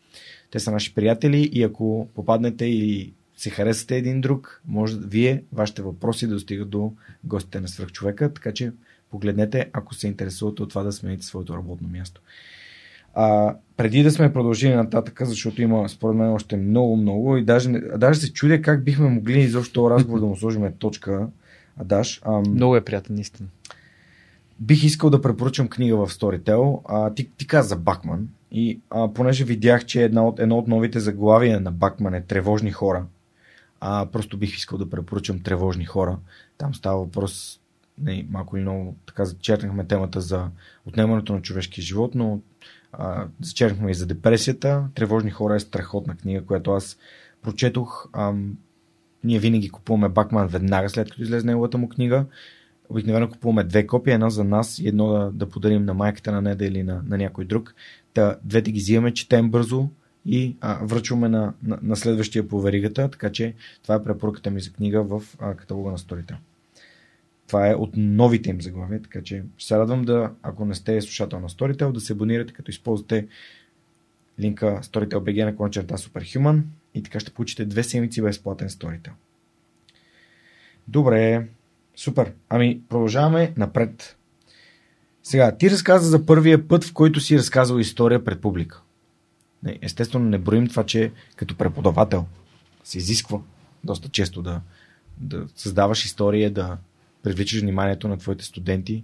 Те 0.52 0.60
са 0.60 0.72
наши 0.72 0.94
приятели 0.94 1.50
и 1.54 1.64
ако 1.64 2.08
попаднете 2.16 2.66
и 2.66 3.14
се 3.38 3.50
харесате 3.50 3.98
един 3.98 4.22
друг, 4.22 4.62
може 4.68 4.98
вие, 5.00 5.44
вашите 5.54 5.82
въпроси 5.82 6.28
да 6.28 6.34
достигат 6.34 6.70
до 6.70 6.94
гостите 7.24 7.60
на 7.60 7.68
свръхчовека, 7.68 8.34
така 8.34 8.52
че 8.52 8.72
погледнете, 9.12 9.70
ако 9.74 9.94
се 9.94 10.08
интересувате 10.08 10.64
от 10.64 10.70
това 10.70 10.84
да 10.84 10.92
смените 10.92 11.26
своето 11.26 11.54
работно 11.54 11.90
място. 11.90 12.22
А, 13.14 13.56
преди 13.78 14.04
да 14.04 14.12
сме 14.12 14.34
продължили 14.34 14.76
нататък, 14.76 15.22
защото 15.26 15.62
има 15.62 15.90
според 15.90 16.18
мен 16.18 16.30
още 16.30 16.58
много, 16.58 16.96
много 16.96 17.38
и 17.38 17.44
даже, 17.44 17.70
даже 17.98 18.20
се 18.20 18.34
чудя 18.34 18.62
как 18.62 18.84
бихме 18.84 19.10
могли 19.10 19.40
изобщо 19.40 19.90
разговор 19.90 20.20
да 20.20 20.26
му 20.26 20.36
сложим 20.36 20.72
точка. 20.80 21.28
Адаш. 21.78 22.22
Ам... 22.26 22.44
Много 22.50 22.76
е 22.76 22.86
приятен, 22.86 23.16
наистина. 23.16 23.50
Бих 24.60 24.84
искал 24.84 25.10
да 25.10 25.22
препоръчам 25.22 25.68
книга 25.68 25.98
в 25.98 26.12
Storytel. 26.12 26.82
А, 26.86 27.14
ти, 27.14 27.30
ти 27.38 27.48
каза 27.48 27.68
за 27.68 27.76
Бакман. 27.76 28.28
И 28.52 28.80
а, 28.90 29.14
понеже 29.14 29.44
видях, 29.44 29.86
че 29.86 30.04
една 30.04 30.28
от, 30.28 30.40
едно 30.40 30.58
от 30.58 30.68
новите 30.68 31.00
заглавия 31.00 31.60
на 31.60 31.72
Бакман 31.72 32.14
е 32.14 32.22
Тревожни 32.22 32.72
хора, 32.72 33.06
а, 33.80 34.06
просто 34.06 34.38
бих 34.38 34.56
искал 34.58 34.78
да 34.78 34.90
препоръчам 34.90 35.40
Тревожни 35.40 35.86
хора. 35.86 36.18
Там 36.58 36.76
става 36.76 36.98
въпрос, 36.98 37.60
не, 37.98 38.28
малко 38.30 38.58
или 38.58 38.62
много, 38.62 38.96
така 39.06 39.26
зачернахме 39.26 39.86
темата 39.86 40.22
за 40.22 40.48
отнемането 40.86 41.34
на 41.34 41.42
човешкия 41.42 41.84
живот, 41.84 42.16
но 42.16 42.40
а, 42.94 43.28
и 43.90 43.94
за 43.94 44.06
депресията. 44.06 44.84
Тревожни 44.96 45.32
хора 45.32 45.56
е 45.56 45.60
страхотна 45.60 46.16
книга, 46.16 46.46
която 46.46 46.72
аз 46.72 46.98
прочетох. 47.42 48.10
А, 48.14 48.34
ние 49.24 49.40
винаги 49.40 49.70
купуваме 49.70 50.10
Бакман 50.10 50.48
веднага 50.48 50.90
след 50.90 51.10
като 51.10 51.22
излезе 51.22 51.46
неговата 51.46 51.78
му 51.78 51.90
книга. 51.90 52.26
Обикновено 52.90 53.30
купуваме 53.30 53.64
две 53.64 53.88
копия, 53.88 54.14
едно 54.14 54.30
за 54.30 54.44
нас 54.44 54.80
и 54.80 54.88
едно 54.88 55.08
да, 55.08 55.32
да 55.32 55.50
подарим 55.50 55.86
на 55.86 55.94
майката 55.94 56.32
на 56.32 56.42
Неда 56.42 56.66
или 56.66 56.84
на, 56.84 57.04
на 57.08 57.18
някой 57.18 57.46
друг. 57.46 57.76
Та, 58.14 58.36
двете 58.44 58.72
ги 58.72 58.80
взимаме, 58.80 59.14
четем 59.14 59.50
бързо 59.50 59.90
и 60.28 60.56
а, 60.62 60.86
връчваме 60.86 61.30
на, 61.30 61.54
на, 61.64 61.80
на 61.82 61.96
следващия 61.96 62.48
по 62.48 62.62
веригата, 62.62 63.10
така 63.10 63.32
че 63.32 63.54
това 63.84 63.96
е 63.96 64.04
препоръката 64.04 64.52
ми 64.52 64.62
за 64.62 64.72
книга 64.72 65.04
в 65.04 65.24
а, 65.40 65.56
каталога 65.56 65.92
на 65.92 65.98
Storytel. 65.98 66.36
Това 67.48 67.70
е 67.70 67.74
от 67.74 67.90
новите 67.98 68.50
им 68.50 68.62
заглавия, 68.62 69.02
така 69.02 69.24
че 69.24 69.44
се 69.60 69.78
радвам 69.78 70.06
да, 70.06 70.32
ако 70.44 70.66
не 70.66 70.76
сте 70.76 71.02
слушател 71.02 71.40
на 71.40 71.50
Storytel, 71.50 71.92
да 71.92 72.00
се 72.00 72.14
абонирате, 72.14 72.54
като 72.54 72.72
използвате 72.72 73.28
линка 74.40 74.80
StorytelBG 74.84 75.46
на 75.46 75.56
кончерта 75.56 75.98
Superhuman 75.98 76.62
и 76.94 77.04
така 77.04 77.20
ще 77.20 77.32
получите 77.32 77.66
две 77.66 77.84
седмици 77.84 78.22
безплатен 78.22 78.70
Storytel. 78.70 79.12
Добре, 80.88 81.48
супер. 81.96 82.32
Ами, 82.50 82.82
продължаваме 82.90 83.54
напред. 83.58 84.18
Сега, 85.24 85.58
ти 85.58 85.70
разказа 85.72 86.10
за 86.10 86.26
първия 86.26 86.68
път, 86.68 86.84
в 86.84 86.94
който 86.94 87.20
си 87.20 87.38
разказал 87.38 87.78
история 87.78 88.24
пред 88.24 88.42
публика. 88.42 88.82
Естествено, 89.82 90.26
не 90.26 90.38
броим 90.38 90.68
това, 90.68 90.86
че 90.86 91.12
като 91.36 91.56
преподавател 91.56 92.26
се 92.84 92.98
изисква 92.98 93.40
доста 93.84 94.10
често 94.10 94.42
да, 94.42 94.62
да 95.18 95.48
създаваш 95.56 96.06
история, 96.06 96.52
да 96.52 96.78
привличаш 97.24 97.62
вниманието 97.62 98.08
на 98.08 98.18
твоите 98.18 98.46
студенти. 98.46 99.04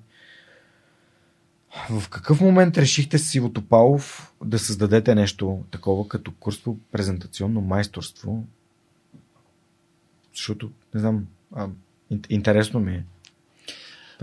В 1.89 2.09
какъв 2.09 2.41
момент 2.41 2.77
решихте 2.77 3.17
с 3.17 3.35
Иво 3.35 3.49
Топалов 3.49 4.33
да 4.43 4.59
създадете 4.59 5.15
нещо 5.15 5.63
такова 5.71 6.07
като 6.07 6.31
курс 6.31 6.63
по 6.63 6.77
презентационно 6.91 7.61
майсторство? 7.61 8.45
Защото, 10.35 10.71
не 10.93 10.99
знам, 10.99 11.27
а, 11.55 11.69
интересно 12.29 12.79
ми 12.79 12.95
е. 12.95 13.05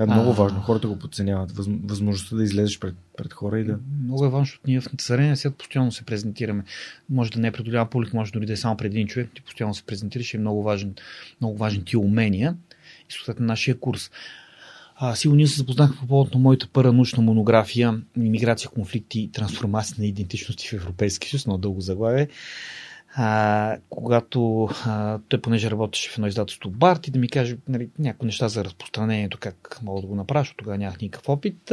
Това 0.01 0.14
е 0.14 0.16
много 0.16 0.31
а... 0.31 0.35
важно. 0.35 0.60
Хората 0.60 0.89
го 0.89 0.98
подценяват. 0.98 1.52
Възможността 1.85 2.36
да 2.36 2.44
излезеш 2.44 2.78
пред, 2.78 2.94
пред 3.16 3.32
хора 3.32 3.60
и 3.60 3.64
да. 3.64 3.78
Много 4.05 4.24
е 4.24 4.28
важно, 4.28 4.44
защото 4.44 4.64
ние 4.66 4.81
в 4.81 4.89
съвременния 5.01 5.36
свят 5.36 5.56
постоянно 5.56 5.93
се 5.93 6.05
презентираме. 6.05 6.64
Може 7.10 7.32
да 7.32 7.40
не 7.40 7.48
е 7.48 7.52
предолява 7.52 7.90
публик, 7.90 8.14
може 8.14 8.32
дори 8.32 8.47
да 8.47 8.52
е 8.52 8.56
само 8.56 8.77
пред 8.77 8.93
един 8.93 9.06
човек. 9.06 9.31
Ти 9.35 9.43
постоянно 9.43 9.74
се 9.74 9.82
презентираш 9.82 10.35
и 10.35 10.36
е 10.36 10.40
много 10.40 10.62
важен, 10.62 10.94
много 11.40 11.56
важен 11.56 11.82
ти 11.82 11.97
умения. 11.97 12.56
И 13.10 13.12
съответно 13.12 13.47
нашия 13.47 13.81
курс. 13.81 14.10
А, 14.97 15.14
сигурно 15.14 15.36
ние 15.36 15.47
се 15.47 15.59
запознахме 15.59 15.97
по 16.01 16.06
повод 16.06 16.35
на 16.35 16.40
моята 16.40 16.68
първа 16.72 16.93
научна 16.93 17.22
монография 17.22 18.01
Имиграция, 18.16 18.70
конфликти 18.70 19.20
и 19.20 19.32
трансформация 19.32 19.97
на 19.98 20.06
идентичности 20.06 20.68
в 20.68 20.72
Европейския 20.72 21.31
съюз, 21.31 21.47
много 21.47 21.60
дълго 21.60 21.81
заглавие 21.81 22.28
а, 23.15 23.77
когато 23.91 24.69
а, 24.87 25.19
той, 25.28 25.41
понеже 25.41 25.70
работеше 25.70 26.11
в 26.11 26.15
едно 26.15 26.27
издателство 26.27 26.70
Барт 26.70 27.09
и 27.09 27.11
да 27.11 27.19
ми 27.19 27.28
каже 27.28 27.57
нали, 27.69 27.89
някои 27.99 28.27
неща 28.27 28.49
за 28.49 28.65
разпространението, 28.65 29.39
как 29.41 29.78
мога 29.82 30.01
да 30.01 30.07
го 30.07 30.15
направя, 30.15 30.41
защото 30.41 30.57
тогава 30.57 30.78
нямах 30.78 31.01
никакъв 31.01 31.28
опит. 31.28 31.73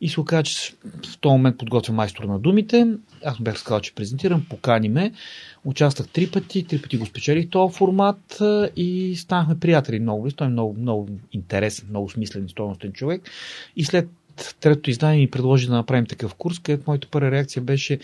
И 0.00 0.08
се 0.08 0.20
оказа, 0.20 0.42
че 0.42 0.72
в 1.06 1.18
този 1.20 1.32
момент 1.32 1.58
подготвя 1.58 1.94
майстор 1.94 2.24
на 2.24 2.38
думите. 2.38 2.86
Аз 3.24 3.40
бях 3.40 3.58
сказал, 3.58 3.80
че 3.80 3.94
презентирам, 3.94 4.46
покани 4.50 4.88
ме. 4.88 5.12
Участвах 5.64 6.08
три 6.08 6.30
пъти, 6.30 6.66
три 6.66 6.82
пъти 6.82 6.96
го 6.96 7.06
спечелих 7.06 7.50
този 7.50 7.74
формат 7.74 8.42
и 8.76 9.16
станахме 9.16 9.58
приятели 9.58 10.00
много. 10.00 10.30
Той 10.30 10.46
е 10.46 10.50
много, 10.50 10.76
много 10.80 11.08
интересен, 11.32 11.86
много 11.90 12.10
смислен 12.10 12.44
и 12.44 12.48
стойностен 12.48 12.92
човек. 12.92 13.22
И 13.76 13.84
след 13.84 14.08
третото 14.60 14.90
издание 14.90 15.20
ми 15.20 15.30
предложи 15.30 15.66
да 15.66 15.72
направим 15.72 16.06
такъв 16.06 16.34
курс, 16.34 16.58
където 16.58 16.84
моята 16.86 17.08
първа 17.10 17.30
реакция 17.30 17.62
беше 17.62 17.98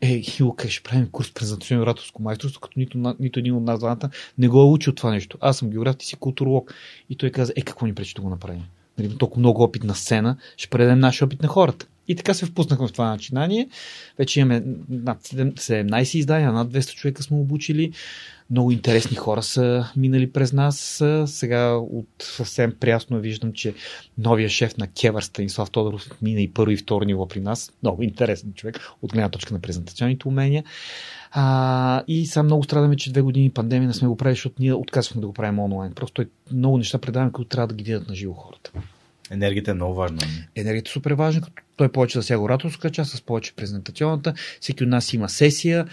е, 0.00 0.20
Хилка, 0.20 0.68
ще 0.68 0.82
правим 0.82 1.08
курс 1.10 1.32
презентационно 1.34 1.82
ораторско 1.82 2.22
майсторство, 2.22 2.60
като 2.60 2.78
нито, 2.78 3.14
нито 3.20 3.38
един 3.38 3.54
от 3.54 3.62
нас 3.62 3.78
двамата 3.78 4.10
не 4.38 4.48
го 4.48 4.60
е 4.60 4.64
учил 4.64 4.92
това 4.94 5.10
нещо. 5.10 5.38
Аз 5.40 5.56
съм 5.56 5.70
географ, 5.70 5.96
ти 5.96 6.06
си 6.06 6.16
културолог. 6.16 6.74
И 7.10 7.16
той 7.16 7.30
каза, 7.30 7.52
е, 7.56 7.62
какво 7.62 7.86
ни 7.86 7.94
пречи 7.94 8.14
да 8.14 8.22
го 8.22 8.30
направим? 8.30 8.64
Нали, 8.98 9.18
толкова 9.18 9.38
много 9.38 9.62
опит 9.62 9.84
на 9.84 9.94
сцена, 9.94 10.36
ще 10.56 10.68
предадем 10.68 10.98
нашия 10.98 11.26
опит 11.26 11.42
на 11.42 11.48
хората. 11.48 11.86
И 12.08 12.16
така 12.16 12.34
се 12.34 12.46
впуснахме 12.46 12.88
в 12.88 12.92
това 12.92 13.10
начинание. 13.10 13.68
Вече 14.18 14.40
имаме 14.40 14.62
над 14.88 15.22
17 15.22 16.18
издания, 16.18 16.52
над 16.52 16.72
200 16.72 16.94
човека 16.94 17.22
сме 17.22 17.36
обучили. 17.36 17.92
Много 18.50 18.70
интересни 18.70 19.16
хора 19.16 19.42
са 19.42 19.86
минали 19.96 20.32
през 20.32 20.52
нас. 20.52 21.02
Сега 21.26 21.72
от 21.72 22.08
съвсем 22.18 22.74
прясно 22.80 23.20
виждам, 23.20 23.52
че 23.52 23.74
новия 24.18 24.48
шеф 24.48 24.76
на 24.76 24.86
Кевър 24.86 25.22
Станислав 25.22 25.70
Тодоров 25.70 26.10
мина 26.22 26.40
и 26.40 26.52
първо 26.52 26.70
и 26.70 26.76
второ 26.76 27.04
ниво 27.04 27.28
при 27.28 27.40
нас. 27.40 27.72
Много 27.82 28.02
интересен 28.02 28.52
човек 28.54 28.80
от 29.02 29.12
гледна 29.12 29.28
точка 29.28 29.54
на 29.54 29.60
презентационните 29.60 30.28
умения. 30.28 30.64
А, 31.30 32.02
и 32.08 32.26
сега 32.26 32.42
много 32.42 32.64
страдаме, 32.64 32.96
че 32.96 33.12
две 33.12 33.20
години 33.20 33.50
пандемия 33.50 33.86
не 33.86 33.94
сме 33.94 34.08
го 34.08 34.16
правили, 34.16 34.34
защото 34.34 34.56
ние 34.58 34.74
отказвахме 34.74 35.20
да 35.20 35.26
го 35.26 35.32
правим 35.32 35.58
онлайн. 35.58 35.92
Просто 35.92 36.22
е 36.22 36.26
много 36.52 36.78
неща 36.78 36.98
предаваме, 36.98 37.32
които 37.32 37.48
трябва 37.48 37.66
да 37.66 37.74
ги 37.74 37.84
видят 37.84 38.08
на 38.08 38.14
живо 38.14 38.32
хората. 38.32 38.70
Енергията 39.30 39.70
е 39.70 39.74
много 39.74 39.94
важна. 39.94 40.18
Енергията 40.54 40.90
е 40.90 40.92
супер 40.92 41.12
важна, 41.12 41.40
като 41.40 41.62
той 41.76 41.88
повече 41.88 42.18
засяга 42.18 42.42
ораторска 42.42 42.90
част, 42.90 43.16
с 43.16 43.22
повече 43.22 43.54
презентационната. 43.54 44.34
Всеки 44.60 44.84
от 44.84 44.90
нас 44.90 45.12
има 45.12 45.28
сесия. 45.28 45.86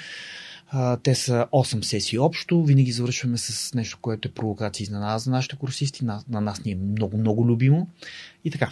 А, 0.76 0.97
те 0.97 1.15
са 1.15 1.47
8 1.51 1.81
сесии 1.81 2.19
общо. 2.19 2.64
Винаги 2.64 2.91
завършваме 2.91 3.38
с 3.38 3.73
нещо, 3.73 3.97
което 4.01 4.27
е 4.27 4.31
провокация 4.31 4.91
на 4.91 4.99
нас, 4.99 5.23
за 5.23 5.31
нашите 5.31 5.55
курсисти. 5.55 6.05
На, 6.05 6.22
на 6.30 6.41
нас 6.41 6.65
ни 6.65 6.72
е 6.72 6.76
много, 6.76 7.18
много 7.18 7.47
любимо. 7.47 7.88
И 8.45 8.51
така. 8.51 8.69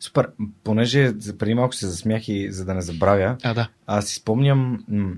Супер. 0.00 0.30
Понеже 0.64 1.12
преди 1.38 1.54
малко 1.54 1.74
се 1.74 1.86
засмях 1.86 2.28
и 2.28 2.52
за 2.52 2.64
да 2.64 2.74
не 2.74 2.82
забравя, 2.82 3.36
а, 3.42 3.54
да. 3.54 3.68
аз 3.86 4.06
си 4.06 4.14
спомням. 4.14 4.84
М- 4.88 5.14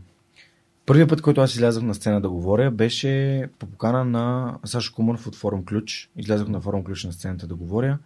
Първият 0.86 1.09
път, 1.09 1.23
който 1.23 1.41
аз 1.41 1.55
излязох 1.55 1.82
на 1.82 1.95
сцена 1.95 2.20
да 2.20 2.31
говоря, 2.31 2.70
беше 2.70 3.45
по 3.59 3.66
покана 3.66 4.05
на 4.05 4.57
Сашо 4.65 4.95
Куманов 4.95 5.27
от 5.27 5.36
Форум 5.36 5.65
Ключ. 5.65 6.11
Излязох 6.16 6.49
на 6.49 6.61
Форум 6.61 6.85
Ключ 6.85 7.05
на 7.05 7.12
сцената 7.12 7.47
да 7.47 7.55
говоря, 7.55 7.99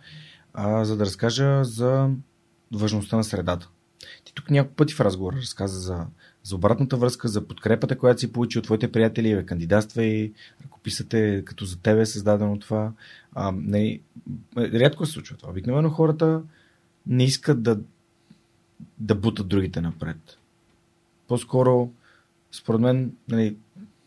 а, 0.55 0.85
за 0.85 0.97
да 0.97 1.05
разкажа 1.05 1.65
за 1.65 2.11
важността 2.73 3.17
на 3.17 3.25
средата. 3.25 3.69
Ти 4.25 4.35
тук 4.35 4.51
няколко 4.51 4.77
пъти 4.77 4.95
в 4.95 5.01
разговора 5.01 5.37
разказа 5.37 5.81
за 5.81 6.07
за 6.49 6.57
обратната 6.57 6.97
връзка, 6.97 7.29
за 7.29 7.49
подкрепата, 7.49 7.99
която 7.99 8.21
си 8.21 8.33
получи 8.33 8.59
от 8.59 8.65
твоите 8.65 8.93
приятели, 8.93 9.35
бе, 9.35 9.47
кандидатства 9.47 10.05
и 10.05 10.33
ръкописате 10.65 11.43
като 11.45 11.65
за 11.65 11.79
тебе 11.79 12.01
е 12.01 12.07
създадено 12.07 12.59
това. 12.59 12.93
А, 13.35 13.53
не, 13.57 14.01
рядко 14.57 15.07
се 15.07 15.13
случва 15.13 15.37
това. 15.37 15.51
Обикновено 15.51 15.91
хората 15.91 16.43
не 17.07 17.25
искат 17.25 17.63
да, 17.63 17.79
да 18.99 19.15
бутат 19.15 19.49
другите 19.49 19.81
напред. 19.81 20.17
По-скоро, 21.29 21.91
според 22.53 22.81
мен, 22.81 23.13
нали, 23.29 23.57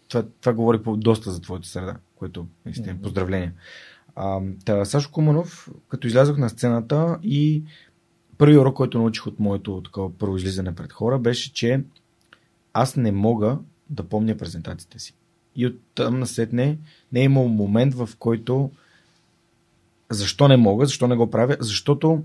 това, 0.07 0.23
това 0.41 0.53
говори 0.53 0.83
по 0.83 0.97
доста 0.97 1.31
за 1.31 1.41
твоята 1.41 1.67
среда, 1.67 1.97
което 2.15 2.47
наистина 2.65 2.95
mm-hmm. 2.95 3.01
поздравления. 3.01 3.53
А, 4.15 4.39
та, 4.65 4.85
Сашо 4.85 5.11
Куманов, 5.11 5.69
като 5.89 6.07
излязох 6.07 6.37
на 6.37 6.49
сцената 6.49 7.19
и 7.23 7.63
първият 8.41 8.61
урок, 8.61 8.75
който 8.75 8.97
научих 8.97 9.27
от 9.27 9.39
моето 9.39 9.81
такова 9.85 10.17
първо 10.17 10.37
излизане 10.37 10.75
пред 10.75 10.93
хора, 10.93 11.19
беше, 11.19 11.53
че 11.53 11.83
аз 12.73 12.95
не 12.95 13.11
мога 13.11 13.57
да 13.89 14.03
помня 14.03 14.37
презентациите 14.37 14.99
си. 14.99 15.15
И 15.55 15.65
от 15.65 15.79
там 15.95 16.19
насетне 16.19 16.77
не 17.11 17.19
е 17.19 17.23
имал 17.23 17.47
момент, 17.47 17.93
в 17.93 18.09
който 18.19 18.71
защо 20.09 20.47
не 20.47 20.57
мога, 20.57 20.85
защо 20.85 21.07
не 21.07 21.15
го 21.15 21.29
правя? 21.29 21.57
Защото 21.59 22.23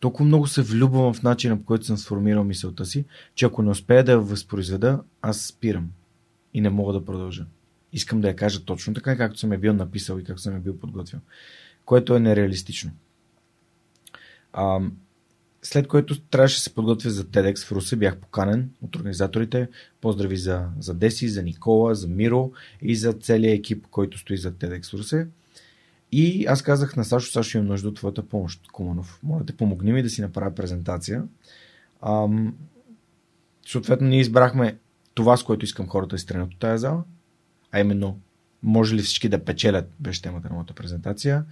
толкова 0.00 0.24
много 0.24 0.46
се 0.46 0.62
влюбвам 0.62 1.14
в 1.14 1.22
начина, 1.22 1.58
по 1.58 1.64
който 1.64 1.86
съм 1.86 1.96
сформирал 1.96 2.44
мисълта 2.44 2.84
си, 2.84 3.04
че 3.34 3.46
ако 3.46 3.62
не 3.62 3.70
успея 3.70 4.04
да 4.04 4.12
я 4.12 4.18
възпроизведа, 4.18 5.02
аз 5.22 5.40
спирам 5.40 5.90
и 6.54 6.60
не 6.60 6.70
мога 6.70 6.92
да 6.92 7.04
продължа. 7.04 7.46
Искам 7.92 8.20
да 8.20 8.28
я 8.28 8.36
кажа 8.36 8.64
точно 8.64 8.94
така, 8.94 9.16
както 9.16 9.38
съм 9.38 9.52
я 9.52 9.58
бил 9.58 9.72
написал 9.72 10.18
и 10.18 10.24
както 10.24 10.42
съм 10.42 10.54
я 10.54 10.60
бил 10.60 10.78
подготвил. 10.78 11.20
Което 11.84 12.16
е 12.16 12.20
нереалистично. 12.20 12.90
След 15.66 15.88
което 15.88 16.20
трябваше 16.20 16.56
да 16.56 16.60
се 16.60 16.74
подготвя 16.74 17.10
за 17.10 17.24
TEDx 17.24 17.66
в 17.66 17.72
Русе, 17.72 17.96
бях 17.96 18.16
поканен 18.16 18.70
от 18.82 18.96
организаторите. 18.96 19.68
Поздрави 20.00 20.36
за, 20.36 20.68
за 20.80 20.94
Деси, 20.94 21.28
за 21.28 21.42
Никола, 21.42 21.94
за 21.94 22.08
Миро 22.08 22.52
и 22.82 22.96
за 22.96 23.12
целият 23.12 23.58
екип, 23.58 23.86
който 23.90 24.18
стои 24.18 24.36
за 24.36 24.52
TEDx 24.52 24.90
в 24.90 24.94
Русе. 24.94 25.26
И 26.12 26.46
аз 26.46 26.62
казах 26.62 26.96
на 26.96 27.04
Сашо, 27.04 27.32
Сашо 27.32 27.58
имам 27.58 27.68
нужда 27.68 27.88
от 27.88 27.96
твоята 27.96 28.22
помощ, 28.22 28.68
Куманов. 28.72 29.20
Моля 29.22 29.46
те, 29.46 29.56
помогни 29.56 29.92
ми 29.92 30.02
да 30.02 30.10
си 30.10 30.20
направя 30.20 30.54
презентация. 30.54 31.24
Ам, 32.02 32.56
съответно, 33.66 34.08
ние 34.08 34.20
избрахме 34.20 34.78
това, 35.14 35.36
с 35.36 35.44
което 35.44 35.64
искам 35.64 35.88
хората 35.88 36.10
да 36.10 36.16
изтренят 36.16 36.52
от 36.52 36.58
тази 36.58 36.80
зала, 36.80 37.04
а 37.72 37.80
именно, 37.80 38.20
може 38.62 38.94
ли 38.94 39.02
всички 39.02 39.28
да 39.28 39.44
печелят, 39.44 39.92
беше 40.00 40.22
темата 40.22 40.48
на 40.48 40.54
моята 40.54 40.74
презентация. 40.74 41.44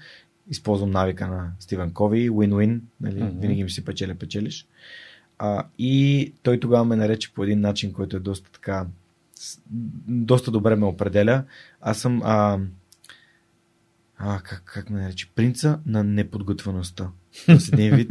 Използвам 0.51 0.91
навика 0.91 1.27
на 1.27 1.53
Стивен 1.61 1.93
Кови, 1.93 2.31
win-win, 2.31 2.81
нали? 3.01 3.21
mm-hmm. 3.21 3.41
винаги 3.41 3.65
ми 3.65 3.71
си 3.71 3.85
печеля, 3.85 4.15
печелиш. 4.15 4.67
А, 5.39 5.67
и 5.79 6.33
той 6.43 6.61
тогава 6.61 6.85
ме 6.85 6.97
нарече 6.97 7.35
по 7.35 7.45
един 7.45 7.61
начин, 7.61 7.93
който 7.93 8.17
е 8.17 8.21
доста 8.21 8.51
така, 8.51 8.87
доста 10.09 10.51
добре 10.51 10.77
ме 10.77 10.87
определя. 10.87 11.45
Аз 11.81 11.99
съм 11.99 12.23
а, 12.25 12.59
а, 14.19 14.41
как, 14.41 14.63
как 14.65 14.91
ме 14.91 15.01
нарече, 15.01 15.31
принца 15.35 15.81
на 15.87 16.05
неподготвеността. 16.05 17.09
Тоест 17.47 17.73
един 17.73 17.97
вид. 17.97 18.11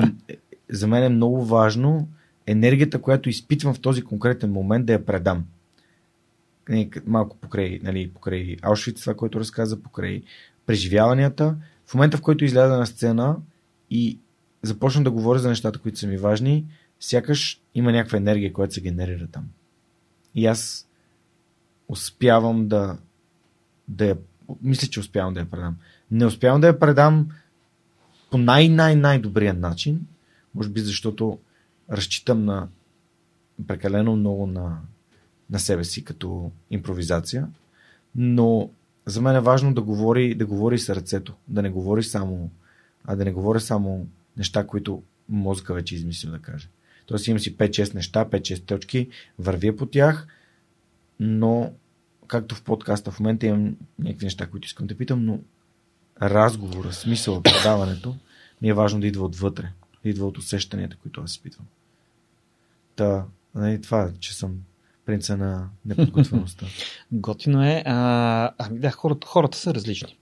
За 0.70 0.86
мен 0.86 1.02
е 1.02 1.08
много 1.08 1.44
важно 1.44 2.08
енергията, 2.46 3.00
която 3.00 3.28
изпитвам 3.28 3.74
в 3.74 3.80
този 3.80 4.02
конкретен 4.02 4.52
момент, 4.52 4.86
да 4.86 4.92
я 4.92 5.06
предам. 5.06 5.44
Малко 7.06 7.36
покрай, 7.36 7.80
нали, 7.82 8.10
покрай 8.14 8.56
Аушвиц, 8.62 9.00
това, 9.00 9.14
което 9.14 9.40
разказа, 9.40 9.82
покрай 9.82 10.22
преживяванията. 10.66 11.56
В 11.86 11.94
момента, 11.94 12.16
в 12.16 12.22
който 12.22 12.44
изляза 12.44 12.78
на 12.78 12.86
сцена 12.86 13.36
и 13.90 14.18
започна 14.62 15.04
да 15.04 15.10
говоря 15.10 15.38
за 15.38 15.48
нещата, 15.48 15.78
които 15.78 15.98
са 15.98 16.06
ми 16.06 16.16
важни, 16.16 16.66
сякаш 17.00 17.60
има 17.74 17.92
някаква 17.92 18.18
енергия, 18.18 18.52
която 18.52 18.74
се 18.74 18.80
генерира 18.80 19.26
там. 19.26 19.44
И 20.34 20.46
аз 20.46 20.88
успявам 21.88 22.68
да, 22.68 22.98
да 23.88 24.06
я 24.06 24.16
мисля, 24.62 24.88
че 24.88 25.00
успявам 25.00 25.34
да 25.34 25.40
я 25.40 25.50
предам. 25.50 25.76
Не 26.10 26.26
успявам 26.26 26.60
да 26.60 26.66
я 26.66 26.78
предам 26.78 27.28
по 28.30 28.38
най-най-най-добрия 28.38 29.54
начин, 29.54 30.06
може 30.54 30.68
би 30.68 30.80
защото 30.80 31.38
разчитам 31.90 32.44
на 32.44 32.68
прекалено 33.66 34.16
много 34.16 34.46
на, 34.46 34.78
на 35.50 35.58
себе 35.58 35.84
си 35.84 36.04
като 36.04 36.50
импровизация, 36.70 37.48
но 38.14 38.70
за 39.06 39.22
мен 39.22 39.36
е 39.36 39.40
важно 39.40 39.74
да 39.74 39.82
говори, 39.82 40.34
да 40.34 40.46
говори 40.46 40.78
сърцето, 40.78 41.34
да 41.48 41.62
не 41.62 41.70
говори 41.70 42.02
само, 42.02 42.50
а 43.04 43.16
да 43.16 43.24
не 43.24 43.32
говори 43.32 43.60
само 43.60 44.06
неща, 44.36 44.66
които 44.66 45.02
мозъка 45.28 45.74
вече 45.74 45.94
измислил 45.94 46.30
да 46.30 46.38
каже. 46.38 46.68
Тоест 47.06 47.26
имам 47.26 47.38
си 47.38 47.56
5-6 47.56 47.94
неща, 47.94 48.24
5-6 48.24 48.64
точки, 48.64 49.08
вървя 49.38 49.76
по 49.76 49.86
тях, 49.86 50.26
но 51.20 51.72
както 52.26 52.54
в 52.54 52.62
подкаста 52.62 53.10
в 53.10 53.20
момента 53.20 53.46
имам 53.46 53.76
някакви 53.98 54.26
неща, 54.26 54.46
които 54.46 54.66
искам 54.66 54.86
да 54.86 54.96
питам, 54.96 55.24
но 55.24 55.40
разговора, 56.22 56.92
смисъл, 56.92 57.42
предаването 57.42 58.16
ми 58.62 58.68
е 58.68 58.74
важно 58.74 59.00
да 59.00 59.06
идва 59.06 59.24
отвътре, 59.24 59.72
да 60.02 60.10
идва 60.10 60.26
от 60.26 60.38
усещанията, 60.38 60.96
които 60.96 61.20
аз 61.20 61.30
изпитвам. 61.30 61.66
Та, 62.96 63.24
нали, 63.54 63.80
това, 63.80 64.10
че 64.20 64.34
съм 64.36 64.58
принца 65.06 65.36
на 65.36 65.68
неподготвеността. 65.86 66.66
Готино 67.12 67.64
е. 67.64 67.82
А, 67.86 68.50
ами 68.58 68.78
да, 68.78 68.90
хората, 68.90 69.26
хората 69.26 69.58
са 69.58 69.74
различни. 69.74 70.16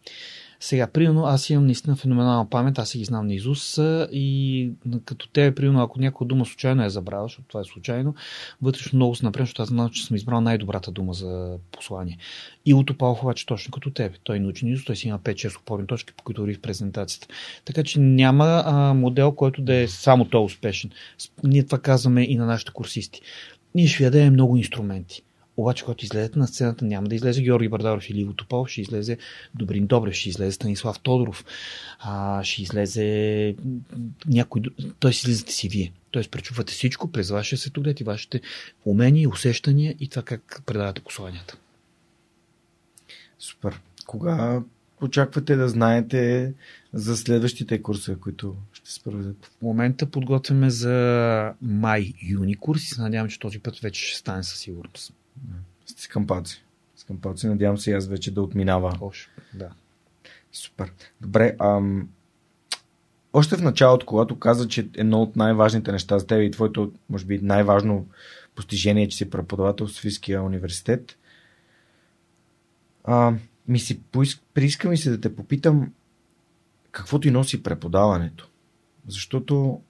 Сега, 0.62 0.86
примерно, 0.86 1.24
аз 1.24 1.50
имам 1.50 1.66
наистина 1.66 1.96
феноменална 1.96 2.50
памет, 2.50 2.78
аз 2.78 2.88
си 2.88 2.98
ги 2.98 3.04
знам 3.04 3.26
на 3.26 3.34
Изус 3.34 3.78
и 4.12 4.70
като 5.04 5.28
те, 5.28 5.54
примерно, 5.54 5.82
ако 5.82 6.00
някоя 6.00 6.28
дума 6.28 6.46
случайно 6.46 6.84
е 6.84 6.90
забравя, 6.90 7.24
защото 7.24 7.48
това 7.48 7.60
е 7.60 7.64
случайно, 7.64 8.14
вътрешно 8.62 8.96
много 8.96 9.14
се 9.14 9.24
напрям, 9.24 9.46
защото 9.46 9.62
аз 9.62 9.68
знам, 9.68 9.90
че 9.90 10.04
съм 10.04 10.16
избрал 10.16 10.40
най-добрата 10.40 10.90
дума 10.90 11.12
за 11.12 11.58
послание. 11.72 12.18
И 12.66 12.74
от 12.74 12.90
обаче 13.00 13.46
точно 13.46 13.70
като 13.70 13.90
тебе. 13.90 14.14
Той 14.24 14.40
научи 14.40 14.68
Изус, 14.68 14.84
той 14.84 14.96
си 14.96 15.08
има 15.08 15.18
5-6 15.18 15.58
опорни 15.58 15.86
точки, 15.86 16.12
по 16.12 16.24
които 16.24 16.40
върви 16.40 16.54
в 16.54 16.60
презентацията. 16.60 17.28
Така 17.64 17.84
че 17.84 18.00
няма 18.00 18.62
а, 18.66 18.94
модел, 18.94 19.32
който 19.32 19.62
да 19.62 19.74
е 19.74 19.88
само 19.88 20.24
той 20.24 20.44
успешен. 20.44 20.90
Ние 21.44 21.64
това 21.64 21.78
казваме 21.78 22.22
и 22.22 22.36
на 22.36 22.46
нашите 22.46 22.72
курсисти. 22.72 23.20
Ние 23.74 23.86
ще 23.86 24.04
ви 24.04 24.10
дадем 24.10 24.32
много 24.32 24.56
инструменти 24.56 25.22
обаче, 25.56 25.84
когато 25.84 26.04
излезете 26.04 26.38
на 26.38 26.46
сцената, 26.46 26.84
няма 26.84 27.08
да 27.08 27.14
излезе 27.14 27.42
Георги 27.42 27.68
Бардаров 27.68 28.10
или 28.10 28.20
Иво 28.20 28.32
Топал, 28.32 28.66
ще 28.66 28.80
излезе 28.80 29.18
Добрин 29.54 29.86
Добрев, 29.86 30.14
ще 30.14 30.28
излезе 30.28 30.52
Станислав 30.52 31.00
Тодоров, 31.00 31.44
а, 31.98 32.44
ще 32.44 32.62
излезе 32.62 33.56
някой... 34.26 34.62
Той 34.98 35.12
си 35.12 35.20
излезете 35.20 35.52
си 35.52 35.68
вие. 35.68 35.92
Тоест, 36.10 36.30
пречупвате 36.30 36.72
всичко 36.72 37.12
през 37.12 37.30
вашия 37.30 37.58
светоглед 37.58 38.00
и 38.00 38.04
вашите 38.04 38.40
умения, 38.84 39.28
усещания 39.28 39.94
и 40.00 40.08
това 40.08 40.22
как 40.22 40.62
предавате 40.66 41.00
посланията. 41.00 41.56
Супер. 43.38 43.80
Кога 44.06 44.62
очаквате 45.00 45.56
да 45.56 45.68
знаете 45.68 46.52
за 46.92 47.16
следващите 47.16 47.82
курсове, 47.82 48.18
които? 48.20 48.56
В 48.84 49.62
момента 49.62 50.06
подготвяме 50.06 50.70
за 50.70 51.54
май-юни 51.62 52.56
курс 52.56 52.82
и 52.82 52.86
се 52.86 53.02
надявам, 53.02 53.28
че 53.28 53.38
този 53.38 53.58
път 53.58 53.78
вече 53.78 54.06
ще 54.06 54.18
стане 54.18 54.42
със 54.42 54.58
сигурност. 54.58 55.14
С 55.86 56.08
кампаци. 56.08 56.64
С 56.96 57.04
кампаци. 57.04 57.48
Надявам 57.48 57.78
се 57.78 57.92
аз 57.92 58.06
вече 58.06 58.34
да 58.34 58.42
отминава. 58.42 58.98
Ош, 59.00 59.28
да. 59.54 59.70
Супер. 60.52 60.92
Добре. 61.20 61.56
Ам... 61.58 62.08
Още 63.32 63.56
в 63.56 63.62
началото, 63.62 64.06
когато 64.06 64.38
каза, 64.38 64.68
че 64.68 64.88
едно 64.94 65.22
от 65.22 65.36
най-важните 65.36 65.92
неща 65.92 66.18
за 66.18 66.26
теб 66.26 66.42
и 66.42 66.50
твоето, 66.50 66.92
може 67.10 67.24
би, 67.24 67.38
най-важно 67.38 68.08
постижение, 68.54 69.08
че 69.08 69.16
си 69.16 69.30
преподавател 69.30 69.86
в 69.86 69.92
Софийския 69.92 70.42
университет, 70.42 71.18
а, 73.04 73.34
ми 73.68 73.78
си 73.78 74.02
поиск... 74.02 74.42
прииска 74.54 74.88
ми 74.88 74.96
се 74.96 75.10
да 75.10 75.20
те 75.20 75.36
попитам 75.36 75.92
какво 76.90 77.18
ти 77.18 77.30
носи 77.30 77.62
преподаването. 77.62 78.48
Защото 79.08 79.80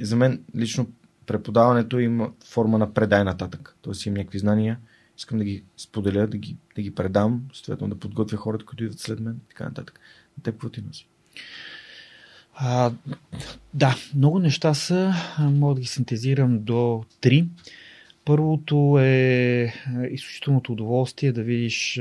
за 0.00 0.16
мен 0.16 0.44
лично 0.56 0.86
преподаването 1.26 1.98
има 1.98 2.32
форма 2.44 2.78
на 2.78 2.94
предай 2.94 3.24
нататък. 3.24 3.76
Тоест 3.82 4.06
имам 4.06 4.16
някакви 4.16 4.38
знания, 4.38 4.78
искам 5.18 5.38
да 5.38 5.44
ги 5.44 5.64
споделя, 5.76 6.26
да 6.26 6.36
ги, 6.36 6.56
да 6.76 6.82
ги 6.82 6.94
предам, 6.94 7.42
съответно 7.52 7.88
да 7.88 7.98
подготвя 7.98 8.36
хората, 8.38 8.64
които 8.64 8.84
идват 8.84 9.00
след 9.00 9.20
мен 9.20 9.40
така 9.48 9.64
нататък. 9.64 10.00
На 10.38 10.42
теб 10.42 10.54
какво 10.54 10.68
ти 10.68 10.82
носи? 10.82 11.08
А, 12.54 12.92
да, 13.74 13.96
много 14.14 14.38
неща 14.38 14.74
са. 14.74 15.12
Мога 15.38 15.74
да 15.74 15.80
ги 15.80 15.86
синтезирам 15.86 16.64
до 16.64 17.04
три. 17.20 17.48
Първото 18.24 18.98
е 19.00 19.74
изключителното 20.10 20.72
удоволствие 20.72 21.32
да 21.32 21.42
видиш 21.42 22.00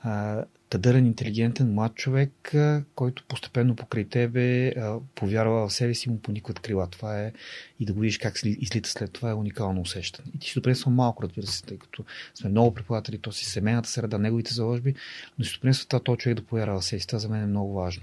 а, 0.00 0.44
тъдърен, 0.70 1.06
интелигентен, 1.06 1.74
млад 1.74 1.94
човек, 1.94 2.54
който 2.94 3.24
постепенно 3.28 3.76
покрай 3.76 4.04
тебе 4.04 4.74
повярва 5.14 5.68
в 5.68 5.72
себе 5.72 5.94
си 5.94 6.10
му 6.10 6.20
поникват 6.20 6.60
крила. 6.60 6.86
Това 6.86 7.20
е 7.20 7.32
и 7.80 7.84
да 7.86 7.92
го 7.92 8.00
видиш 8.00 8.18
как 8.18 8.40
излита 8.44 8.88
след 8.88 9.12
това 9.12 9.30
е 9.30 9.34
уникално 9.34 9.80
усещане. 9.80 10.28
И 10.34 10.38
ти 10.38 10.48
си 10.48 10.54
допринесва 10.54 10.90
малко, 10.90 11.22
разбира 11.22 11.46
се, 11.46 11.62
тъй 11.62 11.78
като 11.78 12.04
сме 12.34 12.50
много 12.50 12.74
преподаватели, 12.74 13.18
то 13.18 13.32
си 13.32 13.44
семейната 13.44 13.88
среда, 13.88 14.18
неговите 14.18 14.54
заложби, 14.54 14.94
но 15.38 15.44
си 15.44 15.54
допринесва 15.54 15.88
това, 15.88 16.00
този 16.00 16.18
човек 16.18 16.36
да 16.36 16.44
повярва 16.44 16.80
в 16.80 16.84
себе 16.84 17.00
си. 17.00 17.06
Това 17.06 17.18
за 17.18 17.28
мен 17.28 17.42
е 17.42 17.46
много 17.46 17.74
важно. 17.74 18.02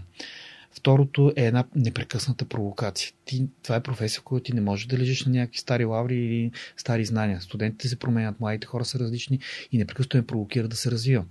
Второто 0.72 1.34
е 1.36 1.46
една 1.46 1.64
непрекъсната 1.76 2.46
провокация. 2.46 3.12
Ти, 3.26 3.48
това 3.64 3.76
е 3.76 3.84
професия, 3.84 4.22
която 4.22 4.44
ти 4.44 4.54
не 4.54 4.62
можеш 4.62 4.86
да 4.86 4.98
лежиш 4.98 5.26
на 5.26 5.32
някакви 5.32 5.60
стари 5.60 5.86
лаври 5.86 6.16
или 6.16 6.52
стари 6.78 7.06
знания. 7.06 7.42
Студентите 7.42 7.88
се 7.88 8.00
променят, 8.00 8.40
младите 8.40 8.68
хора 8.68 8.86
са 8.86 9.00
различни 9.00 9.40
и 9.72 9.78
непрекъснато 9.78 10.18
ме 10.18 10.28
провокира 10.28 10.68
да 10.68 10.76
се 10.76 10.92
развивам 10.92 11.26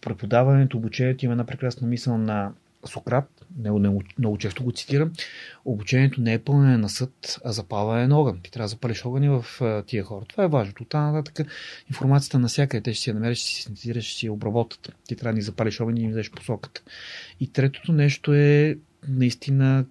преподаването, 0.00 0.76
обучението 0.76 1.24
има 1.24 1.32
една 1.32 1.46
прекрасна 1.46 1.86
мисъл 1.86 2.18
на 2.18 2.52
Сократ, 2.84 3.44
много, 3.58 4.02
много 4.18 4.38
често 4.38 4.64
го 4.64 4.72
цитирам, 4.72 5.12
обучението 5.64 6.20
не 6.20 6.32
е 6.32 6.38
пълнене 6.38 6.76
на 6.76 6.88
съд, 6.88 7.40
а 7.44 7.52
запалване 7.52 8.06
на 8.06 8.18
огън. 8.18 8.40
Ти 8.42 8.50
трябва 8.50 8.64
да 8.64 8.68
запалиш 8.68 9.04
огъни 9.04 9.28
в 9.28 9.44
тия 9.86 10.04
хора. 10.04 10.24
Това 10.28 10.44
е 10.44 10.48
важно. 10.48 10.74
От 10.80 10.94
нататък 10.94 11.46
информацията 11.88 12.38
навсякъде, 12.38 12.82
те 12.82 12.94
ще 12.94 13.02
си 13.02 13.10
я 13.10 13.14
намериш, 13.14 13.38
ще 13.38 13.48
си 13.48 13.62
синтезираш, 13.62 14.04
ще 14.04 14.18
си 14.18 14.26
я 14.26 14.32
обработят. 14.32 14.92
Ти 15.08 15.16
трябва 15.16 15.32
да 15.32 15.36
ни 15.36 15.42
запалиш 15.42 15.80
огън 15.80 15.96
и 15.96 16.02
им 16.02 16.10
дадеш 16.10 16.30
посоката. 16.30 16.82
И 17.40 17.52
третото 17.52 17.92
нещо 17.92 18.34
е 18.34 18.78
наистина, 19.08 19.84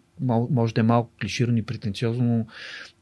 може 0.49 0.73
да 0.73 0.81
е 0.81 0.83
малко 0.83 1.09
клиширано 1.21 1.57
и 1.57 1.65
претенциозно, 1.65 2.23
но 2.23 2.45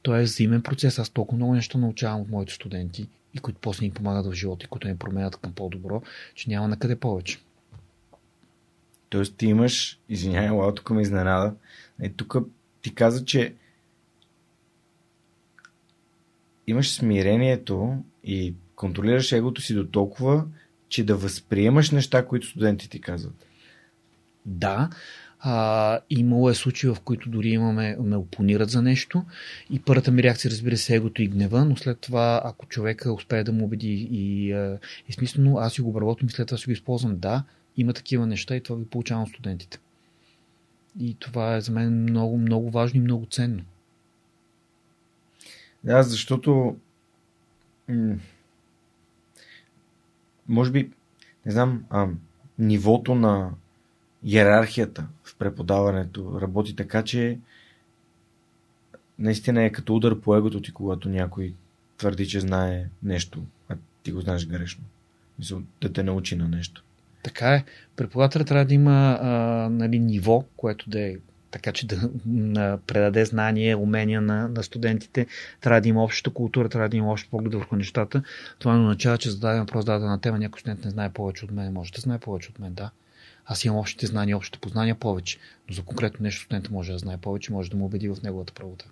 то 0.01 0.15
е 0.15 0.23
взаимен 0.23 0.61
процес. 0.61 0.99
Аз 0.99 1.09
толкова 1.09 1.35
много 1.35 1.53
неща 1.53 1.77
научавам 1.77 2.21
от 2.21 2.29
моите 2.29 2.53
студенти 2.53 3.07
и 3.37 3.41
които 3.41 3.59
после 3.61 3.85
ни 3.85 3.91
помагат 3.91 4.25
в 4.25 4.33
живота 4.33 4.65
и 4.65 4.67
които 4.67 4.87
ни 4.87 4.97
променят 4.97 5.35
към 5.35 5.53
по-добро, 5.53 6.01
че 6.35 6.49
няма 6.49 6.67
на 6.67 6.79
къде 6.79 6.95
повече. 6.95 7.39
Тоест 9.09 9.37
ти 9.37 9.45
имаш, 9.45 9.99
извинявай, 10.09 10.49
лао, 10.49 10.75
тук 10.75 10.89
ме 10.89 11.01
изненада. 11.01 11.55
Е, 12.01 12.09
тук 12.09 12.37
ти 12.81 12.95
каза, 12.95 13.25
че 13.25 13.53
имаш 16.67 16.93
смирението 16.93 18.03
и 18.23 18.53
контролираш 18.75 19.31
егото 19.31 19.61
си 19.61 19.73
до 19.73 19.87
толкова, 19.87 20.45
че 20.89 21.03
да 21.03 21.15
възприемаш 21.15 21.91
неща, 21.91 22.25
които 22.25 22.47
студентите 22.47 22.89
ти 22.89 23.01
казват. 23.01 23.45
Да, 24.45 24.89
а, 25.39 25.99
имало 26.09 26.49
е 26.49 26.53
случаи, 26.53 26.89
в 26.89 26.97
които 27.03 27.29
дори 27.29 27.49
имаме, 27.49 27.97
ме 27.99 28.15
опонират 28.15 28.69
за 28.69 28.81
нещо 28.81 29.25
и 29.69 29.79
първата 29.79 30.11
ми 30.11 30.23
реакция, 30.23 30.51
разбира 30.51 30.77
се, 30.77 30.93
е 30.93 30.95
егото 30.95 31.21
и 31.21 31.27
гнева, 31.27 31.65
но 31.65 31.75
след 31.75 31.99
това, 31.99 32.41
ако 32.43 32.65
човека 32.65 33.13
успее 33.13 33.43
да 33.43 33.51
му 33.51 33.65
убеди 33.65 34.07
и 34.11 34.51
е 34.51 35.11
смислено, 35.11 35.57
аз 35.57 35.73
си 35.73 35.81
го 35.81 35.89
обработвам 35.89 36.27
и 36.27 36.31
след 36.31 36.47
това 36.47 36.57
си 36.57 36.65
го 36.65 36.71
използвам. 36.71 37.17
Да, 37.17 37.43
има 37.77 37.93
такива 37.93 38.27
неща 38.27 38.55
и 38.55 38.63
това 38.63 38.79
ги 38.79 38.85
получавам 38.85 39.23
от 39.23 39.29
студентите. 39.29 39.79
И 40.99 41.15
това 41.19 41.55
е 41.55 41.61
за 41.61 41.71
мен 41.71 42.03
много, 42.03 42.37
много 42.37 42.71
важно 42.71 42.99
и 42.99 43.03
много 43.03 43.25
ценно. 43.25 43.63
Да, 45.83 46.03
защото 46.03 46.77
може 50.47 50.71
би, 50.71 50.91
не 51.45 51.51
знам, 51.51 51.85
а, 51.89 52.07
нивото 52.59 53.15
на 53.15 53.51
иерархията 54.23 55.07
преподаването 55.39 56.41
работи 56.41 56.75
така, 56.75 57.03
че 57.03 57.39
наистина 59.19 59.63
е 59.63 59.71
като 59.71 59.95
удар 59.95 60.19
по 60.19 60.35
егото 60.35 60.61
ти, 60.61 60.71
когато 60.71 61.09
някой 61.09 61.53
твърди, 61.97 62.27
че 62.27 62.39
знае 62.39 62.85
нещо, 63.03 63.43
а 63.69 63.75
ти 64.03 64.11
го 64.11 64.21
знаеш 64.21 64.47
грешно. 64.47 64.83
Мисля, 65.39 65.57
да 65.81 65.93
те 65.93 66.03
научи 66.03 66.35
на 66.35 66.47
нещо. 66.47 66.83
Така 67.23 67.53
е. 67.53 67.63
Преподавателят 67.95 68.47
трябва 68.47 68.65
да 68.65 68.73
има 68.73 69.19
а, 69.21 69.29
нали, 69.69 69.99
ниво, 69.99 70.43
което 70.57 70.89
да 70.89 70.99
е 70.99 71.15
така 71.51 71.71
че 71.71 71.87
да 71.87 72.09
на, 72.25 72.79
предаде 72.87 73.25
знание, 73.25 73.75
умения 73.75 74.21
на, 74.21 74.47
на 74.47 74.63
студентите. 74.63 75.27
Трябва 75.61 75.81
да 75.81 75.89
има 75.89 76.03
общата 76.03 76.33
култура, 76.33 76.69
трябва 76.69 76.89
да 76.89 76.97
има 76.97 77.11
общ 77.11 77.29
поглед 77.29 77.53
върху 77.53 77.75
нещата. 77.75 78.23
Това 78.59 78.77
не 78.77 78.83
означава, 78.83 79.17
че 79.17 79.31
зададе 79.31 79.59
въпрос 79.59 79.85
дадена 79.85 80.21
тема, 80.21 80.39
някой 80.39 80.59
студент 80.59 80.85
не 80.85 80.91
знае 80.91 81.09
повече 81.09 81.45
от 81.45 81.51
мен. 81.51 81.73
Може 81.73 81.93
да 81.93 82.01
знае 82.01 82.19
повече 82.19 82.49
от 82.49 82.59
мен, 82.59 82.73
да. 82.73 82.89
Аз 83.47 83.65
имам 83.65 83.79
общите 83.79 84.05
знания, 84.07 84.37
общите 84.37 84.59
познания 84.59 84.95
повече, 84.95 85.39
но 85.69 85.75
за 85.75 85.81
конкретно 85.81 86.23
нещо 86.23 86.41
студентът 86.41 86.71
може 86.71 86.91
да 86.91 86.97
знае 86.97 87.17
повече, 87.17 87.51
може 87.51 87.69
да 87.69 87.77
му 87.77 87.85
убеди 87.85 88.09
в 88.09 88.17
неговата 88.23 88.53
правота. 88.53 88.85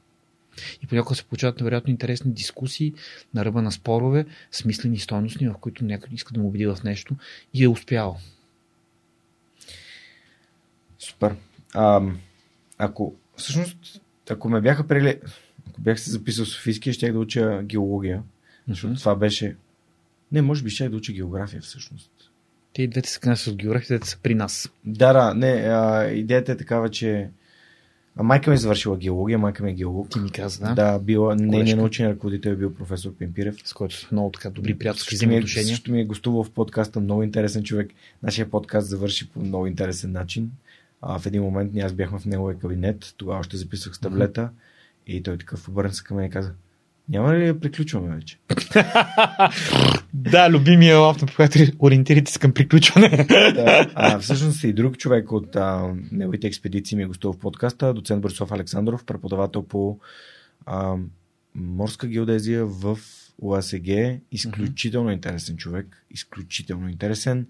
И 0.83 0.87
понякога 0.87 1.15
се 1.15 1.23
получават 1.23 1.59
невероятно 1.59 1.91
интересни 1.91 2.31
дискусии 2.31 2.93
на 3.33 3.45
ръба 3.45 3.61
на 3.61 3.71
спорове, 3.71 4.25
смислени 4.51 4.99
стойностни, 4.99 5.47
в 5.47 5.53
които 5.53 5.85
някой 5.85 6.09
иска 6.13 6.33
да 6.33 6.39
му 6.39 6.47
убеди 6.47 6.65
в 6.65 6.77
нещо 6.83 7.15
и 7.53 7.63
е 7.63 7.67
успял. 7.67 8.17
Супер. 10.99 11.35
А, 11.73 12.01
ако 12.77 13.15
всъщност, 13.35 14.01
ако 14.29 14.49
ме 14.49 14.61
бяха 14.61 14.87
прели, 14.87 15.19
ако 15.69 15.81
бях 15.81 15.99
се 15.99 16.11
записал 16.11 16.45
в 16.45 16.49
Софийския, 16.49 16.93
щях 16.93 17.13
да 17.13 17.19
уча 17.19 17.61
геология, 17.63 18.23
защото 18.67 18.93
mm-hmm. 18.93 18.99
това 18.99 19.15
беше... 19.15 19.55
Не, 20.31 20.41
може 20.41 20.63
би 20.63 20.69
ще 20.69 20.89
да 20.89 20.97
уча 20.97 21.13
география 21.13 21.61
всъщност. 21.61 22.11
Те 22.75 22.81
и 22.81 22.87
двете 22.87 23.09
са 23.09 23.19
князи 23.19 23.49
от 23.49 23.55
география, 23.55 23.87
двете 23.87 24.09
са 24.09 24.17
при 24.23 24.35
нас. 24.35 24.69
Да, 24.85 25.13
да, 25.13 25.33
не, 25.33 25.47
а, 25.47 26.07
идеята 26.11 26.51
е 26.51 26.57
такава, 26.57 26.89
че 26.89 27.29
а 28.15 28.23
майка 28.23 28.49
ми 28.49 28.53
е 28.53 28.57
завършила 28.57 28.97
геология, 28.97 29.37
майка 29.37 29.63
ми 29.63 29.71
е 29.71 29.73
геолог. 29.73 30.09
Ти 30.09 30.19
ми 30.19 30.31
каза, 30.31 30.59
да? 30.65 30.73
Да, 30.73 30.99
била, 30.99 31.35
нейният 31.35 31.79
научен 31.79 32.09
ръководител 32.09 32.49
е 32.49 32.55
бил 32.55 32.73
професор 32.73 33.15
Пимпирев. 33.15 33.55
С 33.65 33.73
който 33.73 33.95
са 33.95 34.07
много 34.11 34.31
така 34.31 34.49
добри 34.49 34.77
приятелски 34.77 35.15
взаимоотношения. 35.15 35.67
Също 35.67 35.91
ми 35.91 36.01
е 36.01 36.05
гостувал 36.05 36.43
в 36.43 36.51
подкаста, 36.51 36.99
много 36.99 37.23
интересен 37.23 37.63
човек. 37.63 37.91
Нашия 38.23 38.49
подкаст 38.49 38.87
завърши 38.87 39.29
по 39.29 39.39
много 39.39 39.67
интересен 39.67 40.11
начин. 40.11 40.51
А, 41.01 41.19
в 41.19 41.25
един 41.25 41.41
момент 41.41 41.73
ние 41.73 41.83
аз 41.83 41.93
бяхме 41.93 42.19
в 42.19 42.25
неговия 42.25 42.59
кабинет, 42.59 43.13
тогава 43.17 43.39
още 43.39 43.57
записах 43.57 43.95
с 43.95 43.99
таблета 43.99 44.41
mm-hmm. 44.41 45.11
и 45.11 45.23
той 45.23 45.37
такъв 45.37 45.67
обърна 45.67 45.93
се 45.93 46.03
към 46.03 46.17
мен 46.17 46.25
и 46.25 46.29
каза, 46.29 46.51
няма 47.09 47.33
ли 47.33 47.45
да 47.45 47.59
приключваме 47.59 48.15
вече? 48.15 48.39
да, 50.13 50.49
любимия 50.49 50.99
на 50.99 51.13
ориентирайте 51.79 52.31
се 52.31 52.39
към 52.39 52.53
приключване. 52.53 53.25
да, 53.29 53.91
а, 53.95 54.19
всъщност 54.19 54.63
и 54.63 54.73
друг 54.73 54.97
човек 54.97 55.31
от 55.31 55.55
а, 55.55 55.95
неговите 56.11 56.47
експедиции 56.47 56.97
ми 56.97 57.03
е 57.03 57.05
гостувал 57.05 57.33
в 57.33 57.39
подкаста, 57.39 57.93
доцент 57.93 58.21
Борисов 58.21 58.51
Александров, 58.51 59.05
преподавател 59.05 59.63
по 59.63 59.99
а, 60.65 60.95
морска 61.55 62.07
геодезия 62.07 62.65
в 62.65 62.99
УАСГ. 63.41 63.87
Изключително 64.31 65.09
mm-hmm. 65.09 65.13
интересен 65.13 65.57
човек. 65.57 66.05
Изключително 66.11 66.89
интересен 66.89 67.47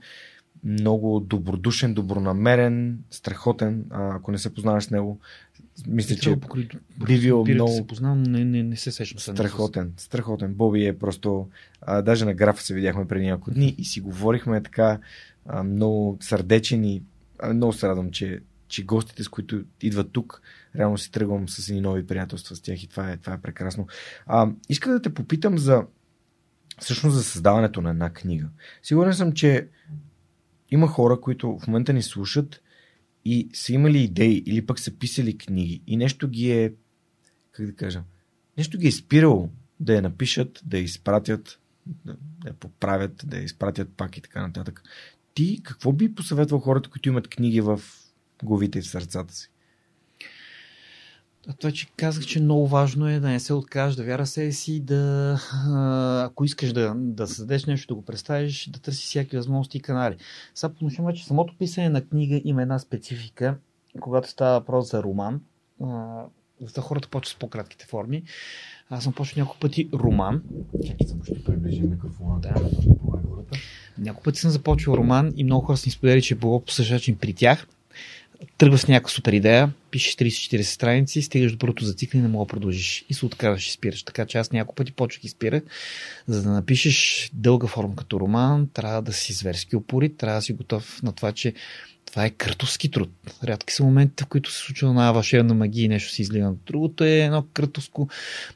много 0.66 1.20
добродушен, 1.20 1.94
добронамерен, 1.94 3.00
страхотен. 3.12 3.86
А, 3.90 4.16
ако 4.16 4.32
не 4.32 4.38
се 4.38 4.54
познаваш 4.54 4.84
с 4.84 4.92
него, 4.92 5.20
мисля, 5.88 6.16
че 6.16 6.36
би 7.08 7.20
бил 7.20 7.46
много... 7.46 7.72
се 7.72 7.88
познавам, 7.88 8.24
не, 8.24 8.46
не, 8.46 8.64
не 8.64 8.76
се 8.76 8.92
сещам. 8.92 9.36
Страхотен, 9.36 9.94
страхотен. 9.98 10.54
Боби 10.54 10.86
е 10.86 10.98
просто... 10.98 11.50
А, 11.82 12.02
даже 12.02 12.26
на 12.26 12.34
графа 12.34 12.64
се 12.64 12.74
видяхме 12.74 13.08
преди 13.08 13.26
няколко 13.26 13.52
дни 13.52 13.76
и 13.78 13.86
си 13.86 14.02
говорихме 14.02 14.64
така 14.64 15.00
а, 15.46 15.64
много 15.64 16.18
сърдечен 16.22 16.84
и 16.84 17.04
а, 17.40 17.54
много 17.54 17.74
се 17.74 17.88
радвам, 17.88 18.12
че, 18.12 18.40
че 18.68 18.84
гостите, 18.84 19.24
с 19.24 19.28
които 19.28 19.64
идват 19.82 20.12
тук, 20.12 20.42
реално 20.76 20.98
си 20.98 21.12
тръгвам 21.12 21.50
с 21.50 21.70
едни 21.70 21.82
нови 21.82 22.08
приятелства 22.08 22.56
с 22.56 22.62
тях 22.62 22.84
и 22.84 22.88
това 22.88 23.12
е, 23.12 23.18
това 23.18 23.34
е 23.34 23.42
прекрасно. 23.42 23.88
А, 24.26 24.50
иска 24.70 24.92
да 24.92 25.02
те 25.02 25.14
попитам 25.14 25.58
за 25.58 25.84
всъщност 26.80 27.16
за 27.16 27.24
създаването 27.24 27.82
на 27.82 27.90
една 27.90 28.10
книга. 28.10 28.48
Сигурен 28.84 29.14
съм, 29.14 29.32
че 29.32 29.68
има 30.72 30.88
хора, 30.88 31.22
които 31.22 31.58
в 31.58 31.68
момента 31.68 31.94
ни 31.94 32.04
слушат 32.04 32.62
и 33.26 33.50
са 33.54 33.74
имали 33.74 34.04
идеи 34.04 34.44
или 34.46 34.66
пък 34.66 34.80
са 34.80 34.92
писали 34.92 35.38
книги 35.38 35.82
и 35.88 35.98
нещо 35.98 36.28
ги 36.28 36.52
е, 36.52 36.74
как 37.52 37.66
да 37.66 37.76
кажа, 37.76 38.04
нещо 38.58 38.78
ги 38.78 38.88
е 38.88 38.92
спирало 38.92 39.50
да 39.80 39.96
я 39.96 40.02
напишат, 40.02 40.62
да 40.66 40.78
я 40.78 40.84
изпратят, 40.84 41.60
да, 42.06 42.18
да 42.42 42.50
я 42.50 42.54
поправят, 42.54 43.24
да 43.26 43.38
я 43.38 43.44
изпратят 43.44 43.90
пак 43.98 44.18
и 44.18 44.22
така 44.22 44.42
нататък. 44.42 44.84
Ти 45.34 45.64
какво 45.64 45.92
би 45.92 46.16
посъветвал 46.16 46.60
хората, 46.60 46.90
които 46.90 47.10
имат 47.10 47.28
книги 47.28 47.62
в 47.62 47.82
главите 48.44 48.80
и 48.80 48.82
в 48.82 48.88
сърцата 48.88 49.34
си? 49.34 49.52
Това, 51.54 51.72
че 51.72 51.88
казах, 51.98 52.26
че 52.26 52.42
много 52.42 52.68
важно 52.68 53.10
е 53.10 53.20
да 53.20 53.30
не 53.30 53.40
се 53.40 53.54
откажеш, 53.54 53.96
да 53.96 54.04
вяра 54.04 54.26
себе 54.26 54.52
си, 54.52 54.80
да 54.80 55.40
ако 56.26 56.46
искаш 56.46 56.74
да, 56.74 56.94
да 56.96 57.28
създадеш 57.28 57.66
нещо, 57.66 57.88
да 57.88 57.96
го 57.96 58.06
представиш, 58.06 58.70
да 58.70 58.80
търси 58.80 59.06
всяки 59.06 59.38
възможности 59.38 59.78
и 59.78 59.82
канали. 59.82 60.16
Сега 60.56 60.74
по 60.74 61.14
че 61.14 61.26
самото 61.26 61.58
писане 61.58 61.90
на 61.90 62.02
книга 62.02 62.42
има 62.44 62.62
една 62.62 62.80
специфика, 62.80 63.58
когато 64.00 64.30
става 64.30 64.60
въпрос 64.60 64.92
за 64.92 65.04
роман. 65.04 65.42
За 66.76 66.82
хората 66.82 67.10
почват 67.10 67.36
с 67.36 67.40
по-кратките 67.40 67.86
форми. 67.86 68.24
Аз 68.90 69.04
съм 69.04 69.14
почвал 69.14 69.42
няколко 69.42 69.60
пъти 69.60 69.90
роман. 69.94 70.44
Само 71.08 71.24
ще 71.24 71.44
приближим 71.44 71.90
микрофона. 71.90 72.40
Да. 72.40 72.70
Няколко 73.98 74.24
пъти 74.24 74.40
съм 74.40 74.52
започвал 74.52 74.96
роман 74.96 75.34
и 75.36 75.44
много 75.44 75.66
хора 75.66 75.78
са 75.78 75.88
ми 75.88 75.92
споделили, 75.92 76.22
че 76.22 76.34
е 76.34 76.38
било 76.38 76.62
по 76.62 76.72
същия 76.72 77.18
при 77.18 77.34
тях 77.34 77.68
тръгваш 78.58 78.82
с 78.82 78.88
някаква 78.88 79.10
супер 79.10 79.34
идея, 79.34 79.74
пишеш 79.92 80.16
30-40 80.16 80.62
страници, 80.62 81.22
стигаш 81.22 81.52
до 81.52 81.58
първото 81.58 81.86
зацикляне, 81.86 82.28
не 82.28 82.34
мога 82.34 82.46
да 82.46 82.50
продължиш 82.50 83.06
и 83.10 83.14
се 83.14 83.26
отказваш 83.26 83.68
и 83.68 83.72
спираш. 83.72 84.04
Така 84.04 84.26
че 84.26 84.38
аз 84.38 84.52
няколко 84.52 84.76
пъти 84.76 84.92
почвах 84.92 85.24
и 85.24 85.30
спирах. 85.30 85.64
За 86.28 86.44
да 86.44 86.50
напишеш 86.50 87.30
дълга 87.34 87.68
форма 87.68 87.96
като 87.96 88.20
роман, 88.20 88.70
трябва 88.74 89.02
да 89.02 89.14
си 89.14 89.34
зверски 89.34 89.76
опорит, 89.76 90.18
трябва 90.18 90.38
да 90.38 90.42
си 90.42 90.54
готов 90.54 91.04
на 91.04 91.12
това, 91.12 91.32
че 91.32 91.54
това 92.16 92.26
е 92.26 92.30
къртовски 92.30 92.92
труд. 92.92 93.10
Рядки 93.44 93.74
са 93.74 93.84
моментите, 93.84 94.24
в 94.24 94.28
които 94.28 94.52
се 94.52 94.60
случва 94.60 94.94
на 94.94 95.12
вълшебна 95.12 95.54
магия 95.54 95.86
и 95.86 95.88
нещо 95.88 96.12
се 96.12 96.22
излива. 96.22 96.54
Другото 96.66 97.04
е 97.04 97.12
едно 97.12 97.46
къртовско 97.54 98.10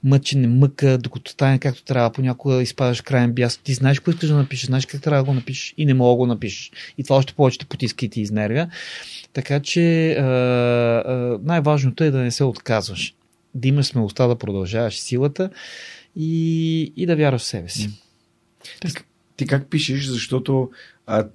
мъчене, 0.04 0.48
мъка, 0.48 0.98
докато 0.98 1.32
стане 1.32 1.60
както 1.60 1.84
трябва. 1.84 2.12
Понякога 2.12 2.62
изпадаш 2.62 3.02
крайен 3.02 3.34
бяс. 3.34 3.58
Ти 3.58 3.74
знаеш 3.74 4.00
какво 4.00 4.12
искаш 4.12 4.30
да 4.30 4.36
напишеш, 4.36 4.66
знаеш 4.66 4.86
как 4.86 5.02
трябва 5.02 5.24
да 5.24 5.26
го 5.26 5.34
напишеш 5.34 5.74
и 5.78 5.86
не 5.86 5.94
мога 5.94 6.12
да 6.12 6.16
го 6.16 6.26
напишеш. 6.26 6.72
И 6.98 7.04
това 7.04 7.16
още 7.16 7.34
повече 7.34 7.60
те 7.60 7.66
потиска 7.66 8.06
и 8.06 8.10
ти 8.10 8.22
изнервя. 8.22 8.70
Така 9.34 9.60
че 9.60 10.12
а, 10.12 10.24
а, 10.24 11.40
най-важното 11.44 12.04
е 12.04 12.12
да 12.12 12.18
не 12.18 12.32
се 12.32 12.44
отказваш. 12.44 13.14
Да 13.56 13.68
имаш 13.68 13.86
смелостта 13.86 14.28
да 14.28 14.38
продължаваш 14.38 15.00
силата 15.00 15.50
и, 16.16 16.94
и 16.96 17.06
да 17.06 17.16
вярваш 17.16 17.42
в 17.42 17.46
себе 17.46 17.70
си. 17.70 17.90
Ти, 18.82 18.94
ти 19.36 19.48
как 19.48 19.70
пишеш? 19.70 20.06
Защото 20.06 20.70
а, 21.08 21.26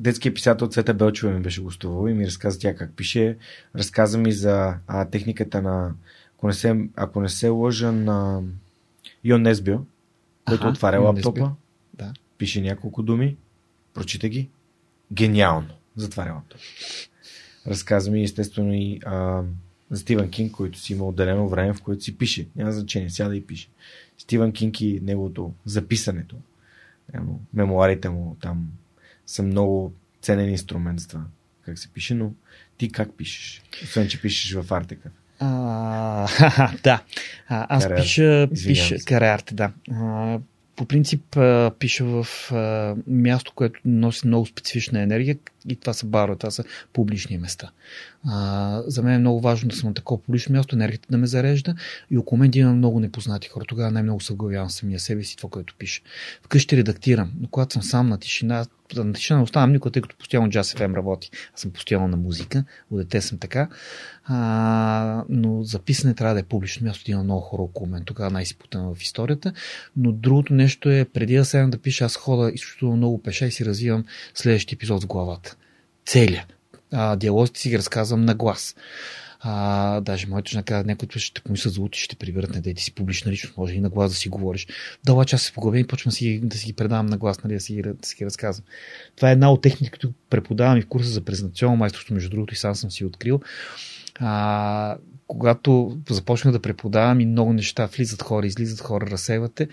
детският 0.00 0.34
писател 0.34 0.68
Цвета 0.68 0.94
Белчева 0.94 1.32
ми 1.32 1.40
беше 1.40 1.62
гостувал 1.62 2.08
и 2.08 2.14
ми 2.14 2.26
разказа 2.26 2.58
тя 2.58 2.74
как 2.74 2.96
пише. 2.96 3.36
Разказа 3.76 4.18
ми 4.18 4.32
за 4.32 4.74
а, 4.86 5.04
техниката 5.04 5.62
на, 5.62 5.94
ако 6.36 6.46
не 6.46 6.52
се, 6.52 6.88
ако 6.96 7.20
не 7.20 7.28
се 7.28 7.48
лъжа, 7.48 7.92
на 7.92 8.42
Йон 9.24 9.42
Несбио, 9.42 9.78
който 10.44 10.62
ага, 10.62 10.70
отваря 10.70 11.00
лаптопа, 11.00 11.52
да. 11.94 12.12
пише 12.38 12.60
няколко 12.60 13.02
думи, 13.02 13.36
прочита 13.94 14.28
ги, 14.28 14.48
гениално, 15.12 15.74
затваря 15.96 16.32
лаптопа. 16.32 16.62
Разказа 17.66 18.10
ми 18.10 18.22
естествено 18.22 18.74
и 18.74 19.00
а, 19.06 19.42
за 19.90 19.98
Стивен 19.98 20.30
Кинг, 20.30 20.52
който 20.52 20.78
си 20.78 20.92
има 20.92 21.04
отделено 21.04 21.48
време, 21.48 21.74
в 21.74 21.82
което 21.82 22.04
си 22.04 22.18
пише. 22.18 22.48
Няма 22.56 22.72
значение, 22.72 23.10
сяда 23.10 23.36
и 23.36 23.46
пише. 23.46 23.68
Стивен 24.18 24.52
Кинг 24.52 24.80
и 24.80 25.00
неговото 25.02 25.52
записането. 25.64 26.36
Мемуарите 27.54 28.08
му 28.08 28.36
там 28.40 28.68
са 29.30 29.42
много 29.42 29.92
ценен 30.22 30.50
инструмент 30.50 31.00
за 31.00 31.08
това. 31.08 31.24
как 31.64 31.78
се 31.78 31.88
пише, 31.88 32.14
но 32.14 32.32
ти 32.78 32.92
как 32.92 33.16
пишеш? 33.16 33.62
Освен, 33.82 34.08
че 34.08 34.20
пишеш 34.20 34.52
в 34.54 34.72
Артека. 34.72 35.10
А, 35.38 36.72
да. 36.84 37.02
А, 37.48 37.76
аз 37.76 37.84
Каре, 37.84 37.96
пиша, 37.96 38.48
пиша 38.66 38.96
кареарте, 39.06 39.54
да. 39.54 39.72
А, 39.90 40.38
по 40.76 40.84
принцип 40.86 41.36
пиша 41.78 42.04
в 42.04 42.52
а, 42.52 42.96
място, 43.06 43.52
което 43.54 43.80
носи 43.84 44.26
много 44.26 44.46
специфична 44.46 45.00
енергия 45.00 45.36
и 45.68 45.76
това 45.76 45.92
са 45.92 46.06
барове, 46.06 46.38
това 46.38 46.50
са 46.50 46.64
публични 46.92 47.38
места. 47.38 47.70
А, 48.24 48.82
за 48.86 49.02
мен 49.02 49.14
е 49.14 49.18
много 49.18 49.40
важно 49.40 49.68
да 49.68 49.76
съм 49.76 49.88
на 49.88 49.94
такова 49.94 50.22
публично 50.22 50.52
място, 50.52 50.76
енергията 50.76 51.08
да 51.10 51.18
ме 51.18 51.26
зарежда 51.26 51.74
и 52.10 52.18
около 52.18 52.38
мен 52.38 52.50
да 52.50 52.58
имам 52.58 52.76
много 52.76 53.00
непознати 53.00 53.48
хора. 53.48 53.64
Тогава 53.64 53.90
най-много 53.90 54.20
се 54.20 54.32
оглавявам 54.32 54.70
самия 54.70 55.00
себе 55.00 55.24
си, 55.24 55.36
това, 55.36 55.50
което 55.50 55.74
пиша. 55.78 56.02
Вкъщи 56.42 56.76
редактирам, 56.76 57.32
но 57.40 57.48
когато 57.48 57.72
съм 57.72 57.82
сам 57.82 58.08
на 58.08 58.18
тишина, 58.18 58.66
на 58.96 59.12
тишина 59.12 59.42
оставам 59.42 59.72
никога, 59.72 59.90
тъй 59.92 60.02
като 60.02 60.16
постоянно 60.16 60.48
Jazz 60.48 60.78
FM 60.78 60.96
работи. 60.96 61.30
Аз 61.54 61.60
съм 61.60 61.70
постоянно 61.70 62.08
на 62.08 62.16
музика, 62.16 62.64
от 62.90 62.98
дете 62.98 63.20
съм 63.20 63.38
така. 63.38 63.68
А, 64.24 65.24
но 65.28 65.62
записане 65.62 66.14
трябва 66.14 66.34
да 66.34 66.40
е 66.40 66.42
публично 66.42 66.86
място, 66.86 67.04
да 67.06 67.12
има 67.12 67.24
много 67.24 67.40
хора 67.40 67.62
около 67.62 67.90
мен. 67.90 68.04
Тогава 68.04 68.30
най-си 68.30 68.56
в 68.74 68.96
историята. 69.00 69.52
Но 69.96 70.12
другото 70.12 70.54
нещо 70.54 70.90
е, 70.90 71.04
преди 71.04 71.36
да 71.36 71.44
седна 71.44 71.70
да 71.70 71.78
пиша, 71.78 72.04
аз 72.04 72.16
хода 72.16 72.50
изключително 72.54 72.96
много 72.96 73.22
пеша 73.22 73.46
и 73.46 73.50
си 73.50 73.64
развивам 73.64 74.04
следващия 74.34 74.76
епизод 74.76 75.02
в 75.02 75.06
главата. 75.06 75.49
Целя. 76.10 76.44
А, 76.92 77.16
диалозите 77.16 77.60
си 77.60 77.68
ги 77.68 77.78
разказвам 77.78 78.24
на 78.24 78.34
глас. 78.34 78.76
А, 79.40 80.00
даже 80.00 80.26
моето 80.26 80.50
жена 80.50 80.62
каза, 80.62 80.84
някой 80.84 81.08
ще 81.16 81.34
те 81.34 81.40
помислят 81.40 81.74
за 81.74 81.80
утре, 81.80 81.98
ще 81.98 82.16
приберат, 82.16 82.54
не 82.54 82.60
да 82.60 82.74
ти 82.74 82.82
си 82.82 82.94
публична 82.94 83.32
личност, 83.32 83.56
може 83.56 83.74
и 83.74 83.80
на 83.80 83.88
глас 83.88 84.10
да 84.10 84.16
си 84.16 84.28
говориш. 84.28 84.66
Дала 85.04 85.24
час 85.24 85.42
се 85.42 85.52
поглавя 85.52 85.78
и 85.78 85.86
почвам 85.86 86.12
си, 86.12 86.40
да 86.42 86.56
си 86.56 86.66
ги 86.66 86.72
предавам 86.72 87.06
на 87.06 87.18
глас, 87.18 87.44
нали, 87.44 87.54
да 87.54 87.60
си, 87.60 87.82
да 87.82 87.94
си 88.02 88.16
ги 88.16 88.24
разказвам. 88.26 88.66
Това 89.16 89.28
е 89.28 89.32
една 89.32 89.52
от 89.52 89.62
техниките, 89.62 89.90
които 89.90 90.14
преподавам 90.30 90.76
и 90.76 90.82
в 90.82 90.88
курса 90.88 91.10
за 91.10 91.20
презентационно 91.20 91.76
майсторство, 91.76 92.14
между 92.14 92.30
другото, 92.30 92.54
и 92.54 92.56
сам 92.56 92.74
съм 92.74 92.90
си 92.90 93.04
открил. 93.04 93.40
А, 94.20 94.96
когато 95.30 95.98
започнах 96.10 96.52
да 96.52 96.62
преподавам 96.62 97.20
и 97.20 97.26
много 97.26 97.52
неща, 97.52 97.86
влизат 97.86 98.22
хора, 98.22 98.46
излизат 98.46 98.80
хора, 98.80 99.06
разсейвате. 99.10 99.68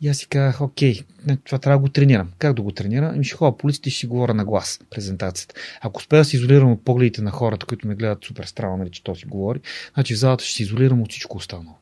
И 0.00 0.08
аз 0.08 0.16
си 0.16 0.26
казах, 0.26 0.60
окей, 0.60 1.00
това 1.44 1.58
трябва 1.58 1.78
да 1.78 1.82
го 1.82 1.88
тренирам. 1.88 2.28
Как 2.38 2.54
да 2.54 2.62
го 2.62 2.72
тренирам? 2.72 3.10
Ами 3.14 3.24
ще 3.24 3.36
ходя 3.36 3.56
по 3.56 3.66
улиците 3.66 3.88
и 3.88 3.92
ще 3.92 4.00
си 4.00 4.06
говоря 4.06 4.34
на 4.34 4.44
глас 4.44 4.80
презентацията. 4.90 5.54
Ако 5.80 5.98
успея 5.98 6.20
да 6.20 6.24
се 6.24 6.36
изолирам 6.36 6.72
от 6.72 6.84
погледите 6.84 7.22
на 7.22 7.30
хората, 7.30 7.66
които 7.66 7.88
ме 7.88 7.94
гледат 7.94 8.24
супер 8.24 8.44
странно, 8.44 8.76
нали, 8.76 8.90
че 8.90 9.04
то 9.04 9.14
си 9.14 9.26
говори, 9.26 9.60
значи 9.94 10.14
в 10.14 10.18
залата 10.18 10.44
ще 10.44 10.54
се 10.54 10.62
изолирам 10.62 11.02
от 11.02 11.10
всичко 11.10 11.36
останало. 11.36 11.76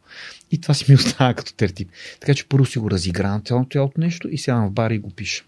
И 0.51 0.61
това 0.61 0.75
си 0.75 0.85
ми 0.89 0.95
остава 0.95 1.35
като 1.35 1.55
тертип. 1.55 1.91
Така 2.21 2.35
че 2.35 2.49
първо 2.49 2.67
си 2.67 2.79
го 2.79 2.91
разигравам 2.91 3.43
цялото 3.45 3.69
цялото 3.73 4.01
нещо 4.01 4.29
и 4.29 4.39
сега 4.39 4.67
в 4.67 4.71
бара 4.71 4.95
и 4.95 4.99
го 4.99 5.11
пиша. 5.11 5.45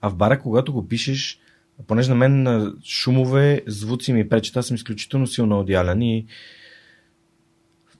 А 0.00 0.10
в 0.10 0.14
бара, 0.14 0.40
когато 0.40 0.72
го 0.72 0.88
пишеш, 0.88 1.38
понеже 1.86 2.08
на 2.08 2.14
мен 2.14 2.72
шумове, 2.84 3.62
звуци 3.66 4.12
ми 4.12 4.28
пречат, 4.28 4.56
аз 4.56 4.66
съм 4.66 4.74
изключително 4.74 5.26
силно 5.26 5.60
одялен 5.60 6.02
и 6.02 6.26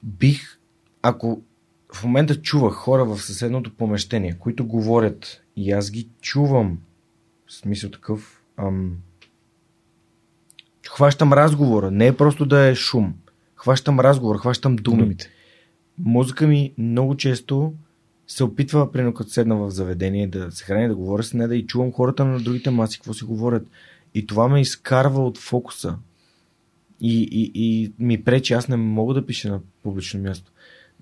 бих, 0.03 0.59
ако 1.03 1.43
в 1.95 2.05
момента 2.05 2.43
чувах 2.43 2.75
хора 2.75 3.05
в 3.05 3.19
съседното 3.19 3.77
помещение, 3.77 4.37
които 4.39 4.67
говорят 4.67 5.43
и 5.57 5.73
аз 5.73 5.91
ги 5.91 6.09
чувам, 6.21 6.79
в 7.47 7.53
смисъл 7.53 7.91
такъв, 7.91 8.43
ам, 8.57 8.97
хващам 10.89 11.33
разговора, 11.33 11.91
не 11.91 12.07
е 12.07 12.17
просто 12.17 12.47
да 12.47 12.67
е 12.67 12.75
шум. 12.75 13.15
Хващам 13.55 14.01
разговор, 14.01 14.39
хващам 14.39 14.77
думите. 14.77 15.31
Мозъка 15.99 16.47
ми 16.47 16.75
много 16.79 17.17
често 17.17 17.75
се 18.27 18.45
опитва, 18.45 18.93
примерно 18.93 19.15
като 19.15 19.31
седна 19.31 19.57
в 19.57 19.71
заведение, 19.71 20.27
да 20.27 20.53
се 20.53 20.65
храня, 20.65 20.89
да 20.89 20.97
говоря 20.97 21.23
с 21.23 21.35
нея, 21.35 21.49
да 21.49 21.57
и 21.57 21.67
чувам 21.67 21.93
хората 21.93 22.25
на 22.25 22.41
другите 22.41 22.71
маси, 22.71 22.99
какво 22.99 23.15
си 23.15 23.25
говорят. 23.25 23.67
И 24.15 24.27
това 24.27 24.49
ме 24.49 24.61
изкарва 24.61 25.27
от 25.27 25.39
фокуса. 25.39 25.99
И, 27.01 27.29
и, 27.33 27.53
и 27.55 27.93
ми 27.99 28.25
пречи, 28.25 28.55
аз 28.55 28.69
не 28.69 28.77
мога 28.77 29.15
да 29.15 29.27
пиша 29.27 29.49
на 29.49 29.61
публично 29.83 30.21
място. 30.21 30.53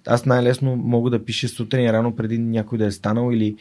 Аз 0.06 0.26
най-лесно 0.26 0.76
мога 0.76 1.10
да 1.10 1.24
пиша 1.24 1.48
сутрин 1.48 1.90
рано 1.90 2.16
преди 2.16 2.38
някой 2.38 2.78
да 2.78 2.86
е 2.86 2.90
станал 2.90 3.32
или 3.32 3.56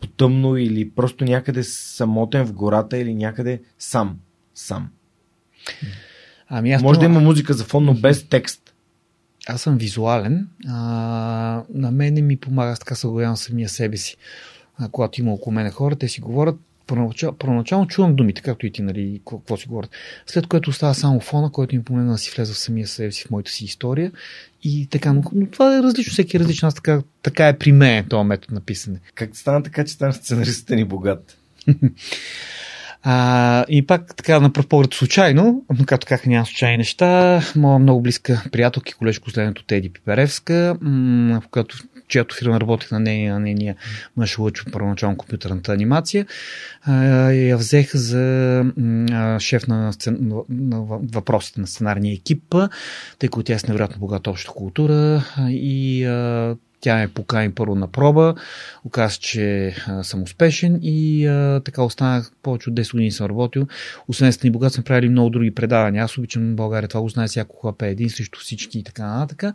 потъмно 0.00 0.56
или 0.56 0.90
просто 0.90 1.24
някъде 1.24 1.62
самотен 1.62 2.46
в 2.46 2.52
гората 2.52 2.98
или 2.98 3.14
някъде 3.14 3.62
сам. 3.78 4.18
Сам. 4.54 4.88
Ами 6.48 6.72
аз 6.72 6.82
Може 6.82 6.98
това... 6.98 7.08
да 7.08 7.12
има 7.14 7.20
музика 7.20 7.54
за 7.54 7.64
фон, 7.64 7.84
но 7.84 7.94
без 7.94 8.28
текст. 8.28 8.74
Аз 9.48 9.62
съм 9.62 9.78
визуален. 9.78 10.48
А, 10.68 11.62
на 11.74 11.90
мене 11.90 12.22
ми 12.22 12.36
помага 12.36 12.76
с 12.76 12.78
така 12.78 12.94
съглавявам 12.94 13.36
самия 13.36 13.68
себе 13.68 13.96
си. 13.96 14.16
А, 14.78 14.88
когато 14.88 15.20
има 15.20 15.32
около 15.32 15.54
мене 15.54 15.70
хора, 15.70 15.96
те 15.96 16.08
си 16.08 16.20
говорят, 16.20 16.56
Първоначално, 16.86 17.38
първоначално 17.38 17.86
чувам 17.86 18.16
думите, 18.16 18.42
както 18.42 18.66
и 18.66 18.72
ти, 18.72 18.82
нали, 18.82 19.20
какво 19.30 19.56
си 19.56 19.68
говорят. 19.68 19.90
След 20.26 20.46
което 20.46 20.70
остава 20.70 20.94
само 20.94 21.20
фона, 21.20 21.52
който 21.52 21.76
ми 21.76 21.84
помогна 21.84 22.12
да 22.12 22.18
си 22.18 22.32
влеза 22.36 22.54
в 22.54 22.58
самия 22.58 22.86
себе 22.86 23.12
си, 23.12 23.24
в 23.24 23.30
моята 23.30 23.50
си 23.50 23.64
история. 23.64 24.12
И 24.62 24.86
така, 24.90 25.12
но, 25.12 25.22
но 25.32 25.46
това 25.46 25.78
е 25.78 25.82
различно, 25.82 26.12
всеки 26.12 26.36
е 26.36 26.40
различен. 26.40 26.66
Аз 26.66 26.74
така, 26.74 27.02
така 27.22 27.48
е 27.48 27.58
при 27.58 27.72
мен 27.72 28.04
този 28.08 28.26
метод 28.26 28.54
на 28.54 28.60
писане. 28.60 28.98
Как 29.14 29.36
стана 29.36 29.62
така, 29.62 29.84
че 29.84 29.92
стана 29.92 30.12
сценаристът 30.12 30.76
ни 30.76 30.84
богат? 30.84 31.38
А, 33.06 33.64
и 33.68 33.86
пак 33.86 34.16
така 34.16 34.40
на 34.40 34.52
пръв 34.52 34.66
поглед 34.66 34.94
случайно, 34.94 35.64
но 35.78 35.84
както 35.84 36.06
как 36.06 36.26
няма 36.26 36.46
случайни 36.46 36.76
неща, 36.76 37.42
моя 37.56 37.78
много 37.78 38.02
близка 38.02 38.42
приятелка 38.52 38.90
и 38.90 38.92
колежка 38.92 39.30
следното 39.30 39.64
Теди 39.64 39.88
Пиперевска, 39.92 40.76
в 40.80 41.42
която 41.50 41.78
чиято 42.14 42.34
фирма 42.34 42.60
работех 42.60 42.90
на 42.90 43.00
нейния, 43.00 43.34
на 43.34 43.40
нейния 43.40 43.76
мъж 44.16 44.38
Лъчо, 44.38 44.64
първоначално 44.72 45.16
компютърната 45.16 45.72
анимация, 45.72 46.26
я 47.32 47.56
взех 47.56 47.96
за 47.96 48.64
шеф 49.38 49.66
на, 49.66 49.92
сцен... 49.92 50.32
на 50.48 50.80
въпросите 51.12 51.60
на 51.60 51.66
сценарния 51.66 52.14
екип, 52.14 52.54
тъй 53.18 53.28
като 53.28 53.42
тя 53.42 53.54
е 53.54 53.58
с 53.58 53.66
невероятно 53.66 53.98
богата 53.98 54.30
обща 54.30 54.52
култура 54.52 55.24
и 55.48 56.04
тя 56.84 56.96
ме 56.96 57.08
покани 57.08 57.52
първо 57.52 57.74
на 57.74 57.88
проба, 57.88 58.34
оказа, 58.84 59.16
че 59.16 59.74
а, 59.86 60.02
съм 60.02 60.22
успешен 60.22 60.78
и 60.82 61.26
а, 61.26 61.60
така 61.64 61.82
останах 61.82 62.30
повече 62.42 62.70
от 62.70 62.76
10 62.76 62.92
години 62.92 63.12
съм 63.12 63.26
работил. 63.26 63.66
Освен 64.08 64.32
сте 64.32 64.46
ни 64.46 64.50
богат, 64.50 64.72
съм 64.72 64.84
правили 64.84 65.08
много 65.08 65.30
други 65.30 65.50
предавания. 65.50 66.04
Аз 66.04 66.18
обичам 66.18 66.56
България, 66.56 66.88
това 66.88 67.00
го 67.00 67.08
знае 67.08 67.26
всяко 67.26 67.56
хлапе, 67.60 67.88
един 67.88 68.10
срещу 68.10 68.38
всички 68.38 68.78
и 68.78 68.82
така 68.82 69.06
нататък. 69.06 69.54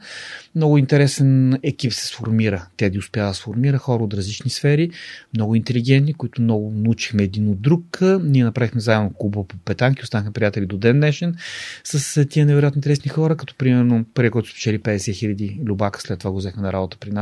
Много 0.56 0.77
интересен 0.77 1.59
екип 1.64 1.93
се 1.93 2.08
сформира. 2.08 2.67
Тя 2.77 2.90
да 2.90 2.99
успя 2.99 3.25
да 3.25 3.33
сформира 3.33 3.77
хора 3.77 4.03
от 4.03 4.14
различни 4.14 4.49
сфери, 4.51 4.90
много 5.35 5.56
интелигентни, 5.56 6.14
които 6.14 6.41
много 6.41 6.72
научихме 6.75 7.24
един 7.24 7.49
от 7.49 7.61
друг. 7.61 7.99
Ние 8.24 8.43
направихме 8.43 8.82
заедно 8.82 9.14
клуба 9.19 9.43
по 9.48 9.58
петанки, 9.58 10.03
останахме 10.03 10.33
приятели 10.33 10.66
до 10.66 10.77
ден 10.77 10.99
днешен 10.99 11.35
с 11.83 12.25
тия 12.25 12.45
невероятно 12.45 12.80
интересни 12.80 13.09
хора, 13.09 13.35
като 13.35 13.56
примерно 13.56 14.06
първият, 14.14 14.32
който 14.32 14.49
спечели 14.49 14.80
50 14.80 15.14
хиляди 15.14 15.59
любака, 15.66 16.01
след 16.01 16.19
това 16.19 16.32
го 16.32 16.38
взехме 16.38 16.61
на 16.61 16.74
работа 16.74 16.98
при 16.99 17.11
нас. 17.11 17.18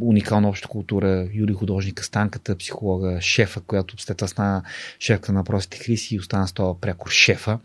Уникална 0.00 0.48
обща 0.48 0.68
култура, 0.68 1.28
Юли 1.32 1.52
художника, 1.52 2.04
Станката, 2.04 2.56
психолога, 2.56 3.18
шефа, 3.20 3.60
която 3.60 4.02
след 4.02 4.16
това 4.16 4.28
стана 4.28 4.62
шефка 5.00 5.32
на 5.32 5.44
простите 5.44 5.84
Хриси 5.84 6.14
и 6.14 6.18
остана 6.18 6.48
с 6.48 6.52
това 6.52 6.80
прякор 6.80 7.10
шефа 7.10 7.58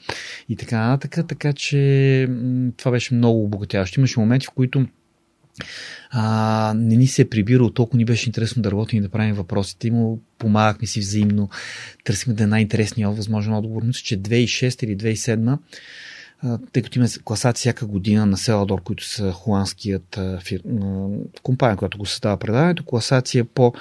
и 0.50 0.56
така 0.56 0.88
нататък. 0.88 1.28
Така 1.28 1.54
че 1.54 2.30
това 2.78 2.92
беше 2.92 3.14
много 3.14 3.44
обогатяващо. 3.44 4.00
Имаше 4.00 4.20
моменти, 4.20 4.48
в 4.48 4.52
които 4.52 4.86
а, 6.10 6.74
не 6.78 6.96
ни 6.96 7.08
се 7.08 7.22
е 7.22 7.30
прибирало, 7.30 7.70
толкова 7.70 7.98
ни 7.98 8.06
беше 8.06 8.30
интересно 8.30 8.62
да 8.62 8.72
работим 8.72 9.00
и 9.00 9.02
да 9.02 9.10
правим 9.10 9.36
въпросите. 9.36 9.88
Има, 9.88 10.16
помагахме 10.38 10.88
си 10.88 11.00
взаимно, 11.00 11.50
търсихме 12.04 12.34
да 12.34 12.44
е 12.44 12.48
най-интересният 12.48 13.18
възможен 13.18 13.54
отговор. 13.54 13.84
Мисля, 13.84 14.02
че 14.04 14.22
2006 14.22 14.84
или 14.84 14.98
2007 14.98 15.58
тъй 16.72 16.84
като 16.84 17.00
има 17.00 17.08
класация 17.26 17.60
всяка 17.60 17.86
година 17.86 18.26
на 18.26 18.38
Селадор, 18.38 18.84
които 18.84 19.06
са 19.06 19.32
холандският 19.32 20.20
фир... 20.44 20.62
компания, 21.44 21.78
която 21.78 21.98
го 21.98 22.06
създава 22.06 22.38
предаването, 22.38 22.84
класация 22.84 23.46
по 23.46 23.74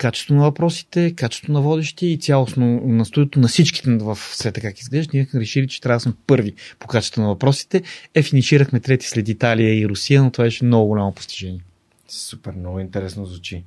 качество 0.00 0.34
на 0.34 0.42
въпросите, 0.42 1.14
качество 1.14 1.52
на 1.52 1.60
водещи 1.60 2.06
и 2.06 2.18
цялостно 2.18 2.80
на 2.84 3.04
студиото 3.04 3.40
на 3.40 3.48
всичките 3.48 3.90
в 3.90 4.18
света 4.32 4.60
как 4.60 4.78
изглежда. 4.78 5.10
Ние 5.14 5.28
решили, 5.34 5.68
че 5.68 5.80
трябва 5.80 5.96
да 5.96 6.00
сме 6.00 6.12
първи 6.26 6.54
по 6.78 6.86
качество 6.86 7.22
на 7.22 7.28
въпросите. 7.28 7.82
Е, 8.14 8.22
финиширахме 8.22 8.80
трети 8.80 9.06
след 9.08 9.28
Италия 9.28 9.80
и 9.80 9.88
Русия, 9.88 10.22
но 10.22 10.30
това 10.30 10.44
беше 10.44 10.64
много 10.64 10.88
голямо 10.88 11.14
постижение. 11.14 11.60
Супер, 12.08 12.52
много 12.52 12.80
интересно 12.80 13.26
звучи. 13.26 13.64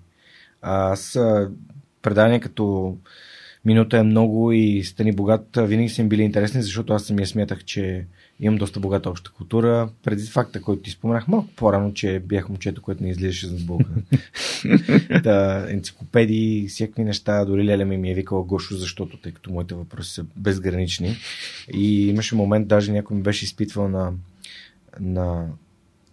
Аз 0.61 1.19
предания 2.01 2.39
като 2.39 2.97
минута 3.65 3.97
е 3.97 4.03
много 4.03 4.51
и 4.51 4.83
Стани 4.83 5.11
богат 5.11 5.47
винаги 5.57 5.89
са 5.89 6.01
им 6.01 6.09
били 6.09 6.21
интересни, 6.21 6.61
защото 6.61 6.93
аз 6.93 7.03
самия 7.03 7.27
смятах, 7.27 7.63
че 7.63 8.05
имам 8.39 8.57
доста 8.57 8.79
богата 8.79 9.09
обща 9.09 9.31
култура. 9.31 9.89
Преди 10.03 10.23
факта, 10.27 10.61
който 10.61 10.81
ти 10.81 10.91
споменах 10.91 11.27
малко 11.27 11.47
по-рано, 11.55 11.93
че 11.93 12.19
бях 12.19 12.49
момчето, 12.49 12.81
което 12.81 13.03
не 13.03 13.09
излизаше 13.09 13.47
за 13.47 13.65
Бога. 13.65 13.85
да, 15.23 15.67
енциклопедии, 15.69 16.67
всякакви 16.67 17.03
неща. 17.03 17.45
Дори 17.45 17.65
Леля 17.65 17.85
ми, 17.85 17.97
ми 17.97 18.11
е 18.11 18.15
викала 18.15 18.43
Гошо, 18.43 18.75
защото, 18.75 19.17
тъй 19.17 19.31
като 19.31 19.51
моите 19.51 19.75
въпроси 19.75 20.13
са 20.13 20.25
безгранични. 20.35 21.15
И 21.73 22.07
имаше 22.09 22.35
момент, 22.35 22.67
даже 22.67 22.91
някой 22.91 23.17
ми 23.17 23.23
беше 23.23 23.45
изпитвал 23.45 23.89
на, 23.89 24.13
на 24.99 25.47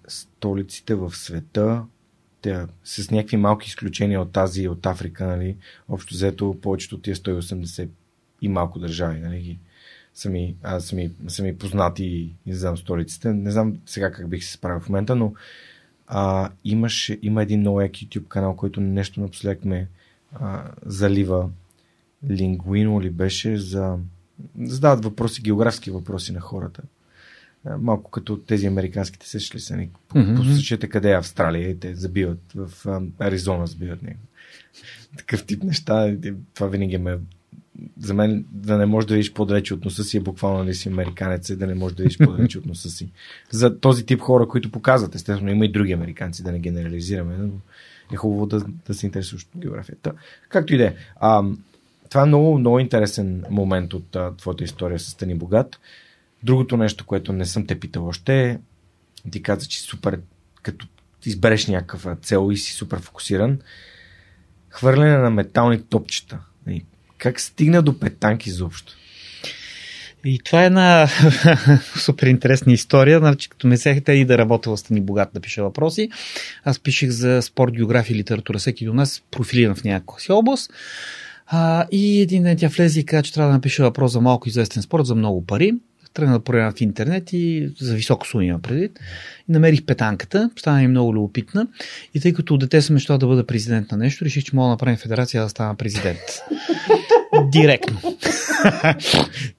столиците 0.08 0.94
в 0.94 1.16
света, 1.16 1.82
те, 2.42 2.66
с 2.84 3.10
някакви 3.10 3.36
малки 3.36 3.68
изключения 3.68 4.20
от 4.20 4.32
тази 4.32 4.68
от 4.68 4.86
Африка, 4.86 5.26
нали, 5.26 5.56
общо 5.88 6.14
взето 6.14 6.56
повечето 6.62 6.96
от 6.96 7.02
тия 7.02 7.16
180 7.16 7.88
и 8.42 8.48
малко 8.48 8.78
държави, 8.78 9.20
нали, 9.20 9.40
ги 9.40 9.58
са 10.14 10.30
ми, 10.30 10.56
а, 10.62 10.80
са 10.80 10.96
ми, 10.96 11.10
са 11.28 11.42
ми 11.42 11.58
познати 11.58 12.04
и, 12.04 12.34
и 12.46 12.54
знам 12.54 12.76
столиците. 12.76 13.32
Не 13.32 13.50
знам 13.50 13.76
сега 13.86 14.12
как 14.12 14.28
бих 14.28 14.44
се 14.44 14.52
справил 14.52 14.80
в 14.80 14.88
момента, 14.88 15.16
но 15.16 15.34
а, 16.06 16.50
имаш, 16.64 17.12
има 17.22 17.42
един 17.42 17.60
много 17.60 17.80
як 17.80 17.92
YouTube 17.92 18.28
канал, 18.28 18.56
който 18.56 18.80
нещо 18.80 19.20
напоследък 19.20 19.64
ме 19.64 19.88
а, 20.32 20.64
залива. 20.86 21.50
Лингуино 22.30 23.02
ли 23.02 23.10
беше 23.10 23.56
за... 23.56 23.96
Задават 24.60 25.04
въпроси, 25.04 25.42
географски 25.42 25.90
въпроси 25.90 26.32
на 26.32 26.40
хората. 26.40 26.82
А, 27.64 27.78
малко 27.78 28.10
като 28.10 28.36
тези 28.36 28.66
американските 28.66 29.28
сещали 29.28 29.60
са. 29.60 29.74
Mm-hmm. 29.74 30.36
Посочете 30.36 30.88
къде 30.88 31.10
е 31.10 31.16
Австралия 31.16 31.70
и 31.70 31.80
те 31.80 31.94
забиват 31.94 32.52
в 32.54 32.86
а, 32.86 33.02
Аризона 33.18 33.66
забиват 33.66 34.02
него. 34.02 34.20
Такъв 35.16 35.46
тип 35.46 35.62
неща. 35.62 36.16
Това 36.54 36.66
винаги 36.66 36.98
ме 36.98 37.18
за 38.00 38.14
мен 38.14 38.44
да 38.52 38.78
не 38.78 38.86
можеш 38.86 39.08
да 39.08 39.14
видиш 39.14 39.32
по-далече 39.32 39.74
от 39.74 39.84
носа 39.84 40.04
си 40.04 40.16
е 40.16 40.20
буквално 40.20 40.58
да 40.58 40.64
нали 40.64 40.74
си 40.74 40.88
американец 40.88 41.48
и 41.48 41.56
да 41.56 41.66
не 41.66 41.74
можеш 41.74 41.96
да 41.96 42.02
видиш 42.02 42.18
по-далече 42.18 42.58
от 42.58 42.66
носа 42.66 42.90
си. 42.90 43.08
За 43.50 43.80
този 43.80 44.06
тип 44.06 44.20
хора, 44.20 44.48
които 44.48 44.70
показват, 44.70 45.14
естествено 45.14 45.50
има 45.50 45.64
и 45.64 45.72
други 45.72 45.92
американци, 45.92 46.42
да 46.42 46.52
не 46.52 46.58
генерализираме, 46.58 47.36
но 47.36 47.52
е 48.12 48.16
хубаво 48.16 48.46
да, 48.46 48.64
да 48.86 48.94
се 48.94 49.06
интересуваш 49.06 49.42
от 49.42 49.60
географията. 49.60 50.12
Както 50.48 50.74
и 50.74 50.78
да 50.78 50.84
е. 50.84 50.94
Това 52.10 52.22
е 52.22 52.26
много, 52.26 52.58
много 52.58 52.78
интересен 52.78 53.44
момент 53.50 53.94
от 53.94 54.16
а, 54.16 54.36
твоята 54.36 54.64
история 54.64 54.98
с 54.98 55.14
Тани 55.14 55.34
Богат. 55.34 55.80
Другото 56.42 56.76
нещо, 56.76 57.06
което 57.06 57.32
не 57.32 57.46
съм 57.46 57.66
те 57.66 57.80
питал 57.80 58.06
още 58.06 58.50
е, 58.50 58.58
ти 59.30 59.42
каза, 59.42 59.66
че 59.66 59.80
супер, 59.80 60.20
като 60.62 60.86
избереш 61.24 61.66
някаква 61.66 62.16
цел 62.16 62.48
и 62.52 62.56
си 62.56 62.72
супер 62.72 63.00
фокусиран, 63.00 63.58
хвърляне 64.70 65.18
на 65.18 65.30
метални 65.30 65.82
топчета. 65.82 66.38
Как 67.20 67.40
стигна 67.40 67.82
до 67.82 67.98
петанки 67.98 68.48
изобщо? 68.48 68.92
И 70.24 70.38
това 70.44 70.62
е 70.62 70.66
една 70.66 71.08
супер 71.96 72.26
интересна 72.26 72.72
история. 72.72 73.18
Значи, 73.18 73.48
като 73.48 73.66
ме 73.66 73.76
сехте 73.76 74.12
и 74.12 74.24
да 74.24 74.38
работя 74.38 74.76
с 74.76 74.80
Стани 74.80 75.00
Богат 75.00 75.28
да 75.34 75.40
пиша 75.40 75.62
въпроси, 75.62 76.10
аз 76.64 76.78
пишех 76.78 77.10
за 77.10 77.42
спорт, 77.42 77.72
география 77.72 78.14
и 78.14 78.18
литература. 78.18 78.58
Всеки 78.58 78.84
до 78.84 78.94
нас 78.94 79.22
профилиран 79.30 79.74
в 79.74 79.84
някаква 79.84 80.18
си 80.18 80.32
област. 80.32 80.72
А, 81.46 81.86
и 81.92 82.20
един 82.20 82.42
ден 82.42 82.56
тя 82.56 82.68
влезе 82.68 83.00
и 83.00 83.04
каза, 83.04 83.22
че 83.22 83.32
трябва 83.32 83.48
да 83.48 83.54
напише 83.54 83.82
въпрос 83.82 84.12
за 84.12 84.20
малко 84.20 84.48
известен 84.48 84.82
спорт, 84.82 85.06
за 85.06 85.14
много 85.14 85.46
пари. 85.46 85.72
Тръгна 86.14 86.32
да 86.32 86.44
проверя 86.44 86.72
в 86.72 86.80
интернет 86.80 87.32
и 87.32 87.72
за 87.80 87.94
високо 87.94 88.26
суми 88.26 88.46
има 88.46 88.58
предвид. 88.58 89.00
И 89.48 89.52
намерих 89.52 89.82
петанката, 89.82 90.50
стана 90.56 90.80
ми 90.80 90.88
много 90.88 91.14
любопитна. 91.14 91.66
И 92.14 92.20
тъй 92.20 92.32
като 92.32 92.58
дете 92.58 92.82
съм 92.82 92.94
мечтал 92.94 93.18
да 93.18 93.26
бъда 93.26 93.46
президент 93.46 93.90
на 93.90 93.96
нещо, 93.96 94.24
реших, 94.24 94.44
че 94.44 94.56
мога 94.56 94.66
да 94.66 94.70
направим 94.70 94.96
федерация 94.96 95.42
да 95.42 95.48
стана 95.48 95.74
президент. 95.74 96.18
Директно. 97.52 98.00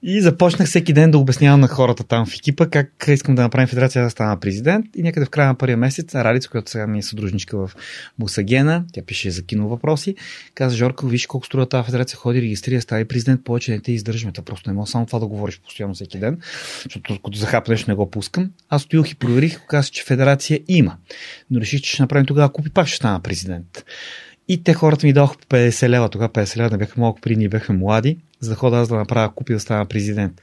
и 0.02 0.20
започнах 0.20 0.68
всеки 0.68 0.92
ден 0.92 1.10
да 1.10 1.18
обяснявам 1.18 1.60
на 1.60 1.68
хората 1.68 2.04
там 2.04 2.26
в 2.26 2.34
екипа 2.34 2.66
как 2.66 3.04
искам 3.08 3.34
да 3.34 3.42
направим 3.42 3.68
федерация 3.68 4.04
да 4.04 4.10
стана 4.10 4.40
президент. 4.40 4.86
И 4.96 5.02
някъде 5.02 5.26
в 5.26 5.30
края 5.30 5.48
на 5.48 5.54
първия 5.54 5.76
месец 5.76 6.14
Ралица, 6.14 6.48
която 6.48 6.70
сега 6.70 6.86
ми 6.86 6.98
е 6.98 7.02
съдружничка 7.02 7.56
в 7.56 7.70
Мусагена, 8.18 8.84
тя 8.92 9.02
пише 9.06 9.30
за 9.30 9.42
кино 9.42 9.68
въпроси, 9.68 10.14
каза, 10.54 10.76
Жорка, 10.76 11.06
виж 11.06 11.26
колко 11.26 11.46
струва 11.46 11.68
тази 11.68 11.86
федерация, 11.86 12.16
ходи, 12.16 12.42
регистрира, 12.42 12.80
стави 12.80 13.04
президент, 13.04 13.44
повече 13.44 13.70
не 13.70 13.80
те 13.80 13.92
издържаме. 13.92 14.32
Та 14.32 14.42
просто 14.42 14.70
не 14.70 14.74
мога 14.74 14.86
само 14.86 15.06
това 15.06 15.18
да 15.18 15.26
говориш 15.26 15.60
постоянно 15.60 15.94
всеки 15.94 16.18
ден, 16.18 16.38
защото 16.84 17.20
като 17.24 17.38
захапнеш 17.38 17.86
не 17.86 17.94
го 17.94 18.10
пускам. 18.10 18.50
Аз 18.68 18.82
стоях 18.82 19.10
и 19.10 19.14
проверих, 19.14 19.60
каза, 19.66 19.88
че 19.88 20.04
федерация 20.04 20.60
има. 20.68 20.96
Но 21.50 21.60
реших, 21.60 21.80
че 21.80 21.90
ще 21.90 22.02
направим 22.02 22.26
тогава, 22.26 22.52
купи 22.52 22.70
пак 22.70 22.86
ще 22.86 22.96
стана 22.96 23.20
президент. 23.20 23.84
И 24.52 24.64
те 24.64 24.74
хората 24.74 25.06
ми 25.06 25.12
дадоха 25.12 25.36
по 25.38 25.56
50 25.56 25.88
лева. 25.88 26.08
Тогава 26.08 26.32
50 26.32 26.56
лева 26.56 26.70
не 26.70 26.78
бяха 26.78 27.00
малко 27.00 27.20
при, 27.20 27.36
ние 27.36 27.48
бяхме 27.48 27.74
млади, 27.74 28.18
за 28.40 28.50
да 28.50 28.56
хода 28.56 28.76
аз 28.76 28.88
да 28.88 28.94
направя 28.94 29.34
купи 29.34 29.52
да 29.52 29.60
стана 29.60 29.86
президент. 29.86 30.40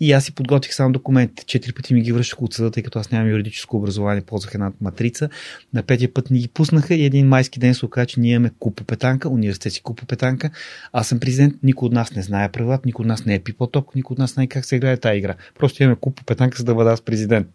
И 0.00 0.12
аз 0.12 0.24
си 0.24 0.34
подготвих 0.34 0.74
само 0.74 0.92
документите. 0.92 1.44
Четири 1.44 1.72
пъти 1.72 1.94
ми 1.94 2.02
ги 2.02 2.12
връщах 2.12 2.42
от 2.42 2.54
съда, 2.54 2.70
тъй 2.70 2.82
като 2.82 2.98
аз 2.98 3.10
нямам 3.10 3.30
юридическо 3.30 3.76
образование, 3.76 4.22
ползвах 4.22 4.54
една 4.54 4.72
матрица. 4.80 5.28
На 5.74 5.82
петия 5.82 6.14
път 6.14 6.30
ни 6.30 6.38
ги 6.38 6.48
пуснаха 6.48 6.94
и 6.94 7.04
един 7.04 7.28
майски 7.28 7.58
ден 7.58 7.74
се 7.74 7.86
оказа, 7.86 8.06
че 8.06 8.20
ние 8.20 8.32
имаме 8.32 8.50
купопетанка, 8.58 9.28
университет 9.28 9.72
си 9.72 9.82
купопетанка. 9.82 10.50
Аз 10.92 11.08
съм 11.08 11.20
президент, 11.20 11.54
никой 11.62 11.86
от 11.86 11.92
нас 11.92 12.14
не 12.14 12.22
знае 12.22 12.52
правилата, 12.52 12.82
никой 12.86 13.02
от 13.02 13.08
нас 13.08 13.24
не 13.24 13.34
е 13.34 13.38
пипотоп, 13.38 13.94
никой 13.94 14.14
от 14.14 14.18
нас 14.18 14.30
не 14.30 14.34
знае 14.34 14.46
как 14.46 14.64
се 14.64 14.76
играе 14.76 14.96
тази 14.96 15.18
игра. 15.18 15.34
Просто 15.58 15.82
имаме 15.82 15.96
купопетанка, 16.00 16.58
за 16.58 16.64
да 16.64 16.74
бъда 16.74 16.90
аз 16.90 17.00
президент. 17.00 17.48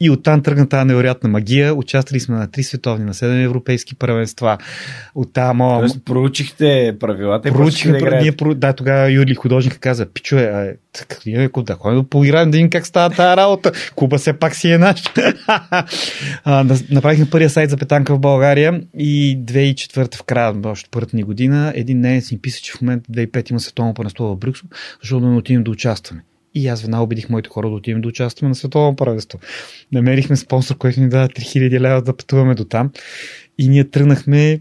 И 0.00 0.10
оттам 0.10 0.42
тръгна 0.42 0.68
тази 0.68 0.86
невероятна 0.86 1.28
магия. 1.28 1.74
Участвали 1.74 2.20
сме 2.20 2.36
на 2.36 2.50
три 2.50 2.62
световни, 2.62 3.04
на 3.04 3.14
седем 3.14 3.44
европейски 3.44 3.94
първенства. 3.94 4.58
От 5.14 5.32
тази 5.32 5.56
моя... 5.56 5.78
Тоест, 5.78 6.04
проучихте 6.04 6.96
правилата 7.00 7.52
проучихме, 7.52 7.98
да, 7.98 8.20
ние, 8.20 8.32
да, 8.54 8.72
тогава 8.72 9.10
Юли 9.10 9.34
художник 9.34 9.78
каза, 9.78 10.06
пичо 10.06 10.36
е, 10.36 10.76
ние 11.26 11.48
да 11.56 11.74
ходим 11.74 12.00
да 12.00 12.08
поиграем 12.08 12.50
да 12.50 12.56
видим 12.56 12.70
как 12.70 12.86
става 12.86 13.10
тази 13.10 13.36
работа. 13.36 13.72
Куба 13.96 14.18
все 14.18 14.32
пак 14.32 14.54
си 14.54 14.70
е 14.70 14.78
наш. 14.78 15.02
направихме 16.90 17.30
първия 17.30 17.50
сайт 17.50 17.70
за 17.70 17.76
петанка 17.76 18.14
в 18.14 18.18
България 18.18 18.80
и 18.98 19.38
2004 19.44 20.16
в 20.16 20.22
края 20.22 20.54
още 20.64 20.88
първата 20.90 21.16
ни 21.16 21.22
година 21.22 21.72
един 21.74 22.00
немец 22.00 22.32
ми 22.32 22.38
писа, 22.38 22.60
че 22.62 22.72
в 22.72 22.80
момента 22.80 23.12
2005 23.12 23.50
има 23.50 23.60
световно 23.60 23.94
първенство 23.94 24.24
в 24.24 24.36
Брюксел, 24.36 24.68
защото 25.02 25.20
да 25.20 25.30
не 25.30 25.36
отидем 25.36 25.64
да 25.64 25.70
участваме. 25.70 26.22
И 26.56 26.68
аз 26.68 26.82
веднага 26.82 27.04
убедих 27.04 27.28
моите 27.28 27.48
хора 27.48 27.68
да 27.68 27.74
отидем 27.74 28.00
да 28.00 28.08
участваме 28.08 28.48
на 28.48 28.54
световно 28.54 28.96
правителство. 28.96 29.38
Намерихме 29.92 30.36
спонсор, 30.36 30.76
който 30.76 31.00
ни 31.00 31.08
даде 31.08 31.34
3000 31.34 31.80
лева 31.80 32.02
да 32.02 32.16
пътуваме 32.16 32.54
до 32.54 32.64
там. 32.64 32.90
И 33.58 33.68
ние 33.68 33.84
тръгнахме 33.84 34.60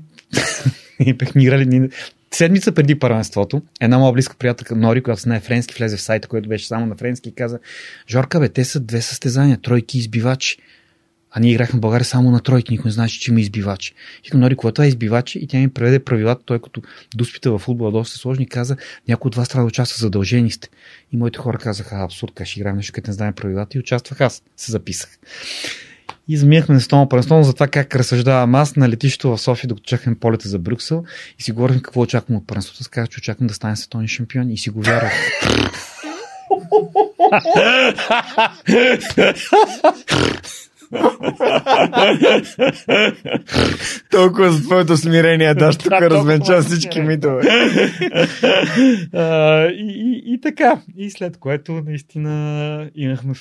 и 1.00 1.14
бехме 1.14 1.44
играли 1.44 1.90
седмица 2.36 2.72
преди 2.72 3.00
първенството, 3.00 3.62
една 3.82 3.98
моя 3.98 4.14
близка 4.14 4.36
приятелка 4.40 4.76
Нори, 4.76 5.04
която 5.04 5.22
знае 5.22 5.40
френски, 5.40 5.76
влезе 5.78 5.98
в 5.98 6.02
сайта, 6.02 6.28
който 6.28 6.50
беше 6.50 6.68
само 6.68 6.86
на 6.86 6.96
френски 6.96 7.30
и 7.30 7.36
каза, 7.36 7.60
Жорка, 8.10 8.40
бе, 8.40 8.50
те 8.50 8.66
са 8.66 8.80
две 8.80 9.02
състезания, 9.02 9.58
тройки 9.58 9.98
избивачи. 9.98 10.58
А 11.38 11.40
ние 11.40 11.52
играхме 11.52 11.78
в 11.78 11.82
България 11.82 12.06
само 12.06 12.32
на 12.32 12.40
тройки, 12.40 12.74
никой 12.74 12.90
не 12.90 12.92
знаеше, 12.92 13.20
че 13.20 13.32
има 13.32 13.40
избивачи. 13.40 13.94
И 14.24 14.30
към 14.30 14.40
Нори, 14.40 14.56
това 14.56 14.86
е 14.86 14.88
избивачи? 14.88 15.40
И 15.40 15.48
тя 15.48 15.58
ми 15.58 15.70
преведе 15.70 16.00
правилата, 16.00 16.42
той 16.46 16.60
като 16.62 16.82
дуспита 17.16 17.52
в 17.52 17.60
футбола 17.60 17.92
доста 17.92 18.18
сложни, 18.18 18.48
каза, 18.48 18.76
някой 19.08 19.30
от 19.30 19.36
вас 19.36 19.50
трябва 19.50 19.64
да 19.64 19.68
участва, 19.68 19.98
задължени 20.00 20.52
сте. 20.52 20.70
И 21.14 21.18
моите 21.18 21.40
хора 21.40 21.58
казаха, 21.58 21.96
абсурд, 21.96 22.32
как 22.36 22.48
ще 22.48 22.60
играем 22.60 22.76
нещо, 22.76 22.94
като 22.94 23.10
не 23.10 23.14
знаем 23.14 23.34
правилата 23.34 23.78
и 23.78 23.80
участвах 23.80 24.22
аз. 24.22 24.44
Се 24.58 24.72
записах. 24.72 25.10
И 26.28 26.38
заминахме 26.38 26.76
на 26.76 26.82
столно 26.82 27.10
първенство 27.10 27.44
за 27.44 27.54
това 27.54 27.68
как 27.68 27.96
разсъждавам 27.96 28.56
аз 28.56 28.76
на 28.76 28.90
летището 28.90 29.30
в 29.30 29.42
София, 29.42 29.68
докато 29.68 29.86
чакахме 29.86 30.16
полета 30.16 30.50
за 30.50 30.60
Брюксел 30.60 31.04
и 31.40 31.44
си 31.44 31.52
говорихме 31.52 31.82
какво 31.82 32.02
очаквам 32.02 32.38
от 32.38 32.48
първенството. 32.48 32.90
Аз 32.96 33.10
че 33.10 33.18
очаквам 33.18 33.48
да 33.48 33.54
стане 33.54 33.76
световен 33.76 34.08
шампион 34.08 34.52
и 34.52 34.58
си 34.58 34.70
го 34.70 34.82
вярвах. 34.82 35.14
Толкова 44.12 44.52
за 44.52 44.64
твоето 44.64 44.98
смирение, 44.98 45.54
даш 45.54 45.78
тук 45.78 45.92
развенча 45.92 46.62
всички 46.62 47.02
митове. 47.02 47.42
и, 50.26 50.40
така. 50.44 50.82
И 50.98 51.12
след 51.12 51.38
което 51.38 51.72
наистина 51.72 52.90
имахме 52.96 53.34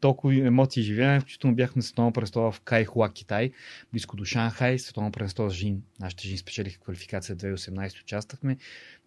толкова 0.00 0.34
емоции 0.34 0.82
живеене, 0.82 1.20
включително 1.20 1.56
бяхме 1.56 1.82
световно 1.82 2.12
престол 2.12 2.50
в 2.50 2.60
Кайхуа, 2.60 3.12
Китай, 3.12 3.50
близко 3.92 4.16
до 4.16 4.24
Шанхай, 4.24 4.78
световно 4.78 5.12
престол 5.12 5.50
с 5.50 5.52
Жин. 5.52 5.82
Нашите 6.00 6.28
жин 6.28 6.38
спечелиха 6.38 6.80
квалификация 6.80 7.36
2018, 7.36 8.02
участвахме. 8.02 8.56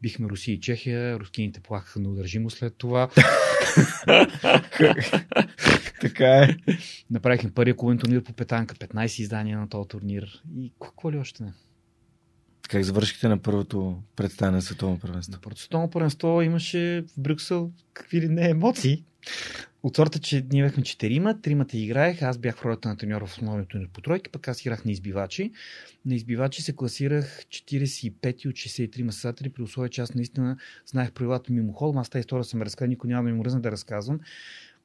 Бихме 0.01 0.29
Русия 0.29 0.53
и 0.53 0.59
Чехия, 0.59 1.19
рускините 1.19 1.59
плакаха 1.59 1.99
неудържимо 1.99 2.49
след 2.49 2.75
това. 2.77 3.09
така 6.01 6.27
е. 6.27 6.55
Направихме 7.09 7.51
първия 7.51 7.75
клубен 7.75 7.97
турнир 7.97 8.23
по 8.23 8.33
петанка, 8.33 8.75
15 8.75 9.21
издания 9.21 9.59
на 9.59 9.69
този 9.69 9.87
турнир. 9.87 10.43
И 10.57 10.71
какво 10.81 11.11
ли 11.11 11.17
още 11.17 11.43
не? 11.43 11.53
Как 12.69 12.83
завършихте 12.83 13.27
на 13.27 13.37
първото 13.37 14.01
представяне 14.15 14.55
на 14.55 14.61
световно 14.61 14.99
първенство? 14.99 15.31
На 15.31 15.41
първото 15.41 15.61
световно 15.61 15.89
първенство 15.89 16.41
имаше 16.41 17.03
в 17.07 17.21
Брюксел 17.21 17.71
какви 17.93 18.21
ли 18.21 18.29
не 18.29 18.49
емоции. 18.49 19.03
От 19.85 19.95
сорта, 19.95 20.19
че 20.19 20.45
ние 20.51 20.63
бяхме 20.63 20.83
четирима, 20.83 21.41
тримата 21.41 21.77
играех, 21.77 22.21
аз 22.21 22.37
бях 22.37 22.57
в 22.57 22.65
ролята 22.65 22.89
на 22.89 22.97
треньор 22.97 23.21
в 23.25 23.37
основния 23.37 23.65
турнир 23.65 23.87
по 23.93 24.01
тройки, 24.01 24.29
пък 24.29 24.47
аз 24.47 24.61
играх 24.61 24.85
на 24.85 24.91
избивачи. 24.91 25.51
На 26.05 26.15
избивачи 26.15 26.61
се 26.61 26.75
класирах 26.75 27.45
45 27.49 28.47
от 28.47 28.55
63 28.55 29.09
състезатели, 29.09 29.49
при 29.49 29.63
условие, 29.63 29.89
че 29.89 30.01
аз 30.01 30.13
наистина 30.13 30.57
знаех 30.85 31.11
правилата 31.11 31.53
мимоходом. 31.53 31.97
Аз 31.97 32.09
тази 32.09 32.19
история 32.19 32.43
съм 32.43 32.61
разказал, 32.61 32.89
никой 32.89 33.07
няма 33.07 33.23
да 33.23 33.33
ми 33.33 33.39
мръзна 33.39 33.61
да 33.61 33.71
разказвам 33.71 34.19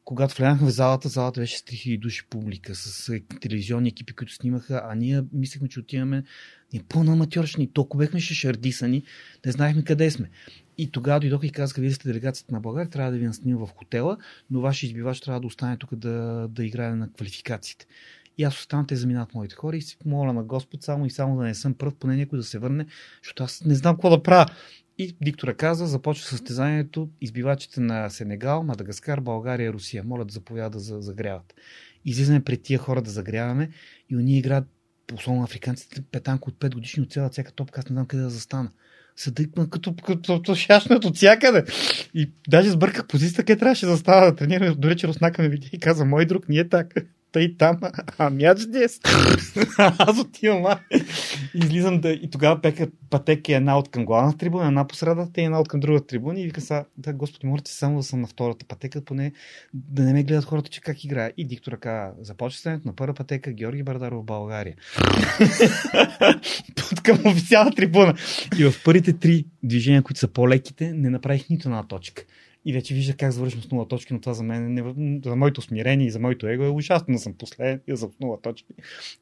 когато 0.04 0.36
влязахме 0.36 0.66
в 0.66 0.70
залата, 0.70 1.08
залата 1.08 1.40
беше 1.40 1.58
с 1.58 1.62
3000 1.62 1.98
души 1.98 2.26
публика, 2.30 2.74
с 2.74 3.08
е, 3.08 3.20
телевизионни 3.40 3.88
екипи, 3.88 4.12
които 4.12 4.34
снимаха, 4.34 4.82
а 4.84 4.94
ние 4.94 5.22
мислехме, 5.32 5.68
че 5.68 5.80
отиваме 5.80 6.24
ние 6.72 6.82
пълно 6.88 7.12
аматьоршни, 7.12 7.72
толкова 7.72 8.04
бехме 8.04 8.20
шардисани, 8.20 9.02
не 9.46 9.52
знаехме 9.52 9.84
къде 9.84 10.10
сме. 10.10 10.30
И 10.81 10.91
тогава 10.91 11.20
дойдоха 11.20 11.47
и 11.47 11.50
казаха, 11.50 11.81
вие 11.81 11.91
сте 11.91 12.09
делегацията 12.09 12.55
на 12.55 12.60
България, 12.60 12.91
трябва 12.91 13.12
да 13.12 13.18
ви 13.18 13.26
наснимам 13.26 13.67
в 13.67 13.70
хотела, 13.70 14.17
но 14.50 14.60
вашия 14.60 14.89
избивач 14.89 15.20
трябва 15.20 15.41
да 15.41 15.47
остане 15.47 15.76
тук 15.76 15.94
да, 15.94 16.49
да 16.50 16.65
играе 16.65 16.94
на 16.94 17.12
квалификациите. 17.12 17.86
И 18.39 18.44
аз 18.44 18.59
оставам 18.59 18.86
те 18.86 18.97
заминат 18.97 19.34
моите 19.34 19.55
хора 19.55 19.76
и 19.76 19.83
си 19.83 19.97
моля 20.05 20.33
на 20.33 20.44
Господ 20.44 20.83
само 20.83 21.07
и 21.07 21.10
само 21.10 21.36
да 21.36 21.42
не 21.42 21.55
съм 21.55 21.75
пръв, 21.75 21.94
поне 21.94 22.17
някой 22.17 22.39
да 22.39 22.44
се 22.44 22.59
върне, 22.59 22.86
защото 23.23 23.42
аз 23.44 23.65
не 23.65 23.75
знам 23.75 23.94
какво 23.94 24.10
да 24.10 24.23
правя. 24.23 24.47
И 24.99 25.17
диктора 25.23 25.55
каза, 25.55 25.86
започва 25.86 26.26
състезанието, 26.26 27.09
избивачите 27.20 27.81
на 27.81 28.10
Сенегал, 28.10 28.62
Мадагаскар, 28.62 29.20
България, 29.20 29.73
Русия. 29.73 30.05
Моля 30.05 30.25
да 30.25 30.33
заповядат 30.33 30.73
да 30.73 31.02
загряват. 31.02 31.55
Излизаме 32.05 32.44
пред 32.44 32.62
тия 32.62 32.78
хора 32.78 33.02
да 33.02 33.10
загряваме 33.10 33.70
и 34.10 34.17
они 34.17 34.39
играят, 34.39 34.68
особено 35.15 35.42
африканците, 35.42 36.02
петанко 36.02 36.50
от 36.50 36.57
5 36.57 36.75
годишни 36.75 37.02
от 37.02 37.12
цяла 37.12 37.28
всяка 37.28 37.52
топка, 37.52 37.81
аз 37.81 37.89
не 37.89 37.94
знам 37.94 38.07
къде 38.07 38.23
да 38.23 38.31
застана. 38.31 38.70
Седа 39.16 39.42
като, 39.70 39.94
като, 39.97 40.39
като 40.39 40.55
шашнат 40.55 41.05
от 41.05 41.16
всякъде. 41.16 41.64
И 42.14 42.30
даже 42.48 42.70
сбърках 42.70 43.06
позицията, 43.06 43.42
къде 43.42 43.58
трябваше 43.58 43.86
да 43.86 43.92
застава 43.92 44.26
да 44.26 44.36
тренираме. 44.36 44.74
До 44.74 44.90
рече 44.90 45.08
Руснака 45.08 45.42
ме 45.42 45.48
види 45.48 45.70
и 45.72 45.78
каза, 45.78 46.05
мой 46.05 46.26
друг, 46.26 46.48
ние 46.48 46.68
така 46.68 47.00
тъй 47.33 47.57
там, 47.57 47.81
а 48.18 48.31
мяч 48.31 48.67
днес. 48.67 49.00
Аз 49.78 50.18
отивам, 50.18 50.67
а. 50.67 50.78
Излизам 51.55 52.00
да... 52.00 52.10
И 52.10 52.31
тогава 52.31 52.60
пека 52.60 52.89
пътеки 53.10 53.52
една 53.52 53.78
от 53.78 53.91
към 53.91 54.05
главната 54.05 54.39
трибуна, 54.39 54.67
една 54.67 54.86
по 54.86 54.94
средата 54.94 55.41
и 55.41 55.44
една 55.44 55.60
от 55.60 55.68
към 55.68 55.81
другата 55.81 56.07
трибуна. 56.07 56.41
И 56.41 56.44
вика 56.44 56.60
са, 56.60 56.84
да, 56.97 57.12
господи, 57.12 57.47
можете 57.47 57.73
само 57.73 57.97
да 57.97 58.02
съм 58.02 58.20
на 58.20 58.26
втората 58.26 58.67
пътека, 58.67 59.05
поне 59.05 59.33
да 59.75 60.02
не 60.02 60.12
ме 60.12 60.23
гледат 60.23 60.44
хората, 60.44 60.70
че 60.70 60.81
как 60.81 61.05
играе. 61.05 61.33
И 61.36 61.47
диктора 61.47 61.76
каза, 61.76 62.15
започва 62.20 62.81
на 62.84 62.97
първа 62.97 63.15
пътека 63.15 63.52
Георги 63.52 63.83
Бардаров 63.83 64.23
в 64.23 64.26
България. 64.26 64.75
Под 66.76 67.00
към 67.02 67.18
официална 67.25 67.75
трибуна. 67.75 68.15
И 68.59 68.65
в 68.65 68.75
първите 68.84 69.12
три 69.12 69.47
движения, 69.62 70.02
които 70.02 70.18
са 70.20 70.28
по-леките, 70.28 70.92
не 70.92 71.10
направих 71.10 71.50
нито 71.50 71.68
една 71.68 71.86
точка. 71.86 72.23
И 72.64 72.72
вече 72.72 72.94
вижда 72.94 73.16
как 73.16 73.32
завършвам 73.32 73.62
с 73.62 73.70
нула 73.70 73.89
точки, 73.89 74.12
но 74.12 74.20
това 74.20 74.34
за 74.34 74.42
мен, 74.42 74.74
не, 74.74 75.20
за 75.24 75.36
моето 75.36 75.62
смирение 75.62 76.06
и 76.06 76.10
за 76.10 76.18
моето 76.18 76.47
его 76.47 76.64
е 76.64 76.68
ужасно 76.68 77.14
да 77.14 77.18
съм 77.18 77.34
последен 77.34 77.80
и 77.86 77.97
за 77.97 78.10
нула 78.20 78.40
точки. 78.40 78.72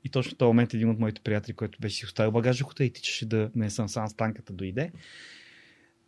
И 0.05 0.09
точно 0.09 0.35
в 0.35 0.37
този 0.37 0.47
момент 0.47 0.75
един 0.75 0.91
от 0.91 0.99
моите 0.99 1.21
приятели, 1.21 1.57
който 1.57 1.79
беше 1.81 1.97
си 1.97 2.05
оставил 2.05 2.33
багажа 2.33 2.65
хота 2.65 2.85
и 2.85 2.93
тичаше 2.93 3.27
да 3.27 3.51
не 3.55 3.71
съм 3.71 3.89
сам 3.89 4.09
с 4.09 4.15
танката, 4.15 4.53
дойде. 4.53 4.91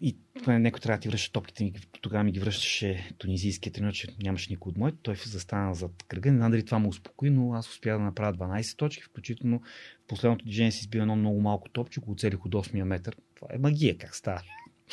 И 0.03 0.17
някой 0.47 0.81
трябва 0.81 0.97
да 0.99 1.01
ти 1.01 1.09
връща 1.09 1.33
топките. 1.33 1.73
Тогава 2.01 2.25
ми 2.25 2.33
ги 2.33 2.41
връщаше 2.41 3.11
тунизийския 3.19 3.73
тренер, 3.73 3.93
че 3.93 4.09
нямаше 4.23 4.53
никой 4.53 4.71
от 4.71 4.77
моите. 4.77 4.99
Той 5.03 5.15
застана 5.17 5.75
зад 5.75 6.03
кръга. 6.09 6.33
Не 6.33 6.39
знам 6.39 6.51
дали 6.51 6.65
това 6.65 6.79
му 6.79 6.89
успокои, 6.89 7.31
но 7.31 7.55
аз 7.55 7.69
успях 7.69 7.99
да 7.99 8.05
направя 8.05 8.35
12 8.35 8.77
точки, 8.77 9.03
включително 9.03 9.61
в 10.05 10.07
последното 10.09 10.45
движение 10.45 10.73
си 10.73 10.81
избил 10.81 11.01
едно 11.01 11.17
много 11.17 11.41
малко 11.41 11.69
топче, 11.69 12.01
го 12.01 12.13
оцелих 12.13 12.47
от 12.47 12.53
8 12.53 12.83
метър. 12.83 13.17
Това 13.35 13.49
е 13.53 13.59
магия, 13.59 13.99
как 13.99 14.17
става. 14.17 14.43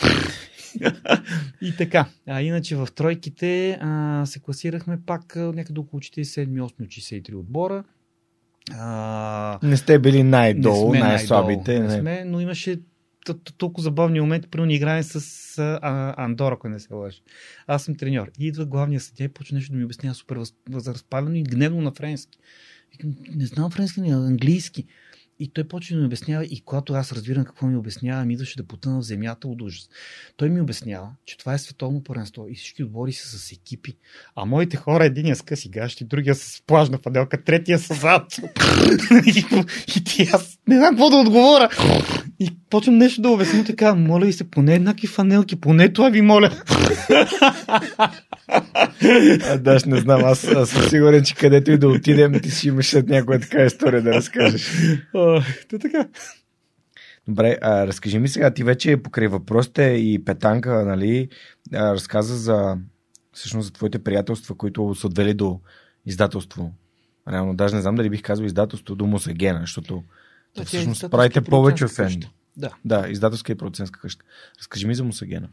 и 1.62 1.76
така. 1.78 2.06
А 2.28 2.42
иначе 2.42 2.76
в 2.76 2.88
тройките 2.96 3.78
а, 3.82 4.26
се 4.26 4.40
класирахме 4.40 5.00
пак 5.06 5.36
някъде 5.36 5.80
около 5.80 6.00
47-8 6.00 6.62
от 6.62 6.74
63 6.74 7.36
отбора. 7.36 7.84
А, 8.72 9.60
не 9.64 9.78
сте 9.78 10.00
били 10.00 10.24
най-долу, 10.24 10.94
не 10.94 11.00
най-слабите. 11.00 11.80
Не, 11.80 12.00
сме, 12.00 12.24
но 12.26 12.40
имаше 12.40 12.80
толкова 13.58 13.84
забавни 13.84 14.20
моменти. 14.20 14.48
Ни 14.58 14.76
играем 14.76 15.04
с 15.04 15.58
а, 15.82 16.24
Андора, 16.24 16.56
ако 16.56 16.70
не 16.70 16.80
се 16.80 16.94
лъжа. 16.94 17.20
Аз 17.68 17.84
съм 17.84 17.96
треньор. 17.96 18.32
И 18.40 18.48
идва 18.48 18.66
главния 18.66 19.00
съдия 19.00 19.26
и 19.26 19.30
почва 19.30 19.56
нещо 19.56 19.72
да 19.72 19.78
ми 19.78 19.86
обяснява 19.86 20.16
супер 20.16 20.40
възразпалено 20.70 21.36
и 21.36 21.44
гневно 21.44 21.82
на 21.82 21.92
френски. 21.92 22.38
Викам, 22.92 23.16
не 23.36 23.46
знам 23.46 23.72
френски, 23.72 24.02
не 24.02 24.16
английски. 24.16 24.86
И 25.40 25.48
той 25.54 25.64
почва 25.64 25.96
да 25.96 26.00
ми 26.00 26.06
обяснява, 26.06 26.46
и 26.46 26.62
когато 26.66 26.94
аз 26.94 27.12
разбирам 27.12 27.46
какво 27.46 27.68
ми 27.68 27.76
обяснява, 27.76 28.26
ми 28.26 28.34
идваше 28.34 28.58
да 28.58 28.64
потъна 28.64 29.00
в 29.00 29.04
земята 29.04 29.48
от 29.48 29.62
ужас. 29.62 29.90
Той 30.38 30.50
ми 30.50 30.62
обяснява, 30.62 31.10
че 31.26 31.38
това 31.38 31.54
е 31.54 31.58
световно 31.58 32.04
първенство 32.04 32.48
и 32.50 32.56
всички 32.56 32.84
отбори 32.84 33.14
са 33.14 33.40
с 33.40 33.52
екипи. 33.52 33.96
А 34.36 34.46
моите 34.46 34.78
хора, 34.78 35.06
единия 35.06 35.36
с 35.36 35.42
къси 35.42 35.70
гащи, 35.70 36.06
другия 36.06 36.36
с 36.36 36.64
плажна 36.68 36.98
паделка, 36.98 37.44
третия 37.44 37.80
с 37.80 37.94
зад. 37.94 38.40
и, 39.28 39.46
и 39.98 40.04
ти 40.04 40.30
аз 40.34 40.60
не 40.68 40.78
знам 40.78 40.90
какво 40.90 41.10
да 41.10 41.18
отговоря. 41.18 41.70
И 42.40 42.52
почвам 42.70 42.98
нещо 42.98 43.22
да 43.22 43.30
обясня, 43.30 43.64
така, 43.64 43.96
моля 43.96 44.26
ви 44.26 44.34
се, 44.34 44.52
поне 44.52 44.76
еднакви 44.76 45.08
фанелки, 45.08 45.56
поне 45.56 45.94
това 45.94 46.10
ви 46.10 46.22
моля. 46.22 46.52
а, 49.44 49.58
даш, 49.58 49.84
не 49.84 50.00
знам, 50.00 50.26
аз, 50.26 50.48
аз 50.48 50.70
съм 50.70 50.82
сигурен, 50.90 51.24
че 51.24 51.36
където 51.36 51.72
и 51.72 51.78
да 51.78 51.90
отидем, 51.90 52.40
ти 52.44 52.52
си 52.52 52.68
имаш 52.68 52.88
след 52.88 53.10
някоя 53.10 53.40
така 53.40 53.64
история 53.64 54.02
да 54.02 54.14
разкажеш. 54.14 54.72
Та 55.70 55.80
така. 55.80 56.08
Добре, 57.28 57.58
а, 57.62 57.88
разкажи 57.88 58.20
ми 58.20 58.28
сега, 58.28 58.54
ти 58.54 58.64
вече 58.64 58.98
покрай 58.98 59.28
въпросите 59.28 59.84
и 59.84 60.26
петанка, 60.26 60.86
нали, 60.86 61.30
а, 61.74 61.94
разказа 61.94 62.36
за 62.36 62.78
всъщност 63.34 63.66
за 63.66 63.74
твоите 63.74 64.04
приятелства, 64.04 64.56
които 64.56 64.96
са 64.96 65.08
отвели 65.08 65.34
до 65.34 65.60
издателство. 66.06 66.74
Реално, 67.32 67.56
даже 67.56 67.76
не 67.76 67.82
знам 67.82 67.96
дали 67.96 68.10
бих 68.10 68.22
казал 68.22 68.44
издателство 68.44 68.96
до 68.96 69.06
Мусагена, 69.06 69.60
защото 69.60 70.04
да, 70.56 70.66
всъщност 70.66 71.12
правите 71.12 71.42
повече 71.42 71.88
фен. 71.88 72.22
Да. 72.58 72.76
да, 72.86 73.10
издателска 73.10 73.52
и 73.52 73.56
продуцентска 73.56 74.00
къща. 74.00 74.26
Разкажи 74.60 74.88
ми 74.88 74.96
за 74.96 75.04
Мусагена. 75.04 75.50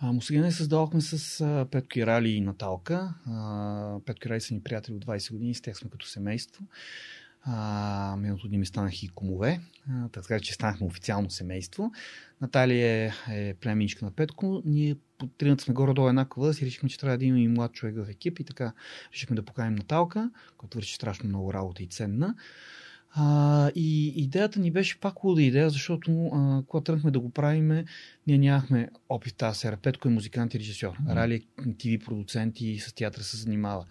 А, 0.00 0.12
Мусагена 0.12 0.52
създавахме 0.52 1.00
с 1.00 1.40
а, 1.40 1.66
Петко 1.70 1.98
Ирали 1.98 2.28
и 2.28 2.40
Наталка. 2.40 3.14
А, 3.26 3.98
Петко 4.06 4.28
Ирали 4.28 4.40
са 4.40 4.54
ни 4.54 4.62
приятели 4.62 4.94
от 4.94 5.04
20 5.04 5.32
години, 5.32 5.54
с 5.54 5.60
тях 5.60 5.76
сме 5.76 5.90
като 5.90 6.06
семейство. 6.06 6.64
А, 7.42 8.16
миналото 8.18 8.48
дни 8.48 8.58
ми 8.58 8.66
станах 8.66 9.02
и 9.02 9.08
комове, 9.08 9.60
а, 9.90 10.08
така 10.08 10.40
че 10.40 10.54
станахме 10.54 10.86
официално 10.86 11.30
семейство. 11.30 11.92
Наталия 12.40 12.86
е, 12.88 13.12
е 13.30 13.54
племеничка 13.54 14.04
на 14.04 14.10
Петко. 14.10 14.62
Ние 14.64 14.96
тринат 15.38 15.60
сме 15.60 15.74
горе-долу 15.74 16.08
еднаква 16.08 16.40
възраст 16.40 16.62
и 16.62 16.66
решихме, 16.66 16.88
че 16.88 16.98
трябва 16.98 17.18
да 17.18 17.24
имаме 17.24 17.42
и 17.42 17.48
млад 17.48 17.72
човек 17.72 17.96
в 17.96 18.10
екип 18.10 18.38
и 18.38 18.44
така 18.44 18.72
решихме 19.12 19.36
да 19.36 19.44
поканим 19.44 19.74
Наталка, 19.74 20.30
която 20.56 20.78
върши 20.78 20.94
страшно 20.94 21.28
много 21.28 21.54
работа 21.54 21.82
и 21.82 21.86
ценна. 21.86 22.34
А, 23.10 23.70
и 23.74 24.06
идеята 24.08 24.60
ни 24.60 24.70
беше 24.70 25.00
пак 25.00 25.24
луда 25.24 25.42
идея, 25.42 25.70
защото 25.70 26.26
а, 26.26 26.62
когато 26.68 26.84
тръгнахме 26.84 27.10
да 27.10 27.20
го 27.20 27.30
правиме, 27.30 27.84
ние 28.26 28.38
нямахме 28.38 28.90
опит 29.08 29.32
в 29.32 29.36
тази 29.36 29.58
сфера. 29.58 29.76
Петко 29.76 30.08
е 30.08 30.10
музикант 30.10 30.54
и 30.54 30.58
режисьор. 30.58 30.92
Mm-hmm. 30.92 31.14
Рали 31.14 31.34
е 31.34 31.72
ТВ 31.72 32.04
продуцент 32.04 32.60
и 32.60 32.78
с 32.78 32.92
театъра 32.92 33.22
се 33.24 33.36
занимава. 33.36 33.86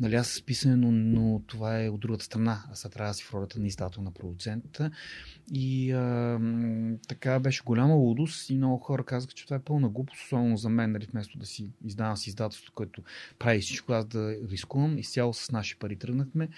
Нали, 0.00 0.14
аз 0.14 0.28
с 0.28 0.42
писане, 0.42 0.76
но, 0.76 0.92
но 0.92 1.42
това 1.46 1.82
е 1.82 1.88
от 1.88 2.00
другата 2.00 2.24
страна. 2.24 2.62
Аз 2.72 2.82
трябва 2.82 3.10
да 3.10 3.14
си 3.14 3.24
в 3.24 3.34
ролята 3.34 3.60
на 3.60 3.66
издател 3.66 4.02
на 4.02 4.10
продуцента. 4.10 4.90
И 5.52 5.92
а, 5.92 6.40
така 7.08 7.40
беше 7.40 7.62
голяма 7.62 7.94
лудост 7.94 8.50
и 8.50 8.56
много 8.56 8.78
хора 8.78 9.04
казаха, 9.04 9.32
че 9.32 9.44
това 9.44 9.56
е 9.56 9.62
пълна 9.62 9.88
глупост, 9.88 10.22
особено 10.24 10.56
за 10.56 10.68
мен, 10.68 10.92
нали, 10.92 11.06
вместо 11.10 11.38
да 11.38 11.46
си 11.46 11.70
издавам 11.84 12.16
с 12.16 12.26
издателството, 12.26 12.72
което 12.74 13.02
прави 13.38 13.60
всичко, 13.60 13.92
аз 13.92 14.06
да 14.06 14.36
рискувам. 14.50 14.98
Изцяло 14.98 15.34
с 15.34 15.50
наши 15.50 15.78
пари 15.78 15.96
тръгнахме 15.96 16.48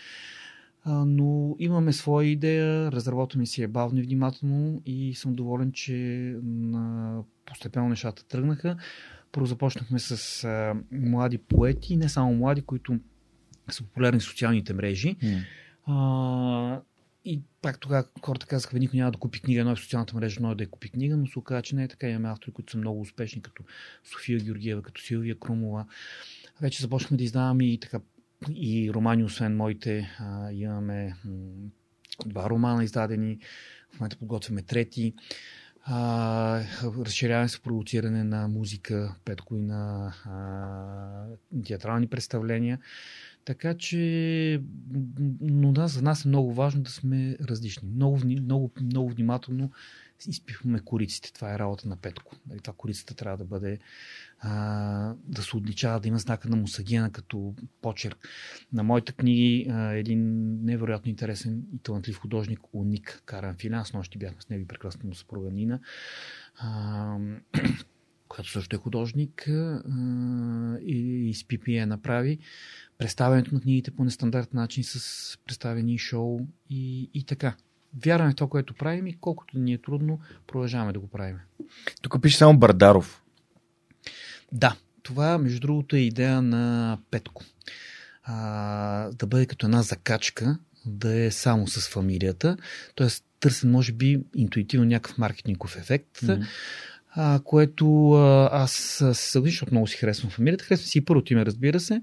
но 0.86 1.56
имаме 1.58 1.92
своя 1.92 2.28
идея, 2.28 2.92
разработваме 2.92 3.46
си 3.46 3.62
е 3.62 3.68
бавно 3.68 3.98
и 3.98 4.02
внимателно 4.02 4.82
и 4.86 5.14
съм 5.14 5.34
доволен, 5.34 5.72
че 5.72 5.94
на 6.42 7.22
постепенно 7.46 7.88
нещата 7.88 8.24
тръгнаха. 8.24 8.76
Първо 9.32 9.46
започнахме 9.46 9.98
с 9.98 10.44
а, 10.44 10.74
млади 10.92 11.38
поети, 11.38 11.96
не 11.96 12.08
само 12.08 12.34
млади, 12.34 12.62
които 12.62 12.98
са 13.70 13.82
популярни 13.82 14.20
в 14.20 14.24
социалните 14.24 14.74
мрежи. 14.74 15.16
Mm. 15.16 15.42
А, 15.86 16.80
и 17.24 17.40
пак 17.62 17.80
тогава 17.80 18.04
хората 18.22 18.46
казаха, 18.46 18.78
никой 18.78 18.98
няма 18.98 19.12
да 19.12 19.18
купи 19.18 19.40
книга, 19.40 19.64
но 19.64 19.70
е 19.70 19.74
в 19.74 19.80
социалната 19.80 20.16
мрежа, 20.16 20.40
но 20.40 20.52
е 20.52 20.54
да 20.54 20.64
я 20.64 20.70
купи 20.70 20.88
книга, 20.88 21.16
но 21.16 21.26
се 21.26 21.38
оказа, 21.38 21.62
че 21.62 21.76
не 21.76 21.84
е 21.84 21.88
така. 21.88 22.08
Имаме 22.08 22.28
автори, 22.28 22.52
които 22.52 22.72
са 22.72 22.78
много 22.78 23.00
успешни, 23.00 23.42
като 23.42 23.62
София 24.12 24.40
Георгиева, 24.40 24.82
като 24.82 25.02
Силвия 25.02 25.38
Крумова. 25.38 25.86
Вече 26.60 26.82
започнахме 26.82 27.16
да 27.16 27.24
издаваме 27.24 27.64
и 27.64 27.80
така 27.80 28.00
и 28.50 28.92
романи, 28.94 29.24
освен 29.24 29.56
моите, 29.56 30.16
а, 30.18 30.52
имаме 30.52 31.14
два 32.26 32.50
романа 32.50 32.84
издадени. 32.84 33.38
В 33.90 34.00
момента 34.00 34.16
подготвяме 34.16 34.62
трети. 34.62 35.14
А, 35.82 36.62
разширяваме 36.82 37.48
се 37.48 37.56
в 37.58 37.62
продуциране 37.62 38.24
на 38.24 38.48
музика, 38.48 39.14
петко 39.24 39.56
и 39.56 39.60
на 39.60 40.12
а, 40.24 41.62
театрални 41.64 42.06
представления. 42.06 42.78
Така 43.44 43.74
че, 43.74 44.62
но 45.40 45.72
да, 45.72 45.88
за 45.88 46.02
нас 46.02 46.24
е 46.24 46.28
много 46.28 46.52
важно 46.52 46.82
да 46.82 46.90
сме 46.90 47.36
различни. 47.40 47.88
Много, 47.94 48.18
много, 48.26 48.70
много 48.82 49.10
внимателно 49.10 49.70
изпихваме 50.26 50.80
кориците. 50.80 51.32
Това 51.32 51.54
е 51.54 51.58
работа 51.58 51.88
на 51.88 51.96
Петко. 51.96 52.36
Нали, 52.48 52.60
това 52.60 52.74
корицата 52.76 53.14
трябва 53.14 53.36
да 53.38 53.44
бъде 53.44 53.78
а, 54.38 55.14
да 55.24 55.42
се 55.42 55.56
отличава, 55.56 56.00
да 56.00 56.08
има 56.08 56.18
знака 56.18 56.48
на 56.48 56.56
Мусагена 56.56 57.12
като 57.12 57.54
почерк. 57.82 58.28
На 58.72 58.82
моите 58.82 59.12
книги 59.12 59.66
а, 59.70 59.92
един 59.92 60.20
невероятно 60.64 61.10
интересен 61.10 61.62
и 61.74 61.78
талантлив 61.78 62.16
художник 62.16 62.60
Уник 62.72 63.22
Каран 63.24 63.56
Филин. 63.56 63.74
Аз 63.74 63.92
нощи 63.92 64.18
бяхме 64.18 64.42
с 64.42 64.48
него 64.48 64.62
и 64.62 64.68
прекрасна 64.68 65.08
му 65.08 65.14
съпруга 65.14 65.50
Нина. 65.50 65.80
А, 66.56 67.18
която 68.28 68.50
също 68.50 68.76
е 68.76 68.78
художник 68.78 69.48
а, 69.48 69.82
и, 70.82 71.28
и 71.28 71.34
с 71.34 71.42
PPE 71.42 71.84
направи 71.84 72.38
представянето 72.98 73.54
на 73.54 73.60
книгите 73.60 73.90
по 73.90 74.04
нестандартен 74.04 74.60
начин 74.60 74.84
с 74.84 75.38
представени 75.44 75.98
шоу 75.98 76.40
и, 76.70 77.10
и 77.14 77.24
така. 77.24 77.56
Вярваме 78.04 78.32
в 78.32 78.34
това, 78.34 78.48
което 78.48 78.74
правим 78.74 79.06
и 79.06 79.18
колкото 79.20 79.58
ни 79.58 79.72
е 79.72 79.78
трудно, 79.78 80.20
продължаваме 80.46 80.92
да 80.92 81.00
го 81.00 81.08
правим. 81.08 81.36
Тук 82.02 82.22
пише 82.22 82.36
само 82.36 82.58
Бардаров. 82.58 83.22
Да, 84.52 84.76
това 85.02 85.38
между 85.38 85.60
другото 85.60 85.96
е 85.96 85.98
идея 85.98 86.42
на 86.42 86.98
Петко. 87.10 87.42
А, 88.22 89.10
да 89.10 89.26
бъде 89.26 89.46
като 89.46 89.66
една 89.66 89.82
закачка, 89.82 90.58
да 90.86 91.14
е 91.14 91.30
само 91.30 91.66
с 91.66 91.88
фамилията. 91.88 92.56
Тоест, 92.94 93.24
търсен, 93.40 93.70
може 93.70 93.92
би, 93.92 94.20
интуитивно 94.36 94.86
някакъв 94.86 95.18
маркетингов 95.18 95.76
ефект. 95.76 96.16
Mm-hmm. 96.16 96.46
а, 97.10 97.40
което 97.44 98.12
а, 98.12 98.48
аз 98.52 98.72
се 98.72 99.14
съгласих, 99.14 99.52
защото 99.52 99.74
много 99.74 99.86
си 99.86 99.96
харесвам 99.96 100.30
фамилията. 100.30 100.64
Харесвам 100.64 100.86
си 100.86 100.98
и 100.98 101.04
първото 101.04 101.32
име, 101.32 101.46
разбира 101.46 101.80
се. 101.80 102.02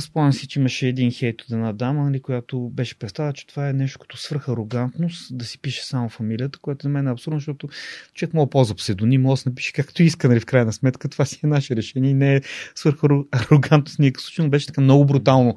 Спомням 0.00 0.32
си, 0.32 0.48
че 0.48 0.58
имаше 0.58 0.88
един 0.88 1.10
хейт 1.10 1.42
от 1.42 1.50
една 1.50 1.72
дама, 1.72 2.04
нали, 2.04 2.22
която 2.22 2.70
беше 2.70 2.98
представила, 2.98 3.32
че 3.32 3.46
това 3.46 3.68
е 3.68 3.72
нещо 3.72 3.98
като 3.98 4.16
свърха 4.16 4.52
арогантност, 4.52 5.38
да 5.38 5.44
си 5.44 5.58
пише 5.58 5.86
само 5.86 6.08
фамилията, 6.08 6.58
което 6.58 6.82
за 6.82 6.88
мен 6.88 7.06
е 7.06 7.10
абсурдно, 7.10 7.38
защото 7.38 7.68
човек 8.14 8.34
мога 8.34 8.50
ползва 8.50 8.74
псевдоним, 8.74 9.22
може 9.22 9.44
да 9.44 9.50
напише 9.50 9.72
както 9.72 10.02
иска, 10.02 10.28
нали, 10.28 10.40
в 10.40 10.46
крайна 10.46 10.72
сметка. 10.72 11.08
Това 11.08 11.24
си 11.24 11.40
е 11.44 11.46
наше 11.46 11.76
решение 11.76 12.10
и 12.10 12.14
не 12.14 12.36
е 12.36 12.40
свърха 12.74 13.08
арогантност 13.32 13.98
никакъв 13.98 14.24
случай, 14.24 14.44
но 14.44 14.50
беше 14.50 14.66
така 14.66 14.80
много 14.80 15.04
брутално 15.04 15.56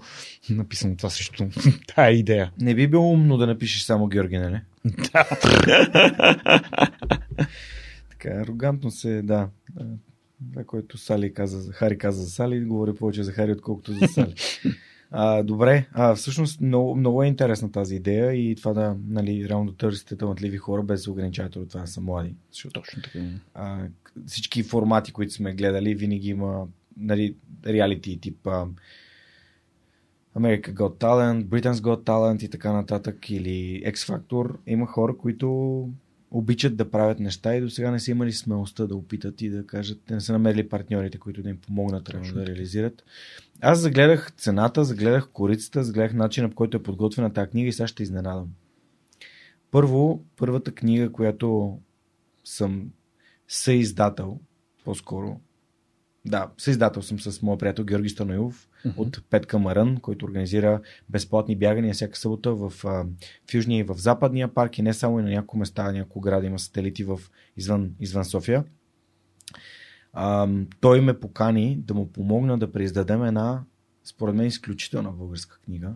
написано 0.49 0.97
това 0.97 1.09
срещу 1.09 1.45
тая 1.95 2.11
идея. 2.11 2.51
Не 2.61 2.75
би 2.75 2.87
било 2.87 3.11
умно 3.11 3.37
да 3.37 3.47
напишеш 3.47 3.81
само 3.81 4.07
Георги, 4.07 4.37
нали? 4.37 4.61
Да. 5.13 5.25
така, 8.09 8.29
арогантно 8.29 8.91
се, 8.91 9.21
да. 9.21 9.49
Това, 10.51 10.63
което 10.63 10.97
Сали 10.97 11.33
каза, 11.33 11.71
Хари 11.71 11.97
каза 11.97 12.23
за 12.23 12.29
Сали, 12.29 12.65
говори 12.65 12.95
повече 12.95 13.23
за 13.23 13.31
Хари, 13.31 13.51
отколкото 13.51 13.93
за 13.93 14.07
Сали. 14.07 14.35
А, 15.11 15.43
добре, 15.43 15.87
а, 15.91 16.15
всъщност 16.15 16.61
много, 16.61 16.95
много 16.95 17.23
е 17.23 17.27
интересна 17.27 17.71
тази 17.71 17.95
идея 17.95 18.33
и 18.33 18.55
това 18.55 18.73
да, 18.73 18.95
нали, 19.07 19.49
реално 19.49 19.71
да 19.71 19.77
търсите 19.77 20.17
талантливи 20.17 20.57
хора 20.57 20.83
без 20.83 21.03
да 21.03 21.11
ограничавате 21.11 21.59
от 21.59 21.69
това 21.69 21.81
да 21.81 21.87
са 21.87 22.01
млади. 22.01 22.35
Защото, 22.51 22.81
Точно 22.81 23.01
така. 23.01 23.19
А, 23.53 23.87
всички 24.25 24.63
формати, 24.63 25.11
които 25.11 25.33
сме 25.33 25.53
гледали, 25.53 25.95
винаги 25.95 26.29
има 26.29 26.67
нали, 26.97 27.35
реалити 27.65 28.19
тип 28.21 28.47
а, 28.47 28.67
America 30.37 30.73
Got 30.73 30.97
Talent, 30.97 31.45
Britain's 31.45 31.73
Got 31.73 32.03
Talent 32.03 32.43
и 32.43 32.49
така 32.49 32.73
нататък 32.73 33.29
или 33.29 33.83
X 33.85 33.93
Factor. 33.93 34.55
Има 34.67 34.87
хора, 34.87 35.17
които 35.17 35.89
обичат 36.37 36.75
да 36.75 36.91
правят 36.91 37.19
неща 37.19 37.55
и 37.55 37.61
до 37.61 37.69
сега 37.69 37.91
не 37.91 37.99
са 37.99 38.11
имали 38.11 38.33
смелостта 38.33 38.87
да 38.87 38.95
опитат 38.95 39.41
и 39.41 39.49
да 39.49 39.67
кажат, 39.67 40.09
не 40.09 40.21
са 40.21 40.31
намерили 40.31 40.69
партньорите, 40.69 41.17
които 41.17 41.43
да 41.43 41.49
им 41.49 41.57
помогнат 41.57 42.09
реално 42.09 42.33
да 42.33 42.45
реализират. 42.45 43.03
Аз 43.61 43.79
загледах 43.79 44.31
цената, 44.37 44.83
загледах 44.83 45.29
корицата, 45.29 45.83
загледах 45.83 46.13
начина 46.13 46.49
по 46.49 46.55
който 46.55 46.77
е 46.77 46.83
подготвена 46.83 47.33
тази 47.33 47.49
книга 47.49 47.69
и 47.69 47.73
сега 47.73 47.87
ще 47.87 48.03
изненадам. 48.03 48.47
Първо, 49.71 50.23
първата 50.37 50.71
книга, 50.71 51.11
която 51.11 51.79
съм 52.43 52.89
съиздател, 53.47 54.39
по-скоро, 54.85 55.39
да, 56.25 56.51
съиздател 56.57 57.01
съм 57.01 57.19
с 57.19 57.41
моят 57.41 57.59
приятел 57.59 57.85
Георги 57.85 58.09
Станоилов 58.09 58.69
uh-huh. 58.85 58.97
от 58.97 59.23
Петка 59.29 59.59
Марън, 59.59 59.97
който 59.97 60.25
организира 60.25 60.81
безплатни 61.09 61.55
бягания 61.55 61.93
всяка 61.93 62.17
събота 62.17 62.55
в, 62.55 62.69
в 62.69 63.53
Южния 63.53 63.79
и 63.79 63.83
в 63.83 63.95
Западния 63.97 64.47
парк 64.47 64.77
и 64.77 64.81
не 64.81 64.93
само 64.93 65.19
и 65.19 65.23
на 65.23 65.29
няколко 65.29 65.57
места, 65.57 65.91
няколко 65.91 66.21
града 66.21 66.45
има 66.45 66.59
сателити 66.59 67.03
в, 67.03 67.19
извън, 67.57 67.91
извън 67.99 68.25
София. 68.25 68.63
А, 70.13 70.49
той 70.81 71.01
ме 71.01 71.19
покани 71.19 71.77
да 71.77 71.93
му 71.93 72.11
помогна 72.11 72.57
да 72.57 72.71
преиздадем 72.71 73.23
една, 73.23 73.63
според 74.03 74.35
мен, 74.35 74.47
изключителна 74.47 75.11
българска 75.11 75.59
книга. 75.59 75.93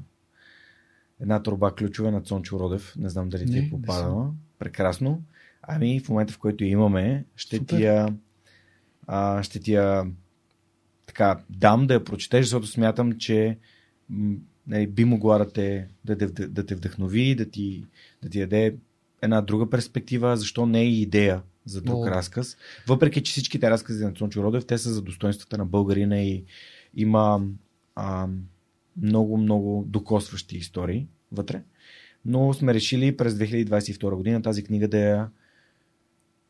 Една 1.19 1.43
труба 1.43 1.71
ключове 1.75 2.11
на 2.11 2.21
Цончо 2.21 2.59
Родев. 2.59 2.95
Не 2.97 3.09
знам 3.09 3.29
дали 3.29 3.45
ти 3.45 3.57
е 3.57 3.69
попадала. 3.69 4.31
Прекрасно. 4.59 5.21
Ами 5.61 5.99
в 5.99 6.09
момента, 6.09 6.33
в 6.33 6.37
който 6.37 6.63
имаме, 6.63 7.25
ще 7.35 7.57
Супер. 7.57 7.77
ти 7.77 7.83
я 7.83 8.15
а, 9.07 9.43
ще 9.43 9.59
ти 9.59 9.73
я 9.73 10.05
така, 11.19 11.43
дам 11.49 11.87
да 11.87 11.93
я 11.93 12.03
прочетеш, 12.03 12.45
защото 12.45 12.67
смятам, 12.67 13.17
че 13.17 13.57
нали, 14.67 14.87
би 14.87 15.05
могла 15.05 15.37
да 15.37 15.51
те, 15.51 15.87
да, 16.05 16.15
да, 16.15 16.47
да 16.47 16.65
те 16.65 16.75
вдъхнови, 16.75 17.35
да 17.35 17.49
ти, 17.49 17.85
да 18.23 18.29
ти 18.29 18.39
даде 18.39 18.75
една 19.21 19.41
друга 19.41 19.69
перспектива, 19.69 20.37
защо 20.37 20.65
не 20.65 20.81
е 20.81 20.89
идея 20.89 21.41
за 21.65 21.81
друг 21.81 22.05
О. 22.05 22.09
разказ. 22.09 22.57
Въпреки, 22.87 23.23
че 23.23 23.31
всичките 23.31 23.69
разкази 23.69 24.05
на 24.05 24.13
Цончо 24.13 24.43
Родев, 24.43 24.65
те 24.65 24.77
са 24.77 24.89
за 24.89 25.01
достоинствата 25.01 25.57
на 25.57 25.65
българина 25.65 26.21
и 26.21 26.43
има 26.95 27.41
а, 27.95 28.27
много, 29.01 29.37
много 29.37 29.83
докосващи 29.87 30.57
истории 30.57 31.07
вътре. 31.31 31.61
Но 32.25 32.53
сме 32.53 32.73
решили 32.73 33.17
през 33.17 33.33
2022 33.33 34.15
година 34.15 34.41
тази 34.41 34.63
книга 34.63 34.87
да 34.87 34.97
я 34.97 35.29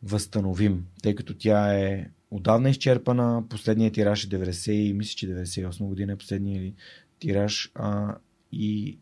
възстановим, 0.04 0.86
тъй 1.04 1.16
като 1.16 1.34
тя 1.34 1.74
е 1.74 2.10
отдавна 2.32 2.70
изчерпана. 2.70 3.44
Последният 3.50 3.94
тираж 3.94 4.24
е 4.24 4.30
90, 4.30 4.94
мисля, 4.94 5.16
че 5.16 5.28
98 5.28 5.86
година 5.86 6.14
е 6.14 6.18
последният 6.18 6.76
тираж 7.20 7.72
а, 7.76 8.16
и, 8.52 8.98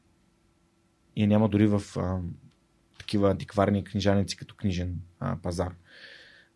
и 1.15 1.27
няма 1.27 1.49
дори 1.49 1.67
в 1.67 1.81
а, 1.97 2.19
такива 2.99 3.31
антикварни 3.31 3.83
книжаници 3.83 4.37
като 4.37 4.55
книжен 4.55 4.95
а, 5.19 5.37
пазар. 5.43 5.73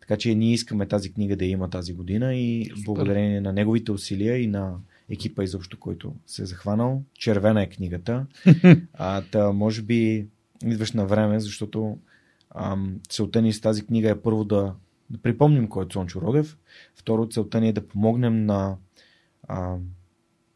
Така 0.00 0.16
че 0.16 0.34
ние 0.34 0.52
искаме 0.52 0.88
тази 0.88 1.12
книга 1.12 1.36
да 1.36 1.44
има 1.44 1.70
тази 1.70 1.94
година 1.94 2.34
и 2.34 2.64
Супер. 2.64 2.82
благодарение 2.84 3.40
на 3.40 3.52
неговите 3.52 3.92
усилия 3.92 4.42
и 4.42 4.46
на 4.46 4.76
екипа 5.10 5.44
изобщо, 5.44 5.78
който 5.78 6.14
се 6.26 6.42
е 6.42 6.46
захванал. 6.46 7.02
Червена 7.14 7.62
е 7.62 7.68
книгата. 7.68 8.26
а, 8.92 9.22
та, 9.22 9.52
може 9.52 9.82
би 9.82 10.26
идваш 10.64 10.92
на 10.92 11.06
време, 11.06 11.40
защото 11.40 11.98
ам, 12.54 13.00
целта 13.08 13.42
ни 13.42 13.52
с 13.52 13.60
тази 13.60 13.86
книга 13.86 14.10
е 14.10 14.20
първо 14.20 14.44
да 14.44 14.74
да 15.12 15.18
припомним 15.18 15.68
кой 15.68 15.84
е 15.84 15.88
Цончо 15.88 16.20
Родев. 16.20 16.58
Второ, 16.94 17.28
целта 17.28 17.60
ни 17.60 17.68
е 17.68 17.72
да 17.72 17.88
помогнем 17.88 18.46
на, 18.46 18.76
а, 19.48 19.76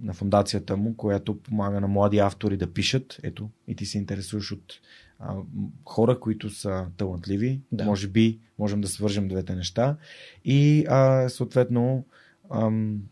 на 0.00 0.12
фундацията 0.12 0.76
му, 0.76 0.96
която 0.96 1.42
помага 1.42 1.80
на 1.80 1.88
млади 1.88 2.18
автори 2.18 2.56
да 2.56 2.72
пишат. 2.72 3.20
Ето, 3.22 3.50
и 3.68 3.76
ти 3.76 3.86
се 3.86 3.98
интересуваш 3.98 4.52
от 4.52 4.80
а, 5.18 5.36
хора, 5.84 6.20
които 6.20 6.50
са 6.50 6.86
талантливи. 6.96 7.60
Да. 7.72 7.84
Може 7.84 8.08
би 8.08 8.38
можем 8.58 8.80
да 8.80 8.88
свържем 8.88 9.28
двете 9.28 9.54
неща. 9.54 9.96
И 10.44 10.86
а, 10.88 11.28
съответно, 11.28 12.04
ам, 12.50 13.02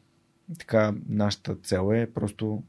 така, 0.58 0.94
нашата 1.08 1.56
цел 1.56 1.90
е 1.94 2.10
просто 2.14 2.62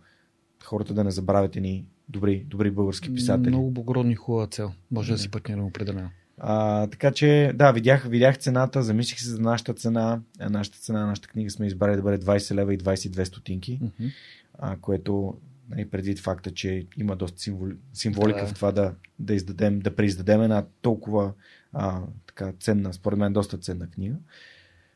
хората 0.64 0.94
да 0.94 1.04
не 1.04 1.12
забравят 1.12 1.56
ни 1.56 1.86
добри, 2.10 2.44
добри 2.48 2.72
български 2.72 3.14
писатели. 3.14 3.50
Много 3.50 3.72
благородни 3.72 4.16
хубава 4.16 4.48
цел. 4.48 4.72
Може 4.92 5.08
да, 5.08 5.16
да 5.16 5.20
си 5.20 5.32
партнираме 5.32 5.64
определено. 5.64 6.10
А, 6.38 6.88
така 6.88 7.12
че, 7.12 7.52
да, 7.56 7.72
видях, 7.72 8.08
видях 8.08 8.38
цената, 8.38 8.84
замислих 8.84 9.20
се 9.20 9.30
за 9.30 9.42
нашата 9.42 9.74
цена. 9.74 10.22
Нашата 10.50 10.78
цена, 10.78 11.06
нашата 11.06 11.28
книга 11.28 11.50
сме 11.50 11.68
избрали 11.68 11.96
да 11.96 12.02
бъде 12.02 12.26
20 12.26 12.56
лева 12.56 12.74
и 12.74 12.78
22 12.78 13.24
стотинки, 13.24 13.80
mm-hmm. 13.80 14.12
а, 14.60 14.78
което 14.78 15.38
нали, 15.70 15.90
предвид 15.90 16.20
факта, 16.20 16.52
че 16.54 16.86
има 16.98 17.16
доста 17.16 17.40
символ, 17.40 17.68
символика 17.94 18.40
да. 18.40 18.48
в 18.48 18.54
това 18.54 18.72
да, 18.72 18.94
да 19.20 19.34
издадем, 19.34 19.80
да 19.80 19.96
преиздадем 19.96 20.42
една 20.42 20.66
толкова 20.82 21.34
а, 21.74 22.02
така 22.28 22.54
ценна, 22.60 22.94
според 22.94 23.20
мен 23.20 23.34
доста 23.34 23.58
ценна 23.58 23.90
книга. 23.90 24.16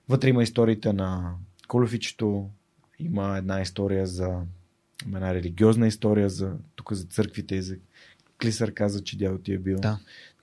Вътре 0.09 0.29
има 0.29 0.43
историите 0.43 0.93
на 0.93 1.33
Колофичето, 1.67 2.49
има 2.99 3.37
една 3.37 3.61
история 3.61 4.07
за 4.07 4.41
има 5.05 5.17
една 5.17 5.33
религиозна 5.33 5.87
история 5.87 6.29
за 6.29 6.53
тук 6.75 6.93
за 6.93 7.05
църквите 7.05 7.55
и 7.55 7.61
за 7.61 7.75
Клисър 8.41 8.73
каза, 8.73 9.03
че 9.03 9.17
дядо 9.17 9.37
ти 9.37 9.53
е 9.53 9.57
бил. 9.57 9.79
Да. 9.79 9.99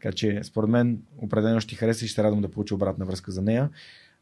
Така 0.07 0.17
че, 0.17 0.41
според 0.45 0.71
мен, 0.71 1.03
определено 1.19 1.61
ще 1.61 1.69
ти 1.69 1.75
хареса 1.75 2.05
и 2.05 2.09
ще 2.09 2.23
радвам 2.23 2.43
да 2.43 2.51
получа 2.51 2.75
обратна 2.75 3.05
връзка 3.05 3.33
за 3.33 3.43
нея. 3.43 3.71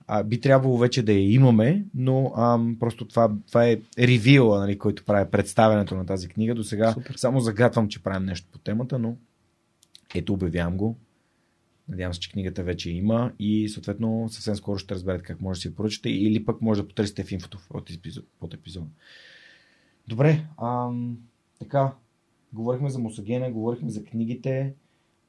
А, 0.07 0.23
би 0.23 0.41
трябвало 0.41 0.79
вече 0.79 1.03
да 1.03 1.13
я 1.13 1.33
имаме, 1.33 1.85
но 1.95 2.33
ам, 2.37 2.77
просто 2.81 3.09
това, 3.09 3.33
това 3.49 3.69
е 3.69 3.81
ревила, 3.99 4.61
нали, 4.61 4.79
който 4.79 5.05
прави 5.05 5.31
представянето 5.31 5.95
на 5.95 6.07
тази 6.07 6.29
книга. 6.29 6.55
До 6.55 6.65
сега 6.65 6.95
само 7.17 7.41
загатвам, 7.41 7.89
че 7.89 8.03
правим 8.03 8.27
нещо 8.27 8.49
по 8.53 8.59
темата, 8.59 8.99
но 8.99 9.17
ето 10.15 10.33
обявявам 10.33 10.77
го. 10.77 10.97
Надявам 11.89 12.15
се, 12.15 12.21
че 12.21 12.33
книгата 12.33 12.63
вече 12.63 12.91
има 12.91 13.33
и 13.39 13.69
съответно 13.69 14.29
съвсем 14.29 14.57
скоро 14.57 14.79
ще 14.79 14.95
разберете 14.95 15.25
как 15.25 15.41
може 15.41 15.59
да 15.59 15.63
си 15.63 15.69
я 15.69 15.75
поръчате 15.75 16.11
или 16.11 16.45
пък 16.45 16.61
може 16.61 16.83
да 16.83 16.89
потърсите 16.89 17.25
в 17.25 17.33
инфото 17.33 17.59
от 17.71 17.91
епизод, 17.91 18.25
под 18.41 18.55
епизода. 18.55 18.87
Добре, 20.09 20.47
ам, 20.63 21.19
така, 21.59 21.93
говорихме 22.53 22.91
за 22.91 22.99
Мусагена, 22.99 23.53
говорихме 23.53 23.91
за 23.91 24.05
книгите, 24.05 24.75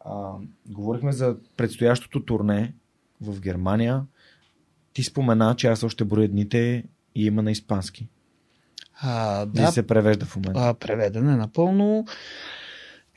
а, 0.06 0.32
говорихме 0.70 1.12
за 1.12 1.36
предстоящото 1.58 2.26
турне 2.26 2.74
в 3.22 3.42
Германия. 3.42 4.04
Ти 4.94 5.04
спомена, 5.04 5.56
че 5.56 5.68
аз 5.68 5.84
още 5.84 6.06
броя 6.06 6.28
дните 6.28 6.84
и 7.16 7.26
има 7.26 7.42
на 7.42 7.52
испански. 7.52 8.08
А, 9.02 9.46
да. 9.46 9.64
И 9.64 9.72
се 9.72 9.88
превежда 9.88 10.26
в 10.26 10.36
момента. 10.36 10.60
А, 10.60 10.74
преведен 10.74 11.30
е 11.30 11.36
напълно. 11.36 12.06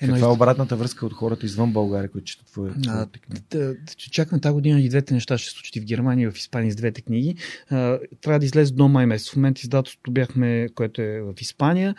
Едно 0.01 0.15
Каква 0.15 0.29
е 0.29 0.31
обратната 0.31 0.77
връзка 0.77 1.07
от 1.07 1.13
хората 1.13 1.47
извън 1.47 1.73
България, 1.73 2.11
които 2.11 2.25
четат 2.25 2.47
твоите 2.47 3.19
книги? 3.19 3.43
Да, 3.51 3.75
чакаме 3.97 4.41
тази 4.41 4.53
година 4.53 4.81
и 4.81 4.89
двете 4.89 5.15
неща 5.15 5.39
ще 5.39 5.51
се 5.51 5.55
случат 5.55 5.77
и 5.77 5.81
в 5.81 5.85
Германия 5.85 6.29
и 6.29 6.31
в 6.31 6.37
Испания 6.37 6.73
с 6.73 6.77
двете 6.77 7.03
книги. 7.03 7.37
А, 7.71 7.99
трябва 8.21 8.39
да 8.39 8.47
излезе 8.47 8.73
до 8.73 8.89
май 8.89 9.07
месец. 9.07 9.31
В 9.31 9.37
момента 9.37 9.61
издателството 9.65 10.11
бяхме, 10.11 10.69
което 10.75 11.03
е 11.03 11.21
в 11.21 11.35
Испания. 11.41 11.95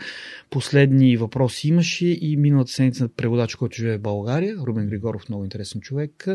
Последни 0.50 1.18
въпроси 1.18 1.68
имаше 1.68 2.08
и 2.08 2.38
миналата 2.38 2.72
седмица 2.72 3.08
преводач, 3.08 3.56
който 3.56 3.76
живее 3.76 3.98
в 3.98 4.02
България, 4.02 4.56
Рубен 4.58 4.88
Григоров, 4.88 5.30
много 5.30 5.44
интересен 5.44 5.82
човек, 5.82 6.28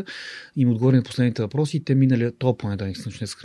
им 0.55 0.69
отговори 0.69 0.95
на 0.95 1.03
последните 1.03 1.41
въпроси 1.41 1.77
и 1.77 1.83
те 1.83 1.95
минали 1.95 2.31
то 2.39 2.57
понеделник, 2.57 2.97
с 2.97 3.35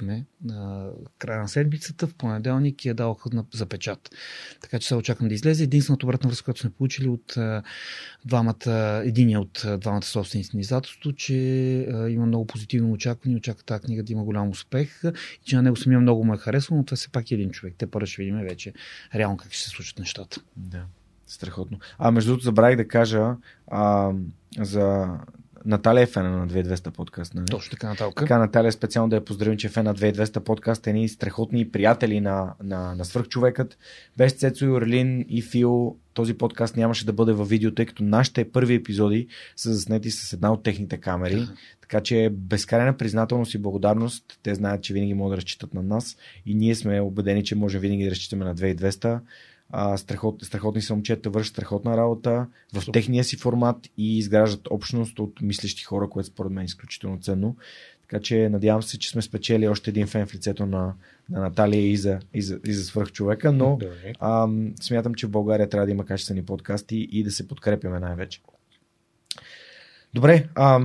на 0.45 0.89
края 1.19 1.41
на 1.41 1.49
седмицата, 1.49 2.07
в 2.07 2.15
понеделник 2.15 2.85
я 2.85 2.95
дадоха 2.95 3.31
за 3.55 3.67
печат. 3.67 4.11
Така 4.61 4.79
че 4.79 4.89
се 4.89 4.95
очаквам 4.95 5.29
да 5.29 5.35
излезе. 5.35 5.65
Единствената 5.65 6.07
обратна 6.07 6.29
връзка, 6.29 6.45
която 6.45 6.61
сме 6.61 6.71
получили 6.71 7.09
от 7.09 7.37
двамата, 8.25 9.03
единия 9.05 9.41
от 9.41 9.67
двамата 9.79 10.03
собственици 10.03 10.51
на 10.55 10.61
издателството, 10.61 11.13
че 11.13 11.35
има 12.09 12.27
много 12.27 12.47
позитивно 12.47 12.93
очакване, 12.93 13.37
очаква 13.37 13.65
тази 13.65 13.83
книга 13.83 14.03
да 14.03 14.13
има 14.13 14.25
голям 14.25 14.49
успех 14.49 15.03
и 15.43 15.45
че 15.45 15.57
на 15.57 15.63
него 15.63 15.77
самия 15.77 16.01
много 16.01 16.25
му 16.25 16.35
е 16.35 16.39
харесва, 16.39 16.77
но 16.77 16.85
това 16.85 16.97
все 16.97 17.09
пак 17.09 17.31
е 17.31 17.35
един 17.35 17.51
човек. 17.51 17.75
Те 17.79 17.87
първо 17.87 18.07
ще 18.07 18.23
видим 18.23 18.39
вече 18.39 18.73
реално 19.15 19.37
как 19.37 19.53
ще 19.53 19.63
се 19.65 19.71
случат 19.71 19.99
нещата. 19.99 20.41
Да. 20.57 20.85
Страхотно. 21.27 21.79
А 21.99 22.11
между 22.11 22.31
другото 22.31 22.45
забравих 22.45 22.77
да 22.77 22.89
кажа 22.89 23.37
а, 23.67 24.13
за 24.59 25.09
Наталия 25.65 26.03
е 26.03 26.07
фена 26.07 26.31
на 26.31 26.49
2200 26.49 26.91
подкаст. 26.91 27.35
Нали? 27.35 27.47
Точно 27.47 27.71
така, 27.71 27.89
Наталка. 27.89 28.25
Така, 28.25 28.39
Наталия 28.39 28.73
специално 28.73 29.11
да 29.11 29.17
я 29.17 29.25
поздравим, 29.25 29.59
че 29.59 29.67
е 29.67 29.71
фен 29.71 29.85
на 29.85 29.95
2200 29.95 30.41
подкаст. 30.41 30.87
Едни 30.87 31.09
страхотни 31.09 31.71
приятели 31.71 32.21
на, 32.21 32.55
на, 32.63 32.95
на 32.95 33.05
свърхчовекът. 33.05 33.79
Без 34.17 34.33
Цецо 34.33 34.65
и 34.65 34.71
Орлин 34.71 35.25
и 35.29 35.43
Фил 35.43 35.97
този 36.15 36.35
подкаст 36.35 36.77
нямаше 36.77 37.07
да 37.07 37.13
бъде 37.13 37.33
във 37.33 37.49
видео, 37.49 37.75
тъй 37.75 37.87
като 37.87 38.03
нашите 38.03 38.53
първи 38.53 38.75
епизоди 38.75 39.27
са 39.57 39.75
заснети 39.75 40.11
с 40.11 40.33
една 40.33 40.53
от 40.53 40.63
техните 40.63 40.97
камери. 40.97 41.37
Да. 41.37 41.55
Така 41.81 42.01
че 42.01 42.31
безкрайна 42.33 42.97
признателност 42.97 43.55
и 43.55 43.59
благодарност. 43.59 44.39
Те 44.43 44.55
знаят, 44.55 44.83
че 44.83 44.95
винаги 44.95 45.15
могат 45.15 45.33
да 45.33 45.37
разчитат 45.37 45.75
на 45.75 45.83
нас 45.83 46.17
и 46.47 46.55
ние 46.55 46.75
сме 46.75 47.01
убедени, 47.01 47.45
че 47.45 47.55
може 47.55 47.79
винаги 47.79 48.05
да 48.05 48.11
разчитаме 48.11 48.45
на 48.45 48.55
2200 48.55 49.21
а, 49.71 49.97
страхот, 49.97 50.43
страхотни 50.43 50.83
са 50.83 50.95
момчета, 50.95 51.31
вършат 51.31 51.53
страхотна 51.53 51.97
работа 51.97 52.47
в 52.75 52.81
Супер. 52.81 52.93
техния 52.93 53.25
си 53.25 53.37
формат 53.37 53.77
и 53.97 54.19
изграждат 54.19 54.69
общност 54.71 55.19
от 55.19 55.41
мислещи 55.43 55.85
хора, 55.85 56.09
което 56.09 56.29
според 56.29 56.53
мен 56.53 56.63
е 56.63 56.65
изключително 56.65 57.19
ценно. 57.21 57.57
Така 58.03 58.23
че 58.23 58.49
надявам 58.49 58.83
се, 58.83 58.99
че 58.99 59.11
сме 59.11 59.23
спечели 59.23 59.69
още 59.69 59.91
един 59.91 60.07
фен 60.07 60.27
в 60.27 60.35
лицето 60.35 60.67
на, 60.67 60.95
на 61.31 61.41
Наталия 61.41 61.91
и 61.91 61.97
за, 61.97 62.19
и 62.35 62.43
за, 62.43 62.61
и 62.67 62.73
за 62.73 62.85
свръхчовека, 62.85 63.53
но 63.53 63.79
а, 64.19 64.49
смятам, 64.81 65.15
че 65.15 65.27
в 65.27 65.31
България 65.31 65.69
трябва 65.69 65.87
да 65.87 65.93
има 65.93 66.05
качествени 66.05 66.45
подкасти 66.45 67.09
и 67.13 67.25
да 67.25 67.31
се 67.31 67.49
подкрепяме 67.49 68.01
най-вече. 68.01 68.41
Добре, 70.15 70.49
а, 70.55 70.81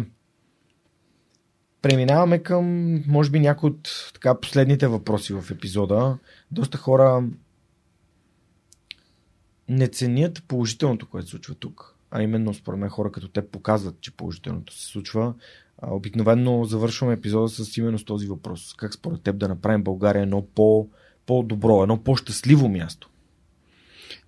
преминаваме 1.81 2.39
към, 2.39 2.95
може 3.07 3.31
би, 3.31 3.39
някои 3.39 3.69
от 3.69 4.11
така, 4.13 4.39
последните 4.39 4.87
въпроси 4.87 5.33
в 5.33 5.51
епизода. 5.51 6.17
Доста 6.51 6.77
хора 6.77 7.23
не 9.69 9.87
ценят 9.87 10.43
положителното, 10.47 11.09
което 11.09 11.27
се 11.27 11.31
случва 11.31 11.55
тук. 11.55 11.95
А 12.11 12.23
именно, 12.23 12.53
според 12.53 12.79
мен, 12.79 12.89
хора 12.89 13.11
като 13.11 13.27
те 13.27 13.47
показват, 13.47 14.01
че 14.01 14.11
положителното 14.11 14.73
се 14.73 14.85
случва. 14.85 15.33
А, 15.81 15.93
обикновено 15.93 16.63
завършваме 16.63 17.13
епизода 17.13 17.49
с 17.49 17.77
именно 17.77 17.99
с 17.99 18.05
този 18.05 18.27
въпрос. 18.27 18.73
Как 18.77 18.93
според 18.93 19.21
теб 19.21 19.37
да 19.37 19.47
направим 19.47 19.83
България 19.83 20.21
едно 20.21 20.45
по, 20.55 20.87
по-добро, 21.25 21.83
едно 21.83 22.03
по-щастливо 22.03 22.69
място? 22.69 23.09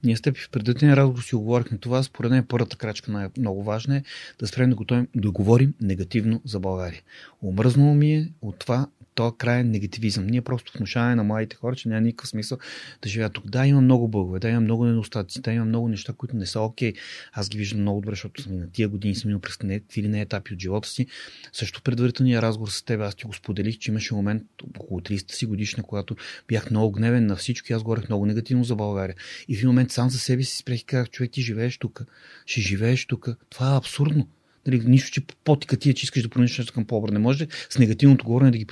Ние 0.03 0.17
с 0.17 0.22
теб 0.22 0.38
в 0.38 0.49
предварителния 0.49 0.98
разговор 0.98 1.22
си 1.22 1.35
оговорихме 1.35 1.77
това. 1.77 2.03
Според 2.03 2.32
мен 2.32 2.45
първата 2.45 2.77
крачка 2.77 3.11
на 3.11 3.30
много 3.38 3.64
важна 3.64 3.98
е 3.98 4.03
да 4.40 4.48
спрем 4.48 4.69
да, 4.69 4.75
готовим, 4.75 5.07
да 5.16 5.32
говорим 5.32 5.74
негативно 5.82 6.41
за 6.45 6.59
България. 6.59 7.01
Омръзнало 7.43 7.93
ми 7.93 8.14
е 8.14 8.32
от 8.41 8.59
това 8.59 8.88
то 9.17 9.31
крайен 9.31 9.71
негативизъм. 9.71 10.27
Ние 10.27 10.41
просто 10.41 10.77
внушаваме 10.77 11.15
на 11.15 11.23
младите 11.23 11.55
хора, 11.55 11.75
че 11.75 11.89
няма 11.89 12.01
никакъв 12.01 12.29
смисъл 12.29 12.57
да 13.01 13.09
живеят 13.09 13.33
тук. 13.33 13.49
Да, 13.49 13.67
има 13.67 13.81
много 13.81 14.07
бъгове, 14.07 14.39
да, 14.39 14.49
има 14.49 14.59
много 14.59 14.85
недостатъци, 14.85 15.41
да, 15.41 15.51
има 15.51 15.65
много 15.65 15.87
неща, 15.87 16.13
които 16.13 16.35
не 16.35 16.45
са 16.45 16.59
окей. 16.59 16.93
Okay. 16.93 16.97
Аз 17.33 17.49
ги 17.49 17.57
виждам 17.57 17.81
много 17.81 18.01
добре, 18.01 18.11
защото 18.11 18.41
съм 18.41 18.53
и 18.53 18.57
на 18.57 18.71
тия 18.71 18.89
години 18.89 19.15
съм 19.15 19.29
минал 19.29 19.41
през 19.41 19.57
какви 19.57 20.03
ли 20.03 20.07
не 20.07 20.21
етапи 20.21 20.53
от 20.53 20.59
живота 20.59 20.89
си. 20.89 21.07
Също 21.53 21.81
предварителния 21.81 22.41
разговор 22.41 22.69
с 22.69 22.83
теб, 22.83 23.01
аз 23.01 23.15
ти 23.15 23.25
го 23.25 23.33
споделих, 23.33 23.77
че 23.77 23.91
имаше 23.91 24.15
момент 24.15 24.43
около 24.79 24.99
30 24.99 25.31
си 25.31 25.45
годишна, 25.45 25.83
когато 25.83 26.15
бях 26.47 26.71
много 26.71 26.91
гневен 26.91 27.25
на 27.25 27.35
всички, 27.35 27.73
аз 27.73 27.83
говорех 27.83 28.09
много 28.09 28.25
негативно 28.25 28.63
за 28.63 28.75
България. 28.75 29.15
И 29.47 29.57
в 29.57 29.63
момент 29.63 29.91
сам 29.91 30.09
за 30.09 30.19
себе 30.19 30.43
си 30.43 30.57
спрех 30.57 30.81
и 30.81 30.85
казах, 30.85 31.09
човек, 31.09 31.31
ти 31.31 31.41
живееш 31.41 31.77
тук, 31.77 32.03
ще 32.45 32.61
живееш 32.61 33.05
тук. 33.05 33.29
Това 33.49 33.73
е 33.73 33.77
абсурдно. 33.77 34.27
Нали, 34.67 34.83
нищо, 34.85 35.11
че 35.11 35.25
потика 35.43 35.77
ти, 35.77 35.93
че 35.93 36.03
искаш 36.03 36.23
да 36.23 36.29
промениш 36.29 36.57
нещо 36.57 36.73
към 36.73 36.85
по-добро. 36.85 37.13
Не 37.13 37.19
може 37.19 37.47
с 37.69 37.79
негативното 37.79 38.25
говорене 38.25 38.51
да 38.51 38.57
ги 38.57 38.65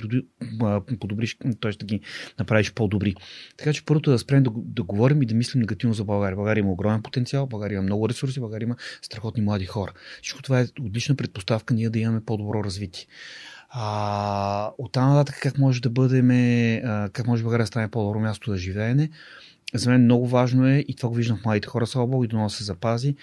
подобриш, 1.00 1.36
т.е. 1.60 1.70
да 1.70 1.86
ги 1.86 2.00
направиш 2.38 2.72
по-добри. 2.72 3.14
Така 3.56 3.72
че 3.72 3.84
първото 3.84 4.10
да 4.10 4.18
спрем 4.18 4.42
да, 4.42 4.50
да 4.54 4.82
говорим 4.82 5.22
и 5.22 5.26
да 5.26 5.34
мислим 5.34 5.60
негативно 5.60 5.94
за 5.94 6.04
България. 6.04 6.36
България 6.36 6.60
има 6.60 6.72
огромен 6.72 7.02
потенциал, 7.02 7.46
България 7.46 7.76
има 7.76 7.82
много 7.82 8.08
ресурси, 8.08 8.40
България 8.40 8.66
има 8.66 8.76
страхотни 9.02 9.42
млади 9.42 9.66
хора. 9.66 9.92
Всичко 10.22 10.42
това 10.42 10.60
е 10.60 10.66
отлична 10.80 11.14
предпоставка 11.14 11.74
ние 11.74 11.90
да 11.90 11.98
имаме 11.98 12.24
по-добро 12.24 12.64
развитие. 12.64 13.06
А, 13.68 14.70
от 14.78 14.92
там 14.92 15.08
нататък 15.08 15.38
как 15.42 15.58
може 15.58 15.82
да 15.82 15.90
бъдем, 15.90 16.28
как 17.12 17.26
може 17.26 17.42
България 17.42 17.62
да 17.62 17.66
стане 17.66 17.90
по-добро 17.90 18.20
място 18.20 18.50
да 18.50 18.56
живеене. 18.56 19.10
За 19.74 19.90
мен 19.90 20.04
много 20.04 20.28
важно 20.28 20.66
е, 20.66 20.84
и 20.88 20.96
това 20.96 21.08
го 21.08 21.14
виждам 21.14 21.38
в 21.38 21.44
младите 21.44 21.68
хора, 21.68 21.86
слава 21.86 22.06
Богу, 22.06 22.24
и 22.24 22.28
до 22.28 22.48
се 22.48 22.64
запази, 22.64 23.14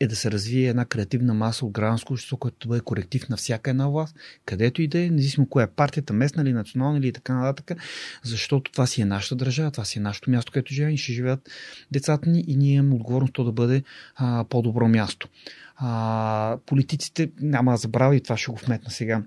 е 0.00 0.06
да 0.06 0.16
се 0.16 0.30
развие 0.30 0.68
една 0.68 0.84
креативна 0.84 1.34
маса 1.34 1.66
от 1.66 1.72
гражданско 1.72 2.12
общество, 2.12 2.36
което 2.36 2.56
да 2.60 2.68
бъде 2.68 2.80
коректив 2.80 3.28
на 3.28 3.36
всяка 3.36 3.70
една 3.70 3.88
власт, 3.88 4.16
където 4.44 4.82
и 4.82 4.88
да 4.88 5.00
е, 5.00 5.10
независимо 5.10 5.48
коя 5.48 5.64
е 5.64 5.70
партията, 5.70 6.12
местна 6.12 6.42
или 6.42 6.52
национална 6.52 6.98
или 6.98 7.12
така 7.12 7.34
нататък, 7.34 7.80
защото 8.22 8.72
това 8.72 8.86
си 8.86 9.00
е 9.00 9.04
нашата 9.04 9.36
държава, 9.36 9.70
това 9.70 9.84
си 9.84 9.98
е 9.98 10.02
нашето 10.02 10.30
място, 10.30 10.52
където 10.52 10.74
живеем 10.74 10.94
и 10.94 10.98
ще 10.98 11.12
живеят 11.12 11.50
децата 11.90 12.30
ни 12.30 12.44
и 12.48 12.56
ние 12.56 12.74
имаме 12.74 12.94
отговорност 12.94 13.32
то 13.32 13.44
да 13.44 13.52
бъде 13.52 13.82
а, 14.16 14.44
по-добро 14.44 14.88
място. 14.88 15.28
А, 15.76 16.58
политиците, 16.66 17.30
няма 17.40 17.70
да 17.70 17.76
забравя 17.76 18.16
и 18.16 18.20
това 18.20 18.36
ще 18.36 18.50
го 18.50 18.56
вметна 18.56 18.90
сега, 18.90 19.22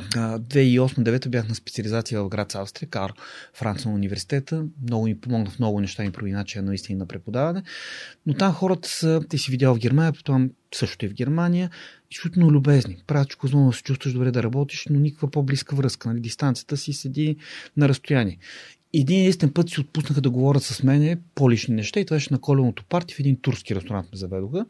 2008-2009 0.00 1.28
бях 1.28 1.48
на 1.48 1.54
специализация 1.54 2.22
в 2.22 2.28
град 2.28 2.54
Австрия, 2.54 2.88
Кар 2.88 3.12
Франц 3.54 3.84
на 3.84 3.92
университета. 3.92 4.64
Много 4.82 5.04
ми 5.04 5.20
помогна 5.20 5.50
в 5.50 5.58
много 5.58 5.80
неща 5.80 6.04
и 6.04 6.10
проби 6.10 6.32
начин 6.32 6.64
наистина 6.64 6.98
на 6.98 7.06
преподаване. 7.06 7.62
Но 8.26 8.34
там 8.34 8.52
хората 8.52 8.88
са, 8.88 9.22
ти 9.28 9.38
си 9.38 9.50
видял 9.50 9.74
в 9.74 9.78
Германия, 9.78 10.12
потом 10.12 10.50
също 10.74 11.04
и 11.04 11.08
в 11.08 11.14
Германия, 11.14 11.70
изключително 12.10 12.50
любезни. 12.50 13.02
Правят 13.06 13.36
да 13.42 13.72
се 13.72 13.82
чувстваш 13.82 14.12
добре 14.12 14.30
да 14.30 14.42
работиш, 14.42 14.86
но 14.90 15.00
никаква 15.00 15.30
по-близка 15.30 15.76
връзка. 15.76 16.08
Нали? 16.08 16.20
Дистанцията 16.20 16.76
си 16.76 16.92
седи 16.92 17.36
на 17.76 17.88
разстояние 17.88 18.38
един 18.94 19.20
единствен 19.20 19.52
път 19.52 19.70
си 19.70 19.80
отпуснаха 19.80 20.20
да 20.20 20.30
говорят 20.30 20.62
с 20.62 20.82
мене 20.82 21.18
по-лични 21.34 21.74
неща 21.74 22.00
и 22.00 22.04
това 22.04 22.16
беше 22.16 22.32
на 22.32 22.38
коленото 22.38 22.84
парти 22.84 23.14
в 23.14 23.20
един 23.20 23.36
турски 23.40 23.74
ресторант 23.74 24.08
ме 24.12 24.18
заведоха. 24.18 24.66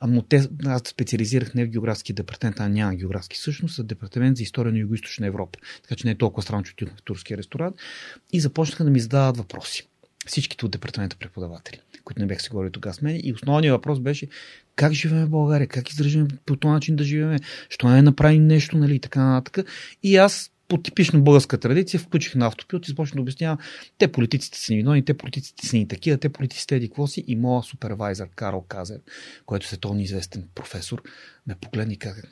А, 0.00 0.06
но 0.06 0.22
те, 0.22 0.48
аз 0.66 0.82
специализирах 0.84 1.54
не 1.54 1.64
в 1.64 1.68
географски 1.68 2.12
департамент, 2.12 2.60
а 2.60 2.68
няма 2.68 2.94
географски 2.94 3.36
всъщност, 3.36 3.78
а 3.78 3.82
департамент 3.82 4.36
за 4.36 4.42
история 4.42 4.72
на 4.72 4.78
Юго-Источна 4.78 5.26
Европа. 5.26 5.58
Така 5.82 5.94
че 5.94 6.06
не 6.06 6.10
е 6.10 6.18
толкова 6.18 6.42
странно, 6.42 6.64
че 6.64 6.72
отидох 6.72 6.96
в 6.96 7.02
турския 7.02 7.38
ресторант. 7.38 7.76
И 8.32 8.40
започнаха 8.40 8.84
да 8.84 8.90
ми 8.90 9.00
задават 9.00 9.36
въпроси. 9.36 9.88
Всичките 10.26 10.66
от 10.66 10.72
департамента 10.72 11.16
преподаватели, 11.16 11.80
които 12.04 12.20
не 12.20 12.26
бях 12.26 12.42
си 12.42 12.50
говорили 12.50 12.72
тогава 12.72 12.94
с 12.94 13.02
мен. 13.02 13.20
И 13.24 13.32
основният 13.32 13.74
въпрос 13.74 14.00
беше 14.00 14.28
как 14.76 14.92
живеем 14.92 15.26
в 15.26 15.30
България, 15.30 15.66
как 15.66 15.90
издържаме 15.90 16.28
по 16.46 16.56
този 16.56 16.72
начин 16.72 16.96
да 16.96 17.04
живеем, 17.04 17.38
що 17.68 17.88
не 17.88 18.02
направим 18.02 18.46
нещо, 18.46 18.78
нали, 18.78 18.98
така 18.98 19.24
нататък. 19.24 19.66
И 20.02 20.16
аз 20.16 20.50
по 20.72 20.82
типично 20.82 21.24
българска 21.24 21.60
традиция 21.60 22.00
включих 22.00 22.34
на 22.34 22.46
автопилот 22.46 22.86
и 22.86 22.90
започна 22.90 23.16
да 23.16 23.22
обяснявам, 23.22 23.58
те 23.98 24.12
политиците 24.12 24.58
са 24.58 24.72
ни 24.72 24.76
виновни, 24.76 25.04
те 25.04 25.14
политиците 25.14 25.66
са 25.66 25.76
ни 25.76 25.88
такива, 25.88 26.18
те 26.18 26.28
политиците 26.28 26.76
еди 26.76 26.90
си 27.06 27.24
и 27.26 27.36
моя 27.36 27.62
супервайзър 27.62 28.28
Карл 28.34 28.64
Казер, 28.68 29.00
който 29.46 29.64
е 29.64 29.68
световно 29.68 30.00
известен 30.00 30.48
професор, 30.54 31.02
ме 31.46 31.54
погледна 31.54 31.92
и 31.92 31.96
каза, 31.96 32.22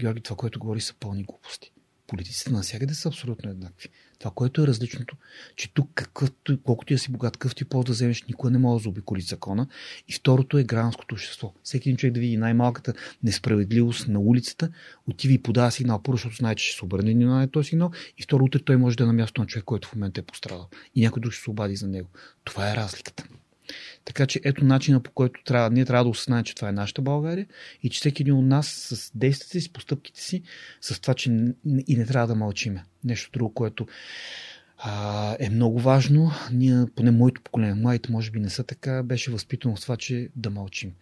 Георги, 0.00 0.20
това, 0.20 0.36
което 0.36 0.58
говори 0.58 0.80
са 0.80 0.94
пълни 1.00 1.24
глупости. 1.24 1.72
Политиците 2.06 2.50
навсякъде 2.50 2.94
са 2.94 3.08
абсолютно 3.08 3.50
еднакви. 3.50 3.88
Това, 4.18 4.30
което 4.34 4.62
е 4.62 4.66
различното, 4.66 5.16
че 5.56 5.72
тук 5.72 5.90
какъвто, 5.94 6.58
колкото 6.62 6.92
я 6.92 6.98
си 6.98 7.12
богат, 7.12 7.36
какъв 7.36 7.54
ти 7.54 7.64
полз 7.64 7.84
да 7.84 7.92
вземеш, 7.92 8.22
никога 8.22 8.50
не 8.50 8.58
може 8.58 8.80
да 8.80 8.82
заобиколи 8.82 9.20
закона. 9.20 9.66
И 10.08 10.12
второто 10.12 10.58
е 10.58 10.64
гражданското 10.64 11.14
общество. 11.14 11.52
Всеки 11.62 11.88
един 11.88 11.96
човек 11.96 12.14
да 12.14 12.20
види 12.20 12.36
най-малката 12.36 12.94
несправедливост 13.22 14.08
на 14.08 14.20
улицата, 14.20 14.70
отива 15.06 15.34
и 15.34 15.42
подава 15.42 15.70
сигнал, 15.70 16.02
първо, 16.02 16.16
защото 16.16 16.36
знае, 16.36 16.54
че 16.54 16.66
ще 16.66 16.76
се 16.76 16.84
обърне 16.84 17.14
на 17.14 17.48
този 17.48 17.68
сигнал, 17.68 17.90
и 18.18 18.22
второ, 18.22 18.44
утре 18.44 18.58
той 18.58 18.76
може 18.76 18.96
да 18.96 19.04
е 19.04 19.06
на 19.06 19.12
място 19.12 19.40
на 19.40 19.46
човек, 19.46 19.64
който 19.64 19.88
в 19.88 19.94
момента 19.94 20.20
е 20.20 20.24
пострадал. 20.24 20.68
И 20.94 21.00
някой 21.00 21.20
друг 21.20 21.32
ще 21.32 21.42
се 21.42 21.50
обади 21.50 21.76
за 21.76 21.88
него. 21.88 22.08
Това 22.44 22.72
е 22.72 22.76
разликата. 22.76 23.24
Така 24.08 24.26
че 24.26 24.40
ето 24.44 24.64
начина 24.64 25.00
по 25.00 25.10
който 25.10 25.44
трябва, 25.44 25.70
ние 25.70 25.84
трябва 25.84 26.04
да 26.04 26.10
осъзнаем, 26.10 26.44
че 26.44 26.54
това 26.54 26.68
е 26.68 26.72
нашата 26.72 27.02
България 27.02 27.46
и 27.82 27.90
че 27.90 27.98
всеки 27.98 28.22
един 28.22 28.34
от 28.34 28.44
нас 28.44 28.66
с 28.66 29.12
действията 29.14 29.50
си, 29.50 29.60
с 29.60 29.72
постъпките 29.72 30.20
си, 30.20 30.42
с 30.80 31.00
това, 31.00 31.14
че 31.14 31.30
и 31.86 31.96
не 31.96 32.06
трябва 32.06 32.26
да 32.26 32.34
мълчиме. 32.34 32.84
Нещо 33.04 33.30
друго, 33.32 33.54
което 33.54 33.86
а, 34.78 35.36
е 35.38 35.50
много 35.50 35.80
важно. 35.80 36.30
Ние, 36.52 36.86
поне 36.96 37.10
моето 37.10 37.42
поколение, 37.42 37.74
младите 37.74 38.12
може 38.12 38.30
би 38.30 38.40
не 38.40 38.50
са 38.50 38.64
така, 38.64 39.02
беше 39.02 39.30
възпитано 39.30 39.76
в 39.76 39.80
това, 39.80 39.96
че 39.96 40.28
да 40.36 40.50
мълчим. 40.50 40.92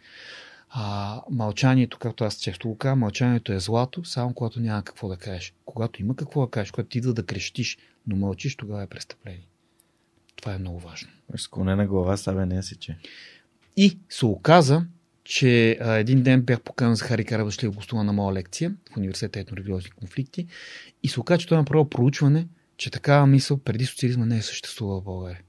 А, 0.71 1.21
мълчанието, 1.31 1.99
както 1.99 2.25
аз 2.25 2.37
често 2.37 2.69
го 2.69 2.79
казвам, 2.79 2.99
мълчанието 2.99 3.53
е 3.53 3.61
злато, 3.61 4.05
само 4.05 4.35
когато 4.35 4.61
няма 4.61 4.83
какво 4.83 5.09
да 5.09 5.17
кажеш. 5.17 5.55
Когато 5.65 6.03
има 6.03 6.17
какво 6.17 6.47
да 6.47 6.51
кажеш, 6.51 6.71
когато 6.71 6.89
ти 6.89 6.99
идва 6.99 7.15
да 7.15 7.27
крещиш, 7.27 7.79
но 8.07 8.17
мълчиш, 8.17 8.57
тогава 8.57 8.83
е 8.83 8.87
престъпление. 8.87 9.47
Това 10.37 10.55
е 10.55 10.59
много 10.59 10.79
важно. 10.79 11.09
Склонена 11.37 11.87
глава, 11.87 12.17
сабе 12.17 12.47
не 12.47 12.63
си, 12.63 12.77
че. 12.77 12.99
И 13.77 13.99
се 14.09 14.27
оказа, 14.27 14.87
че 15.25 15.79
а, 15.81 15.93
един 15.93 16.23
ден 16.23 16.43
бях 16.43 16.61
поканен 16.61 16.95
за 16.95 17.05
Хари 17.05 17.25
Карабашлиев 17.25 17.75
гостува 17.75 18.05
на 18.05 18.13
моя 18.13 18.35
лекция 18.35 18.75
в 18.93 18.97
университета 18.97 19.41
етнорелигиозни 19.41 19.91
конфликти 19.91 20.47
и 21.03 21.09
се 21.09 21.21
оказа, 21.21 21.39
че 21.39 21.49
той 21.49 21.59
е 21.59 21.61
направил 21.61 21.89
проучване, 21.89 22.47
че 22.77 22.91
такава 22.91 23.27
мисъл 23.27 23.59
преди 23.59 23.87
социализма 23.87 24.27
не 24.27 24.37
е 24.39 24.43
съществувала 24.43 25.01
в 25.01 25.05
България. 25.05 25.41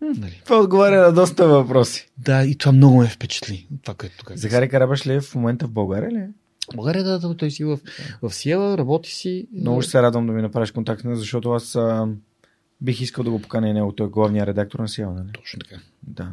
Нали. 0.00 0.42
Това 0.44 0.60
отговаря 0.60 1.02
на 1.02 1.12
доста 1.12 1.48
въпроси. 1.48 2.08
Да, 2.18 2.44
и 2.44 2.58
това 2.58 2.72
много 2.72 3.00
ме 3.00 3.08
впечатли. 3.08 3.68
Това, 3.82 3.94
което 3.94 4.16
тук. 4.18 4.32
Захари 4.34 4.68
Карабаш 4.68 5.06
ли 5.06 5.14
е 5.14 5.20
в 5.20 5.34
момента 5.34 5.66
в 5.66 5.70
България 5.70 6.10
ли? 6.10 6.18
е? 6.18 6.28
България, 6.74 7.04
да, 7.04 7.18
да, 7.18 7.36
той 7.36 7.50
си 7.50 7.64
в, 7.64 7.78
в 8.22 8.34
Сиела, 8.34 8.78
работи 8.78 9.10
си. 9.10 9.48
Много 9.52 9.82
ще 9.82 9.90
се 9.90 10.02
радвам 10.02 10.26
да 10.26 10.32
ми 10.32 10.42
направиш 10.42 10.70
контакт, 10.70 11.02
защото 11.04 11.50
аз 11.50 11.76
а, 11.76 12.08
бих 12.80 13.00
искал 13.00 13.24
да 13.24 13.30
го 13.30 13.42
поканя 13.42 13.68
и 13.68 13.72
него. 13.72 13.92
Той 13.92 14.06
е 14.06 14.10
главният 14.10 14.48
редактор 14.48 14.78
на 14.78 14.88
Сиела, 14.88 15.14
нали? 15.14 15.28
Точно 15.32 15.58
така. 15.60 15.80
Да. 16.02 16.32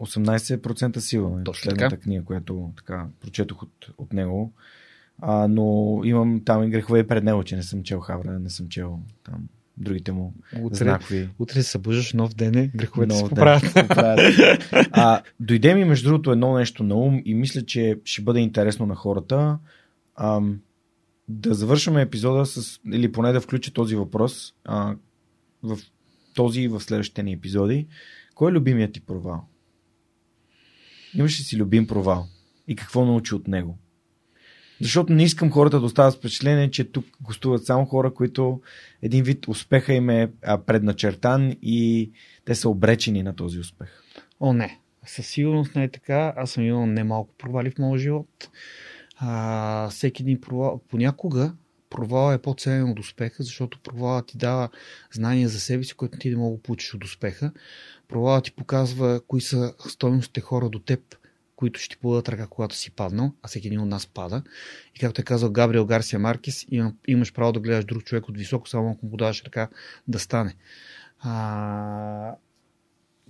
18% 0.00 0.98
сила. 0.98 1.30
Нали? 1.30 1.44
Точно 1.44 1.60
Последната 1.60 1.90
така. 1.96 2.02
книга, 2.02 2.24
която 2.24 2.72
така 2.76 3.06
прочетох 3.20 3.62
от, 3.62 3.72
от 3.98 4.12
него. 4.12 4.52
А, 5.18 5.48
но 5.48 6.00
имам 6.04 6.42
там 6.44 6.62
и 6.62 6.70
грехове 6.70 6.98
и 6.98 7.06
пред 7.06 7.24
него, 7.24 7.44
че 7.44 7.56
не 7.56 7.62
съм 7.62 7.82
чел 7.82 8.00
Хавра, 8.00 8.38
не 8.38 8.50
съм 8.50 8.68
чел 8.68 9.00
там 9.24 9.48
другите 9.76 10.12
му 10.12 10.34
Утре, 10.60 10.76
знакови. 10.76 11.28
утре 11.38 11.62
се 11.62 11.70
събуждаш 11.70 12.12
нов 12.12 12.34
ден, 12.34 12.54
е, 12.58 12.70
греховете 12.74 13.14
се 13.14 13.22
Нов 13.22 13.28
ден. 13.28 13.36
поправят. 13.36 13.88
Поправят. 13.88 14.34
А, 14.92 15.22
дойде 15.40 15.74
ми, 15.74 15.84
между 15.84 16.08
другото, 16.08 16.32
едно 16.32 16.54
нещо 16.54 16.82
на 16.82 16.94
ум 16.94 17.22
и 17.24 17.34
мисля, 17.34 17.62
че 17.62 18.00
ще 18.04 18.22
бъде 18.22 18.40
интересно 18.40 18.86
на 18.86 18.94
хората. 18.94 19.58
Ам, 20.16 20.60
да 21.28 21.54
завършваме 21.54 22.02
епизода 22.02 22.46
с, 22.46 22.80
или 22.92 23.12
поне 23.12 23.32
да 23.32 23.40
включа 23.40 23.72
този 23.72 23.96
въпрос 23.96 24.54
а, 24.64 24.94
в 25.62 25.78
този 26.34 26.60
и 26.60 26.68
в 26.68 26.80
следващите 26.80 27.22
ни 27.22 27.32
епизоди. 27.32 27.86
Кой 28.34 28.50
е 28.50 28.54
любимият 28.54 28.92
ти 28.92 29.00
провал? 29.00 29.48
Имаш 31.14 31.40
ли 31.40 31.42
си 31.42 31.56
любим 31.56 31.86
провал? 31.86 32.26
И 32.68 32.76
какво 32.76 33.04
научи 33.04 33.34
от 33.34 33.48
него? 33.48 33.78
Защото 34.80 35.12
не 35.12 35.22
искам 35.22 35.50
хората 35.50 35.80
да 35.80 35.86
остават 35.86 36.14
впечатление, 36.14 36.70
че 36.70 36.84
тук 36.84 37.06
гостуват 37.20 37.66
само 37.66 37.86
хора, 37.86 38.14
които 38.14 38.60
един 39.02 39.24
вид 39.24 39.48
успеха 39.48 39.94
им 39.94 40.10
е 40.10 40.32
предначертан 40.66 41.56
и 41.62 42.10
те 42.44 42.54
са 42.54 42.68
обречени 42.68 43.22
на 43.22 43.36
този 43.36 43.58
успех. 43.58 44.02
О, 44.40 44.52
не. 44.52 44.80
Със 45.06 45.26
сигурност 45.26 45.74
не 45.74 45.84
е 45.84 45.90
така. 45.90 46.34
Аз 46.36 46.50
съм 46.50 46.64
имал 46.64 46.86
немалко 46.86 47.34
провали 47.38 47.70
в 47.70 47.78
моя 47.78 47.98
живот. 47.98 48.50
А, 49.16 49.88
всеки 49.88 50.22
един 50.22 50.40
провал. 50.40 50.82
Понякога 50.88 51.54
провал 51.96 52.34
е 52.34 52.38
по-ценен 52.38 52.90
от 52.90 52.98
успеха, 52.98 53.42
защото 53.42 53.78
провалът 53.82 54.26
ти 54.26 54.38
дава 54.38 54.68
знания 55.12 55.48
за 55.48 55.60
себе 55.60 55.84
си, 55.84 55.94
което 55.94 56.18
ти 56.18 56.30
не 56.30 56.36
мога 56.36 56.56
да 56.56 56.62
получиш 56.62 56.94
от 56.94 57.04
успеха. 57.04 57.52
Провалът 58.08 58.44
ти 58.44 58.52
показва 58.52 59.20
кои 59.28 59.40
са 59.40 59.74
стойностите 59.88 60.40
хора 60.40 60.68
до 60.68 60.78
теб, 60.78 61.16
които 61.56 61.80
ще 61.80 61.94
ти 61.94 62.00
подадат 62.00 62.28
ръка, 62.28 62.46
когато 62.46 62.76
си 62.76 62.90
паднал, 62.90 63.32
а 63.42 63.48
всеки 63.48 63.66
един 63.66 63.80
от 63.80 63.88
нас 63.88 64.06
пада. 64.06 64.42
И 64.94 64.98
както 64.98 65.20
е 65.20 65.24
казал 65.24 65.50
Габриел 65.50 65.86
Гарсия 65.86 66.18
Маркес, 66.18 66.66
им, 66.70 66.96
имаш 67.08 67.32
право 67.32 67.52
да 67.52 67.60
гледаш 67.60 67.84
друг 67.84 68.04
човек 68.04 68.28
от 68.28 68.38
високо, 68.38 68.68
само 68.68 68.90
ако 68.90 69.06
му 69.06 69.10
подаваш 69.10 69.42
ръка 69.42 69.68
да 70.08 70.18
стане. 70.18 70.56
А, 71.18 72.34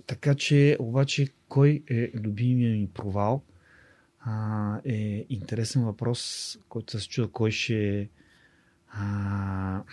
така 0.05 0.35
че, 0.35 0.77
обаче, 0.79 1.27
кой 1.49 1.83
е 1.89 2.11
любимия 2.13 2.71
ми 2.71 2.89
провал? 2.93 3.43
А, 4.19 4.79
е 4.85 5.25
интересен 5.29 5.85
въпрос, 5.85 6.57
който 6.69 6.99
се 6.99 7.07
чуда 7.07 7.27
кой 7.27 7.51
ще 7.51 7.99
е. 7.99 8.07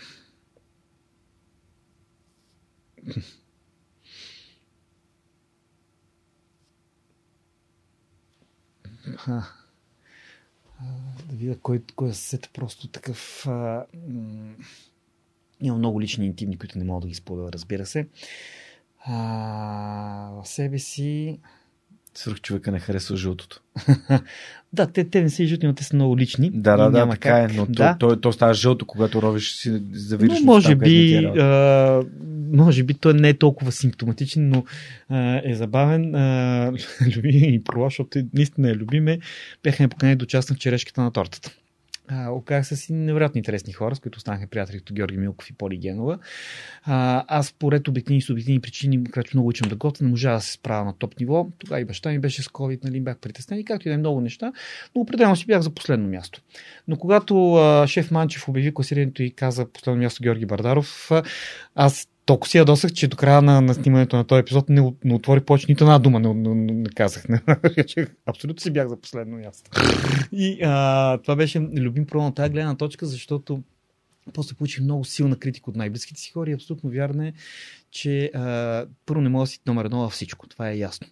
А... 9.27 9.41
Да 11.29 11.35
видя 11.35 11.57
кой, 11.59 11.83
кой 11.95 12.09
е 12.09 12.13
сета 12.13 12.49
просто 12.53 12.87
такъв. 12.87 13.47
А, 13.47 13.85
м- 14.09 14.55
има 15.61 15.77
много 15.77 16.01
лични 16.01 16.25
интимни, 16.25 16.57
които 16.57 16.77
не 16.77 16.83
мога 16.83 17.01
да 17.01 17.07
ги 17.07 17.13
споделя, 17.15 17.51
разбира 17.51 17.85
се. 17.85 18.07
А, 19.05 19.15
в 20.43 20.47
себе 20.47 20.79
си. 20.79 21.39
Свърх 22.15 22.41
човека 22.41 22.71
не 22.71 22.79
харесва 22.79 23.17
жълтото. 23.17 23.61
Да, 24.73 24.87
те, 24.87 25.03
те 25.03 25.21
не 25.21 25.29
са 25.29 25.43
и 25.43 25.47
жълти, 25.47 25.67
но 25.67 25.73
те 25.73 25.83
са 25.83 25.95
много 25.95 26.17
лични. 26.17 26.51
Да, 26.53 26.77
да, 26.77 26.89
да, 26.89 27.09
така 27.09 27.29
как. 27.29 27.51
е, 27.51 27.53
но 27.53 27.65
да. 27.65 27.97
то, 27.99 28.07
то, 28.07 28.15
то 28.15 28.31
става 28.31 28.53
жълто, 28.53 28.85
когато 28.85 29.21
ровиш 29.21 29.51
си 29.51 29.81
завириш. 29.93 30.39
Но 30.39 30.45
може 30.45 30.75
би, 30.75 31.15
е 31.15 31.25
а, 31.25 32.03
може 32.51 32.83
би 32.83 32.93
той 32.93 33.13
не 33.13 33.29
е 33.29 33.33
толкова 33.33 33.71
симптоматичен, 33.71 34.49
но 34.49 34.63
а, 35.09 35.41
е 35.43 35.55
забавен. 35.55 36.15
А, 36.15 36.71
любим 37.15 37.53
и 37.53 37.63
провал, 37.63 37.89
защото 37.89 38.23
наистина 38.33 38.69
е 38.69 38.75
любиме. 38.75 39.19
Бяха 39.63 39.83
ме 39.83 39.89
поканени 39.89 40.15
да 40.15 40.23
участвам 40.23 40.55
в 40.55 40.59
черешката 40.59 41.01
на 41.01 41.11
тортата. 41.11 41.51
А, 42.07 42.29
оказах 42.29 42.67
се 42.67 42.75
си 42.75 42.93
невероятно 42.93 43.37
интересни 43.37 43.73
хора, 43.73 43.95
с 43.95 43.99
които 43.99 44.19
станаха 44.19 44.47
приятели 44.47 44.77
като 44.77 44.93
Георги 44.93 45.17
Милков 45.17 45.49
и 45.49 45.53
Поли 45.53 45.77
Генова. 45.77 46.19
А, 46.83 47.25
аз 47.27 47.53
поред 47.53 47.87
обективни 47.87 48.17
и 48.17 48.21
субективни 48.21 48.59
причини, 48.59 49.03
че 49.25 49.31
много 49.33 49.49
учим 49.49 49.69
да 49.69 49.75
готвя, 49.75 50.05
не 50.05 50.09
можа 50.09 50.33
да 50.33 50.41
се 50.41 50.51
справя 50.51 50.85
на 50.85 50.93
топ 50.93 51.19
ниво. 51.19 51.47
Тогава 51.57 51.81
и 51.81 51.85
баща 51.85 52.09
ми 52.09 52.19
беше 52.19 52.43
с 52.43 52.47
COVID, 52.47 52.83
нали, 52.83 53.01
бях 53.01 53.17
притеснен 53.17 53.59
и 53.59 53.65
както 53.65 53.87
и 53.87 53.89
да 53.89 53.95
е 53.95 53.97
много 53.97 54.21
неща, 54.21 54.51
но 54.95 55.01
определено 55.01 55.35
си 55.35 55.45
бях 55.45 55.61
за 55.61 55.69
последно 55.69 56.07
място. 56.07 56.41
Но 56.87 56.97
когато 56.97 57.53
а, 57.55 57.87
шеф 57.87 58.11
Манчев 58.11 58.49
обяви 58.49 58.73
класирането 58.73 59.23
и 59.23 59.31
каза 59.31 59.65
последно 59.65 60.01
място 60.03 60.23
Георги 60.23 60.45
Бардаров, 60.45 61.11
аз 61.75 62.07
толкова 62.25 62.49
си 62.49 62.57
ядосах, 62.57 62.93
че 62.93 63.07
до 63.07 63.17
края 63.17 63.41
на, 63.41 63.61
на 63.61 63.73
снимането 63.73 64.15
на 64.15 64.23
този 64.23 64.39
епизод 64.39 64.69
не, 64.69 64.93
не 65.03 65.13
отвори 65.13 65.41
повече 65.41 65.65
нито 65.69 65.83
една 65.83 65.99
дума, 65.99 66.19
не, 66.19 66.33
не, 66.33 66.73
не, 66.73 66.89
казах. 66.89 67.29
Не, 67.29 67.41
Абсолютно 68.25 68.61
си 68.61 68.71
бях 68.71 68.87
за 68.87 69.01
последно 69.01 69.37
място. 69.37 69.71
И 70.31 70.59
а, 70.63 71.17
това 71.17 71.35
беше 71.35 71.59
любим 71.59 72.05
провал 72.05 72.25
на 72.25 72.33
тази 72.33 72.51
гледна 72.51 72.75
точка, 72.75 73.05
защото 73.05 73.63
после 74.33 74.55
получих 74.55 74.83
много 74.83 75.05
силна 75.05 75.39
критика 75.39 75.69
от 75.69 75.75
най-близките 75.75 76.21
си 76.21 76.31
хора 76.31 76.49
и 76.49 76.53
абсолютно 76.53 76.89
вярно 76.89 77.23
е, 77.23 77.33
че 77.91 78.31
а, 78.33 78.85
първо 79.05 79.21
не 79.21 79.29
мога 79.29 79.43
да 79.43 79.47
си 79.47 79.59
номер 79.67 79.85
едно 79.85 79.99
във 79.99 80.13
всичко. 80.13 80.47
Това 80.47 80.69
е 80.69 80.77
ясно. 80.77 81.07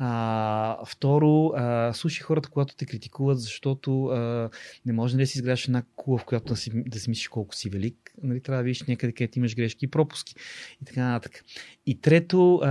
А, 0.00 0.84
второ, 0.86 1.52
а, 1.56 1.92
слушай 1.94 2.22
хората, 2.22 2.48
когато 2.48 2.76
те 2.76 2.86
критикуват, 2.86 3.40
защото 3.40 4.04
а, 4.04 4.50
не 4.86 4.92
може 4.92 5.16
да 5.16 5.26
си 5.26 5.38
изгледаш 5.38 5.64
една 5.64 5.82
кула, 5.96 6.18
в 6.18 6.24
която 6.24 6.46
да 6.46 6.56
си, 6.56 6.70
да 6.74 7.00
си 7.00 7.10
мислиш 7.10 7.28
колко 7.28 7.54
си 7.54 7.70
велик. 7.70 8.10
Нали, 8.22 8.40
трябва 8.40 8.62
да 8.62 8.64
видиш 8.64 8.82
някъде, 8.82 9.12
където 9.12 9.38
имаш 9.38 9.56
грешки 9.56 9.84
и 9.84 9.88
пропуски. 9.88 10.34
И 10.82 10.84
така 10.84 11.08
нататък. 11.08 11.44
И 11.86 12.00
трето, 12.00 12.56
а, 12.56 12.68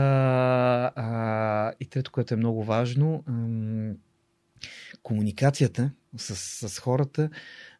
а, 0.95 1.73
и 1.79 1.85
трето, 1.85 2.11
което 2.11 2.33
е 2.33 2.37
много 2.37 2.63
важно, 2.63 3.23
ам, 3.27 3.95
комуникацията 5.03 5.91
с, 6.17 6.35
с 6.69 6.79
хората 6.79 7.29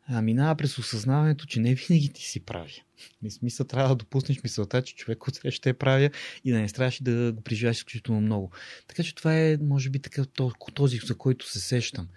а, 0.07 0.21
минава 0.21 0.55
през 0.55 0.77
осъзнаването, 0.77 1.45
че 1.45 1.59
не 1.59 1.75
винаги 1.75 2.09
ти 2.09 2.21
си 2.21 2.39
прави. 2.39 2.83
В 3.23 3.31
смисъл 3.31 3.65
трябва 3.65 3.89
да 3.89 3.95
допуснеш 3.95 4.43
мисълта, 4.43 4.81
че 4.81 4.95
човек 4.95 5.27
от 5.27 5.39
ще 5.49 5.69
е 5.69 5.73
правя 5.73 6.09
и 6.43 6.51
да 6.51 6.59
не 6.59 6.67
трябваше 6.67 7.03
да 7.03 7.33
го 7.33 7.41
преживяваш 7.41 7.77
изключително 7.77 8.21
много. 8.21 8.51
Така 8.87 9.03
че 9.03 9.15
това 9.15 9.39
е, 9.39 9.57
може 9.61 9.89
би, 9.89 9.99
така, 9.99 10.25
този, 10.73 10.97
за 10.97 11.17
който 11.17 11.49
се 11.49 11.59
сещам. 11.59 12.07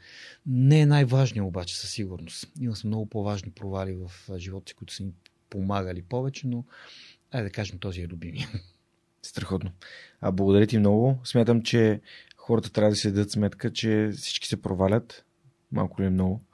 Не 0.47 0.81
е 0.81 0.86
най-важният 0.86 1.47
обаче, 1.47 1.78
със 1.78 1.91
сигурност. 1.91 2.49
Има 2.60 2.77
са 2.77 2.86
много 2.86 3.07
по-важни 3.07 3.51
провали 3.51 3.93
в 3.94 4.39
живота 4.39 4.69
си, 4.69 4.75
които 4.75 4.94
са 4.94 5.02
ни 5.02 5.12
помагали 5.51 6.02
повече, 6.02 6.47
но 6.47 6.65
айде 7.31 7.49
да 7.49 7.52
кажем, 7.52 7.78
този 7.78 8.01
е 8.01 8.09
любимия. 8.09 8.49
Страхотно. 9.23 9.73
А 10.20 10.33
благодаря 10.33 10.67
ти 10.67 10.78
много. 10.78 11.20
Смятам, 11.25 11.62
че 11.62 12.01
хората 12.36 12.73
трябва 12.73 12.91
да 12.91 12.97
си 12.97 13.12
дадат 13.12 13.31
сметка, 13.31 13.73
че 13.73 14.10
всички 14.17 14.49
се 14.49 14.62
провалят. 14.62 15.25
Малко 15.73 16.02
ли 16.02 16.07
е 16.07 16.10
много. 16.10 16.44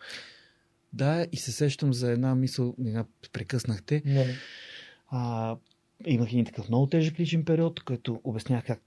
Да, 0.96 1.26
и 1.32 1.36
се 1.36 1.52
сещам 1.52 1.94
за 1.94 2.10
една 2.10 2.34
мисъл, 2.34 2.74
една 2.86 3.04
прекъснахте. 3.32 4.02
Не. 4.04 4.26
А, 5.08 5.56
имах 6.06 6.32
един 6.32 6.44
такъв 6.44 6.68
много 6.68 6.86
тежък 6.86 7.20
личен 7.20 7.44
период, 7.44 7.82
който 7.82 8.20
обяснях 8.24 8.66
как 8.66 8.80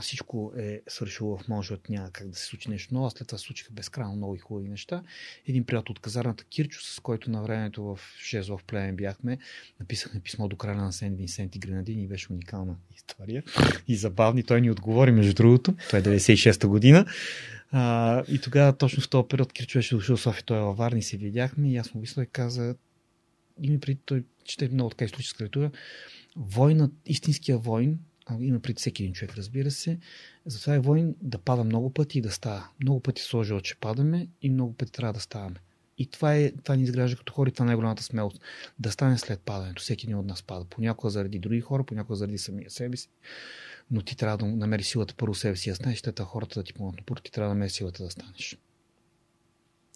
всичко 0.00 0.52
е 0.56 0.80
свършило 0.88 1.38
в 1.38 1.48
моя 1.48 1.62
живот, 1.62 1.88
няма 1.88 2.10
как 2.10 2.28
да 2.28 2.36
се 2.36 2.44
случи 2.44 2.70
нещо 2.70 2.94
ново. 2.94 3.10
След 3.10 3.28
това 3.28 3.38
се 3.38 3.44
случиха 3.44 3.72
безкрайно 3.72 4.16
много 4.16 4.34
и 4.34 4.38
хубави 4.38 4.68
неща. 4.68 5.02
Един 5.46 5.64
приятел 5.64 5.92
от 5.92 5.98
казарната 5.98 6.44
Кирчо, 6.44 6.80
с 6.82 7.00
който 7.00 7.30
на 7.30 7.42
времето 7.42 7.84
в 7.84 8.00
Шезло 8.18 8.58
в 8.58 8.64
Племен 8.64 8.96
бяхме, 8.96 9.38
написахме 9.80 10.20
писмо 10.20 10.48
до 10.48 10.56
краля 10.56 10.82
на 10.82 10.92
Сент 10.92 11.18
Винсент 11.18 11.56
и 11.56 11.58
Гренадини 11.58 12.02
и 12.02 12.08
беше 12.08 12.32
уникална 12.32 12.76
история 12.96 13.42
и 13.88 13.96
забавни. 13.96 14.42
Той 14.42 14.60
ни 14.60 14.70
отговори, 14.70 15.10
между 15.10 15.34
другото. 15.34 15.74
Той 15.90 16.00
е 16.00 16.02
96-та 16.02 16.68
година. 16.68 17.06
А, 17.72 18.22
и 18.28 18.40
тогава, 18.40 18.76
точно 18.76 19.02
в 19.02 19.08
този 19.08 19.28
период, 19.28 19.52
Кирчо 19.52 19.78
беше 19.78 19.94
дошъл 19.94 20.16
в 20.16 20.20
София, 20.20 20.44
той 20.44 20.58
е 20.58 20.60
във 20.60 20.76
Варни, 20.76 21.02
се 21.02 21.16
видяхме 21.16 21.72
и 21.72 21.76
аз 21.76 21.94
му 21.94 21.98
обясня 21.98 22.22
и 22.22 22.26
каза, 22.26 22.74
и 23.62 23.70
ми 23.70 23.80
преди 23.80 24.00
той 24.04 24.24
чете 24.44 24.68
много 24.68 24.90
така 24.90 25.04
историческа 25.04 25.44
литература, 25.44 25.70
войнат, 26.36 26.92
истинския 27.06 27.58
войн, 27.58 27.98
има 28.40 28.60
пред 28.60 28.78
всеки 28.78 29.02
един 29.02 29.14
човек, 29.14 29.34
разбира 29.36 29.70
се, 29.70 29.98
затова 30.46 30.74
е 30.74 30.78
войн 30.78 31.14
да 31.20 31.38
пада 31.38 31.64
много 31.64 31.90
пъти 31.90 32.18
и 32.18 32.22
да 32.22 32.30
става. 32.30 32.68
Много 32.82 33.00
пъти 33.00 33.22
сложил, 33.22 33.60
че 33.60 33.76
падаме 33.76 34.28
и 34.42 34.50
много 34.50 34.72
пъти 34.72 34.92
трябва 34.92 35.12
да 35.12 35.20
ставаме. 35.20 35.56
И 35.98 36.06
това, 36.06 36.34
е, 36.36 36.52
това 36.52 36.76
ни 36.76 36.82
изгражда 36.82 37.16
като 37.16 37.32
хора 37.32 37.50
това 37.50 37.64
е 37.64 37.66
най-голямата 37.66 38.02
смелост. 38.02 38.40
Да 38.78 38.90
стане 38.90 39.18
след 39.18 39.40
падането. 39.40 39.82
Всеки 39.82 40.06
един 40.06 40.18
от 40.18 40.26
нас 40.26 40.42
пада. 40.42 40.64
Понякога 40.64 41.10
заради 41.10 41.38
други 41.38 41.60
хора, 41.60 41.84
понякога 41.84 42.16
заради 42.16 42.38
самия 42.38 42.70
себе 42.70 42.96
си. 42.96 43.08
Но 43.92 44.02
ти 44.02 44.16
трябва 44.16 44.38
да 44.38 44.46
намериш 44.46 44.86
силата 44.86 45.14
първо 45.16 45.34
себе 45.34 45.56
си. 45.56 45.70
Да 45.70 45.74
знаеш, 45.74 45.98
след 46.00 46.20
хората 46.20 46.60
да 46.60 46.64
ти 46.64 46.72
помогнат. 46.72 47.06
Първо 47.06 47.22
ти 47.22 47.32
трябва 47.32 47.48
да 47.48 47.54
намериш 47.54 47.72
силата 47.72 48.04
да 48.04 48.10
станеш. 48.10 48.58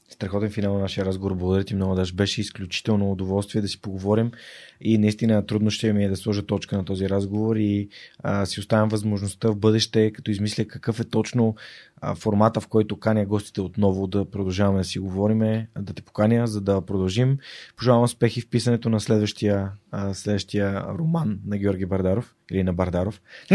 страхотен 0.09 0.51
финал 0.51 0.75
на 0.75 0.81
нашия 0.81 1.05
разговор. 1.05 1.35
Благодаря 1.35 1.65
ти 1.65 1.75
много, 1.75 1.95
даже 1.95 2.13
беше 2.13 2.41
изключително 2.41 3.13
удоволствие 3.13 3.63
да 3.63 3.69
си 3.69 3.81
поговорим 3.81 4.33
и 4.81 4.99
наистина 4.99 5.47
трудно 5.47 5.71
ще 5.71 5.93
ми 5.93 6.05
е 6.05 6.09
да 6.09 6.17
сложа 6.17 6.47
точка 6.47 6.77
на 6.77 6.85
този 6.85 7.09
разговор 7.09 7.57
и 7.57 7.89
а, 8.19 8.47
си 8.47 8.61
оставям 8.61 8.89
възможността 8.89 9.49
в 9.49 9.57
бъдеще, 9.57 10.13
като 10.13 10.31
измисля 10.31 10.65
какъв 10.65 11.01
е 11.01 11.05
точно 11.05 11.55
а, 12.01 12.15
формата, 12.15 12.61
в 12.61 12.69
който 12.69 12.99
каня 12.99 13.27
гостите 13.27 13.61
отново 13.61 14.07
да 14.07 14.31
продължаваме 14.31 14.79
да 14.79 14.85
си 14.85 14.99
говориме, 14.99 15.69
да 15.79 15.93
те 15.93 16.03
поканя, 16.03 16.47
за 16.47 16.61
да 16.61 16.81
продължим. 16.81 17.39
Пожелавам 17.77 18.05
успехи 18.05 18.41
в 18.41 18.51
писането 18.51 18.89
на 18.89 19.01
следващия, 19.01 19.71
а, 19.91 20.15
следващия 20.15 20.85
роман 20.99 21.39
на 21.47 21.59
Георги 21.59 21.87
Бардаров 21.87 22.35
или 22.51 22.63
на 22.63 22.73
Бардаров. 22.73 23.21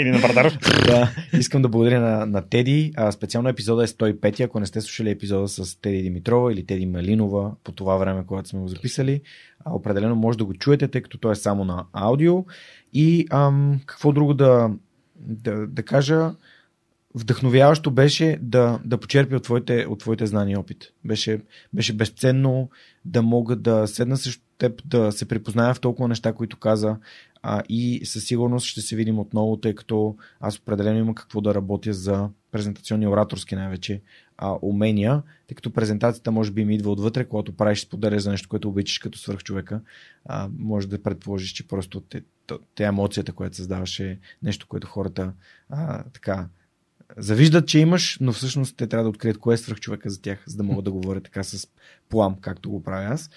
или 0.00 0.10
на 0.10 0.18
Бардаров. 0.18 0.58
да, 0.86 1.10
искам 1.38 1.62
да 1.62 1.68
благодаря 1.68 2.00
на, 2.00 2.26
на 2.26 2.42
Теди. 2.42 2.92
А, 2.96 3.12
специално 3.12 3.48
епизода 3.48 3.84
е 3.84 3.86
105. 3.86 4.44
Ако 4.44 4.60
не 4.60 4.66
сте 4.66 4.80
слушали 4.80 5.10
епизода 5.10 5.48
с 5.48 5.80
Теди 5.80 6.02
Димитрова 6.02 6.52
или 6.52 6.66
Теди 6.66 6.86
Малинова 6.86 7.52
по 7.64 7.72
това 7.72 7.96
време, 7.96 8.24
когато 8.26 8.48
сме 8.48 8.60
го 8.60 8.68
записали, 8.68 9.20
а, 9.64 9.74
определено 9.74 10.16
може 10.16 10.37
да 10.38 10.44
го 10.44 10.54
чуете, 10.54 10.88
тъй 10.88 11.02
като 11.02 11.18
той 11.18 11.32
е 11.32 11.34
само 11.34 11.64
на 11.64 11.84
аудио. 11.92 12.44
И 12.92 13.26
ам, 13.30 13.80
какво 13.86 14.12
друго 14.12 14.34
да, 14.34 14.70
да, 15.16 15.66
да 15.66 15.82
кажа? 15.82 16.34
Вдъхновяващо 17.14 17.90
беше 17.90 18.38
да, 18.42 18.80
да 18.84 18.98
почерпи 18.98 19.34
от 19.34 19.42
твоите, 19.42 19.86
от 19.88 19.98
твоите 19.98 20.26
знания 20.26 20.54
и 20.54 20.58
опит. 20.58 20.92
Беше, 21.04 21.40
беше 21.72 21.92
безценно 21.92 22.70
да 23.04 23.22
мога 23.22 23.56
да 23.56 23.86
седна 23.86 24.16
срещу 24.16 24.42
теб, 24.58 24.82
да 24.84 25.12
се 25.12 25.28
припозная 25.28 25.74
в 25.74 25.80
толкова 25.80 26.08
неща, 26.08 26.32
които 26.32 26.56
каза 26.56 26.96
а, 27.42 27.62
и 27.68 28.00
със 28.04 28.24
сигурност 28.24 28.66
ще 28.66 28.80
се 28.80 28.96
видим 28.96 29.18
отново, 29.18 29.56
тъй 29.56 29.74
като 29.74 30.16
аз 30.40 30.58
определено 30.58 30.98
имам 30.98 31.14
какво 31.14 31.40
да 31.40 31.54
работя 31.54 31.92
за 31.92 32.28
презентационни 32.52 33.06
ораторски 33.06 33.54
най-вече 33.54 34.00
а, 34.38 34.56
умения, 34.62 35.22
тъй 35.46 35.54
като 35.54 35.72
презентацията 35.72 36.30
може 36.30 36.50
би 36.50 36.64
ми 36.64 36.74
идва 36.74 36.90
отвътре, 36.90 37.24
когато 37.24 37.56
правиш 37.56 37.80
споделя 37.80 38.20
за 38.20 38.30
нещо, 38.30 38.48
което 38.48 38.68
обичаш 38.68 38.98
като 38.98 39.18
свърх 39.18 39.38
човека, 39.38 39.80
а, 40.24 40.48
може 40.58 40.88
да 40.88 41.02
предположиш, 41.02 41.52
че 41.52 41.68
просто 41.68 42.00
те, 42.00 42.22
те 42.74 42.84
емоцията, 42.84 43.32
която 43.32 43.56
създаваш 43.56 44.00
е 44.00 44.18
нещо, 44.42 44.66
което 44.68 44.86
хората 44.86 45.32
а, 45.68 46.04
така 46.04 46.48
завиждат, 47.16 47.68
че 47.68 47.78
имаш, 47.78 48.18
но 48.20 48.32
всъщност 48.32 48.76
те 48.76 48.86
трябва 48.86 49.04
да 49.04 49.10
открият 49.10 49.38
кое 49.38 49.54
е 49.54 49.58
свърх 49.58 49.80
човека 49.80 50.10
за 50.10 50.22
тях, 50.22 50.44
за 50.46 50.56
да 50.56 50.62
могат 50.62 50.84
да 50.84 50.92
говорят 50.92 51.24
така 51.24 51.42
с 51.42 51.68
плам, 52.08 52.36
както 52.40 52.70
го 52.70 52.82
правя 52.82 53.14
аз. 53.14 53.30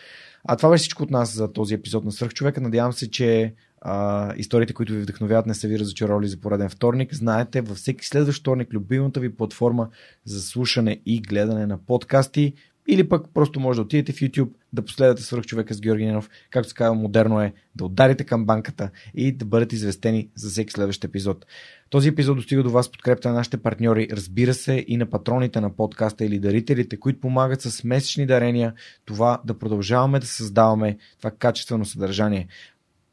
А 0.43 0.55
това 0.55 0.69
беше 0.69 0.81
всичко 0.81 1.03
от 1.03 1.11
нас 1.11 1.33
за 1.33 1.53
този 1.53 1.73
епизод 1.73 2.05
на 2.05 2.11
Свърх 2.11 2.33
човека. 2.33 2.61
Надявам 2.61 2.93
се, 2.93 3.11
че 3.11 3.53
а, 3.81 4.33
историите, 4.37 4.73
които 4.73 4.93
ви 4.93 5.01
вдъхновяват, 5.01 5.45
не 5.45 5.53
са 5.53 5.67
ви 5.67 5.79
разочаровали 5.79 6.27
за 6.27 6.37
пореден 6.37 6.69
вторник. 6.69 7.15
Знаете, 7.15 7.61
във 7.61 7.77
всеки 7.77 8.07
следващ 8.07 8.39
вторник 8.39 8.73
любимата 8.73 9.19
ви 9.19 9.35
платформа 9.35 9.89
за 10.25 10.41
слушане 10.41 11.01
и 11.05 11.21
гледане 11.21 11.65
на 11.65 11.77
подкасти 11.77 12.53
или 12.87 13.09
пък 13.09 13.25
просто 13.33 13.59
може 13.59 13.77
да 13.77 13.81
отидете 13.81 14.13
в 14.13 14.15
YouTube, 14.15 14.49
да 14.73 14.85
последвате 14.85 15.23
свърх 15.23 15.45
човека 15.45 15.73
с 15.73 15.81
Георги 15.81 16.05
Ненов. 16.05 16.29
Както 16.49 16.69
се 16.69 16.75
казва, 16.75 16.95
модерно 16.95 17.41
е 17.41 17.53
да 17.75 17.85
ударите 17.85 18.23
към 18.23 18.45
банката 18.45 18.89
и 19.15 19.31
да 19.31 19.45
бъдете 19.45 19.75
известени 19.75 20.29
за 20.35 20.49
всеки 20.49 20.71
следващ 20.71 21.03
епизод. 21.03 21.45
Този 21.89 22.09
епизод 22.09 22.37
достига 22.37 22.63
до 22.63 22.69
вас 22.69 22.91
подкрепта 22.91 23.29
на 23.29 23.35
нашите 23.35 23.57
партньори, 23.57 24.07
разбира 24.11 24.53
се 24.53 24.85
и 24.87 24.97
на 24.97 25.05
патроните 25.05 25.61
на 25.61 25.75
подкаста 25.75 26.25
или 26.25 26.39
дарителите, 26.39 26.99
които 26.99 27.19
помагат 27.19 27.61
с 27.61 27.83
месечни 27.83 28.25
дарения 28.25 28.73
това 29.05 29.41
да 29.45 29.59
продължаваме 29.59 30.19
да 30.19 30.27
създаваме 30.27 30.97
това 31.17 31.31
качествено 31.31 31.85
съдържание. 31.85 32.47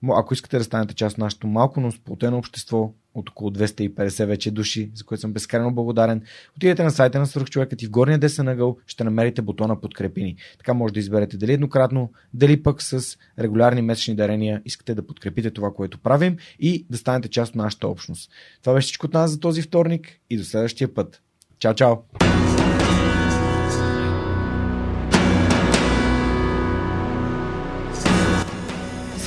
Ако 0.09 0.35
искате 0.35 0.59
да 0.59 0.65
станете 0.65 0.95
част 0.95 1.15
от 1.15 1.19
нашето 1.19 1.47
малко, 1.47 1.81
но 1.81 1.93
сплотено 1.93 2.39
общество 2.39 2.93
от 3.15 3.31
около 3.31 3.51
250 3.51 4.27
вече 4.27 4.51
души, 4.51 4.91
за 4.95 5.05
което 5.05 5.21
съм 5.21 5.33
безкрайно 5.33 5.75
благодарен, 5.75 6.23
отидете 6.57 6.83
на 6.83 6.91
сайта 6.91 7.19
на 7.19 7.27
Свърхчовекът 7.27 7.83
и 7.83 7.87
в 7.87 7.91
горния 7.91 8.19
десен 8.19 8.49
ъгъл 8.49 8.77
ще 8.87 9.05
намерите 9.05 9.43
бутона 9.43 9.81
подкрепини. 9.81 10.37
Така 10.59 10.75
може 10.75 10.95
да 10.95 11.01
изберете 11.01 11.37
дали 11.37 11.53
еднократно, 11.53 12.13
дали 12.35 12.63
пък 12.63 12.83
с 12.83 13.19
регулярни 13.39 13.83
месечни 13.83 14.17
дарения 14.17 14.63
искате 14.65 14.95
да 14.95 15.07
подкрепите 15.07 15.51
това, 15.51 15.71
което 15.75 15.99
правим 15.99 16.37
и 16.61 16.87
да 16.91 16.99
станете 16.99 17.29
част 17.29 17.51
от 17.51 17.57
нашата 17.57 17.89
общност. 17.89 18.31
Това 18.63 18.75
беше 18.75 18.87
всичко 18.87 19.07
от 19.07 19.15
нас 19.15 19.31
за 19.31 19.41
този 19.41 19.63
вторник 19.63 20.21
и 20.31 20.37
до 20.37 20.45
следващия 20.45 20.95
път. 20.95 21.23
Чао, 21.59 21.75
чао! 21.75 21.97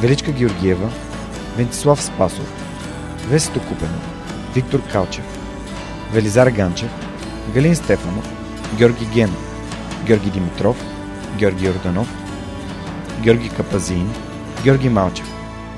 Величка 0.00 0.32
Георгиева, 0.32 0.90
Вентислав 1.56 2.02
Спасов, 2.02 2.52
Весето 3.28 3.60
Купенов, 3.60 4.02
Виктор 4.54 4.80
Калчев, 4.92 5.24
Велизар 6.12 6.50
Ганчев, 6.50 6.90
Галин 7.54 7.76
Стефанов, 7.76 8.24
Георги 8.78 9.06
Генов, 9.14 9.42
Георги 10.06 10.30
Димитров, 10.30 10.76
Георги 11.38 11.68
Орданов, 11.68 12.08
Георги 13.20 13.48
Капазин, 13.48 14.10
Георги 14.64 14.88
Малчев, 14.88 15.26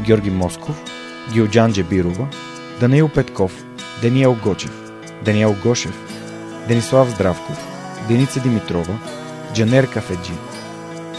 Георги 0.01 0.31
Москов, 0.31 0.77
Гилджан 1.33 1.73
Джебирова, 1.73 2.29
Даниил 2.81 3.09
Петков, 3.09 3.53
Даниел 4.03 4.37
Гочев, 4.45 4.73
Даниел 5.25 5.57
Гошев, 5.65 5.95
Денислав 6.69 7.09
Здравков, 7.09 7.57
Деница 8.09 8.41
Димитрова, 8.41 8.99
Джанер 9.55 9.87
Кафеджи, 9.87 10.33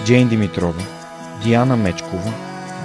Джейн 0.05 0.27
Димитрова, 0.27 0.81
Диана 1.43 1.75
Мечкова, 1.75 2.33